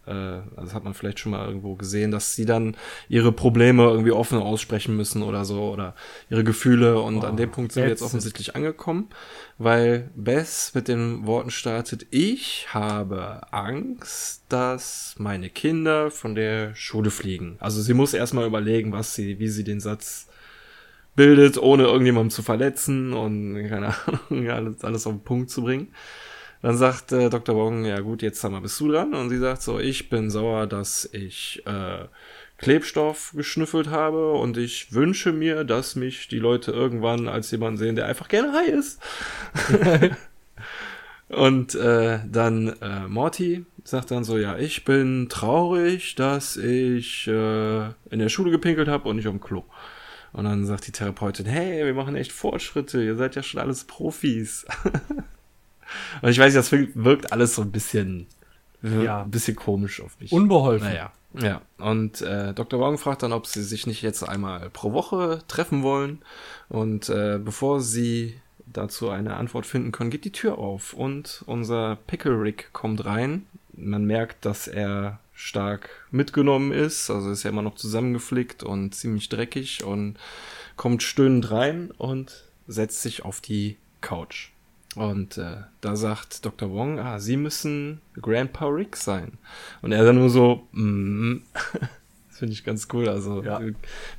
äh, 0.06 0.40
das 0.56 0.74
hat 0.74 0.84
man 0.84 0.94
vielleicht 0.94 1.20
schon 1.20 1.32
mal 1.32 1.46
irgendwo 1.46 1.76
gesehen, 1.76 2.12
dass 2.12 2.36
sie 2.36 2.46
dann 2.46 2.76
ihre 3.08 3.32
Probleme 3.32 3.84
irgendwie 3.84 4.12
offen 4.12 4.40
aussprechen 4.40 4.96
müssen 4.96 5.22
oder 5.22 5.46
so 5.46 5.70
oder 5.72 5.96
ihre 6.30 6.44
Gefühle 6.44 7.00
und 7.00 7.18
oh, 7.18 7.28
an 7.28 7.38
dem 7.38 7.52
Punkt 7.52 7.72
sind 7.72 7.84
wir 7.84 7.90
jetzt 7.90 8.02
offensichtlich 8.02 8.56
angekommen, 8.56 9.10
weil 9.58 10.10
Bess 10.16 10.72
mit 10.74 10.88
den 10.88 11.28
Worten 11.28 11.52
startet, 11.52 12.08
ich 12.10 12.68
habe 12.74 13.42
Angst, 13.52 14.44
dass 14.50 15.16
meine 15.18 15.50
Kinder 15.50 16.10
von 16.10 16.34
der 16.34 16.74
Schule 16.74 17.12
fliegen. 17.12 17.58
Also 17.60 17.82
sie 17.82 17.94
muss 17.94 18.14
erstmal 18.14 18.48
überlegen, 18.48 18.92
was 18.92 19.14
sie, 19.14 19.40
wie 19.40 19.50
sie 19.50 19.64
den 19.64 19.80
Satz 19.80 20.28
bildet, 21.16 21.58
ohne 21.58 21.84
irgendjemandem 21.84 22.32
zu 22.32 22.42
verletzen 22.42 23.14
und 23.14 23.68
keine 23.68 23.94
Ahnung, 24.30 24.50
alles, 24.50 24.84
alles 24.84 25.08
auf 25.08 25.14
den 25.14 25.24
Punkt 25.24 25.50
zu 25.50 25.64
bringen. 25.64 25.94
Dann 26.62 26.78
sagt 26.78 27.12
äh, 27.12 27.30
Dr. 27.30 27.56
Wong, 27.56 27.86
ja 27.86 28.00
gut, 28.02 28.22
jetzt 28.22 28.40
sag 28.40 28.52
mal, 28.52 28.62
bist 28.62 28.80
du 28.80 28.92
dran? 28.92 29.14
Und 29.14 29.30
sie 29.30 29.40
sagt 29.40 29.62
so, 29.62 29.80
ich 29.80 30.10
bin 30.10 30.30
sauer, 30.30 30.68
dass 30.68 31.10
ich 31.12 31.64
äh, 31.66 32.06
Klebstoff 32.58 33.34
geschnüffelt 33.36 33.90
habe 33.90 34.34
und 34.34 34.58
ich 34.58 34.94
wünsche 34.94 35.32
mir, 35.32 35.64
dass 35.64 35.96
mich 35.96 36.28
die 36.28 36.38
Leute 36.38 36.72
irgendwann 36.72 37.28
als 37.28 37.50
jemand 37.50 37.80
sehen, 37.80 37.96
der 37.96 38.06
einfach 38.06 38.28
gerne 38.28 38.54
high 38.54 38.70
ist. 38.70 39.02
und 41.30 41.74
äh, 41.74 42.20
dann 42.32 42.68
äh, 42.82 43.08
Morty 43.08 43.66
sagt 43.84 44.12
dann 44.12 44.24
so, 44.24 44.38
ja, 44.38 44.58
ich 44.58 44.86
bin 44.86 45.28
traurig, 45.30 46.14
dass 46.14 46.56
ich 46.58 47.28
äh, 47.28 47.86
in 48.12 48.20
der 48.20 48.30
Schule 48.30 48.52
gepinkelt 48.52 48.88
habe 48.88 49.10
und 49.10 49.16
nicht 49.16 49.28
am 49.28 49.42
Klo. 49.42 49.64
Und 50.32 50.46
dann 50.46 50.66
sagt 50.66 50.86
die 50.86 50.92
Therapeutin, 50.92 51.48
hey, 51.48 51.84
wir 51.84 51.96
machen 51.96 52.16
echt 52.16 52.32
Fortschritte, 52.32 53.04
ihr 53.04 53.16
seid 53.16 53.36
ja 53.36 53.42
schon 53.42 53.60
alles 53.60 53.86
Profis. 53.86 54.68
Und 56.22 56.30
ich 56.30 56.40
weiß, 56.40 56.54
das 56.54 56.72
wirkt 56.72 57.32
alles 57.32 57.56
so 57.56 57.62
ein 57.62 57.72
bisschen, 57.72 58.28
ja. 58.82 59.24
ein 59.24 59.32
bisschen 59.32 59.56
komisch 59.56 60.02
auf 60.02 60.20
mich. 60.20 60.32
Unbeholfen. 60.32 60.88
Naja. 60.88 61.12
Ja, 61.34 61.62
und 61.78 62.22
äh, 62.22 62.54
Dr. 62.54 62.78
Wong 62.82 62.98
fragt 62.98 63.24
dann, 63.24 63.32
ob 63.32 63.48
sie 63.48 63.64
sich 63.64 63.88
nicht 63.88 64.02
jetzt 64.02 64.22
einmal 64.22 64.70
pro 64.70 64.92
Woche 64.92 65.42
treffen 65.48 65.82
wollen. 65.82 66.20
Und 66.68 67.08
äh, 67.08 67.40
bevor 67.42 67.80
sie 67.80 68.36
dazu 68.66 69.10
eine 69.10 69.36
Antwort 69.36 69.66
finden 69.66 69.92
können, 69.92 70.10
geht 70.10 70.26
die 70.26 70.32
Tür 70.32 70.58
auf 70.58 70.94
und 70.94 71.44
unser 71.46 71.98
Pickle 72.08 72.42
Rick 72.42 72.74
kommt 72.74 73.06
rein. 73.06 73.46
Man 73.74 74.06
merkt, 74.06 74.46
dass 74.46 74.68
er 74.68 75.20
stark 75.34 75.90
mitgenommen 76.12 76.72
ist, 76.72 77.10
also 77.10 77.32
ist 77.32 77.44
ja 77.44 77.50
immer 77.50 77.62
noch 77.62 77.76
zusammengeflickt 77.76 78.64
und 78.64 78.94
ziemlich 78.94 79.30
dreckig 79.30 79.84
und 79.84 80.18
kommt 80.76 81.02
stöhnend 81.02 81.50
rein 81.50 81.92
und 81.98 82.44
setzt 82.68 83.02
sich 83.02 83.24
auf 83.24 83.42
die 83.42 83.78
Couch. 84.02 84.52
Und 84.96 85.38
äh, 85.38 85.58
da 85.80 85.96
sagt 85.96 86.46
Dr. 86.46 86.70
Wong, 86.72 87.00
ah, 87.00 87.20
Sie 87.20 87.38
müssen 87.38 88.02
Grandpa 88.22 88.66
Rick 88.68 88.98
sein. 88.98 89.38
Und 89.82 89.94
er 89.94 90.04
dann 90.04 90.18
nur 90.18 90.30
so, 90.30 90.68
mm, 90.74 91.38
das 92.28 92.40
finde 92.40 92.54
ich 92.54 92.64
ganz 92.66 92.88
cool. 92.92 93.08
Also 93.08 93.42
ja. 93.42 93.62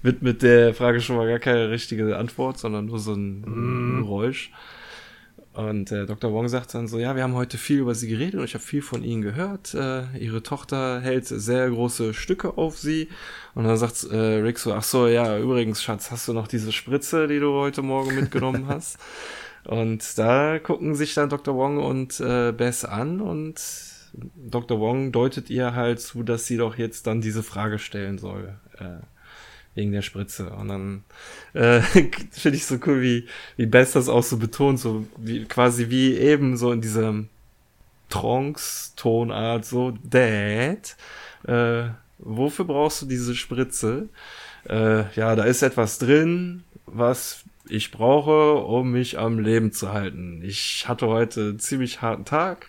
wird 0.02 0.22
mit 0.22 0.42
der 0.42 0.72
Frage 0.72 1.00
schon 1.00 1.16
mal 1.16 1.28
gar 1.28 1.40
keine 1.40 1.70
richtige 1.70 2.16
Antwort, 2.16 2.58
sondern 2.58 2.86
nur 2.86 2.98
so 2.98 3.12
ein 3.12 3.42
mm. 3.42 4.02
Geräusch. 4.02 4.50
Und 5.52 5.92
äh, 5.92 6.06
Dr. 6.06 6.32
Wong 6.32 6.48
sagt 6.48 6.72
dann 6.72 6.88
so, 6.88 6.98
ja, 6.98 7.14
wir 7.14 7.22
haben 7.22 7.34
heute 7.34 7.58
viel 7.58 7.80
über 7.80 7.94
sie 7.94 8.08
geredet 8.08 8.40
und 8.40 8.44
ich 8.44 8.54
habe 8.54 8.64
viel 8.64 8.80
von 8.80 9.04
ihnen 9.04 9.20
gehört. 9.20 9.74
Äh, 9.74 10.16
ihre 10.18 10.42
Tochter 10.42 11.02
hält 11.02 11.26
sehr 11.26 11.68
große 11.68 12.14
Stücke 12.14 12.56
auf 12.56 12.78
sie. 12.78 13.08
Und 13.54 13.64
dann 13.64 13.76
sagt 13.76 14.04
äh, 14.10 14.16
Rick 14.16 14.58
so, 14.58 14.72
ach 14.72 14.82
so, 14.82 15.06
ja, 15.06 15.38
übrigens, 15.38 15.82
Schatz, 15.82 16.10
hast 16.10 16.26
du 16.26 16.32
noch 16.32 16.48
diese 16.48 16.72
Spritze, 16.72 17.28
die 17.28 17.38
du 17.38 17.52
heute 17.52 17.82
Morgen 17.82 18.14
mitgenommen 18.14 18.66
hast? 18.68 18.98
Und 19.64 20.18
da 20.18 20.58
gucken 20.58 20.94
sich 20.94 21.14
dann 21.14 21.28
Dr. 21.28 21.54
Wong 21.54 21.78
und 21.78 22.18
äh, 22.20 22.52
Bess 22.52 22.84
an 22.84 23.20
und 23.20 23.60
Dr. 24.36 24.80
Wong 24.80 25.12
deutet 25.12 25.50
ihr 25.50 25.74
halt 25.74 26.00
zu, 26.00 26.22
dass 26.22 26.46
sie 26.46 26.56
doch 26.56 26.76
jetzt 26.76 27.06
dann 27.06 27.20
diese 27.20 27.42
Frage 27.42 27.78
stellen 27.78 28.18
soll. 28.18 28.54
Äh, 28.78 29.04
wegen 29.74 29.92
der 29.92 30.02
Spritze. 30.02 30.50
Und 30.50 30.68
dann 30.68 31.04
äh, 31.54 31.80
finde 32.30 32.56
ich 32.56 32.66
so 32.66 32.78
cool, 32.86 33.00
wie, 33.00 33.26
wie 33.56 33.66
Bess 33.66 33.92
das 33.92 34.08
auch 34.08 34.22
so 34.22 34.36
betont, 34.36 34.78
so 34.78 35.06
wie 35.16 35.44
quasi 35.44 35.88
wie 35.88 36.16
eben 36.16 36.56
so 36.56 36.72
in 36.72 36.80
dieser 36.80 37.24
Trance-Tonart, 38.10 39.64
so, 39.64 39.94
Dad, 40.04 40.96
äh, 41.46 41.90
wofür 42.18 42.64
brauchst 42.66 43.02
du 43.02 43.06
diese 43.06 43.34
Spritze? 43.34 44.08
Äh, 44.68 45.10
ja, 45.16 45.34
da 45.34 45.44
ist 45.44 45.62
etwas 45.62 45.98
drin, 45.98 46.64
was 46.84 47.44
ich 47.68 47.90
brauche, 47.90 48.54
um 48.54 48.92
mich 48.92 49.18
am 49.18 49.38
Leben 49.38 49.72
zu 49.72 49.92
halten. 49.92 50.42
Ich 50.42 50.88
hatte 50.88 51.06
heute 51.06 51.40
einen 51.40 51.58
ziemlich 51.58 52.02
harten 52.02 52.24
Tag 52.24 52.68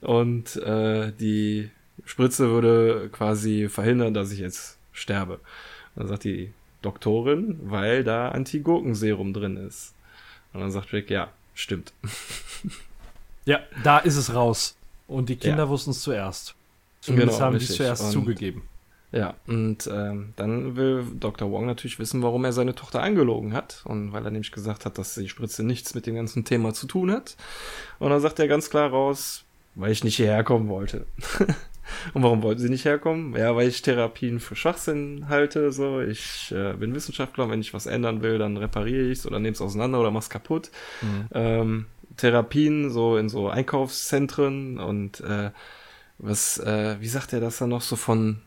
und 0.00 0.56
äh, 0.56 1.12
die 1.12 1.70
Spritze 2.04 2.50
würde 2.50 3.08
quasi 3.12 3.68
verhindern, 3.68 4.14
dass 4.14 4.32
ich 4.32 4.38
jetzt 4.38 4.78
sterbe. 4.92 5.40
dann 5.96 6.08
sagt 6.08 6.24
die 6.24 6.52
Doktorin, 6.82 7.58
weil 7.62 8.04
da 8.04 8.30
Anti-Gurkenserum 8.30 9.32
drin 9.34 9.56
ist. 9.56 9.94
Und 10.52 10.60
dann 10.60 10.70
sagt 10.70 10.92
Rick, 10.92 11.10
ja, 11.10 11.30
stimmt. 11.54 11.92
Ja, 13.46 13.60
da 13.82 13.98
ist 13.98 14.16
es 14.16 14.34
raus. 14.34 14.76
Und 15.08 15.28
die 15.28 15.36
Kinder 15.36 15.64
ja. 15.64 15.68
wussten 15.68 15.90
es 15.90 16.02
zuerst. 16.02 16.54
Zumindest 17.00 17.38
genau, 17.38 17.46
haben 17.46 17.58
die 17.58 17.64
es 17.64 17.74
zuerst 17.74 18.04
und 18.04 18.10
zugegeben. 18.12 18.62
Ja, 19.12 19.34
und 19.46 19.88
ähm, 19.92 20.34
dann 20.36 20.76
will 20.76 21.04
Dr. 21.18 21.50
Wong 21.50 21.66
natürlich 21.66 21.98
wissen, 21.98 22.22
warum 22.22 22.44
er 22.44 22.52
seine 22.52 22.76
Tochter 22.76 23.02
angelogen 23.02 23.54
hat. 23.54 23.82
Und 23.84 24.12
weil 24.12 24.24
er 24.24 24.30
nämlich 24.30 24.52
gesagt 24.52 24.86
hat, 24.86 24.98
dass 24.98 25.14
die 25.14 25.28
Spritze 25.28 25.64
nichts 25.64 25.94
mit 25.94 26.06
dem 26.06 26.14
ganzen 26.14 26.44
Thema 26.44 26.72
zu 26.72 26.86
tun 26.86 27.10
hat. 27.10 27.36
Und 27.98 28.10
dann 28.10 28.20
sagt 28.20 28.38
er 28.38 28.46
ganz 28.46 28.70
klar 28.70 28.90
raus, 28.90 29.44
weil 29.74 29.90
ich 29.90 30.04
nicht 30.04 30.16
hierher 30.16 30.44
kommen 30.44 30.68
wollte. 30.68 31.06
und 32.14 32.22
warum 32.22 32.42
wollten 32.42 32.60
sie 32.60 32.68
nicht 32.68 32.84
herkommen? 32.84 33.34
Ja, 33.36 33.56
weil 33.56 33.68
ich 33.68 33.82
Therapien 33.82 34.38
für 34.38 34.54
Schwachsinn 34.54 35.26
halte. 35.28 35.72
So, 35.72 36.00
ich 36.00 36.52
äh, 36.52 36.74
bin 36.74 36.94
Wissenschaftler, 36.94 37.44
und 37.44 37.50
wenn 37.50 37.60
ich 37.60 37.74
was 37.74 37.86
ändern 37.86 38.22
will, 38.22 38.38
dann 38.38 38.56
repariere 38.56 39.10
ich 39.10 39.18
es 39.18 39.26
oder 39.26 39.40
nehme 39.40 39.54
es 39.54 39.60
auseinander 39.60 40.00
oder 40.00 40.12
mach's 40.12 40.30
kaputt. 40.30 40.70
Mhm. 41.02 41.28
Ähm, 41.32 41.86
Therapien 42.16 42.90
so 42.90 43.16
in 43.16 43.28
so 43.28 43.48
Einkaufszentren 43.48 44.78
und 44.78 45.20
äh, 45.20 45.50
was, 46.18 46.58
äh, 46.58 46.96
wie 47.00 47.08
sagt 47.08 47.32
er 47.32 47.40
das 47.40 47.58
dann 47.58 47.70
noch 47.70 47.80
so 47.80 47.96
von 47.96 48.42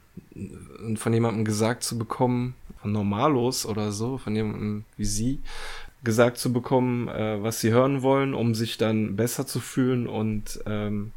von 0.95 1.13
jemandem 1.13 1.45
gesagt 1.45 1.83
zu 1.83 1.97
bekommen, 1.97 2.55
von 2.81 2.91
Normalos 2.91 3.65
oder 3.65 3.91
so, 3.91 4.17
von 4.17 4.35
jemandem 4.35 4.83
wie 4.97 5.05
sie, 5.05 5.39
gesagt 6.03 6.37
zu 6.37 6.51
bekommen, 6.51 7.07
äh, 7.07 7.41
was 7.41 7.61
sie 7.61 7.71
hören 7.71 8.01
wollen, 8.01 8.33
um 8.33 8.55
sich 8.55 8.77
dann 8.77 9.15
besser 9.15 9.47
zu 9.47 9.59
fühlen 9.59 10.07
und 10.07 10.59
ähm, 10.65 11.11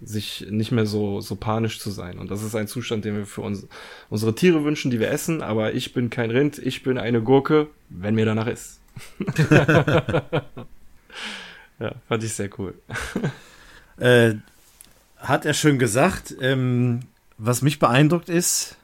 sich 0.00 0.46
nicht 0.50 0.70
mehr 0.70 0.86
so, 0.86 1.20
so 1.20 1.36
panisch 1.36 1.80
zu 1.80 1.90
sein. 1.90 2.18
Und 2.18 2.30
das 2.30 2.42
ist 2.42 2.54
ein 2.54 2.68
Zustand, 2.68 3.04
den 3.04 3.16
wir 3.16 3.26
für 3.26 3.40
uns, 3.40 3.66
unsere 4.10 4.34
Tiere 4.34 4.64
wünschen, 4.64 4.90
die 4.90 5.00
wir 5.00 5.10
essen, 5.10 5.42
aber 5.42 5.74
ich 5.74 5.92
bin 5.92 6.10
kein 6.10 6.30
Rind, 6.30 6.58
ich 6.58 6.82
bin 6.82 6.98
eine 6.98 7.22
Gurke, 7.22 7.68
wenn 7.88 8.14
mir 8.14 8.26
danach 8.26 8.46
ist. 8.46 8.80
ja, 11.80 11.92
fand 12.08 12.22
ich 12.22 12.32
sehr 12.32 12.50
cool. 12.58 12.74
äh, 13.98 14.34
hat 15.16 15.44
er 15.44 15.54
schön 15.54 15.78
gesagt. 15.78 16.34
Ähm, 16.40 17.00
was 17.38 17.62
mich 17.62 17.78
beeindruckt 17.78 18.28
ist, 18.28 18.76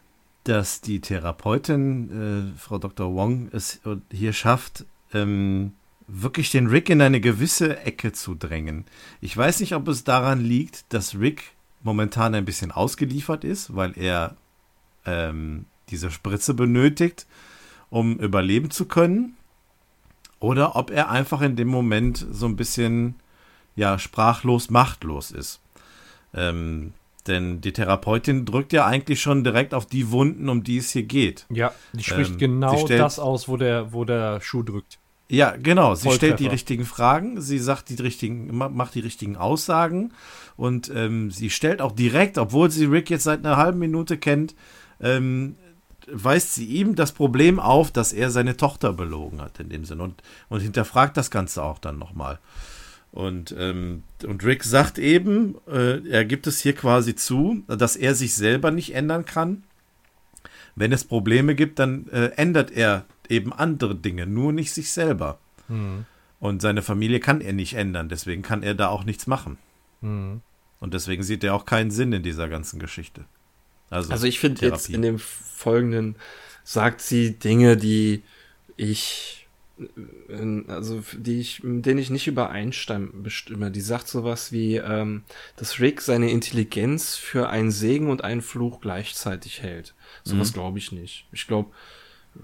dass 0.45 0.81
die 0.81 1.01
Therapeutin, 1.01 2.53
äh, 2.55 2.59
Frau 2.59 2.79
Dr. 2.79 3.15
Wong, 3.15 3.49
es 3.53 3.81
hier 4.11 4.33
schafft, 4.33 4.85
ähm, 5.13 5.73
wirklich 6.07 6.51
den 6.51 6.67
Rick 6.67 6.91
in 6.91 7.01
eine 7.03 7.21
gewisse 7.21 7.79
Ecke 7.81 8.13
zu 8.13 8.35
drängen. 8.35 8.85
Ich 9.21 9.37
weiß 9.37 9.61
nicht, 9.61 9.75
ob 9.75 9.87
es 9.89 10.05
daran 10.05 10.41
liegt, 10.41 10.93
dass 10.93 11.19
Rick 11.19 11.53
momentan 11.83 12.35
ein 12.35 12.45
bisschen 12.45 12.73
ausgeliefert 12.73 13.45
ist, 13.45 13.75
weil 13.77 13.97
er 13.97 14.37
ähm, 15.07 15.67
diese 15.89 16.11
Spritze 16.11 16.55
benötigt, 16.55 17.27
um 17.91 18.19
überleben 18.19 18.71
zu 18.71 18.87
können. 18.87 19.37
Oder 20.41 20.75
ob 20.75 20.91
er 20.91 21.11
einfach 21.11 21.43
in 21.43 21.55
dem 21.57 21.69
Moment 21.69 22.27
so 22.31 22.47
ein 22.47 22.57
bisschen 22.57 23.15
ja 23.77 23.99
sprachlos, 23.99 24.71
machtlos 24.71 25.31
ist. 25.31 25.61
Ähm, 26.35 26.93
denn 27.29 27.61
die 27.61 27.73
Therapeutin 27.73 28.45
drückt 28.45 28.73
ja 28.73 28.87
eigentlich 28.87 29.21
schon 29.21 29.45
direkt 29.45 29.75
auf 29.75 29.87
die 29.87 30.11
Wunden, 30.11 30.49
um 30.49 30.63
die 30.63 30.79
es 30.79 30.91
hier 30.91 31.03
geht. 31.03 31.47
Ja, 31.51 31.73
die 31.93 32.05
spricht 32.05 32.33
ähm, 32.33 32.39
genau 32.39 32.87
das 32.87 33.19
aus, 33.19 33.49
wo 33.49 33.57
der, 33.57 33.93
wo 33.93 34.05
der 34.05 34.41
Schuh 34.41 34.63
drückt. 34.63 34.99
Ja, 35.31 35.55
genau. 35.57 35.95
Sie 35.95 36.11
stellt 36.11 36.41
die 36.41 36.49
richtigen 36.49 36.85
Fragen, 36.85 37.41
sie 37.41 37.61
sagt 37.61 37.89
die 37.89 37.95
richtigen, 37.95 38.57
macht 38.57 38.97
die 38.97 39.01
richtigen 39.01 39.37
Aussagen 39.37 40.13
und 40.57 40.91
ähm, 40.93 41.31
sie 41.31 41.51
stellt 41.51 41.81
auch 41.81 41.93
direkt, 41.93 42.37
obwohl 42.37 42.71
sie 42.71 42.87
Rick 42.87 43.11
jetzt 43.11 43.25
seit 43.25 43.45
einer 43.45 43.57
halben 43.57 43.79
Minute 43.79 44.19
kennt, 44.19 44.57
ähm, 45.01 45.55
weist 46.11 46.55
sie 46.55 46.67
ihm 46.67 46.97
das 46.97 47.13
Problem 47.13 47.61
auf, 47.61 47.93
dass 47.93 48.13
er 48.13 48.31
seine 48.31 48.57
Tochter 48.57 48.93
belogen 48.93 49.41
hat 49.41 49.61
in 49.61 49.69
dem 49.69 49.85
Sinn 49.85 50.01
und, 50.01 50.21
und 50.49 50.61
hinterfragt 50.61 51.17
das 51.17 51.31
Ganze 51.31 51.63
auch 51.63 51.79
dann 51.79 51.99
nochmal. 51.99 52.41
Und, 53.13 53.55
ähm, 53.59 54.05
und 54.25 54.45
Rick 54.45 54.63
sagt 54.63 54.99
eben, 54.99 55.57
äh, 55.67 56.07
er 56.09 56.25
gibt 56.25 56.47
es 56.47 56.61
hier 56.61 56.75
quasi 56.75 57.17
zu, 57.17 57.65
dass 57.67 57.97
er 57.97 58.15
sich 58.15 58.35
selber 58.35 58.71
nicht 58.71 58.95
ändern 58.95 59.25
kann. 59.25 59.65
Wenn 60.77 60.93
es 60.93 61.05
Probleme 61.05 61.55
gibt, 61.55 61.79
dann 61.81 62.09
äh, 62.09 62.27
ändert 62.37 62.71
er 62.71 63.05
eben 63.29 63.53
andere 63.53 63.97
Dinge, 63.97 64.27
nur 64.27 64.53
nicht 64.53 64.73
sich 64.73 64.93
selber. 64.93 65.39
Mhm. 65.69 66.07
Und 66.39 66.63
seine 66.63 66.83
Familie 66.83 67.21
kann 67.21 67.41
er 67.41 67.53
nicht 67.53 67.75
ändern, 67.75 68.09
deswegen 68.09 68.43
kann 68.43 68.63
er 68.63 68.75
da 68.75 68.89
auch 68.89 69.05
nichts 69.05 69.27
machen. 69.27 69.59
Mhm. 70.01 70.41
Und 70.79 70.95
deswegen 70.95 71.23
sieht 71.23 71.45
er 71.45 71.55
auch 71.55 71.67
keinen 71.67 71.91
Sinn 71.91 72.13
in 72.13 72.23
dieser 72.23 72.49
ganzen 72.49 72.79
Geschichte. 72.79 73.25
Also, 73.91 74.13
also 74.13 74.27
ich 74.27 74.39
finde 74.39 74.65
jetzt 74.65 74.89
in 74.89 75.03
dem 75.03 75.19
Folgenden 75.19 76.15
sagt 76.65 77.01
sie 77.01 77.39
Dinge, 77.39 77.77
die 77.77 78.23
ich 78.77 79.40
also 80.69 81.03
die 81.17 81.41
ich, 81.41 81.61
denen 81.63 81.99
ich 81.99 82.11
nicht 82.11 82.27
übereinstimme. 82.27 83.71
Die 83.71 83.81
sagt 83.81 84.09
sowas 84.09 84.53
wie, 84.53 84.77
ähm, 84.77 85.23
dass 85.57 85.81
Rick 85.81 86.01
seine 86.01 86.31
Intelligenz 86.31 87.17
für 87.17 87.49
einen 87.49 87.71
Segen 87.71 88.11
und 88.11 88.25
einen 88.25 88.43
Fluch 88.43 88.81
gleichzeitig 88.81 89.63
hält. 89.63 89.95
Sowas 90.25 90.51
mhm. 90.51 90.55
glaube 90.55 90.79
ich 90.79 90.93
nicht. 90.93 91.27
Ich 91.33 91.47
glaube, 91.47 91.71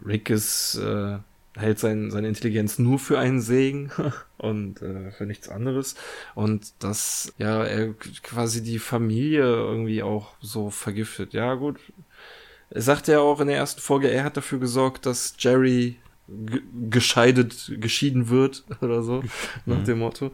Rick 0.05 0.31
ist, 0.31 0.77
äh, 0.77 1.19
hält 1.55 1.79
sein, 1.79 2.11
seine 2.11 2.29
Intelligenz 2.29 2.79
nur 2.79 2.99
für 2.99 3.19
einen 3.19 3.41
Segen 3.41 3.91
und 4.39 4.83
äh, 4.83 5.11
für 5.13 5.27
nichts 5.27 5.49
anderes. 5.49 5.95
Und 6.35 6.73
dass 6.83 7.33
ja 7.39 7.65
er 7.65 7.93
quasi 8.23 8.63
die 8.63 8.79
Familie 8.79 9.45
irgendwie 9.45 10.03
auch 10.03 10.35
so 10.41 10.71
vergiftet. 10.71 11.33
Ja, 11.33 11.55
gut. 11.55 11.79
Er 12.71 12.83
sagt 12.83 13.09
ja 13.09 13.21
auch 13.21 13.41
in 13.41 13.47
der 13.47 13.57
ersten 13.57 13.81
Folge, 13.81 14.09
er 14.09 14.25
hat 14.25 14.37
dafür 14.37 14.59
gesorgt, 14.59 15.07
dass 15.07 15.35
Jerry 15.39 15.97
gescheidet, 16.91 17.73
geschieden 17.81 18.29
wird 18.29 18.65
oder 18.81 19.03
so, 19.03 19.23
mhm. 19.23 19.31
nach 19.67 19.85
dem 19.85 19.99
Motto, 19.99 20.33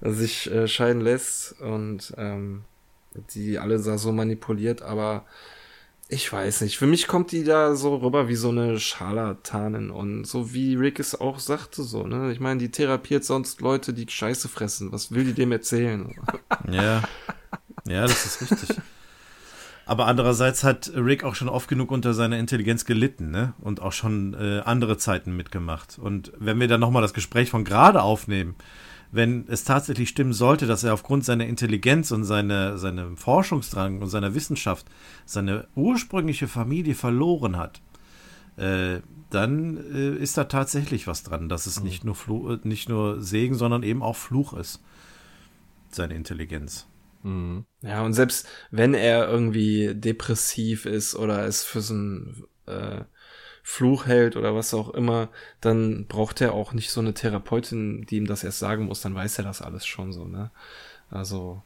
sich 0.00 0.50
äh, 0.50 0.68
scheiden 0.68 1.02
lässt 1.02 1.60
und 1.60 2.14
ähm, 2.16 2.64
die 3.34 3.58
alle 3.58 3.80
da 3.80 3.98
so 3.98 4.12
manipuliert, 4.12 4.82
aber 4.82 5.24
ich 6.08 6.30
weiß 6.30 6.60
nicht. 6.60 6.76
Für 6.76 6.86
mich 6.86 7.06
kommt 7.06 7.32
die 7.32 7.44
da 7.44 7.74
so 7.76 7.96
rüber 7.96 8.28
wie 8.28 8.34
so 8.34 8.50
eine 8.50 8.78
Scharlatanin 8.78 9.90
und 9.90 10.26
so 10.26 10.52
wie 10.52 10.74
Rick 10.74 11.00
es 11.00 11.18
auch 11.18 11.38
sagte 11.38 11.82
so, 11.82 12.06
ne? 12.06 12.30
Ich 12.30 12.40
meine, 12.40 12.60
die 12.60 12.70
therapiert 12.70 13.24
sonst 13.24 13.60
Leute, 13.62 13.94
die 13.94 14.06
Scheiße 14.08 14.48
fressen. 14.48 14.92
Was 14.92 15.12
will 15.12 15.24
die 15.24 15.32
dem 15.32 15.52
erzählen? 15.52 16.14
Ja. 16.70 17.02
Ja, 17.86 18.02
das 18.02 18.24
ist 18.24 18.40
richtig. 18.40 18.80
Aber 19.86 20.06
andererseits 20.06 20.64
hat 20.64 20.92
Rick 20.94 21.24
auch 21.24 21.34
schon 21.34 21.48
oft 21.48 21.68
genug 21.68 21.90
unter 21.90 22.14
seiner 22.14 22.38
Intelligenz 22.38 22.84
gelitten, 22.84 23.30
ne? 23.30 23.52
Und 23.60 23.80
auch 23.82 23.92
schon 23.92 24.34
äh, 24.34 24.60
andere 24.64 24.96
Zeiten 24.96 25.36
mitgemacht. 25.36 25.98
Und 25.98 26.32
wenn 26.38 26.58
wir 26.58 26.68
dann 26.68 26.80
nochmal 26.80 27.02
das 27.02 27.12
Gespräch 27.12 27.50
von 27.50 27.64
gerade 27.64 28.02
aufnehmen, 28.02 28.54
wenn 29.12 29.44
es 29.46 29.62
tatsächlich 29.62 30.08
stimmen 30.08 30.32
sollte, 30.32 30.66
dass 30.66 30.82
er 30.82 30.94
aufgrund 30.94 31.24
seiner 31.24 31.46
Intelligenz 31.46 32.10
und 32.10 32.24
seine, 32.24 32.78
seinem 32.78 33.16
Forschungsdrang 33.16 34.00
und 34.00 34.08
seiner 34.08 34.34
Wissenschaft 34.34 34.86
seine 35.24 35.68
ursprüngliche 35.76 36.48
Familie 36.48 36.94
verloren 36.94 37.56
hat, 37.56 37.80
äh, 38.56 39.00
dann 39.30 39.76
äh, 39.94 40.16
ist 40.16 40.36
da 40.36 40.44
tatsächlich 40.44 41.06
was 41.06 41.22
dran, 41.22 41.48
dass 41.48 41.66
es 41.66 41.78
mhm. 41.78 41.86
nicht, 41.86 42.04
nur 42.04 42.14
Fluch, 42.14 42.64
nicht 42.64 42.88
nur 42.88 43.20
Segen, 43.22 43.54
sondern 43.54 43.82
eben 43.82 44.02
auch 44.02 44.16
Fluch 44.16 44.52
ist. 44.54 44.82
Seine 45.90 46.14
Intelligenz. 46.14 46.88
Mhm. 47.24 47.64
Ja, 47.80 48.02
und 48.02 48.12
selbst 48.12 48.46
wenn 48.70 48.94
er 48.94 49.28
irgendwie 49.28 49.94
depressiv 49.94 50.86
ist 50.86 51.16
oder 51.16 51.44
es 51.46 51.64
für 51.64 51.80
so 51.80 51.94
ein 51.94 52.44
äh, 52.66 53.00
Fluch 53.62 54.06
hält 54.06 54.36
oder 54.36 54.54
was 54.54 54.74
auch 54.74 54.90
immer, 54.90 55.30
dann 55.60 56.06
braucht 56.06 56.40
er 56.42 56.52
auch 56.52 56.74
nicht 56.74 56.90
so 56.90 57.00
eine 57.00 57.14
Therapeutin, 57.14 58.04
die 58.06 58.18
ihm 58.18 58.26
das 58.26 58.44
erst 58.44 58.58
sagen 58.58 58.84
muss, 58.84 59.00
dann 59.00 59.14
weiß 59.14 59.38
er 59.38 59.44
das 59.44 59.62
alles 59.62 59.86
schon 59.86 60.12
so, 60.12 60.26
ne? 60.26 60.50
Also, 61.10 61.62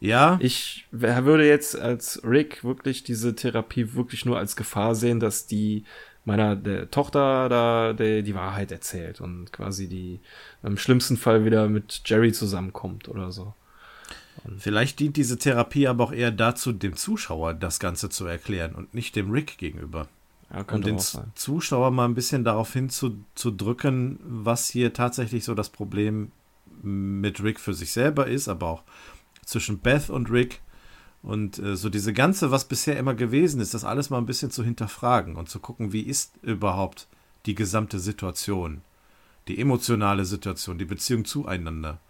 ja. 0.00 0.38
Ich 0.40 0.86
würde 0.90 1.46
jetzt 1.46 1.78
als 1.78 2.22
Rick 2.24 2.64
wirklich 2.64 3.02
diese 3.02 3.34
Therapie 3.34 3.94
wirklich 3.94 4.24
nur 4.24 4.38
als 4.38 4.56
Gefahr 4.56 4.94
sehen, 4.94 5.20
dass 5.20 5.46
die 5.46 5.84
meiner 6.24 6.56
der 6.56 6.90
Tochter 6.90 7.48
da 7.48 7.92
der, 7.94 8.22
die 8.22 8.34
Wahrheit 8.34 8.70
erzählt 8.70 9.20
und 9.20 9.52
quasi 9.52 9.88
die 9.88 10.20
im 10.62 10.76
schlimmsten 10.76 11.16
Fall 11.16 11.44
wieder 11.44 11.68
mit 11.68 12.02
Jerry 12.04 12.32
zusammenkommt 12.32 13.08
oder 13.08 13.32
so. 13.32 13.54
Vielleicht 14.56 15.00
dient 15.00 15.16
diese 15.16 15.38
Therapie 15.38 15.88
aber 15.88 16.04
auch 16.04 16.12
eher 16.12 16.30
dazu, 16.30 16.72
dem 16.72 16.96
Zuschauer 16.96 17.54
das 17.54 17.80
Ganze 17.80 18.08
zu 18.08 18.26
erklären 18.26 18.74
und 18.74 18.94
nicht 18.94 19.16
dem 19.16 19.30
Rick 19.30 19.58
gegenüber. 19.58 20.08
Ja, 20.50 20.64
um 20.72 20.80
den 20.80 20.98
Zuschauer 20.98 21.90
mal 21.90 22.06
ein 22.06 22.14
bisschen 22.14 22.44
darauf 22.44 22.72
hinzudrücken, 22.72 24.18
was 24.22 24.70
hier 24.70 24.94
tatsächlich 24.94 25.44
so 25.44 25.54
das 25.54 25.68
Problem 25.68 26.32
mit 26.82 27.42
Rick 27.42 27.60
für 27.60 27.74
sich 27.74 27.92
selber 27.92 28.26
ist, 28.26 28.48
aber 28.48 28.66
auch 28.68 28.82
zwischen 29.44 29.78
Beth 29.80 30.10
und 30.10 30.30
Rick. 30.30 30.60
Und 31.22 31.58
äh, 31.58 31.76
so 31.76 31.88
diese 31.88 32.12
ganze, 32.12 32.50
was 32.50 32.66
bisher 32.66 32.96
immer 32.96 33.14
gewesen 33.14 33.60
ist, 33.60 33.74
das 33.74 33.84
alles 33.84 34.08
mal 34.08 34.18
ein 34.18 34.26
bisschen 34.26 34.50
zu 34.50 34.62
hinterfragen 34.62 35.36
und 35.36 35.48
zu 35.48 35.58
gucken, 35.58 35.92
wie 35.92 36.02
ist 36.02 36.36
überhaupt 36.42 37.08
die 37.46 37.54
gesamte 37.54 37.98
Situation, 37.98 38.82
die 39.48 39.58
emotionale 39.58 40.24
Situation, 40.24 40.78
die 40.78 40.84
Beziehung 40.84 41.24
zueinander. 41.24 42.00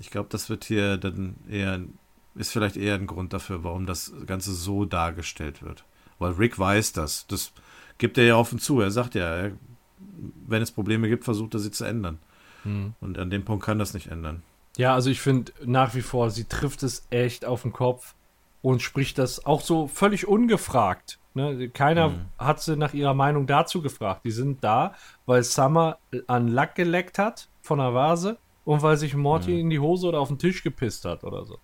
Ich 0.00 0.10
glaube, 0.10 0.28
das 0.30 0.48
wird 0.48 0.64
hier 0.64 0.96
dann 0.96 1.36
eher, 1.48 1.80
ist 2.34 2.52
vielleicht 2.52 2.76
eher 2.76 2.94
ein 2.94 3.06
Grund 3.06 3.32
dafür, 3.32 3.64
warum 3.64 3.86
das 3.86 4.12
Ganze 4.26 4.52
so 4.52 4.84
dargestellt 4.84 5.62
wird. 5.62 5.84
Weil 6.18 6.32
Rick 6.32 6.58
weiß 6.58 6.92
das. 6.92 7.26
Das 7.26 7.52
gibt 7.98 8.18
er 8.18 8.24
ja 8.24 8.36
offen 8.36 8.58
zu. 8.58 8.80
Er 8.80 8.90
sagt 8.90 9.14
ja, 9.14 9.50
wenn 10.46 10.62
es 10.62 10.70
Probleme 10.70 11.08
gibt, 11.08 11.24
versucht 11.24 11.54
er 11.54 11.60
sie 11.60 11.70
zu 11.70 11.84
ändern. 11.84 12.18
Hm. 12.62 12.94
Und 13.00 13.18
an 13.18 13.30
dem 13.30 13.44
Punkt 13.44 13.64
kann 13.64 13.78
das 13.78 13.94
nicht 13.94 14.08
ändern. 14.08 14.42
Ja, 14.76 14.94
also 14.94 15.10
ich 15.10 15.20
finde 15.20 15.52
nach 15.64 15.94
wie 15.94 16.02
vor, 16.02 16.30
sie 16.30 16.44
trifft 16.44 16.82
es 16.82 17.06
echt 17.10 17.44
auf 17.44 17.62
den 17.62 17.72
Kopf 17.72 18.14
und 18.62 18.82
spricht 18.82 19.18
das 19.18 19.44
auch 19.44 19.60
so 19.60 19.88
völlig 19.88 20.26
ungefragt. 20.26 21.18
Ne? 21.34 21.68
Keiner 21.68 22.10
hm. 22.10 22.24
hat 22.38 22.60
sie 22.60 22.76
nach 22.76 22.94
ihrer 22.94 23.14
Meinung 23.14 23.46
dazu 23.46 23.82
gefragt. 23.82 24.24
Die 24.24 24.30
sind 24.30 24.62
da, 24.62 24.94
weil 25.26 25.42
Summer 25.42 25.98
an 26.26 26.48
Lack 26.48 26.74
geleckt 26.74 27.18
hat 27.18 27.48
von 27.62 27.78
der 27.78 27.94
Vase 27.94 28.38
und 28.68 28.82
weil 28.82 28.98
sich 28.98 29.16
Morty 29.16 29.52
ja. 29.52 29.60
in 29.60 29.70
die 29.70 29.78
Hose 29.78 30.06
oder 30.06 30.20
auf 30.20 30.28
den 30.28 30.38
Tisch 30.38 30.62
gepisst 30.62 31.06
hat 31.06 31.24
oder 31.24 31.46
so. 31.46 31.58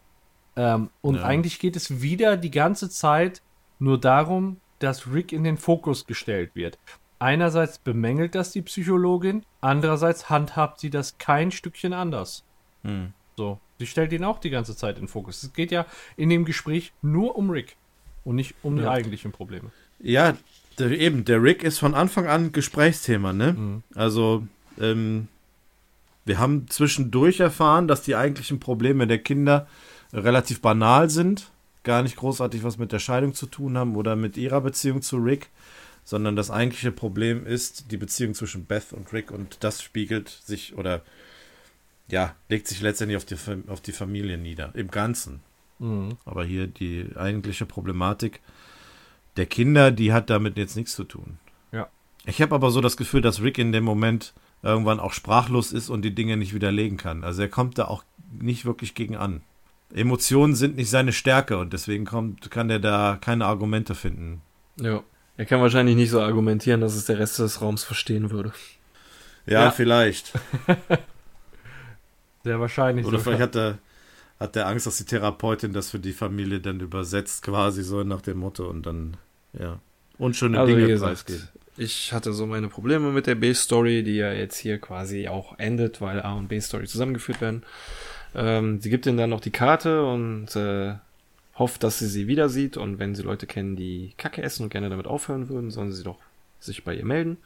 Ähm, 0.57 0.89
und 1.03 1.17
ja. 1.17 1.25
eigentlich 1.25 1.59
geht 1.59 1.77
es 1.77 2.01
wieder 2.01 2.39
die 2.39 2.51
ganze 2.51 2.89
Zeit 2.89 3.43
nur 3.79 4.01
darum, 4.01 4.57
dass 4.79 5.13
Rick 5.13 5.31
in 5.31 5.45
den 5.45 5.59
Fokus 5.59 6.07
gestellt 6.07 6.53
wird. 6.55 6.79
Einerseits 7.19 7.77
bemängelt 7.77 8.35
das 8.35 8.53
die 8.53 8.63
Psychologin, 8.63 9.43
andererseits 9.61 10.31
handhabt 10.31 10.81
sie 10.81 10.89
das 10.89 11.19
kein 11.19 11.51
Stückchen 11.51 11.93
anders. 11.93 12.43
Hm. 12.85 13.13
So, 13.37 13.59
sie 13.79 13.87
stellt 13.87 14.11
ihn 14.15 14.25
auch 14.25 14.39
die 14.39 14.49
ganze 14.51 14.75
Zeit 14.75 14.97
in 14.97 15.03
den 15.03 15.09
Fokus. 15.09 15.43
Es 15.43 15.53
geht 15.53 15.73
ja 15.73 15.85
in 16.17 16.31
dem 16.31 16.47
Gespräch 16.47 16.95
nur 17.03 17.37
um 17.37 17.51
Rick 17.51 17.77
und 18.25 18.37
nicht 18.37 18.55
um 18.63 18.79
ja. 18.79 18.85
die 18.85 18.89
eigentlichen 18.89 19.31
Probleme. 19.31 19.71
Ja, 19.99 20.39
der, 20.79 20.91
eben, 20.93 21.27
der 21.27 21.43
Rick 21.43 21.65
ist 21.65 21.79
von 21.79 21.93
Anfang 21.93 22.29
an 22.29 22.53
Gesprächsthema, 22.53 23.35
ne? 23.35 23.53
Mhm. 23.53 23.83
Also, 23.95 24.47
ähm, 24.81 25.29
wir 26.25 26.39
haben 26.39 26.69
zwischendurch 26.69 27.41
erfahren, 27.41 27.89
dass 27.89 28.03
die 28.03 28.17
eigentlichen 28.17 28.61
Probleme 28.61 29.07
der 29.07 29.19
Kinder 29.19 29.67
relativ 30.13 30.61
banal 30.61 31.11
sind, 31.11 31.51
gar 31.83 32.03
nicht 32.03 32.17
großartig 32.17 32.65
was 32.65 32.79
mit 32.79 32.93
der 32.93 32.99
Scheidung 32.99 33.35
zu 33.35 33.47
tun 33.47 33.77
haben 33.77 33.97
oder 33.97 34.17
mit 34.17 34.37
ihrer 34.37 34.61
Beziehung 34.61 35.03
zu 35.03 35.19
Rick, 35.19 35.51
sondern 36.05 36.37
das 36.37 36.51
eigentliche 36.51 36.93
Problem 36.93 37.47
ist 37.47 37.91
die 37.91 37.97
Beziehung 37.97 38.35
zwischen 38.35 38.65
Beth 38.65 38.93
und 38.93 39.13
Rick 39.13 39.31
und 39.31 39.59
das 39.61 39.83
spiegelt 39.83 40.29
sich 40.29 40.77
oder 40.77 41.03
ja, 42.09 42.35
legt 42.49 42.69
sich 42.69 42.81
letztendlich 42.81 43.17
auf 43.17 43.25
die, 43.25 43.37
auf 43.69 43.81
die 43.81 43.93
Familie 43.93 44.37
nieder, 44.37 44.71
im 44.75 44.91
Ganzen. 44.91 45.41
Mhm. 45.79 46.17
Aber 46.25 46.45
hier 46.45 46.67
die 46.67 47.11
eigentliche 47.17 47.67
Problematik 47.67 48.41
der 49.37 49.47
Kinder, 49.47 49.91
die 49.91 50.13
hat 50.13 50.31
damit 50.31 50.57
jetzt 50.57 50.77
nichts 50.77 50.95
zu 50.95 51.05
tun. 51.05 51.39
Ja. 51.73 51.89
Ich 52.27 52.41
habe 52.41 52.55
aber 52.55 52.71
so 52.71 52.81
das 52.81 52.97
Gefühl, 52.97 53.21
dass 53.21 53.43
Rick 53.43 53.59
in 53.59 53.73
dem 53.73 53.85
Moment 53.85 54.33
irgendwann 54.65 54.99
auch 54.99 55.13
sprachlos 55.13 55.73
ist 55.73 55.91
und 55.91 56.03
die 56.03 56.15
Dinge 56.15 56.37
nicht 56.37 56.55
widerlegen 56.55 56.97
kann. 56.97 57.23
Also 57.23 57.43
er 57.43 57.49
kommt 57.49 57.79
da 57.79 57.85
auch 57.85 58.03
nicht 58.33 58.65
wirklich 58.65 58.95
gegen 58.95 59.17
an. 59.17 59.43
Emotionen 59.95 60.55
sind 60.55 60.77
nicht 60.77 60.91
seine 60.91 61.13
Stärke 61.13 61.59
und 61.59 61.73
deswegen 61.73 62.07
kommt, 62.07 62.51
kann 62.51 62.71
er 62.71 62.81
da 62.81 63.19
keine 63.21 63.47
Argumente 63.47 63.95
finden. 63.95 64.41
Ja. 64.81 65.03
Er 65.37 65.47
kann 65.47 65.61
wahrscheinlich 65.61 65.97
nicht 65.97 66.11
so 66.11 66.21
argumentieren, 66.21 66.81
dass 66.81 66.95
es 66.95 67.07
der 67.07 67.19
Rest 67.19 67.39
des 67.39 67.61
Raums 67.61 67.85
verstehen 67.85 68.31
würde. 68.31 68.53
Ja, 69.47 69.65
ja. 69.65 69.71
vielleicht. 69.71 70.33
Sehr 72.45 72.61
wahrscheinlich. 72.61 73.05
Oder 73.05 73.19
vielleicht 73.19 73.43
hat 73.43 73.57
er, 73.57 73.79
hat 74.39 74.57
er 74.57 74.69
Angst, 74.69 74.87
dass 74.87 74.97
die 74.97 75.05
Therapeutin 75.05 75.73
das 75.73 75.91
für 75.91 75.99
die 75.99 76.13
Familie 76.13 76.61
dann 76.61 76.81
übersetzt, 76.81 77.43
quasi 77.43 77.83
so 77.83 78.05
nach 78.05 78.23
dem 78.23 78.39
Motto 78.39 78.69
und 78.69 78.87
dann, 78.87 79.17
ja, 79.53 79.81
unschöne 80.19 80.61
also 80.61 80.75
Dinge 80.75 80.97
preisgeht 80.99 81.49
ich 81.77 82.13
hatte 82.13 82.33
so 82.33 82.47
meine 82.47 82.69
Probleme 82.69 83.11
mit 83.11 83.27
der 83.27 83.35
B-Story, 83.35 84.03
die 84.03 84.17
ja 84.17 84.33
jetzt 84.33 84.57
hier 84.57 84.79
quasi 84.79 85.29
auch 85.29 85.59
endet, 85.59 86.01
weil 86.01 86.23
A 86.23 86.35
und 86.35 86.49
B-Story 86.49 86.87
zusammengeführt 86.87 87.41
werden. 87.41 87.65
Ähm, 88.35 88.81
sie 88.81 88.91
gibt 88.91 89.07
ihm 89.07 89.17
dann 89.17 89.31
noch 89.31 89.41
die 89.41 89.51
Karte 89.51 90.05
und 90.05 90.55
äh, 90.57 90.95
hofft, 91.57 91.83
dass 91.83 91.99
sie 91.99 92.09
sie 92.09 92.27
wieder 92.27 92.49
sieht 92.49 92.77
und 92.77 92.99
wenn 92.99 93.15
sie 93.15 93.23
Leute 93.23 93.47
kennen, 93.47 93.77
die 93.77 94.13
Kacke 94.17 94.43
essen 94.43 94.65
und 94.65 94.71
gerne 94.71 94.91
damit 94.91 95.07
aufhören 95.07 95.49
würden, 95.49 95.71
sollen 95.71 95.93
sie 95.93 96.03
doch 96.03 96.19
sich 96.61 96.85
bei 96.85 96.95
ihr 96.95 97.05
melden. 97.05 97.39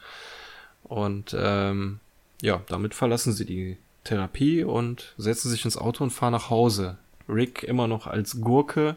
Und 0.84 1.36
ähm, 1.38 2.00
ja, 2.40 2.62
damit 2.68 2.94
verlassen 2.94 3.32
sie 3.32 3.44
die 3.44 3.76
Therapie 4.04 4.64
und 4.64 5.14
setzen 5.18 5.50
sich 5.50 5.64
ins 5.64 5.76
Auto 5.76 6.04
und 6.04 6.10
fahren 6.10 6.32
nach 6.32 6.50
Hause. 6.50 6.96
Rick 7.28 7.62
immer 7.62 7.88
noch 7.88 8.06
als 8.06 8.40
Gurke 8.40 8.96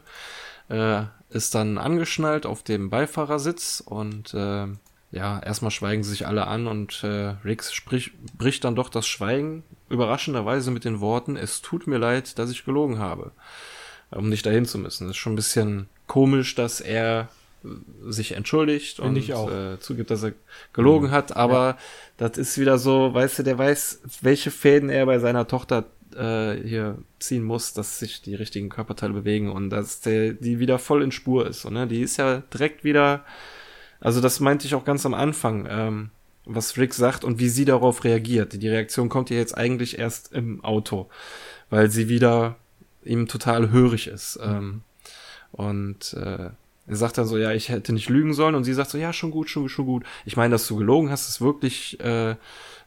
äh, 0.70 1.04
ist 1.30 1.56
dann 1.56 1.78
angeschnallt 1.78 2.46
auf 2.46 2.64
dem 2.64 2.90
Beifahrersitz 2.90 3.84
und 3.86 4.34
äh, 4.34 4.68
ja, 5.12 5.40
erstmal 5.40 5.72
schweigen 5.72 6.04
sich 6.04 6.28
alle 6.28 6.48
an 6.48 6.68
und 6.68 7.04
äh, 7.04 7.36
Rick 7.44 7.64
sprich, 7.64 8.12
bricht 8.38 8.64
dann 8.64 8.76
doch 8.76 8.90
das 8.90 9.08
Schweigen 9.08 9.64
überraschenderweise 9.90 10.72
mit 10.72 10.86
den 10.86 11.02
Worten, 11.02 11.36
es 11.36 11.62
tut 11.62 11.88
mir 11.88 11.98
leid, 11.98 12.40
dass 12.40 12.52
ich 12.52 12.66
gelogen 12.66 13.00
habe 13.00 13.32
um 14.12 14.30
nicht 14.30 14.46
dahin 14.46 14.66
zu 14.66 14.78
müssen. 14.78 15.08
Das 15.08 15.16
ist 15.16 15.22
schon 15.22 15.34
ein 15.34 15.38
bisschen 15.38 15.88
komisch, 16.08 16.56
dass 16.56 16.82
er 16.82 17.30
sich 18.08 18.32
entschuldigt 18.32 18.98
Find 18.98 19.30
und 19.30 19.52
äh, 19.52 19.80
zugibt, 19.80 20.10
dass 20.10 20.24
er 20.24 20.34
gelogen 20.74 21.10
mhm. 21.10 21.12
hat, 21.12 21.36
aber 21.36 21.68
ja. 21.68 21.78
das 22.18 22.38
ist 22.38 22.58
wieder 22.58 22.80
so, 22.80 23.14
weißt 23.14 23.40
du, 23.40 23.44
der 23.44 23.58
weiß, 23.58 24.02
welche 24.22 24.50
Fäden 24.50 24.90
er 24.90 25.06
bei 25.06 25.20
seiner 25.20 25.48
Tochter 25.48 25.86
äh, 26.16 26.56
hier 26.56 26.98
ziehen 27.20 27.44
muss, 27.44 27.74
dass 27.74 28.00
sich 28.00 28.24
die 28.24 28.34
richtigen 28.34 28.70
Körperteile 28.70 29.14
bewegen 29.14 29.52
und 29.52 29.70
dass 29.70 30.02
der, 30.02 30.34
die 30.34 30.58
wieder 30.58 30.80
voll 30.80 31.04
in 31.04 31.12
Spur 31.12 31.46
ist. 31.46 31.64
Und, 31.66 31.74
ne? 31.74 31.86
Die 31.86 32.02
ist 32.02 32.18
ja 32.18 32.42
direkt 32.52 32.84
wieder, 32.84 33.24
also 34.02 34.20
das 34.20 34.40
meinte 34.40 34.68
ich 34.68 34.76
auch 34.76 34.84
ganz 34.84 35.06
am 35.06 35.14
Anfang, 35.14 35.68
ähm, 35.70 36.10
was 36.46 36.78
Rick 36.78 36.94
sagt 36.94 37.24
und 37.24 37.40
wie 37.40 37.50
sie 37.50 37.66
darauf 37.66 38.04
reagiert. 38.04 38.62
Die 38.62 38.68
Reaktion 38.68 39.10
kommt 39.10 39.30
ja 39.30 39.38
jetzt 39.38 39.56
eigentlich 39.58 40.00
erst 40.00 40.34
im 40.34 40.64
Auto, 40.64 41.10
weil 41.70 41.90
sie 41.90 42.10
wieder 42.10 42.58
ihm 43.04 43.28
total 43.28 43.70
hörig 43.70 44.08
ist. 44.08 44.40
Mhm. 44.40 44.52
Ähm, 44.52 44.82
und 45.52 46.14
äh, 46.14 46.50
er 46.88 46.96
sagt 46.96 47.18
dann 47.18 47.28
so, 47.28 47.38
ja, 47.38 47.52
ich 47.52 47.70
hätte 47.70 47.94
nicht 47.94 48.10
lügen 48.10 48.34
sollen. 48.34 48.56
Und 48.56 48.64
sie 48.64 48.74
sagt 48.74 48.90
so, 48.90 48.98
ja, 48.98 49.14
schon 49.14 49.32
gut, 49.32 49.50
schon, 49.50 49.70
schon 49.70 49.86
gut. 49.86 50.04
Ich 50.26 50.36
meine, 50.36 50.52
dass 50.52 50.68
du 50.68 50.76
gelogen 50.76 51.10
hast, 51.10 51.30
ist 51.30 51.42
wirklich 51.42 52.00
äh, 52.00 52.36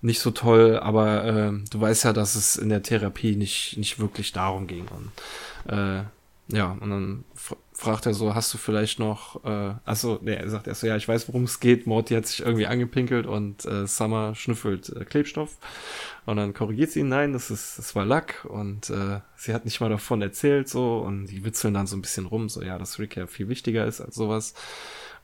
nicht 0.03 0.21
so 0.21 0.31
toll, 0.31 0.79
aber 0.79 1.25
äh, 1.25 1.53
du 1.71 1.81
weißt 1.81 2.05
ja, 2.05 2.13
dass 2.13 2.35
es 2.35 2.57
in 2.57 2.69
der 2.69 2.83
Therapie 2.83 3.37
nicht, 3.37 3.77
nicht 3.79 3.99
wirklich 3.99 4.33
darum 4.33 4.67
ging. 4.67 4.87
Und 4.89 5.73
äh, 5.73 6.03
ja, 6.49 6.77
und 6.81 6.91
dann 6.91 7.25
fragt 7.77 8.07
er 8.07 8.15
so, 8.15 8.35
hast 8.35 8.55
du 8.55 8.59
vielleicht 8.59 9.01
noch, 9.01 9.45
äh, 9.45 9.75
achso, 9.85 10.19
nee, 10.23 10.35
er 10.35 10.49
sagt 10.49 10.69
erst 10.69 10.81
so, 10.81 10.87
ja, 10.87 10.97
ich 10.97 11.09
weiß, 11.09 11.29
worum 11.29 11.45
es 11.45 11.59
geht. 11.59 11.87
Morty 11.87 12.15
hat 12.15 12.27
sich 12.27 12.41
irgendwie 12.41 12.67
angepinkelt 12.67 13.27
und 13.27 13.65
äh, 13.65 13.87
Summer 13.87 14.35
schnüffelt 14.37 14.91
äh, 14.91 15.05
Klebstoff. 15.05 15.57
Und 16.25 16.37
dann 16.37 16.55
korrigiert 16.55 16.93
sie 16.93 17.01
ihn, 17.01 17.09
nein, 17.09 17.33
das 17.33 17.51
ist, 17.51 17.79
das 17.79 17.95
war 17.97 18.07
Lack 18.07 18.45
und 18.45 18.91
äh, 18.91 19.21
sie 19.37 19.53
hat 19.53 19.65
nicht 19.65 19.81
mal 19.81 19.91
davon 19.91 20.23
erzählt 20.23 20.69
so 20.69 20.99
und 20.99 21.27
die 21.27 21.45
witzeln 21.45 21.75
dann 21.75 21.89
so 21.89 21.97
ein 21.97 22.03
bisschen 22.03 22.27
rum, 22.27 22.49
so 22.49 22.63
ja, 22.63 22.79
dass 22.79 22.99
Rick 22.99 23.17
ja 23.17 23.27
viel 23.27 23.49
wichtiger 23.49 23.87
ist 23.87 24.01
als 24.01 24.15
sowas. 24.15 24.55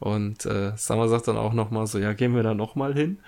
Und 0.01 0.45
äh, 0.45 0.77
Summer 0.77 1.09
sagt 1.09 1.29
dann 1.29 1.37
auch 1.37 1.53
nochmal 1.53 1.87
so, 1.87 1.99
ja, 1.99 2.15
gehen 2.15 2.35
wir 2.35 2.43
da 2.43 2.55
nochmal 2.55 2.95
hin. 2.95 3.21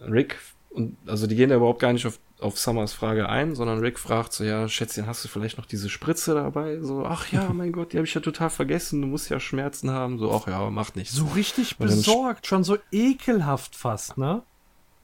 Rick, 0.00 0.38
und 0.70 0.96
also 1.06 1.26
die 1.26 1.36
gehen 1.36 1.50
da 1.50 1.56
überhaupt 1.56 1.80
gar 1.80 1.92
nicht 1.92 2.06
auf 2.06 2.18
auf 2.38 2.58
Summers 2.58 2.92
Frage 2.92 3.28
ein, 3.28 3.54
sondern 3.54 3.78
Rick 3.78 3.98
fragt 3.98 4.32
so, 4.32 4.44
ja, 4.44 4.68
Schätzchen, 4.68 5.06
hast 5.06 5.24
du 5.24 5.28
vielleicht 5.28 5.56
noch 5.56 5.66
diese 5.66 5.88
Spritze 5.88 6.34
dabei? 6.34 6.80
So, 6.80 7.04
ach 7.06 7.32
ja, 7.32 7.48
mein 7.52 7.72
Gott, 7.72 7.92
die 7.92 7.96
habe 7.96 8.06
ich 8.06 8.14
ja 8.14 8.20
total 8.20 8.50
vergessen, 8.50 9.00
du 9.00 9.08
musst 9.08 9.30
ja 9.30 9.40
Schmerzen 9.40 9.90
haben. 9.90 10.18
So, 10.18 10.32
ach 10.32 10.46
ja, 10.46 10.68
macht 10.70 10.96
nichts. 10.96 11.14
So 11.14 11.26
richtig 11.34 11.78
besorgt, 11.78 12.46
schon 12.46 12.64
so 12.64 12.78
ekelhaft 12.92 13.74
fast, 13.74 14.18
ne? 14.18 14.42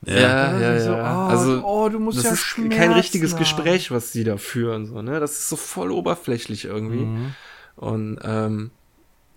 Ja, 0.04 0.58
ja, 0.58 0.58
ja. 0.58 0.80
So, 0.80 0.92
ja. 0.92 1.26
Oh, 1.26 1.30
also, 1.30 1.64
oh, 1.64 1.88
du 1.88 2.00
musst 2.00 2.18
das 2.18 2.24
ja 2.24 2.32
ist 2.32 2.40
Schmerzen 2.40 2.76
kein 2.76 2.92
richtiges 2.92 3.32
haben. 3.32 3.38
Gespräch, 3.38 3.90
was 3.90 4.12
sie 4.12 4.24
da 4.24 4.36
führen, 4.36 4.86
so, 4.86 5.00
ne? 5.00 5.20
Das 5.20 5.32
ist 5.32 5.48
so 5.48 5.56
voll 5.56 5.90
oberflächlich 5.90 6.64
irgendwie. 6.64 7.04
Mhm. 7.04 7.34
Und, 7.76 8.18
ähm, 8.22 8.72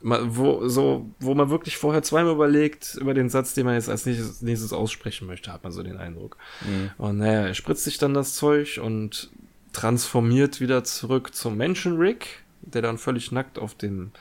wo, 0.02 0.68
so, 0.68 1.10
wo 1.20 1.34
man 1.34 1.50
wirklich 1.50 1.78
vorher 1.78 2.04
zweimal 2.04 2.34
überlegt 2.34 2.96
über 2.96 3.14
den 3.14 3.30
Satz, 3.30 3.54
den 3.54 3.66
man 3.66 3.76
jetzt 3.76 3.90
als 3.90 4.06
nächstes, 4.06 4.42
nächstes 4.42 4.74
aussprechen 4.74 5.28
möchte, 5.28 5.52
hat 5.52 5.64
man 5.64 5.72
so 5.72 5.82
den 5.84 5.98
Eindruck. 5.98 6.38
Mhm. 6.62 6.92
Und 6.98 7.18
naja, 7.18 7.48
er 7.48 7.54
spritzt 7.54 7.86
sich 7.86 7.98
dann 7.98 8.14
das 8.14 8.36
Zeug 8.36 8.80
und 8.84 9.32
transformiert 9.74 10.62
wieder 10.62 10.84
zurück 10.84 11.34
zum 11.34 11.58
Menschen-Rick, 11.58 12.44
der 12.62 12.82
dann 12.82 12.98
völlig 12.98 13.32
nackt 13.32 13.60
auf 13.60 13.76
dem 13.76 14.12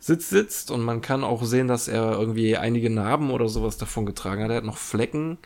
Sitz 0.00 0.28
sitzt 0.28 0.70
und 0.70 0.82
man 0.82 1.00
kann 1.00 1.24
auch 1.24 1.42
sehen, 1.42 1.66
dass 1.66 1.88
er 1.88 2.12
irgendwie 2.12 2.56
einige 2.56 2.90
Narben 2.90 3.30
oder 3.30 3.48
sowas 3.48 3.78
davon 3.78 4.06
getragen 4.06 4.44
hat. 4.44 4.50
Er 4.50 4.58
hat 4.58 4.64
noch 4.64 4.76
Flecken 4.76 5.38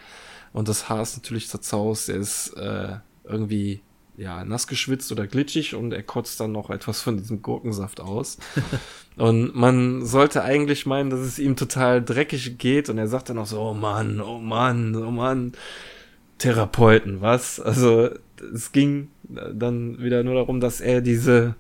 und 0.53 0.69
das 0.69 0.89
Haar 0.89 1.03
ist 1.03 1.17
natürlich 1.17 1.49
zerzaust. 1.49 2.09
Er 2.09 2.17
ist 2.17 2.49
äh, 2.57 2.97
irgendwie 3.25 3.81
ja, 4.17 4.45
nass 4.45 4.67
geschwitzt 4.67 5.11
oder 5.13 5.27
glitschig 5.27 5.75
und 5.75 5.93
er 5.93 6.03
kotzt 6.03 6.39
dann 6.41 6.53
noch 6.53 6.71
etwas 6.71 7.01
von 7.01 7.17
diesem 7.17 7.43
Gurkensaft 7.43 8.01
aus. 8.01 8.39
und 9.17 9.55
man 9.55 10.05
sollte 10.05 10.43
eigentlich 10.43 10.87
meinen, 10.87 11.11
dass 11.11 11.21
es 11.21 11.39
ihm 11.39 11.57
total 11.57 12.03
dreckig 12.05 12.59
geht 12.59 12.89
und 12.89 12.99
er 12.99 13.09
sagt 13.09 13.31
dann 13.31 13.39
auch 13.39 13.47
so, 13.47 13.61
oh 13.61 13.75
Mann, 13.75 14.21
oh 14.21 14.39
Mann, 14.39 14.95
oh 14.97 15.11
Mann, 15.11 15.53
Therapeuten, 16.39 17.21
was? 17.21 17.61
Also 17.61 18.11
es 18.55 18.73
ging 18.73 19.09
dann 19.29 20.03
wieder 20.03 20.25
nur 20.25 20.35
darum, 20.35 20.61
dass 20.61 20.81
er 20.81 21.01
diese 21.01 21.55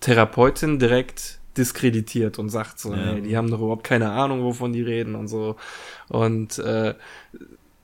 Therapeutin 0.00 0.78
direkt 0.78 1.40
diskreditiert 1.56 2.38
und 2.38 2.48
sagt 2.48 2.78
so, 2.78 2.92
ja. 2.92 3.12
hey, 3.12 3.22
die 3.22 3.36
haben 3.36 3.50
doch 3.50 3.60
überhaupt 3.60 3.84
keine 3.84 4.10
Ahnung, 4.10 4.42
wovon 4.42 4.72
die 4.72 4.82
reden 4.82 5.14
und 5.14 5.28
so. 5.28 5.56
Und 6.08 6.58
äh, 6.58 6.94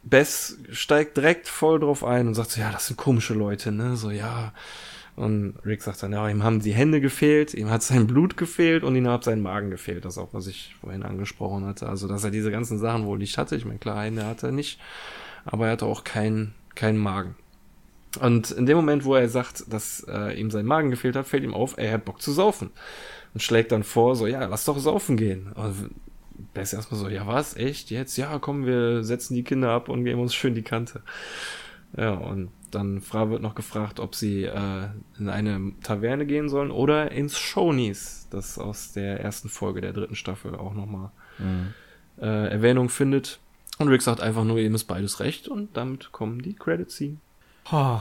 Bess 0.02 0.58
steigt 0.70 1.16
direkt 1.16 1.48
voll 1.48 1.80
drauf 1.80 2.04
ein 2.04 2.28
und 2.28 2.34
sagt 2.34 2.50
so, 2.50 2.60
ja, 2.60 2.70
das 2.72 2.86
sind 2.86 2.96
komische 2.96 3.34
Leute, 3.34 3.72
ne? 3.72 3.96
So, 3.96 4.10
ja. 4.10 4.52
Und 5.16 5.54
Rick 5.66 5.82
sagt 5.82 6.02
dann, 6.02 6.12
ja, 6.12 6.28
ihm 6.28 6.44
haben 6.44 6.60
die 6.60 6.72
Hände 6.72 7.00
gefehlt, 7.00 7.52
ihm 7.52 7.70
hat 7.70 7.82
sein 7.82 8.06
Blut 8.06 8.36
gefehlt 8.36 8.84
und 8.84 8.94
ihm 8.94 9.08
hat 9.08 9.24
sein 9.24 9.40
Magen 9.40 9.70
gefehlt. 9.70 10.04
Das 10.04 10.14
ist 10.14 10.18
auch, 10.18 10.32
was 10.32 10.46
ich 10.46 10.76
vorhin 10.80 11.02
angesprochen 11.02 11.64
hatte. 11.66 11.88
Also, 11.88 12.06
dass 12.06 12.22
er 12.22 12.30
diese 12.30 12.52
ganzen 12.52 12.78
Sachen 12.78 13.04
wohl 13.04 13.18
nicht 13.18 13.36
hatte. 13.36 13.56
Ich 13.56 13.64
meine, 13.64 13.80
klar, 13.80 14.04
Hände 14.04 14.24
hat 14.24 14.44
er 14.44 14.52
nicht. 14.52 14.80
Aber 15.44 15.66
er 15.66 15.72
hatte 15.72 15.86
auch 15.86 16.04
keinen 16.04 16.54
keinen 16.78 16.98
Magen. 16.98 17.34
Und 18.20 18.50
in 18.52 18.66
dem 18.66 18.76
Moment, 18.76 19.04
wo 19.04 19.14
er 19.14 19.28
sagt, 19.28 19.70
dass 19.72 20.06
äh, 20.08 20.38
ihm 20.40 20.50
sein 20.50 20.64
Magen 20.64 20.90
gefehlt 20.90 21.16
hat, 21.16 21.26
fällt 21.26 21.44
ihm 21.44 21.54
auf, 21.54 21.76
er 21.76 21.92
hat 21.92 22.04
Bock 22.04 22.22
zu 22.22 22.32
saufen. 22.32 22.70
Und 23.34 23.42
schlägt 23.42 23.72
dann 23.72 23.82
vor, 23.82 24.16
so, 24.16 24.26
ja, 24.26 24.46
lass 24.46 24.64
doch 24.64 24.78
saufen 24.78 25.16
gehen. 25.16 25.52
Und 25.52 25.90
der 26.54 26.62
ist 26.62 26.72
erstmal 26.72 27.00
so, 27.00 27.08
ja 27.08 27.26
was, 27.26 27.56
echt, 27.56 27.90
jetzt? 27.90 28.16
Ja, 28.16 28.38
komm, 28.38 28.66
wir 28.66 29.04
setzen 29.04 29.34
die 29.34 29.44
Kinder 29.44 29.70
ab 29.70 29.88
und 29.88 30.04
geben 30.04 30.20
uns 30.20 30.34
schön 30.34 30.54
die 30.54 30.62
Kante. 30.62 31.02
Ja, 31.96 32.12
und 32.12 32.50
dann 32.70 33.02
wird 33.02 33.42
noch 33.42 33.54
gefragt, 33.54 33.98
ob 33.98 34.14
sie 34.14 34.44
äh, 34.44 34.88
in 35.18 35.28
eine 35.28 35.72
Taverne 35.82 36.26
gehen 36.26 36.48
sollen 36.48 36.70
oder 36.70 37.10
ins 37.12 37.38
Shonies, 37.38 38.28
das 38.30 38.58
aus 38.58 38.92
der 38.92 39.20
ersten 39.20 39.48
Folge 39.48 39.80
der 39.80 39.92
dritten 39.92 40.14
Staffel 40.14 40.54
auch 40.54 40.74
nochmal 40.74 41.10
mhm. 41.38 41.72
äh, 42.20 42.48
Erwähnung 42.48 42.88
findet. 42.88 43.40
Und 43.78 43.88
Rick 43.88 44.02
sagt 44.02 44.20
einfach 44.20 44.44
nur, 44.44 44.58
ihm 44.58 44.74
ist 44.74 44.84
beides 44.84 45.20
recht 45.20 45.48
und 45.48 45.76
damit 45.76 46.12
kommen 46.12 46.42
die 46.42 46.54
Credits 46.54 46.96
ziehen. 46.96 47.20
Oh, 47.70 48.00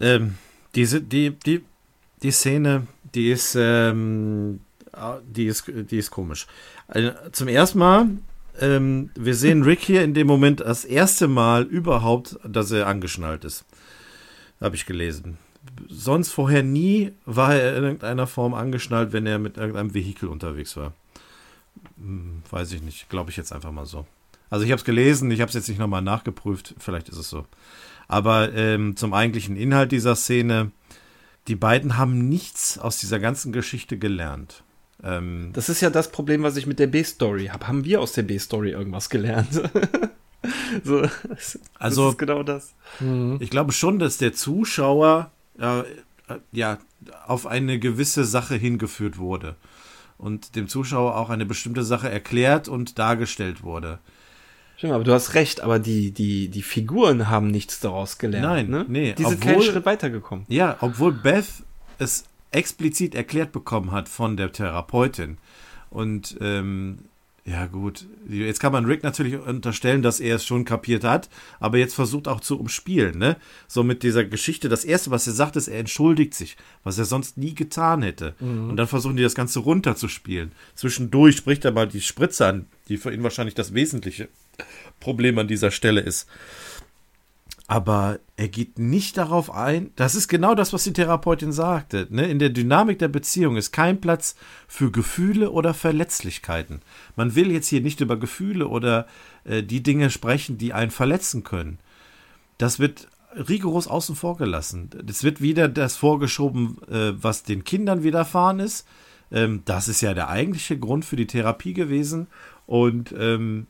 ähm, 0.00 0.36
diese, 0.74 1.00
die, 1.00 1.30
die, 1.30 1.64
die 2.22 2.30
Szene, 2.30 2.86
die 3.14 3.30
ist, 3.30 3.56
ähm, 3.58 4.60
die 5.22 5.46
ist, 5.46 5.64
die 5.68 5.98
ist 5.98 6.10
komisch. 6.10 6.46
Also, 6.88 7.12
zum 7.32 7.48
ersten 7.48 7.78
Mal, 7.78 8.08
ähm, 8.60 9.10
wir 9.14 9.34
sehen 9.34 9.62
Rick 9.62 9.80
hier 9.80 10.02
in 10.02 10.14
dem 10.14 10.26
Moment 10.26 10.60
das 10.60 10.84
erste 10.84 11.28
Mal 11.28 11.64
überhaupt, 11.64 12.38
dass 12.44 12.70
er 12.70 12.86
angeschnallt 12.86 13.44
ist. 13.44 13.64
Habe 14.60 14.76
ich 14.76 14.86
gelesen. 14.86 15.38
Sonst 15.88 16.32
vorher 16.32 16.62
nie 16.62 17.12
war 17.24 17.54
er 17.54 17.76
in 17.76 17.84
irgendeiner 17.84 18.26
Form 18.26 18.54
angeschnallt, 18.54 19.12
wenn 19.12 19.26
er 19.26 19.38
mit 19.38 19.56
irgendeinem 19.56 19.94
Vehikel 19.94 20.28
unterwegs 20.28 20.76
war. 20.76 20.92
Hm, 21.98 22.42
weiß 22.50 22.72
ich 22.72 22.82
nicht. 22.82 23.08
Glaube 23.08 23.30
ich 23.30 23.36
jetzt 23.36 23.52
einfach 23.52 23.72
mal 23.72 23.86
so. 23.86 24.06
Also 24.48 24.64
ich 24.64 24.72
habe 24.72 24.80
es 24.80 24.84
gelesen, 24.84 25.30
ich 25.30 25.40
habe 25.40 25.48
es 25.48 25.54
jetzt 25.54 25.68
nicht 25.68 25.78
nochmal 25.78 26.02
nachgeprüft. 26.02 26.74
Vielleicht 26.78 27.08
ist 27.08 27.18
es 27.18 27.30
so. 27.30 27.46
Aber 28.08 28.52
ähm, 28.54 28.96
zum 28.96 29.14
eigentlichen 29.14 29.56
Inhalt 29.56 29.92
dieser 29.92 30.16
Szene. 30.16 30.72
Die 31.48 31.56
beiden 31.56 31.96
haben 31.96 32.28
nichts 32.28 32.78
aus 32.78 32.98
dieser 32.98 33.18
ganzen 33.18 33.52
Geschichte 33.52 33.98
gelernt. 33.98 34.62
Ähm, 35.02 35.50
das 35.52 35.68
ist 35.68 35.80
ja 35.80 35.90
das 35.90 36.10
Problem, 36.10 36.42
was 36.42 36.56
ich 36.56 36.66
mit 36.66 36.78
der 36.78 36.86
B-Story 36.86 37.46
habe. 37.46 37.66
Haben 37.66 37.84
wir 37.84 38.00
aus 38.00 38.12
der 38.12 38.22
B-Story 38.22 38.70
irgendwas 38.70 39.08
gelernt? 39.08 39.52
so, 40.84 41.02
das 41.28 41.58
also, 41.78 42.10
ist 42.10 42.18
genau 42.18 42.42
das. 42.42 42.74
Mhm. 43.00 43.38
Ich 43.40 43.50
glaube 43.50 43.72
schon, 43.72 43.98
dass 43.98 44.18
der 44.18 44.32
Zuschauer 44.32 45.30
äh, 45.58 45.82
ja 46.52 46.78
auf 47.26 47.46
eine 47.46 47.78
gewisse 47.78 48.24
Sache 48.24 48.56
hingeführt 48.56 49.18
wurde 49.18 49.56
und 50.18 50.54
dem 50.54 50.68
Zuschauer 50.68 51.16
auch 51.16 51.30
eine 51.30 51.46
bestimmte 51.46 51.82
Sache 51.82 52.10
erklärt 52.10 52.68
und 52.68 52.98
dargestellt 52.98 53.62
wurde. 53.62 53.98
Stimmt, 54.76 54.92
aber 54.92 55.04
du 55.04 55.12
hast 55.12 55.34
recht, 55.34 55.60
aber 55.60 55.78
die, 55.78 56.10
die, 56.10 56.48
die 56.48 56.62
Figuren 56.62 57.28
haben 57.28 57.48
nichts 57.48 57.80
daraus 57.80 58.18
gelernt. 58.18 58.46
Nein, 58.46 58.70
ne? 58.70 58.84
nee. 58.88 59.12
Die 59.12 59.24
sind 59.24 59.34
obwohl, 59.34 59.52
keinen 59.52 59.62
Schritt 59.62 59.84
weitergekommen. 59.84 60.46
Ja, 60.48 60.76
obwohl 60.80 61.12
Beth 61.12 61.46
es 61.98 62.24
explizit 62.50 63.14
erklärt 63.14 63.52
bekommen 63.52 63.92
hat 63.92 64.08
von 64.08 64.36
der 64.36 64.52
Therapeutin. 64.52 65.38
Und 65.90 66.36
ähm, 66.40 66.98
Ja, 67.44 67.66
gut. 67.66 68.06
Jetzt 68.28 68.60
kann 68.60 68.72
man 68.72 68.84
Rick 68.84 69.02
natürlich 69.02 69.34
unterstellen, 69.34 70.02
dass 70.02 70.20
er 70.20 70.36
es 70.36 70.44
schon 70.44 70.64
kapiert 70.64 71.04
hat, 71.04 71.28
aber 71.58 71.78
jetzt 71.78 71.94
versucht 71.94 72.28
auch 72.28 72.40
zu 72.40 72.60
umspielen, 72.60 73.18
ne? 73.18 73.36
So 73.66 73.82
mit 73.82 74.02
dieser 74.02 74.24
Geschichte. 74.24 74.68
Das 74.68 74.84
erste, 74.84 75.10
was 75.10 75.26
er 75.26 75.32
sagt, 75.32 75.56
ist, 75.56 75.68
er 75.68 75.80
entschuldigt 75.80 76.34
sich, 76.34 76.56
was 76.84 76.98
er 76.98 77.06
sonst 77.06 77.38
nie 77.38 77.54
getan 77.54 78.02
hätte. 78.02 78.34
Mhm. 78.40 78.70
Und 78.70 78.76
dann 78.76 78.86
versuchen 78.86 79.16
die 79.16 79.22
das 79.22 79.34
Ganze 79.34 79.60
runterzuspielen. 79.60 80.52
Zwischendurch 80.74 81.36
spricht 81.36 81.64
er 81.64 81.72
mal 81.72 81.88
die 81.88 82.02
Spritze 82.02 82.46
an, 82.46 82.66
die 82.88 82.98
für 82.98 83.12
ihn 83.12 83.22
wahrscheinlich 83.22 83.54
das 83.54 83.74
wesentliche 83.74 84.28
Problem 85.00 85.38
an 85.38 85.48
dieser 85.48 85.70
Stelle 85.70 86.00
ist 86.02 86.28
aber 87.70 88.18
er 88.36 88.48
geht 88.48 88.80
nicht 88.80 89.16
darauf 89.16 89.54
ein. 89.54 89.92
Das 89.94 90.16
ist 90.16 90.26
genau 90.26 90.56
das, 90.56 90.72
was 90.72 90.82
die 90.82 90.92
Therapeutin 90.92 91.52
sagte. 91.52 92.08
Ne? 92.10 92.28
In 92.28 92.40
der 92.40 92.48
Dynamik 92.48 92.98
der 92.98 93.06
Beziehung 93.06 93.56
ist 93.56 93.70
kein 93.70 94.00
Platz 94.00 94.34
für 94.66 94.90
Gefühle 94.90 95.52
oder 95.52 95.72
Verletzlichkeiten. 95.72 96.80
Man 97.14 97.36
will 97.36 97.52
jetzt 97.52 97.68
hier 97.68 97.80
nicht 97.80 98.00
über 98.00 98.16
Gefühle 98.16 98.66
oder 98.66 99.06
äh, 99.44 99.62
die 99.62 99.84
Dinge 99.84 100.10
sprechen, 100.10 100.58
die 100.58 100.72
einen 100.72 100.90
verletzen 100.90 101.44
können. 101.44 101.78
Das 102.58 102.80
wird 102.80 103.06
rigoros 103.34 103.86
außen 103.86 104.16
vor 104.16 104.36
gelassen. 104.36 104.90
Es 105.08 105.22
wird 105.22 105.40
wieder 105.40 105.68
das 105.68 105.96
vorgeschoben, 105.96 106.76
äh, 106.90 107.12
was 107.22 107.44
den 107.44 107.62
Kindern 107.62 108.02
widerfahren 108.02 108.58
ist. 108.58 108.84
Ähm, 109.30 109.62
das 109.64 109.86
ist 109.86 110.00
ja 110.00 110.12
der 110.12 110.28
eigentliche 110.28 110.76
Grund 110.76 111.04
für 111.04 111.14
die 111.14 111.28
Therapie 111.28 111.74
gewesen. 111.74 112.26
Und 112.66 113.14
ähm, 113.16 113.68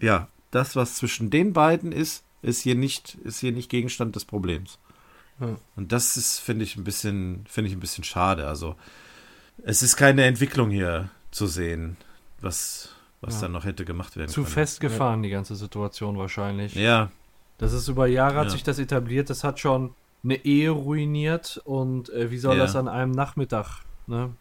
ja, 0.00 0.28
das, 0.50 0.74
was 0.74 0.94
zwischen 0.94 1.28
den 1.28 1.52
beiden 1.52 1.92
ist, 1.92 2.24
ist 2.42 2.60
hier 2.62 2.74
nicht, 2.74 3.14
ist 3.24 3.38
hier 3.40 3.52
nicht 3.52 3.70
Gegenstand 3.70 4.16
des 4.16 4.24
Problems. 4.24 4.78
Ja. 5.40 5.56
Und 5.76 5.92
das 5.92 6.16
ist, 6.16 6.38
finde 6.38 6.64
ich, 6.64 6.76
ein 6.76 6.84
bisschen, 6.84 7.44
finde 7.48 7.70
ich 7.70 7.76
ein 7.76 7.80
bisschen 7.80 8.04
schade. 8.04 8.46
Also, 8.46 8.76
es 9.64 9.82
ist 9.82 9.96
keine 9.96 10.24
Entwicklung 10.24 10.70
hier 10.70 11.08
zu 11.30 11.46
sehen, 11.46 11.96
was, 12.40 12.90
was 13.20 13.36
ja. 13.36 13.42
dann 13.42 13.52
noch 13.52 13.64
hätte 13.64 13.84
gemacht 13.84 14.16
werden 14.16 14.28
Zu 14.28 14.42
können. 14.42 14.52
festgefahren, 14.52 15.22
ja. 15.22 15.28
die 15.28 15.30
ganze 15.30 15.56
Situation 15.56 16.18
wahrscheinlich. 16.18 16.74
Ja. 16.74 17.10
Das 17.58 17.72
ist 17.72 17.86
über 17.88 18.06
Jahre 18.06 18.38
hat 18.38 18.50
sich 18.50 18.64
das 18.64 18.80
etabliert, 18.80 19.30
das 19.30 19.44
hat 19.44 19.60
schon 19.60 19.94
eine 20.24 20.44
Ehe 20.44 20.70
ruiniert 20.70 21.60
und 21.64 22.10
äh, 22.10 22.30
wie 22.30 22.38
soll 22.38 22.58
das 22.58 22.74
an 22.74 22.88
einem 22.88 23.12
Nachmittag 23.12 23.82
ne, 24.06 24.34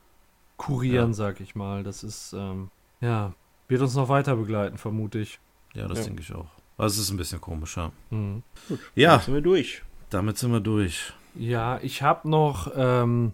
kurieren, 0.58 1.14
sag 1.14 1.40
ich 1.40 1.54
mal. 1.54 1.84
Das 1.84 2.04
ist, 2.04 2.34
ähm, 2.34 2.72
ja, 3.00 3.34
wird 3.68 3.82
uns 3.82 3.96
noch 3.96 4.10
weiter 4.10 4.36
begleiten, 4.36 4.78
vermute 4.78 5.20
ich. 5.20 5.40
Ja, 5.74 5.88
das 5.88 6.06
denke 6.06 6.22
ich 6.22 6.34
auch. 6.34 6.50
Also 6.82 7.00
es 7.00 7.08
ist 7.08 7.11
ein 7.11 7.18
bisschen 7.18 7.40
komisch, 7.40 7.77
ja. 7.77 7.92
Mhm. 8.10 8.42
Gut, 8.68 8.80
ja. 8.95 9.11
Damit 9.11 9.26
sind 9.26 9.34
wir 9.35 9.42
durch. 9.42 9.84
Damit 10.10 10.38
sind 10.40 10.51
wir 10.51 10.61
durch. 10.61 11.14
Ja, 11.35 11.80
ich 11.84 12.01
habe 12.01 12.27
noch 12.27 12.72
ähm, 12.76 13.34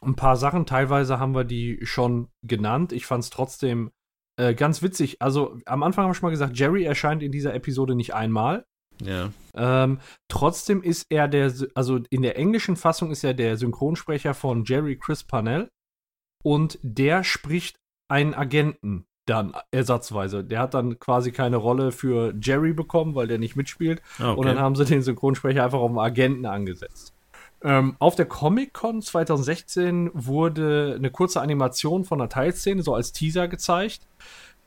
ein 0.00 0.16
paar 0.16 0.38
Sachen. 0.38 0.64
Teilweise 0.64 1.20
haben 1.20 1.34
wir 1.34 1.44
die 1.44 1.80
schon 1.82 2.28
genannt. 2.42 2.92
Ich 2.92 3.04
fand 3.04 3.24
es 3.24 3.28
trotzdem 3.28 3.90
äh, 4.38 4.54
ganz 4.54 4.80
witzig. 4.80 5.20
Also 5.20 5.58
am 5.66 5.82
Anfang 5.82 6.04
habe 6.04 6.14
ich 6.16 6.22
mal 6.22 6.30
gesagt, 6.30 6.58
Jerry 6.58 6.84
erscheint 6.84 7.22
in 7.22 7.30
dieser 7.30 7.52
Episode 7.52 7.94
nicht 7.94 8.14
einmal. 8.14 8.64
Ja. 9.02 9.30
Ähm, 9.54 10.00
trotzdem 10.28 10.82
ist 10.82 11.04
er 11.10 11.28
der, 11.28 11.52
also 11.74 12.00
in 12.08 12.22
der 12.22 12.38
englischen 12.38 12.76
Fassung 12.76 13.10
ist 13.10 13.22
er 13.22 13.34
der 13.34 13.58
Synchronsprecher 13.58 14.32
von 14.32 14.64
Jerry 14.64 14.96
Chris 14.96 15.24
Parnell 15.24 15.68
und 16.42 16.78
der 16.82 17.22
spricht 17.22 17.76
einen 18.08 18.32
Agenten 18.32 19.04
dann 19.26 19.54
ersatzweise. 19.70 20.42
Der 20.44 20.60
hat 20.60 20.74
dann 20.74 20.98
quasi 20.98 21.32
keine 21.32 21.56
Rolle 21.56 21.92
für 21.92 22.34
Jerry 22.40 22.72
bekommen, 22.72 23.14
weil 23.14 23.28
der 23.28 23.38
nicht 23.38 23.56
mitspielt. 23.56 24.02
Ah, 24.18 24.30
okay. 24.30 24.40
Und 24.40 24.46
dann 24.46 24.58
haben 24.58 24.74
sie 24.74 24.84
den 24.84 25.02
Synchronsprecher 25.02 25.64
einfach 25.64 25.78
auf 25.78 25.90
den 25.90 25.98
Agenten 25.98 26.46
angesetzt. 26.46 27.14
Ähm, 27.64 27.94
auf 28.00 28.16
der 28.16 28.26
Comic-Con 28.26 29.02
2016 29.02 30.10
wurde 30.14 30.94
eine 30.96 31.10
kurze 31.10 31.40
Animation 31.40 32.04
von 32.04 32.20
einer 32.20 32.28
Teilszene, 32.28 32.82
so 32.82 32.94
als 32.94 33.12
Teaser 33.12 33.46
gezeigt. 33.46 34.00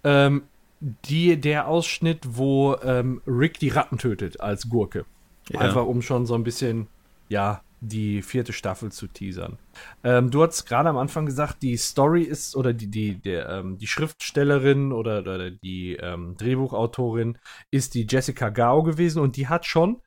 Ähm, 0.04 0.44
die, 0.80 1.40
der 1.40 1.68
Ausschnitt, 1.68 2.20
wo 2.30 2.76
ähm, 2.84 3.22
Rick 3.28 3.60
die 3.60 3.70
Ratten 3.70 3.98
tötet 3.98 4.40
als 4.40 4.70
Gurke. 4.70 5.06
Ja. 5.50 5.60
Einfach 5.60 5.86
um 5.86 6.02
schon 6.02 6.26
so 6.26 6.36
ein 6.36 6.44
bisschen, 6.44 6.88
ja, 7.28 7.62
die 7.88 8.22
vierte 8.22 8.54
Staffel 8.54 8.92
zu 8.92 9.08
teasern. 9.08 9.58
Ähm, 10.04 10.30
du 10.32 10.44
hast 10.44 10.66
gerade 10.66 10.90
am 10.90 10.98
Anfang 10.98 11.26
gesagt, 11.26 11.64
die 11.64 11.78
Story 11.78 12.24
ist 12.24 12.56
oder 12.56 12.74
die, 12.74 12.88
die, 12.88 13.16
der, 13.16 13.50
ähm, 13.50 13.78
die 13.78 13.88
Schriftstellerin 13.88 14.92
oder, 14.92 15.20
oder 15.20 15.52
die 15.52 15.96
ähm, 15.96 16.36
Drehbuchautorin 16.38 17.38
ist 17.72 17.94
die 17.94 18.06
Jessica 18.10 18.50
Gao 18.50 18.84
gewesen 18.84 19.22
und 19.22 19.38
die 19.38 19.48
hat 19.48 19.66
schon 19.66 20.02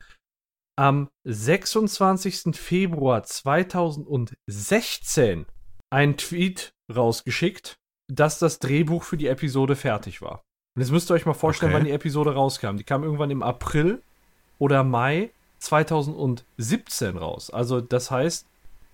am 0.77 1.09
26. 1.25 2.55
Februar 2.55 3.23
2016 3.23 5.47
einen 5.89 6.17
Tweet 6.17 6.73
rausgeschickt, 6.93 7.79
dass 8.07 8.39
das 8.39 8.59
Drehbuch 8.59 9.03
für 9.03 9.17
die 9.17 9.27
Episode 9.27 9.75
fertig 9.75 10.21
war. 10.21 10.43
Und 10.75 10.81
jetzt 10.81 10.91
müsst 10.91 11.11
ihr 11.11 11.15
euch 11.15 11.25
mal 11.25 11.33
vorstellen, 11.33 11.73
okay. 11.73 11.79
wann 11.79 11.85
die 11.85 11.91
Episode 11.91 12.33
rauskam. 12.33 12.77
Die 12.77 12.83
kam 12.83 13.03
irgendwann 13.03 13.31
im 13.31 13.43
April 13.43 14.01
oder 14.57 14.83
Mai 14.83 15.31
2017 15.59 17.17
raus. 17.17 17.49
Also 17.49 17.81
das 17.81 18.11
heißt, 18.11 18.45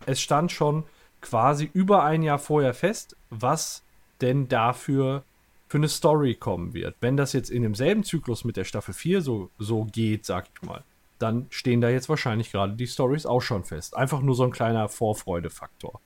es 0.06 0.22
stand 0.22 0.52
schon 0.52 0.84
quasi 1.22 1.70
über 1.74 2.04
ein 2.04 2.22
Jahr 2.22 2.40
vorher 2.40 2.74
fest, 2.74 3.16
was 3.30 3.84
denn 4.22 4.48
dafür 4.48 5.24
für 5.68 5.78
eine 5.78 5.90
Story 5.90 6.36
kommen 6.36 6.74
wird. 6.74 6.96
Wenn 7.02 7.18
das 7.18 7.34
jetzt 7.34 7.50
in 7.50 7.64
demselben 7.64 8.04
Zyklus 8.04 8.44
mit 8.44 8.58
der 8.58 8.64
Staffel 8.64 8.94
4 8.94 9.22
so, 9.22 9.50
so 9.58 9.86
geht, 9.86 10.26
sag 10.26 10.48
ich 10.54 10.62
mal, 10.68 10.84
dann 11.18 11.48
stehen 11.50 11.82
da 11.82 11.90
jetzt 11.90 12.10
wahrscheinlich 12.10 12.52
gerade 12.52 12.74
die 12.74 12.88
Stories 12.88 13.26
auch 13.26 13.42
schon 13.42 13.64
fest. 13.64 13.96
Einfach 13.96 14.22
nur 14.22 14.36
so 14.36 14.44
ein 14.44 14.52
kleiner 14.52 14.90
Vorfreudefaktor. 14.90 16.00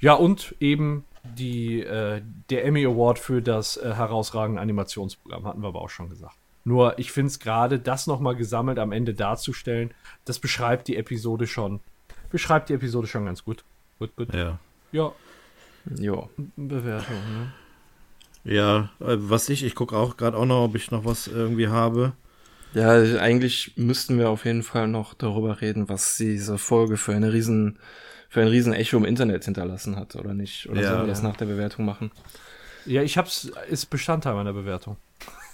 Ja, 0.00 0.14
und 0.14 0.54
eben 0.60 1.04
die, 1.22 1.80
äh, 1.80 2.22
der 2.50 2.64
Emmy 2.64 2.84
Award 2.84 3.18
für 3.18 3.40
das 3.40 3.76
äh, 3.76 3.94
herausragende 3.94 4.60
Animationsprogramm, 4.60 5.46
hatten 5.46 5.62
wir 5.62 5.68
aber 5.68 5.80
auch 5.80 5.90
schon 5.90 6.08
gesagt. 6.08 6.36
Nur 6.66 6.98
ich 6.98 7.12
finde 7.12 7.28
es 7.28 7.38
gerade, 7.38 7.78
das 7.78 8.08
nochmal 8.08 8.34
gesammelt 8.34 8.80
am 8.80 8.90
Ende 8.90 9.14
darzustellen, 9.14 9.94
das 10.24 10.40
beschreibt 10.40 10.88
die 10.88 10.96
Episode 10.96 11.46
schon. 11.46 11.78
Beschreibt 12.32 12.70
die 12.70 12.74
Episode 12.74 13.06
schon 13.06 13.24
ganz 13.24 13.44
gut. 13.44 13.62
Gut, 14.00 14.16
gut. 14.16 14.34
Ja. 14.34 14.58
Ja. 14.90 15.12
Ja. 15.96 16.28
Bewertung, 16.56 17.16
ne? 17.16 17.52
Ja, 18.42 18.90
äh, 18.98 19.16
was 19.16 19.48
ich, 19.48 19.62
ich 19.62 19.76
gucke 19.76 19.96
auch 19.96 20.16
gerade 20.16 20.36
auch 20.36 20.44
noch, 20.44 20.64
ob 20.64 20.74
ich 20.74 20.90
noch 20.90 21.04
was 21.04 21.28
irgendwie 21.28 21.68
habe. 21.68 22.14
Ja, 22.74 23.00
eigentlich 23.20 23.74
müssten 23.76 24.18
wir 24.18 24.28
auf 24.28 24.44
jeden 24.44 24.64
Fall 24.64 24.88
noch 24.88 25.14
darüber 25.14 25.60
reden, 25.60 25.88
was 25.88 26.16
diese 26.16 26.58
Folge 26.58 26.96
für 26.96 27.14
eine 27.14 27.32
riesen, 27.32 27.78
für 28.28 28.40
ein 28.40 28.48
riesen 28.48 28.72
Echo 28.72 28.96
im 28.96 29.04
Internet 29.04 29.44
hinterlassen 29.44 29.94
hat, 29.94 30.16
oder 30.16 30.34
nicht? 30.34 30.68
Oder 30.68 30.80
ja, 30.80 30.88
sollen 30.88 31.02
wir 31.02 31.06
das 31.06 31.22
nach 31.22 31.36
der 31.36 31.46
Bewertung 31.46 31.84
machen? 31.84 32.10
Ja, 32.86 33.02
ich 33.02 33.16
hab's, 33.16 33.52
ist 33.70 33.86
Bestandteil 33.86 34.34
meiner 34.34 34.52
Bewertung. 34.52 34.96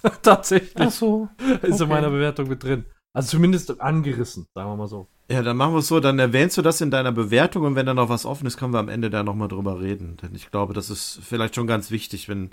Tatsächlich. 0.21 0.73
Ach 0.75 0.91
so. 0.91 1.29
Okay. 1.39 1.67
Ist 1.67 1.81
in 1.81 1.89
meiner 1.89 2.09
Bewertung 2.09 2.47
mit 2.47 2.63
drin. 2.63 2.85
Also 3.13 3.29
zumindest 3.29 3.79
angerissen, 3.79 4.47
sagen 4.53 4.69
wir 4.71 4.75
mal 4.75 4.87
so. 4.87 5.07
Ja, 5.29 5.41
dann 5.41 5.55
machen 5.55 5.73
wir 5.73 5.79
es 5.79 5.87
so, 5.87 5.99
dann 5.99 6.19
erwähnst 6.19 6.57
du 6.57 6.61
das 6.61 6.81
in 6.81 6.91
deiner 6.91 7.11
Bewertung 7.11 7.63
und 7.63 7.75
wenn 7.75 7.85
da 7.85 7.93
noch 7.93 8.09
was 8.09 8.25
offen 8.25 8.45
ist, 8.45 8.57
können 8.57 8.73
wir 8.73 8.79
am 8.79 8.89
Ende 8.89 9.09
da 9.09 9.23
nochmal 9.23 9.47
drüber 9.47 9.79
reden. 9.79 10.17
Denn 10.21 10.35
ich 10.35 10.51
glaube, 10.51 10.73
das 10.73 10.89
ist 10.89 11.19
vielleicht 11.23 11.55
schon 11.55 11.67
ganz 11.67 11.91
wichtig, 11.91 12.27
wenn, 12.27 12.51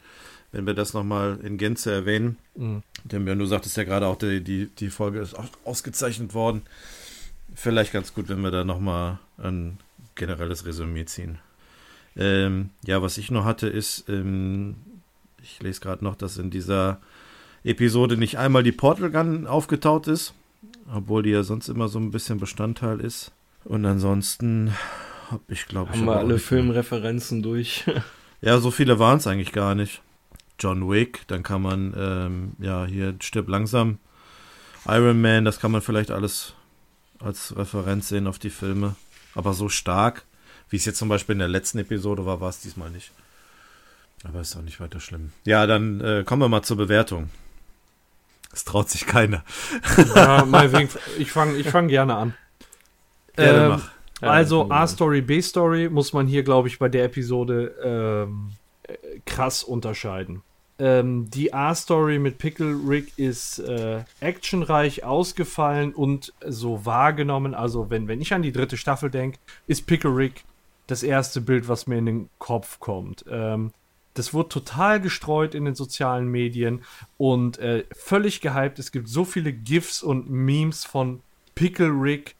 wenn 0.52 0.66
wir 0.66 0.74
das 0.74 0.94
nochmal 0.94 1.38
in 1.42 1.58
Gänze 1.58 1.90
erwähnen. 1.90 2.38
Mhm. 2.54 2.82
Denn 3.04 3.38
du 3.38 3.46
sagtest 3.46 3.76
ja 3.76 3.84
gerade 3.84 4.06
auch, 4.06 4.16
die, 4.16 4.42
die, 4.42 4.66
die 4.66 4.90
Folge 4.90 5.18
ist 5.18 5.36
auch 5.36 5.46
ausgezeichnet 5.64 6.34
worden. 6.34 6.62
Vielleicht 7.54 7.92
ganz 7.92 8.14
gut, 8.14 8.28
wenn 8.28 8.42
wir 8.42 8.52
da 8.52 8.64
nochmal 8.64 9.18
ein 9.38 9.78
generelles 10.14 10.64
Resümee 10.64 11.06
ziehen. 11.06 11.38
Ähm, 12.16 12.70
ja, 12.84 13.02
was 13.02 13.18
ich 13.18 13.30
noch 13.30 13.44
hatte, 13.44 13.66
ist, 13.66 14.08
ähm, 14.08 14.76
ich 15.42 15.60
lese 15.62 15.80
gerade 15.80 16.04
noch, 16.04 16.14
dass 16.14 16.38
in 16.38 16.50
dieser 16.50 17.00
Episode 17.64 18.16
nicht 18.16 18.38
einmal 18.38 18.62
die 18.62 18.72
Portal 18.72 19.10
Gun 19.10 19.46
aufgetaucht 19.46 20.06
ist, 20.06 20.34
obwohl 20.92 21.22
die 21.22 21.30
ja 21.30 21.42
sonst 21.42 21.68
immer 21.68 21.88
so 21.88 21.98
ein 21.98 22.10
bisschen 22.10 22.38
Bestandteil 22.38 23.00
ist. 23.00 23.32
Und 23.64 23.84
ansonsten 23.84 24.74
habe 25.30 25.42
ich, 25.48 25.66
glaube 25.66 25.90
ich, 25.92 26.00
haben 26.00 26.06
wir 26.06 26.16
alle 26.16 26.38
Filmreferenzen 26.38 27.42
durch. 27.42 27.84
ja, 28.40 28.58
so 28.58 28.70
viele 28.70 28.98
waren 28.98 29.18
es 29.18 29.26
eigentlich 29.26 29.52
gar 29.52 29.74
nicht. 29.74 30.02
John 30.58 30.90
Wick, 30.90 31.22
dann 31.26 31.42
kann 31.42 31.62
man, 31.62 31.94
ähm, 31.96 32.52
ja, 32.58 32.84
hier 32.84 33.14
stirb 33.20 33.48
langsam. 33.48 33.98
Iron 34.86 35.20
Man, 35.20 35.44
das 35.44 35.60
kann 35.60 35.70
man 35.70 35.82
vielleicht 35.82 36.10
alles 36.10 36.54
als 37.18 37.56
Referenz 37.56 38.08
sehen 38.08 38.26
auf 38.26 38.38
die 38.38 38.50
Filme. 38.50 38.94
Aber 39.34 39.52
so 39.52 39.68
stark, 39.68 40.24
wie 40.68 40.76
es 40.76 40.84
jetzt 40.84 40.98
zum 40.98 41.08
Beispiel 41.08 41.34
in 41.34 41.38
der 41.40 41.48
letzten 41.48 41.78
Episode 41.78 42.26
war, 42.26 42.40
war 42.40 42.48
es 42.48 42.60
diesmal 42.60 42.90
nicht. 42.90 43.12
Aber 44.24 44.40
ist 44.40 44.56
auch 44.56 44.62
nicht 44.62 44.80
weiter 44.80 45.00
schlimm. 45.00 45.32
Ja, 45.44 45.66
dann 45.66 46.00
äh, 46.00 46.24
kommen 46.24 46.42
wir 46.42 46.48
mal 46.48 46.62
zur 46.62 46.76
Bewertung. 46.76 47.30
Es 48.52 48.64
traut 48.64 48.88
sich 48.88 49.06
keiner. 49.06 49.44
Ja, 50.14 50.44
meinetwegen, 50.44 50.88
ich 51.18 51.30
fange 51.30 51.56
ich 51.56 51.68
fang 51.68 51.88
gerne 51.88 52.16
an. 52.16 52.34
Gerne 53.36 53.58
ähm, 53.58 53.68
mach. 53.68 53.90
Ja, 54.20 54.28
also 54.28 54.70
A-Story, 54.70 55.22
B-Story 55.22 55.88
muss 55.88 56.12
man 56.12 56.26
hier, 56.26 56.42
glaube 56.42 56.68
ich, 56.68 56.78
bei 56.78 56.88
der 56.88 57.04
Episode 57.04 57.74
ähm, 57.82 58.50
krass 59.24 59.62
unterscheiden. 59.62 60.42
Ähm, 60.78 61.30
die 61.30 61.54
A-Story 61.54 62.18
mit 62.18 62.38
Pickle 62.38 62.78
Rick 62.86 63.12
ist 63.18 63.58
äh, 63.60 64.02
actionreich 64.20 65.04
ausgefallen 65.04 65.94
und 65.94 66.32
so 66.46 66.84
wahrgenommen. 66.84 67.54
Also, 67.54 67.90
wenn, 67.90 68.08
wenn 68.08 68.20
ich 68.20 68.32
an 68.32 68.42
die 68.42 68.52
dritte 68.52 68.76
Staffel 68.76 69.10
denke, 69.10 69.38
ist 69.66 69.86
Pickle 69.86 70.14
Rick 70.14 70.44
das 70.86 71.02
erste 71.02 71.40
Bild, 71.40 71.68
was 71.68 71.86
mir 71.86 71.98
in 71.98 72.06
den 72.06 72.30
Kopf 72.38 72.80
kommt. 72.80 73.24
Ähm, 73.30 73.72
Das 74.14 74.34
wurde 74.34 74.48
total 74.48 75.00
gestreut 75.00 75.54
in 75.54 75.64
den 75.64 75.74
sozialen 75.74 76.28
Medien 76.28 76.82
und 77.16 77.58
äh, 77.58 77.84
völlig 77.92 78.40
gehypt. 78.40 78.78
Es 78.78 78.92
gibt 78.92 79.08
so 79.08 79.24
viele 79.24 79.52
GIFs 79.52 80.02
und 80.02 80.28
Memes 80.28 80.84
von 80.84 81.20
Pickle 81.54 81.90
Rick. 81.90 82.34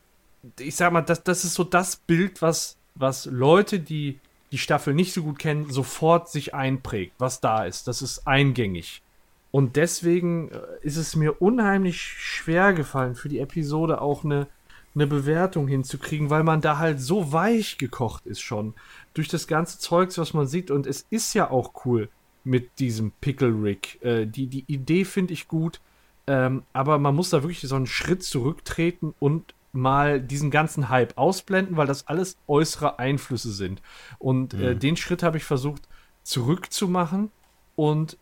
Ich 0.58 0.76
sag 0.76 0.92
mal, 0.92 1.02
das, 1.02 1.22
das 1.22 1.44
ist 1.44 1.54
so 1.54 1.64
das 1.64 1.96
Bild, 1.96 2.42
was, 2.42 2.76
was 2.94 3.26
Leute, 3.26 3.78
die 3.78 4.18
die 4.52 4.58
Staffel 4.58 4.94
nicht 4.94 5.12
so 5.12 5.22
gut 5.22 5.38
kennen, 5.38 5.70
sofort 5.70 6.28
sich 6.28 6.54
einprägt, 6.54 7.14
was 7.18 7.40
da 7.40 7.64
ist. 7.64 7.86
Das 7.86 8.02
ist 8.02 8.26
eingängig. 8.26 9.02
Und 9.50 9.76
deswegen 9.76 10.50
äh, 10.50 10.60
ist 10.82 10.96
es 10.96 11.16
mir 11.16 11.40
unheimlich 11.40 12.00
schwer 12.00 12.72
gefallen, 12.72 13.14
für 13.14 13.28
die 13.28 13.40
Episode 13.40 14.00
auch 14.00 14.24
eine, 14.24 14.46
eine 14.94 15.06
Bewertung 15.06 15.68
hinzukriegen, 15.68 16.30
weil 16.30 16.44
man 16.44 16.60
da 16.60 16.78
halt 16.78 17.00
so 17.00 17.32
weich 17.32 17.78
gekocht 17.78 18.26
ist 18.26 18.40
schon. 18.40 18.74
Durch 19.14 19.28
das 19.28 19.46
ganze 19.46 19.78
Zeugs, 19.78 20.18
was 20.18 20.34
man 20.34 20.46
sieht. 20.46 20.70
Und 20.70 20.86
es 20.86 21.06
ist 21.10 21.34
ja 21.34 21.50
auch 21.50 21.84
cool 21.84 22.08
mit 22.44 22.78
diesem 22.78 23.12
Pickle 23.20 23.54
Rick. 23.62 24.02
Äh, 24.02 24.26
die, 24.26 24.46
die 24.46 24.64
Idee 24.66 25.04
finde 25.04 25.32
ich 25.32 25.48
gut. 25.48 25.80
Ähm, 26.26 26.62
aber 26.72 26.98
man 26.98 27.14
muss 27.14 27.30
da 27.30 27.42
wirklich 27.42 27.60
so 27.60 27.74
einen 27.74 27.86
Schritt 27.86 28.22
zurücktreten 28.22 29.14
und 29.18 29.54
mal 29.72 30.20
diesen 30.20 30.50
ganzen 30.50 30.88
Hype 30.88 31.16
ausblenden, 31.16 31.76
weil 31.76 31.86
das 31.86 32.06
alles 32.06 32.36
äußere 32.46 32.98
Einflüsse 32.98 33.52
sind. 33.52 33.82
Und 34.18 34.54
äh, 34.54 34.56
mhm. 34.56 34.62
äh, 34.62 34.76
den 34.76 34.96
Schritt 34.96 35.22
habe 35.22 35.36
ich 35.36 35.44
versucht 35.44 35.88
zurückzumachen 36.22 37.30
und 37.76 38.18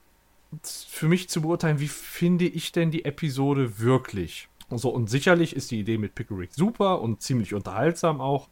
für 0.62 1.08
mich 1.08 1.28
zu 1.28 1.42
beurteilen, 1.42 1.80
wie 1.80 1.88
finde 1.88 2.46
ich 2.46 2.72
denn 2.72 2.90
die 2.90 3.04
Episode 3.04 3.78
wirklich. 3.78 4.48
So, 4.70 4.90
und 4.90 5.08
sicherlich 5.08 5.56
ist 5.56 5.70
die 5.70 5.80
Idee 5.80 5.98
mit 5.98 6.14
Pickerick 6.14 6.52
super 6.52 7.00
und 7.00 7.22
ziemlich 7.22 7.54
unterhaltsam 7.54 8.20
auch. 8.20 8.48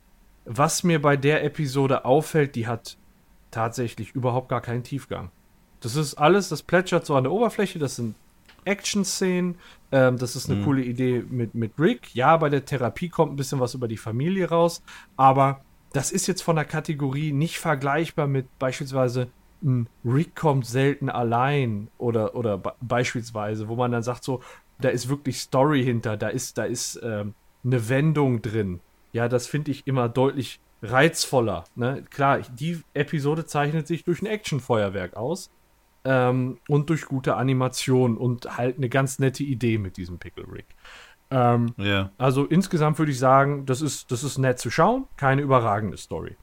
Was 0.46 0.84
mir 0.84 1.02
bei 1.02 1.16
der 1.16 1.44
Episode 1.44 2.04
auffällt, 2.04 2.54
die 2.54 2.66
hat 2.66 2.96
tatsächlich 3.50 4.12
überhaupt 4.12 4.48
gar 4.48 4.60
keinen 4.60 4.84
Tiefgang. 4.84 5.30
Das 5.80 5.96
ist 5.96 6.14
alles, 6.14 6.48
das 6.48 6.62
plätschert 6.62 7.04
so 7.04 7.16
an 7.16 7.24
der 7.24 7.32
Oberfläche, 7.32 7.78
das 7.78 7.96
sind 7.96 8.14
Action-Szenen, 8.64 9.56
ähm, 9.92 10.18
das 10.18 10.36
ist 10.36 10.48
eine 10.48 10.60
mhm. 10.60 10.64
coole 10.64 10.82
Idee 10.82 11.24
mit, 11.28 11.54
mit 11.54 11.72
Rick. 11.78 12.14
Ja, 12.14 12.36
bei 12.36 12.48
der 12.48 12.64
Therapie 12.64 13.08
kommt 13.08 13.32
ein 13.32 13.36
bisschen 13.36 13.60
was 13.60 13.74
über 13.74 13.88
die 13.88 13.96
Familie 13.96 14.48
raus, 14.48 14.82
aber 15.16 15.60
das 15.92 16.10
ist 16.10 16.26
jetzt 16.26 16.42
von 16.42 16.56
der 16.56 16.64
Kategorie 16.64 17.32
nicht 17.32 17.58
vergleichbar 17.58 18.26
mit 18.26 18.58
beispielsweise 18.58 19.28
ein 19.62 19.88
Rick 20.04 20.36
kommt 20.36 20.66
selten 20.66 21.08
allein 21.08 21.88
oder, 21.98 22.34
oder 22.34 22.58
beispielsweise, 22.80 23.68
wo 23.68 23.76
man 23.76 23.92
dann 23.92 24.02
sagt 24.02 24.24
so, 24.24 24.42
da 24.78 24.90
ist 24.90 25.08
wirklich 25.08 25.40
Story 25.40 25.82
hinter, 25.82 26.16
da 26.16 26.28
ist, 26.28 26.58
da 26.58 26.64
ist 26.64 27.00
ähm, 27.02 27.34
eine 27.64 27.88
Wendung 27.88 28.42
drin. 28.42 28.80
Ja, 29.16 29.28
das 29.28 29.46
finde 29.46 29.70
ich 29.70 29.86
immer 29.86 30.08
deutlich 30.08 30.60
reizvoller. 30.82 31.64
Ne? 31.74 32.04
Klar, 32.10 32.40
die 32.40 32.82
Episode 32.92 33.46
zeichnet 33.46 33.86
sich 33.86 34.04
durch 34.04 34.20
ein 34.20 34.26
Actionfeuerwerk 34.26 35.16
aus 35.16 35.50
ähm, 36.04 36.58
und 36.68 36.90
durch 36.90 37.06
gute 37.06 37.36
Animation 37.36 38.18
und 38.18 38.58
halt 38.58 38.76
eine 38.76 38.90
ganz 38.90 39.18
nette 39.18 39.42
Idee 39.42 39.78
mit 39.78 39.96
diesem 39.96 40.18
Pickle 40.18 40.46
Rick. 40.52 40.66
Ähm, 41.30 41.74
yeah. 41.78 42.12
Also 42.18 42.44
insgesamt 42.44 42.98
würde 42.98 43.10
ich 43.10 43.18
sagen, 43.18 43.64
das 43.64 43.80
ist, 43.80 44.12
das 44.12 44.22
ist 44.22 44.36
nett 44.36 44.58
zu 44.58 44.70
schauen, 44.70 45.06
keine 45.16 45.40
überragende 45.42 45.96
Story 45.96 46.36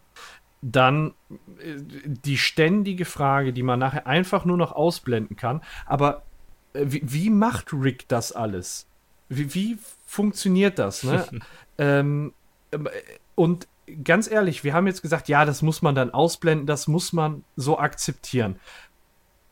dann 0.63 1.13
äh, 1.59 1.75
die 2.05 2.37
ständige 2.37 3.05
Frage, 3.05 3.53
die 3.53 3.63
man 3.63 3.79
nachher 3.79 4.07
einfach 4.07 4.45
nur 4.45 4.55
noch 4.57 4.71
ausblenden 4.71 5.35
kann. 5.35 5.61
Aber 5.85 6.23
äh, 6.73 6.85
wie, 6.87 7.01
wie, 7.03 7.29
macht 7.29 7.73
Rick 7.73 8.07
das 8.07 8.31
alles? 8.31 8.87
Wie, 9.27 9.53
wie 9.53 9.77
funktioniert 10.05 10.79
das? 10.79 11.03
Ne? 11.03 11.25
ähm, 11.77 12.29
äh, 12.29 12.42
und 13.35 13.67
ganz 14.03 14.29
ehrlich, 14.29 14.63
wir 14.63 14.73
haben 14.73 14.87
jetzt 14.87 15.01
gesagt, 15.01 15.27
ja, 15.27 15.45
das 15.45 15.61
muss 15.61 15.81
man 15.81 15.95
dann 15.95 16.11
ausblenden, 16.11 16.67
das 16.67 16.87
muss 16.87 17.13
man 17.13 17.43
so 17.55 17.77
akzeptieren. 17.77 18.57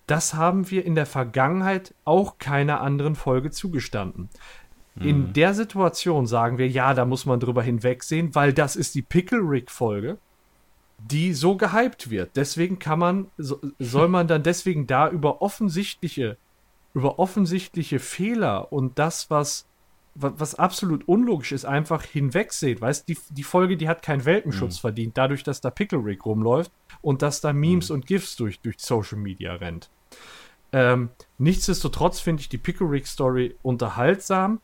Das 0.07 0.33
haben 0.33 0.69
wir 0.69 0.85
in 0.85 0.95
der 0.95 1.05
Vergangenheit 1.05 1.93
auch 2.05 2.37
keiner 2.37 2.81
anderen 2.81 3.15
Folge 3.15 3.51
zugestanden. 3.51 4.29
In 4.99 5.29
mhm. 5.29 5.33
der 5.33 5.53
Situation 5.53 6.27
sagen 6.27 6.57
wir, 6.57 6.67
ja, 6.67 6.93
da 6.93 7.05
muss 7.05 7.25
man 7.25 7.39
drüber 7.39 7.63
hinwegsehen, 7.63 8.35
weil 8.35 8.51
das 8.51 8.75
ist 8.75 8.93
die 8.93 9.01
Pickle 9.01 9.39
Rick 9.39 9.71
Folge 9.71 10.17
die 11.09 11.33
so 11.33 11.55
gehypt 11.55 12.09
wird. 12.09 12.35
Deswegen 12.35 12.79
kann 12.79 12.99
man, 12.99 13.27
so, 13.37 13.59
soll 13.79 14.07
man 14.07 14.27
dann 14.27 14.43
deswegen 14.43 14.87
da 14.87 15.09
über 15.09 15.41
offensichtliche, 15.41 16.37
über 16.93 17.19
offensichtliche 17.19 17.99
Fehler 17.99 18.71
und 18.71 18.99
das, 18.99 19.29
was, 19.29 19.67
was 20.13 20.55
absolut 20.55 21.07
unlogisch 21.07 21.51
ist, 21.53 21.65
einfach 21.65 22.03
hinwegsehen. 22.03 22.81
Weißt 22.81 23.07
die, 23.07 23.17
die 23.29 23.43
Folge, 23.43 23.77
die 23.77 23.87
hat 23.87 24.01
keinen 24.01 24.25
Welpenschutz 24.25 24.77
mhm. 24.77 24.81
verdient, 24.81 25.17
dadurch, 25.17 25.43
dass 25.43 25.61
da 25.61 25.69
Pickle 25.69 26.03
Rick 26.03 26.25
rumläuft 26.25 26.71
und 27.01 27.21
dass 27.21 27.41
da 27.41 27.53
Memes 27.53 27.89
mhm. 27.89 27.95
und 27.95 28.07
GIFs 28.07 28.35
durch, 28.35 28.59
durch 28.59 28.79
Social 28.79 29.17
Media 29.17 29.53
rennt. 29.53 29.89
Ähm, 30.73 31.09
nichtsdestotrotz 31.37 32.19
finde 32.19 32.41
ich 32.41 32.49
die 32.49 32.57
Pickle 32.57 32.89
Rick 32.89 33.07
Story 33.07 33.55
unterhaltsam, 33.61 34.61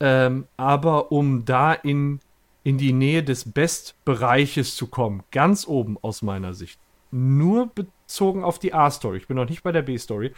ähm, 0.00 0.46
aber 0.56 1.12
um 1.12 1.44
da 1.44 1.72
in 1.72 2.20
in 2.62 2.78
die 2.78 2.92
Nähe 2.92 3.22
des 3.22 3.50
Bestbereiches 3.50 4.76
zu 4.76 4.86
kommen. 4.86 5.22
Ganz 5.30 5.66
oben 5.66 5.96
aus 6.02 6.22
meiner 6.22 6.54
Sicht. 6.54 6.78
Nur 7.10 7.68
bezogen 7.68 8.44
auf 8.44 8.58
die 8.58 8.74
A-Story. 8.74 9.18
Ich 9.18 9.26
bin 9.26 9.36
noch 9.36 9.48
nicht 9.48 9.62
bei 9.62 9.72
der 9.72 9.82
B-Story. 9.82 10.32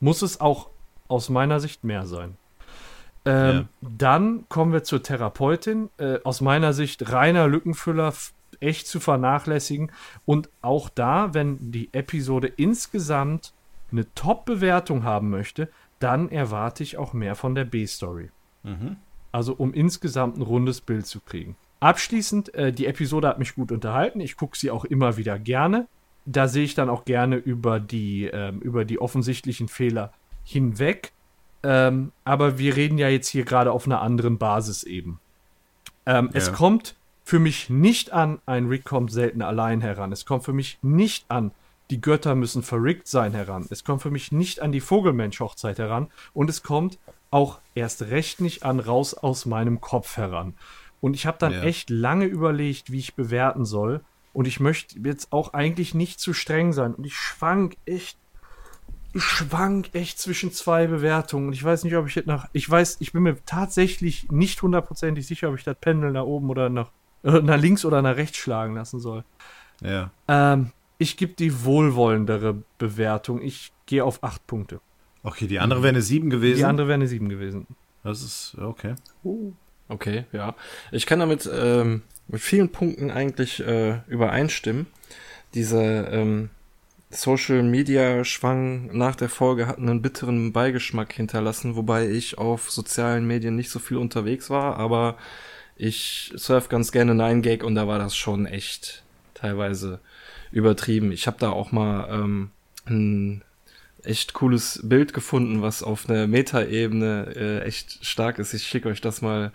Muss 0.00 0.22
es 0.22 0.40
auch 0.40 0.70
aus 1.08 1.28
meiner 1.28 1.60
Sicht 1.60 1.84
mehr 1.84 2.06
sein. 2.06 2.36
Ähm, 3.26 3.68
ja. 3.82 3.88
Dann 3.98 4.48
kommen 4.48 4.72
wir 4.72 4.84
zur 4.84 5.02
Therapeutin. 5.02 5.90
Äh, 5.98 6.18
aus 6.24 6.40
meiner 6.40 6.72
Sicht 6.72 7.12
reiner 7.12 7.48
Lückenfüller, 7.48 8.14
echt 8.60 8.86
zu 8.86 9.00
vernachlässigen. 9.00 9.92
Und 10.24 10.48
auch 10.62 10.88
da, 10.88 11.34
wenn 11.34 11.72
die 11.72 11.92
Episode 11.92 12.48
insgesamt 12.48 13.52
eine 13.92 14.12
Top-Bewertung 14.14 15.04
haben 15.04 15.30
möchte, 15.30 15.68
dann 15.98 16.30
erwarte 16.30 16.82
ich 16.82 16.98
auch 16.98 17.12
mehr 17.12 17.34
von 17.34 17.54
der 17.54 17.64
B-Story. 17.64 18.30
Mhm. 18.62 18.96
Also 19.32 19.54
um 19.54 19.74
insgesamt 19.74 20.38
ein 20.38 20.42
rundes 20.42 20.80
Bild 20.80 21.06
zu 21.06 21.20
kriegen. 21.20 21.56
Abschließend, 21.80 22.54
äh, 22.54 22.72
die 22.72 22.86
Episode 22.86 23.28
hat 23.28 23.38
mich 23.38 23.54
gut 23.54 23.70
unterhalten. 23.70 24.20
Ich 24.20 24.36
gucke 24.36 24.56
sie 24.56 24.70
auch 24.70 24.84
immer 24.84 25.16
wieder 25.16 25.38
gerne. 25.38 25.86
Da 26.24 26.48
sehe 26.48 26.64
ich 26.64 26.74
dann 26.74 26.88
auch 26.88 27.04
gerne 27.04 27.36
über 27.36 27.78
die, 27.78 28.24
ähm, 28.24 28.60
über 28.60 28.84
die 28.84 28.98
offensichtlichen 28.98 29.68
Fehler 29.68 30.12
hinweg. 30.42 31.12
Ähm, 31.68 32.12
aber 32.24 32.58
wir 32.58 32.76
reden 32.76 32.96
ja 32.96 33.08
jetzt 33.08 33.26
hier 33.26 33.44
gerade 33.44 33.72
auf 33.72 33.86
einer 33.86 34.00
anderen 34.00 34.38
Basis 34.38 34.84
eben. 34.84 35.18
Ähm, 36.06 36.30
ja. 36.32 36.38
Es 36.38 36.52
kommt 36.52 36.94
für 37.24 37.40
mich 37.40 37.68
nicht 37.68 38.12
an, 38.12 38.38
ein 38.46 38.68
Rick 38.68 38.84
kommt 38.84 39.10
selten 39.10 39.42
allein 39.42 39.80
heran. 39.80 40.12
Es 40.12 40.24
kommt 40.24 40.44
für 40.44 40.52
mich 40.52 40.78
nicht 40.82 41.28
an, 41.28 41.50
die 41.90 42.00
Götter 42.00 42.36
müssen 42.36 42.62
verrickt 42.62 43.08
sein 43.08 43.32
heran. 43.32 43.66
Es 43.68 43.82
kommt 43.82 44.02
für 44.02 44.12
mich 44.12 44.30
nicht 44.30 44.60
an 44.60 44.70
die 44.70 44.80
Vogelmensch-Hochzeit 44.80 45.78
heran. 45.78 46.06
Und 46.34 46.48
es 46.50 46.62
kommt 46.62 46.98
auch 47.32 47.58
erst 47.74 48.02
recht 48.02 48.40
nicht 48.40 48.62
an 48.62 48.78
raus 48.78 49.14
aus 49.14 49.44
meinem 49.44 49.80
Kopf 49.80 50.16
heran. 50.16 50.54
Und 51.00 51.14
ich 51.14 51.26
habe 51.26 51.38
dann 51.38 51.52
ja. 51.52 51.62
echt 51.62 51.90
lange 51.90 52.26
überlegt, 52.26 52.92
wie 52.92 53.00
ich 53.00 53.16
bewerten 53.16 53.64
soll. 53.64 54.02
Und 54.32 54.46
ich 54.46 54.60
möchte 54.60 55.00
jetzt 55.00 55.32
auch 55.32 55.52
eigentlich 55.52 55.94
nicht 55.94 56.20
zu 56.20 56.32
streng 56.32 56.72
sein. 56.72 56.94
Und 56.94 57.06
ich 57.06 57.16
schwank 57.16 57.76
echt, 57.86 58.18
ich 59.16 59.22
schwank 59.22 59.94
echt 59.94 60.18
zwischen 60.18 60.52
zwei 60.52 60.86
Bewertungen. 60.86 61.48
Und 61.48 61.52
ich 61.54 61.64
weiß 61.64 61.84
nicht, 61.84 61.96
ob 61.96 62.06
ich 62.06 62.14
jetzt 62.14 62.26
nach, 62.26 62.48
ich 62.52 62.68
weiß, 62.68 62.98
ich 63.00 63.12
bin 63.12 63.22
mir 63.22 63.36
tatsächlich 63.46 64.30
nicht 64.30 64.60
hundertprozentig 64.62 65.26
sicher, 65.26 65.48
ob 65.48 65.56
ich 65.56 65.64
das 65.64 65.76
Pendel 65.80 66.12
nach 66.12 66.24
oben 66.24 66.50
oder 66.50 66.68
nach, 66.68 66.90
äh, 67.24 67.40
nach 67.40 67.58
links 67.58 67.84
oder 67.84 68.02
nach 68.02 68.16
rechts 68.16 68.36
schlagen 68.36 68.74
lassen 68.74 69.00
soll. 69.00 69.24
Ja. 69.80 70.10
Ähm, 70.28 70.72
ich 70.98 71.16
gebe 71.16 71.34
die 71.34 71.64
wohlwollendere 71.64 72.62
Bewertung. 72.78 73.42
Ich 73.42 73.72
gehe 73.86 74.04
auf 74.04 74.22
acht 74.22 74.46
Punkte. 74.46 74.80
Okay, 75.22 75.46
die 75.46 75.58
andere 75.58 75.82
wäre 75.82 75.90
eine 75.90 76.02
7 76.02 76.30
gewesen. 76.30 76.58
Die 76.58 76.64
andere 76.64 76.86
wäre 76.88 76.94
eine 76.94 77.08
7 77.08 77.28
gewesen. 77.28 77.66
Das 78.02 78.22
ist 78.22 78.56
okay. 78.60 78.94
Uh. 79.24 79.52
Okay, 79.88 80.24
ja. 80.32 80.54
Ich 80.90 81.06
kann 81.06 81.20
damit 81.20 81.48
ähm, 81.52 82.02
mit 82.28 82.40
vielen 82.40 82.70
Punkten 82.70 83.10
eigentlich 83.10 83.60
äh, 83.60 84.00
übereinstimmen. 84.08 84.86
Dieser 85.54 86.12
ähm, 86.12 86.50
Social 87.16 87.62
Media 87.62 88.24
Schwang 88.24 88.90
nach 88.96 89.16
der 89.16 89.28
Folge 89.28 89.66
hat 89.66 89.78
einen 89.78 90.02
bitteren 90.02 90.52
Beigeschmack 90.52 91.12
hinterlassen, 91.12 91.74
wobei 91.74 92.08
ich 92.08 92.38
auf 92.38 92.70
sozialen 92.70 93.26
Medien 93.26 93.56
nicht 93.56 93.70
so 93.70 93.78
viel 93.78 93.96
unterwegs 93.96 94.50
war, 94.50 94.76
aber 94.76 95.16
ich 95.76 96.32
surf 96.36 96.68
ganz 96.68 96.92
gerne 96.92 97.12
9gag 97.12 97.62
und 97.62 97.74
da 97.74 97.88
war 97.88 97.98
das 97.98 98.16
schon 98.16 98.46
echt 98.46 99.02
teilweise 99.34 100.00
übertrieben. 100.52 101.12
Ich 101.12 101.26
habe 101.26 101.38
da 101.38 101.50
auch 101.50 101.72
mal 101.72 102.08
ähm, 102.10 102.50
ein 102.86 103.42
echt 104.06 104.32
cooles 104.32 104.80
Bild 104.82 105.12
gefunden, 105.12 105.62
was 105.62 105.82
auf 105.82 106.08
einer 106.08 106.26
Metaebene 106.26 107.34
äh, 107.36 107.58
echt 107.66 108.04
stark 108.04 108.38
ist. 108.38 108.54
Ich 108.54 108.66
schicke 108.66 108.88
euch 108.88 109.00
das 109.00 109.22
mal 109.22 109.52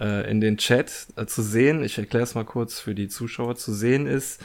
äh, 0.00 0.30
in 0.30 0.40
den 0.40 0.56
Chat 0.56 1.06
äh, 1.16 1.26
zu 1.26 1.42
sehen. 1.42 1.82
Ich 1.82 1.98
erkläre 1.98 2.24
es 2.24 2.34
mal 2.34 2.44
kurz 2.44 2.80
für 2.80 2.94
die 2.94 3.08
Zuschauer. 3.08 3.56
Zu 3.56 3.72
sehen 3.72 4.06
ist 4.06 4.40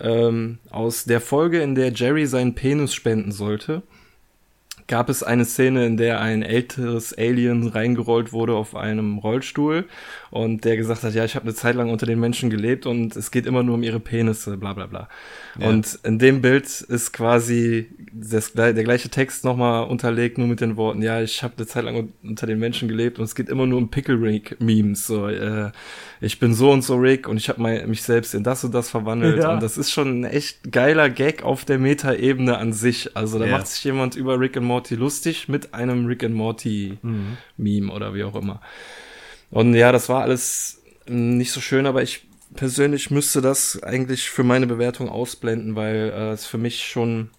ähm, 0.00 0.58
aus 0.70 1.04
der 1.04 1.20
Folge, 1.20 1.60
in 1.60 1.74
der 1.74 1.92
Jerry 1.92 2.26
seinen 2.26 2.54
Penis 2.54 2.94
spenden 2.94 3.32
sollte. 3.32 3.82
gab 4.86 5.08
es 5.08 5.22
eine 5.22 5.44
Szene, 5.44 5.86
in 5.86 5.96
der 5.96 6.20
ein 6.20 6.42
älteres 6.42 7.16
Alien 7.16 7.68
reingerollt 7.68 8.32
wurde 8.32 8.54
auf 8.54 8.74
einem 8.74 9.18
Rollstuhl 9.18 9.86
und 10.30 10.64
der 10.64 10.76
gesagt 10.76 11.02
hat, 11.02 11.14
ja, 11.14 11.24
ich 11.24 11.34
habe 11.34 11.44
eine 11.44 11.54
Zeit 11.54 11.74
lang 11.76 11.90
unter 11.90 12.06
den 12.06 12.20
Menschen 12.20 12.50
gelebt 12.50 12.86
und 12.86 13.16
es 13.16 13.30
geht 13.30 13.46
immer 13.46 13.62
nur 13.62 13.76
um 13.76 13.82
ihre 13.82 14.00
Penisse, 14.00 14.56
bla 14.56 14.72
bla 14.72 14.86
bla. 14.86 15.08
Ja. 15.58 15.68
Und 15.68 15.98
in 16.04 16.18
dem 16.18 16.42
Bild 16.42 16.66
ist 16.66 17.12
quasi 17.12 17.88
das, 18.12 18.52
der 18.52 18.72
gleiche 18.74 19.08
Text 19.08 19.44
nochmal 19.44 19.86
unterlegt, 19.86 20.38
nur 20.38 20.46
mit 20.46 20.60
den 20.60 20.76
Worten, 20.76 21.02
ja, 21.02 21.22
ich 21.22 21.42
habe 21.42 21.54
eine 21.56 21.66
Zeit 21.66 21.84
lang 21.84 22.12
unter 22.22 22.46
den 22.46 22.58
Menschen 22.58 22.88
gelebt 22.88 23.18
und 23.18 23.24
es 23.24 23.34
geht 23.34 23.48
immer 23.48 23.66
nur 23.66 23.78
um 23.78 23.90
Pickle 23.90 24.20
Rick 24.20 24.60
Memes. 24.60 25.06
So, 25.06 25.28
äh, 25.28 25.70
ich 26.20 26.38
bin 26.38 26.54
so 26.54 26.70
und 26.70 26.82
so 26.82 26.96
Rick 26.96 27.28
und 27.28 27.36
ich 27.36 27.48
habe 27.48 27.86
mich 27.86 28.02
selbst 28.02 28.34
in 28.34 28.42
das 28.42 28.64
und 28.64 28.74
das 28.74 28.90
verwandelt. 28.90 29.38
Ja. 29.38 29.54
Und 29.54 29.62
das 29.62 29.78
ist 29.78 29.90
schon 29.90 30.20
ein 30.20 30.24
echt 30.24 30.72
geiler 30.72 31.08
Gag 31.08 31.42
auf 31.42 31.64
der 31.64 31.78
Meta-Ebene 31.78 32.58
an 32.58 32.72
sich. 32.72 33.16
Also 33.16 33.38
da 33.38 33.46
ja. 33.46 33.52
macht 33.52 33.68
sich 33.68 33.82
jemand 33.84 34.14
über 34.16 34.38
Rick 34.38 34.56
and 34.56 34.66
Morty 34.66 34.94
lustig 34.94 35.48
mit 35.48 35.74
einem 35.74 36.06
Rick 36.06 36.24
and 36.24 36.34
Morty 36.34 36.98
mhm. 37.02 37.36
Meme 37.56 37.92
oder 37.92 38.14
wie 38.14 38.24
auch 38.24 38.34
immer. 38.34 38.60
Und 39.50 39.74
ja, 39.74 39.92
das 39.92 40.08
war 40.08 40.22
alles 40.22 40.82
nicht 41.06 41.52
so 41.52 41.60
schön, 41.60 41.86
aber 41.86 42.02
ich 42.02 42.26
persönlich 42.54 43.10
müsste 43.10 43.40
das 43.40 43.82
eigentlich 43.82 44.30
für 44.30 44.44
meine 44.44 44.66
Bewertung 44.66 45.08
ausblenden, 45.08 45.76
weil 45.76 46.12
äh, 46.14 46.30
es 46.32 46.46
für 46.46 46.58
mich 46.58 46.86
schon 46.86 47.30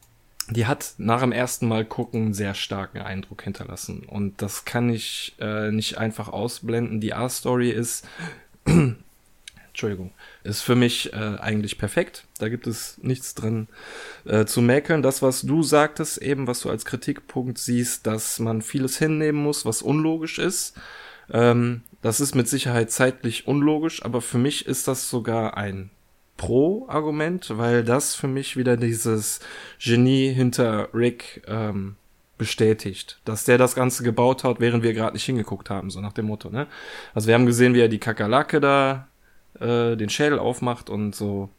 die 0.51 0.65
hat 0.65 0.93
nach 0.97 1.21
dem 1.21 1.31
ersten 1.31 1.67
Mal 1.67 1.85
gucken 1.85 2.23
einen 2.23 2.33
sehr 2.33 2.55
starken 2.55 2.99
Eindruck 2.99 3.43
hinterlassen. 3.43 4.03
Und 4.05 4.41
das 4.41 4.65
kann 4.65 4.89
ich 4.89 5.35
äh, 5.39 5.71
nicht 5.71 5.97
einfach 5.97 6.29
ausblenden. 6.29 6.99
Die 6.99 7.13
A-Story 7.13 7.69
ist, 7.69 8.07
Entschuldigung, 9.67 10.11
ist 10.43 10.61
für 10.61 10.75
mich 10.75 11.13
äh, 11.13 11.37
eigentlich 11.39 11.77
perfekt. 11.77 12.25
Da 12.39 12.49
gibt 12.49 12.65
es 12.65 12.97
nichts 13.01 13.35
drin 13.35 13.67
äh, 14.25 14.45
zu 14.45 14.61
mäkeln. 14.61 15.03
Das, 15.03 15.21
was 15.21 15.41
du 15.41 15.61
sagtest, 15.61 16.19
eben, 16.19 16.47
was 16.47 16.61
du 16.61 16.69
als 16.69 16.85
Kritikpunkt 16.85 17.59
siehst, 17.59 18.07
dass 18.07 18.39
man 18.39 18.61
vieles 18.61 18.97
hinnehmen 18.97 19.41
muss, 19.41 19.65
was 19.65 19.81
unlogisch 19.81 20.39
ist. 20.39 20.75
Ähm, 21.31 21.81
das 22.01 22.19
ist 22.19 22.35
mit 22.35 22.47
Sicherheit 22.47 22.91
zeitlich 22.91 23.47
unlogisch, 23.47 24.03
aber 24.03 24.21
für 24.21 24.37
mich 24.37 24.65
ist 24.65 24.87
das 24.87 25.09
sogar 25.09 25.57
ein 25.57 25.89
Pro-Argument, 26.37 27.57
weil 27.57 27.83
das 27.83 28.15
für 28.15 28.27
mich 28.27 28.55
wieder 28.55 28.77
dieses 28.77 29.41
Genie 29.83 30.31
hinter 30.31 30.87
Rick 30.93 31.43
ähm, 31.47 31.97
bestätigt, 32.37 33.19
dass 33.25 33.43
der 33.43 33.57
das 33.57 33.75
Ganze 33.75 34.03
gebaut 34.03 34.45
hat, 34.45 34.61
während 34.61 34.81
wir 34.81 34.93
gerade 34.93 35.13
nicht 35.13 35.25
hingeguckt 35.25 35.69
haben, 35.69 35.89
so 35.89 35.99
nach 35.99 36.13
dem 36.13 36.27
Motto. 36.27 36.49
Ne? 36.49 36.67
Also 37.13 37.27
wir 37.27 37.33
haben 37.33 37.45
gesehen, 37.45 37.73
wie 37.73 37.81
er 37.81 37.89
die 37.89 37.99
Kakerlake 37.99 38.61
da 38.61 39.09
äh, 39.59 39.97
den 39.97 40.09
Schädel 40.09 40.39
aufmacht 40.39 40.89
und 40.89 41.13
so 41.13 41.49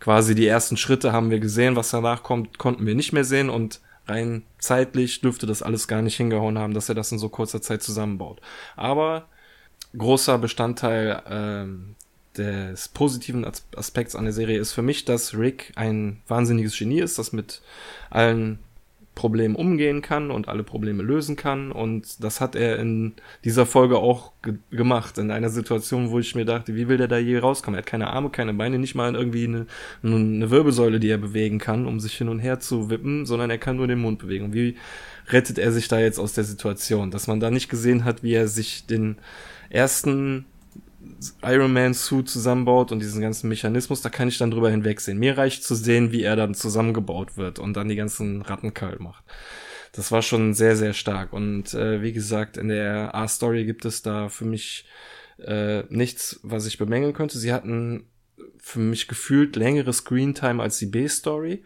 quasi 0.00 0.34
die 0.34 0.46
ersten 0.46 0.76
Schritte 0.76 1.12
haben 1.12 1.30
wir 1.30 1.38
gesehen, 1.38 1.76
was 1.76 1.90
danach 1.90 2.24
kommt, 2.24 2.58
konnten 2.58 2.84
wir 2.84 2.96
nicht 2.96 3.12
mehr 3.12 3.24
sehen 3.24 3.48
und 3.48 3.80
rein 4.06 4.42
zeitlich 4.58 5.20
dürfte 5.20 5.46
das 5.46 5.62
alles 5.62 5.88
gar 5.88 6.02
nicht 6.02 6.16
hingehauen 6.16 6.58
haben, 6.58 6.74
dass 6.74 6.88
er 6.88 6.94
das 6.94 7.12
in 7.12 7.18
so 7.18 7.28
kurzer 7.28 7.62
Zeit 7.62 7.82
zusammenbaut. 7.82 8.40
Aber 8.76 9.28
großer 9.96 10.38
Bestandteil 10.38 11.22
ähm, 11.28 11.94
des 12.36 12.88
positiven 12.88 13.46
Aspekts 13.76 14.14
an 14.14 14.24
der 14.24 14.32
Serie 14.32 14.58
ist 14.58 14.72
für 14.72 14.82
mich, 14.82 15.04
dass 15.04 15.36
Rick 15.36 15.72
ein 15.76 16.20
wahnsinniges 16.28 16.78
Genie 16.78 17.00
ist, 17.00 17.18
das 17.18 17.32
mit 17.32 17.62
allen 18.10 18.58
Problemen 19.16 19.56
umgehen 19.56 20.02
kann 20.02 20.30
und 20.30 20.46
alle 20.46 20.62
Probleme 20.62 21.02
lösen 21.02 21.36
kann. 21.36 21.72
Und 21.72 22.22
das 22.22 22.42
hat 22.42 22.54
er 22.54 22.78
in 22.78 23.14
dieser 23.44 23.64
Folge 23.64 23.96
auch 23.96 24.32
ge 24.42 24.56
gemacht. 24.70 25.16
In 25.16 25.30
einer 25.30 25.48
Situation, 25.48 26.10
wo 26.10 26.18
ich 26.18 26.34
mir 26.34 26.44
dachte, 26.44 26.76
wie 26.76 26.86
will 26.86 26.98
der 26.98 27.08
da 27.08 27.16
je 27.16 27.38
rauskommen? 27.38 27.76
Er 27.76 27.78
hat 27.78 27.86
keine 27.86 28.08
Arme, 28.08 28.28
keine 28.28 28.52
Beine, 28.52 28.78
nicht 28.78 28.94
mal 28.94 29.14
irgendwie 29.14 29.44
eine, 29.44 29.66
eine 30.02 30.50
Wirbelsäule, 30.50 31.00
die 31.00 31.08
er 31.08 31.16
bewegen 31.16 31.58
kann, 31.58 31.86
um 31.86 31.98
sich 31.98 32.12
hin 32.12 32.28
und 32.28 32.40
her 32.40 32.60
zu 32.60 32.90
wippen, 32.90 33.24
sondern 33.24 33.48
er 33.48 33.58
kann 33.58 33.76
nur 33.76 33.88
den 33.88 34.00
Mund 34.00 34.18
bewegen. 34.18 34.52
Wie 34.52 34.76
rettet 35.28 35.58
er 35.58 35.72
sich 35.72 35.88
da 35.88 35.98
jetzt 35.98 36.18
aus 36.18 36.34
der 36.34 36.44
Situation? 36.44 37.10
Dass 37.10 37.26
man 37.26 37.40
da 37.40 37.50
nicht 37.50 37.70
gesehen 37.70 38.04
hat, 38.04 38.22
wie 38.22 38.34
er 38.34 38.48
sich 38.48 38.84
den 38.86 39.16
ersten 39.70 40.46
Iron 41.42 41.72
Man 41.72 41.94
Suit 41.94 42.28
zusammenbaut 42.28 42.92
und 42.92 43.00
diesen 43.00 43.20
ganzen 43.20 43.48
Mechanismus, 43.48 44.02
da 44.02 44.08
kann 44.08 44.28
ich 44.28 44.38
dann 44.38 44.50
drüber 44.50 44.70
hinwegsehen. 44.70 45.18
Mir 45.18 45.38
reicht 45.38 45.64
zu 45.64 45.74
sehen, 45.74 46.12
wie 46.12 46.22
er 46.22 46.36
dann 46.36 46.54
zusammengebaut 46.54 47.36
wird 47.36 47.58
und 47.58 47.76
dann 47.76 47.88
die 47.88 47.96
ganzen 47.96 48.42
Ratten 48.42 48.74
kalt 48.74 49.00
macht. 49.00 49.24
Das 49.92 50.12
war 50.12 50.22
schon 50.22 50.52
sehr, 50.52 50.76
sehr 50.76 50.92
stark. 50.92 51.32
Und 51.32 51.74
äh, 51.74 52.02
wie 52.02 52.12
gesagt, 52.12 52.56
in 52.56 52.68
der 52.68 53.14
A-Story 53.14 53.64
gibt 53.64 53.84
es 53.84 54.02
da 54.02 54.28
für 54.28 54.44
mich 54.44 54.86
äh, 55.38 55.82
nichts, 55.88 56.40
was 56.42 56.66
ich 56.66 56.78
bemängeln 56.78 57.14
könnte. 57.14 57.38
Sie 57.38 57.52
hatten 57.52 58.06
für 58.58 58.80
mich 58.80 59.08
gefühlt 59.08 59.56
längere 59.56 59.92
Screentime 59.92 60.62
als 60.62 60.78
die 60.78 60.86
B-Story, 60.86 61.62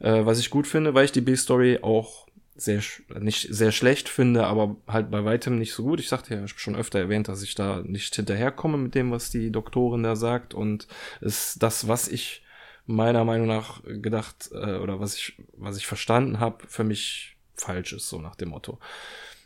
äh, 0.00 0.24
was 0.24 0.38
ich 0.38 0.50
gut 0.50 0.66
finde, 0.66 0.94
weil 0.94 1.06
ich 1.06 1.12
die 1.12 1.20
B-Story 1.20 1.80
auch 1.82 2.21
sehr, 2.54 2.82
nicht 3.18 3.48
sehr 3.50 3.72
schlecht 3.72 4.08
finde, 4.08 4.46
aber 4.46 4.76
halt 4.86 5.10
bei 5.10 5.24
weitem 5.24 5.58
nicht 5.58 5.72
so 5.72 5.82
gut. 5.82 6.00
Ich 6.00 6.08
sagte 6.08 6.34
ja 6.34 6.46
schon 6.48 6.76
öfter 6.76 6.98
erwähnt, 6.98 7.28
dass 7.28 7.42
ich 7.42 7.54
da 7.54 7.82
nicht 7.82 8.14
hinterherkomme 8.14 8.78
mit 8.78 8.94
dem, 8.94 9.10
was 9.10 9.30
die 9.30 9.50
Doktorin 9.50 10.02
da 10.02 10.16
sagt 10.16 10.54
und 10.54 10.86
ist 11.20 11.62
das, 11.62 11.88
was 11.88 12.08
ich 12.08 12.42
meiner 12.86 13.24
Meinung 13.24 13.46
nach 13.46 13.82
gedacht 13.84 14.50
äh, 14.52 14.76
oder 14.76 15.00
was 15.00 15.16
ich, 15.16 15.34
was 15.56 15.76
ich 15.76 15.86
verstanden 15.86 16.40
habe, 16.40 16.64
für 16.66 16.84
mich 16.84 17.36
falsch 17.54 17.92
ist, 17.92 18.08
so 18.08 18.20
nach 18.20 18.36
dem 18.36 18.50
Motto. 18.50 18.78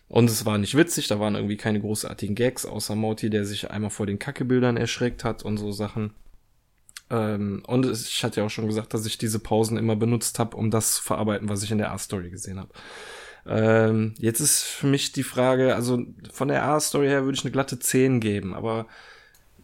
Und 0.09 0.31
es 0.31 0.47
war 0.47 0.59
nicht 0.59 0.77
witzig, 0.77 1.09
da 1.09 1.19
waren 1.19 1.35
irgendwie 1.35 1.57
keine 1.57 1.81
großartigen 1.81 2.37
Gags, 2.37 2.65
außer 2.65 2.95
Morty, 2.95 3.29
der 3.29 3.45
sich 3.45 3.71
einmal 3.71 3.91
vor 3.91 4.07
den 4.07 4.19
Kackebildern 4.19 4.77
erschreckt 4.77 5.25
hat 5.25 5.43
und 5.43 5.59
so 5.59 5.73
Sachen. 5.73 6.15
Ähm, 7.11 7.63
und 7.67 7.87
ich 7.87 8.25
hatte 8.25 8.41
ja 8.41 8.47
auch 8.47 8.51
schon 8.51 8.67
gesagt, 8.67 8.95
dass 8.95 9.07
ich 9.07 9.19
diese 9.19 9.39
Pausen 9.39 9.77
immer 9.77 9.97
benutzt 9.97 10.39
habe, 10.39 10.57
um 10.57 10.71
das 10.71 10.97
zu 10.97 11.03
verarbeiten, 11.03 11.49
was 11.49 11.63
ich 11.63 11.71
in 11.71 11.79
der 11.79 11.93
A-Story 11.93 12.31
gesehen 12.31 12.59
habe. 12.59 12.71
Ähm, 13.49 14.15
jetzt 14.19 14.41
ist 14.41 14.63
für 14.63 14.89
mich 14.89 15.13
die 15.13 15.23
Frage, 15.23 15.77
also 15.77 16.03
von 16.33 16.49
der 16.49 16.65
A-Story 16.65 17.07
her 17.07 17.25
würde 17.25 17.37
ich 17.37 17.45
eine 17.45 17.53
glatte 17.53 17.79
10 17.79 18.21
geben, 18.21 18.55
aber 18.55 18.87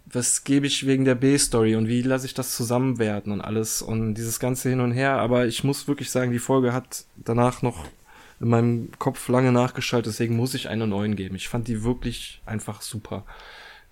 was 0.07 0.45
gebe 0.45 0.67
ich 0.67 0.87
wegen 0.87 1.05
der 1.05 1.15
B-Story 1.15 1.75
und 1.75 1.89
wie 1.89 2.03
lasse 2.03 2.27
ich 2.27 2.35
das 2.35 2.55
zusammenwerten 2.55 3.33
und 3.33 3.41
alles 3.41 3.83
und 3.83 4.15
dieses 4.15 4.39
ganze 4.39 4.69
hin 4.69 4.81
und 4.81 4.93
her. 4.93 5.17
Aber 5.17 5.47
ich 5.47 5.65
muss 5.65 5.89
wirklich 5.89 6.11
sagen, 6.11 6.33
die 6.33 6.39
Folge 6.39 6.73
hat 6.73 7.05
danach 7.17 7.63
noch 7.63 7.87
in 8.41 8.49
meinem 8.49 8.91
Kopf 8.99 9.29
lange 9.29 9.53
nachgeschaltet, 9.53 10.13
deswegen 10.13 10.37
muss 10.37 10.55
ich 10.55 10.69
eine 10.69 10.87
9 10.87 11.17
geben. 11.17 11.35
Ich 11.35 11.49
fand 11.49 11.67
die 11.67 11.83
wirklich 11.83 12.43
einfach 12.45 12.83
super 12.83 13.25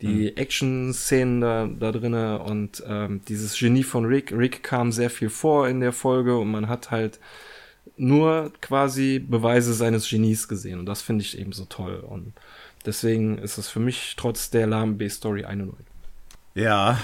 die 0.03 0.31
mhm. 0.31 0.37
Action-Szenen 0.37 1.41
da, 1.41 1.67
da 1.67 1.93
drinnen 1.93 2.41
und 2.41 2.83
ähm, 2.87 3.21
dieses 3.29 3.59
Genie 3.59 3.83
von 3.83 4.05
Rick. 4.05 4.33
Rick 4.33 4.63
kam 4.63 4.93
sehr 4.93 5.11
viel 5.11 5.31
vor 5.31 5.69
in 5.69 5.81
der 5.81 5.93
Folge 5.93 6.39
und 6.39 6.51
man 6.51 6.69
hat 6.69 6.91
halt 6.91 7.21
nur 7.97 8.53
quasi 8.61 9.19
Beweise 9.19 9.75
seines 9.75 10.09
Genies 10.09 10.49
gesehen 10.49 10.81
und 10.81 10.87
das 10.87 11.03
finde 11.03 11.23
ich 11.23 11.39
eben 11.39 11.53
so 11.53 11.65
toll 11.67 11.97
und 11.97 12.33
deswegen 12.87 13.39
ist 13.39 13.59
es 13.59 13.69
für 13.69 13.81
mich 13.81 14.15
trotz 14.17 14.51
der 14.51 14.67
lahmen 14.67 14.97
B-Story 14.97 15.45
eine 15.45 15.67
Null. 15.67 15.85
Ja, 16.55 16.99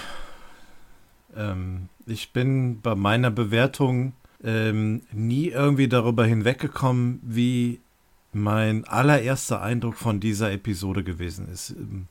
ähm, 1.36 1.88
ich 2.06 2.32
bin 2.32 2.80
bei 2.80 2.94
meiner 2.94 3.30
Bewertung 3.30 4.14
ähm, 4.42 5.02
nie 5.12 5.48
irgendwie 5.48 5.88
darüber 5.88 6.24
hinweggekommen, 6.24 7.20
wie 7.22 7.80
mein 8.32 8.84
allererster 8.84 9.62
Eindruck 9.62 9.96
von 9.96 10.20
dieser 10.20 10.52
Episode 10.52 11.02
gewesen 11.02 11.48
ist. 11.48 11.70
Ähm, 11.70 12.06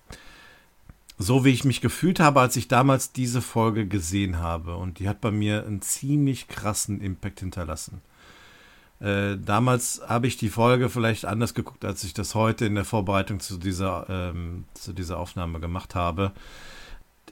so 1.17 1.45
wie 1.45 1.51
ich 1.51 1.63
mich 1.63 1.81
gefühlt 1.81 2.19
habe, 2.19 2.41
als 2.41 2.55
ich 2.55 2.67
damals 2.67 3.11
diese 3.11 3.41
Folge 3.41 3.87
gesehen 3.87 4.39
habe. 4.39 4.75
Und 4.75 4.99
die 4.99 5.07
hat 5.07 5.21
bei 5.21 5.31
mir 5.31 5.65
einen 5.65 5.81
ziemlich 5.81 6.47
krassen 6.47 6.99
Impact 7.01 7.39
hinterlassen. 7.39 8.01
Äh, 8.99 9.37
damals 9.37 10.01
habe 10.07 10.27
ich 10.27 10.37
die 10.37 10.49
Folge 10.49 10.89
vielleicht 10.89 11.25
anders 11.25 11.53
geguckt, 11.53 11.85
als 11.85 12.03
ich 12.03 12.13
das 12.13 12.35
heute 12.35 12.65
in 12.65 12.75
der 12.75 12.85
Vorbereitung 12.85 13.39
zu 13.39 13.57
dieser, 13.57 14.05
ähm, 14.09 14.65
zu 14.73 14.93
dieser 14.93 15.17
Aufnahme 15.17 15.59
gemacht 15.59 15.95
habe. 15.95 16.31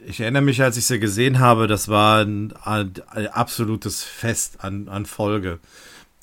Ich 0.05 0.19
erinnere 0.19 0.41
mich, 0.41 0.61
als 0.61 0.75
ich 0.77 0.85
sie 0.85 0.99
gesehen 0.99 1.39
habe, 1.39 1.67
das 1.67 1.87
war 1.87 2.25
ein, 2.25 2.53
ein, 2.63 2.93
absolutes 3.31 4.03
Fest 4.03 4.63
an, 4.63 4.89
an 4.89 5.05
Folge. 5.05 5.59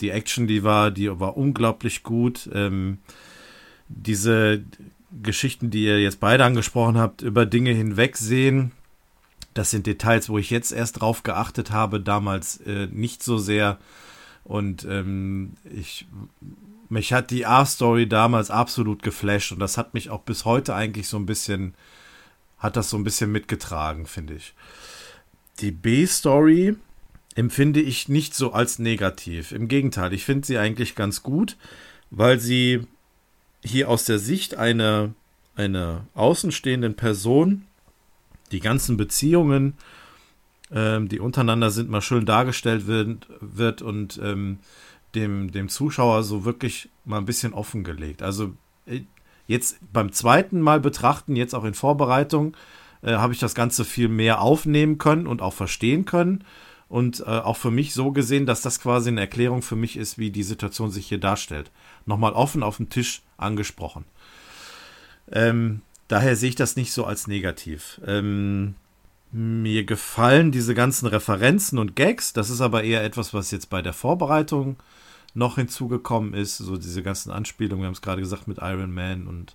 Die 0.01 0.11
Action, 0.11 0.47
die 0.47 0.65
war, 0.65 0.91
die 0.91 1.09
war 1.21 1.37
unglaublich 1.37 2.03
gut. 2.03 2.49
Ähm, 2.53 2.99
diese 3.89 4.63
Geschichten, 5.23 5.71
die 5.71 5.85
ihr 5.85 6.01
jetzt 6.01 6.21
beide 6.21 6.45
angesprochen 6.45 6.99
habt, 6.99 7.23
über 7.23 7.47
Dinge 7.47 7.73
hinwegsehen. 7.73 8.73
Das 9.55 9.71
sind 9.71 9.87
Details, 9.87 10.29
wo 10.29 10.39
ich 10.39 10.51
jetzt 10.51 10.71
erst 10.71 11.01
drauf 11.01 11.23
geachtet 11.23 11.71
habe, 11.71 12.01
damals 12.01 12.59
äh, 12.59 12.87
nicht 12.91 13.23
so 13.23 13.39
sehr. 13.39 13.79
Und 14.45 14.85
ähm, 14.85 15.55
ich, 15.65 16.07
mich 16.89 17.13
hat 17.13 17.31
die 17.31 17.47
A-Story 17.47 18.09
damals 18.09 18.51
absolut 18.51 19.03
geflasht 19.03 19.53
und 19.53 19.59
das 19.59 19.77
hat 19.77 19.95
mich 19.95 20.11
auch 20.11 20.23
bis 20.23 20.45
heute 20.45 20.75
eigentlich 20.75 21.09
so 21.09 21.17
ein 21.17 21.27
bisschen, 21.27 21.75
hat 22.59 22.77
das 22.77 22.91
so 22.91 22.97
ein 22.97 23.05
bisschen 23.05 23.33
mitgetragen, 23.33 24.07
finde 24.07 24.35
ich. 24.35 24.55
Die 25.61 25.73
B-Story 25.73 26.77
empfinde 27.35 27.81
ich 27.81 28.09
nicht 28.09 28.35
so 28.35 28.53
als 28.53 28.79
negativ. 28.79 29.53
Im 29.53 29.69
Gegenteil, 29.69 30.13
ich 30.13 30.25
finde 30.25 30.47
sie 30.47 30.59
eigentlich 30.59 30.95
ganz 30.95 31.23
gut, 31.23 31.57
weil 32.11 32.41
sie 32.41 32.87
hier 33.65 33.89
aus 33.89 34.05
der 34.05 34.19
Sicht 34.19 34.57
einer, 34.57 35.11
einer 35.55 36.07
außenstehenden 36.15 36.95
Person 36.95 37.67
die 38.53 38.61
ganzen 38.61 38.97
Beziehungen, 38.97 39.75
ähm, 40.73 41.09
die 41.09 41.21
untereinander 41.21 41.71
sind, 41.71 41.91
mal 41.91 42.01
schön 42.01 42.27
dargestellt 42.27 42.87
wird, 42.87 43.29
wird 43.41 43.83
und 43.83 44.21
ähm, 44.23 44.59
dem, 45.15 45.51
dem 45.51 45.69
Zuschauer 45.69 46.23
so 46.23 46.45
wirklich 46.45 46.89
mal 47.05 47.19
ein 47.19 47.27
bisschen 47.27 47.53
offengelegt. 47.53 48.23
Also 48.23 48.53
äh, 48.87 49.01
jetzt 49.47 49.79
beim 49.93 50.13
zweiten 50.13 50.61
Mal 50.61 50.81
betrachten, 50.81 51.37
jetzt 51.37 51.55
auch 51.55 51.65
in 51.65 51.75
Vorbereitung, 51.75 52.57
äh, 53.03 53.13
habe 53.15 53.33
ich 53.33 53.39
das 53.39 53.55
Ganze 53.55 53.85
viel 53.85 54.09
mehr 54.09 54.41
aufnehmen 54.41 54.99
können 54.99 55.27
und 55.27 55.43
auch 55.43 55.55
verstehen 55.55 56.05
können. 56.05 56.45
Und 56.91 57.21
äh, 57.21 57.25
auch 57.25 57.57
für 57.57 57.71
mich 57.71 57.95
so 57.95 58.11
gesehen, 58.11 58.47
dass 58.47 58.63
das 58.63 58.81
quasi 58.81 59.11
eine 59.11 59.21
Erklärung 59.21 59.63
für 59.63 59.77
mich 59.77 59.97
ist, 59.97 60.19
wie 60.19 60.33
die 60.33 60.43
Situation 60.43 60.91
sich 60.91 61.07
hier 61.07 61.21
darstellt. 61.21 61.71
Nochmal 62.05 62.33
offen 62.33 62.65
auf 62.65 62.79
dem 62.79 62.91
Tisch 62.91 63.23
angesprochen. 63.37 64.05
Ähm, 65.31 65.83
daher 66.09 66.35
sehe 66.35 66.49
ich 66.49 66.57
das 66.57 66.75
nicht 66.75 66.93
so 66.93 67.05
als 67.05 67.29
negativ. 67.29 68.01
Ähm, 68.05 68.75
mir 69.31 69.85
gefallen 69.85 70.51
diese 70.51 70.75
ganzen 70.75 71.07
Referenzen 71.07 71.79
und 71.79 71.95
Gags. 71.95 72.33
Das 72.33 72.51
ist 72.51 72.61
aber 72.61 72.83
eher 72.83 73.05
etwas, 73.05 73.33
was 73.33 73.53
jetzt 73.53 73.71
bei 73.71 73.83
der 73.83 73.93
Vorbereitung 73.93 74.77
noch 75.33 75.55
hinzugekommen 75.55 76.35
ist. 76.35 76.59
So 76.59 76.77
diese 76.77 77.05
ganzen 77.05 77.31
Anspielungen, 77.31 77.83
wir 77.83 77.87
haben 77.87 77.95
es 77.95 78.03
gerade 78.03 78.21
gesagt, 78.21 78.49
mit 78.49 78.59
Iron 78.59 78.93
Man 78.93 79.29
und 79.29 79.55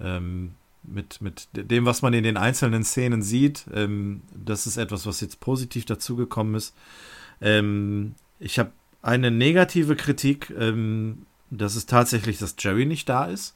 ähm, 0.00 0.54
mit, 0.86 1.20
mit 1.20 1.48
dem, 1.52 1.84
was 1.84 2.02
man 2.02 2.14
in 2.14 2.24
den 2.24 2.36
einzelnen 2.36 2.84
Szenen 2.84 3.22
sieht. 3.22 3.66
Ähm, 3.72 4.22
das 4.34 4.66
ist 4.66 4.76
etwas, 4.76 5.06
was 5.06 5.20
jetzt 5.20 5.40
positiv 5.40 5.84
dazugekommen 5.84 6.54
ist. 6.54 6.74
Ähm, 7.40 8.14
ich 8.38 8.58
habe 8.58 8.72
eine 9.02 9.30
negative 9.30 9.96
Kritik. 9.96 10.52
Ähm, 10.58 11.26
das 11.50 11.76
ist 11.76 11.88
tatsächlich, 11.88 12.38
dass 12.38 12.56
Jerry 12.58 12.86
nicht 12.86 13.08
da 13.08 13.26
ist. 13.26 13.54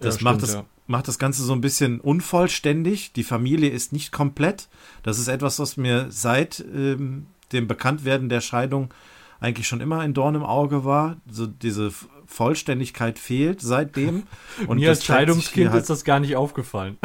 Das 0.00 0.20
ja, 0.20 0.24
macht, 0.24 0.42
das, 0.42 0.54
ja. 0.54 0.64
macht 0.86 1.08
das 1.08 1.18
Ganze 1.18 1.42
so 1.42 1.52
ein 1.52 1.60
bisschen 1.60 2.00
unvollständig. 2.00 3.12
Die 3.12 3.24
Familie 3.24 3.70
ist 3.70 3.92
nicht 3.92 4.12
komplett. 4.12 4.68
Das 5.02 5.18
ist 5.18 5.28
etwas, 5.28 5.58
was 5.58 5.76
mir 5.76 6.06
seit 6.10 6.64
ähm, 6.72 7.26
dem 7.52 7.66
Bekanntwerden 7.66 8.28
der 8.28 8.40
Scheidung 8.40 8.92
eigentlich 9.40 9.66
schon 9.66 9.80
immer 9.80 10.00
ein 10.00 10.14
Dorn 10.14 10.34
im 10.34 10.44
Auge 10.44 10.84
war. 10.84 11.16
So 11.30 11.46
diese 11.46 11.92
Vollständigkeit 12.30 13.18
fehlt 13.18 13.60
seitdem. 13.60 14.24
Und 14.66 14.78
mir 14.78 14.90
als 14.90 15.04
Scheidungskind 15.04 15.70
halt 15.70 15.82
ist 15.82 15.90
das 15.90 16.04
gar 16.04 16.20
nicht 16.20 16.36
aufgefallen. 16.36 16.96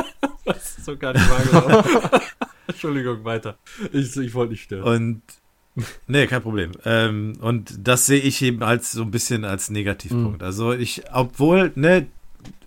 das 0.44 0.78
ist 0.78 0.84
so 0.84 0.96
gar 0.96 1.12
nicht 1.12 1.28
wahrgenommen. 1.30 2.20
Entschuldigung, 2.66 3.24
weiter. 3.24 3.58
Ich, 3.92 4.16
ich 4.16 4.34
wollte 4.34 4.52
nicht 4.52 4.64
stören. 4.64 4.82
Und 4.82 5.22
Nee, 6.06 6.26
kein 6.26 6.42
Problem. 6.42 6.72
Ähm, 6.84 7.32
und 7.40 7.72
das 7.78 8.04
sehe 8.04 8.20
ich 8.20 8.42
eben 8.42 8.62
als 8.62 8.92
so 8.92 9.00
ein 9.00 9.10
bisschen 9.10 9.46
als 9.46 9.70
Negativpunkt. 9.70 10.42
Mhm. 10.42 10.46
Also 10.46 10.74
ich, 10.74 11.02
obwohl, 11.14 11.72
ne, 11.76 12.08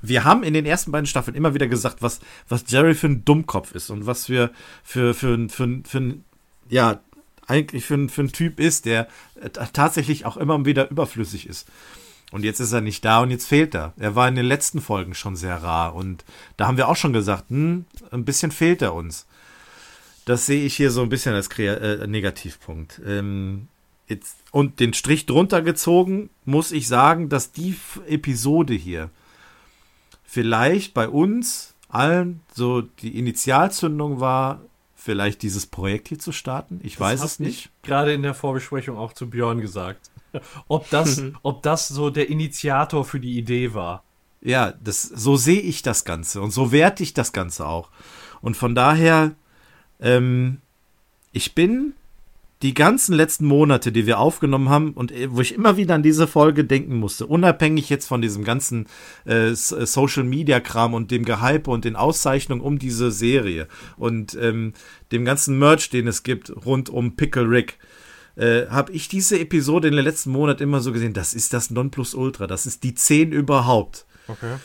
wir 0.02 0.24
haben 0.24 0.42
in 0.42 0.56
den 0.56 0.66
ersten 0.66 0.92
beiden 0.92 1.06
Staffeln 1.06 1.38
immer 1.38 1.54
wieder 1.54 1.68
gesagt, 1.68 2.02
was, 2.02 2.20
was 2.50 2.64
Jerry 2.68 2.96
für 2.96 3.06
ein 3.06 3.24
Dummkopf 3.24 3.76
ist 3.76 3.92
und 3.92 4.08
was 4.08 4.28
wir 4.28 4.50
für, 4.84 5.14
für, 5.14 5.50
für, 5.50 5.50
für, 5.50 5.82
für 5.86 6.16
ja, 6.68 7.00
eigentlich 7.46 7.86
für, 7.86 8.10
für 8.10 8.22
ein 8.22 8.32
Typ 8.32 8.60
ist, 8.60 8.86
der 8.86 9.08
tatsächlich 9.74 10.26
auch 10.26 10.38
immer 10.38 10.66
wieder 10.66 10.90
überflüssig 10.90 11.48
ist. 11.48 11.68
Und 12.36 12.44
jetzt 12.44 12.60
ist 12.60 12.74
er 12.74 12.82
nicht 12.82 13.06
da 13.06 13.22
und 13.22 13.32
jetzt 13.32 13.48
fehlt 13.48 13.74
er. 13.74 13.94
Er 13.96 14.14
war 14.14 14.28
in 14.28 14.36
den 14.36 14.46
letzten 14.46 14.82
Folgen 14.82 15.14
schon 15.14 15.38
sehr 15.38 15.64
rar 15.64 15.96
und 15.96 16.26
da 16.58 16.68
haben 16.68 16.76
wir 16.76 16.90
auch 16.90 16.98
schon 16.98 17.14
gesagt, 17.14 17.46
hm, 17.50 17.86
ein 18.12 18.26
bisschen 18.26 18.52
fehlt 18.52 18.82
er 18.82 18.94
uns. 18.94 19.26
Das 20.26 20.46
sehe 20.46 20.66
ich 20.66 20.76
hier 20.76 20.92
so 20.92 21.02
ein 21.02 21.08
bisschen 21.08 21.34
als 21.34 21.48
äh, 21.58 22.06
Negativpunkt. 22.06 23.00
Ähm, 23.06 23.70
jetzt, 24.10 24.36
und 24.52 24.82
den 24.82 24.94
Strich 24.94 25.28
drunter 25.28 25.62
gezogen, 25.62 26.30
muss 26.44 26.74
ich 26.74 26.90
sagen, 26.90 27.30
dass 27.30 27.54
die 27.54 27.78
Episode 28.06 28.74
hier 28.74 29.10
vielleicht 30.26 30.94
bei 30.94 31.08
uns 31.08 31.74
allen 31.88 32.42
so 32.54 32.82
die 32.82 33.18
Initialzündung 33.18 34.20
war, 34.20 34.60
vielleicht 34.94 35.42
dieses 35.42 35.68
Projekt 35.68 36.10
hier 36.10 36.20
zu 36.20 36.34
starten. 36.34 36.82
Ich 36.84 36.96
das 36.96 37.00
weiß 37.00 37.24
es 37.24 37.40
nicht. 37.40 37.70
Gerade 37.84 38.12
in 38.12 38.24
der 38.24 38.34
Vorbesprechung 38.34 38.98
auch 38.98 39.14
zu 39.14 39.30
Björn 39.30 39.62
gesagt. 39.62 40.10
ob 40.68 40.90
das, 40.90 41.22
ob 41.44 41.64
das 41.64 41.88
so 41.88 42.10
der 42.10 42.30
Initiator 42.30 43.06
für 43.06 43.20
die 43.20 43.38
Idee 43.38 43.74
war. 43.74 44.04
Ja, 44.42 44.74
das, 44.84 45.02
so 45.02 45.38
sehe 45.38 45.62
ich 45.62 45.82
das 45.82 46.06
Ganze 46.06 46.42
und 46.42 46.52
so 46.52 46.72
werte 46.72 47.04
ich 47.04 47.14
das 47.14 47.34
Ganze 47.34 47.66
auch. 47.68 47.90
Und 48.42 48.56
von 48.56 48.76
daher 48.76 49.36
ähm, 50.00 50.60
ich 51.32 51.56
bin 51.56 51.94
die 52.62 52.74
ganzen 52.74 53.14
letzten 53.14 53.46
Monate, 53.46 53.92
die 53.92 54.06
wir 54.06 54.20
aufgenommen 54.20 54.70
haben 54.70 54.94
und 54.94 55.12
äh, 55.12 55.32
wo 55.32 55.42
ich 55.42 55.54
immer 55.54 55.78
wieder 55.78 55.96
an 55.96 56.04
diese 56.04 56.28
Folge 56.28 56.64
denken 56.64 56.96
musste, 56.96 57.28
unabhängig 57.28 57.90
jetzt 57.90 58.08
von 58.08 58.22
diesem 58.22 58.44
ganzen 58.44 58.88
äh, 59.26 59.50
äh, 59.50 59.56
Social 59.56 60.24
Media 60.24 60.60
Kram 60.60 60.94
und 60.94 61.12
dem 61.12 61.26
Gehype 61.26 61.70
und 61.70 61.86
den 61.86 61.96
Auszeichnungen 61.96 62.62
um 62.62 62.80
diese 62.80 63.12
Serie 63.12 63.68
und 63.98 64.38
ähm, 64.40 64.74
dem 65.12 65.26
ganzen 65.26 65.60
Merch, 65.60 65.90
den 65.90 66.08
es 66.08 66.24
gibt 66.24 66.66
rund 66.66 66.90
um 66.90 67.16
Pickle 67.16 67.50
Rick, 67.50 67.78
äh, 68.36 68.68
habe 68.68 68.92
ich 68.92 69.08
diese 69.08 69.40
Episode 69.40 69.88
in 69.88 69.96
den 69.96 70.04
letzten 70.04 70.32
Monaten 70.32 70.64
immer 70.64 70.82
so 70.82 70.92
gesehen, 70.92 71.14
das 71.14 71.34
ist 71.34 71.54
das 71.54 71.70
Nonplusultra, 71.70 72.48
das 72.48 72.66
ist 72.66 72.84
die 72.84 72.96
10 72.96 73.32
überhaupt. 73.32 74.06
Okay. 74.28 74.56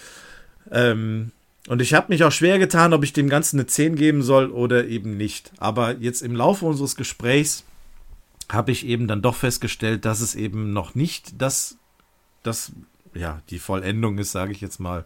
Ähm, 0.70 1.32
und 1.68 1.82
ich 1.82 1.94
habe 1.94 2.06
mich 2.08 2.24
auch 2.24 2.32
schwer 2.32 2.58
getan, 2.58 2.92
ob 2.92 3.04
ich 3.04 3.12
dem 3.12 3.28
Ganzen 3.28 3.58
eine 3.58 3.66
10 3.66 3.96
geben 3.96 4.22
soll 4.22 4.50
oder 4.50 4.86
eben 4.86 5.16
nicht. 5.16 5.52
Aber 5.58 5.96
jetzt 5.98 6.22
im 6.22 6.34
Laufe 6.34 6.64
unseres 6.64 6.96
Gesprächs 6.96 7.64
habe 8.50 8.72
ich 8.72 8.86
eben 8.86 9.06
dann 9.06 9.22
doch 9.22 9.36
festgestellt, 9.36 10.04
dass 10.04 10.20
es 10.20 10.34
eben 10.34 10.72
noch 10.72 10.94
nicht 10.94 11.40
das, 11.40 11.76
das 12.42 12.72
ja, 13.14 13.42
die 13.50 13.58
Vollendung 13.58 14.18
ist, 14.18 14.32
sage 14.32 14.52
ich 14.52 14.60
jetzt 14.60 14.80
mal. 14.80 15.04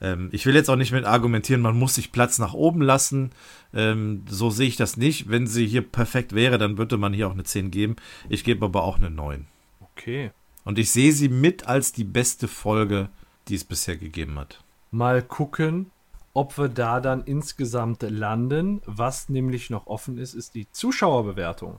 Ähm, 0.00 0.28
ich 0.32 0.46
will 0.46 0.54
jetzt 0.54 0.70
auch 0.70 0.76
nicht 0.76 0.92
mit 0.92 1.04
argumentieren, 1.04 1.60
man 1.60 1.78
muss 1.78 1.94
sich 1.94 2.12
Platz 2.12 2.38
nach 2.38 2.54
oben 2.54 2.82
lassen. 2.82 3.30
Ähm, 3.74 4.24
so 4.28 4.50
sehe 4.50 4.68
ich 4.68 4.76
das 4.76 4.96
nicht. 4.96 5.28
Wenn 5.28 5.46
sie 5.46 5.66
hier 5.66 5.82
perfekt 5.82 6.34
wäre, 6.34 6.58
dann 6.58 6.78
würde 6.78 6.96
man 6.98 7.12
hier 7.12 7.28
auch 7.28 7.32
eine 7.32 7.44
10 7.44 7.70
geben. 7.70 7.96
Ich 8.28 8.44
gebe 8.44 8.64
aber 8.64 8.84
auch 8.84 8.98
eine 8.98 9.10
9. 9.10 9.46
Okay. 9.80 10.30
Und 10.64 10.78
ich 10.78 10.90
sehe 10.90 11.12
sie 11.12 11.28
mit 11.28 11.66
als 11.66 11.92
die 11.92 12.04
beste 12.04 12.48
Folge, 12.48 13.08
die 13.48 13.54
es 13.54 13.64
bisher 13.64 13.96
gegeben 13.96 14.38
hat 14.38 14.62
mal 14.90 15.22
gucken, 15.22 15.90
ob 16.34 16.58
wir 16.58 16.68
da 16.68 17.00
dann 17.00 17.24
insgesamt 17.24 18.02
landen. 18.02 18.80
Was 18.86 19.28
nämlich 19.28 19.70
noch 19.70 19.86
offen 19.86 20.18
ist, 20.18 20.34
ist 20.34 20.54
die 20.54 20.70
Zuschauerbewertung. 20.70 21.78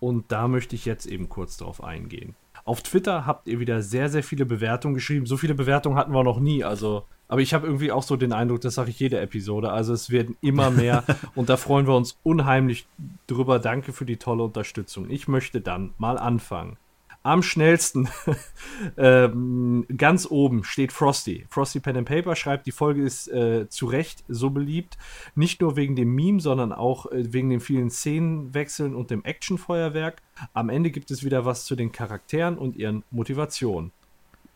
Und 0.00 0.32
da 0.32 0.48
möchte 0.48 0.74
ich 0.74 0.84
jetzt 0.84 1.06
eben 1.06 1.28
kurz 1.28 1.56
drauf 1.56 1.82
eingehen. 1.82 2.34
Auf 2.64 2.82
Twitter 2.82 3.26
habt 3.26 3.46
ihr 3.46 3.60
wieder 3.60 3.82
sehr, 3.82 4.08
sehr 4.08 4.22
viele 4.22 4.46
Bewertungen 4.46 4.94
geschrieben. 4.94 5.26
So 5.26 5.36
viele 5.36 5.54
Bewertungen 5.54 5.96
hatten 5.96 6.12
wir 6.12 6.24
noch 6.24 6.40
nie. 6.40 6.64
Also, 6.64 7.04
aber 7.28 7.40
ich 7.40 7.54
habe 7.54 7.66
irgendwie 7.66 7.92
auch 7.92 8.02
so 8.02 8.16
den 8.16 8.32
Eindruck, 8.32 8.60
das 8.60 8.74
sage 8.74 8.90
ich 8.90 9.00
jede 9.00 9.20
Episode. 9.20 9.70
Also 9.70 9.92
es 9.92 10.10
werden 10.10 10.36
immer 10.40 10.70
mehr 10.70 11.04
und 11.34 11.48
da 11.48 11.56
freuen 11.56 11.86
wir 11.86 11.96
uns 11.96 12.18
unheimlich 12.22 12.86
drüber. 13.26 13.58
Danke 13.58 13.92
für 13.92 14.04
die 14.04 14.16
tolle 14.16 14.42
Unterstützung. 14.42 15.10
Ich 15.10 15.28
möchte 15.28 15.60
dann 15.60 15.94
mal 15.98 16.18
anfangen 16.18 16.76
am 17.24 17.42
schnellsten 17.42 18.08
ähm, 18.98 19.86
ganz 19.96 20.30
oben 20.30 20.62
steht 20.62 20.92
Frosty. 20.92 21.46
Frosty 21.48 21.80
Pen 21.80 21.96
and 21.96 22.08
Paper 22.08 22.36
schreibt, 22.36 22.66
die 22.66 22.72
Folge 22.72 23.02
ist 23.02 23.28
äh, 23.28 23.66
zu 23.68 23.86
Recht 23.86 24.22
so 24.28 24.50
beliebt. 24.50 24.98
Nicht 25.34 25.62
nur 25.62 25.74
wegen 25.74 25.96
dem 25.96 26.14
Meme, 26.14 26.40
sondern 26.40 26.70
auch 26.72 27.10
äh, 27.10 27.32
wegen 27.32 27.48
den 27.48 27.60
vielen 27.60 27.90
Szenenwechseln 27.90 28.94
und 28.94 29.10
dem 29.10 29.24
Actionfeuerwerk. 29.24 30.20
Am 30.52 30.68
Ende 30.68 30.90
gibt 30.90 31.10
es 31.10 31.24
wieder 31.24 31.46
was 31.46 31.64
zu 31.64 31.74
den 31.74 31.92
Charakteren 31.92 32.58
und 32.58 32.76
ihren 32.76 33.04
Motivationen. 33.10 33.90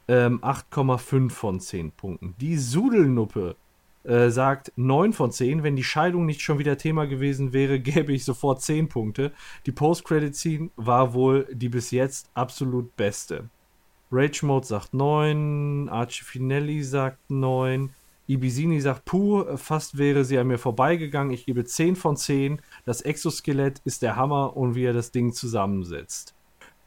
Ähm, 0.08 0.40
8,5 0.42 1.30
von 1.30 1.60
10 1.60 1.92
Punkten. 1.92 2.34
Die 2.40 2.56
Sudelnuppe 2.56 3.56
äh, 4.04 4.30
sagt 4.30 4.72
9 4.76 5.12
von 5.12 5.30
10. 5.30 5.62
Wenn 5.62 5.76
die 5.76 5.84
Scheidung 5.84 6.24
nicht 6.24 6.40
schon 6.40 6.58
wieder 6.58 6.78
Thema 6.78 7.06
gewesen 7.06 7.52
wäre, 7.52 7.78
gäbe 7.80 8.12
ich 8.12 8.24
sofort 8.24 8.62
10 8.62 8.88
Punkte. 8.88 9.32
Die 9.66 9.72
Post-Credit-Scene 9.72 10.70
war 10.76 11.12
wohl 11.12 11.46
die 11.52 11.68
bis 11.68 11.90
jetzt 11.90 12.30
absolut 12.34 12.96
beste. 12.96 13.50
Rage 14.10 14.46
Mode 14.46 14.66
sagt 14.66 14.94
9, 14.94 15.90
Archie 15.90 16.24
Finelli 16.24 16.82
sagt 16.82 17.30
9, 17.30 17.90
Ibisini 18.28 18.80
sagt, 18.80 19.06
puh, 19.06 19.56
fast 19.56 19.96
wäre 19.96 20.24
sie 20.24 20.38
an 20.38 20.48
mir 20.48 20.58
vorbeigegangen. 20.58 21.32
Ich 21.32 21.46
gebe 21.46 21.64
10 21.64 21.96
von 21.96 22.16
10. 22.16 22.60
Das 22.84 23.00
Exoskelett 23.00 23.80
ist 23.84 24.02
der 24.02 24.16
Hammer 24.16 24.56
und 24.56 24.74
wie 24.74 24.84
er 24.84 24.92
das 24.92 25.12
Ding 25.12 25.32
zusammensetzt. 25.32 26.34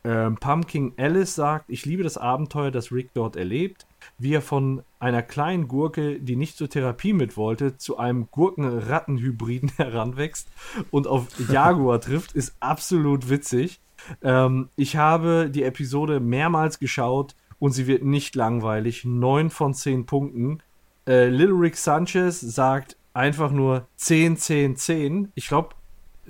Ähm, 0.04 0.36
Pumpkin 0.38 0.94
Alice 0.98 1.36
sagt, 1.36 1.66
ich 1.70 1.86
liebe 1.86 2.04
das 2.04 2.18
Abenteuer, 2.18 2.72
das 2.72 2.92
Rick 2.92 3.12
dort 3.14 3.36
erlebt 3.36 3.86
wie 4.18 4.34
er 4.34 4.42
von 4.42 4.84
einer 5.00 5.24
kleinen 5.24 5.68
Gurke, 5.68 6.20
die 6.20 6.36
nicht 6.36 6.58
zur 6.58 6.70
Therapie 6.70 7.14
mit 7.14 7.38
wollte, 7.38 7.78
zu 7.78 7.98
einem 7.98 8.28
Gurken-Ratten-Hybriden 8.32 9.72
heranwächst 9.78 10.48
und 10.92 11.08
auf 11.08 11.28
Jaguar 11.50 12.00
trifft, 12.02 12.34
ist 12.34 12.56
absolut 12.60 13.30
witzig. 13.30 13.80
Ähm, 14.22 14.70
ich 14.76 14.96
habe 14.96 15.50
die 15.50 15.64
Episode 15.64 16.20
mehrmals 16.20 16.80
geschaut 16.80 17.36
und 17.60 17.72
sie 17.72 17.88
wird 17.88 18.04
nicht 18.04 18.36
langweilig. 18.36 19.06
9 19.06 19.50
von 19.50 19.74
10 19.74 20.06
Punkten. 20.06 20.64
Äh, 21.08 21.30
Little 21.30 21.60
Rick 21.60 21.78
Sanchez 21.78 22.40
sagt 22.40 22.98
einfach 23.14 23.52
nur 23.52 23.88
10, 23.98 24.38
10, 24.38 24.76
10. 24.76 25.32
Ich 25.36 25.48
glaube 25.48 25.70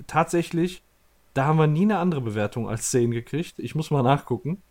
tatsächlich, 0.06 0.82
da 1.34 1.46
haben 1.46 1.58
wir 1.58 1.66
nie 1.66 1.82
eine 1.82 1.98
andere 1.98 2.20
Bewertung 2.20 2.68
als 2.68 2.90
10 2.90 3.10
gekriegt. 3.10 3.58
Ich 3.58 3.74
muss 3.74 3.90
mal 3.90 4.02
nachgucken. 4.02 4.62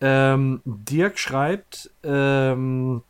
Ähm, 0.00 0.60
Dirk 0.64 1.18
schreibt, 1.18 1.90
ähm, 2.04 3.02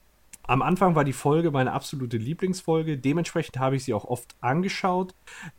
am 0.48 0.62
Anfang 0.62 0.94
war 0.94 1.04
die 1.04 1.12
Folge 1.12 1.50
meine 1.50 1.72
absolute 1.72 2.16
Lieblingsfolge, 2.16 2.96
dementsprechend 2.96 3.58
habe 3.58 3.76
ich 3.76 3.84
sie 3.84 3.92
auch 3.92 4.06
oft 4.06 4.34
angeschaut. 4.40 5.14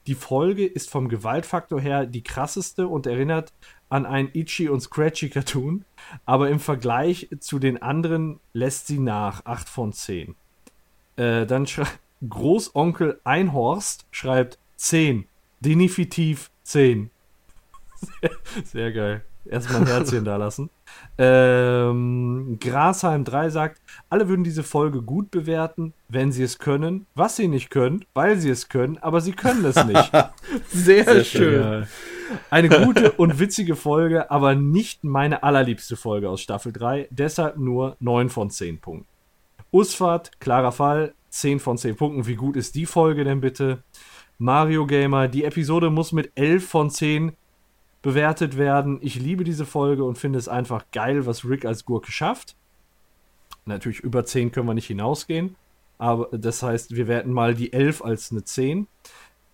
Die 0.08 0.16
Folge 0.16 0.66
ist 0.66 0.90
vom 0.90 1.09
Gewaltfaktor 1.09 1.80
her 1.80 2.08
die 2.08 2.24
krasseste 2.24 2.88
und 2.88 3.06
erinnert 3.06 3.53
an 3.90 4.08
ein 4.08 4.32
Itchy 4.33 4.67
und 4.67 4.82
Scratchy 4.82 5.30
Cartoon, 5.30 5.85
aber 6.25 6.49
im 6.49 6.59
Vergleich 6.59 7.30
zu 7.40 7.59
den 7.59 7.80
anderen 7.80 8.40
lässt 8.53 8.88
sie 8.88 8.98
nach 8.98 9.45
8 9.45 9.69
von 9.69 9.93
10. 9.93 10.35
Äh, 11.17 11.45
dann 11.45 11.67
schreibt 11.67 11.99
Großonkel 12.27 13.22
Einhorst 13.24 14.06
schreibt 14.11 14.58
10. 14.75 15.25
Definitiv 15.61 16.49
10. 16.64 17.11
Sehr, 17.99 18.31
sehr 18.63 18.91
geil. 18.91 19.23
Erstmal 19.45 19.81
ein 19.81 19.87
Herzchen 19.87 20.25
da 20.25 20.35
lassen. 20.35 20.69
Ähm, 21.17 22.57
Grasheim 22.59 23.23
3 23.23 23.49
sagt, 23.49 23.81
alle 24.09 24.27
würden 24.27 24.43
diese 24.43 24.63
Folge 24.63 25.01
gut 25.01 25.31
bewerten, 25.31 25.93
wenn 26.07 26.31
sie 26.31 26.43
es 26.43 26.59
können. 26.59 27.07
Was 27.15 27.35
sie 27.35 27.47
nicht 27.47 27.69
können, 27.69 28.05
weil 28.13 28.37
sie 28.37 28.49
es 28.49 28.69
können, 28.69 28.97
aber 28.99 29.21
sie 29.21 29.31
können 29.31 29.65
es 29.65 29.83
nicht. 29.85 30.11
Sehr, 30.67 31.03
Sehr 31.05 31.23
schön. 31.23 31.63
schön. 31.63 31.87
Eine 32.51 32.69
gute 32.69 33.13
und 33.13 33.39
witzige 33.39 33.75
Folge, 33.75 34.29
aber 34.29 34.53
nicht 34.55 35.03
meine 35.03 35.41
allerliebste 35.41 35.95
Folge 35.95 36.29
aus 36.29 36.41
Staffel 36.41 36.71
3. 36.71 37.07
Deshalb 37.09 37.57
nur 37.57 37.95
9 37.99 38.29
von 38.29 38.49
10 38.51 38.79
Punkten. 38.79 39.07
Usfahrt, 39.71 40.39
klarer 40.39 40.71
Fall, 40.71 41.13
10 41.29 41.59
von 41.59 41.77
10 41.77 41.95
Punkten. 41.95 42.27
Wie 42.27 42.35
gut 42.35 42.55
ist 42.55 42.75
die 42.75 42.85
Folge 42.85 43.23
denn 43.23 43.41
bitte? 43.41 43.83
Mario 44.37 44.85
Gamer, 44.85 45.27
die 45.27 45.43
Episode 45.43 45.89
muss 45.89 46.11
mit 46.11 46.31
11 46.35 46.67
von 46.67 46.89
10 46.89 47.33
bewertet 48.01 48.57
werden. 48.57 48.99
Ich 49.01 49.19
liebe 49.19 49.43
diese 49.43 49.65
Folge 49.65 50.03
und 50.03 50.17
finde 50.17 50.39
es 50.39 50.47
einfach 50.47 50.85
geil, 50.91 51.25
was 51.25 51.45
Rick 51.45 51.65
als 51.65 51.85
Gurke 51.85 52.11
schafft. 52.11 52.55
Natürlich 53.65 53.99
über 53.99 54.25
10 54.25 54.51
können 54.51 54.67
wir 54.67 54.73
nicht 54.73 54.87
hinausgehen. 54.87 55.55
Aber 55.97 56.29
das 56.37 56.63
heißt, 56.63 56.95
wir 56.95 57.07
werten 57.07 57.31
mal 57.31 57.53
die 57.53 57.73
11 57.73 58.03
als 58.03 58.31
eine 58.31 58.43
10. 58.43 58.87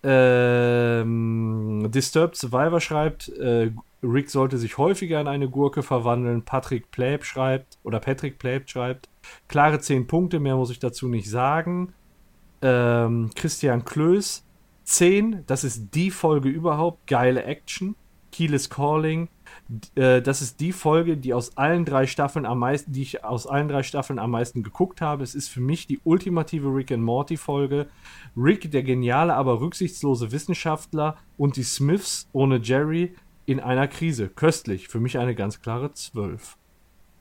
Ähm, 0.02 1.88
Disturbed 1.90 2.36
Survivor 2.36 2.80
schreibt, 2.80 3.28
äh, 3.30 3.72
Rick 4.02 4.30
sollte 4.30 4.56
sich 4.58 4.78
häufiger 4.78 5.20
in 5.20 5.26
eine 5.26 5.48
Gurke 5.48 5.82
verwandeln. 5.82 6.44
Patrick 6.44 6.92
Pläb 6.92 7.24
schreibt, 7.24 7.78
oder 7.82 7.98
Patrick 7.98 8.38
Pläb 8.38 8.68
schreibt, 8.68 9.08
klare 9.48 9.80
10 9.80 10.06
Punkte, 10.06 10.38
mehr 10.38 10.54
muss 10.54 10.70
ich 10.70 10.78
dazu 10.78 11.08
nicht 11.08 11.28
sagen. 11.28 11.92
Ähm, 12.62 13.30
Christian 13.34 13.84
Klöß, 13.84 14.44
10, 14.84 15.42
das 15.46 15.64
ist 15.64 15.94
die 15.94 16.12
Folge 16.12 16.48
überhaupt, 16.48 17.08
geile 17.08 17.42
Action. 17.42 17.96
Kiel 18.36 18.52
is 18.52 18.68
Calling. 18.68 19.28
Äh, 19.94 20.20
das 20.20 20.42
ist 20.42 20.60
die 20.60 20.72
Folge, 20.72 21.16
die 21.16 21.32
aus 21.32 21.56
allen 21.56 21.86
drei 21.86 22.06
Staffeln 22.06 22.44
am 22.44 22.58
meisten, 22.58 22.92
die 22.92 23.00
ich 23.00 23.24
aus 23.24 23.46
allen 23.46 23.66
drei 23.66 23.82
Staffeln 23.82 24.18
am 24.18 24.30
meisten 24.30 24.62
geguckt 24.62 25.00
habe. 25.00 25.22
Es 25.22 25.34
ist 25.34 25.48
für 25.48 25.62
mich 25.62 25.86
die 25.86 26.00
ultimative 26.04 26.68
Rick 26.68 26.92
and 26.92 27.02
Morty 27.02 27.38
Folge. 27.38 27.86
Rick, 28.36 28.70
der 28.70 28.82
geniale, 28.82 29.34
aber 29.34 29.60
rücksichtslose 29.62 30.32
Wissenschaftler 30.32 31.16
und 31.38 31.56
die 31.56 31.62
Smiths 31.62 32.28
ohne 32.32 32.58
Jerry 32.58 33.14
in 33.46 33.58
einer 33.58 33.88
Krise. 33.88 34.28
Köstlich. 34.28 34.88
Für 34.88 35.00
mich 35.00 35.16
eine 35.16 35.34
ganz 35.34 35.62
klare 35.62 35.94
12. 35.94 36.58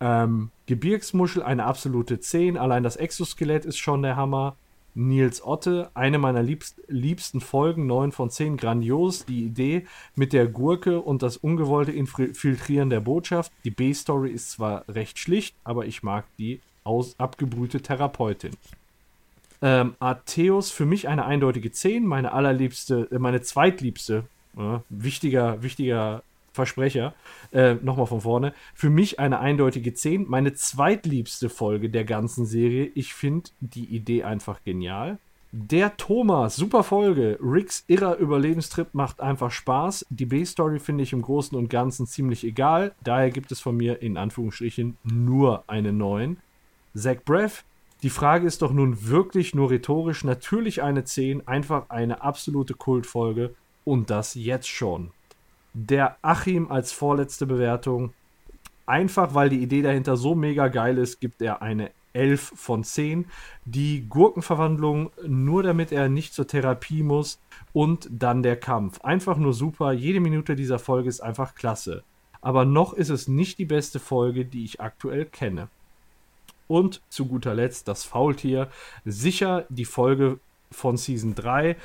Ähm, 0.02 0.52
Gebirgsmuschel 0.66 1.44
eine 1.44 1.64
absolute 1.64 2.20
10. 2.20 2.58
Allein 2.58 2.84
das 2.84 2.98
Exoskelett 2.98 3.64
ist 3.64 3.78
schon 3.78 4.02
der 4.02 4.18
Hammer. 4.18 4.58
Nils 4.96 5.44
Otte, 5.46 5.92
eine 5.94 6.18
meiner 6.18 6.42
liebst, 6.42 6.82
liebsten 6.88 7.42
Folgen, 7.42 7.86
9 7.86 8.12
von 8.12 8.30
10, 8.30 8.58
grandios. 8.58 9.26
Die 9.26 9.44
Idee 9.44 9.86
mit 10.16 10.34
der 10.34 10.48
Gurke 10.48 11.02
und 11.02 11.22
das 11.22 11.38
ungewollte 11.38 11.92
Infiltrieren 11.92 12.90
der 12.90 13.02
Botschaft. 13.02 13.52
Die 13.66 13.72
B-Story 13.72 14.32
ist 14.32 14.52
zwar 14.52 14.88
recht 14.88 15.20
schlicht, 15.20 15.56
aber 15.64 15.86
ich 15.86 16.02
mag 16.02 16.26
die 16.40 16.62
aus, 16.84 17.20
abgebrühte 17.20 17.82
Therapeutin. 17.82 18.52
Ähm, 19.62 19.96
Artheus, 20.00 20.72
für 20.72 20.86
mich 20.86 21.08
eine 21.08 21.26
eindeutige 21.26 21.72
10, 21.72 22.06
meine 22.06 22.32
allerliebste, 22.32 23.08
äh, 23.12 23.20
meine 23.20 23.42
zweitliebste, 23.42 24.24
äh, 24.58 24.80
wichtiger, 24.90 25.62
wichtiger 25.62 26.24
Versprecher, 26.56 27.14
äh, 27.52 27.76
nochmal 27.76 28.08
von 28.08 28.22
vorne, 28.22 28.54
für 28.74 28.90
mich 28.90 29.20
eine 29.20 29.40
eindeutige 29.40 29.94
10. 29.94 30.26
Meine 30.28 30.54
zweitliebste 30.54 31.50
Folge 31.50 31.90
der 31.90 32.06
ganzen 32.06 32.46
Serie. 32.46 32.92
Ich 32.96 33.14
finde 33.14 33.50
die 33.60 33.86
Idee 33.86 34.24
einfach 34.24 34.64
genial. 34.64 35.20
Der 35.52 35.96
Thomas, 35.96 36.56
super 36.56 36.84
Folge. 36.84 37.38
Ricks 37.42 37.86
irrer 37.88 38.18
Überlebenstrip 38.18 38.94
macht 38.94 39.22
einfach 39.22 39.52
Spaß. 39.52 40.06
Die 40.10 40.26
B-Story 40.26 40.80
finde 40.80 41.04
ich 41.04 41.14
im 41.14 41.22
Großen 41.22 41.58
und 41.58 41.70
Ganzen 41.70 42.08
ziemlich 42.08 42.44
egal. 42.44 42.94
Daher 43.04 43.30
gibt 43.30 43.52
es 43.52 43.62
von 43.62 43.78
mir 43.78 44.02
in 44.02 44.18
Anführungsstrichen 44.18 44.98
nur 45.04 45.64
eine 45.68 45.94
9. 45.94 46.38
Zach 46.94 47.18
Breath, 47.24 47.64
die 48.04 48.10
Frage 48.10 48.46
ist 48.46 48.62
doch 48.62 48.72
nun 48.72 49.08
wirklich 49.08 49.56
nur 49.56 49.72
rhetorisch. 49.72 50.24
Natürlich 50.24 50.84
eine 50.84 51.06
10, 51.06 51.48
einfach 51.48 51.90
eine 51.90 52.22
absolute 52.22 52.74
Kultfolge. 52.74 53.56
Und 53.84 54.10
das 54.10 54.36
jetzt 54.36 54.68
schon. 54.68 55.12
Der 55.78 56.16
Achim 56.22 56.72
als 56.72 56.94
vorletzte 56.94 57.46
Bewertung. 57.46 58.14
Einfach 58.86 59.34
weil 59.34 59.50
die 59.50 59.62
Idee 59.62 59.82
dahinter 59.82 60.16
so 60.16 60.34
mega 60.34 60.70
geil 60.70 60.98
ist, 60.98 61.20
gibt 61.20 61.42
er 61.42 61.62
eine 61.62 61.92
11 62.14 62.54
von 62.56 62.86
10. 62.86 63.26
Die 63.66 64.08
Gurkenverwandlung 64.08 65.12
nur 65.28 65.64
damit 65.64 65.92
er 65.92 66.08
nicht 66.08 66.34
zur 66.34 66.48
Therapie 66.48 67.04
muss 67.04 67.42
und 67.74 68.08
dann 68.10 68.42
der 68.42 68.56
Kampf. 68.56 69.02
Einfach 69.02 69.36
nur 69.36 69.54
super. 69.54 69.92
Jede 69.92 70.22
Minute 70.22 70.56
dieser 70.56 70.80
Folge 70.80 71.10
ist 71.10 71.20
einfach 71.20 71.56
klasse. 71.56 72.04
Aber 72.40 72.64
noch 72.64 72.94
ist 72.94 73.10
es 73.10 73.28
nicht 73.28 73.60
die 73.60 73.66
beste 73.66 74.00
Folge, 74.00 74.46
die 74.46 74.64
ich 74.64 74.80
aktuell 74.80 75.26
kenne. 75.26 75.68
Und 76.70 77.02
zu 77.10 77.26
guter 77.26 77.54
Letzt 77.54 77.90
das 77.90 78.06
Faultier. 78.06 78.70
Sicher 79.04 79.66
die 79.68 79.84
Folge 79.84 80.40
von 80.72 80.96
Season 80.96 81.36
3 81.36 81.76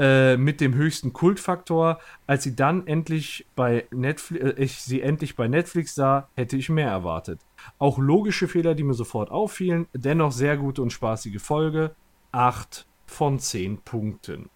äh, 0.00 0.38
mit 0.38 0.62
dem 0.62 0.74
höchsten 0.74 1.12
Kultfaktor. 1.12 2.00
Als 2.26 2.44
sie 2.44 2.56
dann 2.56 2.86
endlich 2.86 3.46
bei 3.54 3.86
Netflix, 3.90 4.44
äh, 4.44 4.62
ich 4.62 4.80
sie 4.80 5.02
endlich 5.02 5.36
bei 5.36 5.46
Netflix 5.46 5.94
sah, 5.94 6.28
hätte 6.36 6.56
ich 6.56 6.70
mehr 6.70 6.88
erwartet. 6.88 7.40
Auch 7.78 7.98
logische 7.98 8.48
Fehler, 8.48 8.74
die 8.74 8.82
mir 8.82 8.94
sofort 8.94 9.30
auffielen, 9.30 9.86
dennoch 9.92 10.32
sehr 10.32 10.56
gute 10.56 10.80
und 10.80 10.90
spaßige 10.90 11.40
Folge. 11.42 11.94
8 12.32 12.86
von 13.04 13.38
10 13.38 13.82
Punkten. 13.82 14.48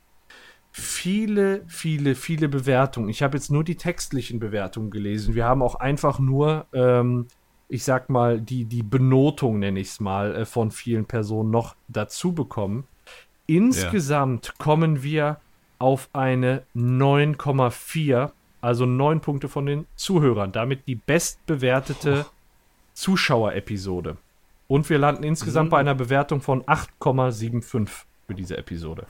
Viele, 0.70 1.62
viele, 1.66 2.14
viele 2.14 2.48
Bewertungen. 2.48 3.10
Ich 3.10 3.22
habe 3.22 3.36
jetzt 3.36 3.50
nur 3.50 3.64
die 3.64 3.76
textlichen 3.76 4.38
Bewertungen 4.38 4.90
gelesen. 4.90 5.34
Wir 5.34 5.44
haben 5.44 5.62
auch 5.62 5.74
einfach 5.74 6.18
nur, 6.18 6.66
ähm, 6.72 7.26
ich 7.68 7.84
sag 7.84 8.08
mal, 8.08 8.40
die, 8.40 8.64
die 8.64 8.82
Benotung, 8.82 9.58
nenne 9.58 9.80
ich 9.80 9.88
es 9.88 10.00
mal, 10.00 10.34
äh, 10.34 10.46
von 10.46 10.70
vielen 10.70 11.04
Personen 11.04 11.50
noch 11.50 11.76
dazu 11.88 12.32
bekommen. 12.32 12.86
Insgesamt 13.46 14.46
ja. 14.46 14.52
kommen 14.58 15.02
wir 15.02 15.38
auf 15.78 16.08
eine 16.12 16.62
9,4, 16.74 18.30
also 18.60 18.86
9 18.86 19.20
Punkte 19.20 19.48
von 19.48 19.66
den 19.66 19.86
Zuhörern. 19.96 20.52
Damit 20.52 20.86
die 20.86 20.94
bestbewertete 20.94 22.26
oh. 22.26 22.30
Zuschauerepisode. 22.94 24.16
Und 24.66 24.88
wir 24.88 24.98
landen 24.98 25.24
insgesamt 25.24 25.68
mhm. 25.68 25.70
bei 25.70 25.78
einer 25.78 25.94
Bewertung 25.94 26.40
von 26.40 26.62
8,75 26.62 27.88
für 28.26 28.34
diese 28.34 28.56
Episode. 28.56 29.06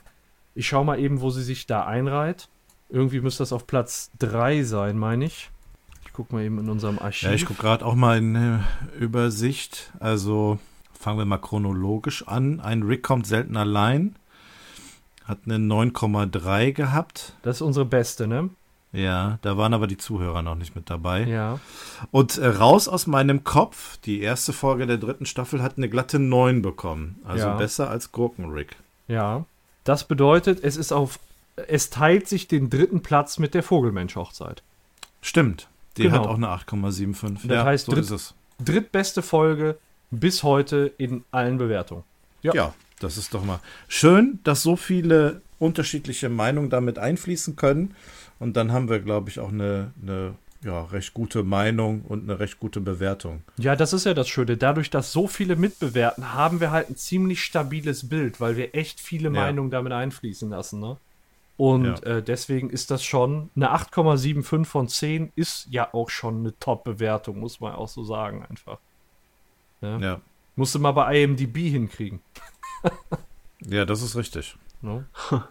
Ich 0.53 0.67
schaue 0.67 0.85
mal 0.85 0.99
eben, 0.99 1.21
wo 1.21 1.29
sie 1.29 1.43
sich 1.43 1.65
da 1.65 1.85
einreiht. 1.85 2.49
Irgendwie 2.89 3.21
müsste 3.21 3.43
das 3.43 3.53
auf 3.53 3.67
Platz 3.67 4.11
3 4.19 4.63
sein, 4.63 4.97
meine 4.97 5.25
ich. 5.25 5.49
Ich 6.05 6.13
gucke 6.13 6.33
mal 6.33 6.43
eben 6.43 6.59
in 6.59 6.69
unserem 6.69 6.99
Archiv. 6.99 7.29
Ja, 7.29 7.35
ich 7.35 7.45
gucke 7.45 7.61
gerade 7.61 7.85
auch 7.85 7.95
mal 7.95 8.17
in 8.17 8.33
der 8.33 8.63
Übersicht. 8.99 9.91
Also 9.99 10.59
fangen 10.93 11.17
wir 11.17 11.25
mal 11.25 11.37
chronologisch 11.37 12.27
an. 12.27 12.59
Ein 12.59 12.83
Rick 12.83 13.03
kommt 13.03 13.27
selten 13.27 13.57
allein. 13.57 14.15
Hat 15.25 15.39
eine 15.45 15.57
9,3 15.57 16.71
gehabt. 16.71 17.33
Das 17.41 17.57
ist 17.57 17.61
unsere 17.61 17.85
beste, 17.85 18.27
ne? 18.27 18.49
Ja, 18.95 19.39
da 19.41 19.57
waren 19.57 19.73
aber 19.73 19.87
die 19.87 19.97
Zuhörer 19.97 20.41
noch 20.41 20.55
nicht 20.55 20.75
mit 20.75 20.89
dabei. 20.89 21.23
Ja. 21.23 21.59
Und 22.11 22.37
äh, 22.37 22.47
raus 22.47 22.87
aus 22.87 23.07
meinem 23.07 23.43
Kopf, 23.43 23.97
die 23.97 24.21
erste 24.21 24.53
Folge 24.53 24.87
der 24.87 24.97
dritten 24.97 25.25
Staffel 25.25 25.61
hat 25.61 25.77
eine 25.77 25.89
glatte 25.89 26.17
9 26.17 26.61
bekommen. 26.61 27.19
Also 27.25 27.47
ja. 27.47 27.57
besser 27.57 27.89
als 27.89 28.13
Gurkenrick. 28.13 28.77
Ja. 29.07 29.45
Das 29.83 30.05
bedeutet, 30.05 30.63
es 30.63 30.77
ist 30.77 30.93
auf. 30.93 31.19
Es 31.67 31.89
teilt 31.89 32.27
sich 32.27 32.47
den 32.47 32.69
dritten 32.69 33.01
Platz 33.01 33.37
mit 33.37 33.53
der 33.53 33.63
Vogelmensch-Hochzeit. 33.63 34.61
Stimmt. 35.21 35.69
Die 35.97 36.03
genau. 36.03 36.15
hat 36.15 36.27
auch 36.27 36.35
eine 36.35 36.47
8,75. 36.47 37.33
Das 37.33 37.43
ja, 37.45 37.63
heißt, 37.65 37.85
so 37.85 37.93
dritt, 37.93 38.03
ist 38.03 38.11
es. 38.11 38.33
drittbeste 38.63 39.21
Folge 39.21 39.77
bis 40.11 40.43
heute 40.43 40.91
in 40.97 41.23
allen 41.31 41.57
Bewertungen. 41.57 42.03
Ja. 42.41 42.53
ja. 42.53 42.73
Das 42.99 43.17
ist 43.17 43.33
doch 43.33 43.43
mal 43.43 43.59
schön, 43.87 44.39
dass 44.43 44.63
so 44.63 44.75
viele 44.75 45.41
unterschiedliche 45.59 46.29
Meinungen 46.29 46.69
damit 46.69 46.99
einfließen 46.99 47.55
können. 47.55 47.95
Und 48.39 48.57
dann 48.57 48.71
haben 48.71 48.89
wir, 48.89 48.99
glaube 48.99 49.29
ich, 49.29 49.39
auch 49.39 49.51
eine, 49.51 49.91
eine 50.01 50.35
ja, 50.63 50.83
recht 50.85 51.13
gute 51.13 51.43
Meinung 51.43 52.01
und 52.01 52.23
eine 52.23 52.39
recht 52.39 52.59
gute 52.59 52.81
Bewertung. 52.81 53.43
Ja, 53.57 53.75
das 53.75 53.93
ist 53.93 54.05
ja 54.05 54.13
das 54.13 54.27
Schöne. 54.27 54.57
Dadurch, 54.57 54.89
dass 54.89 55.11
so 55.11 55.27
viele 55.27 55.55
mitbewerten, 55.55 56.33
haben 56.33 56.59
wir 56.59 56.71
halt 56.71 56.89
ein 56.89 56.95
ziemlich 56.95 57.43
stabiles 57.43 58.09
Bild, 58.09 58.41
weil 58.41 58.57
wir 58.57 58.73
echt 58.75 58.99
viele 58.99 59.25
ja. 59.25 59.29
Meinungen 59.29 59.69
damit 59.69 59.93
einfließen 59.93 60.49
lassen. 60.49 60.79
Ne? 60.79 60.97
Und 61.57 61.85
ja. 61.85 62.17
äh, 62.17 62.23
deswegen 62.23 62.69
ist 62.69 62.91
das 62.91 63.03
schon 63.03 63.49
eine 63.55 63.73
8,75 63.73 64.65
von 64.65 64.89
10 64.89 65.31
ist 65.35 65.67
ja 65.69 65.93
auch 65.93 66.09
schon 66.09 66.39
eine 66.39 66.57
Top-Bewertung, 66.59 67.39
muss 67.39 67.59
man 67.59 67.75
auch 67.75 67.87
so 67.87 68.03
sagen, 68.03 68.45
einfach. 68.49 68.79
Ja. 69.81 69.99
ja. 69.99 70.21
Musste 70.57 70.79
mal 70.79 70.91
bei 70.91 71.21
IMDb 71.21 71.57
hinkriegen. 71.57 72.21
ja, 73.67 73.85
das 73.85 74.01
ist 74.01 74.15
richtig. 74.15 74.55
No? 74.81 75.03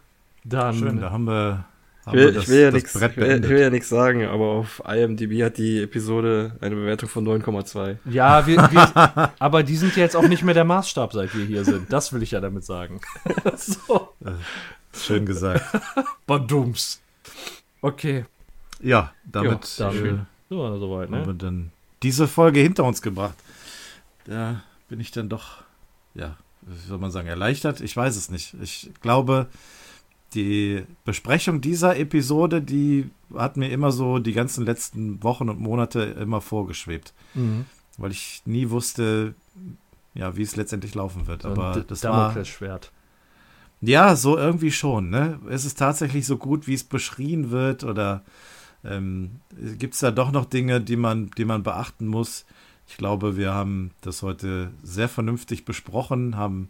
Dann, 0.44 0.74
Schön, 0.74 1.00
da 1.00 1.10
haben 1.10 1.24
wir 1.24 1.64
ich 2.06 2.12
will, 2.12 2.32
das, 2.32 2.42
ich 2.44 2.48
will 2.50 2.60
ja 2.60 2.70
nichts, 2.70 2.94
ich 2.94 3.16
will, 3.16 3.44
ich 3.44 3.48
will 3.48 3.60
ja 3.60 3.70
nichts 3.70 3.88
sagen, 3.88 4.26
aber 4.26 4.44
auf 4.44 4.82
IMDb 4.86 5.42
hat 5.42 5.56
die 5.56 5.82
Episode 5.82 6.52
eine 6.60 6.74
Bewertung 6.74 7.08
von 7.08 7.26
9,2. 7.26 7.96
Ja, 8.04 8.46
wir, 8.46 8.58
wir, 8.58 9.32
aber 9.38 9.62
die 9.62 9.76
sind 9.76 9.96
ja 9.96 10.02
jetzt 10.02 10.14
auch 10.14 10.28
nicht 10.28 10.42
mehr 10.42 10.52
der 10.52 10.64
Maßstab, 10.64 11.14
seit 11.14 11.34
wir 11.34 11.46
hier 11.46 11.64
sind. 11.64 11.90
Das 11.90 12.12
will 12.12 12.22
ich 12.22 12.32
ja 12.32 12.40
damit 12.40 12.64
sagen. 12.64 13.00
so. 13.56 14.10
Schön 14.92 15.24
gesagt. 15.24 15.64
Badums. 16.26 17.00
Okay. 17.80 18.26
Ja, 18.82 19.12
damit 19.24 19.78
ja, 19.78 19.90
dann, 19.90 20.06
äh, 20.06 20.18
so, 20.50 20.78
soweit, 20.78 21.08
ne? 21.08 21.18
haben 21.18 21.26
wir 21.26 21.34
dann 21.34 21.70
diese 22.02 22.28
Folge 22.28 22.60
hinter 22.60 22.84
uns 22.84 23.00
gebracht. 23.00 23.36
Da 24.26 24.62
bin 24.90 25.00
ich 25.00 25.10
dann 25.10 25.30
doch, 25.30 25.62
ja, 26.14 26.36
wie 26.66 26.88
soll 26.88 26.98
man 26.98 27.10
sagen, 27.10 27.28
erleichtert? 27.28 27.80
Ich 27.80 27.96
weiß 27.96 28.16
es 28.16 28.30
nicht. 28.30 28.54
Ich 28.62 28.90
glaube, 29.00 29.48
die 30.34 30.84
Besprechung 31.04 31.60
dieser 31.60 31.96
Episode, 31.96 32.60
die 32.60 33.10
hat 33.34 33.56
mir 33.56 33.70
immer 33.70 33.92
so 33.92 34.18
die 34.18 34.32
ganzen 34.32 34.64
letzten 34.64 35.22
Wochen 35.22 35.48
und 35.48 35.60
Monate 35.60 36.02
immer 36.02 36.40
vorgeschwebt. 36.40 37.12
Mhm. 37.34 37.66
Weil 37.96 38.10
ich 38.10 38.42
nie 38.44 38.70
wusste, 38.70 39.34
ja, 40.14 40.36
wie 40.36 40.42
es 40.42 40.56
letztendlich 40.56 40.94
laufen 40.94 41.26
wird. 41.26 41.44
Aber 41.44 41.84
das 41.86 42.02
war. 42.04 42.44
Schwert. 42.44 42.92
Ja, 43.80 44.16
so 44.16 44.36
irgendwie 44.36 44.72
schon. 44.72 45.10
Ne? 45.10 45.38
Ist 45.48 45.64
es 45.64 45.74
tatsächlich 45.74 46.26
so 46.26 46.36
gut, 46.36 46.66
wie 46.66 46.74
es 46.74 46.84
beschrien 46.84 47.50
wird? 47.50 47.84
Oder 47.84 48.22
ähm, 48.84 49.40
gibt 49.78 49.94
es 49.94 50.00
da 50.00 50.10
doch 50.10 50.32
noch 50.32 50.46
Dinge, 50.46 50.80
die 50.80 50.96
man, 50.96 51.30
die 51.36 51.44
man 51.44 51.62
beachten 51.62 52.06
muss? 52.06 52.44
Ich 52.86 52.96
glaube, 52.96 53.36
wir 53.36 53.54
haben 53.54 53.92
das 54.02 54.22
heute 54.22 54.70
sehr 54.82 55.08
vernünftig 55.08 55.64
besprochen, 55.64 56.36
haben 56.36 56.68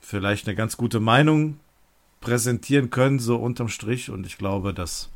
vielleicht 0.00 0.46
eine 0.46 0.56
ganz 0.56 0.76
gute 0.76 1.00
Meinung 1.00 1.58
präsentieren 2.20 2.90
können, 2.90 3.18
so 3.18 3.36
unterm 3.36 3.68
Strich. 3.68 4.10
Und 4.10 4.26
ich 4.26 4.38
glaube, 4.38 4.72
dass. 4.72 5.10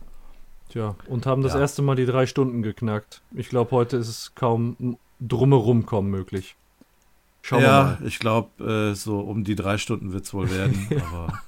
Tja, 0.68 0.96
und 1.06 1.26
haben 1.26 1.42
das 1.42 1.54
ja. 1.54 1.60
erste 1.60 1.82
Mal 1.82 1.96
die 1.96 2.06
drei 2.06 2.26
Stunden 2.26 2.62
geknackt. 2.62 3.22
Ich 3.32 3.48
glaube, 3.48 3.70
heute 3.72 3.96
ist 3.96 4.08
es 4.08 4.34
kaum 4.34 4.98
drumherum 5.20 5.86
kommen 5.86 6.10
möglich. 6.10 6.56
Schauen 7.42 7.62
ja, 7.62 7.98
ich 8.04 8.18
glaube, 8.18 8.92
äh, 8.92 8.94
so 8.94 9.20
um 9.20 9.44
die 9.44 9.56
drei 9.56 9.76
Stunden 9.76 10.12
wird 10.12 10.24
es 10.24 10.32
wohl 10.32 10.50
werden. 10.50 10.88
aber 11.12 11.42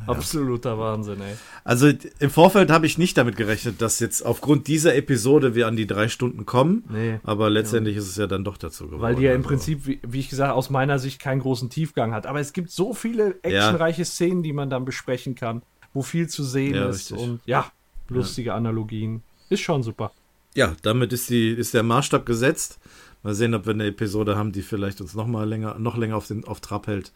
ja. 0.00 0.12
Absoluter 0.12 0.78
Wahnsinn, 0.78 1.20
ey. 1.20 1.36
Also 1.64 1.90
im 2.18 2.30
Vorfeld 2.30 2.70
habe 2.70 2.86
ich 2.86 2.98
nicht 2.98 3.16
damit 3.16 3.36
gerechnet, 3.36 3.80
dass 3.82 4.00
jetzt 4.00 4.24
aufgrund 4.24 4.66
dieser 4.66 4.94
Episode 4.94 5.54
wir 5.54 5.66
an 5.66 5.76
die 5.76 5.86
drei 5.86 6.08
Stunden 6.08 6.46
kommen. 6.46 6.84
Nee. 6.88 7.20
Aber 7.24 7.50
letztendlich 7.50 7.96
ja. 7.96 8.02
ist 8.02 8.08
es 8.08 8.16
ja 8.16 8.26
dann 8.26 8.44
doch 8.44 8.56
dazu 8.56 8.86
geworden. 8.86 9.02
Weil 9.02 9.14
die 9.16 9.22
ja 9.22 9.32
im 9.32 9.38
also. 9.38 9.48
Prinzip, 9.48 9.86
wie, 9.86 10.00
wie, 10.06 10.20
ich 10.20 10.28
gesagt 10.28 10.52
aus 10.52 10.70
meiner 10.70 10.98
Sicht 10.98 11.20
keinen 11.20 11.40
großen 11.40 11.70
Tiefgang 11.70 12.12
hat. 12.14 12.26
Aber 12.26 12.40
es 12.40 12.52
gibt 12.52 12.70
so 12.70 12.94
viele 12.94 13.36
actionreiche 13.42 14.02
ja. 14.02 14.04
Szenen, 14.04 14.42
die 14.42 14.52
man 14.52 14.70
dann 14.70 14.84
besprechen 14.84 15.34
kann, 15.34 15.62
wo 15.92 16.02
viel 16.02 16.28
zu 16.28 16.44
sehen 16.44 16.74
ist. 16.74 17.12
Richtig. 17.12 17.28
Und 17.28 17.40
ja, 17.46 17.70
lustige 18.08 18.54
Analogien. 18.54 19.22
Ist 19.48 19.60
schon 19.60 19.82
super. 19.82 20.12
Ja, 20.54 20.74
damit 20.82 21.12
ist, 21.12 21.30
die, 21.30 21.50
ist 21.50 21.74
der 21.74 21.82
Maßstab 21.82 22.24
gesetzt. 22.26 22.78
Mal 23.22 23.34
sehen, 23.34 23.54
ob 23.54 23.66
wir 23.66 23.74
eine 23.74 23.86
Episode 23.86 24.36
haben, 24.36 24.52
die 24.52 24.62
vielleicht 24.62 25.00
uns 25.00 25.14
noch 25.14 25.26
mal 25.26 25.48
länger, 25.48 25.78
noch 25.78 25.96
länger 25.96 26.16
auf, 26.16 26.26
den, 26.26 26.44
auf 26.44 26.60
Trab 26.60 26.86
hält. 26.86 27.12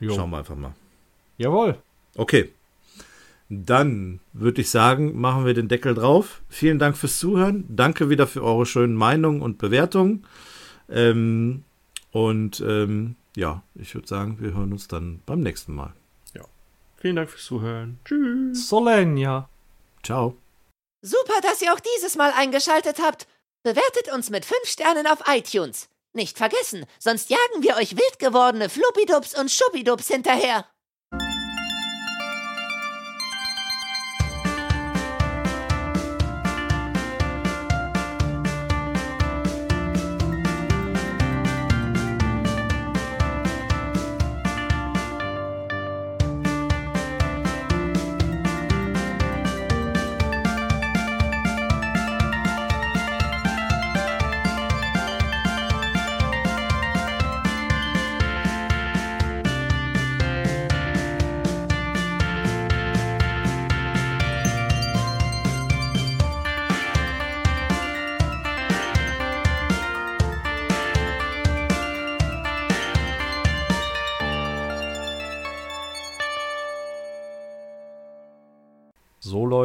Jo. 0.00 0.14
Schauen 0.14 0.30
wir 0.30 0.38
einfach 0.38 0.56
mal. 0.56 0.74
Jawohl. 1.38 1.78
Okay. 2.16 2.52
Dann 3.48 4.20
würde 4.32 4.62
ich 4.62 4.70
sagen, 4.70 5.20
machen 5.20 5.44
wir 5.44 5.52
den 5.52 5.68
Deckel 5.68 5.94
drauf. 5.94 6.40
Vielen 6.48 6.78
Dank 6.78 6.96
fürs 6.96 7.18
Zuhören. 7.18 7.64
Danke 7.68 8.08
wieder 8.08 8.26
für 8.26 8.42
eure 8.42 8.64
schönen 8.64 8.94
Meinungen 8.94 9.42
und 9.42 9.58
Bewertungen. 9.58 10.26
Ähm, 10.88 11.64
und 12.12 12.60
ähm, 12.60 13.16
ja, 13.36 13.62
ich 13.74 13.94
würde 13.94 14.08
sagen, 14.08 14.38
wir 14.40 14.54
hören 14.54 14.72
uns 14.72 14.88
dann 14.88 15.20
beim 15.26 15.40
nächsten 15.40 15.74
Mal. 15.74 15.92
Ja. 16.34 16.42
Vielen 16.96 17.16
Dank 17.16 17.30
fürs 17.30 17.44
Zuhören. 17.44 17.98
Tschüss. 18.04 18.68
Solenia. 18.68 19.48
Ciao. 20.02 20.36
Super, 21.02 21.40
dass 21.42 21.60
ihr 21.60 21.74
auch 21.74 21.80
dieses 21.80 22.16
Mal 22.16 22.32
eingeschaltet 22.34 23.00
habt. 23.02 23.26
Bewertet 23.64 24.12
uns 24.14 24.30
mit 24.30 24.44
5 24.44 24.60
Sternen 24.64 25.06
auf 25.06 25.24
iTunes. 25.28 25.88
Nicht 26.14 26.36
vergessen, 26.36 26.84
sonst 26.98 27.30
jagen 27.30 27.62
wir 27.62 27.76
euch 27.76 27.96
wild 27.96 28.18
gewordene 28.18 28.68
Fluppidups 28.68 29.38
und 29.38 29.50
Schuppidups 29.50 30.08
hinterher. 30.08 30.66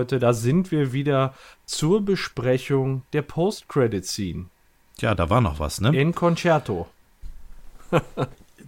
Leute, 0.07 0.19
da 0.19 0.31
sind 0.31 0.71
wir 0.71 0.93
wieder 0.93 1.33
zur 1.65 1.99
Besprechung 1.99 3.01
der 3.11 3.23
Post-Credit-Scene. 3.23 4.45
Ja, 5.01 5.15
da 5.15 5.29
war 5.29 5.41
noch 5.41 5.59
was, 5.59 5.81
ne? 5.81 5.93
In 5.93 6.15
Concerto. 6.15 6.87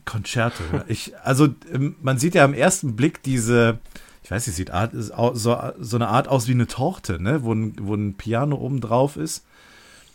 Concerto. 0.06 0.62
Ich, 0.90 1.18
also, 1.24 1.48
ähm, 1.74 1.96
man 2.02 2.20
sieht 2.20 2.36
ja 2.36 2.44
am 2.44 2.54
ersten 2.54 2.98
Blick 2.98 3.24
diese, 3.24 3.80
ich 4.22 4.30
weiß 4.30 4.48
nicht, 4.48 4.58
sieht 4.58 4.72
Art, 4.72 4.92
so, 4.94 5.58
so 5.80 5.96
eine 5.96 6.10
Art 6.10 6.28
aus 6.28 6.50
wie 6.50 6.52
eine 6.52 6.68
Torte, 6.68 7.24
ne? 7.24 7.42
Wo 7.44 7.54
ein, 7.54 7.74
wo 7.80 7.96
ein 7.96 8.16
Piano 8.16 8.58
oben 8.58 8.82
drauf 8.82 9.16
ist. 9.16 9.46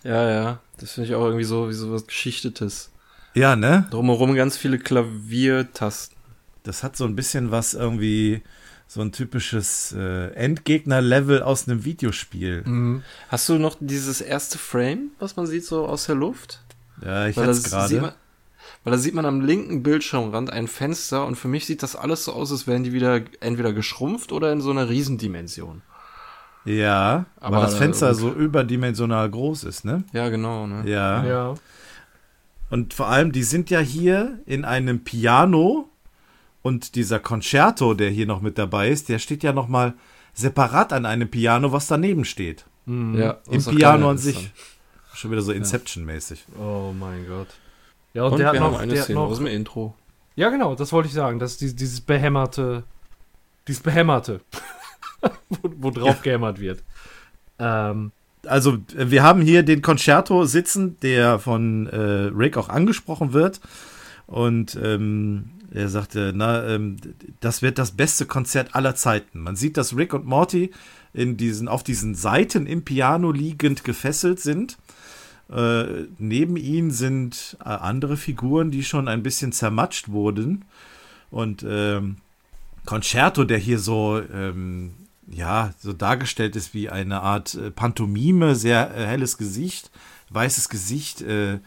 Ja, 0.03 0.31
ja. 0.31 0.59
Das 0.77 0.93
finde 0.93 1.09
ich 1.09 1.15
auch 1.15 1.25
irgendwie 1.25 1.45
so 1.45 1.71
wie 1.71 1.73
so 1.73 1.91
was 1.91 2.07
Geschichtetes. 2.07 2.91
Ja, 3.33 3.57
ne? 3.57 3.87
Drumherum 3.91 4.35
ganz 4.35 4.59
viele 4.59 4.79
Klaviertasten. 4.79 6.19
Das 6.65 6.83
hat 6.83 6.99
so 6.99 7.07
ein 7.07 7.17
bisschen 7.17 7.51
was 7.51 7.73
irgendwie 7.73 8.43
so 8.95 9.01
ein 9.01 9.11
typisches 9.11 9.93
äh, 9.99 10.29
Endgegner-Level 10.35 11.43
aus 11.43 11.67
einem 11.67 11.85
Videospiel. 11.85 12.63
Mhm. 12.65 13.03
Hast 13.29 13.49
du 13.49 13.59
noch 13.59 13.77
dieses 13.81 14.21
erste 14.21 14.57
Frame, 14.57 15.11
was 15.19 15.35
man 15.35 15.49
sieht, 15.49 15.65
so 15.65 15.85
aus 15.89 16.07
der 16.07 16.15
Luft? 16.15 16.61
Ja, 17.05 17.27
ich 17.27 17.37
hatte 17.37 17.61
gerade. 17.61 18.15
Weil 18.85 18.93
da 18.93 18.99
sieht 18.99 19.15
man 19.15 19.27
am 19.27 19.41
linken 19.41 19.83
Bildschirmrand 19.83 20.53
ein 20.53 20.69
Fenster 20.69 21.27
und 21.27 21.35
für 21.35 21.49
mich 21.49 21.67
sieht 21.67 21.83
das 21.83 21.97
alles 21.97 22.25
so 22.25 22.35
aus, 22.35 22.53
als 22.53 22.69
wären 22.69 22.85
die 22.85 22.93
wieder 22.93 23.21
entweder 23.41 23.73
geschrumpft 23.73 24.31
oder 24.31 24.53
in 24.53 24.61
so 24.61 24.71
einer 24.71 24.89
Riesendimension. 24.89 25.83
Ja, 26.65 27.27
aber 27.41 27.57
weil 27.57 27.65
das 27.65 27.75
Fenster 27.75 28.15
so 28.15 28.31
überdimensional 28.31 29.29
groß 29.29 29.65
ist, 29.65 29.85
ne? 29.85 30.05
Ja, 30.13 30.29
genau, 30.29 30.69
ne? 30.69 30.89
Ja. 30.89 31.25
ja. 31.25 31.55
Und 32.71 32.95
vor 32.95 33.09
allem, 33.09 33.33
die 33.33 33.43
sind 33.43 33.71
ja 33.71 33.81
hier 33.81 34.39
in 34.47 34.65
einem 34.65 35.03
Piano 35.03 35.91
und 36.65 36.95
dieser 36.95 37.21
Concerto, 37.21 37.93
der 37.93 38.09
hier 38.09 38.25
noch 38.25 38.41
mit 38.41 38.57
dabei 38.57 38.89
ist, 38.89 39.11
der 39.11 39.19
steht 39.19 39.43
ja 39.43 39.53
noch 39.53 39.69
mal 39.69 39.93
separat 40.33 40.95
an 40.95 41.05
einem 41.05 41.31
Piano, 41.31 41.73
was 41.73 41.89
daneben 41.89 42.25
steht. 42.25 42.65
Mhm. 42.87 43.19
Ja, 43.19 43.37
Im 43.51 43.63
Piano 43.63 44.09
an 44.09 44.17
sich. 44.17 44.37
Dann. 44.37 44.51
Schon 45.13 45.31
wieder 45.31 45.43
so 45.43 45.53
Inception-mäßig. 45.53 46.47
Oh 46.59 46.95
mein 46.99 47.27
Gott. 47.29 47.49
Ja, 48.15 48.25
und, 48.25 48.33
und 48.33 48.39
der 48.39 48.49
hat 48.49 48.59
noch 48.59 48.79
eine 48.79 48.97
Szene 48.97 49.19
noch, 49.19 49.29
aus 49.29 49.37
dem 49.37 49.47
Intro. 49.47 49.95
Ja, 50.37 50.49
genau, 50.49 50.75
das 50.75 50.91
wollte 50.91 51.07
ich 51.07 51.15
sagen. 51.15 51.39
Das 51.39 51.53
ist 51.53 51.61
dieses, 51.61 51.77
dieses 51.77 52.01
behämmerte, 52.01 52.85
dieses 53.69 53.83
behämmerte, 53.83 54.41
wo, 55.51 55.71
wo 55.77 55.91
drauf 55.91 56.17
ja. 56.17 56.23
gehämmert 56.23 56.61
wird. 56.61 56.83
Ähm, 57.59 58.11
also, 58.47 58.79
wir 58.97 59.23
haben 59.23 59.43
hier 59.43 59.65
den 59.65 59.83
Concerto 59.83 60.47
sitzen, 60.47 60.99
der 61.01 61.39
von 61.39 61.89
äh, 61.89 61.97
Rick 62.35 62.57
auch 62.57 62.71
angesprochen 62.71 63.35
wird. 63.35 63.61
Und 64.27 64.79
ähm, 64.83 65.51
er 65.75 65.89
sagte, 65.89 66.33
na, 66.35 66.67
ähm, 66.69 66.97
das 67.41 67.61
wird 67.61 67.79
das 67.79 67.91
beste 67.91 68.27
Konzert 68.27 68.75
aller 68.75 68.95
Zeiten. 68.95 69.41
Man 69.41 69.57
sieht, 69.57 69.77
dass 69.77 69.97
Rick 69.97 70.15
und 70.15 70.25
Morty 70.25 70.71
in 71.13 71.37
diesen, 71.37 71.67
auf 71.67 71.83
diesen 71.83 72.15
Seiten 72.15 72.67
im 72.67 72.85
Piano 72.85 73.33
liegend 73.33 73.83
gefesselt 73.83 74.41
sind. 74.41 74.79
Äh, 75.51 76.07
neben 76.19 76.57
ihnen 76.57 76.91
sind 76.93 77.57
äh, 77.61 77.69
andere 77.69 78.17
Figuren, 78.17 78.71
die 78.71 78.85
schon 78.85 79.09
ein 79.09 79.25
bisschen 79.25 79.51
zermatscht 79.51 80.09
wurden. 80.09 80.65
Und 81.31 81.67
ähm, 81.69 82.17
Concerto, 82.87 83.45
der 83.45 83.59
hier 83.59 83.81
so, 83.81 84.23
ähm, 84.33 84.95
ja, 85.27 85.75
so 85.81 85.93
dargestellt 85.93 86.55
ist 86.55 86.73
wie 86.73 86.89
eine 86.89 87.21
Art 87.21 87.55
äh, 87.55 87.71
Pantomime, 87.73 88.55
sehr 88.55 88.97
äh, 88.97 89.07
helles 89.07 89.39
Gesicht, 89.39 89.91
weißes 90.31 90.69
Gesicht, 90.69 91.21
äh, 91.23 91.59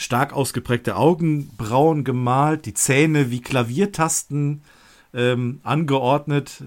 stark 0.00 0.32
ausgeprägte 0.32 0.96
Augenbrauen 0.96 2.04
gemalt, 2.04 2.64
die 2.64 2.72
Zähne 2.72 3.30
wie 3.30 3.42
Klaviertasten 3.42 4.62
ähm, 5.12 5.60
angeordnet. 5.62 6.62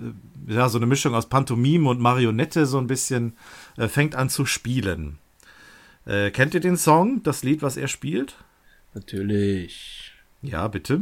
Ja, 0.47 0.69
so 0.69 0.77
eine 0.77 0.85
Mischung 0.85 1.15
aus 1.15 1.29
Pantomime 1.29 1.89
und 1.89 1.99
Marionette, 1.99 2.67
so 2.67 2.77
ein 2.77 2.85
bisschen, 2.85 3.35
äh, 3.77 3.87
fängt 3.87 4.15
an 4.15 4.29
zu 4.29 4.45
spielen. 4.45 5.17
Äh, 6.05 6.29
kennt 6.29 6.53
ihr 6.53 6.59
den 6.59 6.77
Song, 6.77 7.23
das 7.23 7.43
Lied, 7.43 7.63
was 7.63 7.75
er 7.75 7.87
spielt? 7.87 8.35
Natürlich. 8.93 10.11
Ja, 10.43 10.67
bitte. 10.67 11.01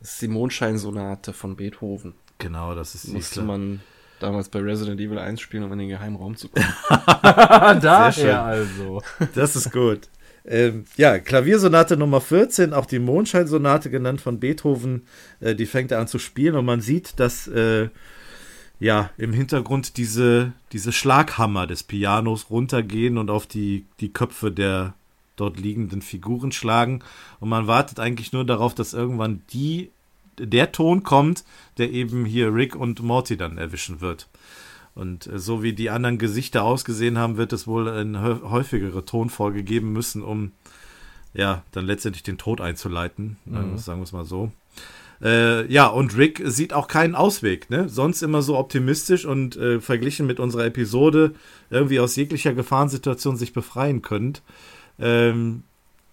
Das 0.00 0.14
ist 0.14 0.22
die 0.22 0.28
Mondscheinsonate 0.28 1.32
von 1.32 1.54
Beethoven. 1.54 2.14
Genau, 2.38 2.74
das 2.74 2.96
ist 2.96 3.06
die. 3.06 3.12
Musste 3.12 3.42
man 3.42 3.80
damals 4.18 4.48
bei 4.48 4.58
Resident 4.58 5.00
Evil 5.00 5.18
1 5.18 5.40
spielen, 5.40 5.62
um 5.62 5.72
in 5.72 5.78
den 5.78 5.88
geheimen 5.88 6.16
Raum 6.16 6.34
zu 6.36 6.48
kommen. 6.48 6.66
Daher 7.22 8.42
also. 8.42 9.02
Das 9.34 9.54
ist 9.54 9.70
gut. 9.70 10.08
Ähm, 10.50 10.84
ja, 10.96 11.20
Klaviersonate 11.20 11.96
Nummer 11.96 12.20
14, 12.20 12.74
auch 12.74 12.86
die 12.86 12.98
Mondscheinsonate 12.98 13.88
genannt 13.88 14.20
von 14.20 14.40
Beethoven, 14.40 15.02
äh, 15.38 15.54
die 15.54 15.64
fängt 15.66 15.92
er 15.92 16.00
an 16.00 16.08
zu 16.08 16.18
spielen 16.18 16.56
und 16.56 16.64
man 16.64 16.80
sieht, 16.80 17.20
dass 17.20 17.46
äh, 17.46 17.88
ja 18.80 19.10
im 19.16 19.32
Hintergrund 19.32 19.96
diese, 19.96 20.50
diese 20.72 20.90
Schlaghammer 20.90 21.68
des 21.68 21.84
Pianos 21.84 22.50
runtergehen 22.50 23.16
und 23.16 23.30
auf 23.30 23.46
die, 23.46 23.86
die 24.00 24.12
Köpfe 24.12 24.50
der 24.50 24.94
dort 25.36 25.60
liegenden 25.60 26.02
Figuren 26.02 26.50
schlagen 26.50 27.04
und 27.38 27.48
man 27.48 27.68
wartet 27.68 28.00
eigentlich 28.00 28.32
nur 28.32 28.44
darauf, 28.44 28.74
dass 28.74 28.92
irgendwann 28.92 29.42
die 29.52 29.90
der 30.36 30.72
Ton 30.72 31.04
kommt, 31.04 31.44
der 31.78 31.92
eben 31.92 32.24
hier 32.24 32.52
Rick 32.52 32.74
und 32.74 33.02
Morty 33.02 33.36
dann 33.36 33.56
erwischen 33.56 34.00
wird. 34.00 34.26
Und 34.94 35.26
äh, 35.26 35.38
so 35.38 35.62
wie 35.62 35.72
die 35.72 35.90
anderen 35.90 36.18
Gesichter 36.18 36.64
ausgesehen 36.64 37.18
haben, 37.18 37.36
wird 37.36 37.52
es 37.52 37.66
wohl 37.66 37.88
eine 37.88 38.42
häufigere 38.42 39.04
Tonfolge 39.04 39.62
geben 39.62 39.92
müssen, 39.92 40.22
um 40.22 40.52
ja, 41.32 41.62
dann 41.72 41.86
letztendlich 41.86 42.22
den 42.22 42.38
Tod 42.38 42.60
einzuleiten. 42.60 43.36
Mhm. 43.44 43.78
Sagen 43.78 44.00
wir 44.00 44.04
es 44.04 44.12
mal 44.12 44.24
so. 44.24 44.50
Äh, 45.22 45.70
ja, 45.70 45.86
und 45.86 46.16
Rick 46.16 46.42
sieht 46.46 46.72
auch 46.72 46.88
keinen 46.88 47.14
Ausweg, 47.14 47.68
ne? 47.68 47.88
Sonst 47.88 48.22
immer 48.22 48.40
so 48.40 48.56
optimistisch 48.56 49.26
und 49.26 49.56
äh, 49.56 49.80
verglichen 49.80 50.26
mit 50.26 50.40
unserer 50.40 50.64
Episode 50.64 51.34
irgendwie 51.68 52.00
aus 52.00 52.16
jeglicher 52.16 52.54
Gefahrensituation 52.54 53.36
sich 53.36 53.52
befreien 53.52 54.00
könnt. 54.00 54.42
Ähm, 54.98 55.64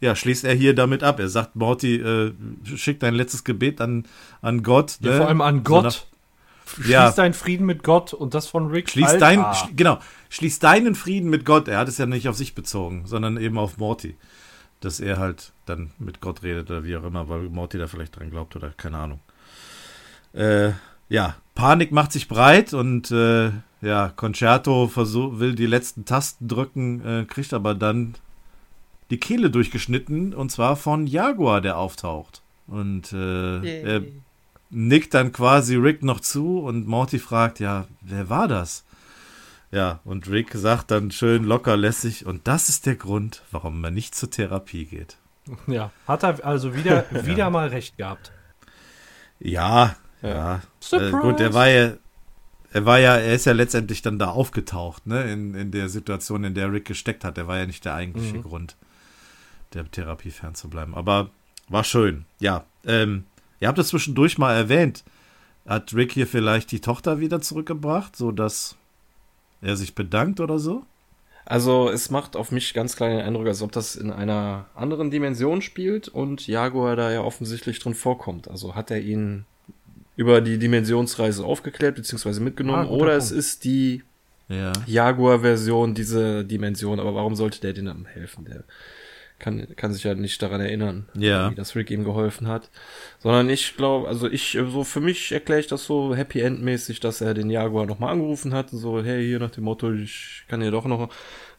ja, 0.01 0.15
schließt 0.15 0.43
er 0.43 0.53
hier 0.53 0.75
damit 0.75 1.03
ab. 1.03 1.19
Er 1.19 1.30
sagt, 1.30 1.56
Morty, 1.56 1.95
äh, 1.95 2.33
schick 2.75 2.99
dein 2.99 3.15
letztes 3.15 3.43
Gebet 3.43 3.81
an, 3.81 4.06
an 4.41 4.61
Gott. 4.61 4.97
Ja, 5.01 5.11
ne? 5.11 5.17
vor 5.17 5.27
allem 5.27 5.41
an 5.41 5.64
Gott. 5.64 6.07
Schließ 6.67 6.89
ja. 6.89 7.11
deinen 7.11 7.33
Frieden 7.33 7.65
mit 7.65 7.83
Gott 7.83 8.13
und 8.13 8.33
das 8.33 8.47
von 8.47 8.67
Rick. 8.67 8.89
Schließ 8.89 9.17
dein, 9.17 9.39
sch 9.53 9.67
genau, 9.75 9.99
schließ 10.29 10.59
deinen 10.59 10.95
Frieden 10.95 11.29
mit 11.29 11.45
Gott. 11.45 11.67
Er 11.67 11.79
hat 11.79 11.87
es 11.87 11.97
ja 11.97 12.05
nicht 12.05 12.27
auf 12.27 12.35
sich 12.35 12.55
bezogen, 12.55 13.03
sondern 13.05 13.37
eben 13.37 13.57
auf 13.57 13.77
Morty. 13.77 14.15
Dass 14.79 14.99
er 14.99 15.17
halt 15.17 15.53
dann 15.65 15.91
mit 15.97 16.21
Gott 16.21 16.43
redet 16.43 16.69
oder 16.69 16.83
wie 16.83 16.95
auch 16.97 17.03
immer, 17.03 17.29
weil 17.29 17.43
Morty 17.49 17.77
da 17.77 17.87
vielleicht 17.87 18.17
dran 18.19 18.29
glaubt 18.29 18.55
oder 18.55 18.69
keine 18.69 18.97
Ahnung. 18.97 19.19
Äh, 20.33 20.71
ja, 21.09 21.35
Panik 21.55 21.91
macht 21.91 22.11
sich 22.11 22.27
breit 22.27 22.73
und 22.73 23.09
äh, 23.11 23.51
ja, 23.81 24.09
Concerto 24.15 24.87
versuch, 24.87 25.39
will 25.39 25.55
die 25.55 25.65
letzten 25.65 26.05
Tasten 26.05 26.47
drücken, 26.47 27.05
äh, 27.05 27.25
kriegt 27.25 27.53
aber 27.53 27.75
dann 27.75 28.15
die 29.09 29.19
Kehle 29.19 29.49
durchgeschnitten 29.49 30.33
und 30.33 30.51
zwar 30.51 30.75
von 30.75 31.07
Jaguar, 31.07 31.61
der 31.61 31.77
auftaucht. 31.77 32.41
Und 32.67 33.13
äh, 33.13 33.81
er 33.81 34.03
nickt 34.69 35.13
dann 35.13 35.31
quasi 35.31 35.75
Rick 35.75 36.03
noch 36.03 36.19
zu 36.19 36.59
und 36.59 36.87
Morty 36.87 37.19
fragt, 37.19 37.59
ja, 37.59 37.87
wer 38.01 38.29
war 38.29 38.47
das? 38.47 38.83
Ja, 39.71 39.99
und 40.05 40.29
Rick 40.29 40.51
sagt 40.53 40.91
dann 40.91 41.11
schön 41.11 41.43
locker 41.43 41.75
lässig, 41.75 42.25
und 42.25 42.47
das 42.47 42.69
ist 42.69 42.85
der 42.85 42.95
Grund, 42.95 43.43
warum 43.51 43.81
man 43.81 43.93
nicht 43.93 44.15
zur 44.15 44.29
Therapie 44.29 44.85
geht. 44.85 45.17
Ja, 45.67 45.91
hat 46.07 46.23
er 46.23 46.43
also 46.45 46.75
wieder, 46.75 47.05
wieder 47.25 47.37
ja. 47.37 47.49
mal 47.49 47.67
recht 47.67 47.97
gehabt. 47.97 48.31
Ja, 49.39 49.95
ja. 50.21 50.61
ja. 50.91 50.97
Äh, 50.97 51.11
gut, 51.11 51.39
er 51.39 51.53
war 51.53 51.67
ja, 51.67 51.93
er 52.71 52.85
war 52.85 52.99
ja, 52.99 53.17
er 53.17 53.33
ist 53.33 53.45
ja 53.45 53.53
letztendlich 53.53 54.01
dann 54.01 54.19
da 54.19 54.29
aufgetaucht, 54.29 55.05
ne, 55.05 55.31
in, 55.31 55.53
in 55.53 55.71
der 55.71 55.89
Situation, 55.89 56.43
in 56.43 56.53
der 56.53 56.71
Rick 56.71 56.85
gesteckt 56.85 57.23
hat. 57.23 57.37
Er 57.37 57.47
war 57.47 57.57
ja 57.57 57.65
nicht 57.65 57.85
der 57.85 57.95
eigentliche 57.95 58.37
mhm. 58.37 58.43
Grund, 58.43 58.77
der 59.73 59.89
Therapie 59.89 60.31
fernzubleiben. 60.31 60.95
Aber 60.95 61.29
war 61.69 61.83
schön. 61.83 62.25
Ja, 62.39 62.65
ähm, 62.85 63.25
Ihr 63.59 63.67
habt 63.67 63.79
es 63.79 63.89
zwischendurch 63.89 64.37
mal 64.37 64.55
erwähnt. 64.55 65.03
Hat 65.65 65.93
Rick 65.93 66.13
hier 66.13 66.27
vielleicht 66.27 66.71
die 66.71 66.79
Tochter 66.81 67.19
wieder 67.19 67.41
zurückgebracht, 67.41 68.15
sodass 68.15 68.75
er 69.61 69.75
sich 69.75 69.95
bedankt 69.95 70.39
oder 70.39 70.59
so? 70.59 70.85
Also 71.45 71.89
es 71.89 72.09
macht 72.09 72.35
auf 72.35 72.51
mich 72.51 72.73
ganz 72.73 72.95
kleinen 72.95 73.21
Eindruck, 73.21 73.47
als 73.47 73.61
ob 73.61 73.71
das 73.71 73.95
in 73.95 74.11
einer 74.11 74.65
anderen 74.75 75.11
Dimension 75.11 75.61
spielt 75.61 76.09
und 76.09 76.45
Jaguar 76.45 76.95
da 76.97 77.11
ja 77.11 77.21
offensichtlich 77.21 77.79
drin 77.79 77.93
vorkommt. 77.93 78.49
Also 78.49 78.75
hat 78.75 78.91
er 78.91 78.99
ihn 78.99 79.45
über 80.17 80.41
die 80.41 80.57
Dimensionsreise 80.57 81.45
aufgeklärt 81.45 81.95
bzw. 81.95 82.41
mitgenommen 82.41 82.87
ah, 82.87 82.91
oder 82.91 83.17
Punkt. 83.17 83.23
es 83.23 83.31
ist 83.31 83.63
die 83.63 84.03
ja. 84.49 84.73
Jaguar-Version 84.85 85.93
diese 85.93 86.43
Dimension, 86.43 86.99
aber 86.99 87.15
warum 87.15 87.35
sollte 87.35 87.61
der 87.61 87.73
denen 87.73 88.05
helfen? 88.05 88.45
Der 88.45 88.63
kann, 89.40 89.67
kann 89.75 89.93
sich 89.93 90.03
ja 90.03 90.16
nicht 90.16 90.41
daran 90.41 90.61
erinnern, 90.61 91.07
ja. 91.14 91.51
wie 91.51 91.56
das 91.56 91.75
Rick 91.75 91.91
ihm 91.91 92.03
geholfen 92.03 92.48
hat. 92.48 92.69
Sondern 93.19 93.49
ich 93.49 93.77
glaube, 93.77 94.07
also 94.07 94.30
ich, 94.30 94.57
so 94.69 94.83
für 94.83 94.99
mich 94.99 95.32
erkläre 95.32 95.59
ich 95.59 95.67
das 95.67 95.85
so 95.85 96.16
Happy 96.16 96.40
End-mäßig, 96.41 96.99
dass 96.99 97.22
er 97.22 97.33
den 97.33 97.49
Jaguar 97.49 97.85
nochmal 97.85 98.14
angerufen 98.14 98.53
hat, 98.53 98.69
so, 98.69 99.03
hey, 99.03 99.25
hier 99.25 99.40
nach 99.40 99.51
dem 99.51 99.66
Motto, 99.66 99.91
ich 99.91 100.43
kann 100.48 100.59
dir 100.59 100.72
doch 100.72 100.85
noch 100.85 101.09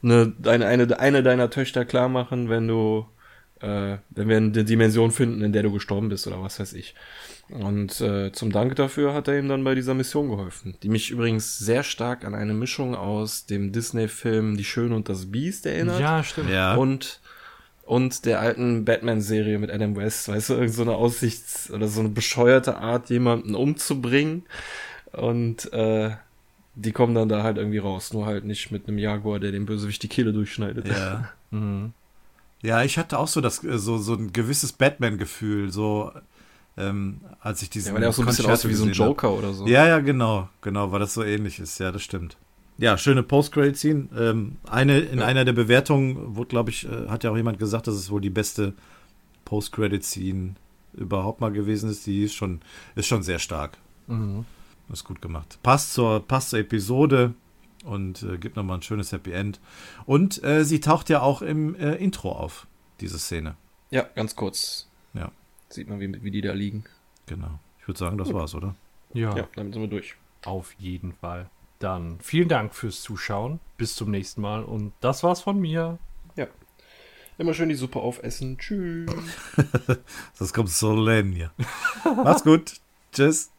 eine, 0.03 0.33
eine, 0.43 0.65
eine, 0.65 0.99
eine 0.99 1.23
deiner 1.23 1.49
Töchter 1.49 1.85
klar 1.85 2.09
machen, 2.09 2.49
wenn 2.49 2.67
du, 2.67 3.07
äh, 3.61 3.97
wenn 4.09 4.27
wir 4.27 4.37
eine 4.37 4.63
Dimension 4.63 5.11
finden, 5.11 5.41
in 5.41 5.53
der 5.53 5.63
du 5.63 5.71
gestorben 5.71 6.09
bist 6.09 6.27
oder 6.27 6.41
was 6.41 6.59
weiß 6.59 6.73
ich. 6.73 6.95
Und 7.49 7.99
äh, 7.99 8.31
zum 8.31 8.51
Dank 8.51 8.75
dafür 8.75 9.13
hat 9.13 9.27
er 9.27 9.39
ihm 9.39 9.47
dann 9.49 9.63
bei 9.63 9.73
dieser 9.73 9.95
Mission 9.95 10.29
geholfen, 10.29 10.75
die 10.83 10.89
mich 10.89 11.09
übrigens 11.09 11.57
sehr 11.57 11.83
stark 11.83 12.23
an 12.23 12.35
eine 12.35 12.53
Mischung 12.53 12.93
aus 12.93 13.47
dem 13.47 13.71
Disney-Film 13.71 14.55
Die 14.55 14.63
Schöne 14.63 14.95
und 14.95 15.09
das 15.09 15.31
Biest 15.31 15.65
erinnert. 15.65 15.99
Ja, 15.99 16.23
stimmt. 16.23 16.51
Ja. 16.51 16.75
Und 16.75 17.19
und 17.89 18.25
der 18.25 18.39
alten 18.39 18.85
Batman-Serie 18.85 19.57
mit 19.57 19.71
Adam 19.71 19.95
West, 19.95 20.27
weißt 20.27 20.51
du, 20.51 20.53
irgend 20.53 20.75
so 20.75 20.83
eine 20.83 20.93
Aussichts- 20.93 21.71
oder 21.71 21.87
so 21.87 22.01
eine 22.01 22.09
bescheuerte 22.09 22.77
Art, 22.77 23.09
jemanden 23.09 23.55
umzubringen. 23.55 24.43
Und 25.11 25.73
äh, 25.73 26.11
die 26.75 26.91
kommen 26.91 27.15
dann 27.15 27.29
da 27.29 27.41
halt 27.41 27.57
irgendwie 27.57 27.79
raus, 27.79 28.13
nur 28.13 28.27
halt 28.27 28.45
nicht 28.45 28.69
mit 28.69 28.87
einem 28.87 28.99
Jaguar, 28.99 29.39
der 29.39 29.51
dem 29.51 29.65
Bösewicht 29.65 30.03
die 30.03 30.07
Kehle 30.07 30.33
durchschneidet. 30.33 30.87
Ja. 30.87 31.29
mhm. 31.49 31.93
Ja, 32.61 32.83
ich 32.83 32.99
hatte 32.99 33.17
auch 33.17 33.27
so 33.27 33.41
das 33.41 33.63
äh, 33.63 33.79
so 33.79 33.97
so 33.97 34.13
ein 34.13 34.33
gewisses 34.33 34.71
Batman-Gefühl, 34.71 35.71
so 35.71 36.11
ähm, 36.77 37.21
als 37.39 37.63
ich 37.63 37.71
diesen. 37.71 37.87
Ja, 37.87 37.93
weil 37.95 38.01
der 38.01 38.09
auch 38.11 38.13
so 38.13 38.21
ein 38.21 38.27
bisschen 38.27 38.51
aussieht 38.51 38.69
wie 38.69 38.75
so 38.75 38.85
ein 38.85 38.91
Joker 38.91 39.29
hab. 39.29 39.37
oder 39.39 39.53
so. 39.53 39.65
Ja, 39.65 39.87
ja, 39.87 39.97
genau, 39.97 40.47
genau, 40.61 40.91
weil 40.91 40.99
das 40.99 41.15
so 41.15 41.23
ähnlich 41.23 41.59
ist. 41.59 41.79
Ja, 41.79 41.91
das 41.91 42.03
stimmt 42.03 42.37
ja, 42.79 42.97
schöne 42.97 43.23
Post-Credit-Scene. 43.23 44.07
Ähm, 44.17 44.57
eine, 44.69 44.99
in 44.99 45.19
ja. 45.19 45.25
einer 45.25 45.43
der 45.43 45.53
Bewertungen 45.53 46.35
wurde, 46.35 46.47
glaube 46.47 46.69
ich, 46.69 46.87
äh, 46.87 47.07
hat 47.07 47.23
ja 47.23 47.31
auch 47.31 47.37
jemand 47.37 47.59
gesagt, 47.59 47.87
dass 47.87 47.95
es 47.95 48.09
wohl 48.09 48.21
die 48.21 48.29
beste 48.29 48.73
Post-Credit-Scene 49.45 50.55
überhaupt 50.93 51.41
mal 51.41 51.51
gewesen 51.51 51.89
ist. 51.89 52.07
Die 52.07 52.23
ist 52.23 52.33
schon, 52.33 52.61
ist 52.95 53.07
schon 53.07 53.21
sehr 53.21 53.39
stark. 53.39 53.77
Mhm. 54.07 54.45
Ist 54.91 55.03
gut 55.03 55.21
gemacht. 55.21 55.59
Passt 55.61 55.93
zur, 55.93 56.25
passt 56.25 56.51
zur 56.51 56.59
Episode 56.59 57.33
und 57.83 58.23
äh, 58.23 58.37
gibt 58.37 58.55
nochmal 58.55 58.77
ein 58.77 58.81
schönes 58.81 59.11
Happy 59.11 59.33
End. 59.33 59.59
Und 60.05 60.41
äh, 60.43 60.63
sie 60.63 60.79
taucht 60.79 61.09
ja 61.09 61.21
auch 61.21 61.41
im 61.41 61.75
äh, 61.75 61.95
Intro 61.95 62.31
auf, 62.31 62.65
diese 63.01 63.19
Szene. 63.19 63.55
Ja, 63.91 64.03
ganz 64.15 64.35
kurz. 64.35 64.87
Ja. 65.13 65.31
Sieht 65.67 65.89
man, 65.89 65.99
wie, 65.99 66.23
wie 66.23 66.31
die 66.31 66.41
da 66.41 66.53
liegen. 66.53 66.85
Genau. 67.25 67.59
Ich 67.81 67.87
würde 67.87 67.99
sagen, 67.99 68.17
das 68.17 68.33
war's, 68.33 68.55
oder? 68.55 68.73
Ja. 69.13 69.35
Ja, 69.35 69.47
damit 69.55 69.73
sind 69.73 69.83
wir 69.83 69.89
durch. 69.89 70.15
Auf 70.45 70.73
jeden 70.79 71.13
Fall. 71.13 71.49
Dann 71.79 72.19
vielen 72.21 72.49
Dank 72.49 72.75
fürs 72.75 73.01
Zuschauen. 73.01 73.59
Bis 73.77 73.95
zum 73.95 74.11
nächsten 74.11 74.41
Mal. 74.41 74.63
Und 74.63 74.91
das 74.99 75.23
war's 75.23 75.41
von 75.41 75.59
mir. 75.59 75.97
Ja. 76.35 76.47
Immer 77.37 77.53
schön 77.53 77.69
die 77.69 77.75
Suppe 77.75 77.99
aufessen. 77.99 78.57
Tschüss. 78.57 79.09
das 80.39 80.53
kommt 80.53 80.69
so 80.69 81.09
hier. 81.09 81.51
Macht's 82.03 82.43
gut. 82.43 82.73
Tschüss. 83.13 83.49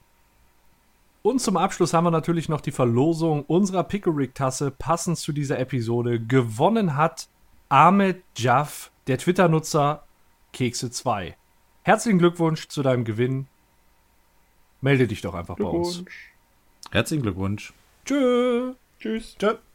Und 1.23 1.41
zum 1.41 1.57
Abschluss 1.57 1.93
haben 1.93 2.05
wir 2.05 2.11
natürlich 2.11 2.49
noch 2.49 2.61
die 2.61 2.73
Verlosung 2.73 3.45
unserer 3.45 3.85
Pickerick-Tasse 3.85 4.71
passend 4.71 5.19
zu 5.19 5.33
dieser 5.33 5.59
Episode. 5.59 6.21
Gewonnen 6.21 6.97
hat 6.97 7.29
Ahmed 7.69 8.23
Jaff, 8.37 8.91
der 9.07 9.19
Twitter-Nutzer 9.19 10.05
Kekse2. 10.55 11.35
Herzlichen 11.83 12.19
Glückwunsch 12.19 12.69
zu 12.69 12.83
deinem 12.83 13.05
Gewinn. 13.05 13.47
Melde 14.81 15.07
dich 15.07 15.21
doch 15.21 15.35
einfach 15.35 15.57
bei 15.57 15.65
uns. 15.65 16.05
Herzlichen 16.91 17.23
Glückwunsch. 17.23 17.73
Tschö. 18.11 18.75
Tschüss. 18.99 19.37
Tschö. 19.39 19.70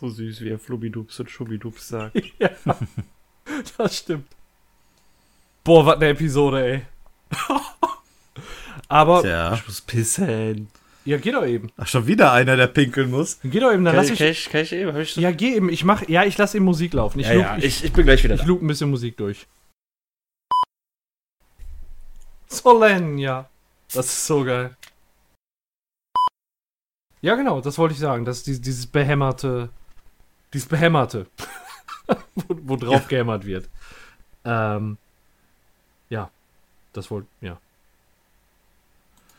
So 0.00 0.08
süß, 0.08 0.40
wie 0.40 0.48
er 0.48 0.58
Flubbidups 0.58 1.20
und 1.20 1.30
Schubbidups 1.30 1.88
sagt. 1.88 2.16
ja, 2.38 2.50
das 3.76 3.98
stimmt. 3.98 4.26
Boah, 5.62 5.84
was 5.84 5.96
eine 5.96 6.08
Episode, 6.08 6.64
ey. 6.64 6.82
Aber. 8.88 9.20
Tja. 9.20 9.54
Ich 9.54 9.66
muss 9.66 9.82
pissen. 9.82 10.68
Ja, 11.04 11.18
geh 11.18 11.32
doch 11.32 11.44
eben. 11.44 11.70
Ach, 11.76 11.86
schon 11.86 12.06
wieder 12.06 12.32
einer, 12.32 12.56
der 12.56 12.68
pinkeln 12.68 13.10
muss. 13.10 13.40
Geh 13.42 13.60
doch 13.60 13.72
eben, 13.72 13.84
dann 13.84 13.94
kann 13.94 14.04
lass 14.04 14.10
ich. 14.10 14.18
Kann 14.18 14.28
ich, 14.28 14.48
kann 14.48 14.62
ich 14.62 14.72
eben? 14.72 14.92
Hab 14.92 15.00
ich 15.00 15.12
so 15.12 15.20
ja, 15.20 15.32
geh 15.32 15.54
eben. 15.54 15.68
Ich 15.68 15.84
mach. 15.84 16.08
Ja, 16.08 16.24
ich 16.24 16.38
lass 16.38 16.54
eben 16.54 16.64
Musik 16.64 16.94
laufen. 16.94 17.20
Ich, 17.20 17.26
ja, 17.26 17.34
loop, 17.34 17.42
ja. 17.42 17.58
Ich, 17.58 17.84
ich, 17.84 17.92
bin 17.92 18.04
gleich 18.04 18.24
wieder 18.24 18.34
ich 18.34 18.40
da. 18.40 18.44
Ich 18.44 18.48
loop 18.48 18.62
ein 18.62 18.68
bisschen 18.68 18.88
Musik 18.88 19.18
durch. 19.18 19.46
Solen, 22.48 23.18
ja. 23.18 23.50
Das 23.92 24.06
ist 24.06 24.26
so 24.26 24.44
geil. 24.44 24.74
Ja, 27.20 27.34
genau, 27.34 27.60
das 27.60 27.76
wollte 27.76 27.92
ich 27.92 28.00
sagen. 28.00 28.24
Das 28.24 28.48
ist 28.48 28.64
dieses 28.64 28.86
behämmerte. 28.86 29.68
Dieses 30.52 30.68
behämmerte. 30.68 31.26
wo, 32.34 32.56
wo 32.62 32.76
drauf 32.76 33.02
ja. 33.02 33.08
gehämmert 33.08 33.44
wird. 33.44 33.68
Ähm, 34.44 34.98
ja. 36.08 36.30
Das 36.92 37.10
wollte. 37.10 37.28
Ja. 37.40 37.58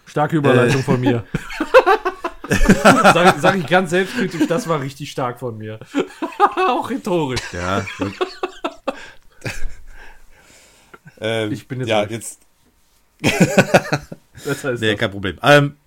Starke 0.05 0.37
Überleitung 0.37 0.81
äh. 0.81 0.83
von 0.83 1.01
mir. 1.01 1.25
sag, 3.13 3.39
sag, 3.39 3.57
ich 3.57 3.67
ganz 3.67 3.91
selbstkritisch, 3.91 4.47
das 4.47 4.67
war 4.67 4.81
richtig 4.81 5.11
stark 5.11 5.39
von 5.39 5.57
mir. 5.57 5.79
Auch 6.67 6.89
rhetorisch. 6.89 7.41
Ja. 7.53 7.85
ähm, 11.19 11.51
ich 11.51 11.67
bin 11.67 11.79
jetzt. 11.79 11.89
Ja, 11.89 12.03
jetzt. 12.03 12.41
das 13.21 14.63
heißt 14.63 14.81
nee, 14.81 14.91
das. 14.91 14.99
kein 14.99 15.11
Problem. 15.11 15.37
Ähm, 15.43 15.77